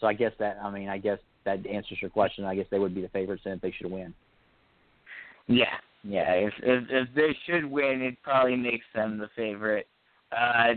So 0.00 0.06
I 0.06 0.14
guess 0.14 0.32
that. 0.38 0.58
I 0.62 0.70
mean, 0.70 0.88
I 0.88 0.98
guess 0.98 1.18
that 1.44 1.66
answers 1.66 1.98
your 2.00 2.10
question. 2.10 2.44
I 2.44 2.54
guess 2.54 2.66
they 2.70 2.78
would 2.78 2.94
be 2.94 3.02
the 3.02 3.08
favorites, 3.08 3.42
and 3.44 3.54
if 3.54 3.60
they 3.60 3.72
should 3.72 3.90
win. 3.90 4.14
Yeah, 5.46 5.76
yeah. 6.04 6.32
If 6.32 6.52
if, 6.62 6.84
if 6.90 7.08
they 7.14 7.36
should 7.46 7.64
win, 7.64 8.02
it 8.02 8.22
probably 8.22 8.56
makes 8.56 8.84
them 8.94 9.18
the 9.18 9.28
favorite. 9.34 9.88
Uh, 10.30 10.74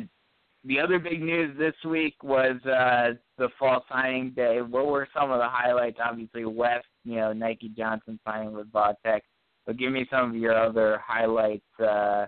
the 0.66 0.80
other 0.80 1.00
big 1.00 1.22
news 1.22 1.58
this 1.58 1.76
week 1.86 2.16
was 2.24 2.56
uh, 2.66 3.14
the 3.38 3.50
fall 3.60 3.84
signing 3.90 4.32
day. 4.32 4.62
What 4.62 4.88
were 4.88 5.08
some 5.14 5.32
of 5.32 5.40
the 5.40 5.48
highlights? 5.48 5.98
Obviously, 6.04 6.46
West, 6.46 6.86
you 7.04 7.16
know, 7.16 7.34
Nike 7.34 7.70
Johnson 7.70 8.20
signing 8.26 8.54
with 8.54 8.72
Vautech. 8.72 9.22
But 9.66 9.78
give 9.78 9.92
me 9.92 10.08
some 10.10 10.30
of 10.30 10.36
your 10.36 10.58
other 10.58 11.02
highlights 11.06 11.66
uh, 11.80 12.28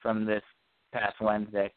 from 0.00 0.24
this 0.24 0.42
past 0.92 1.16
Wednesday. 1.20 1.72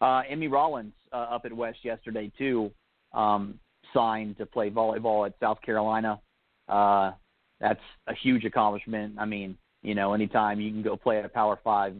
Uh, 0.00 0.22
Emmy 0.28 0.48
Rollins 0.48 0.92
uh, 1.12 1.16
up 1.30 1.44
at 1.44 1.52
West 1.52 1.78
yesterday 1.82 2.30
too 2.36 2.70
um, 3.12 3.58
signed 3.94 4.36
to 4.38 4.46
play 4.46 4.70
volleyball 4.70 5.26
at 5.26 5.34
South 5.40 5.60
Carolina. 5.62 6.20
Uh, 6.68 7.12
that's 7.60 7.80
a 8.06 8.14
huge 8.14 8.44
accomplishment. 8.44 9.16
I 9.18 9.24
mean, 9.24 9.56
you 9.82 9.94
know, 9.94 10.12
anytime 10.12 10.60
you 10.60 10.70
can 10.70 10.82
go 10.82 10.96
play 10.96 11.18
at 11.18 11.24
a 11.24 11.28
Power 11.28 11.58
Five 11.64 11.94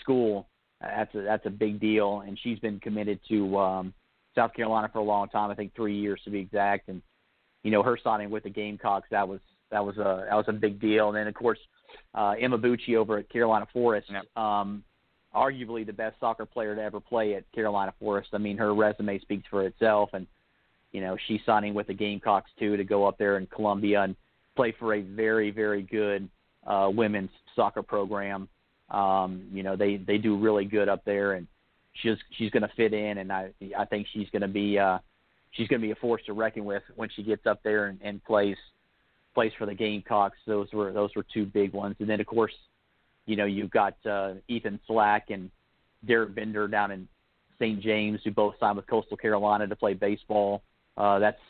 school, 0.00 0.48
that's 0.80 1.14
a 1.14 1.22
that's 1.22 1.46
a 1.46 1.50
big 1.50 1.80
deal. 1.80 2.22
And 2.26 2.38
she's 2.42 2.58
been 2.58 2.80
committed 2.80 3.20
to 3.28 3.58
um, 3.58 3.94
South 4.34 4.54
Carolina 4.54 4.88
for 4.92 4.98
a 4.98 5.04
long 5.04 5.28
time. 5.28 5.50
I 5.50 5.54
think 5.54 5.74
three 5.74 5.98
years 5.98 6.20
to 6.24 6.30
be 6.30 6.38
exact. 6.38 6.88
And 6.88 7.02
you 7.62 7.70
know, 7.70 7.82
her 7.82 7.98
signing 8.02 8.30
with 8.30 8.44
the 8.44 8.50
Gamecocks 8.50 9.08
that 9.10 9.26
was 9.26 9.40
that 9.70 9.84
was 9.84 9.96
a 9.98 10.26
that 10.28 10.36
was 10.36 10.46
a 10.48 10.52
big 10.52 10.80
deal. 10.80 11.08
And 11.08 11.16
then 11.16 11.26
of 11.26 11.34
course, 11.34 11.58
uh, 12.14 12.34
Emma 12.40 12.58
Bucci 12.58 12.96
over 12.96 13.18
at 13.18 13.28
Carolina 13.28 13.66
Forest. 13.72 14.08
Yep. 14.10 14.36
Um, 14.36 14.84
arguably 15.34 15.84
the 15.84 15.92
best 15.92 16.18
soccer 16.20 16.46
player 16.46 16.74
to 16.74 16.82
ever 16.82 17.00
play 17.00 17.34
at 17.34 17.50
Carolina 17.52 17.92
Forest. 17.98 18.30
I 18.32 18.38
mean, 18.38 18.56
her 18.56 18.74
resume 18.74 19.18
speaks 19.20 19.46
for 19.50 19.66
itself, 19.66 20.10
and 20.12 20.26
you 20.92 21.00
know 21.00 21.16
she's 21.26 21.40
signing 21.44 21.74
with 21.74 21.88
the 21.88 21.94
Gamecocks 21.94 22.50
too 22.58 22.76
to 22.76 22.84
go 22.84 23.06
up 23.06 23.18
there 23.18 23.38
in 23.38 23.46
Columbia 23.46 24.02
and 24.02 24.16
play 24.56 24.74
for 24.78 24.94
a 24.94 25.02
very 25.02 25.50
very 25.50 25.82
good 25.82 26.28
uh, 26.66 26.90
women's 26.92 27.30
soccer 27.54 27.82
program. 27.82 28.48
Um, 28.90 29.48
you 29.52 29.62
know 29.62 29.76
they 29.76 29.96
they 29.96 30.18
do 30.18 30.38
really 30.38 30.64
good 30.64 30.88
up 30.88 31.04
there, 31.04 31.34
and 31.34 31.46
she's 31.94 32.16
she's 32.36 32.50
going 32.50 32.62
to 32.62 32.70
fit 32.76 32.92
in, 32.92 33.18
and 33.18 33.32
I 33.32 33.50
I 33.76 33.84
think 33.84 34.06
she's 34.12 34.28
going 34.30 34.42
to 34.42 34.48
be 34.48 34.78
uh, 34.78 34.98
she's 35.52 35.68
going 35.68 35.80
to 35.80 35.86
be 35.86 35.92
a 35.92 35.96
force 35.96 36.22
to 36.26 36.32
reckon 36.32 36.64
with 36.64 36.82
when 36.96 37.08
she 37.14 37.22
gets 37.22 37.46
up 37.46 37.62
there 37.62 37.86
and, 37.86 37.98
and 38.02 38.24
plays 38.24 38.56
plays 39.34 39.52
for 39.58 39.66
the 39.66 39.74
Gamecocks. 39.74 40.38
Those 40.46 40.72
were 40.72 40.92
those 40.92 41.10
were 41.14 41.24
two 41.34 41.46
big 41.46 41.72
ones, 41.72 41.96
and 42.00 42.08
then 42.08 42.20
of 42.20 42.26
course 42.26 42.52
you 43.28 43.36
know, 43.36 43.44
you've 43.44 43.70
got 43.70 43.94
uh, 44.06 44.32
Ethan 44.48 44.80
Slack 44.86 45.26
and 45.28 45.50
Derek 46.06 46.34
Bender 46.34 46.66
down 46.66 46.90
in 46.90 47.06
St. 47.58 47.78
James, 47.80 48.20
who 48.24 48.30
both 48.30 48.54
signed 48.58 48.76
with 48.76 48.86
Coastal 48.86 49.18
Carolina 49.18 49.66
to 49.66 49.76
play 49.76 49.92
baseball. 49.92 50.62
Uh, 50.96 51.18
that's 51.18 51.40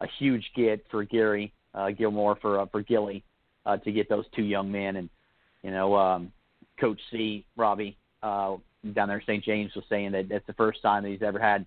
a 0.00 0.08
huge 0.18 0.50
get 0.56 0.84
for 0.90 1.04
Gary 1.04 1.52
uh, 1.72 1.90
Gilmore 1.92 2.36
for 2.42 2.60
uh, 2.60 2.66
for 2.66 2.82
Gilly 2.82 3.22
uh, 3.64 3.76
to 3.76 3.92
get 3.92 4.08
those 4.08 4.24
two 4.34 4.42
young 4.42 4.72
men. 4.72 4.96
And 4.96 5.08
you 5.62 5.70
know, 5.70 5.94
um, 5.94 6.32
Coach 6.80 7.00
C, 7.10 7.44
Robbie, 7.56 7.96
uh, 8.22 8.56
down 8.94 9.08
there 9.08 9.18
in 9.18 9.24
St. 9.24 9.44
James, 9.44 9.74
was 9.74 9.84
saying 9.88 10.12
that 10.12 10.28
that's 10.28 10.46
the 10.46 10.54
first 10.54 10.82
time 10.82 11.02
that 11.02 11.10
he's 11.10 11.22
ever 11.22 11.38
had 11.38 11.66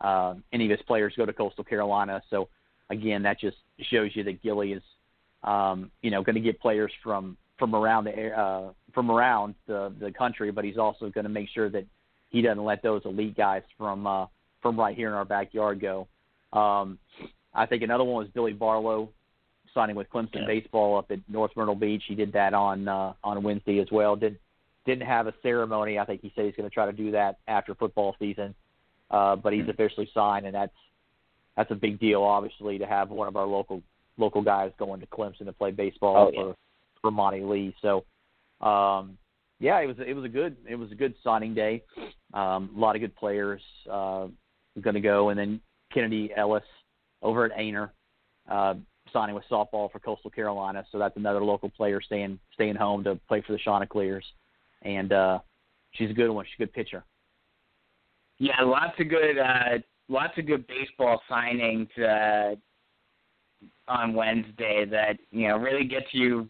uh, 0.00 0.34
any 0.52 0.64
of 0.64 0.70
his 0.70 0.82
players 0.86 1.12
go 1.16 1.26
to 1.26 1.32
Coastal 1.32 1.64
Carolina. 1.64 2.22
So 2.30 2.48
again, 2.90 3.22
that 3.22 3.38
just 3.40 3.56
shows 3.90 4.10
you 4.14 4.24
that 4.24 4.42
Gilly 4.42 4.72
is, 4.72 4.82
um, 5.44 5.90
you 6.02 6.10
know, 6.10 6.22
going 6.22 6.34
to 6.34 6.40
get 6.40 6.60
players 6.60 6.92
from 7.02 7.36
from 7.58 7.74
around 7.74 8.04
the 8.04 8.30
uh, 8.32 8.72
from 8.94 9.10
around 9.10 9.54
the 9.66 9.92
the 10.00 10.10
country, 10.12 10.50
but 10.50 10.64
he's 10.64 10.78
also 10.78 11.08
going 11.10 11.24
to 11.24 11.30
make 11.30 11.48
sure 11.48 11.68
that 11.70 11.84
he 12.30 12.42
doesn't 12.42 12.64
let 12.64 12.82
those 12.82 13.02
elite 13.04 13.36
guys 13.36 13.62
from 13.78 14.06
uh, 14.06 14.26
from 14.60 14.78
right 14.78 14.96
here 14.96 15.08
in 15.08 15.14
our 15.14 15.24
backyard 15.24 15.80
go. 15.80 16.08
Um, 16.52 16.98
I 17.54 17.66
think 17.66 17.82
another 17.82 18.04
one 18.04 18.24
was 18.24 18.28
Billy 18.34 18.52
Barlow 18.52 19.08
signing 19.74 19.96
with 19.96 20.10
Clemson 20.10 20.40
Yeah. 20.40 20.46
baseball 20.46 20.98
up 20.98 21.10
at 21.10 21.18
North 21.28 21.52
Myrtle 21.56 21.74
Beach. 21.74 22.02
He 22.06 22.14
did 22.14 22.32
that 22.32 22.54
on 22.54 22.88
uh, 22.88 23.12
on 23.22 23.42
Wednesday 23.42 23.78
as 23.80 23.88
well. 23.90 24.16
Did 24.16 24.38
didn't 24.84 25.06
have 25.06 25.26
a 25.26 25.34
ceremony. 25.42 25.98
I 25.98 26.04
think 26.04 26.22
he 26.22 26.32
said 26.34 26.44
he's 26.44 26.56
going 26.56 26.68
to 26.68 26.74
try 26.74 26.86
to 26.86 26.92
do 26.92 27.10
that 27.12 27.38
after 27.48 27.74
football 27.74 28.16
season. 28.18 28.54
Uh, 29.10 29.36
but 29.36 29.52
he's 29.52 29.66
Mhm. 29.66 29.70
officially 29.70 30.06
signed, 30.14 30.46
and 30.46 30.54
that's 30.54 30.74
that's 31.54 31.70
a 31.70 31.74
big 31.74 31.98
deal, 32.00 32.22
obviously, 32.22 32.78
to 32.78 32.86
have 32.86 33.10
one 33.10 33.28
of 33.28 33.36
our 33.36 33.46
local 33.46 33.82
local 34.16 34.40
guys 34.40 34.72
going 34.78 35.00
to 35.00 35.06
Clemson 35.06 35.44
to 35.44 35.52
play 35.52 35.70
baseball 35.70 36.16
Oh, 36.16 36.30
yeah. 36.32 36.42
for 36.42 36.56
for 37.02 37.10
Monty 37.10 37.40
Lee. 37.40 37.74
So, 37.82 38.04
um, 38.66 39.18
yeah, 39.58 39.78
it 39.80 39.86
was 39.86 39.98
it 39.98 40.14
was 40.14 40.24
a 40.24 40.30
good 40.30 40.56
it 40.66 40.76
was 40.76 40.90
a 40.92 40.94
good 40.94 41.14
signing 41.22 41.52
day. 41.52 41.82
Um, 42.32 42.70
a 42.74 42.78
lot 42.78 42.96
of 42.96 43.02
good 43.02 43.14
players 43.16 43.60
uh, 43.90 44.28
going 44.80 44.94
to 44.94 45.00
go, 45.00 45.28
and 45.28 45.38
then 45.38 45.60
Kennedy 45.92 46.32
Ellis 46.34 46.64
over 47.20 47.44
at 47.44 47.52
Aynor 47.52 47.90
uh, 48.48 48.74
signing 49.12 49.34
with 49.34 49.44
softball 49.50 49.92
for 49.92 49.98
Coastal 49.98 50.30
Carolina. 50.30 50.86
So 50.90 50.98
that's 50.98 51.16
another 51.18 51.44
local 51.44 51.68
player 51.68 52.00
staying 52.00 52.38
staying 52.54 52.76
home 52.76 53.04
to 53.04 53.16
play 53.28 53.42
for 53.42 53.52
the 53.52 53.58
Chanticleers, 53.58 54.24
and 54.84 55.12
uh, 55.12 55.38
she's 55.92 56.10
a 56.10 56.14
good 56.14 56.30
one. 56.30 56.44
She's 56.44 56.64
a 56.64 56.66
good 56.66 56.72
pitcher. 56.72 57.04
Yeah, 58.38 58.60
lots 58.62 58.98
of 58.98 59.08
good, 59.08 59.38
uh, 59.38 59.78
lots 60.08 60.36
of 60.38 60.46
good 60.46 60.66
baseball 60.66 61.20
signings 61.30 61.88
uh, 61.98 62.56
on 63.88 64.14
Wednesday 64.14 64.84
that 64.90 65.18
you 65.30 65.48
know 65.48 65.56
really 65.58 65.84
gets 65.84 66.06
you 66.12 66.48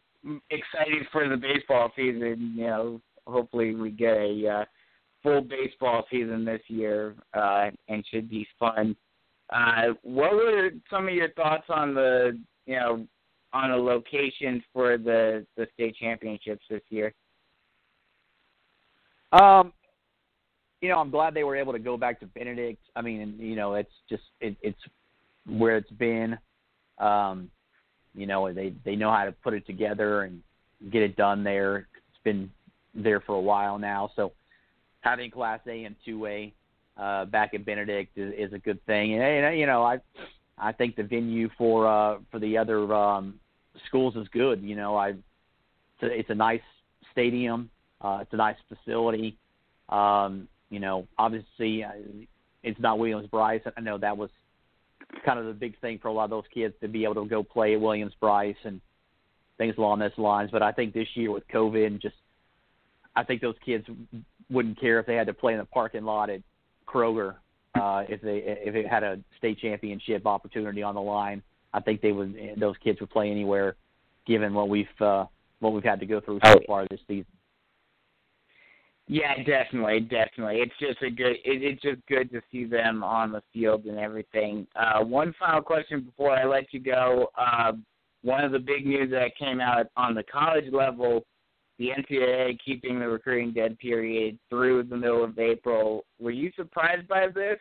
excited 0.51 1.07
for 1.11 1.29
the 1.29 1.37
baseball 1.37 1.93
season. 1.97 2.55
You 2.57 2.67
know, 2.67 3.01
hopefully 3.27 3.75
we 3.75 3.91
get 3.91 4.17
a 4.17 4.49
uh, 4.49 4.65
full 5.23 5.43
baseball 5.43 6.05
season 6.11 6.45
this 6.45 6.63
year, 6.69 7.15
uh, 7.35 7.71
and 7.89 8.05
should 8.11 8.31
be 8.31 8.47
fun. 8.59 8.97
Uh, 9.51 9.89
what 10.03 10.33
were 10.33 10.71
some 10.91 11.09
of 11.09 11.15
your 11.15 11.31
thoughts 11.33 11.65
on 11.69 11.95
the 11.95 12.39
you 12.67 12.77
know 12.77 13.07
on 13.53 13.71
the 13.71 13.77
locations 13.77 14.63
for 14.73 14.97
the 14.97 15.47
the 15.57 15.67
state 15.75 15.97
championships 15.97 16.65
this 16.71 16.83
year? 16.89 17.13
Um, 19.33 19.73
you 20.81 20.89
know, 20.89 20.99
I'm 20.99 21.11
glad 21.11 21.33
they 21.35 21.45
were 21.45 21.57
able 21.57 21.73
to 21.73 21.79
go 21.79 21.97
back 21.97 22.21
to 22.21 22.27
Benedict. 22.27 22.83
I 22.97 23.03
mean, 23.03 23.37
you 23.39 23.57
know, 23.57 23.75
it's 23.75 23.93
just 24.09 24.25
it, 24.41 24.57
it's 24.63 24.79
where 25.47 25.77
it's 25.77 25.91
been. 25.91 26.39
Um, 26.99 27.51
you 28.15 28.27
know, 28.27 28.53
they 28.53 28.75
they 28.85 28.97
know 28.97 29.11
how 29.11 29.25
to 29.25 29.33
put 29.33 29.55
it 29.55 29.67
together 29.67 30.23
and 30.23 30.43
get 30.91 31.03
it 31.03 31.17
done 31.17 31.45
there. 31.45 31.77
It's 31.79 32.25
been 32.25 32.51
there 32.95 33.21
for 33.21 33.37
a 33.37 33.41
while 33.41 33.79
now, 33.79 34.11
so 34.17 34.33
having 35.01 35.31
Class 35.31 35.61
A 35.67 35.85
and 35.85 35.95
Two 36.05 36.27
A 36.27 36.53
uh, 36.97 37.25
back 37.27 37.55
at 37.55 37.65
Benedict 37.65 38.17
is, 38.19 38.35
is 38.37 38.53
a 38.53 38.59
good 38.59 38.85
thing. 38.87 39.15
And, 39.15 39.23
and 39.23 39.59
you 39.59 39.67
know, 39.67 39.83
I 39.83 39.99
I 40.59 40.73
think 40.73 40.97
the 40.97 41.05
venue 41.05 41.49
for 41.57 41.87
uh, 41.87 42.19
for 42.31 42.39
the 42.39 42.59
other 42.59 42.93
um, 42.93 43.39
schools 43.87 44.17
is 44.17 44.27
good. 44.29 44.63
You 44.63 44.77
know, 44.77 44.97
I 44.97 45.09
it's 45.09 45.23
a, 46.03 46.07
it's 46.07 46.31
a 46.31 46.35
nice 46.35 46.61
stadium. 47.13 47.71
Uh, 48.03 48.19
it's 48.23 48.33
a 48.33 48.37
nice 48.37 48.57
facility. 48.69 49.37
Um, 49.89 50.49
you 50.71 50.81
know, 50.81 51.07
obviously, 51.19 51.85
uh, 51.85 51.91
it's 52.63 52.81
not 52.81 52.99
Williams 52.99 53.29
Brice. 53.29 53.63
I 53.77 53.81
know 53.81 53.99
that 53.99 54.17
was 54.17 54.31
kind 55.25 55.39
of 55.39 55.47
the 55.47 55.53
big 55.53 55.79
thing 55.81 55.99
for 56.01 56.09
a 56.09 56.13
lot 56.13 56.25
of 56.25 56.31
those 56.31 56.45
kids 56.53 56.75
to 56.81 56.89
be 56.89 57.05
able 57.05 57.15
to 57.15 57.27
go 57.27 57.43
play 57.43 57.75
at 57.75 57.81
Williams 57.81 58.15
Brice 58.21 58.57
and 58.65 58.81
things 59.59 59.75
along 59.79 59.99
those 59.99 60.17
lines. 60.17 60.51
But 60.51 60.63
I 60.63 60.73
think 60.73 60.95
this 60.95 61.09
year 61.15 61.31
with 61.31 61.47
COVID 61.49 61.87
and 61.87 62.01
just, 62.01 62.17
I 63.15 63.23
think 63.23 63.41
those 63.41 63.57
kids 63.65 63.87
wouldn't 64.51 64.81
care 64.81 64.99
if 64.99 65.07
they 65.07 65.15
had 65.15 65.27
to 65.27 65.35
play 65.35 65.53
in 65.53 65.59
the 65.59 65.65
parking 65.67 66.05
lot 66.05 66.31
at 66.31 66.41
Kroger 66.87 67.37
uh, 67.75 68.05
if 68.09 68.21
they 68.21 68.43
if 68.45 68.75
it 68.75 68.87
had 68.87 69.03
a 69.03 69.19
state 69.39 69.59
championship 69.59 70.27
opportunity 70.27 70.83
on 70.83 70.95
the 70.95 71.01
line. 71.01 71.43
I 71.73 71.81
think 71.81 72.01
they 72.01 72.13
would 72.13 72.37
those 72.59 72.77
kids 72.83 73.01
would 73.01 73.11
play 73.11 73.31
anywhere, 73.31 73.77
given 74.27 74.53
what 74.53 74.69
we've 74.69 74.87
uh, 75.01 75.27
what 75.61 75.73
we've 75.73 75.85
had 75.85 76.01
to 76.01 76.07
go 76.07 76.21
through 76.21 76.41
so 76.45 76.61
far 76.67 76.87
this 76.91 77.01
season. 77.09 77.27
Yeah, 79.13 79.35
definitely, 79.45 80.01
definitely. 80.01 80.61
It's 80.63 80.73
just 80.81 81.03
a 81.03 81.11
good. 81.11 81.33
It, 81.45 81.63
it's 81.63 81.83
just 81.83 82.01
good 82.07 82.31
to 82.33 82.41
see 82.51 82.65
them 82.65 83.05
on 83.05 83.31
the 83.31 83.43
field 83.53 83.85
and 83.85 83.99
everything. 83.99 84.67
Uh, 84.75 85.05
one 85.05 85.35
final 85.39 85.61
question 85.61 86.01
before 86.01 86.31
I 86.31 86.47
let 86.47 86.73
you 86.73 86.81
go. 86.81 87.29
Uh, 87.37 87.73
one 88.23 88.43
of 88.43 88.53
the 88.53 88.59
big 88.59 88.87
news 88.87 89.11
that 89.11 89.37
came 89.39 89.61
out 89.61 89.89
on 89.99 90.15
the 90.15 90.23
college 90.23 90.73
level, 90.73 91.27
the 91.79 91.91
NCAA 91.91 92.57
keeping 92.65 92.99
the 92.99 93.07
recruiting 93.07 93.53
dead 93.53 93.79
period 93.79 94.39
through 94.49 94.85
the 94.85 94.97
middle 94.97 95.23
of 95.23 95.39
April. 95.39 96.07
Were 96.19 96.31
you 96.31 96.51
surprised 96.57 97.07
by 97.07 97.27
this? 97.35 97.59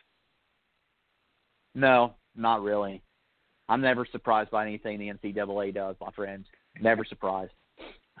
No, 1.74 2.14
not 2.34 2.62
really. 2.62 3.02
I'm 3.68 3.82
never 3.82 4.06
surprised 4.10 4.50
by 4.50 4.66
anything 4.66 4.98
the 4.98 5.12
NCAA 5.12 5.74
does, 5.74 5.96
my 6.00 6.12
friends. 6.12 6.46
Never 6.80 7.04
surprised. 7.04 7.52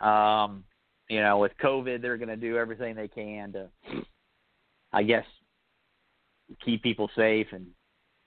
Um, 0.02 0.64
you 1.12 1.20
know, 1.20 1.36
with 1.36 1.52
COVID, 1.62 2.00
they're 2.00 2.16
going 2.16 2.30
to 2.30 2.36
do 2.36 2.56
everything 2.56 2.96
they 2.96 3.06
can 3.06 3.52
to, 3.52 3.68
I 4.94 5.02
guess, 5.02 5.26
keep 6.64 6.82
people 6.82 7.10
safe 7.14 7.48
and, 7.52 7.66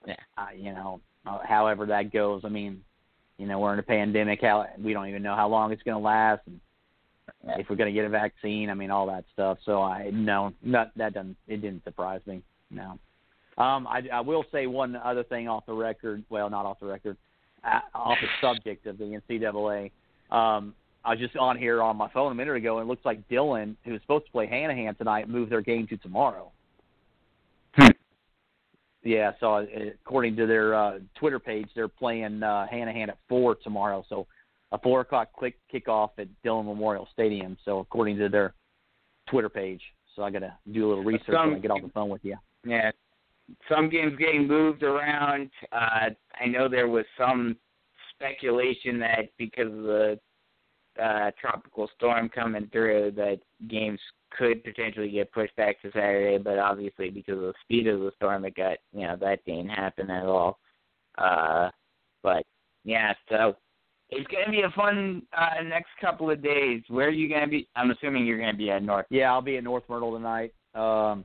uh, 0.08 0.46
you 0.56 0.72
know, 0.72 1.00
uh, 1.26 1.38
however 1.44 1.86
that 1.86 2.12
goes. 2.12 2.42
I 2.44 2.48
mean, 2.48 2.82
you 3.38 3.46
know, 3.48 3.58
we're 3.58 3.72
in 3.72 3.80
a 3.80 3.82
pandemic. 3.82 4.40
How 4.40 4.66
we 4.78 4.92
don't 4.92 5.08
even 5.08 5.24
know 5.24 5.34
how 5.34 5.48
long 5.48 5.72
it's 5.72 5.82
going 5.82 5.96
to 5.96 6.04
last, 6.04 6.42
and 6.46 6.60
if 7.58 7.68
we're 7.68 7.74
going 7.74 7.92
to 7.92 7.92
get 7.92 8.04
a 8.04 8.08
vaccine. 8.08 8.70
I 8.70 8.74
mean, 8.74 8.92
all 8.92 9.08
that 9.08 9.24
stuff. 9.32 9.58
So 9.64 9.82
I 9.82 10.10
no, 10.12 10.52
not 10.62 10.96
that 10.96 11.12
doesn't 11.12 11.36
it 11.48 11.62
didn't 11.62 11.82
surprise 11.82 12.20
me. 12.24 12.40
No. 12.70 13.00
Um, 13.58 13.88
I, 13.88 14.02
I 14.12 14.20
will 14.20 14.44
say 14.52 14.68
one 14.68 14.94
other 14.94 15.24
thing 15.24 15.48
off 15.48 15.66
the 15.66 15.72
record. 15.72 16.22
Well, 16.30 16.48
not 16.50 16.66
off 16.66 16.78
the 16.78 16.86
record, 16.86 17.16
uh, 17.64 17.80
off 17.96 18.18
the 18.20 18.28
subject 18.40 18.86
of 18.86 18.96
the 18.96 19.20
NCAA. 19.28 19.90
Um, 20.30 20.72
I 21.06 21.10
was 21.10 21.20
just 21.20 21.36
on 21.36 21.56
here 21.56 21.80
on 21.80 21.96
my 21.96 22.10
phone 22.10 22.32
a 22.32 22.34
minute 22.34 22.56
ago, 22.56 22.78
and 22.78 22.86
it 22.86 22.90
looks 22.90 23.04
like 23.04 23.26
Dillon, 23.28 23.76
who 23.84 23.92
was 23.92 24.00
supposed 24.00 24.26
to 24.26 24.32
play 24.32 24.48
Hanahan 24.48 24.98
tonight, 24.98 25.28
moved 25.28 25.52
their 25.52 25.60
game 25.62 25.86
to 25.86 25.96
tomorrow. 25.98 26.50
yeah, 29.04 29.30
so 29.38 29.54
uh, 29.54 29.66
according 30.04 30.34
to 30.34 30.46
their 30.46 30.74
uh, 30.74 30.98
Twitter 31.14 31.38
page, 31.38 31.68
they're 31.76 31.86
playing 31.86 32.42
uh, 32.42 32.66
Hanahan 32.72 33.08
at 33.08 33.18
four 33.28 33.54
tomorrow. 33.54 34.04
So 34.08 34.26
a 34.72 34.78
four 34.80 35.02
o'clock 35.02 35.32
quick 35.32 35.54
kickoff 35.72 36.10
at 36.18 36.26
Dillon 36.42 36.66
Memorial 36.66 37.06
Stadium. 37.12 37.56
So 37.64 37.78
according 37.78 38.18
to 38.18 38.28
their 38.28 38.54
Twitter 39.30 39.48
page, 39.48 39.82
so 40.16 40.24
I 40.24 40.30
got 40.30 40.40
to 40.40 40.52
do 40.72 40.86
a 40.86 40.88
little 40.88 41.04
research 41.04 41.26
Some, 41.32 41.50
when 41.50 41.58
I 41.58 41.60
get 41.60 41.70
off 41.70 41.82
the 41.82 41.88
phone 41.90 42.08
with 42.08 42.24
you. 42.24 42.36
Yeah, 42.64 42.90
some 43.68 43.88
games 43.88 44.14
getting 44.18 44.48
moved 44.48 44.82
around. 44.82 45.50
Uh, 45.70 46.10
I 46.40 46.46
know 46.46 46.68
there 46.68 46.88
was 46.88 47.04
some 47.16 47.56
speculation 48.12 48.98
that 48.98 49.30
because 49.38 49.68
of 49.68 49.82
the 49.82 50.18
uh, 51.02 51.30
tropical 51.40 51.88
storm 51.96 52.28
coming 52.28 52.68
through, 52.72 53.12
that 53.16 53.38
games 53.68 54.00
could 54.36 54.62
potentially 54.64 55.10
get 55.10 55.32
pushed 55.32 55.54
back 55.56 55.80
to 55.82 55.90
Saturday. 55.92 56.38
But 56.38 56.58
obviously, 56.58 57.10
because 57.10 57.36
of 57.36 57.42
the 57.42 57.54
speed 57.62 57.86
of 57.86 58.00
the 58.00 58.12
storm, 58.16 58.44
it 58.44 58.56
got 58.56 58.78
you 58.92 59.06
know 59.06 59.16
that 59.20 59.44
didn't 59.44 59.68
happen 59.68 60.10
at 60.10 60.24
all. 60.24 60.58
Uh, 61.18 61.70
but 62.22 62.44
yeah, 62.84 63.14
so 63.28 63.56
it's 64.10 64.26
gonna 64.28 64.50
be 64.50 64.62
a 64.62 64.70
fun 64.70 65.22
uh, 65.36 65.62
next 65.62 65.90
couple 66.00 66.30
of 66.30 66.42
days. 66.42 66.82
Where 66.88 67.08
are 67.08 67.10
you 67.10 67.28
gonna 67.28 67.48
be? 67.48 67.68
I'm 67.76 67.90
assuming 67.90 68.26
you're 68.26 68.38
gonna 68.38 68.54
be 68.54 68.70
at 68.70 68.82
North. 68.82 69.06
Yeah, 69.10 69.32
I'll 69.32 69.42
be 69.42 69.56
at 69.56 69.64
North 69.64 69.84
Myrtle 69.88 70.12
tonight. 70.12 70.52
Um, 70.74 71.24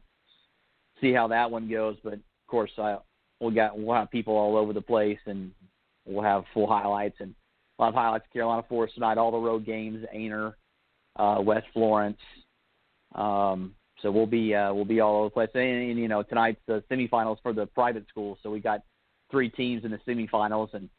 see 1.00 1.14
how 1.14 1.28
that 1.28 1.50
one 1.50 1.70
goes, 1.70 1.98
but 2.04 2.14
of 2.14 2.20
course, 2.48 2.72
I 2.78 2.98
we 3.40 3.54
got 3.54 3.78
we'll 3.78 3.96
have 3.96 4.12
people 4.12 4.36
all 4.36 4.58
over 4.58 4.74
the 4.74 4.82
place, 4.82 5.20
and 5.26 5.52
we'll 6.06 6.24
have 6.24 6.44
full 6.54 6.68
highlights 6.68 7.18
and 7.20 7.36
a 7.82 7.84
lot 7.84 7.90
of 7.90 7.96
highlights 7.96 8.26
of 8.26 8.34
Carolina 8.34 8.64
Forest 8.70 8.94
tonight. 8.94 9.18
All 9.18 9.32
the 9.32 9.38
road 9.38 9.66
games, 9.66 10.06
Aynor, 10.16 10.54
uh, 11.16 11.42
West 11.42 11.66
Florence. 11.74 12.20
Um, 13.16 13.74
so 14.02 14.12
we'll 14.12 14.28
be 14.28 14.54
uh, 14.54 14.72
we'll 14.74 14.86
be 14.86 15.00
all 15.00 15.18
over 15.18 15.26
the 15.26 15.32
place. 15.32 15.50
And, 15.56 15.64
and 15.64 16.00
you 16.00 16.08
know 16.08 16.22
tonight's 16.22 16.62
the 16.68 16.84
semifinals 16.92 17.38
for 17.42 17.54
the 17.54 17.66
private 17.66 18.06
schools. 18.08 18.38
So 18.44 18.52
we 18.52 18.60
got 18.60 18.84
three 19.32 19.50
teams 19.50 19.84
in 19.84 19.92
the 19.92 20.00
semifinals 20.08 20.74
and 20.74 20.90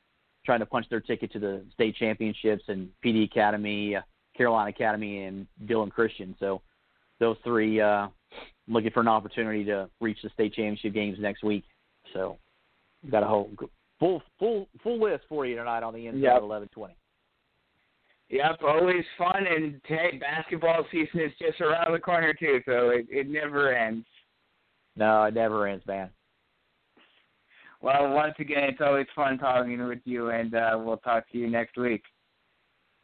trying 0.45 0.59
to 0.59 0.67
punch 0.67 0.87
their 0.91 1.01
ticket 1.01 1.33
to 1.33 1.39
the 1.39 1.65
state 1.73 1.95
championships 1.97 2.65
and 2.67 2.89
Pee 3.01 3.13
Dee 3.13 3.25
Academy, 3.25 3.97
uh, 3.97 4.01
Carolina 4.37 4.71
Academy, 4.71 5.25
and 5.25 5.47
Dillon 5.67 5.91
Christian. 5.91 6.35
So 6.41 6.63
those 7.21 7.37
three 7.45 7.81
uh, 7.81 8.09
looking 8.67 8.91
for 8.91 9.01
an 9.01 9.09
opportunity 9.09 9.65
to 9.67 9.89
reach 10.01 10.19
the 10.23 10.31
state 10.31 10.55
championship 10.55 10.95
games 10.95 11.19
next 11.21 11.45
week. 11.45 11.65
So 12.13 12.39
got 13.09 13.23
a 13.23 13.27
whole 13.27 13.51
full 14.03 14.23
full 14.39 14.69
full 14.83 15.01
list 15.01 15.23
for 15.29 15.47
you 15.47 15.55
tonight 15.55 15.85
on 15.85 15.95
the 15.95 16.07
inside 16.09 16.23
Yep. 16.23 16.37
of 16.39 16.43
eleven 16.43 16.69
twenty. 16.69 16.97
Yep, 18.31 18.63
always 18.67 19.05
fun, 19.19 19.47
and 19.47 19.81
hey, 19.85 20.19
basketball 20.19 20.85
season 20.91 21.21
is 21.21 21.33
just 21.39 21.61
around 21.61 21.93
the 21.93 21.99
corner 21.99 22.33
too, 22.33 22.61
so 22.65 22.89
it, 22.89 23.07
it 23.11 23.29
never 23.29 23.75
ends. 23.75 24.07
No, 24.97 25.25
it 25.25 25.35
never 25.35 25.67
ends, 25.67 25.87
man. 25.87 26.11
Well, 27.83 28.11
once 28.13 28.35
again, 28.39 28.65
it's 28.65 28.81
always 28.81 29.07
fun 29.15 29.39
talking 29.39 29.87
with 29.87 29.99
you, 30.05 30.31
and 30.31 30.55
uh, 30.55 30.79
we'll 30.83 30.97
talk 30.97 31.31
to 31.33 31.39
you 31.39 31.51
next 31.51 31.77
week. 31.77 32.03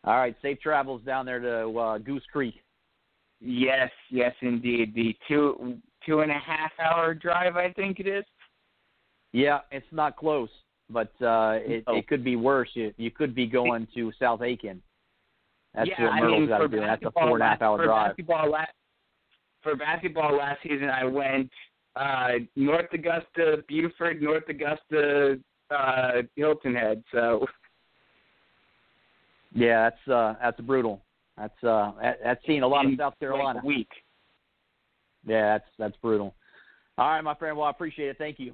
All 0.05 0.17
right, 0.17 0.35
safe 0.41 0.61
travels 0.61 1.03
down 1.03 1.27
there 1.27 1.41
to 1.41 1.79
uh, 1.79 1.99
Goose 1.99 2.25
Creek. 2.33 2.55
Yes, 3.41 3.91
yes, 4.11 4.35
indeed. 4.41 4.95
The 4.95 5.15
two 5.29 5.77
two 6.07 6.21
and 6.21 6.31
a 6.31 6.39
half 6.39 6.73
hour 6.81 7.13
drive, 7.15 7.57
I 7.57 7.73
think 7.73 8.01
it 8.01 8.07
is. 8.07 8.25
Yeah, 9.33 9.59
it's 9.71 9.87
not 9.93 10.17
close, 10.17 10.49
but 10.91 11.13
uh, 11.23 11.59
it 11.61 11.85
it 11.87 12.09
could 12.09 12.25
be 12.25 12.37
worse. 12.37 12.69
You 12.75 12.93
you 12.97 13.11
could 13.11 13.35
be 13.35 13.47
going 13.47 13.87
to 13.95 14.13
South 14.19 14.43
Aiken. 14.43 14.83
That's 15.75 15.91
yeah, 15.91 16.05
what 16.05 16.23
Myrtle's 16.23 16.49
got 16.49 16.59
to 16.59 16.69
do. 16.69 16.81
That's 16.81 17.03
a 17.05 17.11
four 17.11 17.35
and 17.35 17.43
a 17.43 17.47
half 17.47 17.63
hour 17.63 17.79
for 17.79 17.85
drive. 17.85 18.09
Basketball 18.11 18.51
last, 18.51 18.73
for 19.63 19.77
basketball 19.77 20.37
last 20.37 20.61
season, 20.63 20.89
I 20.89 21.05
went 21.05 21.51
uh, 21.95 22.29
North 22.57 22.87
Augusta, 22.93 23.63
Beaufort, 23.69 24.21
North 24.23 24.49
Augusta, 24.49 25.39
uh, 25.71 26.23
Hilton 26.37 26.75
Head. 26.75 27.05
So 27.13 27.47
Yeah, 29.55 29.91
that's 29.91 30.09
uh 30.09 30.35
that's 30.41 30.61
brutal. 30.61 31.03
That's 31.37 31.65
uh 31.65 31.93
that, 32.01 32.19
that's 32.25 32.47
seen 32.47 32.63
a 32.63 32.69
lot 32.69 32.87
of 32.87 32.93
in, 32.93 32.99
South 32.99 33.19
Carolina. 33.19 33.57
like, 33.57 33.65
a 33.65 33.67
week. 33.67 33.89
Yeah, 35.27 35.55
that's 35.55 35.71
that's 35.79 35.97
brutal. 36.03 36.35
All 36.97 37.09
right, 37.09 37.23
my 37.23 37.35
friend. 37.35 37.57
Well, 37.57 37.67
I 37.67 37.71
appreciate 37.71 38.09
it. 38.09 38.19
Thank 38.19 38.39
you. 38.39 38.53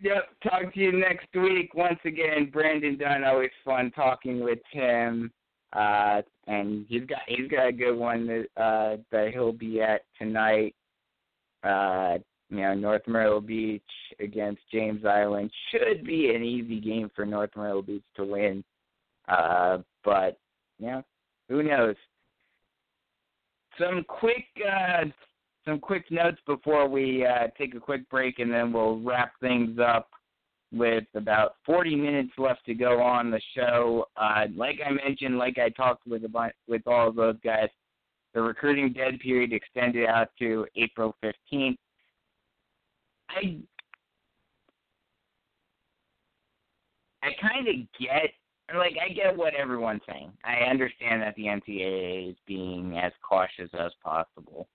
Yep. 0.00 0.28
Talk 0.42 0.74
to 0.74 0.80
you 0.80 0.92
next 0.92 1.28
week. 1.34 1.74
Once 1.74 1.98
again, 2.04 2.50
Brandon 2.52 2.98
Dunn. 2.98 3.24
Always 3.24 3.50
fun 3.64 3.90
talking 3.92 4.40
with 4.40 4.58
him. 4.70 5.32
Uh, 5.72 6.22
and 6.46 6.86
he's 6.88 7.04
got 7.04 7.20
he's 7.26 7.50
got 7.50 7.68
a 7.68 7.72
good 7.72 7.96
one 7.96 8.26
that 8.26 8.62
uh, 8.62 8.96
that 9.10 9.30
he'll 9.32 9.52
be 9.52 9.80
at 9.80 10.02
tonight. 10.18 10.74
Uh, 11.62 12.18
you 12.50 12.58
know, 12.58 12.74
North 12.74 13.02
Myrtle 13.06 13.40
Beach 13.40 13.82
against 14.20 14.60
James 14.72 15.04
Island 15.04 15.50
should 15.70 16.04
be 16.04 16.32
an 16.34 16.44
easy 16.44 16.80
game 16.80 17.10
for 17.14 17.26
North 17.26 17.50
Myrtle 17.56 17.82
Beach 17.82 18.04
to 18.16 18.24
win. 18.24 18.62
Uh, 19.28 19.78
but 20.04 20.38
you 20.78 20.86
know, 20.86 21.02
who 21.48 21.62
knows? 21.62 21.96
Some 23.78 24.04
quick 24.08 24.46
uh, 24.66 25.04
some 25.66 25.80
quick 25.80 26.10
notes 26.10 26.38
before 26.46 26.88
we 26.88 27.26
uh, 27.26 27.48
take 27.58 27.74
a 27.74 27.80
quick 27.80 28.08
break, 28.08 28.38
and 28.38 28.50
then 28.50 28.72
we'll 28.72 29.00
wrap 29.00 29.32
things 29.40 29.78
up 29.78 30.08
with 30.72 31.04
about 31.14 31.56
40 31.64 31.96
minutes 31.96 32.32
left 32.38 32.64
to 32.66 32.74
go 32.74 33.00
on 33.02 33.30
the 33.30 33.40
show. 33.54 34.06
Uh, 34.16 34.44
like 34.54 34.78
I 34.84 34.90
mentioned, 34.90 35.38
like 35.38 35.58
I 35.58 35.68
talked 35.70 36.06
with 36.06 36.30
bunch, 36.32 36.54
with 36.68 36.86
all 36.86 37.08
of 37.08 37.16
those 37.16 37.36
guys, 37.42 37.68
the 38.34 38.42
recruiting 38.42 38.92
dead 38.92 39.18
period 39.20 39.52
extended 39.52 40.06
out 40.06 40.28
to 40.38 40.66
April 40.76 41.14
15th. 41.24 41.76
I 43.30 43.58
I 47.22 47.30
kind 47.40 47.66
of 47.66 47.74
get 47.98 48.30
like 48.76 48.96
I 49.04 49.12
get 49.12 49.36
what 49.36 49.54
everyone's 49.54 50.02
saying. 50.08 50.32
I 50.44 50.68
understand 50.70 51.22
that 51.22 51.34
the 51.36 51.44
NCAA 51.44 52.30
is 52.30 52.36
being 52.46 52.96
as 52.98 53.12
cautious 53.26 53.70
as 53.78 53.92
possible, 54.02 54.68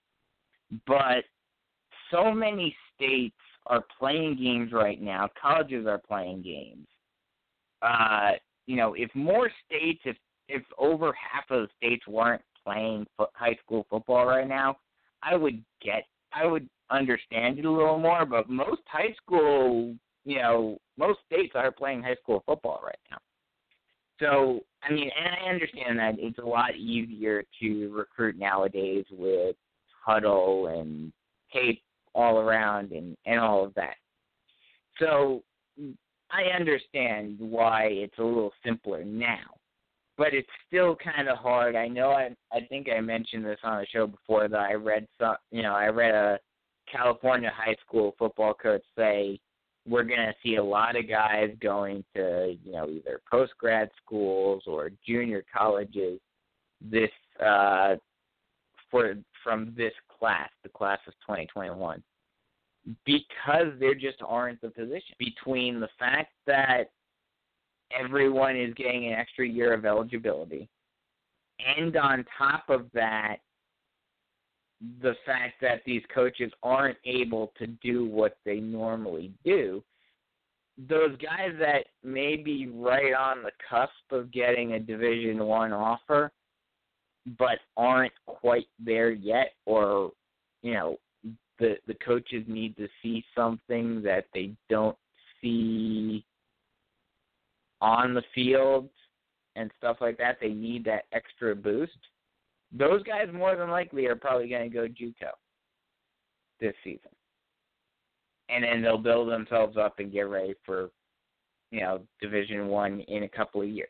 but 0.88 1.24
so 2.12 2.32
many 2.34 2.76
states 2.96 3.36
are 3.68 3.84
playing 4.00 4.38
games 4.38 4.72
right 4.72 5.02
now. 5.02 5.30
Colleges 5.40 5.86
are 5.88 6.00
playing 6.00 6.42
games. 6.42 6.88
Uh, 7.82 8.32
you 8.68 8.76
know, 8.76 8.94
if 8.94 9.14
more 9.16 9.50
states, 9.66 10.02
if 10.06 10.18
if 10.48 10.64
over 10.78 11.14
half 11.14 11.46
of 11.50 11.62
the 11.62 11.70
states 11.78 12.06
weren't 12.08 12.42
playing 12.66 13.06
fo- 13.18 13.30
high 13.34 13.58
school 13.64 13.86
football 13.90 14.26
right 14.26 14.48
now, 14.48 14.78
I 15.24 15.36
would 15.36 15.64
get, 15.82 16.04
I 16.34 16.46
would 16.46 16.68
understand 16.90 17.58
it 17.58 17.66
a 17.66 17.72
little 17.72 17.98
more. 17.98 18.26
But 18.26 18.50
most 18.50 18.82
high 18.86 19.14
school, 19.16 19.96
you 20.26 20.38
know, 20.38 20.78
most 20.98 21.20
states 21.26 21.54
are 21.56 21.72
playing 21.72 22.04
high 22.04 22.18
school 22.22 22.44
football 22.46 22.82
right 22.84 23.00
now. 23.10 23.18
So, 24.20 24.60
I 24.84 24.92
mean, 24.92 25.10
and 25.18 25.36
I 25.36 25.50
understand 25.50 25.98
that 26.00 26.16
it's 26.18 26.38
a 26.38 26.46
lot 26.46 26.76
easier 26.76 27.44
to 27.62 27.90
recruit 27.90 28.38
nowadays 28.38 29.06
with 29.10 29.56
Hudl 30.08 30.80
and 30.80 31.12
tape 31.54 31.82
all 32.14 32.40
around 32.40 32.92
and 32.92 33.16
and 33.26 33.40
all 33.40 33.64
of 33.64 33.74
that. 33.76 33.96
So, 35.00 35.44
I 36.32 36.44
understand 36.56 37.38
why 37.40 37.88
it's 37.92 38.18
a 38.18 38.24
little 38.24 38.54
simpler 38.66 39.04
now, 39.04 39.56
but 40.18 40.34
it's 40.34 40.50
still 40.68 40.96
kind 40.96 41.28
of 41.28 41.38
hard. 41.38 41.76
I 41.76 41.88
know 41.88 42.12
I 42.12 42.36
I 42.52 42.62
think 42.70 42.88
I 42.90 43.00
mentioned 43.02 43.46
this 43.46 43.60
on 43.64 43.80
the 43.80 43.88
show 43.88 44.08
before 44.08 44.48
that 44.48 44.60
I 44.60 44.74
read 44.74 45.08
some, 45.20 45.36
you 45.52 45.64
know, 45.64 45.74
I 45.74 45.88
read 45.88 46.14
a 46.14 46.40
California 46.92 47.52
high 47.54 47.76
school 47.86 48.16
football 48.18 48.54
coach 48.54 48.84
say 48.98 49.40
we're 49.88 50.04
going 50.04 50.20
to 50.20 50.34
see 50.44 50.58
a 50.58 50.64
lot 50.64 50.96
of 50.96 51.10
guys 51.10 51.50
going 51.60 52.04
to, 52.16 52.56
you 52.64 52.72
know, 52.72 52.88
either 52.88 53.20
post 53.30 53.54
grad 53.58 53.90
schools 54.04 54.64
or 54.68 54.92
junior 55.08 55.44
colleges 55.56 56.20
this 56.82 57.10
uh 57.44 57.96
for 58.90 59.16
from 59.44 59.74
this 59.76 59.94
class, 60.20 60.50
the 60.64 60.70
class 60.70 61.00
of 61.08 61.14
2021 61.22 62.04
because 63.06 63.68
there 63.80 63.94
just 63.94 64.18
aren't 64.26 64.60
the 64.60 64.70
position. 64.70 65.16
Between 65.20 65.80
the 65.80 65.90
fact 66.00 66.34
that 66.48 66.86
everyone 67.98 68.56
is 68.56 68.74
getting 68.74 69.08
an 69.08 69.14
extra 69.14 69.48
year 69.48 69.74
of 69.74 69.86
eligibility 69.86 70.70
and 71.78 71.96
on 71.96 72.26
top 72.38 72.64
of 72.70 72.86
that 72.94 73.38
the 75.02 75.14
fact 75.26 75.56
that 75.62 75.82
these 75.86 76.02
coaches 76.14 76.52
aren't 76.64 76.98
able 77.06 77.54
to 77.58 77.68
do 77.68 78.06
what 78.06 78.38
they 78.46 78.60
normally 78.60 79.32
do 79.44 79.84
those 80.90 81.16
guys 81.18 81.52
that 81.60 81.86
may 82.04 82.36
be 82.36 82.68
right 82.68 83.14
on 83.14 83.44
the 83.44 83.52
cusp 83.70 83.92
of 84.12 84.32
getting 84.32 84.74
a 84.74 84.80
division 84.80 85.44
one 85.44 85.74
offer 85.74 86.32
but 87.38 87.60
aren't 87.78 88.14
quite 88.26 88.68
there 88.80 89.12
yet 89.12 89.54
or 89.66 90.12
you 90.64 90.74
know 90.74 90.98
the 91.60 91.76
the 91.88 91.94
coaches 92.06 92.44
need 92.48 92.76
to 92.78 92.88
see 93.02 93.24
something 93.36 94.02
that 94.02 94.26
they 94.34 94.52
don't 94.70 94.98
see 95.42 96.26
on 97.82 98.14
the 98.14 98.24
field 98.34 98.90
and 99.56 99.72
stuff 99.78 99.98
like 100.02 100.18
that. 100.18 100.38
They 100.40 100.50
need 100.50 100.86
that 100.86 101.06
extra 101.12 101.56
boost. 101.56 101.98
Those 102.72 103.04
guys 103.04 103.28
more 103.34 103.56
than 103.56 103.70
likely 103.70 104.06
are 104.06 104.16
probably 104.16 104.48
going 104.48 104.70
to 104.70 104.74
go 104.74 104.88
JUCO 104.88 105.32
this 106.60 106.74
season, 106.84 107.12
and 108.50 108.64
then 108.64 108.82
they'll 108.82 108.98
build 108.98 109.30
themselves 109.30 109.78
up 109.78 110.00
and 110.00 110.12
get 110.12 110.22
ready 110.22 110.54
for 110.66 110.90
you 111.72 111.82
know 111.82 112.02
Division 112.22 112.68
One 112.68 113.02
in 113.02 113.24
a 113.24 113.30
couple 113.30 113.62
of 113.62 113.70
years. 113.70 113.90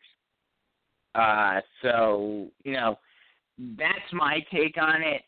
Uh, 1.13 1.59
so 1.81 2.47
you 2.63 2.73
know 2.73 2.97
that's 3.77 4.13
my 4.13 4.39
take 4.51 4.77
on 4.81 5.01
it. 5.01 5.21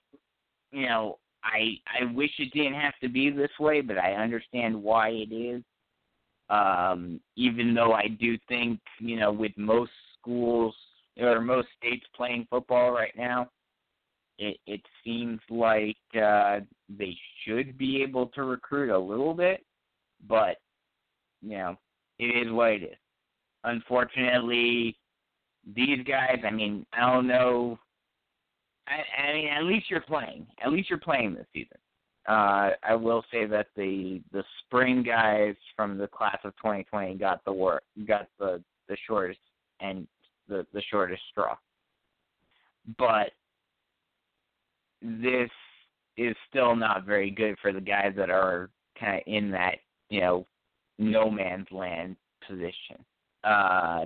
You 0.72 0.88
know, 0.88 1.20
I 1.44 1.78
I 2.02 2.12
wish 2.14 2.32
it 2.40 2.54
didn't 2.54 2.80
have 2.80 2.94
to 3.02 3.10
be 3.10 3.30
this 3.30 3.52
way, 3.60 3.82
but 3.82 3.98
I 3.98 4.14
understand 4.14 4.82
why 4.82 5.10
it 5.10 5.34
is. 5.34 5.64
Um, 6.50 7.20
even 7.36 7.74
though 7.74 7.94
I 7.94 8.08
do 8.08 8.38
think, 8.48 8.80
you 9.00 9.18
know, 9.20 9.32
with 9.32 9.54
most 9.58 9.92
schools 10.20 10.76
or 11.18 11.42
most 11.42 11.68
states 11.78 12.06
playing 12.16 12.48
football 12.50 12.92
right 12.92 13.14
now, 13.18 13.50
it 14.40 14.58
it 14.66 14.82
seems 15.04 15.40
like 15.50 15.98
uh 16.22 16.60
they 16.90 17.16
should 17.44 17.78
be 17.78 18.02
able 18.02 18.28
to 18.28 18.44
recruit 18.44 18.94
a 18.94 18.98
little 18.98 19.34
bit, 19.34 19.64
but 20.28 20.58
you 21.42 21.58
know, 21.58 21.78
it 22.20 22.48
is 22.48 22.52
what 22.52 22.72
it 22.72 22.84
is. 22.84 22.98
Unfortunately, 23.66 24.98
these 25.76 26.04
guys, 26.06 26.40
I 26.46 26.52
mean, 26.52 26.86
I 26.94 27.12
don't 27.12 27.28
know 27.28 27.80
I, 28.88 29.22
I 29.22 29.34
mean, 29.34 29.48
at 29.48 29.64
least 29.64 29.90
you're 29.90 30.02
playing. 30.02 30.46
At 30.64 30.72
least 30.72 30.90
you're 30.90 31.00
playing 31.00 31.36
this 31.36 31.46
season. 31.54 31.78
Uh, 32.28 32.72
I 32.84 32.96
will 32.96 33.24
say 33.32 33.46
that 33.46 33.68
the 33.76 34.22
the 34.32 34.44
spring 34.66 35.04
guys 35.04 35.56
from 35.76 35.98
the 35.98 36.08
class 36.08 36.38
of 36.44 36.56
2020 36.58 37.16
got 37.16 37.44
the 37.44 37.52
work, 37.52 37.84
got 38.08 38.28
the 38.40 38.62
the 38.88 38.98
shortest 39.06 39.40
and 39.82 40.08
the 40.48 40.66
the 40.74 40.82
shortest 40.90 41.22
straw. 41.32 41.56
But 42.98 43.32
this 45.02 45.50
is 46.18 46.36
still 46.50 46.76
not 46.76 47.06
very 47.06 47.30
good 47.30 47.58
for 47.62 47.74
the 47.74 47.82
guys 47.82 48.14
that 48.16 48.30
are 48.30 48.70
kind 48.98 49.18
of 49.18 49.24
in 49.26 49.52
that 49.52 49.76
you 50.10 50.22
know 50.22 50.46
no 51.00 51.30
man's 51.30 51.68
land 51.72 52.16
position. 52.48 53.04
Uh, 53.44 54.06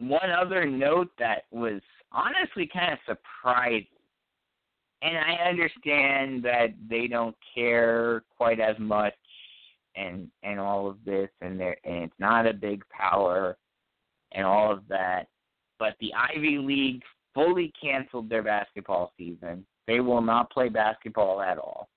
one 0.00 0.30
other 0.30 0.66
note 0.66 1.10
that 1.18 1.44
was 1.52 1.80
honestly 2.12 2.68
kind 2.72 2.92
of 2.92 2.98
surprised. 3.06 3.86
And 5.02 5.16
I 5.16 5.48
understand 5.48 6.42
that 6.44 6.74
they 6.88 7.06
don't 7.06 7.36
care 7.54 8.22
quite 8.36 8.60
as 8.60 8.76
much 8.78 9.14
and 9.96 10.28
and 10.42 10.60
all 10.60 10.88
of 10.88 10.98
this 11.04 11.28
and 11.40 11.58
they 11.58 11.76
and 11.84 12.04
it's 12.04 12.20
not 12.20 12.46
a 12.46 12.52
big 12.52 12.82
power 12.90 13.56
and 14.32 14.44
all 14.46 14.72
of 14.72 14.82
that. 14.88 15.26
But 15.78 15.94
the 16.00 16.12
Ivy 16.14 16.58
League 16.58 17.02
fully 17.34 17.72
canceled 17.80 18.28
their 18.28 18.42
basketball 18.42 19.12
season. 19.16 19.64
They 19.86 20.00
will 20.00 20.20
not 20.20 20.50
play 20.50 20.68
basketball 20.68 21.40
at 21.40 21.58
all. 21.58 21.88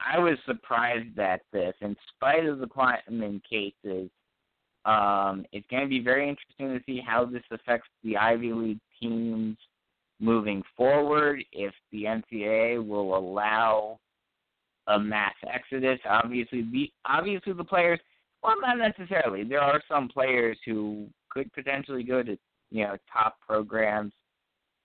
I 0.00 0.18
was 0.18 0.36
surprised 0.44 1.18
at 1.18 1.40
this, 1.52 1.74
in 1.80 1.96
spite 2.14 2.44
of 2.46 2.58
the 2.58 2.66
Kleinman 2.66 3.40
cases. 3.48 4.10
Um, 4.86 5.44
it's 5.52 5.66
going 5.68 5.82
to 5.82 5.88
be 5.88 6.00
very 6.00 6.28
interesting 6.28 6.68
to 6.68 6.80
see 6.86 7.02
how 7.04 7.24
this 7.24 7.42
affects 7.50 7.88
the 8.04 8.16
Ivy 8.16 8.52
League 8.52 8.80
teams 9.00 9.56
moving 10.20 10.62
forward. 10.76 11.44
If 11.52 11.74
the 11.90 12.04
NCAA 12.04 12.86
will 12.86 13.16
allow 13.18 13.98
a 14.86 14.98
mass 14.98 15.34
exodus, 15.52 15.98
obviously 16.08 16.62
the 16.70 16.90
obviously 17.04 17.52
the 17.52 17.64
players. 17.64 17.98
Well, 18.42 18.54
not 18.60 18.78
necessarily. 18.78 19.42
There 19.42 19.60
are 19.60 19.82
some 19.88 20.08
players 20.08 20.56
who 20.64 21.08
could 21.30 21.52
potentially 21.52 22.04
go 22.04 22.22
to 22.22 22.38
you 22.70 22.84
know 22.84 22.96
top 23.12 23.38
programs 23.46 24.12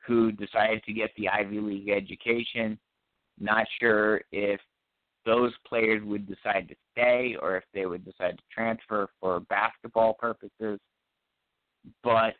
who 0.07 0.31
decided 0.31 0.83
to 0.83 0.93
get 0.93 1.11
the 1.15 1.29
Ivy 1.29 1.59
League 1.59 1.89
education. 1.89 2.79
Not 3.39 3.67
sure 3.79 4.21
if 4.31 4.59
those 5.25 5.51
players 5.67 6.03
would 6.03 6.27
decide 6.27 6.67
to 6.69 6.75
stay 6.91 7.35
or 7.41 7.57
if 7.57 7.63
they 7.73 7.85
would 7.85 8.03
decide 8.03 8.37
to 8.37 8.43
transfer 8.53 9.07
for 9.19 9.39
basketball 9.41 10.13
purposes. 10.13 10.79
But 12.03 12.33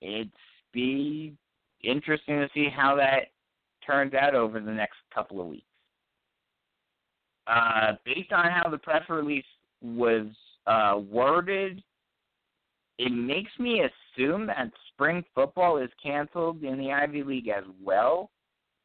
it's 0.00 0.30
be 0.72 1.34
interesting 1.82 2.36
to 2.40 2.48
see 2.52 2.68
how 2.74 2.96
that 2.96 3.28
turns 3.86 4.14
out 4.14 4.34
over 4.34 4.60
the 4.60 4.70
next 4.70 4.96
couple 5.14 5.40
of 5.40 5.46
weeks. 5.46 5.64
Uh, 7.46 7.92
based 8.04 8.32
on 8.32 8.50
how 8.50 8.68
the 8.68 8.78
press 8.78 9.02
release 9.08 9.44
was 9.82 10.26
uh, 10.66 10.98
worded, 11.10 11.82
it 12.98 13.10
makes 13.10 13.50
me 13.58 13.82
assume 13.82 14.46
that 14.46 14.70
spring 14.92 15.24
football 15.34 15.78
is 15.78 15.88
canceled 16.02 16.62
in 16.62 16.78
the 16.78 16.92
Ivy 16.92 17.22
League 17.22 17.48
as 17.48 17.64
well 17.82 18.30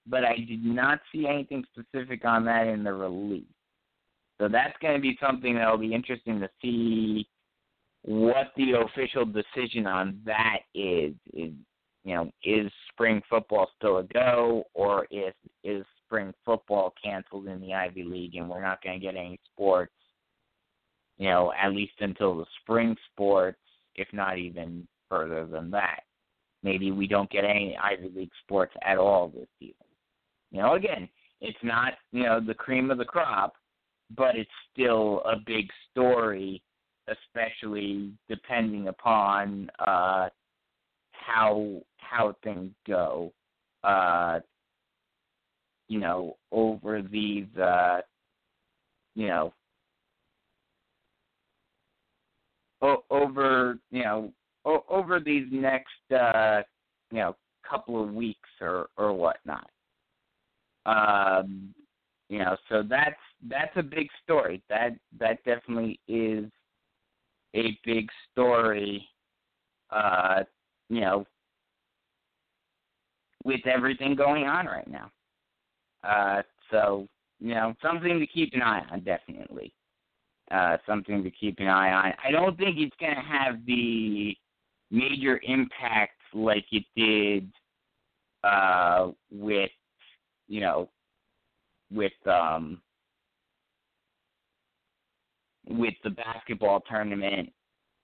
but 0.07 0.23
I 0.23 0.35
did 0.35 0.64
not 0.64 0.99
see 1.11 1.27
anything 1.27 1.64
specific 1.72 2.25
on 2.25 2.45
that 2.45 2.67
in 2.67 2.83
the 2.83 2.93
release. 2.93 3.43
So 4.40 4.48
that's 4.48 4.75
going 4.82 4.95
to 4.95 5.01
be 5.01 5.17
something 5.22 5.56
that 5.56 5.69
will 5.69 5.77
be 5.77 5.93
interesting 5.93 6.40
to 6.40 6.49
see 6.61 7.27
what 8.01 8.51
the 8.57 8.73
official 8.73 9.25
decision 9.25 9.88
on 9.88 10.19
that 10.25 10.59
is. 10.73 11.14
Is 11.33 11.53
you 12.06 12.15
know, 12.15 12.30
is 12.43 12.69
spring 12.91 13.22
football 13.30 13.69
still 13.77 13.99
a 13.99 14.03
go, 14.03 14.65
or 14.73 15.07
is 15.09 15.33
is 15.64 15.85
spring 16.06 16.33
football 16.43 16.93
canceled 17.01 17.48
in 17.48 17.61
the 17.61 17.73
Ivy 17.73 18.03
League 18.03 18.35
and 18.35 18.49
we're 18.49 18.61
not 18.61 18.83
going 18.83 18.99
to 18.99 19.06
get 19.06 19.15
any 19.15 19.40
sports 19.53 19.93
you 21.17 21.30
know, 21.30 21.53
at 21.61 21.73
least 21.73 21.93
until 21.99 22.38
the 22.38 22.45
spring 22.61 22.95
sports, 23.11 23.59
if 23.95 24.07
not 24.14 24.38
even 24.38 24.88
further 25.09 25.45
than 25.45 25.72
that. 25.72 26.01
Maybe 26.64 26.91
we 26.91 27.07
don't 27.07 27.30
get 27.30 27.43
any 27.43 27.77
Ivy 27.82 28.11
League 28.15 28.32
sports 28.43 28.73
at 28.83 28.98
all 28.98 29.27
this 29.30 29.48
season. 29.59 29.75
You 30.53 30.61
know, 30.61 30.75
again, 30.75 31.09
it's 31.41 31.57
not, 31.64 31.93
you 32.11 32.23
know, 32.23 32.40
the 32.40 32.53
cream 32.53 32.91
of 32.91 32.99
the 32.99 33.06
crop, 33.06 33.56
but 34.15 34.35
it's 34.35 34.49
still 34.72 35.22
a 35.25 35.35
big 35.35 35.67
story, 35.91 36.61
especially 37.07 38.14
depending 38.30 38.88
upon 38.88 39.69
uh 39.80 40.30
how 41.11 41.82
how 41.98 42.35
things 42.43 42.72
go. 42.88 43.33
Uh 43.83 44.40
you 45.90 45.99
know, 45.99 46.38
over 46.51 47.01
these 47.01 47.48
uh 47.57 48.01
you 49.15 49.27
know 49.27 49.53
over 53.09 53.80
you 53.91 54.03
know 54.03 54.32
over 54.90 55.19
these 55.19 55.48
next 55.51 56.11
uh 56.15 56.61
you 57.11 57.17
know 57.17 57.35
couple 57.67 58.03
of 58.03 58.14
weeks 58.14 58.49
or 58.61 58.88
or 58.98 59.14
whatnot 59.14 59.69
um 60.86 61.74
you 62.30 62.40
know 62.40 62.56
so 62.70 62.84
that's 62.88 63.20
that's 63.48 63.76
a 63.76 63.84
big 63.84 64.08
story. 64.24 64.62
That 64.70 64.92
that 65.20 65.44
definitely 65.44 66.00
is 66.08 66.45
a 67.56 67.78
big 67.86 68.10
story 68.32 69.08
uh 69.92 70.44
you 70.90 71.02
know 71.02 71.26
with 73.44 73.66
everything 73.68 74.16
going 74.16 74.45
on 74.45 74.66
right 74.66 74.90
now. 74.90 75.12
Uh 76.03 76.42
so 76.72 77.08
you 77.40 77.53
know 77.53 77.74
something 77.82 78.20
to 78.20 78.28
keep 78.28 78.53
an 78.53 78.62
eye 78.62 78.84
on 78.92 79.02
definitely. 79.02 79.74
Uh, 80.52 80.78
something 80.86 81.24
to 81.24 81.32
keep 81.32 81.58
an 81.60 81.68
eye 81.68 81.92
on. 81.92 82.14
I 82.24 82.30
don't 82.30 82.56
think 82.58 82.78
it's 82.78 82.95
going 83.00 83.16
to 83.16 83.22
have 83.22 83.66
the 83.66 84.36
major 84.92 85.40
impact 85.44 86.20
like 86.34 86.66
it 86.72 86.84
did 86.95 87.50
uh, 88.44 89.12
with, 89.32 89.72
you 90.53 90.59
know, 90.59 90.88
with 91.91 92.11
um, 92.27 92.80
with 95.67 95.95
the 96.03 96.11
basketball 96.11 96.82
tournament, 96.82 97.51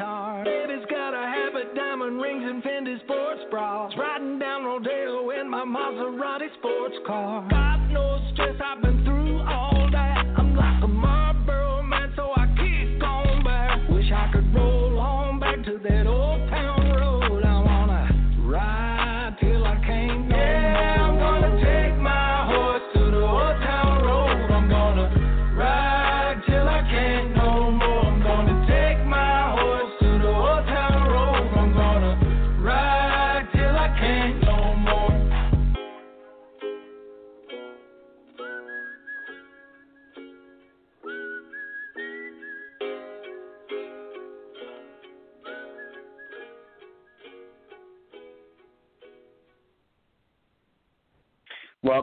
guitar. 0.00 0.44
Baby's 0.44 0.86
got 0.88 1.14
a 1.14 1.26
habit, 1.26 1.74
diamond 1.74 2.20
rings, 2.20 2.42
and 2.44 2.62
Fendi 2.62 2.98
sports 3.04 3.40
bras. 3.50 3.92
Riding 3.98 4.38
down 4.38 4.64
Rodeo 4.64 5.30
in 5.30 5.48
my 5.48 5.64
Maserati 5.64 6.52
sports 6.58 6.96
car. 7.06 7.46
Got 7.50 7.88
no 7.90 8.18
stress, 8.32 8.56
I've 8.64 8.82
been 8.82 8.89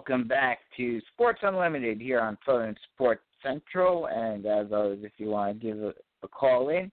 Welcome 0.08 0.28
back 0.30 0.60
to 0.78 1.02
Sports 1.14 1.40
Unlimited 1.44 2.00
here 2.00 2.22
on 2.22 2.38
Southern 2.46 2.78
Sports 2.94 3.24
Central. 3.44 4.08
And 4.08 4.46
as 4.46 4.68
always, 4.72 5.00
if 5.04 5.12
you 5.18 5.28
want 5.28 5.60
to 5.60 5.68
give 5.68 5.84
a, 5.84 5.94
a 6.24 6.30
call 6.30 6.70
in, 6.70 6.90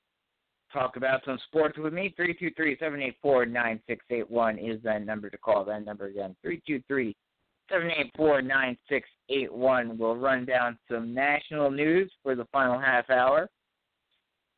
talk 0.73 0.97
about 0.97 1.21
some 1.25 1.39
sports 1.47 1.79
with 1.79 1.93
me, 1.93 2.13
323-784-9681 2.19 4.69
is 4.69 4.83
that 4.83 5.07
number 5.07 5.31
to 5.31 5.39
call. 5.39 5.65
That 5.65 5.85
number 5.85 6.07
again, 6.07 6.35
Seven 6.43 7.93
eight 7.97 8.11
four 8.17 8.43
nine 8.43 8.77
six 8.89 9.09
eight 9.29 9.53
one. 9.53 9.97
We'll 9.97 10.17
run 10.17 10.45
down 10.45 10.77
some 10.91 11.15
national 11.15 11.71
news 11.71 12.11
for 12.21 12.35
the 12.35 12.47
final 12.47 12.81
half 12.81 13.09
hour. 13.11 13.49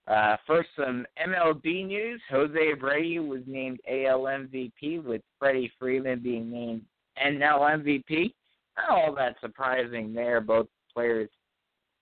Uh, 0.09 0.39
first, 0.47 0.71
some 0.79 1.05
MLB 1.23 1.87
news. 1.87 2.23
Jose 2.31 2.59
Abreu 2.59 3.29
was 3.29 3.43
named 3.47 3.81
AL 3.87 4.23
MVP, 4.23 5.05
with 5.05 5.21
Freddie 5.39 5.71
Freeman 5.79 6.21
being 6.21 6.51
named 6.51 6.87
NL 7.23 7.85
MVP. 7.85 8.33
Not 8.77 8.91
all 8.91 9.15
that 9.15 9.37
surprising 9.41 10.13
there. 10.15 10.41
Both 10.41 10.69
players 10.93 11.29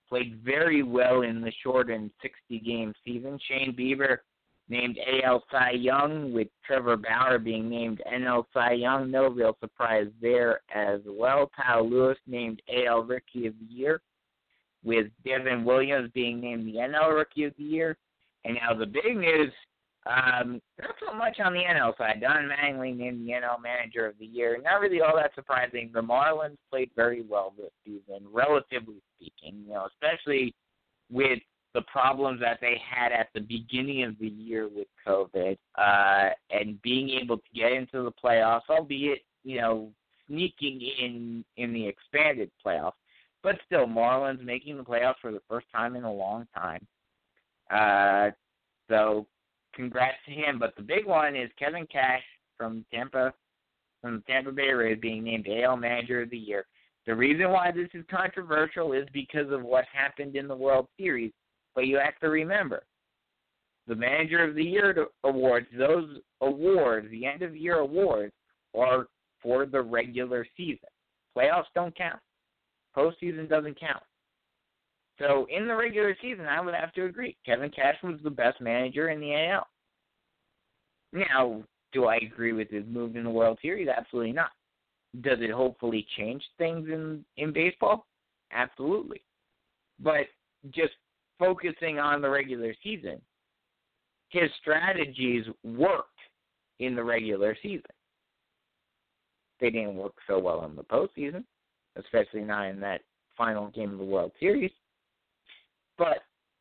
played 0.08 0.40
very 0.44 0.82
well 0.82 1.22
in 1.22 1.40
the 1.40 1.52
shortened 1.62 2.10
60-game 2.24 2.94
season. 3.04 3.38
Shane 3.48 3.74
Bieber 3.78 4.18
named 4.68 4.98
AL 5.24 5.44
Cy 5.50 5.72
Young, 5.72 6.32
with 6.32 6.48
Trevor 6.66 6.96
Bauer 6.96 7.38
being 7.38 7.68
named 7.68 8.00
NL 8.10 8.44
Cy 8.52 8.72
Young. 8.72 9.10
No 9.10 9.28
real 9.28 9.56
surprise 9.60 10.08
there 10.22 10.60
as 10.74 11.00
well. 11.06 11.50
Kyle 11.54 11.88
Lewis 11.88 12.18
named 12.26 12.62
AL 12.74 13.02
Rookie 13.02 13.46
of 13.46 13.54
the 13.58 13.74
Year, 13.74 14.00
with 14.82 15.06
Devin 15.24 15.64
Williams 15.64 16.10
being 16.14 16.40
named 16.40 16.66
the 16.66 16.78
NL 16.78 17.14
Rookie 17.14 17.44
of 17.44 17.52
the 17.58 17.64
Year. 17.64 17.96
And 18.44 18.54
now 18.54 18.74
the 18.78 18.86
big 18.86 19.16
news, 19.16 19.52
um, 20.06 20.60
not 20.78 20.94
so 21.06 21.16
much 21.16 21.40
on 21.42 21.54
the 21.54 21.60
NL 21.60 21.96
side. 21.96 22.20
Don 22.20 22.48
Mattingly 22.48 22.94
named 22.94 23.26
the 23.26 23.32
NL 23.32 23.62
Manager 23.62 24.06
of 24.06 24.18
the 24.18 24.26
Year. 24.26 24.60
Not 24.62 24.80
really 24.80 25.00
all 25.00 25.16
that 25.16 25.34
surprising. 25.34 25.90
The 25.94 26.02
Marlins 26.02 26.58
played 26.70 26.90
very 26.94 27.22
well 27.22 27.54
this 27.56 27.70
season, 27.84 28.26
relatively 28.30 29.02
speaking. 29.16 29.62
You 29.66 29.74
know, 29.74 29.88
especially 29.94 30.54
with 31.10 31.38
the 31.72 31.82
problems 31.82 32.40
that 32.40 32.58
they 32.60 32.78
had 32.78 33.12
at 33.12 33.28
the 33.34 33.40
beginning 33.40 34.04
of 34.04 34.18
the 34.18 34.28
year 34.28 34.68
with 34.68 34.86
COVID, 35.06 35.56
uh, 35.76 36.30
and 36.50 36.80
being 36.82 37.10
able 37.10 37.38
to 37.38 37.48
get 37.54 37.72
into 37.72 38.02
the 38.02 38.12
playoffs, 38.12 38.68
albeit 38.68 39.22
you 39.42 39.58
know 39.58 39.90
sneaking 40.28 40.80
in 41.00 41.44
in 41.56 41.72
the 41.72 41.86
expanded 41.86 42.50
playoffs, 42.64 42.92
but 43.42 43.56
still 43.64 43.86
Marlins 43.86 44.44
making 44.44 44.76
the 44.76 44.84
playoffs 44.84 45.16
for 45.22 45.32
the 45.32 45.42
first 45.48 45.66
time 45.74 45.96
in 45.96 46.04
a 46.04 46.12
long 46.12 46.46
time. 46.54 46.86
Uh, 47.70 48.30
so 48.90 49.26
congrats 49.74 50.16
to 50.26 50.32
him. 50.32 50.58
But 50.58 50.74
the 50.76 50.82
big 50.82 51.06
one 51.06 51.36
is 51.36 51.50
Kevin 51.58 51.86
Cash 51.86 52.22
from 52.56 52.84
Tampa, 52.92 53.32
from 54.00 54.22
Tampa 54.26 54.52
Bay 54.52 54.70
Rays 54.70 54.98
being 55.00 55.24
named 55.24 55.46
AL 55.48 55.76
Manager 55.76 56.22
of 56.22 56.30
the 56.30 56.38
Year. 56.38 56.66
The 57.06 57.14
reason 57.14 57.50
why 57.50 57.70
this 57.70 57.88
is 57.92 58.04
controversial 58.10 58.92
is 58.92 59.06
because 59.12 59.50
of 59.50 59.62
what 59.62 59.84
happened 59.92 60.36
in 60.36 60.48
the 60.48 60.56
World 60.56 60.88
Series. 60.98 61.32
But 61.74 61.86
you 61.86 61.98
have 61.98 62.18
to 62.20 62.28
remember, 62.28 62.84
the 63.86 63.94
Manager 63.94 64.42
of 64.42 64.54
the 64.54 64.64
Year 64.64 65.08
awards, 65.24 65.66
those 65.76 66.18
awards, 66.40 67.10
the 67.10 67.26
end 67.26 67.42
of 67.42 67.56
year 67.56 67.78
awards, 67.78 68.32
are 68.76 69.06
for 69.42 69.66
the 69.66 69.82
regular 69.82 70.46
season. 70.56 70.88
Playoffs 71.36 71.64
don't 71.74 71.96
count. 71.96 72.20
Postseason 72.96 73.48
doesn't 73.48 73.78
count. 73.78 74.02
So 75.18 75.46
in 75.48 75.68
the 75.68 75.76
regular 75.76 76.16
season, 76.20 76.46
I 76.46 76.60
would 76.60 76.74
have 76.74 76.92
to 76.94 77.04
agree. 77.04 77.36
Kevin 77.46 77.70
Cash 77.70 77.96
was 78.02 78.18
the 78.22 78.30
best 78.30 78.60
manager 78.60 79.10
in 79.10 79.20
the 79.20 79.34
AL. 79.34 79.66
Now, 81.12 81.62
do 81.92 82.06
I 82.06 82.16
agree 82.16 82.52
with 82.52 82.68
his 82.70 82.84
move 82.86 83.14
in 83.14 83.24
the 83.24 83.30
World 83.30 83.58
Series? 83.62 83.88
Absolutely 83.88 84.32
not. 84.32 84.50
Does 85.20 85.38
it 85.40 85.52
hopefully 85.52 86.04
change 86.16 86.42
things 86.58 86.88
in 86.88 87.24
in 87.36 87.52
baseball? 87.52 88.06
Absolutely. 88.52 89.22
But 90.00 90.26
just 90.70 90.94
focusing 91.38 92.00
on 92.00 92.20
the 92.20 92.28
regular 92.28 92.74
season, 92.82 93.20
his 94.30 94.50
strategies 94.60 95.44
worked 95.62 96.08
in 96.80 96.96
the 96.96 97.04
regular 97.04 97.56
season. 97.62 97.82
They 99.60 99.70
didn't 99.70 99.94
work 99.94 100.14
so 100.26 100.40
well 100.40 100.64
in 100.64 100.74
the 100.74 100.82
postseason, 100.82 101.44
especially 101.94 102.40
not 102.40 102.66
in 102.66 102.80
that 102.80 103.02
final 103.36 103.68
game 103.68 103.92
of 103.92 103.98
the 103.98 104.04
World 104.04 104.32
Series 104.40 104.72
but 105.98 106.18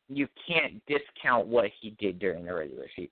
you 0.08 0.28
can't 0.46 0.82
discount 0.86 1.46
what 1.46 1.70
he 1.80 1.90
did 1.98 2.18
during 2.18 2.44
the 2.44 2.54
regular 2.54 2.86
season. 2.94 3.10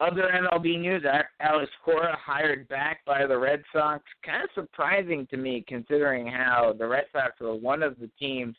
Other 0.00 0.28
MLB 0.52 0.80
news: 0.80 1.04
Alex 1.40 1.70
Cora 1.84 2.16
hired 2.20 2.68
back 2.68 3.04
by 3.06 3.26
the 3.26 3.38
Red 3.38 3.62
Sox. 3.72 4.02
Kind 4.24 4.42
of 4.42 4.50
surprising 4.54 5.26
to 5.30 5.36
me, 5.36 5.64
considering 5.66 6.26
how 6.26 6.74
the 6.76 6.86
Red 6.86 7.04
Sox 7.12 7.38
were 7.40 7.54
one 7.54 7.82
of 7.82 7.98
the 7.98 8.10
teams 8.18 8.56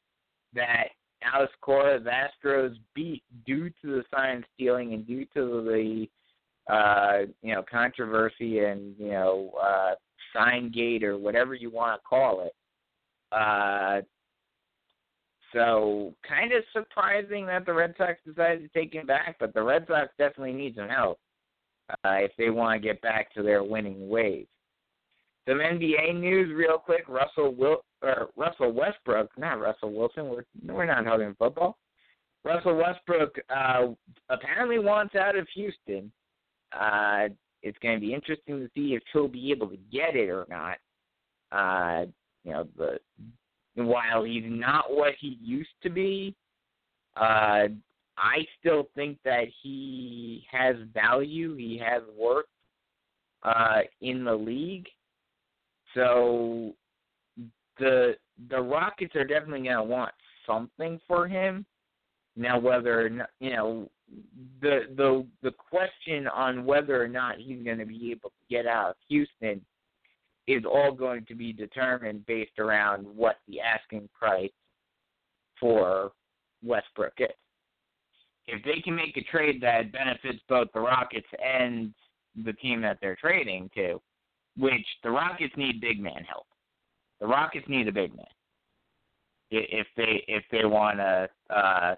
that 0.53 0.87
Alex 1.21 1.51
Cora's 1.61 2.03
Astros 2.03 2.75
beat 2.93 3.23
due 3.45 3.69
to 3.81 3.87
the 3.87 4.03
sign 4.13 4.45
stealing 4.53 4.93
and 4.93 5.05
due 5.05 5.25
to 5.33 5.61
the 5.63 6.73
uh, 6.73 7.25
you 7.41 7.53
know 7.53 7.63
controversy 7.69 8.59
and 8.59 8.95
you 8.97 9.11
know 9.11 9.51
uh, 9.61 9.95
sign 10.33 10.71
gate 10.71 11.03
or 11.03 11.17
whatever 11.17 11.53
you 11.53 11.69
want 11.69 12.01
to 12.01 12.07
call 12.07 12.41
it. 12.41 12.55
Uh, 13.31 14.01
so 15.53 16.13
kind 16.27 16.51
of 16.51 16.63
surprising 16.73 17.45
that 17.47 17.65
the 17.65 17.73
Red 17.73 17.95
Sox 17.97 18.17
decided 18.25 18.61
to 18.61 18.79
take 18.79 18.93
him 18.93 19.05
back, 19.05 19.37
but 19.39 19.53
the 19.53 19.63
Red 19.63 19.85
Sox 19.87 20.09
definitely 20.17 20.53
need 20.53 20.75
some 20.75 20.89
help 20.89 21.19
uh, 21.89 22.17
if 22.19 22.31
they 22.37 22.49
want 22.49 22.81
to 22.81 22.87
get 22.87 23.01
back 23.01 23.33
to 23.33 23.43
their 23.43 23.63
winning 23.63 24.09
ways. 24.09 24.47
Some 25.47 25.59
NBA 25.59 26.19
news, 26.19 26.51
real 26.55 26.77
quick. 26.77 27.07
Russell 27.07 27.53
Wil- 27.53 27.85
or 28.01 28.29
Russell 28.35 28.71
Westbrook, 28.71 29.29
not 29.37 29.59
Russell 29.59 29.93
Wilson. 29.93 30.27
We're 30.27 30.45
we're 30.67 30.85
not 30.85 31.03
talking 31.03 31.35
football. 31.37 31.77
Russell 32.43 32.75
Westbrook 32.75 33.35
uh, 33.49 33.87
apparently 34.29 34.79
wants 34.79 35.15
out 35.15 35.35
of 35.35 35.47
Houston. 35.53 36.11
Uh, 36.71 37.29
it's 37.61 37.77
going 37.79 37.95
to 37.95 38.01
be 38.01 38.13
interesting 38.13 38.59
to 38.59 38.69
see 38.75 38.93
if 38.95 39.03
he'll 39.11 39.27
be 39.27 39.51
able 39.51 39.67
to 39.67 39.77
get 39.91 40.15
it 40.15 40.29
or 40.29 40.45
not. 40.49 40.77
Uh, 41.51 42.05
you 42.43 42.51
know, 42.51 42.67
the 42.77 42.99
while 43.75 44.23
he's 44.23 44.43
not 44.45 44.85
what 44.89 45.13
he 45.19 45.37
used 45.41 45.69
to 45.83 45.89
be, 45.89 46.35
uh, 47.17 47.67
I 48.17 48.45
still 48.59 48.87
think 48.95 49.17
that 49.25 49.45
he 49.61 50.45
has 50.51 50.75
value. 50.93 51.55
He 51.55 51.81
has 51.83 52.01
worth 52.17 52.45
uh, 53.43 53.81
in 54.01 54.23
the 54.23 54.33
league. 54.35 54.87
So 55.93 56.73
the 57.77 58.15
the 58.49 58.61
Rockets 58.61 59.15
are 59.15 59.25
definitely 59.25 59.63
going 59.63 59.77
to 59.77 59.83
want 59.83 60.11
something 60.45 60.99
for 61.07 61.27
him. 61.27 61.65
Now, 62.37 62.59
whether 62.59 63.05
or 63.05 63.09
not, 63.09 63.29
you 63.39 63.51
know 63.51 63.89
the 64.61 64.81
the 64.95 65.25
the 65.41 65.51
question 65.51 66.27
on 66.27 66.65
whether 66.65 67.01
or 67.01 67.07
not 67.07 67.37
he's 67.37 67.63
going 67.63 67.79
to 67.79 67.85
be 67.85 68.11
able 68.11 68.29
to 68.29 68.35
get 68.49 68.65
out 68.65 68.91
of 68.91 68.95
Houston 69.09 69.61
is 70.47 70.63
all 70.65 70.91
going 70.91 71.25
to 71.25 71.35
be 71.35 71.51
determined 71.51 72.25
based 72.25 72.59
around 72.59 73.05
what 73.05 73.37
the 73.47 73.59
asking 73.59 74.07
price 74.17 74.51
for 75.59 76.11
Westbrook 76.63 77.13
is. 77.19 77.29
If 78.47 78.63
they 78.63 78.81
can 78.81 78.95
make 78.95 79.17
a 79.17 79.23
trade 79.23 79.59
that 79.61 79.91
benefits 79.91 80.39
both 80.47 80.67
the 80.73 80.79
Rockets 80.79 81.27
and 81.43 81.93
the 82.43 82.53
team 82.53 82.81
that 82.81 82.99
they're 83.01 83.15
trading 83.15 83.69
to, 83.75 83.99
which 84.57 84.85
the 85.03 85.09
Rockets 85.09 85.53
need 85.57 85.81
big 85.81 85.99
man 85.99 86.23
help. 86.27 86.45
The 87.19 87.27
Rockets 87.27 87.67
need 87.67 87.87
a 87.87 87.91
big 87.91 88.15
man. 88.15 88.25
If 89.51 89.87
they 89.95 90.23
if 90.27 90.43
they 90.51 90.65
want 90.65 90.97
to 90.97 91.29
uh, 91.49 91.95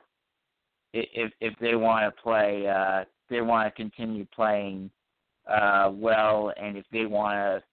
if 0.94 1.32
if 1.40 1.54
they 1.60 1.76
want 1.76 2.04
to 2.14 2.22
play 2.22 2.68
uh, 2.68 3.06
they 3.30 3.42
want 3.42 3.68
to 3.68 3.82
continue 3.82 4.26
playing 4.34 4.92
uh, 5.50 5.90
well, 5.94 6.54
and 6.62 6.78
if 6.78 6.86
they 6.92 7.06
want 7.06 7.36
to 7.36 7.64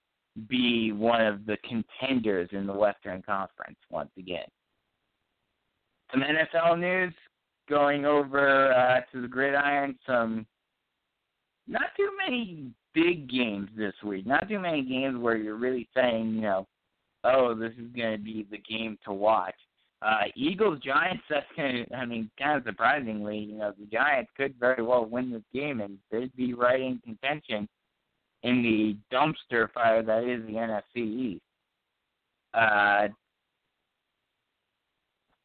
be 0.47 0.91
one 0.91 1.25
of 1.25 1.45
the 1.45 1.57
contenders 1.67 2.49
in 2.51 2.67
the 2.67 2.73
Western 2.73 3.21
Conference 3.21 3.77
once 3.89 4.11
again. 4.17 4.45
Some 6.11 6.21
NFL 6.21 6.79
news 6.79 7.13
going 7.69 8.05
over 8.05 8.73
uh, 8.73 9.01
to 9.11 9.21
the 9.21 9.27
gridiron. 9.27 9.97
Some 10.05 10.45
not 11.67 11.89
too 11.97 12.09
many 12.25 12.71
big 12.93 13.29
games 13.29 13.69
this 13.75 13.93
week. 14.03 14.25
Not 14.25 14.47
too 14.47 14.59
many 14.59 14.83
games 14.83 15.17
where 15.17 15.35
you're 15.35 15.55
really 15.55 15.87
saying, 15.95 16.35
you 16.35 16.41
know, 16.41 16.67
oh, 17.23 17.55
this 17.55 17.73
is 17.73 17.91
going 17.95 18.17
to 18.17 18.23
be 18.23 18.45
the 18.49 18.59
game 18.59 18.97
to 19.05 19.13
watch. 19.13 19.55
Uh, 20.01 20.25
Eagles 20.35 20.79
Giants. 20.79 21.23
That's 21.29 21.45
kind 21.55 21.79
of, 21.79 21.87
I 21.95 22.05
mean, 22.05 22.29
kind 22.37 22.57
of 22.57 22.65
surprisingly, 22.65 23.37
you 23.37 23.57
know, 23.57 23.73
the 23.77 23.85
Giants 23.85 24.31
could 24.37 24.53
very 24.59 24.83
well 24.83 25.05
win 25.05 25.31
this 25.31 25.41
game 25.53 25.81
and 25.81 25.97
they'd 26.11 26.35
be 26.35 26.53
right 26.53 26.81
in 26.81 26.99
contention 27.03 27.67
in 28.45 28.61
the 28.61 28.95
dumpster 29.11 29.71
fire 29.73 30.03
that 30.03 30.23
is 30.23 30.45
the 30.45 30.53
NFC 30.53 30.97
East. 30.97 31.41
Uh, 32.53 33.07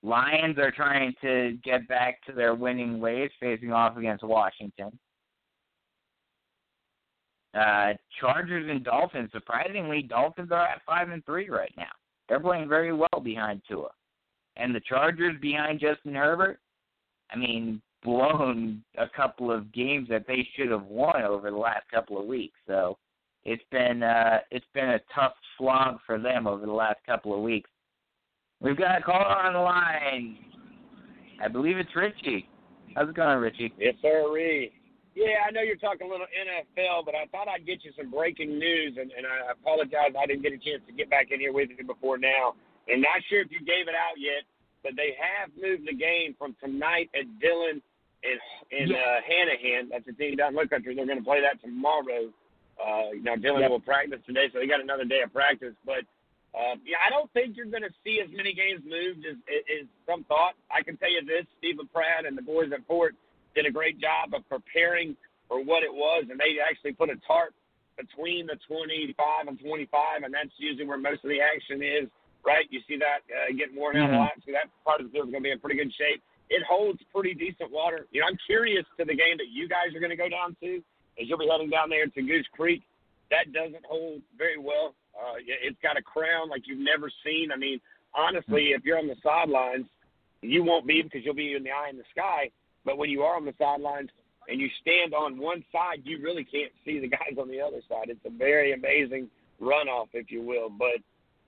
Lions 0.03 0.59
are 0.59 0.71
trying 0.71 1.15
to 1.23 1.59
get 1.65 1.89
back 1.89 2.23
to 2.27 2.33
their 2.33 2.55
winning 2.55 3.01
ways, 3.01 3.31
facing 3.41 3.73
off 3.73 3.97
against 3.97 4.23
Washington. 4.23 4.99
Uh, 7.55 7.95
Chargers 8.21 8.69
and 8.71 8.85
Dolphins. 8.85 9.31
Surprisingly, 9.33 10.03
Dolphins 10.03 10.53
are 10.53 10.67
at 10.67 10.83
five 10.87 11.09
and 11.09 11.25
three 11.25 11.49
right 11.49 11.73
now. 11.77 11.91
They're 12.29 12.39
playing 12.39 12.69
very 12.69 12.93
well 12.93 13.21
behind 13.23 13.63
Tua, 13.67 13.89
and 14.57 14.75
the 14.75 14.81
Chargers 14.81 15.37
behind 15.41 15.81
Justin 15.81 16.15
Herbert. 16.15 16.61
I 17.31 17.37
mean, 17.37 17.83
blown 18.03 18.83
a 18.99 19.07
couple 19.15 19.53
of 19.53 19.73
games 19.73 20.09
that 20.09 20.27
they 20.27 20.47
should 20.57 20.71
have 20.71 20.85
won 20.85 21.23
over 21.23 21.51
the 21.51 21.57
last 21.57 21.85
couple 21.93 22.19
of 22.19 22.27
weeks. 22.27 22.57
So 22.67 22.99
it's 23.45 23.63
been 23.71 24.03
uh, 24.03 24.39
it's 24.51 24.67
been 24.75 24.91
a 24.91 25.01
tough 25.15 25.35
slog 25.57 25.99
for 26.07 26.19
them 26.19 26.47
over 26.47 26.67
the 26.67 26.73
last 26.73 26.99
couple 27.07 27.35
of 27.35 27.41
weeks. 27.41 27.71
We've 28.61 28.77
got 28.77 28.99
a 28.99 29.03
caller 29.03 29.25
on 29.25 29.55
the 29.55 29.61
line. 29.61 30.37
I 31.43 31.49
believe 31.49 31.79
it's 31.79 31.97
Richie. 31.97 32.49
How's 32.95 33.09
it 33.09 33.15
going, 33.15 33.39
Richie? 33.39 33.73
Yes, 33.79 33.95
sir. 34.03 34.21
Yeah, 35.15 35.43
I 35.47 35.51
know 35.51 35.63
you're 35.63 35.81
talking 35.81 36.07
a 36.07 36.11
little 36.11 36.29
NFL, 36.31 37.05
but 37.05 37.15
I 37.15 37.27
thought 37.33 37.49
I'd 37.49 37.67
get 37.67 37.83
you 37.83 37.91
some 37.99 38.11
breaking 38.11 38.59
news, 38.59 38.97
and, 39.01 39.11
and 39.11 39.27
I 39.27 39.53
apologize 39.53 40.15
I 40.15 40.27
didn't 40.27 40.43
get 40.43 40.53
a 40.53 40.61
chance 40.61 40.83
to 40.87 40.93
get 40.93 41.11
back 41.11 41.33
in 41.33 41.41
here 41.41 41.53
with 41.53 41.71
you 41.77 41.85
before 41.85 42.19
now. 42.19 42.55
And 42.87 43.03
not 43.03 43.21
sure 43.29 43.41
if 43.41 43.51
you 43.51 43.59
gave 43.59 43.89
it 43.91 43.97
out 43.99 44.17
yet, 44.19 44.47
but 44.83 44.93
they 44.97 45.17
have 45.19 45.51
moved 45.61 45.87
the 45.87 45.97
game 45.97 46.35
from 46.39 46.55
tonight 46.63 47.11
at 47.19 47.27
Dillon 47.41 47.83
and 48.23 48.41
in 48.71 48.89
Yeah. 48.91 48.99
uh, 48.99 49.21
Hanahan. 49.23 49.89
That's 49.91 50.07
a 50.09 50.13
team 50.13 50.37
down 50.37 50.51
in 50.51 50.55
Low 50.57 50.67
Country. 50.67 50.95
They're 50.95 51.07
going 51.07 51.19
to 51.19 51.25
play 51.25 51.41
that 51.41 51.61
tomorrow. 51.61 52.33
Uh, 52.83 53.11
now 53.21 53.37
Dillon 53.37 53.63
Yep. 53.63 53.71
will 53.71 53.81
practice 53.81 54.21
today, 54.27 54.49
so 54.53 54.59
they 54.59 54.67
got 54.67 54.81
another 54.81 55.05
day 55.05 55.21
of 55.23 55.33
practice. 55.33 55.75
But 55.85 56.05
uh, 56.55 56.77
yeah, 56.85 56.97
I 57.05 57.11
don't 57.11 57.31
think 57.33 57.57
you're 57.57 57.67
going 57.67 57.83
to 57.85 57.93
see 58.03 58.21
as 58.21 58.29
many 58.33 58.53
games 58.53 58.83
moved 58.85 59.25
as, 59.27 59.37
as 59.49 59.87
some 60.07 60.25
thought. 60.25 60.55
I 60.71 60.83
can 60.83 60.97
tell 60.97 61.11
you 61.11 61.25
this: 61.25 61.47
Stephen 61.59 61.87
Pratt 61.93 62.25
and 62.27 62.37
the 62.37 62.43
boys 62.43 62.73
at 62.73 62.85
Fort 62.87 63.15
did 63.55 63.67
a 63.67 63.71
great 63.71 63.99
job 64.01 64.35
of 64.35 64.49
preparing 64.49 65.17
for 65.49 65.63
what 65.63 65.83
it 65.83 65.93
was, 65.93 66.25
and 66.31 66.39
they 66.41 66.59
actually 66.61 66.93
put 66.93 67.11
a 67.11 67.17
tarp 67.27 67.55
between 67.99 68.47
the 68.47 68.57
25 68.67 69.49
and 69.49 69.61
25, 69.61 70.23
and 70.23 70.33
that's 70.33 70.51
usually 70.57 70.87
where 70.87 70.97
most 70.97 71.23
of 71.23 71.29
the 71.31 71.41
action 71.41 71.83
is. 71.83 72.09
Right? 72.43 72.65
You 72.71 72.81
see 72.89 72.97
that 72.97 73.21
uh, 73.29 73.53
getting 73.53 73.77
worn 73.77 73.97
out 73.99 74.09
a 74.09 74.13
Mhm. 74.15 74.17
lot, 74.19 74.33
so 74.47 74.53
that 74.53 74.71
part 74.83 75.01
of 75.03 75.07
the 75.07 75.13
field 75.13 75.29
is 75.29 75.33
going 75.33 75.43
to 75.43 75.47
be 75.49 75.51
in 75.53 75.61
pretty 75.61 75.77
good 75.77 75.93
shape. 75.93 76.23
It 76.51 76.63
holds 76.69 77.01
pretty 77.15 77.35
decent 77.35 77.71
water. 77.71 78.07
You 78.11 78.21
know, 78.21 78.27
I'm 78.27 78.39
curious 78.45 78.85
to 78.99 79.05
the 79.05 79.15
game 79.15 79.39
that 79.39 79.49
you 79.51 79.69
guys 79.69 79.95
are 79.95 80.01
going 80.01 80.11
to 80.11 80.19
go 80.19 80.29
down 80.29 80.57
to, 80.61 80.83
as 81.21 81.29
you'll 81.29 81.39
be 81.39 81.49
heading 81.51 81.71
down 81.71 81.89
there 81.89 82.07
to 82.07 82.23
Goose 82.23 82.47
Creek. 82.53 82.83
That 83.31 83.53
doesn't 83.53 83.87
hold 83.87 84.23
very 84.37 84.59
well. 84.59 84.95
Uh, 85.15 85.39
it's 85.39 85.79
got 85.83 85.97
a 85.97 86.03
crown 86.03 86.51
like 86.51 86.63
you've 86.67 86.83
never 86.83 87.11
seen. 87.25 87.51
I 87.55 87.57
mean, 87.57 87.81
honestly, 88.15 88.75
if 88.75 88.85
you're 88.85 88.99
on 88.99 89.07
the 89.07 89.17
sidelines, 89.23 89.87
you 90.43 90.65
won't 90.65 90.87
be 90.87 91.03
because 91.03 91.21
you'll 91.25 91.35
be 91.35 91.55
in 91.55 91.63
the 91.63 91.71
eye 91.71 91.91
in 91.91 91.97
the 91.97 92.11
sky. 92.11 92.51
But 92.85 92.99
when 92.99 93.11
you 93.11 93.23
are 93.23 93.37
on 93.37 93.45
the 93.45 93.55
sidelines 93.59 94.11
and 94.49 94.61
you 94.61 94.69
stand 94.81 95.15
on 95.15 95.39
one 95.39 95.63
side, 95.71 96.03
you 96.05 96.21
really 96.23 96.45
can't 96.45 96.73
see 96.85 96.99
the 96.99 97.09
guys 97.09 97.39
on 97.39 97.49
the 97.49 97.61
other 97.61 97.81
side. 97.89 98.09
It's 98.09 98.25
a 98.25 98.31
very 98.31 98.73
amazing 98.73 99.29
runoff, 99.61 100.09
if 100.15 100.31
you 100.31 100.43
will. 100.43 100.71
But 100.71 100.99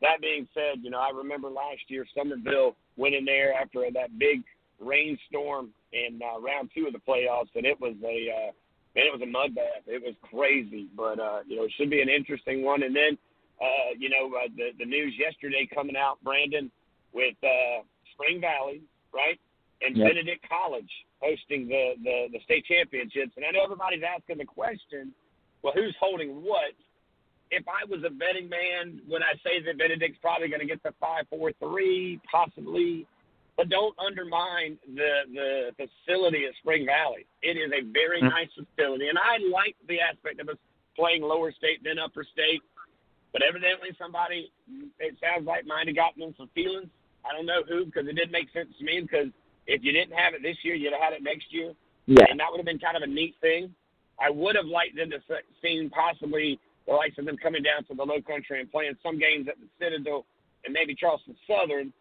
that 0.01 0.21
being 0.21 0.47
said, 0.55 0.83
you 0.83 0.91
know, 0.91 1.01
I 1.01 1.11
remember 1.11 1.49
last 1.49 1.83
year 1.89 2.07
Summerville 2.15 2.77
went 2.97 3.15
in 3.15 3.25
there 3.25 3.55
after 3.55 3.81
that 3.95 4.19
big 4.19 4.43
rainstorm 4.83 5.71
in 5.93 6.21
uh, 6.23 6.41
round 6.41 6.71
two 6.75 6.87
of 6.87 6.93
the 6.93 6.99
playoffs, 6.99 7.55
and 7.55 7.65
it 7.67 7.81
was 7.81 7.95
a 8.03 8.17
uh, 8.31 8.51
man, 8.95 9.07
it 9.07 9.13
was 9.13 9.23
a 9.23 9.31
mud 9.31 9.55
bath. 9.55 9.85
It 9.87 10.03
was 10.03 10.15
crazy, 10.23 10.89
but 10.97 11.19
uh, 11.19 11.41
you 11.47 11.57
know, 11.57 11.65
it 11.65 11.73
should 11.77 11.91
be 11.91 12.03
an 12.03 12.09
interesting 12.09 12.65
one. 12.65 12.83
And 12.83 12.95
then, 12.95 13.19
uh, 13.61 13.95
you 13.99 14.09
know, 14.09 14.33
uh, 14.37 14.49
the 14.57 14.71
the 14.79 14.85
news 14.85 15.15
yesterday 15.19 15.69
coming 15.73 15.97
out, 15.97 16.19
Brandon, 16.23 16.71
with 17.13 17.37
uh, 17.43 17.83
Spring 18.15 18.41
Valley, 18.41 18.83
right, 19.13 19.39
and 19.81 19.97
Yep. 19.97 20.09
Benedict 20.09 20.49
College 20.49 20.91
hosting 21.21 21.69
the, 21.69 21.95
the 22.03 22.27
the 22.33 22.41
state 22.45 22.65
championships. 22.67 23.33
And 23.37 23.45
I 23.45 23.51
know 23.51 23.65
everybody's 23.65 24.03
asking 24.03 24.39
the 24.39 24.45
question, 24.45 25.13
well, 25.63 25.73
who's 25.75 25.95
holding 26.01 26.43
what? 26.43 26.75
If 27.51 27.65
I 27.69 27.85
was 27.85 28.01
a 28.03 28.09
betting 28.11 28.49
man, 28.49 29.03
would 29.09 29.21
I 29.21 29.37
say 29.45 29.61
that 29.67 29.77
Benedict's 29.77 30.19
probably 30.23 30.49
going 30.49 30.61
to 30.61 30.67
get 30.67 30.83
the 30.83 30.95
five, 30.99 31.29
four, 31.29 31.53
three, 31.61 32.19
possibly? 32.31 33.07
But 33.57 33.69
don't 33.69 33.95
undermine 33.99 34.79
the 34.95 35.13
the 35.33 35.75
facility 35.77 36.47
at 36.47 36.55
Spring 36.57 36.87
Valley. 36.87 37.27
It 37.43 37.57
is 37.57 37.71
a 37.73 37.83
very 37.93 38.21
Mm. 38.21 38.31
nice 38.31 38.49
facility, 38.55 39.09
and 39.09 39.19
I 39.19 39.37
like 39.39 39.77
the 39.87 40.01
aspect 40.01 40.41
of 40.41 40.49
us 40.49 40.57
playing 40.97 41.23
lower 41.23 41.53
state 41.53 41.83
than 41.83 41.99
upper 41.99 42.25
state. 42.25 42.63
But 43.33 43.43
evidently, 43.43 43.91
somebody 43.99 44.51
it 44.99 45.17
sounds 45.21 45.47
like 45.47 45.67
might 45.67 45.87
have 45.87 45.97
gotten 45.97 46.23
in 46.23 46.35
some 46.37 46.49
feelings. 46.49 46.89
I 47.25 47.33
don't 47.33 47.47
know 47.47 47.63
who, 47.63 47.85
because 47.87 48.09
it 48.09 48.15
didn't 48.15 48.33
make 48.33 48.51
sense 48.53 48.77
to 48.79 48.85
me. 48.85 49.01
Because 49.01 49.29
if 49.67 49.85
you 49.85 49.93
didn't 49.93 50.15
have 50.17 50.35
it 50.35 50.43
this 50.43 50.57
year, 50.65 50.75
you'd 50.75 50.93
have 50.93 51.01
had 51.03 51.13
it 51.13 51.23
next 51.23 51.53
year 51.53 51.75
Yeah. 52.07 52.25
and 52.29 52.41
that 52.41 52.51
would 52.51 52.59
have 52.59 52.67
been 52.67 52.79
kind 52.81 52.97
of 52.97 53.03
a 53.03 53.07
neat 53.07 53.37
thing. 53.41 53.75
I 54.19 54.29
would 54.31 54.57
have 54.57 54.67
liked 54.67 54.97
them 54.97 55.11
to 55.11 55.23
se- 55.29 55.43
seen 55.63 55.89
possibly 55.91 56.59
the 56.87 56.93
likes 56.95 57.17
of 57.19 57.25
them 57.27 57.37
coming 57.37 57.63
down 57.63 57.85
to 57.85 57.95
the 57.95 58.05
Low 58.05 58.21
Country 58.21 58.61
and 58.61 58.71
playing 58.71 58.97
some 59.03 59.19
games 59.19 59.47
at 59.49 59.59
the 59.61 59.69
Citadel 59.79 60.27
and 60.65 60.73
maybe 60.75 60.95
Charleston 60.95 61.37
Southern. 61.47 61.93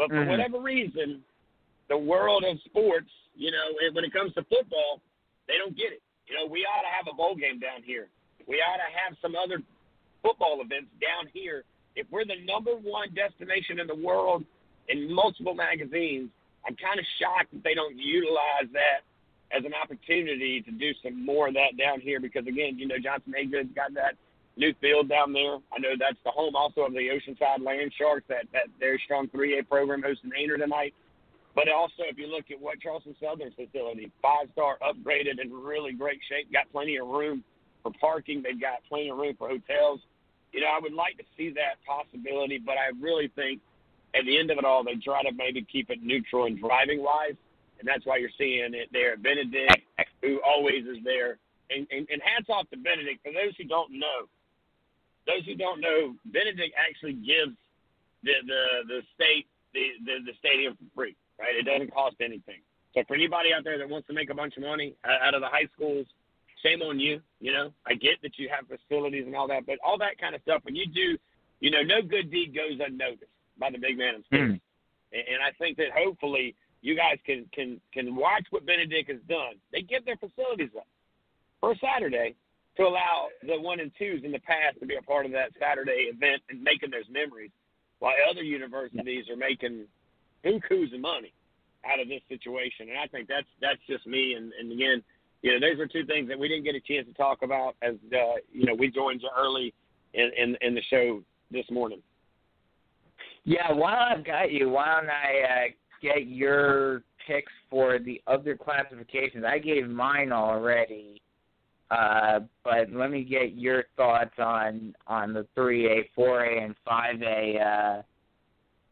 But 0.00 0.08
for 0.08 0.24
Mhm. 0.24 0.28
whatever 0.28 0.58
reason, 0.60 1.22
the 1.88 1.98
world 1.98 2.42
of 2.42 2.58
sports, 2.62 3.12
you 3.34 3.50
know, 3.50 3.76
when 3.92 4.02
it 4.02 4.14
comes 4.14 4.32
to 4.32 4.42
football, 4.44 5.02
they 5.46 5.58
don't 5.58 5.76
get 5.76 5.92
it. 5.92 6.00
You 6.26 6.36
know, 6.36 6.46
we 6.46 6.64
ought 6.64 6.80
to 6.80 6.88
have 6.88 7.06
a 7.06 7.12
bowl 7.12 7.34
game 7.34 7.58
down 7.58 7.82
here. 7.82 8.08
We 8.46 8.62
ought 8.62 8.78
to 8.78 8.96
have 8.96 9.18
some 9.18 9.36
other 9.36 9.62
football 10.22 10.62
events 10.62 10.90
down 11.02 11.26
here. 11.26 11.64
If 11.96 12.10
we're 12.10 12.24
the 12.24 12.36
number 12.46 12.76
one 12.76 13.12
destination 13.12 13.78
in 13.78 13.86
the 13.86 13.94
world 13.94 14.46
in 14.88 15.12
multiple 15.12 15.54
magazines, 15.54 16.30
I'm 16.64 16.76
kind 16.76 16.98
of 16.98 17.04
shocked 17.18 17.52
that 17.52 17.62
they 17.62 17.74
don't 17.74 17.98
utilize 17.98 18.70
that 18.72 19.02
as 19.50 19.66
an 19.66 19.74
opportunity 19.74 20.62
to 20.62 20.70
do 20.70 20.94
some 21.02 21.26
more 21.26 21.48
of 21.48 21.54
that 21.54 21.76
down 21.76 22.00
here 22.00 22.20
because 22.20 22.46
again, 22.46 22.78
you 22.78 22.86
know, 22.86 22.98
Johnson 22.98 23.34
Hagood's 23.34 23.74
got 23.74 23.92
that 23.92 24.16
new 24.60 24.74
field 24.80 25.08
down 25.08 25.32
there. 25.32 25.56
I 25.72 25.80
know 25.80 25.96
that's 25.98 26.20
the 26.22 26.30
home 26.30 26.54
also 26.54 26.82
of 26.82 26.92
the 26.92 27.08
Oceanside 27.08 27.64
Land 27.64 27.92
Sharks, 27.96 28.26
that 28.28 28.44
that 28.52 28.68
very 28.78 29.00
strong 29.04 29.26
3A 29.28 29.66
program 29.68 30.02
hosting 30.02 30.30
Aynor 30.30 30.58
tonight. 30.58 30.94
But 31.56 31.68
also, 31.68 32.06
if 32.06 32.16
you 32.16 32.28
look 32.28 32.44
at 32.52 32.60
what 32.60 32.78
Charleston 32.78 33.16
Southern's 33.20 33.54
facility, 33.54 34.12
five 34.22 34.46
star, 34.52 34.78
upgraded, 34.84 35.40
in 35.42 35.50
really 35.50 35.92
great 35.92 36.20
shape, 36.28 36.52
got 36.52 36.70
plenty 36.70 36.96
of 36.96 37.08
room 37.08 37.42
for 37.82 37.90
parking. 38.00 38.42
They've 38.42 38.60
got 38.60 38.84
plenty 38.88 39.08
of 39.08 39.16
room 39.16 39.34
for 39.36 39.48
hotels. 39.48 40.00
You 40.52 40.60
know, 40.60 40.68
I 40.68 40.78
would 40.80 40.92
like 40.92 41.16
to 41.18 41.24
see 41.36 41.50
that 41.50 41.82
possibility, 41.86 42.58
but 42.58 42.76
I 42.76 42.92
really 43.00 43.32
think 43.34 43.60
at 44.14 44.24
the 44.26 44.38
end 44.38 44.50
of 44.50 44.58
it 44.58 44.64
all, 44.64 44.84
they 44.84 44.96
try 44.96 45.22
to 45.22 45.32
maybe 45.32 45.62
keep 45.62 45.90
it 45.90 46.02
neutral 46.02 46.46
and 46.46 46.58
driving 46.58 47.02
wise, 47.02 47.38
and 47.78 47.88
that's 47.88 48.04
why 48.04 48.18
you're 48.18 48.34
seeing 48.36 48.74
it 48.74 48.88
there. 48.92 49.16
Benedict, 49.16 49.82
who 50.22 50.40
always 50.46 50.84
is 50.86 50.98
there, 51.04 51.38
and, 51.70 51.86
and, 51.90 52.06
and 52.10 52.20
hats 52.22 52.46
off 52.50 52.68
to 52.70 52.76
Benedict. 52.76 53.22
For 53.24 53.32
those 53.32 53.54
who 53.56 53.64
don't 53.64 53.92
know, 53.92 54.26
those 55.30 55.46
who 55.46 55.54
don't 55.54 55.80
know, 55.80 56.14
Benedict 56.26 56.74
actually 56.74 57.14
gives 57.14 57.54
the 58.26 58.34
the 58.46 58.62
the 58.90 59.00
state 59.14 59.46
the, 59.74 59.94
the 60.04 60.14
the 60.26 60.34
stadium 60.38 60.74
for 60.74 60.88
free. 60.94 61.14
Right, 61.38 61.56
it 61.56 61.64
doesn't 61.64 61.94
cost 61.94 62.16
anything. 62.20 62.60
So 62.92 63.02
for 63.06 63.14
anybody 63.14 63.54
out 63.54 63.64
there 63.64 63.78
that 63.78 63.88
wants 63.88 64.06
to 64.08 64.12
make 64.12 64.28
a 64.28 64.34
bunch 64.34 64.56
of 64.58 64.62
money 64.62 64.94
out 65.06 65.32
of 65.32 65.40
the 65.40 65.46
high 65.46 65.68
schools, 65.74 66.06
shame 66.62 66.82
on 66.82 67.00
you. 67.00 67.20
You 67.40 67.52
know, 67.52 67.72
I 67.86 67.94
get 67.94 68.20
that 68.22 68.38
you 68.38 68.50
have 68.50 68.66
facilities 68.66 69.24
and 69.26 69.34
all 69.34 69.48
that, 69.48 69.64
but 69.64 69.78
all 69.84 69.96
that 69.98 70.18
kind 70.18 70.34
of 70.34 70.42
stuff 70.42 70.60
when 70.64 70.76
you 70.76 70.86
do, 70.86 71.16
you 71.60 71.70
know, 71.70 71.82
no 71.82 72.02
good 72.02 72.30
deed 72.30 72.54
goes 72.54 72.78
unnoticed 72.84 73.30
by 73.58 73.70
the 73.70 73.78
big 73.78 73.96
man 73.96 74.16
in 74.16 74.24
sports. 74.24 74.52
Mm. 74.52 74.60
And, 75.12 75.24
and 75.32 75.40
I 75.40 75.52
think 75.58 75.76
that 75.78 75.96
hopefully 75.96 76.54
you 76.82 76.96
guys 76.96 77.18
can 77.24 77.46
can 77.52 77.80
can 77.92 78.16
watch 78.16 78.44
what 78.50 78.66
Benedict 78.66 79.10
has 79.10 79.20
done. 79.28 79.56
They 79.72 79.82
give 79.82 80.04
their 80.04 80.16
facilities 80.16 80.70
up 80.76 80.86
for 81.60 81.74
Saturday 81.80 82.34
to 82.76 82.82
allow 82.84 83.28
the 83.46 83.60
one 83.60 83.80
and 83.80 83.90
twos 83.98 84.22
in 84.24 84.32
the 84.32 84.40
past 84.40 84.78
to 84.80 84.86
be 84.86 84.96
a 84.96 85.02
part 85.02 85.26
of 85.26 85.32
that 85.32 85.50
Saturday 85.60 86.08
event 86.12 86.42
and 86.50 86.62
making 86.62 86.90
those 86.90 87.08
memories, 87.10 87.50
while 87.98 88.14
other 88.30 88.42
universities 88.42 89.26
are 89.28 89.36
making 89.36 89.86
bukus 90.44 90.94
of 90.94 91.00
money 91.00 91.32
out 91.84 92.00
of 92.00 92.08
this 92.08 92.22
situation. 92.28 92.88
And 92.88 92.98
I 92.98 93.06
think 93.06 93.28
that's 93.28 93.48
that's 93.60 93.80
just 93.88 94.06
me. 94.06 94.34
And, 94.34 94.52
and 94.58 94.72
again, 94.72 95.02
you 95.42 95.52
know, 95.52 95.60
those 95.60 95.80
are 95.80 95.86
two 95.86 96.04
things 96.06 96.28
that 96.28 96.38
we 96.38 96.48
didn't 96.48 96.64
get 96.64 96.74
a 96.74 96.80
chance 96.80 97.06
to 97.06 97.14
talk 97.14 97.42
about 97.42 97.76
as 97.82 97.94
uh, 98.12 98.40
you 98.52 98.66
know 98.66 98.74
we 98.74 98.90
joined 98.90 99.22
you 99.22 99.30
early 99.36 99.74
in, 100.14 100.30
in 100.36 100.56
in 100.60 100.74
the 100.74 100.82
show 100.90 101.22
this 101.50 101.64
morning. 101.70 102.02
Yeah, 103.44 103.72
while 103.72 103.96
I've 103.98 104.24
got 104.24 104.52
you, 104.52 104.68
why 104.68 105.00
don't 105.00 105.10
I 105.10 105.40
uh, 105.40 105.68
get 106.02 106.26
your 106.26 107.02
picks 107.26 107.52
for 107.70 107.98
the 107.98 108.20
other 108.26 108.56
classifications? 108.56 109.44
I 109.46 109.58
gave 109.58 109.88
mine 109.88 110.30
already, 110.30 111.22
uh, 111.90 112.40
but 112.62 112.92
let 112.92 113.10
me 113.10 113.24
get 113.24 113.54
your 113.54 113.84
thoughts 113.96 114.34
on 114.38 114.94
on 115.06 115.32
the 115.32 115.46
three 115.54 115.86
A, 115.86 116.08
four 116.14 116.44
A, 116.44 116.62
and 116.62 116.74
five 116.84 117.20
A 117.22 117.58
uh, 117.58 118.02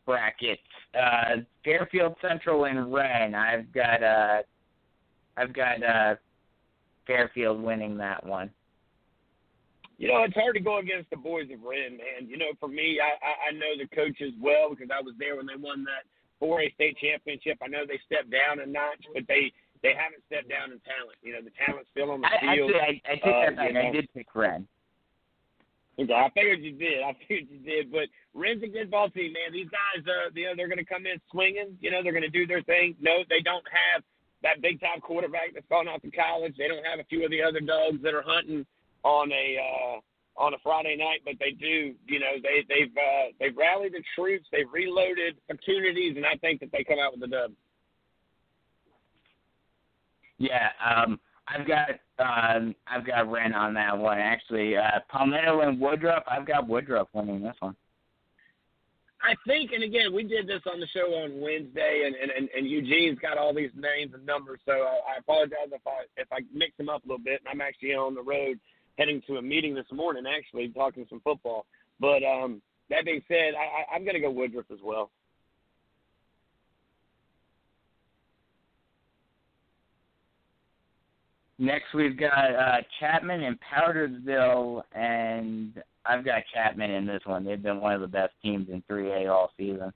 brackets. 0.05 0.61
Uh, 0.95 1.43
Fairfield 1.65 2.17
Central 2.21 2.65
and 2.65 2.93
Wren. 2.93 3.35
I've 3.35 3.73
got 3.73 4.03
uh, 4.03 4.43
I've 5.37 5.53
got 5.53 5.83
uh, 5.83 6.17
Fairfield 7.07 7.63
winning 7.63 7.97
that 7.99 8.25
one. 8.27 8.51
You 9.99 10.09
know, 10.09 10.23
it's 10.23 10.35
hard 10.35 10.55
to 10.55 10.61
go 10.61 10.79
against 10.79 11.11
the 11.11 11.17
boys 11.17 11.51
of 11.53 11.63
Wren, 11.63 11.99
man. 11.99 12.29
You 12.29 12.39
know, 12.39 12.55
for 12.61 12.69
me, 12.69 12.99
I, 13.03 13.51
I 13.51 13.53
know 13.53 13.75
the 13.77 13.89
coaches 13.95 14.33
well 14.41 14.71
because 14.71 14.91
I 14.95 15.03
was 15.03 15.15
there 15.19 15.37
when 15.37 15.47
they 15.47 15.59
won 15.59 15.85
that 15.85 16.07
4A 16.41 16.73
state 16.75 16.97
championship. 17.03 17.59
I 17.63 17.67
know 17.67 17.83
they 17.83 17.99
stepped 18.07 18.31
down 18.31 18.63
a 18.63 18.67
notch, 18.67 19.03
but 19.13 19.25
they 19.27 19.51
they 19.83 19.95
haven't 19.95 20.23
stepped 20.27 20.49
down 20.49 20.73
in 20.73 20.81
talent. 20.85 21.19
You 21.23 21.33
know, 21.35 21.43
the 21.43 21.53
talent's 21.65 21.89
still 21.91 22.11
on 22.11 22.21
the 22.21 22.29
I, 22.29 22.55
field. 22.55 22.73
actually, 22.75 23.03
I, 23.07 23.13
I 23.13 23.15
take 23.15 23.25
Uh, 23.25 23.41
that 23.41 23.57
back. 23.57 23.73
you 23.73 23.81
I 23.81 23.93
did 23.93 24.09
pick 24.15 24.35
Wren. 24.35 24.67
I 25.99 26.31
figured 26.33 26.63
you 26.63 26.73
did. 26.79 27.03
I 27.03 27.13
figured 27.27 27.49
you 27.51 27.59
did. 27.59 27.91
But 27.91 28.07
Wren's 28.35 28.63
a 28.63 28.69
good 28.69 28.91
ball 28.91 29.11
team, 29.11 29.33
man. 29.33 29.53
These 29.53 29.69
guys, 29.69 30.05
uh, 30.07 30.31
you 30.35 30.47
know, 30.47 30.53
they're 30.57 30.69
going 30.69 30.79
to 30.79 30.85
come 30.85 31.07
in 31.07 31.19
swinging. 31.31 31.77
You 31.81 31.91
know, 31.91 32.03
they're 32.03 32.13
going 32.15 32.23
to 32.23 32.31
do 32.31 32.47
their 32.47 32.63
thing. 32.63 32.95
No, 33.01 33.25
they 33.29 33.41
don't 33.43 33.67
have 33.67 34.03
that 34.43 34.63
big 34.63 34.81
time 34.81 35.01
quarterback 35.01 35.55
that's 35.55 35.67
gone 35.69 35.89
off 35.89 36.03
to 36.03 36.11
college. 36.11 36.55
They 36.57 36.69
don't 36.69 36.87
have 36.87 37.01
a 37.01 37.05
few 37.11 37.25
of 37.25 37.31
the 37.33 37.43
other 37.43 37.59
dogs 37.61 37.99
that 38.03 38.15
are 38.15 38.23
hunting 38.23 38.65
on 39.03 39.33
a 39.33 39.59
uh, 39.59 39.99
on 40.41 40.55
a 40.55 40.59
Friday 40.63 40.95
night, 40.95 41.19
but 41.25 41.35
they 41.41 41.51
do, 41.51 41.95
you 42.07 42.21
know, 42.21 42.39
they 42.43 42.63
they've 42.69 42.95
uh, 42.95 43.35
they've 43.41 43.57
rallied 43.57 43.93
the 43.93 44.03
troops, 44.15 44.47
they've 44.53 44.71
reloaded 44.73 45.35
opportunities, 45.51 46.15
and 46.17 46.25
I 46.25 46.37
think 46.37 46.61
that 46.61 46.71
they 46.71 46.85
come 46.85 46.99
out 47.03 47.11
with 47.11 47.23
the 47.23 47.27
dub. 47.27 47.51
Yeah, 50.39 50.69
um, 50.85 51.19
I've 51.49 51.67
got 51.67 51.89
um, 52.19 52.75
I've 52.87 53.07
got 53.07 53.31
Wren 53.31 53.55
on 53.55 53.75
that 53.75 53.97
one 53.97 54.19
actually. 54.19 54.77
Uh, 54.77 55.01
Palmetto 55.09 55.61
and 55.61 55.81
Woodruff. 55.81 56.23
I've 56.31 56.47
got 56.47 56.69
Woodruff 56.69 57.09
winning 57.13 57.43
this 57.43 57.57
one. 57.61 57.77
I 59.21 59.35
think, 59.47 59.73
and 59.73 59.83
again, 59.83 60.15
we 60.15 60.23
did 60.23 60.47
this 60.47 60.63
on 60.73 60.79
the 60.79 60.87
show 60.95 61.13
on 61.15 61.41
Wednesday, 61.41 62.05
and 62.07 62.15
and, 62.15 62.31
and, 62.31 62.49
and 62.57 62.71
Eugene's 62.71 63.19
got 63.19 63.37
all 63.37 63.53
these 63.53 63.71
names 63.75 64.15
and 64.15 64.25
numbers, 64.25 64.61
so 64.65 64.73
I, 64.73 65.15
I 65.15 65.19
apologize 65.19 65.73
if 65.73 65.87
I 65.87 66.05
if 66.17 66.29
I 66.33 66.39
mix 66.55 66.77
them 66.77 66.89
up 66.89 67.05
a 67.05 67.09
little 67.09 67.25
bit. 67.25 67.41
And 67.41 67.49
I'm 67.49 67.61
actually 67.61 67.95
on 67.95 68.15
the 68.15 68.23
road 68.23 68.59
heading 68.97 69.23
to 69.27 69.37
a 69.37 69.43
meeting 69.43 69.75
this 69.75 69.91
morning, 69.93 70.25
actually 70.27 70.69
talking 70.69 71.07
some 71.09 71.21
football. 71.21 71.67
But 72.01 72.23
um, 72.23 72.63
that 72.91 73.05
being 73.05 73.23
said, 73.29 73.55
I, 73.59 73.93
I, 73.93 73.97
I'm 73.97 74.05
going 74.05 74.15
to 74.15 74.21
go 74.21 74.31
Woodruff 74.31 74.67
as 74.73 74.79
well. 74.85 75.11
Next, 81.59 81.93
we've 81.93 82.17
got 82.17 82.55
uh, 82.55 82.77
Chapman 83.01 83.43
and 83.43 83.59
Powdersville, 83.61 84.83
and 84.93 85.83
I've 86.07 86.25
got 86.25 86.43
Chapman 86.55 86.91
in 86.91 87.05
this 87.05 87.23
one. 87.25 87.45
They've 87.45 87.63
been 87.63 87.81
one 87.81 87.95
of 87.95 88.01
the 88.01 88.07
best 88.07 88.33
teams 88.43 88.69
in 88.71 88.83
3A 88.89 89.29
all 89.29 89.51
season. 89.57 89.93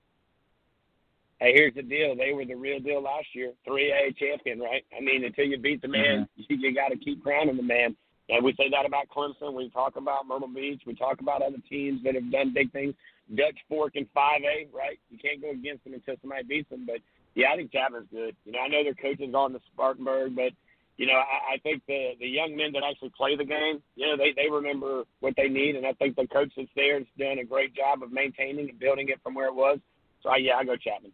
Hey, 1.39 1.53
here's 1.55 1.73
the 1.73 1.81
deal. 1.81 2.15
They 2.15 2.33
were 2.33 2.45
the 2.45 2.55
real 2.55 2.79
deal 2.79 3.01
last 3.01 3.27
year, 3.33 3.53
3A 3.67 4.17
champion, 4.17 4.59
right? 4.59 4.83
I 4.95 5.01
mean, 5.01 5.23
until 5.23 5.45
you 5.45 5.57
beat 5.57 5.81
the 5.81 5.87
man, 5.87 6.27
Mhm. 6.37 6.47
you, 6.49 6.57
you 6.57 6.75
got 6.75 6.89
to 6.89 6.97
keep 6.97 7.23
crowning 7.23 7.57
the 7.57 7.63
man. 7.63 7.95
And 8.29 8.43
we 8.43 8.53
say 8.55 8.69
that 8.69 8.85
about 8.85 9.09
Clemson. 9.09 9.53
We 9.53 9.69
talk 9.69 9.95
about 9.95 10.25
Myrtle 10.27 10.47
Beach. 10.47 10.81
We 10.85 10.95
talk 10.95 11.19
about 11.19 11.41
other 11.41 11.57
teams 11.69 12.01
that 12.03 12.15
have 12.15 12.31
done 12.31 12.53
big 12.53 12.71
things. 12.71 12.93
Dutch 13.35 13.57
Fork 13.67 13.95
in 13.95 14.05
5A, 14.15 14.67
right? 14.73 14.99
You 15.09 15.17
can't 15.17 15.41
go 15.41 15.51
against 15.51 15.83
them 15.83 15.93
until 15.93 16.15
somebody 16.21 16.43
beats 16.43 16.69
them. 16.69 16.85
But 16.85 16.99
yeah, 17.35 17.51
I 17.53 17.57
think 17.57 17.71
Chapman's 17.71 18.07
good. 18.11 18.35
You 18.45 18.51
know, 18.53 18.59
I 18.59 18.67
know 18.67 18.83
their 18.83 18.93
coach 18.93 19.19
is 19.19 19.33
on 19.33 19.53
the 19.53 19.59
Spartanburg, 19.73 20.35
but 20.35 20.51
you 20.97 21.07
know, 21.07 21.13
I, 21.13 21.55
I 21.55 21.57
think 21.63 21.83
the 21.87 22.11
the 22.19 22.27
young 22.27 22.55
men 22.55 22.71
that 22.73 22.83
actually 22.89 23.11
play 23.17 23.35
the 23.35 23.45
game, 23.45 23.81
you 23.95 24.07
know, 24.07 24.17
they 24.17 24.33
they 24.35 24.49
remember 24.49 25.03
what 25.19 25.33
they 25.35 25.47
need, 25.47 25.75
and 25.75 25.85
I 25.85 25.93
think 25.93 26.15
the 26.15 26.27
coach 26.27 26.51
that's 26.55 26.69
there 26.75 26.99
has 26.99 27.07
done 27.17 27.39
a 27.39 27.45
great 27.45 27.75
job 27.75 28.03
of 28.03 28.11
maintaining 28.11 28.69
and 28.69 28.79
building 28.79 29.09
it 29.09 29.19
from 29.23 29.33
where 29.33 29.47
it 29.47 29.55
was. 29.55 29.79
So 30.21 30.29
I, 30.29 30.37
yeah, 30.37 30.55
I 30.55 30.63
go 30.63 30.75
Chapman. 30.75 31.11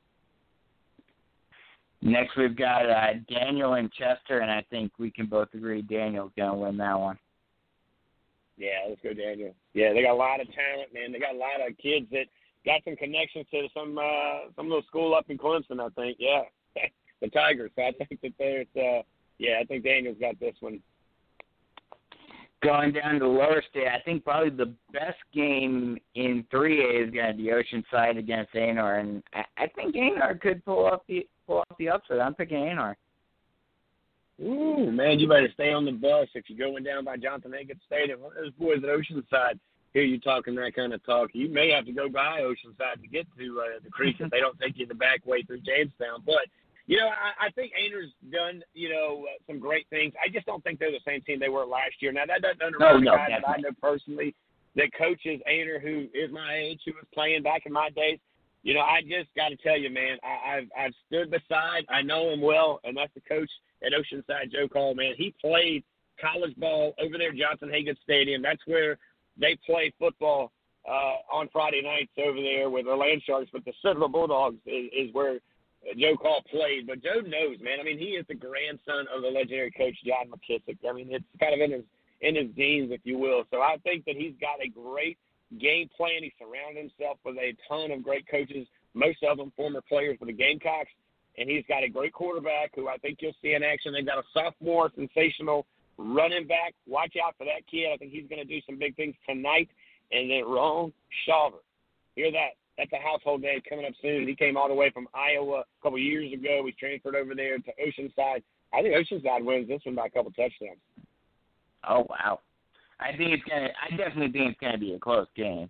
Next, 2.01 2.37
we've 2.37 2.55
got 2.55 2.89
uh, 2.89 3.13
Daniel 3.29 3.73
and 3.73 3.91
Chester, 3.91 4.39
and 4.39 4.49
I 4.49 4.63
think 4.69 4.91
we 4.97 5.11
can 5.11 5.25
both 5.25 5.49
agree 5.53 5.81
Daniel's 5.81 6.31
going 6.37 6.51
to 6.51 6.57
win 6.57 6.77
that 6.77 6.97
one. 6.97 7.17
Yeah, 8.57 8.87
let's 8.87 9.01
go 9.01 9.13
Daniel. 9.13 9.53
Yeah, 9.73 9.93
they 9.93 10.03
got 10.03 10.13
a 10.13 10.15
lot 10.15 10.39
of 10.39 10.47
talent, 10.47 10.93
man. 10.93 11.11
They 11.11 11.19
got 11.19 11.35
a 11.35 11.37
lot 11.37 11.65
of 11.65 11.77
kids 11.77 12.05
that 12.11 12.25
got 12.65 12.81
some 12.83 12.95
connections 12.95 13.45
to 13.51 13.67
some 13.73 13.97
uh 13.97 14.51
some 14.55 14.67
little 14.67 14.83
school 14.83 15.15
up 15.15 15.29
in 15.29 15.37
Clemson, 15.37 15.79
I 15.79 15.89
think. 15.89 16.17
Yeah. 16.19 16.41
the 17.21 17.29
Tigers. 17.29 17.71
So 17.75 17.83
I 17.83 17.91
think 17.91 18.19
that 18.21 18.33
there's 18.37 18.67
uh 18.75 19.01
yeah, 19.39 19.59
I 19.59 19.63
think 19.63 19.83
Daniel's 19.83 20.17
got 20.19 20.39
this 20.39 20.55
one. 20.59 20.79
Going 22.61 22.91
down 22.91 23.19
to 23.19 23.27
lower 23.27 23.63
state, 23.69 23.87
I 23.87 24.01
think 24.03 24.25
probably 24.25 24.49
the 24.49 24.73
best 24.91 25.17
game 25.33 25.97
in 26.15 26.45
3A 26.53 27.07
is 27.07 27.13
going 27.13 27.31
to 27.31 27.37
be 27.37 27.45
Oceanside 27.45 28.17
against 28.17 28.53
Aynor, 28.53 28.99
and 28.99 29.23
I, 29.33 29.45
I 29.57 29.67
think 29.67 29.95
Aynor 29.95 30.39
could 30.41 30.63
pull 30.65 30.85
off 30.85 31.01
the 31.07 31.25
pull 31.47 31.59
off 31.59 31.77
the 31.79 31.89
upset. 31.89 32.19
I'm 32.19 32.35
picking 32.35 32.57
Aynor. 32.57 32.95
Ooh, 34.43 34.91
man, 34.91 35.19
you 35.19 35.27
better 35.27 35.49
stay 35.53 35.71
on 35.71 35.85
the 35.85 35.91
bus 35.91 36.27
if 36.33 36.45
you're 36.47 36.69
going 36.69 36.83
down 36.83 37.05
by 37.05 37.17
Jonathan 37.17 37.53
Hagan 37.53 37.79
Stadium. 37.87 38.19
Those 38.35 38.51
boys 38.59 38.77
at 38.83 38.89
Oceanside 38.89 39.59
hear 39.93 40.03
you 40.03 40.19
talking 40.19 40.55
that 40.55 40.75
kind 40.75 40.93
of 40.93 41.03
talk. 41.05 41.29
You 41.33 41.49
may 41.49 41.71
have 41.71 41.85
to 41.85 41.91
go 41.91 42.09
by 42.09 42.41
Oceanside 42.41 43.01
to 43.01 43.07
get 43.07 43.25
to 43.37 43.61
uh, 43.61 43.79
the 43.83 43.89
creek 43.89 44.17
if 44.19 44.29
they 44.31 44.39
don't 44.39 44.59
take 44.59 44.77
you 44.77 44.85
the 44.85 44.95
back 44.95 45.25
way 45.25 45.43
through 45.43 45.61
Jamestown. 45.61 46.23
But 46.25 46.47
you 46.89 46.97
know, 46.97 47.05
I, 47.05 47.47
I 47.47 47.49
think 47.51 47.71
Aynor's 47.77 48.11
done 48.31 48.63
you 48.73 48.89
know 48.89 49.27
uh, 49.29 49.37
some 49.45 49.59
great 49.59 49.87
things. 49.91 50.11
I 50.17 50.27
just 50.27 50.47
don't 50.47 50.63
think 50.63 50.79
they're 50.79 50.91
the 50.91 51.05
same 51.05 51.21
team 51.21 51.39
they 51.39 51.47
were 51.47 51.65
last 51.65 52.01
year. 52.01 52.11
Now 52.11 52.25
that 52.25 52.41
doesn't 52.41 52.61
undermine 52.61 52.93
No, 52.93 52.99
the 52.99 53.05
no, 53.05 53.15
guy 53.15 53.27
that 53.29 53.47
I 53.47 53.61
know 53.61 53.69
personally 53.79 54.33
that 54.75 54.89
coaches 54.97 55.39
Aynor, 55.47 55.79
who 55.79 56.07
is 56.15 56.31
my 56.31 56.55
age, 56.55 56.81
who 56.85 56.93
was 56.93 57.05
playing 57.13 57.43
back 57.43 57.67
in 57.67 57.73
my 57.73 57.91
days. 57.91 58.17
You 58.63 58.73
know, 58.73 58.81
I 58.81 59.01
just 59.01 59.29
got 59.35 59.49
to 59.49 59.55
tell 59.57 59.77
you, 59.77 59.91
man, 59.91 60.17
I, 60.23 60.57
I've 60.57 60.69
I've 60.77 60.93
stood 61.05 61.29
beside. 61.29 61.85
I 61.89 62.01
know 62.01 62.31
him 62.31 62.41
well, 62.41 62.79
and 62.83 62.97
that's 62.97 63.13
the 63.13 63.21
coach 63.21 63.49
at 63.85 63.93
Oceanside, 63.93 64.51
Joe 64.51 64.67
Call. 64.67 64.95
Man, 64.95 65.13
he 65.15 65.33
played 65.39 65.83
college 66.19 66.55
ball 66.57 66.95
over 66.99 67.19
there 67.19 67.29
at 67.29 67.37
Johnson 67.37 67.69
Hagood 67.69 68.01
Stadium. 68.01 68.41
That's 68.41 68.65
where 68.65 68.97
they 69.39 69.57
play 69.63 69.93
football 69.99 70.51
uh, 70.89 71.21
on 71.31 71.49
Friday 71.53 71.83
nights 71.83 72.11
over 72.17 72.41
there 72.41 72.69
with 72.69 72.85
the 72.85 72.95
Land 72.95 73.21
Sharks. 73.27 73.49
But 73.53 73.63
the 73.63 73.73
Citadel 73.83 74.09
Bulldogs 74.09 74.57
is, 74.65 74.89
is 74.91 75.13
where 75.13 75.39
Joe 75.97 76.15
Call 76.17 76.41
played. 76.49 76.87
But 76.87 77.03
Joe 77.03 77.21
knows, 77.21 77.57
man. 77.61 77.79
I 77.79 77.83
mean, 77.83 77.97
he 77.97 78.17
is 78.19 78.25
the 78.27 78.35
grandson 78.35 79.07
of 79.13 79.21
the 79.21 79.29
legendary 79.29 79.71
coach 79.71 79.95
John 80.05 80.29
McKissick. 80.29 80.77
I 80.87 80.93
mean, 80.93 81.07
it's 81.11 81.25
kind 81.39 81.53
of 81.53 81.61
in 81.61 81.71
his 81.71 81.83
in 82.21 82.35
his 82.35 82.51
genes, 82.55 82.91
if 82.91 83.01
you 83.03 83.17
will. 83.17 83.43
So 83.51 83.61
I 83.61 83.77
think 83.83 84.05
that 84.05 84.15
he's 84.15 84.33
got 84.41 84.59
a 84.61 84.67
great 84.67 85.17
game 85.57 85.89
plan. 85.95 86.21
He 86.21 86.33
surrounded 86.37 86.91
himself 86.91 87.17
with 87.23 87.37
a 87.37 87.55
ton 87.67 87.91
of 87.91 88.03
great 88.03 88.27
coaches, 88.29 88.67
most 88.93 89.23
of 89.23 89.37
them 89.37 89.53
former 89.55 89.81
players 89.81 90.17
for 90.19 90.25
the 90.25 90.33
Gamecocks. 90.33 90.91
And 91.37 91.49
he's 91.49 91.63
got 91.69 91.83
a 91.83 91.89
great 91.89 92.11
quarterback 92.11 92.71
who 92.75 92.89
I 92.89 92.97
think 92.97 93.19
you'll 93.21 93.35
see 93.41 93.53
in 93.53 93.63
action. 93.63 93.93
They've 93.93 94.05
got 94.05 94.17
a 94.17 94.27
sophomore, 94.33 94.91
sensational 94.95 95.65
running 95.97 96.47
back. 96.47 96.73
Watch 96.85 97.15
out 97.23 97.35
for 97.37 97.45
that 97.45 97.65
kid. 97.71 97.87
I 97.93 97.97
think 97.97 98.11
he's 98.11 98.27
going 98.27 98.45
to 98.45 98.47
do 98.47 98.59
some 98.65 98.77
big 98.77 98.97
things 98.97 99.15
tonight. 99.27 99.69
And 100.11 100.29
then 100.29 100.43
Ron 100.45 100.91
Shaver. 101.25 101.63
Hear 102.15 102.31
that? 102.31 102.58
That's 102.79 102.93
a 102.93 103.05
household 103.05 103.41
name 103.41 103.59
coming 103.67 103.85
up 103.85 103.91
soon. 104.01 104.25
He 104.25 104.35
came 104.35 104.55
all 104.55 104.69
the 104.69 104.73
way 104.73 104.89
from 104.89 105.09
Iowa 105.13 105.59
a 105.59 105.83
couple 105.83 105.99
years 105.99 106.31
ago. 106.31 106.63
He's 106.65 106.75
transferred 106.75 107.15
over 107.15 107.35
there 107.35 107.57
to 107.57 107.71
Oceanside. 107.85 108.41
I 108.73 108.81
think 108.81 108.95
Oceanside 108.95 109.43
wins 109.43 109.67
this 109.67 109.81
one 109.83 109.95
by 109.95 110.05
a 110.05 110.09
couple 110.09 110.31
touchdowns. 110.31 110.79
Oh 111.87 112.07
wow, 112.09 112.39
I 113.01 113.17
think 113.17 113.31
it's 113.31 113.43
gonna. 113.43 113.67
I 113.83 113.95
definitely 113.97 114.31
think 114.31 114.51
it's 114.51 114.59
gonna 114.61 114.77
be 114.77 114.93
a 114.93 114.99
close 114.99 115.27
game. 115.35 115.69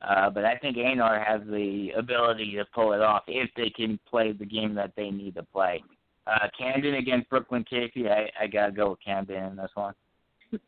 Uh, 0.00 0.30
but 0.30 0.46
I 0.46 0.56
think 0.56 0.78
Aynor 0.78 1.22
has 1.22 1.42
the 1.46 1.90
ability 1.96 2.54
to 2.56 2.64
pull 2.74 2.94
it 2.94 3.02
off 3.02 3.24
if 3.26 3.50
they 3.54 3.68
can 3.68 3.98
play 4.08 4.32
the 4.32 4.44
game 4.46 4.74
that 4.74 4.92
they 4.96 5.10
need 5.10 5.34
to 5.34 5.42
play. 5.42 5.82
Uh, 6.26 6.48
Camden 6.58 6.94
against 6.94 7.30
Brookland-Cayce, 7.30 7.92
I, 7.96 8.28
I 8.42 8.46
gotta 8.46 8.72
go 8.72 8.90
with 8.90 8.98
Camden 9.04 9.42
in 9.44 9.56
this 9.56 9.70
one. 9.74 9.94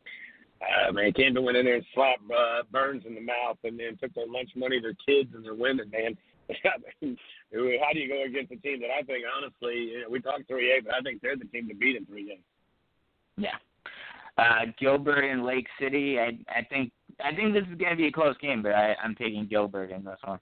Uh, 0.60 0.92
man, 0.92 1.12
Camden 1.12 1.44
went 1.44 1.56
in 1.56 1.64
there 1.64 1.76
and 1.76 1.86
slapped 1.94 2.22
uh, 2.30 2.62
Byrnes 2.70 3.04
in 3.06 3.14
the 3.14 3.20
mouth, 3.20 3.58
and 3.64 3.78
then 3.78 3.96
took 4.00 4.12
their 4.14 4.26
lunch 4.26 4.50
money, 4.56 4.80
their 4.80 4.96
kids, 5.06 5.30
and 5.34 5.44
their 5.44 5.54
women. 5.54 5.90
Man, 5.90 6.16
how 6.64 7.92
do 7.92 8.00
you 8.00 8.08
go 8.08 8.24
against 8.24 8.52
a 8.52 8.56
team 8.56 8.80
that 8.80 8.90
I 8.90 9.02
think, 9.02 9.24
honestly, 9.36 9.92
you 9.92 10.00
know, 10.02 10.10
we 10.10 10.20
talked 10.20 10.50
3A, 10.50 10.84
but 10.84 10.94
I 10.94 11.00
think 11.02 11.22
they're 11.22 11.36
the 11.36 11.44
team 11.44 11.68
to 11.68 11.74
beat 11.74 11.96
in 11.96 12.06
3A. 12.06 12.38
Yeah. 13.36 13.56
Uh, 14.36 14.66
Gilbert 14.78 15.22
and 15.22 15.44
Lake 15.44 15.66
City, 15.80 16.18
I 16.18 16.38
I 16.48 16.62
think 16.70 16.92
I 17.24 17.34
think 17.34 17.54
this 17.54 17.64
is 17.64 17.76
gonna 17.76 17.96
be 17.96 18.06
a 18.06 18.12
close 18.12 18.36
game, 18.38 18.62
but 18.62 18.72
I, 18.72 18.94
I'm 19.02 19.16
taking 19.16 19.46
Gilbert 19.46 19.90
in 19.90 20.04
this 20.04 20.18
one. 20.24 20.38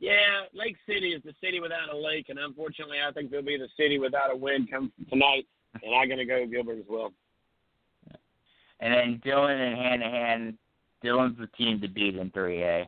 Yeah, 0.00 0.46
Lake 0.54 0.76
City 0.86 1.08
is 1.08 1.22
the 1.24 1.34
city 1.42 1.60
without 1.60 1.92
a 1.92 1.96
lake, 1.96 2.28
and 2.28 2.38
unfortunately, 2.38 2.98
I 3.06 3.12
think 3.12 3.30
they'll 3.30 3.42
be 3.42 3.58
the 3.58 3.68
city 3.76 3.98
without 3.98 4.32
a 4.32 4.36
win 4.36 4.66
come 4.66 4.92
tonight. 5.10 5.46
And 5.82 5.94
I'm 5.94 6.08
going 6.08 6.18
to 6.18 6.24
go 6.24 6.46
Gilbert 6.46 6.78
as 6.78 6.84
well. 6.88 7.12
And 8.80 8.92
then 8.92 9.20
Dillon 9.24 9.58
and 9.60 9.76
Hanahan, 9.76 10.54
Dillon's 11.02 11.38
the 11.38 11.48
team 11.48 11.80
to 11.80 11.88
beat 11.88 12.16
in 12.16 12.30
3A. 12.30 12.86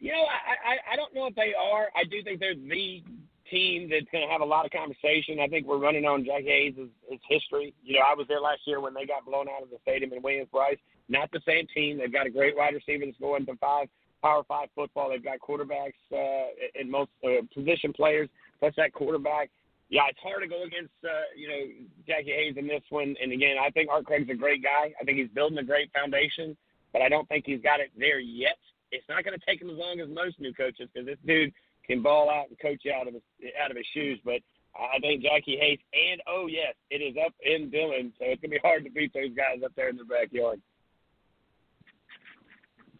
You 0.00 0.10
know, 0.10 0.24
I, 0.24 0.72
I 0.72 0.94
I 0.94 0.96
don't 0.96 1.14
know 1.14 1.26
if 1.26 1.34
they 1.36 1.54
are. 1.54 1.86
I 1.94 2.02
do 2.02 2.24
think 2.24 2.40
they're 2.40 2.56
the 2.56 3.04
team 3.48 3.88
that's 3.88 4.10
going 4.10 4.26
to 4.26 4.32
have 4.32 4.40
a 4.40 4.44
lot 4.44 4.64
of 4.64 4.72
conversation. 4.72 5.38
I 5.38 5.46
think 5.46 5.66
we're 5.66 5.78
running 5.78 6.06
on 6.06 6.24
Jack 6.24 6.42
Hayes' 6.42 6.74
his, 6.76 6.88
his 7.08 7.20
history. 7.28 7.72
You 7.84 8.00
know, 8.00 8.04
I 8.10 8.14
was 8.14 8.26
there 8.26 8.40
last 8.40 8.62
year 8.66 8.80
when 8.80 8.94
they 8.94 9.06
got 9.06 9.24
blown 9.24 9.46
out 9.48 9.62
of 9.62 9.70
the 9.70 9.78
stadium 9.82 10.12
in 10.12 10.22
Williams 10.22 10.48
Brice. 10.50 10.78
Not 11.08 11.30
the 11.30 11.40
same 11.46 11.66
team. 11.72 11.98
They've 11.98 12.12
got 12.12 12.26
a 12.26 12.30
great 12.30 12.56
wide 12.56 12.74
receiver 12.74 13.04
that's 13.04 13.18
going 13.18 13.46
to 13.46 13.56
five 13.56 13.86
Power 14.22 14.42
Five 14.48 14.68
football. 14.74 15.10
They've 15.10 15.22
got 15.22 15.38
quarterbacks 15.38 15.98
uh, 16.12 16.50
and 16.74 16.90
most 16.90 17.10
uh, 17.24 17.42
position 17.54 17.92
players 17.92 18.28
plus 18.58 18.72
that 18.76 18.92
quarterback. 18.92 19.50
Yeah, 19.92 20.08
it's 20.08 20.24
hard 20.24 20.40
to 20.40 20.48
go 20.48 20.64
against 20.64 20.96
uh, 21.04 21.28
you 21.36 21.48
know 21.52 21.60
Jackie 22.08 22.32
Hayes 22.32 22.56
in 22.56 22.66
this 22.66 22.82
one. 22.88 23.14
And 23.20 23.30
again, 23.30 23.60
I 23.60 23.68
think 23.68 23.90
Art 23.92 24.06
Craig's 24.06 24.30
a 24.30 24.34
great 24.34 24.64
guy. 24.64 24.88
I 24.98 25.04
think 25.04 25.18
he's 25.18 25.28
building 25.28 25.58
a 25.58 25.62
great 25.62 25.92
foundation, 25.92 26.56
but 26.94 27.02
I 27.02 27.10
don't 27.10 27.28
think 27.28 27.44
he's 27.44 27.60
got 27.60 27.78
it 27.78 27.92
there 27.94 28.18
yet. 28.18 28.56
It's 28.90 29.04
not 29.10 29.22
going 29.22 29.38
to 29.38 29.46
take 29.46 29.60
him 29.60 29.68
as 29.68 29.76
long 29.76 30.00
as 30.00 30.08
most 30.08 30.40
new 30.40 30.54
coaches 30.54 30.88
because 30.88 31.04
this 31.04 31.20
dude 31.26 31.52
can 31.86 32.00
ball 32.00 32.30
out 32.30 32.48
and 32.48 32.58
coach 32.58 32.88
out 32.88 33.06
of 33.06 33.12
his 33.12 33.22
out 33.62 33.70
of 33.70 33.76
his 33.76 33.84
shoes. 33.92 34.18
But 34.24 34.40
I 34.72 34.98
think 35.02 35.22
Jackie 35.22 35.60
Hayes 35.60 35.78
and 35.92 36.22
oh 36.26 36.48
yes, 36.48 36.72
it 36.88 37.04
is 37.04 37.14
up 37.20 37.34
in 37.44 37.68
Dillon, 37.68 38.14
so 38.18 38.24
it's 38.24 38.40
gonna 38.40 38.56
be 38.56 38.64
hard 38.64 38.84
to 38.84 38.90
beat 38.90 39.12
those 39.12 39.36
guys 39.36 39.60
up 39.62 39.76
there 39.76 39.90
in 39.90 39.98
the 39.98 40.08
backyard. 40.08 40.58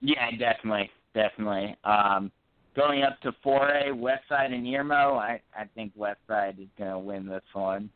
Yeah, 0.03 0.29
definitely, 0.37 0.91
definitely. 1.15 1.75
Um, 1.85 2.31
going 2.77 3.03
up 3.03 3.21
to 3.21 3.33
4A, 3.45 3.93
Westside 3.93 4.53
and 4.53 4.67
Yermo, 4.67 5.19
I 5.19 5.41
I 5.57 5.65
think 5.75 5.93
Westside 5.97 6.61
is 6.61 6.69
going 6.79 6.91
to 6.91 6.99
win 6.99 7.27
this 7.27 7.43
one. 7.53 7.91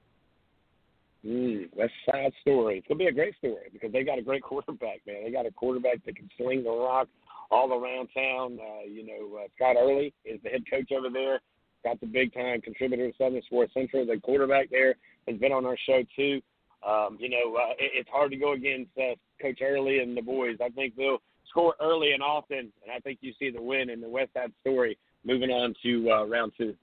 Mm, 1.27 1.69
West 1.75 1.93
Side 2.09 2.33
story. 2.43 2.79
It's 2.79 2.87
gonna 2.87 2.99
be 2.99 3.07
a 3.07 3.13
great 3.13 3.37
story 3.39 3.69
because 3.73 3.91
they 3.91 4.05
got 4.05 4.19
a 4.19 4.23
great 4.23 4.43
quarterback, 4.45 5.01
man. 5.07 5.25
They 5.25 5.33
got 5.33 5.47
a 5.47 5.51
quarterback 5.51 6.05
that 6.05 6.17
can 6.17 6.31
sling 6.37 6.63
the 6.63 6.71
rock 6.71 7.09
all 7.51 7.73
around 7.73 8.09
town. 8.15 8.59
Uh, 8.61 8.85
you 8.87 9.05
know, 9.05 9.39
uh, 9.39 9.49
Scott 9.57 9.77
Early 9.79 10.15
is 10.25 10.41
the 10.45 10.51
head 10.51 10.63
coach 10.71 10.93
over 10.97 11.09
there. 11.11 11.41
Got 11.85 12.01
the 12.01 12.07
big 12.07 12.33
time 12.33 12.61
contributor 12.61 13.11
to 13.11 13.17
Southern 13.17 13.43
Sports 13.43 13.75
Central. 13.75 14.07
The 14.07 14.21
quarterback 14.21 14.71
there 14.71 14.95
has 15.27 15.37
been 15.39 15.53
on 15.53 15.67
our 15.67 15.77
show 15.87 16.03
too. 16.15 16.41
Um, 16.87 17.17
you 17.19 17.29
know, 17.29 17.57
uh, 17.57 17.73
it, 17.79 17.91
it's 17.95 18.11
hard 18.11 18.31
to 18.31 18.37
go 18.37 18.53
against 18.53 18.91
uh, 18.97 19.17
Coach 19.43 19.61
Early 19.63 19.99
and 19.99 20.17
the 20.17 20.23
boys. 20.23 20.59
I 20.63 20.69
think 20.69 20.95
they'll 20.95 21.19
score 21.49 21.75
early 21.81 22.13
and 22.13 22.23
often, 22.23 22.59
and 22.59 22.93
I 22.95 22.99
think 23.01 23.19
you 23.21 23.33
see 23.39 23.51
the 23.51 23.63
win 23.63 23.91
in 23.91 24.01
the 24.01 24.09
West 24.09 24.33
Side 24.35 24.53
story. 24.61 24.99
Moving 25.25 25.51
on 25.51 25.75
to 25.83 26.11
uh, 26.11 26.27
round 26.27 26.53
two. 26.57 26.75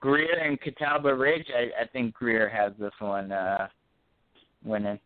Greer 0.00 0.38
and 0.38 0.60
Catawba 0.60 1.14
Ridge. 1.14 1.46
I, 1.56 1.82
I 1.82 1.86
think 1.86 2.12
Greer 2.12 2.46
has 2.46 2.72
this 2.78 2.92
one 2.98 3.32
uh, 3.32 3.68
winning. 4.62 4.98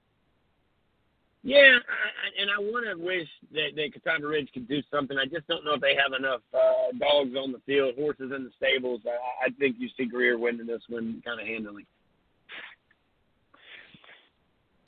Yeah, 1.44 1.78
I, 1.78 2.42
and 2.42 2.50
I 2.50 2.58
want 2.58 2.84
to 2.86 3.04
wish 3.04 3.28
that, 3.52 3.76
that 3.76 3.92
Catawba 3.92 4.26
Ridge 4.26 4.48
could 4.52 4.66
do 4.66 4.82
something. 4.90 5.16
I 5.16 5.24
just 5.24 5.46
don't 5.46 5.64
know 5.64 5.74
if 5.74 5.80
they 5.80 5.94
have 5.94 6.18
enough 6.18 6.40
uh, 6.52 6.98
dogs 6.98 7.36
on 7.36 7.52
the 7.52 7.60
field, 7.64 7.94
horses 7.96 8.32
in 8.34 8.42
the 8.42 8.50
stables. 8.56 9.00
I, 9.06 9.46
I 9.46 9.50
think 9.58 9.76
you 9.78 9.88
see 9.96 10.04
Greer 10.04 10.36
winning 10.36 10.66
this 10.66 10.82
one 10.88 11.22
kind 11.24 11.40
of 11.40 11.46
handily. 11.46 11.86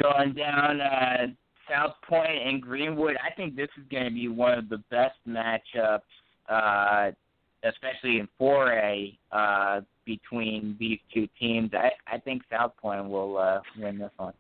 Going 0.03 0.33
down 0.33 0.81
uh, 0.81 1.27
South 1.71 1.95
Point 2.09 2.43
and 2.45 2.61
Greenwood, 2.61 3.17
I 3.25 3.33
think 3.35 3.57
this 3.57 3.69
is 3.79 3.85
going 3.91 4.05
to 4.05 4.11
be 4.11 4.29
one 4.29 4.59
of 4.59 4.69
the 4.69 4.79
best 4.91 5.17
matchups, 5.29 6.01
uh, 6.49 7.11
especially 7.63 8.19
in 8.19 8.29
4A, 8.41 9.19
uh, 9.33 9.81
between 10.05 10.77
these 10.79 10.99
two 11.15 11.29
teams. 11.39 11.71
I, 11.75 11.91
I 12.07 12.19
think 12.19 12.43
South 12.51 12.73
Point 12.81 13.09
will 13.09 13.37
uh, 13.37 13.61
win 13.79 13.99
this 13.99 14.11
one. 14.17 14.35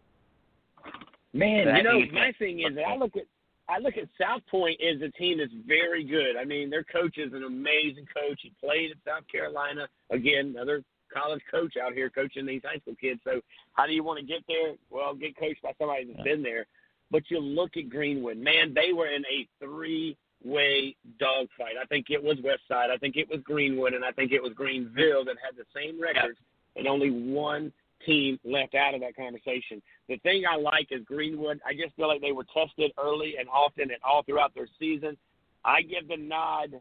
Man, 1.32 1.66
But 1.66 1.76
you 1.76 1.82
know, 1.84 2.00
my 2.12 2.32
thing 2.38 2.60
is 2.60 2.74
that 2.74 2.88
I 2.88 2.96
look 2.96 3.16
at 3.16 3.24
I 3.68 3.78
look 3.78 3.96
at 3.96 4.08
South 4.20 4.42
Point 4.50 4.80
as 4.80 5.00
a 5.00 5.10
team 5.12 5.38
that's 5.38 5.52
very 5.64 6.02
good. 6.02 6.36
I 6.36 6.44
mean, 6.44 6.70
their 6.70 6.82
coach 6.82 7.18
is 7.18 7.32
an 7.32 7.44
amazing 7.44 8.06
coach. 8.12 8.40
He 8.42 8.52
played 8.60 8.90
at 8.90 8.96
South 9.06 9.22
Carolina. 9.30 9.86
Again, 10.10 10.54
another 10.56 10.82
college 11.14 11.42
coach 11.48 11.74
out 11.76 11.92
here 11.92 12.10
coaching 12.10 12.46
these 12.46 12.62
high 12.64 12.78
school 12.80 12.96
kids. 13.00 13.20
So 13.22 13.40
how 13.74 13.86
do 13.86 13.92
you 13.92 14.02
want 14.02 14.18
to 14.18 14.26
get 14.26 14.42
there? 14.48 14.74
Well, 14.90 15.14
get 15.14 15.38
coached 15.38 15.62
by 15.62 15.72
somebody 15.78 16.06
that's 16.06 16.24
been 16.24 16.42
there. 16.42 16.66
But 17.10 17.24
you 17.28 17.40
look 17.40 17.76
at 17.76 17.90
Greenwood, 17.90 18.38
man, 18.38 18.74
they 18.74 18.92
were 18.92 19.08
in 19.08 19.24
a 19.26 19.48
three 19.62 20.16
way 20.44 20.96
dogfight. 21.18 21.74
I 21.80 21.84
think 21.86 22.06
it 22.10 22.22
was 22.22 22.38
West 22.42 22.62
Side, 22.68 22.90
I 22.92 22.96
think 22.96 23.16
it 23.16 23.28
was 23.28 23.40
Greenwood, 23.44 23.94
and 23.94 24.04
I 24.04 24.12
think 24.12 24.32
it 24.32 24.42
was 24.42 24.52
Greenville 24.54 25.24
that 25.24 25.36
had 25.44 25.56
the 25.56 25.66
same 25.74 26.00
records 26.00 26.38
and 26.76 26.86
only 26.86 27.10
one 27.10 27.72
team 28.06 28.38
left 28.44 28.74
out 28.74 28.94
of 28.94 29.00
that 29.00 29.16
conversation. 29.16 29.82
The 30.08 30.16
thing 30.18 30.44
I 30.50 30.56
like 30.56 30.88
is 30.90 31.04
Greenwood. 31.04 31.60
I 31.66 31.74
just 31.74 31.94
feel 31.96 32.08
like 32.08 32.20
they 32.20 32.32
were 32.32 32.46
tested 32.54 32.92
early 32.98 33.34
and 33.38 33.48
often 33.48 33.90
and 33.90 34.00
all 34.02 34.22
throughout 34.22 34.54
their 34.54 34.68
season. 34.78 35.16
I 35.64 35.82
give 35.82 36.08
the 36.08 36.16
nod 36.16 36.80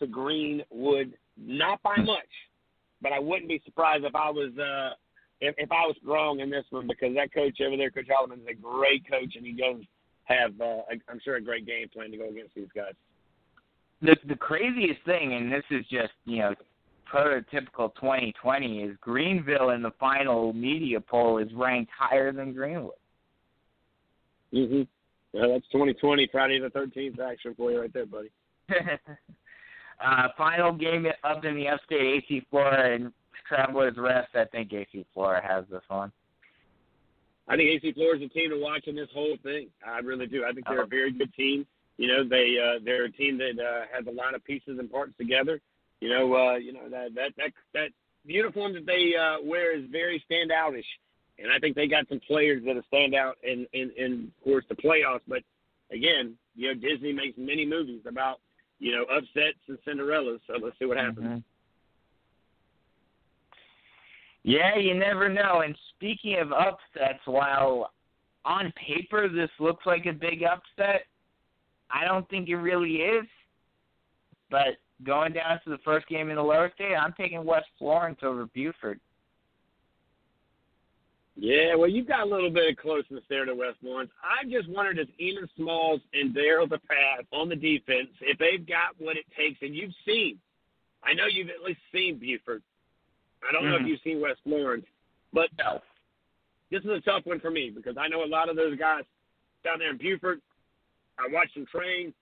to 0.00 0.06
Greenwood, 0.06 1.14
not 1.36 1.82
by 1.82 1.96
much, 1.96 2.28
but 3.00 3.12
I 3.12 3.18
wouldn't 3.18 3.48
be 3.48 3.62
surprised 3.64 4.04
if 4.04 4.14
I 4.14 4.30
was 4.30 4.56
uh 4.58 4.94
if, 5.40 5.54
if 5.58 5.70
I 5.70 5.86
was 5.86 5.96
wrong 6.04 6.40
in 6.40 6.50
this 6.50 6.64
one 6.70 6.86
because 6.86 7.14
that 7.14 7.32
coach 7.32 7.60
over 7.64 7.76
there, 7.76 7.90
Coach 7.90 8.08
Holloman, 8.08 8.40
is 8.40 8.46
a 8.50 8.54
great 8.54 9.08
coach 9.08 9.34
and 9.36 9.46
he 9.46 9.52
does 9.52 9.76
have 10.24 10.52
uh, 10.60 10.82
a, 10.90 11.00
I'm 11.08 11.20
sure 11.24 11.36
a 11.36 11.40
great 11.40 11.66
game 11.66 11.88
plan 11.92 12.10
to 12.10 12.16
go 12.16 12.28
against 12.28 12.54
these 12.54 12.68
guys. 12.74 12.92
The 14.00 14.16
the 14.28 14.36
craziest 14.36 15.02
thing, 15.04 15.34
and 15.34 15.50
this 15.50 15.64
is 15.70 15.84
just 15.90 16.12
you 16.24 16.38
know 16.38 16.54
prototypical 17.12 17.94
2020, 17.96 18.82
is 18.82 18.96
Greenville 19.00 19.70
in 19.70 19.82
the 19.82 19.90
final 19.98 20.52
media 20.52 21.00
poll 21.00 21.38
is 21.38 21.48
ranked 21.54 21.90
higher 21.98 22.32
than 22.32 22.52
Greenwood. 22.52 22.92
Mhm. 24.52 24.86
Yeah, 25.32 25.46
that's 25.48 25.66
2020 25.72 26.28
Friday 26.30 26.58
the 26.60 26.70
13th 26.70 27.20
action 27.20 27.54
for 27.54 27.70
you 27.70 27.80
right 27.80 27.92
there, 27.92 28.06
buddy. 28.06 28.30
uh, 28.70 30.28
final 30.36 30.72
game 30.72 31.06
up 31.24 31.44
in 31.44 31.54
the 31.54 31.68
upstate, 31.68 32.24
AC 32.24 32.46
Flora 32.50 32.94
and 32.94 33.12
Travelers 33.46 33.96
Rest. 33.96 34.34
I 34.34 34.44
think 34.44 34.72
AC 34.72 35.06
Flora 35.14 35.46
has 35.46 35.64
this 35.70 35.82
one. 35.88 36.12
I 37.48 37.56
think 37.56 37.70
AC 37.70 37.92
Flora 37.92 38.16
is 38.16 38.22
a 38.22 38.28
team 38.28 38.50
to 38.50 38.60
watch 38.60 38.86
in 38.86 38.94
this 38.94 39.08
whole 39.14 39.36
thing. 39.42 39.68
I 39.86 39.98
really 40.00 40.26
do. 40.26 40.44
I 40.44 40.52
think 40.52 40.66
they're 40.66 40.82
a 40.82 40.86
very 40.86 41.12
good 41.12 41.32
team. 41.34 41.66
You 41.96 42.06
know, 42.08 42.28
they 42.28 42.56
uh, 42.62 42.78
they're 42.84 43.06
a 43.06 43.12
team 43.12 43.38
that 43.38 43.58
uh, 43.58 43.86
has 43.92 44.06
a 44.06 44.10
lot 44.10 44.34
of 44.34 44.44
pieces 44.44 44.78
and 44.78 44.90
parts 44.90 45.12
together. 45.18 45.60
You 46.00 46.10
know, 46.10 46.34
uh, 46.34 46.56
you 46.56 46.72
know 46.72 46.88
that 46.90 47.14
that 47.14 47.32
that 47.36 47.50
that 47.74 47.88
uniform 48.24 48.74
that 48.74 48.86
they 48.86 49.12
uh, 49.18 49.42
wear 49.42 49.76
is 49.76 49.84
very 49.90 50.22
standoutish, 50.30 50.84
and 51.38 51.50
I 51.50 51.58
think 51.58 51.74
they 51.74 51.88
got 51.88 52.08
some 52.08 52.20
players 52.20 52.62
that 52.66 52.76
are 52.76 52.84
stand 52.86 53.14
out 53.14 53.36
in 53.42 53.66
in, 53.72 53.90
in 53.96 54.32
of 54.38 54.44
course 54.44 54.64
the 54.68 54.76
playoffs. 54.76 55.22
But 55.26 55.42
again, 55.90 56.34
you 56.54 56.68
know, 56.68 56.74
Disney 56.74 57.12
makes 57.12 57.36
many 57.38 57.66
movies 57.66 58.02
about 58.06 58.40
you 58.78 58.92
know 58.94 59.04
upsets 59.04 59.58
and 59.68 59.78
Cinderellas. 59.86 60.40
So 60.46 60.54
let's 60.62 60.78
see 60.78 60.84
what 60.84 60.98
happens. 60.98 61.26
Mhm. 61.26 61.42
Yeah, 64.48 64.78
you 64.78 64.94
never 64.94 65.28
know. 65.28 65.60
And 65.60 65.76
speaking 65.94 66.38
of 66.38 66.52
upsets, 66.52 67.20
while 67.26 67.92
on 68.46 68.72
paper 68.72 69.28
this 69.28 69.50
looks 69.60 69.84
like 69.84 70.06
a 70.06 70.12
big 70.12 70.42
upset, 70.42 71.04
I 71.90 72.06
don't 72.06 72.26
think 72.30 72.48
it 72.48 72.56
really 72.56 72.94
is. 72.94 73.26
But 74.50 74.78
going 75.04 75.34
down 75.34 75.60
to 75.64 75.70
the 75.70 75.76
first 75.84 76.08
game 76.08 76.30
in 76.30 76.36
the 76.36 76.42
lower 76.42 76.72
state, 76.74 76.94
I'm 76.94 77.12
taking 77.12 77.44
West 77.44 77.66
Florence 77.78 78.20
over 78.22 78.46
Beaufort. 78.46 78.98
Yeah, 81.36 81.74
well, 81.74 81.90
you've 81.90 82.08
got 82.08 82.26
a 82.26 82.30
little 82.30 82.50
bit 82.50 82.70
of 82.70 82.78
closeness 82.78 83.24
there 83.28 83.44
to 83.44 83.54
West 83.54 83.76
Florence. 83.82 84.10
I 84.24 84.48
just 84.48 84.70
wondered 84.70 84.98
if 84.98 85.08
Eamon 85.20 85.46
Smalls 85.56 86.00
and 86.14 86.34
Daryl 86.34 86.70
the 86.70 86.78
Pass 86.78 87.26
on 87.34 87.50
the 87.50 87.54
defense, 87.54 88.08
if 88.22 88.38
they've 88.38 88.66
got 88.66 88.96
what 88.96 89.18
it 89.18 89.26
takes, 89.36 89.60
and 89.60 89.76
you've 89.76 89.92
seen, 90.06 90.38
I 91.04 91.12
know 91.12 91.26
you've 91.26 91.50
at 91.50 91.62
least 91.62 91.80
seen 91.92 92.18
Beaufort. 92.18 92.62
I 93.46 93.52
don't 93.52 93.64
know 93.64 93.76
if 93.76 93.82
Mhm. 93.82 93.88
you've 93.88 94.00
seen 94.02 94.20
West 94.20 94.40
Florence, 94.42 94.86
but 95.32 95.50
No. 95.58 95.82
this 96.70 96.82
is 96.84 96.90
a 96.90 97.00
tough 97.00 97.24
one 97.26 97.40
for 97.40 97.50
me 97.50 97.70
because 97.70 97.96
I 97.96 98.08
know 98.08 98.24
a 98.24 98.26
lot 98.26 98.48
of 98.48 98.56
those 98.56 98.76
guys 98.76 99.04
down 99.64 99.78
there 99.78 99.90
in 99.90 99.96
Beaufort. 99.96 100.40
I 101.18 101.26
watched 101.28 101.54
them 101.54 101.66
train. 101.66 102.14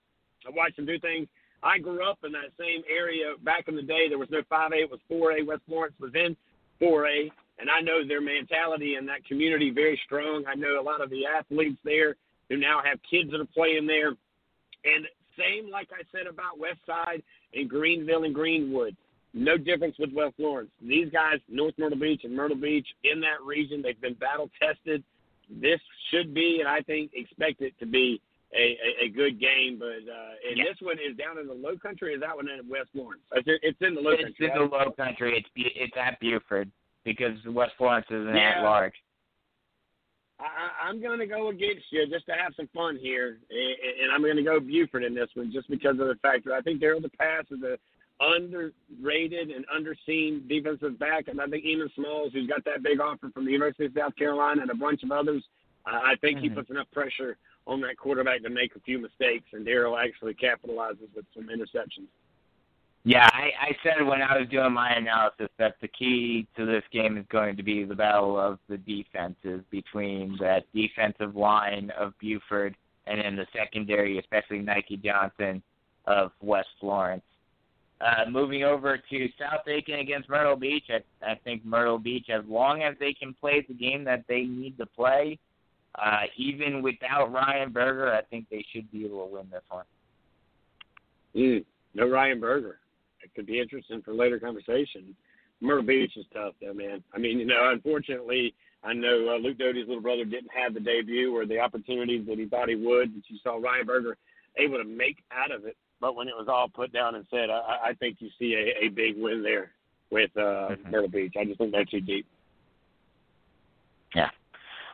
I 0.47 0.51
watched 0.51 0.77
them 0.77 0.87
do 0.87 0.99
things. 0.99 1.29
I 1.63 1.79
grew 1.79 2.03
up 2.05 2.23
in 2.25 2.33
that 2.33 2.53
same 2.57 2.85
area 2.89 3.35
back 3.39 3.69
in 3.69 3.77
the 3.77 3.83
day. 3.83 4.09
There 4.09 4.19
was 4.19 4.31
no 4.31 4.43
5A, 4.45 4.81
it 4.83 4.91
was 4.91 5.01
4A. 5.09 5.43
West 5.43 5.63
Florence 5.67 5.99
was 5.99 6.15
in 6.15 6.37
4A, 6.79 7.33
and 7.59 7.71
I 7.71 7.81
know 7.81 8.05
their 8.05 8.21
mentality 8.21 8.95
in 8.97 9.07
that 9.07 9.25
community 9.25 9.71
very 9.71 9.97
strong. 10.05 10.47
I 10.47 10.55
know 10.55 10.79
a 10.79 10.83
lot 10.83 11.01
of 11.01 11.11
the 11.11 11.27
athletes 11.27 11.81
there 11.83 12.17
who 12.49 12.57
now 12.57 12.81
have 12.83 13.03
kids 13.03 13.31
that 13.31 13.41
are 13.41 13.47
playing 13.47 13.87
there. 13.87 14.17
And 14.85 15.09
same 15.37 15.69
like 15.69 15.93
I 15.93 16.03
said 16.13 16.27
about 16.27 16.59
West 16.59 16.85
Side 16.87 17.23
and 17.53 17.69
Greenville 17.69 18.25
and 18.25 18.35
Greenwood. 18.35 18.97
No 19.35 19.57
difference 19.59 19.97
with 19.99 20.13
West 20.13 20.37
Florence. 20.37 20.71
These 20.81 21.11
guys, 21.13 21.41
North 21.49 21.75
Myrtle 21.79 21.99
Beach 21.99 22.23
and 22.25 22.35
Myrtle 22.35 22.57
Beach, 22.57 22.87
in 23.05 23.21
that 23.21 23.43
region, 23.45 23.83
they've 23.83 24.01
been 24.01 24.15
battle 24.15 24.51
tested. 24.61 25.03
This 25.51 25.81
should 26.11 26.33
be, 26.35 26.59
and 26.61 26.69
I 26.69 26.81
think 26.81 27.11
expect 27.15 27.61
it 27.61 27.75
to 27.81 27.87
be, 27.87 28.21
a, 28.55 28.79
a, 29.03 29.07
a 29.07 29.09
good 29.09 29.39
game. 29.41 29.77
But 29.79 30.11
uh, 30.11 30.49
and 30.49 30.57
Yeah. 30.57 30.65
this 30.65 30.77
one 30.81 30.97
is 30.99 31.17
down 31.17 31.39
in 31.39 31.47
the 31.47 31.55
Low 31.55 31.77
Country. 31.77 32.15
Is 32.15 32.21
that 32.21 32.35
one 32.35 32.49
in 32.49 32.67
West 32.69 32.89
Florence? 32.93 33.23
It's 33.33 33.79
in- 33.83 33.95
the 33.95 34.01
Low 34.01 34.13
It's 34.13 34.23
Country. 34.23 34.47
in 34.47 34.55
the 34.55 34.65
low 34.77 34.91
country. 34.93 35.37
It's 35.37 35.49
it's 35.55 35.97
at 36.01 36.19
Beaufort 36.21 36.69
because 37.05 37.37
West 37.47 37.73
Florence 37.77 38.07
is 38.11 38.27
an 38.27 38.35
Yeah. 38.37 38.55
at 38.59 38.63
large. 38.63 38.95
I, 40.39 40.89
I'm 40.89 41.01
going 41.01 41.19
to 41.19 41.27
go 41.27 41.49
against 41.49 41.85
you 41.91 42.07
just 42.09 42.27
to 42.27 42.33
have 42.33 42.53
some 42.57 42.69
fun 42.75 42.97
here, 43.01 43.39
and, 43.51 44.03
and 44.03 44.13
I'm 44.13 44.21
going 44.23 44.37
to 44.37 44.43
go 44.43 44.61
Beaufort 44.61 45.03
in 45.03 45.15
this 45.15 45.29
one 45.35 45.51
just 45.53 45.69
because 45.71 45.93
of 45.99 46.09
the 46.09 46.19
fact 46.21 46.45
that 46.45 46.53
I 46.55 46.61
think 46.61 46.81
Daryl 46.81 47.01
the 47.03 47.09
Pass 47.09 47.45
is 47.51 47.63
a 47.63 47.79
underrated 48.21 49.51
and 49.51 49.65
underseen 49.69 50.49
defensive 50.49 50.99
back, 50.99 51.29
and 51.29 51.41
I 51.41 51.47
think 51.47 51.65
Eamon 51.65 51.95
Smalls, 51.95 52.33
who's 52.33 52.49
got 52.49 52.65
that 52.65 52.83
big 52.83 53.01
offer 53.01 53.31
from 53.31 53.45
the 53.45 53.53
University 53.53 53.87
of 53.87 53.93
South 53.97 54.17
Carolina 54.17 54.63
and 54.63 54.71
a 54.71 54.75
bunch 54.75 55.03
of 55.03 55.13
others, 55.13 55.43
I 55.85 56.13
I 56.13 56.17
think 56.17 56.41
he 56.41 56.49
Mhm. 56.49 56.55
puts 56.55 56.71
enough 56.71 56.91
pressure 56.93 57.37
on 57.67 57.81
that 57.83 57.97
quarterback 57.97 58.43
to 58.43 58.49
make 58.49 58.75
a 58.77 58.81
few 58.81 58.99
mistakes, 58.99 59.53
and 59.53 59.67
Daryl 59.67 60.03
actually 60.03 60.35
capitalizes 60.35 61.13
with 61.15 61.27
some 61.35 61.49
interceptions. 61.49 62.07
Yeah, 63.05 63.29
I, 63.33 63.53
I 63.61 63.77
said 63.85 64.05
when 64.05 64.21
I 64.21 64.37
was 64.37 64.49
doing 64.49 64.73
my 64.73 64.93
analysis 64.93 65.49
that 65.59 65.77
the 65.81 65.87
key 65.87 66.49
to 66.57 66.67
this 66.67 66.83
game 66.91 67.17
is 67.17 67.25
going 67.29 67.57
to 67.57 67.63
be 67.63 67.85
the 67.85 67.95
battle 67.95 68.37
of 68.37 68.59
the 68.69 68.79
defenses 68.79 69.63
between 69.71 70.37
that 70.39 70.65
defensive 70.73 71.37
line 71.37 71.91
of 71.91 72.19
Beaufort 72.19 72.75
and 73.07 73.21
then 73.21 73.37
the 73.37 73.47
secondary, 73.53 74.19
especially 74.19 74.59
Nike 74.59 74.97
Johnson 74.97 75.63
of 76.07 76.33
West 76.41 76.71
Florence. 76.81 77.23
Uh, 77.99 78.29
moving 78.31 78.63
over 78.63 78.99
to 78.99 79.29
South 79.39 79.67
Aiken 79.67 80.01
against 80.01 80.29
Myrtle 80.29 80.57
Beach, 80.57 80.85
I, 80.91 81.27
I 81.27 81.35
think 81.45 81.65
Myrtle 81.65 81.99
Beach, 81.99 82.27
as 82.29 82.45
long 82.47 82.83
as 82.83 82.95
they 83.01 83.15
can 83.15 83.33
play 83.33 83.65
the 83.67 83.73
game 83.75 84.05
that 84.05 84.25
they 84.29 84.43
need 84.43 84.77
to 84.77 84.85
play, 84.85 85.39
uh, 85.95 86.25
even 86.37 86.83
without 86.83 87.33
Ryan 87.33 87.73
Berger, 87.73 88.13
I 88.13 88.21
think 88.23 88.47
they 88.51 88.65
should 88.71 88.91
be 88.93 89.07
able 89.07 89.27
to 89.27 89.33
win 89.33 89.47
this 89.51 89.63
one. 89.71 89.87
Mm, 91.35 91.65
no 91.95 92.09
Ryan 92.09 92.39
Berger. 92.39 92.79
It 93.23 93.35
could 93.35 93.47
be 93.47 93.61
interesting 93.61 94.03
for 94.03 94.13
later 94.13 94.39
conversation. 94.39 95.17
Myrtle 95.63 95.83
Beach 95.83 96.13
is 96.17 96.27
tough, 96.35 96.53
though, 96.61 96.75
man. 96.75 97.03
I 97.15 97.19
mean, 97.19 97.39
you 97.39 97.47
know, 97.47 97.71
unfortunately, 97.73 98.55
I 98.85 98.93
know 98.93 99.35
uh, 99.35 99.39
Luke 99.39 99.59
Doty's 99.59 99.89
little 99.89 100.03
brother 100.03 100.25
didn't 100.25 100.51
have 100.55 100.75
the 100.75 100.81
debut 100.81 101.35
or 101.35 101.47
the 101.47 101.59
opportunities 101.59 102.27
that 102.29 102.39
he 102.39 102.47
thought 102.47 102.69
he 102.69 102.75
would, 102.75 103.15
but 103.15 103.23
you 103.29 103.39
saw 103.43 103.57
Ryan 103.57 103.87
Berger 103.87 104.17
able 104.59 104.79
to 104.79 104.85
make 104.85 105.25
out 105.33 105.51
of 105.51 105.65
it. 105.65 105.77
But 106.01 106.15
when 106.15 106.29
it 106.29 106.35
was 106.37 106.47
all 106.49 106.69
put 106.69 106.93
down 106.93 107.15
and 107.15 107.25
said, 107.31 107.49
I, 107.51 107.89
I 107.91 107.93
think 107.95 108.17
you 108.21 108.29
see 108.39 108.55
a, 108.55 108.87
a 108.87 108.89
big 108.89 109.15
win 109.17 109.43
there 109.43 109.71
with 110.11 110.31
uh, 110.37 110.71
Mhm. 110.77 110.91
Myrtle 110.91 111.09
Beach. 111.09 111.35
I 111.39 111.45
just 111.45 111.59
think 111.59 111.73
they're 111.73 111.85
too 111.85 112.01
deep. 112.01 112.27
Yeah. 114.15 114.31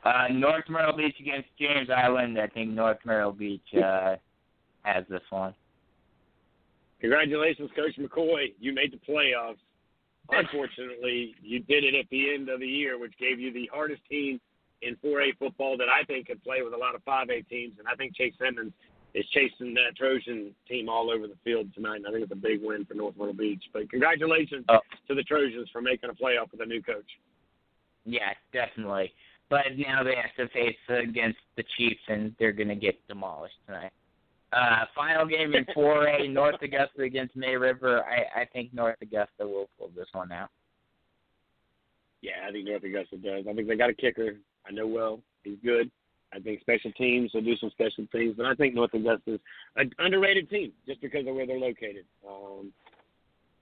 Uh, 0.04 0.28
North 0.32 0.64
Myrtle 0.68 0.96
Beach 0.96 1.14
against 1.20 1.48
James 1.58 1.88
Island. 1.90 2.38
I 2.38 2.46
think 2.48 2.70
North 2.70 2.98
Myrtle 3.04 3.32
Beach 3.32 3.62
uh, 3.74 4.16
has 4.82 5.04
this 5.08 5.22
one. 5.30 5.54
Congratulations, 7.00 7.70
Coach 7.74 7.96
McCoy. 7.98 8.54
You 8.60 8.72
made 8.72 8.92
the 8.92 9.12
playoffs. 9.12 9.58
Unfortunately, 10.30 11.34
you 11.42 11.60
did 11.60 11.82
it 11.84 11.94
at 11.96 12.08
the 12.10 12.32
end 12.32 12.48
of 12.48 12.60
the 12.60 12.66
year, 12.66 12.98
which 12.98 13.12
gave 13.18 13.40
you 13.40 13.52
the 13.52 13.68
hardest 13.72 14.02
team 14.08 14.40
in 14.82 14.96
4A 15.04 15.36
football 15.38 15.76
that 15.76 15.88
I 15.88 16.04
think 16.04 16.28
could 16.28 16.42
play 16.42 16.62
with 16.62 16.72
a 16.74 16.76
lot 16.76 16.94
of 16.94 17.04
5A 17.04 17.48
teams. 17.48 17.74
And 17.78 17.86
I 17.88 17.94
think 17.96 18.14
Chase 18.16 18.34
Simmons 18.40 18.72
is 19.14 19.26
chasing 19.28 19.74
that 19.74 19.96
Trojan 19.96 20.54
team 20.68 20.88
all 20.88 21.10
over 21.10 21.26
the 21.26 21.36
field 21.44 21.72
tonight. 21.74 21.96
And 21.96 22.06
I 22.06 22.10
think 22.10 22.22
it's 22.22 22.32
a 22.32 22.36
big 22.36 22.60
win 22.62 22.84
for 22.84 22.94
North 22.94 23.16
Myrtle 23.16 23.34
Beach. 23.34 23.62
But 23.72 23.90
congratulations 23.90 24.64
Oh. 24.68 24.80
to 25.08 25.14
the 25.14 25.22
Trojans 25.22 25.68
for 25.70 25.82
making 25.82 26.08
a 26.10 26.14
playoff 26.14 26.50
with 26.50 26.60
a 26.62 26.66
new 26.66 26.82
coach. 26.82 27.08
Yeah, 28.04 28.32
definitely. 28.52 29.12
But 29.48 29.76
now 29.76 30.02
they 30.02 30.14
have 30.16 30.34
to 30.38 30.48
face 30.52 30.76
against 30.88 31.38
the 31.56 31.64
Chiefs, 31.76 32.00
and 32.08 32.34
they're 32.38 32.52
going 32.52 32.68
to 32.68 32.74
get 32.74 32.96
demolished 33.06 33.56
tonight. 33.66 33.92
Uh, 34.52 34.84
final 34.94 35.26
game 35.26 35.54
in 35.54 35.64
4A, 35.76 36.28
North 36.32 36.60
Augusta 36.62 37.02
against 37.02 37.36
May 37.36 37.56
River. 37.56 38.04
I, 38.04 38.42
I 38.42 38.44
think 38.46 38.72
North 38.72 38.96
Augusta 39.02 39.46
will 39.46 39.68
pull 39.78 39.90
this 39.94 40.08
one 40.12 40.32
out. 40.32 40.48
Yeah, 42.22 42.46
I 42.48 42.52
think 42.52 42.66
North 42.66 42.84
Augusta 42.84 43.16
does. 43.16 43.44
I 43.48 43.52
think 43.52 43.68
they 43.68 43.76
got 43.76 43.90
a 43.90 43.94
kicker. 43.94 44.36
I 44.66 44.70
know 44.72 44.86
well. 44.86 45.20
He's 45.42 45.58
good. 45.64 45.90
I 46.34 46.40
think 46.40 46.60
special 46.60 46.92
teams 46.92 47.32
will 47.34 47.42
do 47.42 47.56
some 47.56 47.70
special 47.70 48.06
things, 48.10 48.34
but 48.36 48.46
I 48.46 48.54
think 48.54 48.74
North 48.74 48.94
Augusta's 48.94 49.40
an 49.76 49.90
underrated 49.98 50.48
team 50.48 50.72
just 50.86 51.00
because 51.00 51.26
of 51.26 51.34
where 51.34 51.46
they're 51.46 51.58
located. 51.58 52.04
Um, 52.26 52.72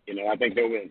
you 0.07 0.15
know, 0.15 0.29
I 0.29 0.37
think 0.37 0.55
they'll 0.55 0.71
win. 0.71 0.91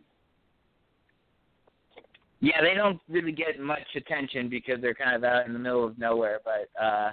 Yeah, 2.41 2.61
they 2.61 2.73
don't 2.73 2.99
really 3.09 3.31
get 3.31 3.59
much 3.59 3.79
attention 3.95 4.49
because 4.49 4.81
they're 4.81 4.93
kind 4.93 5.15
of 5.15 5.23
out 5.23 5.45
in 5.45 5.53
the 5.53 5.59
middle 5.59 5.85
of 5.85 5.97
nowhere. 5.97 6.39
But 6.43 6.81
uh, 6.81 7.11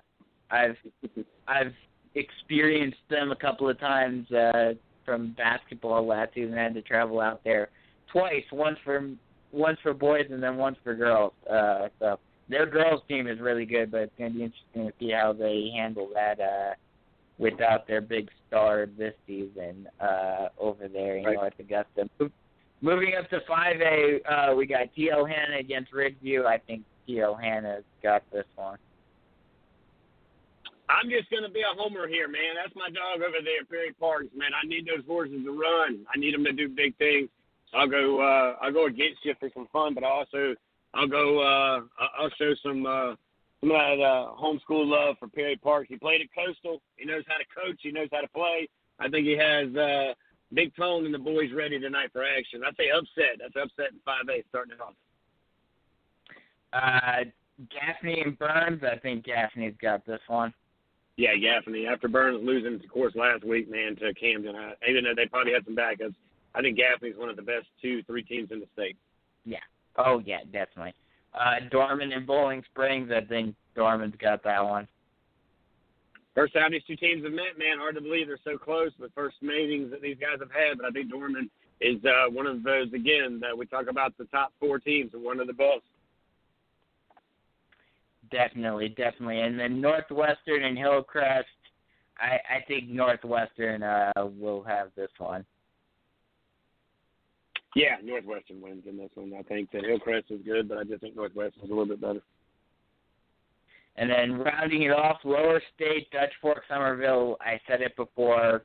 I've 0.50 0.76
I've 1.48 1.74
experienced 2.14 2.98
them 3.10 3.32
a 3.32 3.36
couple 3.36 3.68
of 3.68 3.78
times 3.80 4.30
uh, 4.30 4.74
from 5.04 5.34
basketball 5.36 6.06
last 6.06 6.34
season. 6.34 6.56
I 6.56 6.62
had 6.62 6.74
to 6.74 6.82
travel 6.82 7.20
out 7.20 7.42
there 7.44 7.70
twice, 8.12 8.44
once 8.52 8.78
for 8.84 9.08
once 9.52 9.78
for 9.82 9.94
boys 9.94 10.26
and 10.30 10.42
then 10.42 10.56
once 10.56 10.76
for 10.84 10.94
girls. 10.94 11.32
Uh, 11.50 11.88
so 11.98 12.18
their 12.48 12.66
girls 12.66 13.02
team 13.08 13.26
is 13.26 13.40
really 13.40 13.66
good, 13.66 13.90
but 13.90 14.02
it's 14.02 14.12
going 14.18 14.32
to 14.32 14.38
be 14.38 14.44
interesting 14.44 14.86
to 14.86 14.92
see 14.98 15.12
how 15.12 15.32
they 15.32 15.70
handle 15.76 16.08
that 16.14 16.40
uh, 16.40 16.74
without 17.38 17.86
their 17.86 18.00
big 18.00 18.28
star 18.46 18.86
this 18.98 19.14
season 19.26 19.88
uh, 20.00 20.48
over 20.58 20.88
there 20.88 21.16
in 21.16 21.24
Right. 21.24 21.34
North 21.36 21.54
Augusta. 21.58 22.08
Moving 22.82 23.14
up 23.18 23.28
to 23.30 23.40
5A, 23.50 24.20
uh, 24.52 24.54
we 24.54 24.66
got 24.66 24.88
TL 24.96 25.28
Hanna 25.28 25.58
against 25.58 25.92
Ridgeview. 25.92 26.44
I 26.46 26.58
think 26.58 26.82
TL 27.08 27.40
Hanna's 27.40 27.84
got 28.02 28.22
this 28.32 28.44
one. 28.54 28.78
I'm 30.88 31.10
just 31.10 31.28
going 31.30 31.42
to 31.42 31.50
be 31.50 31.62
a 31.62 31.74
homer 31.76 32.06
here, 32.06 32.28
man. 32.28 32.54
That's 32.54 32.74
my 32.76 32.88
dog 32.90 33.18
over 33.26 33.42
there, 33.42 33.64
Perry 33.68 33.92
Parks, 33.98 34.28
man. 34.36 34.50
I 34.54 34.66
need 34.66 34.86
those 34.86 35.04
horses 35.06 35.42
to 35.44 35.50
run. 35.50 36.06
I 36.14 36.18
need 36.18 36.32
them 36.32 36.44
to 36.44 36.52
do 36.52 36.68
big 36.68 36.96
things. 36.96 37.28
So 37.72 37.78
I'll 37.78 37.88
go. 37.88 38.20
Uh, 38.22 38.54
I'll 38.62 38.72
go 38.72 38.86
against 38.86 39.24
you 39.24 39.34
for 39.40 39.50
some 39.52 39.66
fun, 39.72 39.94
but 39.94 40.04
I 40.04 40.08
also 40.08 40.54
I'll 40.96 41.08
go. 41.08 41.40
Uh, 41.40 41.80
I'll 42.18 42.30
show 42.38 42.54
some 42.62 42.86
uh, 42.86 43.14
some 43.60 43.70
of 43.70 43.76
that 43.76 44.02
uh, 44.02 44.32
homeschool 44.40 44.86
love 44.86 45.16
for 45.18 45.28
Perry 45.28 45.56
Parks. 45.56 45.88
He 45.88 45.96
played 45.96 46.20
at 46.20 46.28
Coastal. 46.34 46.80
He 46.96 47.04
knows 47.04 47.24
how 47.26 47.36
to 47.36 47.44
coach. 47.54 47.78
He 47.82 47.90
knows 47.90 48.08
how 48.12 48.20
to 48.20 48.28
play. 48.28 48.68
I 48.98 49.08
think 49.08 49.26
he 49.26 49.36
has 49.36 49.74
uh, 49.76 50.14
Big 50.52 50.74
Tone 50.76 51.04
and 51.04 51.14
the 51.14 51.18
boys 51.18 51.52
ready 51.54 51.78
tonight 51.78 52.10
for 52.12 52.24
action. 52.24 52.62
I 52.64 52.70
say 52.76 52.90
upset. 52.90 53.38
That's 53.38 53.56
upset 53.56 53.92
in 53.92 53.98
five 54.04 54.24
A 54.30 54.42
starting 54.48 54.74
it 54.74 54.80
off. 54.80 54.94
Uh, 56.72 57.24
Gaffney 57.70 58.22
and 58.22 58.38
Byrnes. 58.38 58.82
I 58.82 58.98
think 58.98 59.24
Gaffney's 59.24 59.74
got 59.80 60.04
this 60.06 60.20
one. 60.28 60.52
Yeah, 61.16 61.34
Gaffney. 61.36 61.86
After 61.86 62.08
Byrnes 62.08 62.44
losing, 62.44 62.74
of 62.74 62.90
course, 62.90 63.14
last 63.14 63.44
week, 63.44 63.70
man, 63.70 63.96
to 63.96 64.12
Camden, 64.14 64.54
I, 64.54 64.74
even 64.88 65.04
though 65.04 65.14
they 65.16 65.26
probably 65.26 65.52
had 65.52 65.64
some 65.64 65.76
backups, 65.76 66.14
I 66.54 66.60
think 66.60 66.76
Gaffney's 66.76 67.16
one 67.16 67.30
of 67.30 67.36
the 67.36 67.42
best 67.42 67.66
two, 67.80 68.02
three 68.02 68.22
teams 68.22 68.50
in 68.50 68.60
the 68.60 68.66
state. 68.74 68.96
Yeah. 69.44 69.58
Oh 69.98 70.22
yeah, 70.24 70.40
definitely. 70.52 70.94
Uh, 71.34 71.68
Dorman 71.70 72.12
and 72.12 72.26
Boiling 72.26 72.62
Springs. 72.70 73.10
I 73.14 73.24
think 73.24 73.54
Dorman's 73.74 74.14
got 74.20 74.42
that 74.44 74.64
one. 74.64 74.88
First 76.34 76.52
time 76.52 76.72
these 76.72 76.82
two 76.86 76.96
teams 76.96 77.24
have 77.24 77.32
met, 77.32 77.58
man, 77.58 77.78
hard 77.78 77.94
to 77.94 78.00
believe 78.00 78.26
they're 78.26 78.38
so 78.44 78.58
close. 78.58 78.90
The 78.98 79.10
first 79.14 79.36
meetings 79.40 79.90
that 79.90 80.02
these 80.02 80.18
guys 80.20 80.38
have 80.40 80.50
had, 80.50 80.76
but 80.76 80.86
I 80.86 80.90
think 80.90 81.10
Dorman 81.10 81.50
is 81.80 81.96
uh, 82.04 82.30
one 82.30 82.46
of 82.46 82.62
those 82.62 82.92
again 82.92 83.38
that 83.40 83.56
we 83.56 83.66
talk 83.66 83.86
about 83.88 84.16
the 84.18 84.24
top 84.26 84.52
four 84.60 84.78
teams 84.78 85.12
and 85.14 85.22
one 85.22 85.40
of 85.40 85.46
the 85.46 85.52
best. 85.52 85.82
Definitely, 88.30 88.90
definitely. 88.90 89.40
And 89.40 89.58
then 89.58 89.80
Northwestern 89.80 90.64
and 90.64 90.76
Hillcrest. 90.76 91.48
I 92.18 92.38
I 92.56 92.64
think 92.66 92.88
Northwestern 92.88 93.82
uh 93.82 94.12
will 94.16 94.62
have 94.64 94.88
this 94.96 95.10
one. 95.18 95.44
Yeah, 97.76 97.96
Northwestern 98.02 98.62
wins 98.62 98.84
in 98.88 98.96
this 98.96 99.10
one. 99.14 99.34
I 99.38 99.42
think 99.42 99.70
that 99.72 99.84
Hillcrest 99.84 100.30
is 100.30 100.40
good, 100.46 100.66
but 100.66 100.78
I 100.78 100.84
just 100.84 101.02
think 101.02 101.14
Northwestern 101.14 101.62
is 101.62 101.70
a 101.70 101.74
little 101.74 101.86
bit 101.86 102.00
better. 102.00 102.22
And 103.96 104.08
then 104.08 104.38
rounding 104.38 104.84
it 104.84 104.92
off, 104.92 105.18
Lower 105.24 105.60
State, 105.74 106.10
Dutch 106.10 106.32
Fork, 106.40 106.62
Summerville. 106.70 107.36
I 107.38 107.60
said 107.68 107.82
it 107.82 107.94
before. 107.94 108.64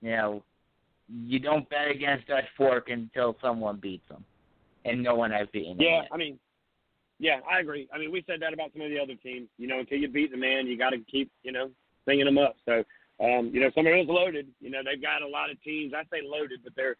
You 0.00 0.10
know, 0.10 0.44
you 1.08 1.40
don't 1.40 1.68
bet 1.70 1.90
against 1.90 2.28
Dutch 2.28 2.44
Fork 2.56 2.88
until 2.88 3.36
someone 3.42 3.80
beats 3.82 4.08
them, 4.08 4.24
and 4.84 5.02
no 5.02 5.16
one 5.16 5.32
has 5.32 5.48
beaten 5.52 5.76
them 5.76 5.84
Yeah, 5.84 6.02
yet. 6.02 6.08
I 6.12 6.16
mean, 6.16 6.38
yeah, 7.18 7.40
I 7.50 7.58
agree. 7.58 7.88
I 7.92 7.98
mean, 7.98 8.12
we 8.12 8.22
said 8.28 8.40
that 8.42 8.52
about 8.52 8.72
some 8.74 8.82
of 8.82 8.90
the 8.90 8.98
other 9.00 9.16
teams. 9.16 9.48
You 9.58 9.66
know, 9.66 9.80
until 9.80 9.98
you 9.98 10.08
beat 10.08 10.30
the 10.30 10.36
man, 10.36 10.68
you 10.68 10.78
got 10.78 10.90
to 10.90 10.98
keep, 11.10 11.32
you 11.42 11.50
know, 11.50 11.68
singing 12.06 12.26
them 12.26 12.38
up. 12.38 12.54
So, 12.64 12.84
um, 13.18 13.50
you 13.52 13.58
know, 13.60 13.72
Summerville's 13.74 14.08
loaded. 14.08 14.46
You 14.60 14.70
know, 14.70 14.82
they've 14.84 15.02
got 15.02 15.22
a 15.22 15.26
lot 15.26 15.50
of 15.50 15.60
teams. 15.64 15.94
I 15.96 16.04
say 16.04 16.22
loaded, 16.24 16.60
but 16.62 16.74
they're 16.76 16.94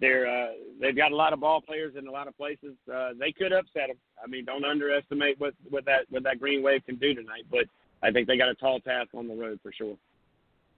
they're 0.00 0.26
uh, 0.26 0.52
they've 0.80 0.96
got 0.96 1.12
a 1.12 1.16
lot 1.16 1.32
of 1.32 1.40
ball 1.40 1.60
players 1.60 1.94
in 1.96 2.06
a 2.06 2.10
lot 2.10 2.28
of 2.28 2.36
places. 2.36 2.74
Uh, 2.92 3.10
they 3.18 3.32
could 3.32 3.52
upset 3.52 3.88
them. 3.88 3.96
I 4.22 4.28
mean, 4.28 4.44
don't 4.44 4.64
underestimate 4.64 5.40
what 5.40 5.54
what 5.68 5.84
that 5.86 6.06
what 6.10 6.22
that 6.24 6.38
Green 6.38 6.62
Wave 6.62 6.84
can 6.86 6.96
do 6.96 7.14
tonight. 7.14 7.44
But 7.50 7.64
I 8.02 8.10
think 8.10 8.26
they 8.26 8.36
got 8.36 8.48
a 8.48 8.54
tall 8.54 8.80
task 8.80 9.08
on 9.14 9.26
the 9.26 9.34
road 9.34 9.58
for 9.62 9.72
sure. 9.72 9.96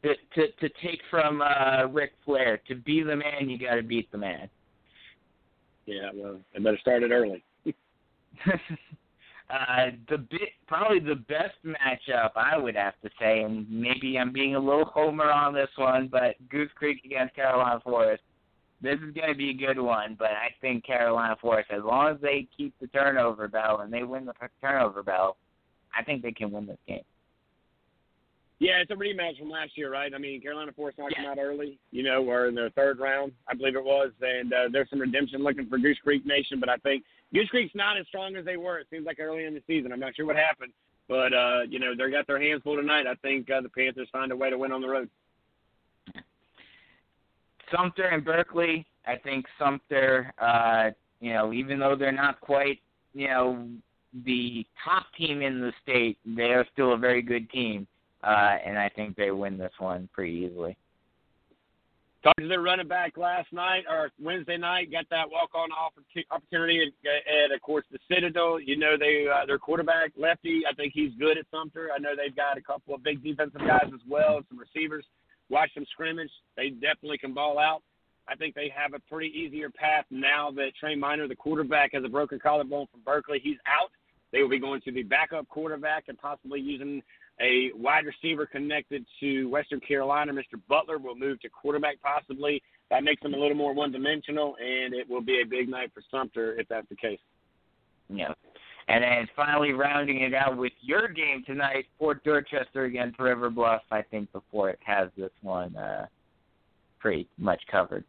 To 0.02 0.14
to 0.34 0.52
to 0.52 0.74
take 0.82 1.00
from 1.10 1.42
uh 1.42 1.86
Ric 1.86 2.12
Flair, 2.24 2.60
to 2.68 2.74
be 2.74 3.02
the 3.02 3.16
man, 3.16 3.48
you 3.48 3.58
got 3.58 3.74
to 3.74 3.82
beat 3.82 4.10
the 4.10 4.18
man. 4.18 4.48
Yeah, 5.86 6.10
well, 6.14 6.40
they 6.54 6.60
better 6.60 6.78
start 6.78 7.02
it 7.02 7.10
early. 7.10 7.42
uh, 9.50 9.90
the 10.08 10.18
bit, 10.18 10.50
probably 10.66 11.00
the 11.00 11.16
best 11.16 11.56
matchup 11.64 12.30
I 12.36 12.56
would 12.56 12.76
have 12.76 12.94
to 13.02 13.10
say, 13.18 13.42
and 13.42 13.68
maybe 13.68 14.18
I'm 14.18 14.32
being 14.32 14.54
a 14.54 14.60
little 14.60 14.84
homer 14.84 15.30
on 15.30 15.52
this 15.52 15.70
one, 15.76 16.08
but 16.10 16.36
Goose 16.48 16.70
Creek 16.76 17.04
against 17.04 17.34
Carolina 17.34 17.80
Forest. 17.82 18.22
This 18.82 18.98
is 19.06 19.12
going 19.14 19.28
to 19.28 19.34
be 19.34 19.50
a 19.50 19.54
good 19.54 19.78
one, 19.78 20.16
but 20.18 20.30
I 20.30 20.54
think 20.60 20.86
Carolina 20.86 21.36
Forest, 21.40 21.70
as 21.70 21.82
long 21.84 22.14
as 22.14 22.20
they 22.22 22.46
keep 22.56 22.74
the 22.80 22.86
turnover 22.86 23.46
battle 23.46 23.80
and 23.80 23.92
they 23.92 24.04
win 24.04 24.24
the 24.24 24.32
turnover 24.60 25.02
battle, 25.02 25.36
I 25.96 26.02
think 26.02 26.22
they 26.22 26.32
can 26.32 26.50
win 26.50 26.66
this 26.66 26.78
game. 26.88 27.02
Yeah, 28.58 28.76
it's 28.82 28.90
a 28.90 28.94
rematch 28.94 29.38
from 29.38 29.50
last 29.50 29.76
year, 29.76 29.90
right? 29.90 30.12
I 30.14 30.18
mean, 30.18 30.40
Carolina 30.42 30.72
Forest 30.72 30.98
knocked 30.98 31.14
Yeah. 31.16 31.22
them 31.22 31.30
out 31.30 31.38
early, 31.42 31.78
you 31.92 32.02
know, 32.02 32.22
or 32.22 32.46
in 32.48 32.54
the 32.54 32.70
third 32.76 32.98
round, 33.00 33.32
I 33.48 33.54
believe 33.54 33.74
it 33.74 33.82
was. 33.84 34.12
And 34.20 34.52
uh, 34.52 34.68
there's 34.70 34.88
some 34.90 35.00
redemption 35.00 35.42
looking 35.42 35.66
for 35.66 35.78
Goose 35.78 35.98
Creek 36.02 36.26
Nation, 36.26 36.60
but 36.60 36.68
I 36.68 36.76
think 36.76 37.04
Goose 37.32 37.48
Creek's 37.48 37.74
not 37.74 37.96
as 37.98 38.06
strong 38.06 38.36
as 38.36 38.44
they 38.44 38.58
were. 38.58 38.78
It 38.78 38.86
seems 38.90 39.06
like 39.06 39.18
early 39.18 39.44
in 39.44 39.54
the 39.54 39.62
season. 39.66 39.92
I'm 39.92 40.00
not 40.00 40.14
sure 40.14 40.26
what 40.26 40.36
happened, 40.36 40.72
but 41.08 41.32
uh, 41.32 41.62
you 41.70 41.78
know, 41.78 41.94
they 41.96 42.10
got 42.10 42.26
their 42.26 42.40
hands 42.40 42.62
full 42.62 42.76
tonight. 42.76 43.06
I 43.06 43.14
think 43.16 43.50
uh, 43.50 43.62
the 43.62 43.70
Panthers 43.70 44.08
find 44.12 44.30
a 44.30 44.36
way 44.36 44.50
to 44.50 44.58
win 44.58 44.72
on 44.72 44.82
the 44.82 44.88
road. 44.88 45.08
Sumter 47.74 48.06
and 48.06 48.24
Berkeley, 48.24 48.86
I 49.06 49.16
think 49.16 49.46
Sumter, 49.58 50.32
uh, 50.40 50.90
you 51.20 51.32
know, 51.32 51.52
even 51.52 51.78
though 51.78 51.96
they're 51.96 52.12
not 52.12 52.40
quite, 52.40 52.80
you 53.14 53.28
know, 53.28 53.68
the 54.24 54.66
top 54.84 55.06
team 55.16 55.42
in 55.42 55.60
the 55.60 55.72
state, 55.82 56.18
they 56.24 56.52
are 56.52 56.66
still 56.72 56.94
a 56.94 56.98
very 56.98 57.22
good 57.22 57.48
team, 57.50 57.86
uh, 58.24 58.56
and 58.64 58.78
I 58.78 58.88
think 58.88 59.16
they 59.16 59.30
win 59.30 59.56
this 59.56 59.72
one 59.78 60.08
pretty 60.12 60.32
easily. 60.32 60.76
Talked 62.22 62.40
to 62.40 62.48
their 62.48 62.60
running 62.60 62.88
back 62.88 63.16
last 63.16 63.50
night 63.50 63.84
or 63.88 64.10
Wednesday 64.22 64.58
night. 64.58 64.92
Got 64.92 65.06
that 65.10 65.30
walk-on 65.30 65.70
opportu- 65.70 66.26
opportunity 66.30 66.82
at, 66.82 67.44
at 67.44 67.50
of 67.50 67.62
course, 67.62 67.84
the 67.90 67.98
Citadel. 68.12 68.60
You 68.60 68.76
know, 68.76 68.96
they 68.98 69.26
uh, 69.26 69.46
their 69.46 69.58
quarterback 69.58 70.12
lefty. 70.18 70.62
I 70.70 70.74
think 70.74 70.92
he's 70.94 71.12
good 71.18 71.38
at 71.38 71.46
Sumter. 71.50 71.88
I 71.94 71.98
know 71.98 72.10
they've 72.14 72.36
got 72.36 72.58
a 72.58 72.60
couple 72.60 72.94
of 72.94 73.02
big 73.02 73.24
defensive 73.24 73.62
guys 73.62 73.86
as 73.86 74.00
well, 74.06 74.40
some 74.50 74.58
receivers. 74.58 75.06
Watch 75.50 75.74
them 75.74 75.84
scrimmage. 75.92 76.30
They 76.56 76.70
definitely 76.70 77.18
can 77.18 77.34
ball 77.34 77.58
out. 77.58 77.82
I 78.28 78.36
think 78.36 78.54
they 78.54 78.72
have 78.74 78.94
a 78.94 79.00
pretty 79.00 79.32
easier 79.36 79.70
path 79.70 80.04
now 80.10 80.50
that 80.52 80.70
Trey 80.78 80.94
Miner, 80.94 81.26
the 81.26 81.34
quarterback, 81.34 81.90
has 81.94 82.04
a 82.04 82.08
broken 82.08 82.38
collarbone 82.38 82.86
from 82.90 83.00
Berkeley. 83.04 83.40
He's 83.42 83.58
out. 83.66 83.90
They 84.32 84.42
will 84.42 84.48
be 84.48 84.60
going 84.60 84.80
to 84.82 84.92
the 84.92 85.02
backup 85.02 85.48
quarterback 85.48 86.04
and 86.06 86.16
possibly 86.16 86.60
using 86.60 87.02
a 87.40 87.70
wide 87.74 88.04
receiver 88.04 88.46
connected 88.46 89.04
to 89.18 89.48
Western 89.48 89.80
Carolina. 89.80 90.32
Mr. 90.32 90.60
Butler 90.68 90.98
will 90.98 91.16
move 91.16 91.40
to 91.40 91.48
quarterback 91.48 92.00
possibly. 92.00 92.62
That 92.90 93.02
makes 93.02 93.22
them 93.22 93.34
a 93.34 93.36
little 93.36 93.56
more 93.56 93.72
one 93.72 93.90
dimensional, 93.90 94.56
and 94.60 94.94
it 94.94 95.08
will 95.08 95.22
be 95.22 95.40
a 95.42 95.46
big 95.46 95.68
night 95.68 95.90
for 95.92 96.02
Sumter 96.10 96.58
if 96.60 96.68
that's 96.68 96.88
the 96.88 96.96
case. 96.96 97.20
Yeah. 98.08 98.34
And 98.88 99.04
then 99.04 99.28
finally 99.36 99.72
rounding 99.72 100.22
it 100.22 100.34
out 100.34 100.56
with 100.56 100.72
your 100.80 101.08
game 101.08 101.44
tonight, 101.46 101.86
Fort 101.98 102.24
Dorchester 102.24 102.84
against 102.84 103.18
River 103.18 103.50
Bluff. 103.50 103.82
I 103.90 104.02
think 104.02 104.32
before 104.32 104.70
it 104.70 104.78
has 104.84 105.10
this 105.16 105.30
one 105.42 105.76
uh, 105.76 106.06
pretty 106.98 107.28
much 107.38 107.60
covered. 107.70 108.04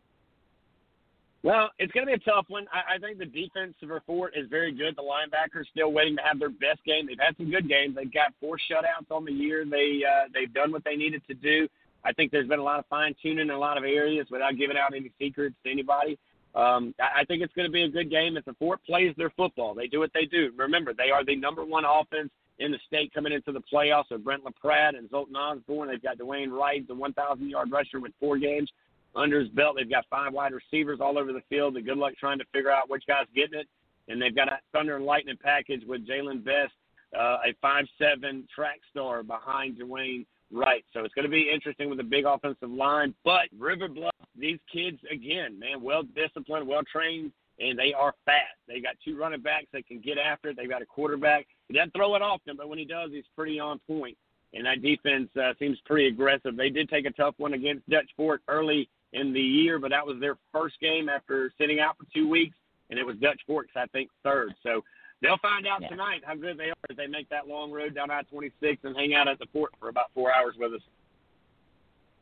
Well, 1.43 1.71
it's 1.79 1.91
going 1.91 2.05
to 2.05 2.11
be 2.11 2.13
a 2.13 2.19
tough 2.19 2.45
one. 2.49 2.67
I, 2.71 2.95
I 2.95 2.97
think 2.99 3.17
the 3.17 3.25
defense 3.25 3.73
for 3.79 4.01
Fort 4.05 4.33
is 4.35 4.47
very 4.47 4.71
good. 4.71 4.95
The 4.95 5.01
linebackers 5.01 5.65
still 5.71 5.91
waiting 5.91 6.15
to 6.17 6.21
have 6.21 6.37
their 6.37 6.49
best 6.49 6.83
game. 6.85 7.07
They've 7.07 7.17
had 7.19 7.35
some 7.35 7.49
good 7.49 7.67
games. 7.67 7.95
They've 7.95 8.13
got 8.13 8.33
four 8.39 8.57
shutouts 8.69 9.09
on 9.09 9.25
the 9.25 9.31
year. 9.31 9.65
They 9.65 10.01
uh, 10.07 10.27
they've 10.33 10.53
done 10.53 10.71
what 10.71 10.83
they 10.83 10.95
needed 10.95 11.23
to 11.27 11.33
do. 11.33 11.67
I 12.03 12.13
think 12.13 12.31
there's 12.31 12.47
been 12.47 12.59
a 12.59 12.63
lot 12.63 12.79
of 12.79 12.85
fine 12.87 13.15
tuning 13.21 13.39
in 13.39 13.49
a 13.49 13.57
lot 13.57 13.77
of 13.77 13.83
areas 13.83 14.27
without 14.29 14.57
giving 14.57 14.77
out 14.77 14.93
any 14.95 15.11
secrets 15.19 15.55
to 15.63 15.71
anybody. 15.71 16.17
Um, 16.53 16.93
I, 16.99 17.23
think 17.25 17.41
it's 17.41 17.53
going 17.53 17.67
to 17.67 17.71
be 17.71 17.83
a 17.83 17.89
good 17.89 18.09
game 18.09 18.35
if 18.35 18.43
the 18.43 18.53
Fort 18.55 18.83
plays 18.85 19.13
their 19.17 19.29
football. 19.29 19.73
They 19.73 19.87
do 19.87 19.99
what 19.99 20.11
they 20.13 20.25
do. 20.25 20.51
Remember, 20.57 20.93
they 20.93 21.09
are 21.09 21.23
the 21.23 21.35
number 21.35 21.63
one 21.63 21.85
offense 21.85 22.29
in 22.59 22.71
the 22.71 22.79
state 22.85 23.13
coming 23.13 23.31
into 23.31 23.53
the 23.53 23.61
playoffs. 23.73 24.09
So 24.09 24.17
Brent 24.17 24.43
LaPrade 24.43 24.95
and 24.95 25.09
Zoltan 25.09 25.35
Osborne. 25.35 25.87
They've 25.87 26.01
got 26.01 26.17
Dwayne 26.17 26.51
Wright, 26.51 26.85
the 26.85 26.93
1,000 26.93 27.49
yard 27.49 27.71
rusher 27.71 28.01
with 28.01 28.11
four 28.19 28.37
games 28.37 28.69
under 29.15 29.39
his 29.39 29.49
belt. 29.49 29.77
They've 29.77 29.89
got 29.89 30.05
five 30.09 30.33
wide 30.33 30.51
receivers 30.53 30.99
all 31.01 31.17
over 31.17 31.31
the 31.31 31.43
field. 31.49 31.77
And 31.77 31.85
good 31.85 31.97
luck 31.97 32.13
trying 32.19 32.39
to 32.39 32.45
figure 32.53 32.71
out 32.71 32.89
which 32.89 33.03
guy's 33.07 33.27
getting 33.33 33.59
it. 33.59 33.67
And 34.09 34.21
they've 34.21 34.35
got 34.35 34.49
a 34.49 34.59
thunder 34.73 34.97
and 34.97 35.05
lightning 35.05 35.37
package 35.41 35.83
with 35.87 36.05
Jalen 36.05 36.43
Best, 36.43 36.73
uh, 37.17 37.37
a 37.45 37.53
five-seven 37.61 38.47
track 38.53 38.81
star 38.89 39.23
behind 39.23 39.79
Dwayne 39.79 40.25
Wright. 40.51 40.83
So 40.93 41.03
it's 41.03 41.13
going 41.13 41.25
to 41.25 41.31
be 41.31 41.49
interesting 41.53 41.89
with 41.89 41.99
a 41.99 42.03
big 42.03 42.25
offensive 42.25 42.69
line. 42.69 43.13
But 43.23 43.47
River 43.57 43.87
Bluff, 43.87 44.13
these 44.37 44.59
kids 44.71 44.97
again, 45.11 45.57
man, 45.59 45.81
well 45.81 46.03
disciplined, 46.03 46.67
well 46.67 46.83
trained, 46.91 47.31
and 47.59 47.77
they 47.77 47.93
are 47.93 48.13
fast. 48.25 48.57
They 48.67 48.79
got 48.79 48.95
two 49.03 49.17
running 49.17 49.41
backs 49.41 49.67
that 49.73 49.87
can 49.87 49.99
get 49.99 50.17
after 50.17 50.49
it. 50.49 50.57
They've 50.57 50.69
got 50.69 50.81
a 50.81 50.85
quarterback. 50.85 51.47
He 51.67 51.73
doesn't 51.73 51.93
throw 51.93 52.15
it 52.15 52.21
often, 52.21 52.57
but 52.57 52.69
when 52.69 52.79
he 52.79 52.85
does, 52.85 53.11
he's 53.11 53.25
pretty 53.35 53.59
on 53.59 53.79
point. 53.87 54.17
And 54.53 54.65
that 54.65 54.81
defense 54.81 55.29
uh, 55.41 55.53
seems 55.59 55.77
pretty 55.85 56.07
aggressive. 56.07 56.57
They 56.57 56.69
did 56.69 56.89
take 56.89 57.05
a 57.05 57.11
tough 57.11 57.35
one 57.37 57.53
against 57.53 57.89
Dutch 57.89 58.09
Fork 58.17 58.41
early 58.47 58.89
in 59.13 59.33
the 59.33 59.41
year, 59.41 59.79
but 59.79 59.91
that 59.91 60.05
was 60.05 60.19
their 60.19 60.37
first 60.51 60.79
game 60.81 61.07
after 61.07 61.53
sitting 61.57 61.79
out 61.79 61.97
for 61.97 62.05
two 62.13 62.27
weeks, 62.29 62.55
and 62.89 62.99
it 62.99 63.05
was 63.05 63.15
Dutch 63.17 63.39
Forks, 63.47 63.71
I 63.75 63.85
think, 63.87 64.09
third. 64.23 64.53
So 64.63 64.83
they'll 65.21 65.37
find 65.37 65.67
out 65.67 65.81
Yeah. 65.81 65.89
tonight 65.89 66.23
how 66.25 66.35
good 66.35 66.57
they 66.57 66.69
are 66.69 66.75
as 66.89 66.97
they 66.97 67.07
make 67.07 67.29
that 67.29 67.47
long 67.47 67.71
road 67.71 67.95
down 67.95 68.09
I-26 68.11 68.83
and 68.83 68.95
hang 68.95 69.13
out 69.13 69.27
at 69.27 69.39
the 69.39 69.45
fort 69.47 69.71
for 69.79 69.89
about 69.89 70.11
four 70.13 70.33
hours 70.33 70.55
with 70.57 70.73
us. 70.73 70.81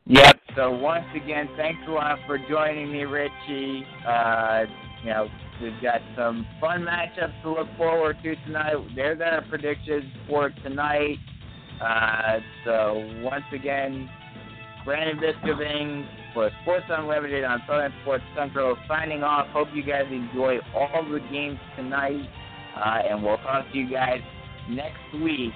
Yep. 0.05 0.41
So 0.55 0.71
once 0.71 1.05
again, 1.15 1.49
thanks 1.55 1.81
a 1.87 1.91
lot 1.91 2.17
for 2.25 2.37
joining 2.49 2.91
me, 2.91 3.03
Richie. 3.03 3.85
Uh, 4.05 4.65
you 5.03 5.09
know, 5.11 5.29
we've 5.61 5.79
got 5.81 6.01
some 6.17 6.47
fun 6.59 6.81
matchups 6.81 7.41
to 7.43 7.51
look 7.51 7.67
forward 7.77 8.17
to 8.23 8.35
tonight. 8.45 8.75
There's 8.95 9.21
our 9.21 9.43
predictions 9.43 10.05
for 10.27 10.49
tonight. 10.63 11.17
Uh, 11.79 12.39
so 12.65 13.07
once 13.21 13.45
again, 13.53 14.09
Brandon 14.83 15.17
Biskobing 15.19 16.07
for 16.33 16.49
Sports 16.63 16.85
Unlimited 16.89 17.43
on 17.43 17.61
Southern 17.67 17.93
Sports 18.01 18.23
Central 18.35 18.75
signing 18.87 19.23
off. 19.23 19.47
Hope 19.49 19.67
you 19.73 19.83
guys 19.83 20.05
enjoy 20.11 20.57
all 20.75 21.03
the 21.03 21.19
games 21.31 21.59
tonight, 21.75 22.27
uh, 22.75 22.99
and 23.09 23.23
we'll 23.23 23.37
talk 23.37 23.71
to 23.71 23.77
you 23.77 23.89
guys 23.89 24.21
next 24.69 25.23
week 25.23 25.53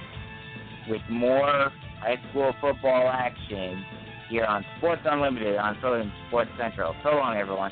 with 0.89 1.01
more 1.09 1.71
high 1.99 2.17
school 2.29 2.53
football 2.59 3.09
action 3.09 3.85
here 4.29 4.45
on 4.45 4.65
Sports 4.77 5.01
Unlimited 5.05 5.57
on 5.57 5.77
Southern 5.81 6.11
Sports 6.27 6.51
Central. 6.57 6.95
So 7.03 7.11
long, 7.11 7.37
everyone. 7.37 7.71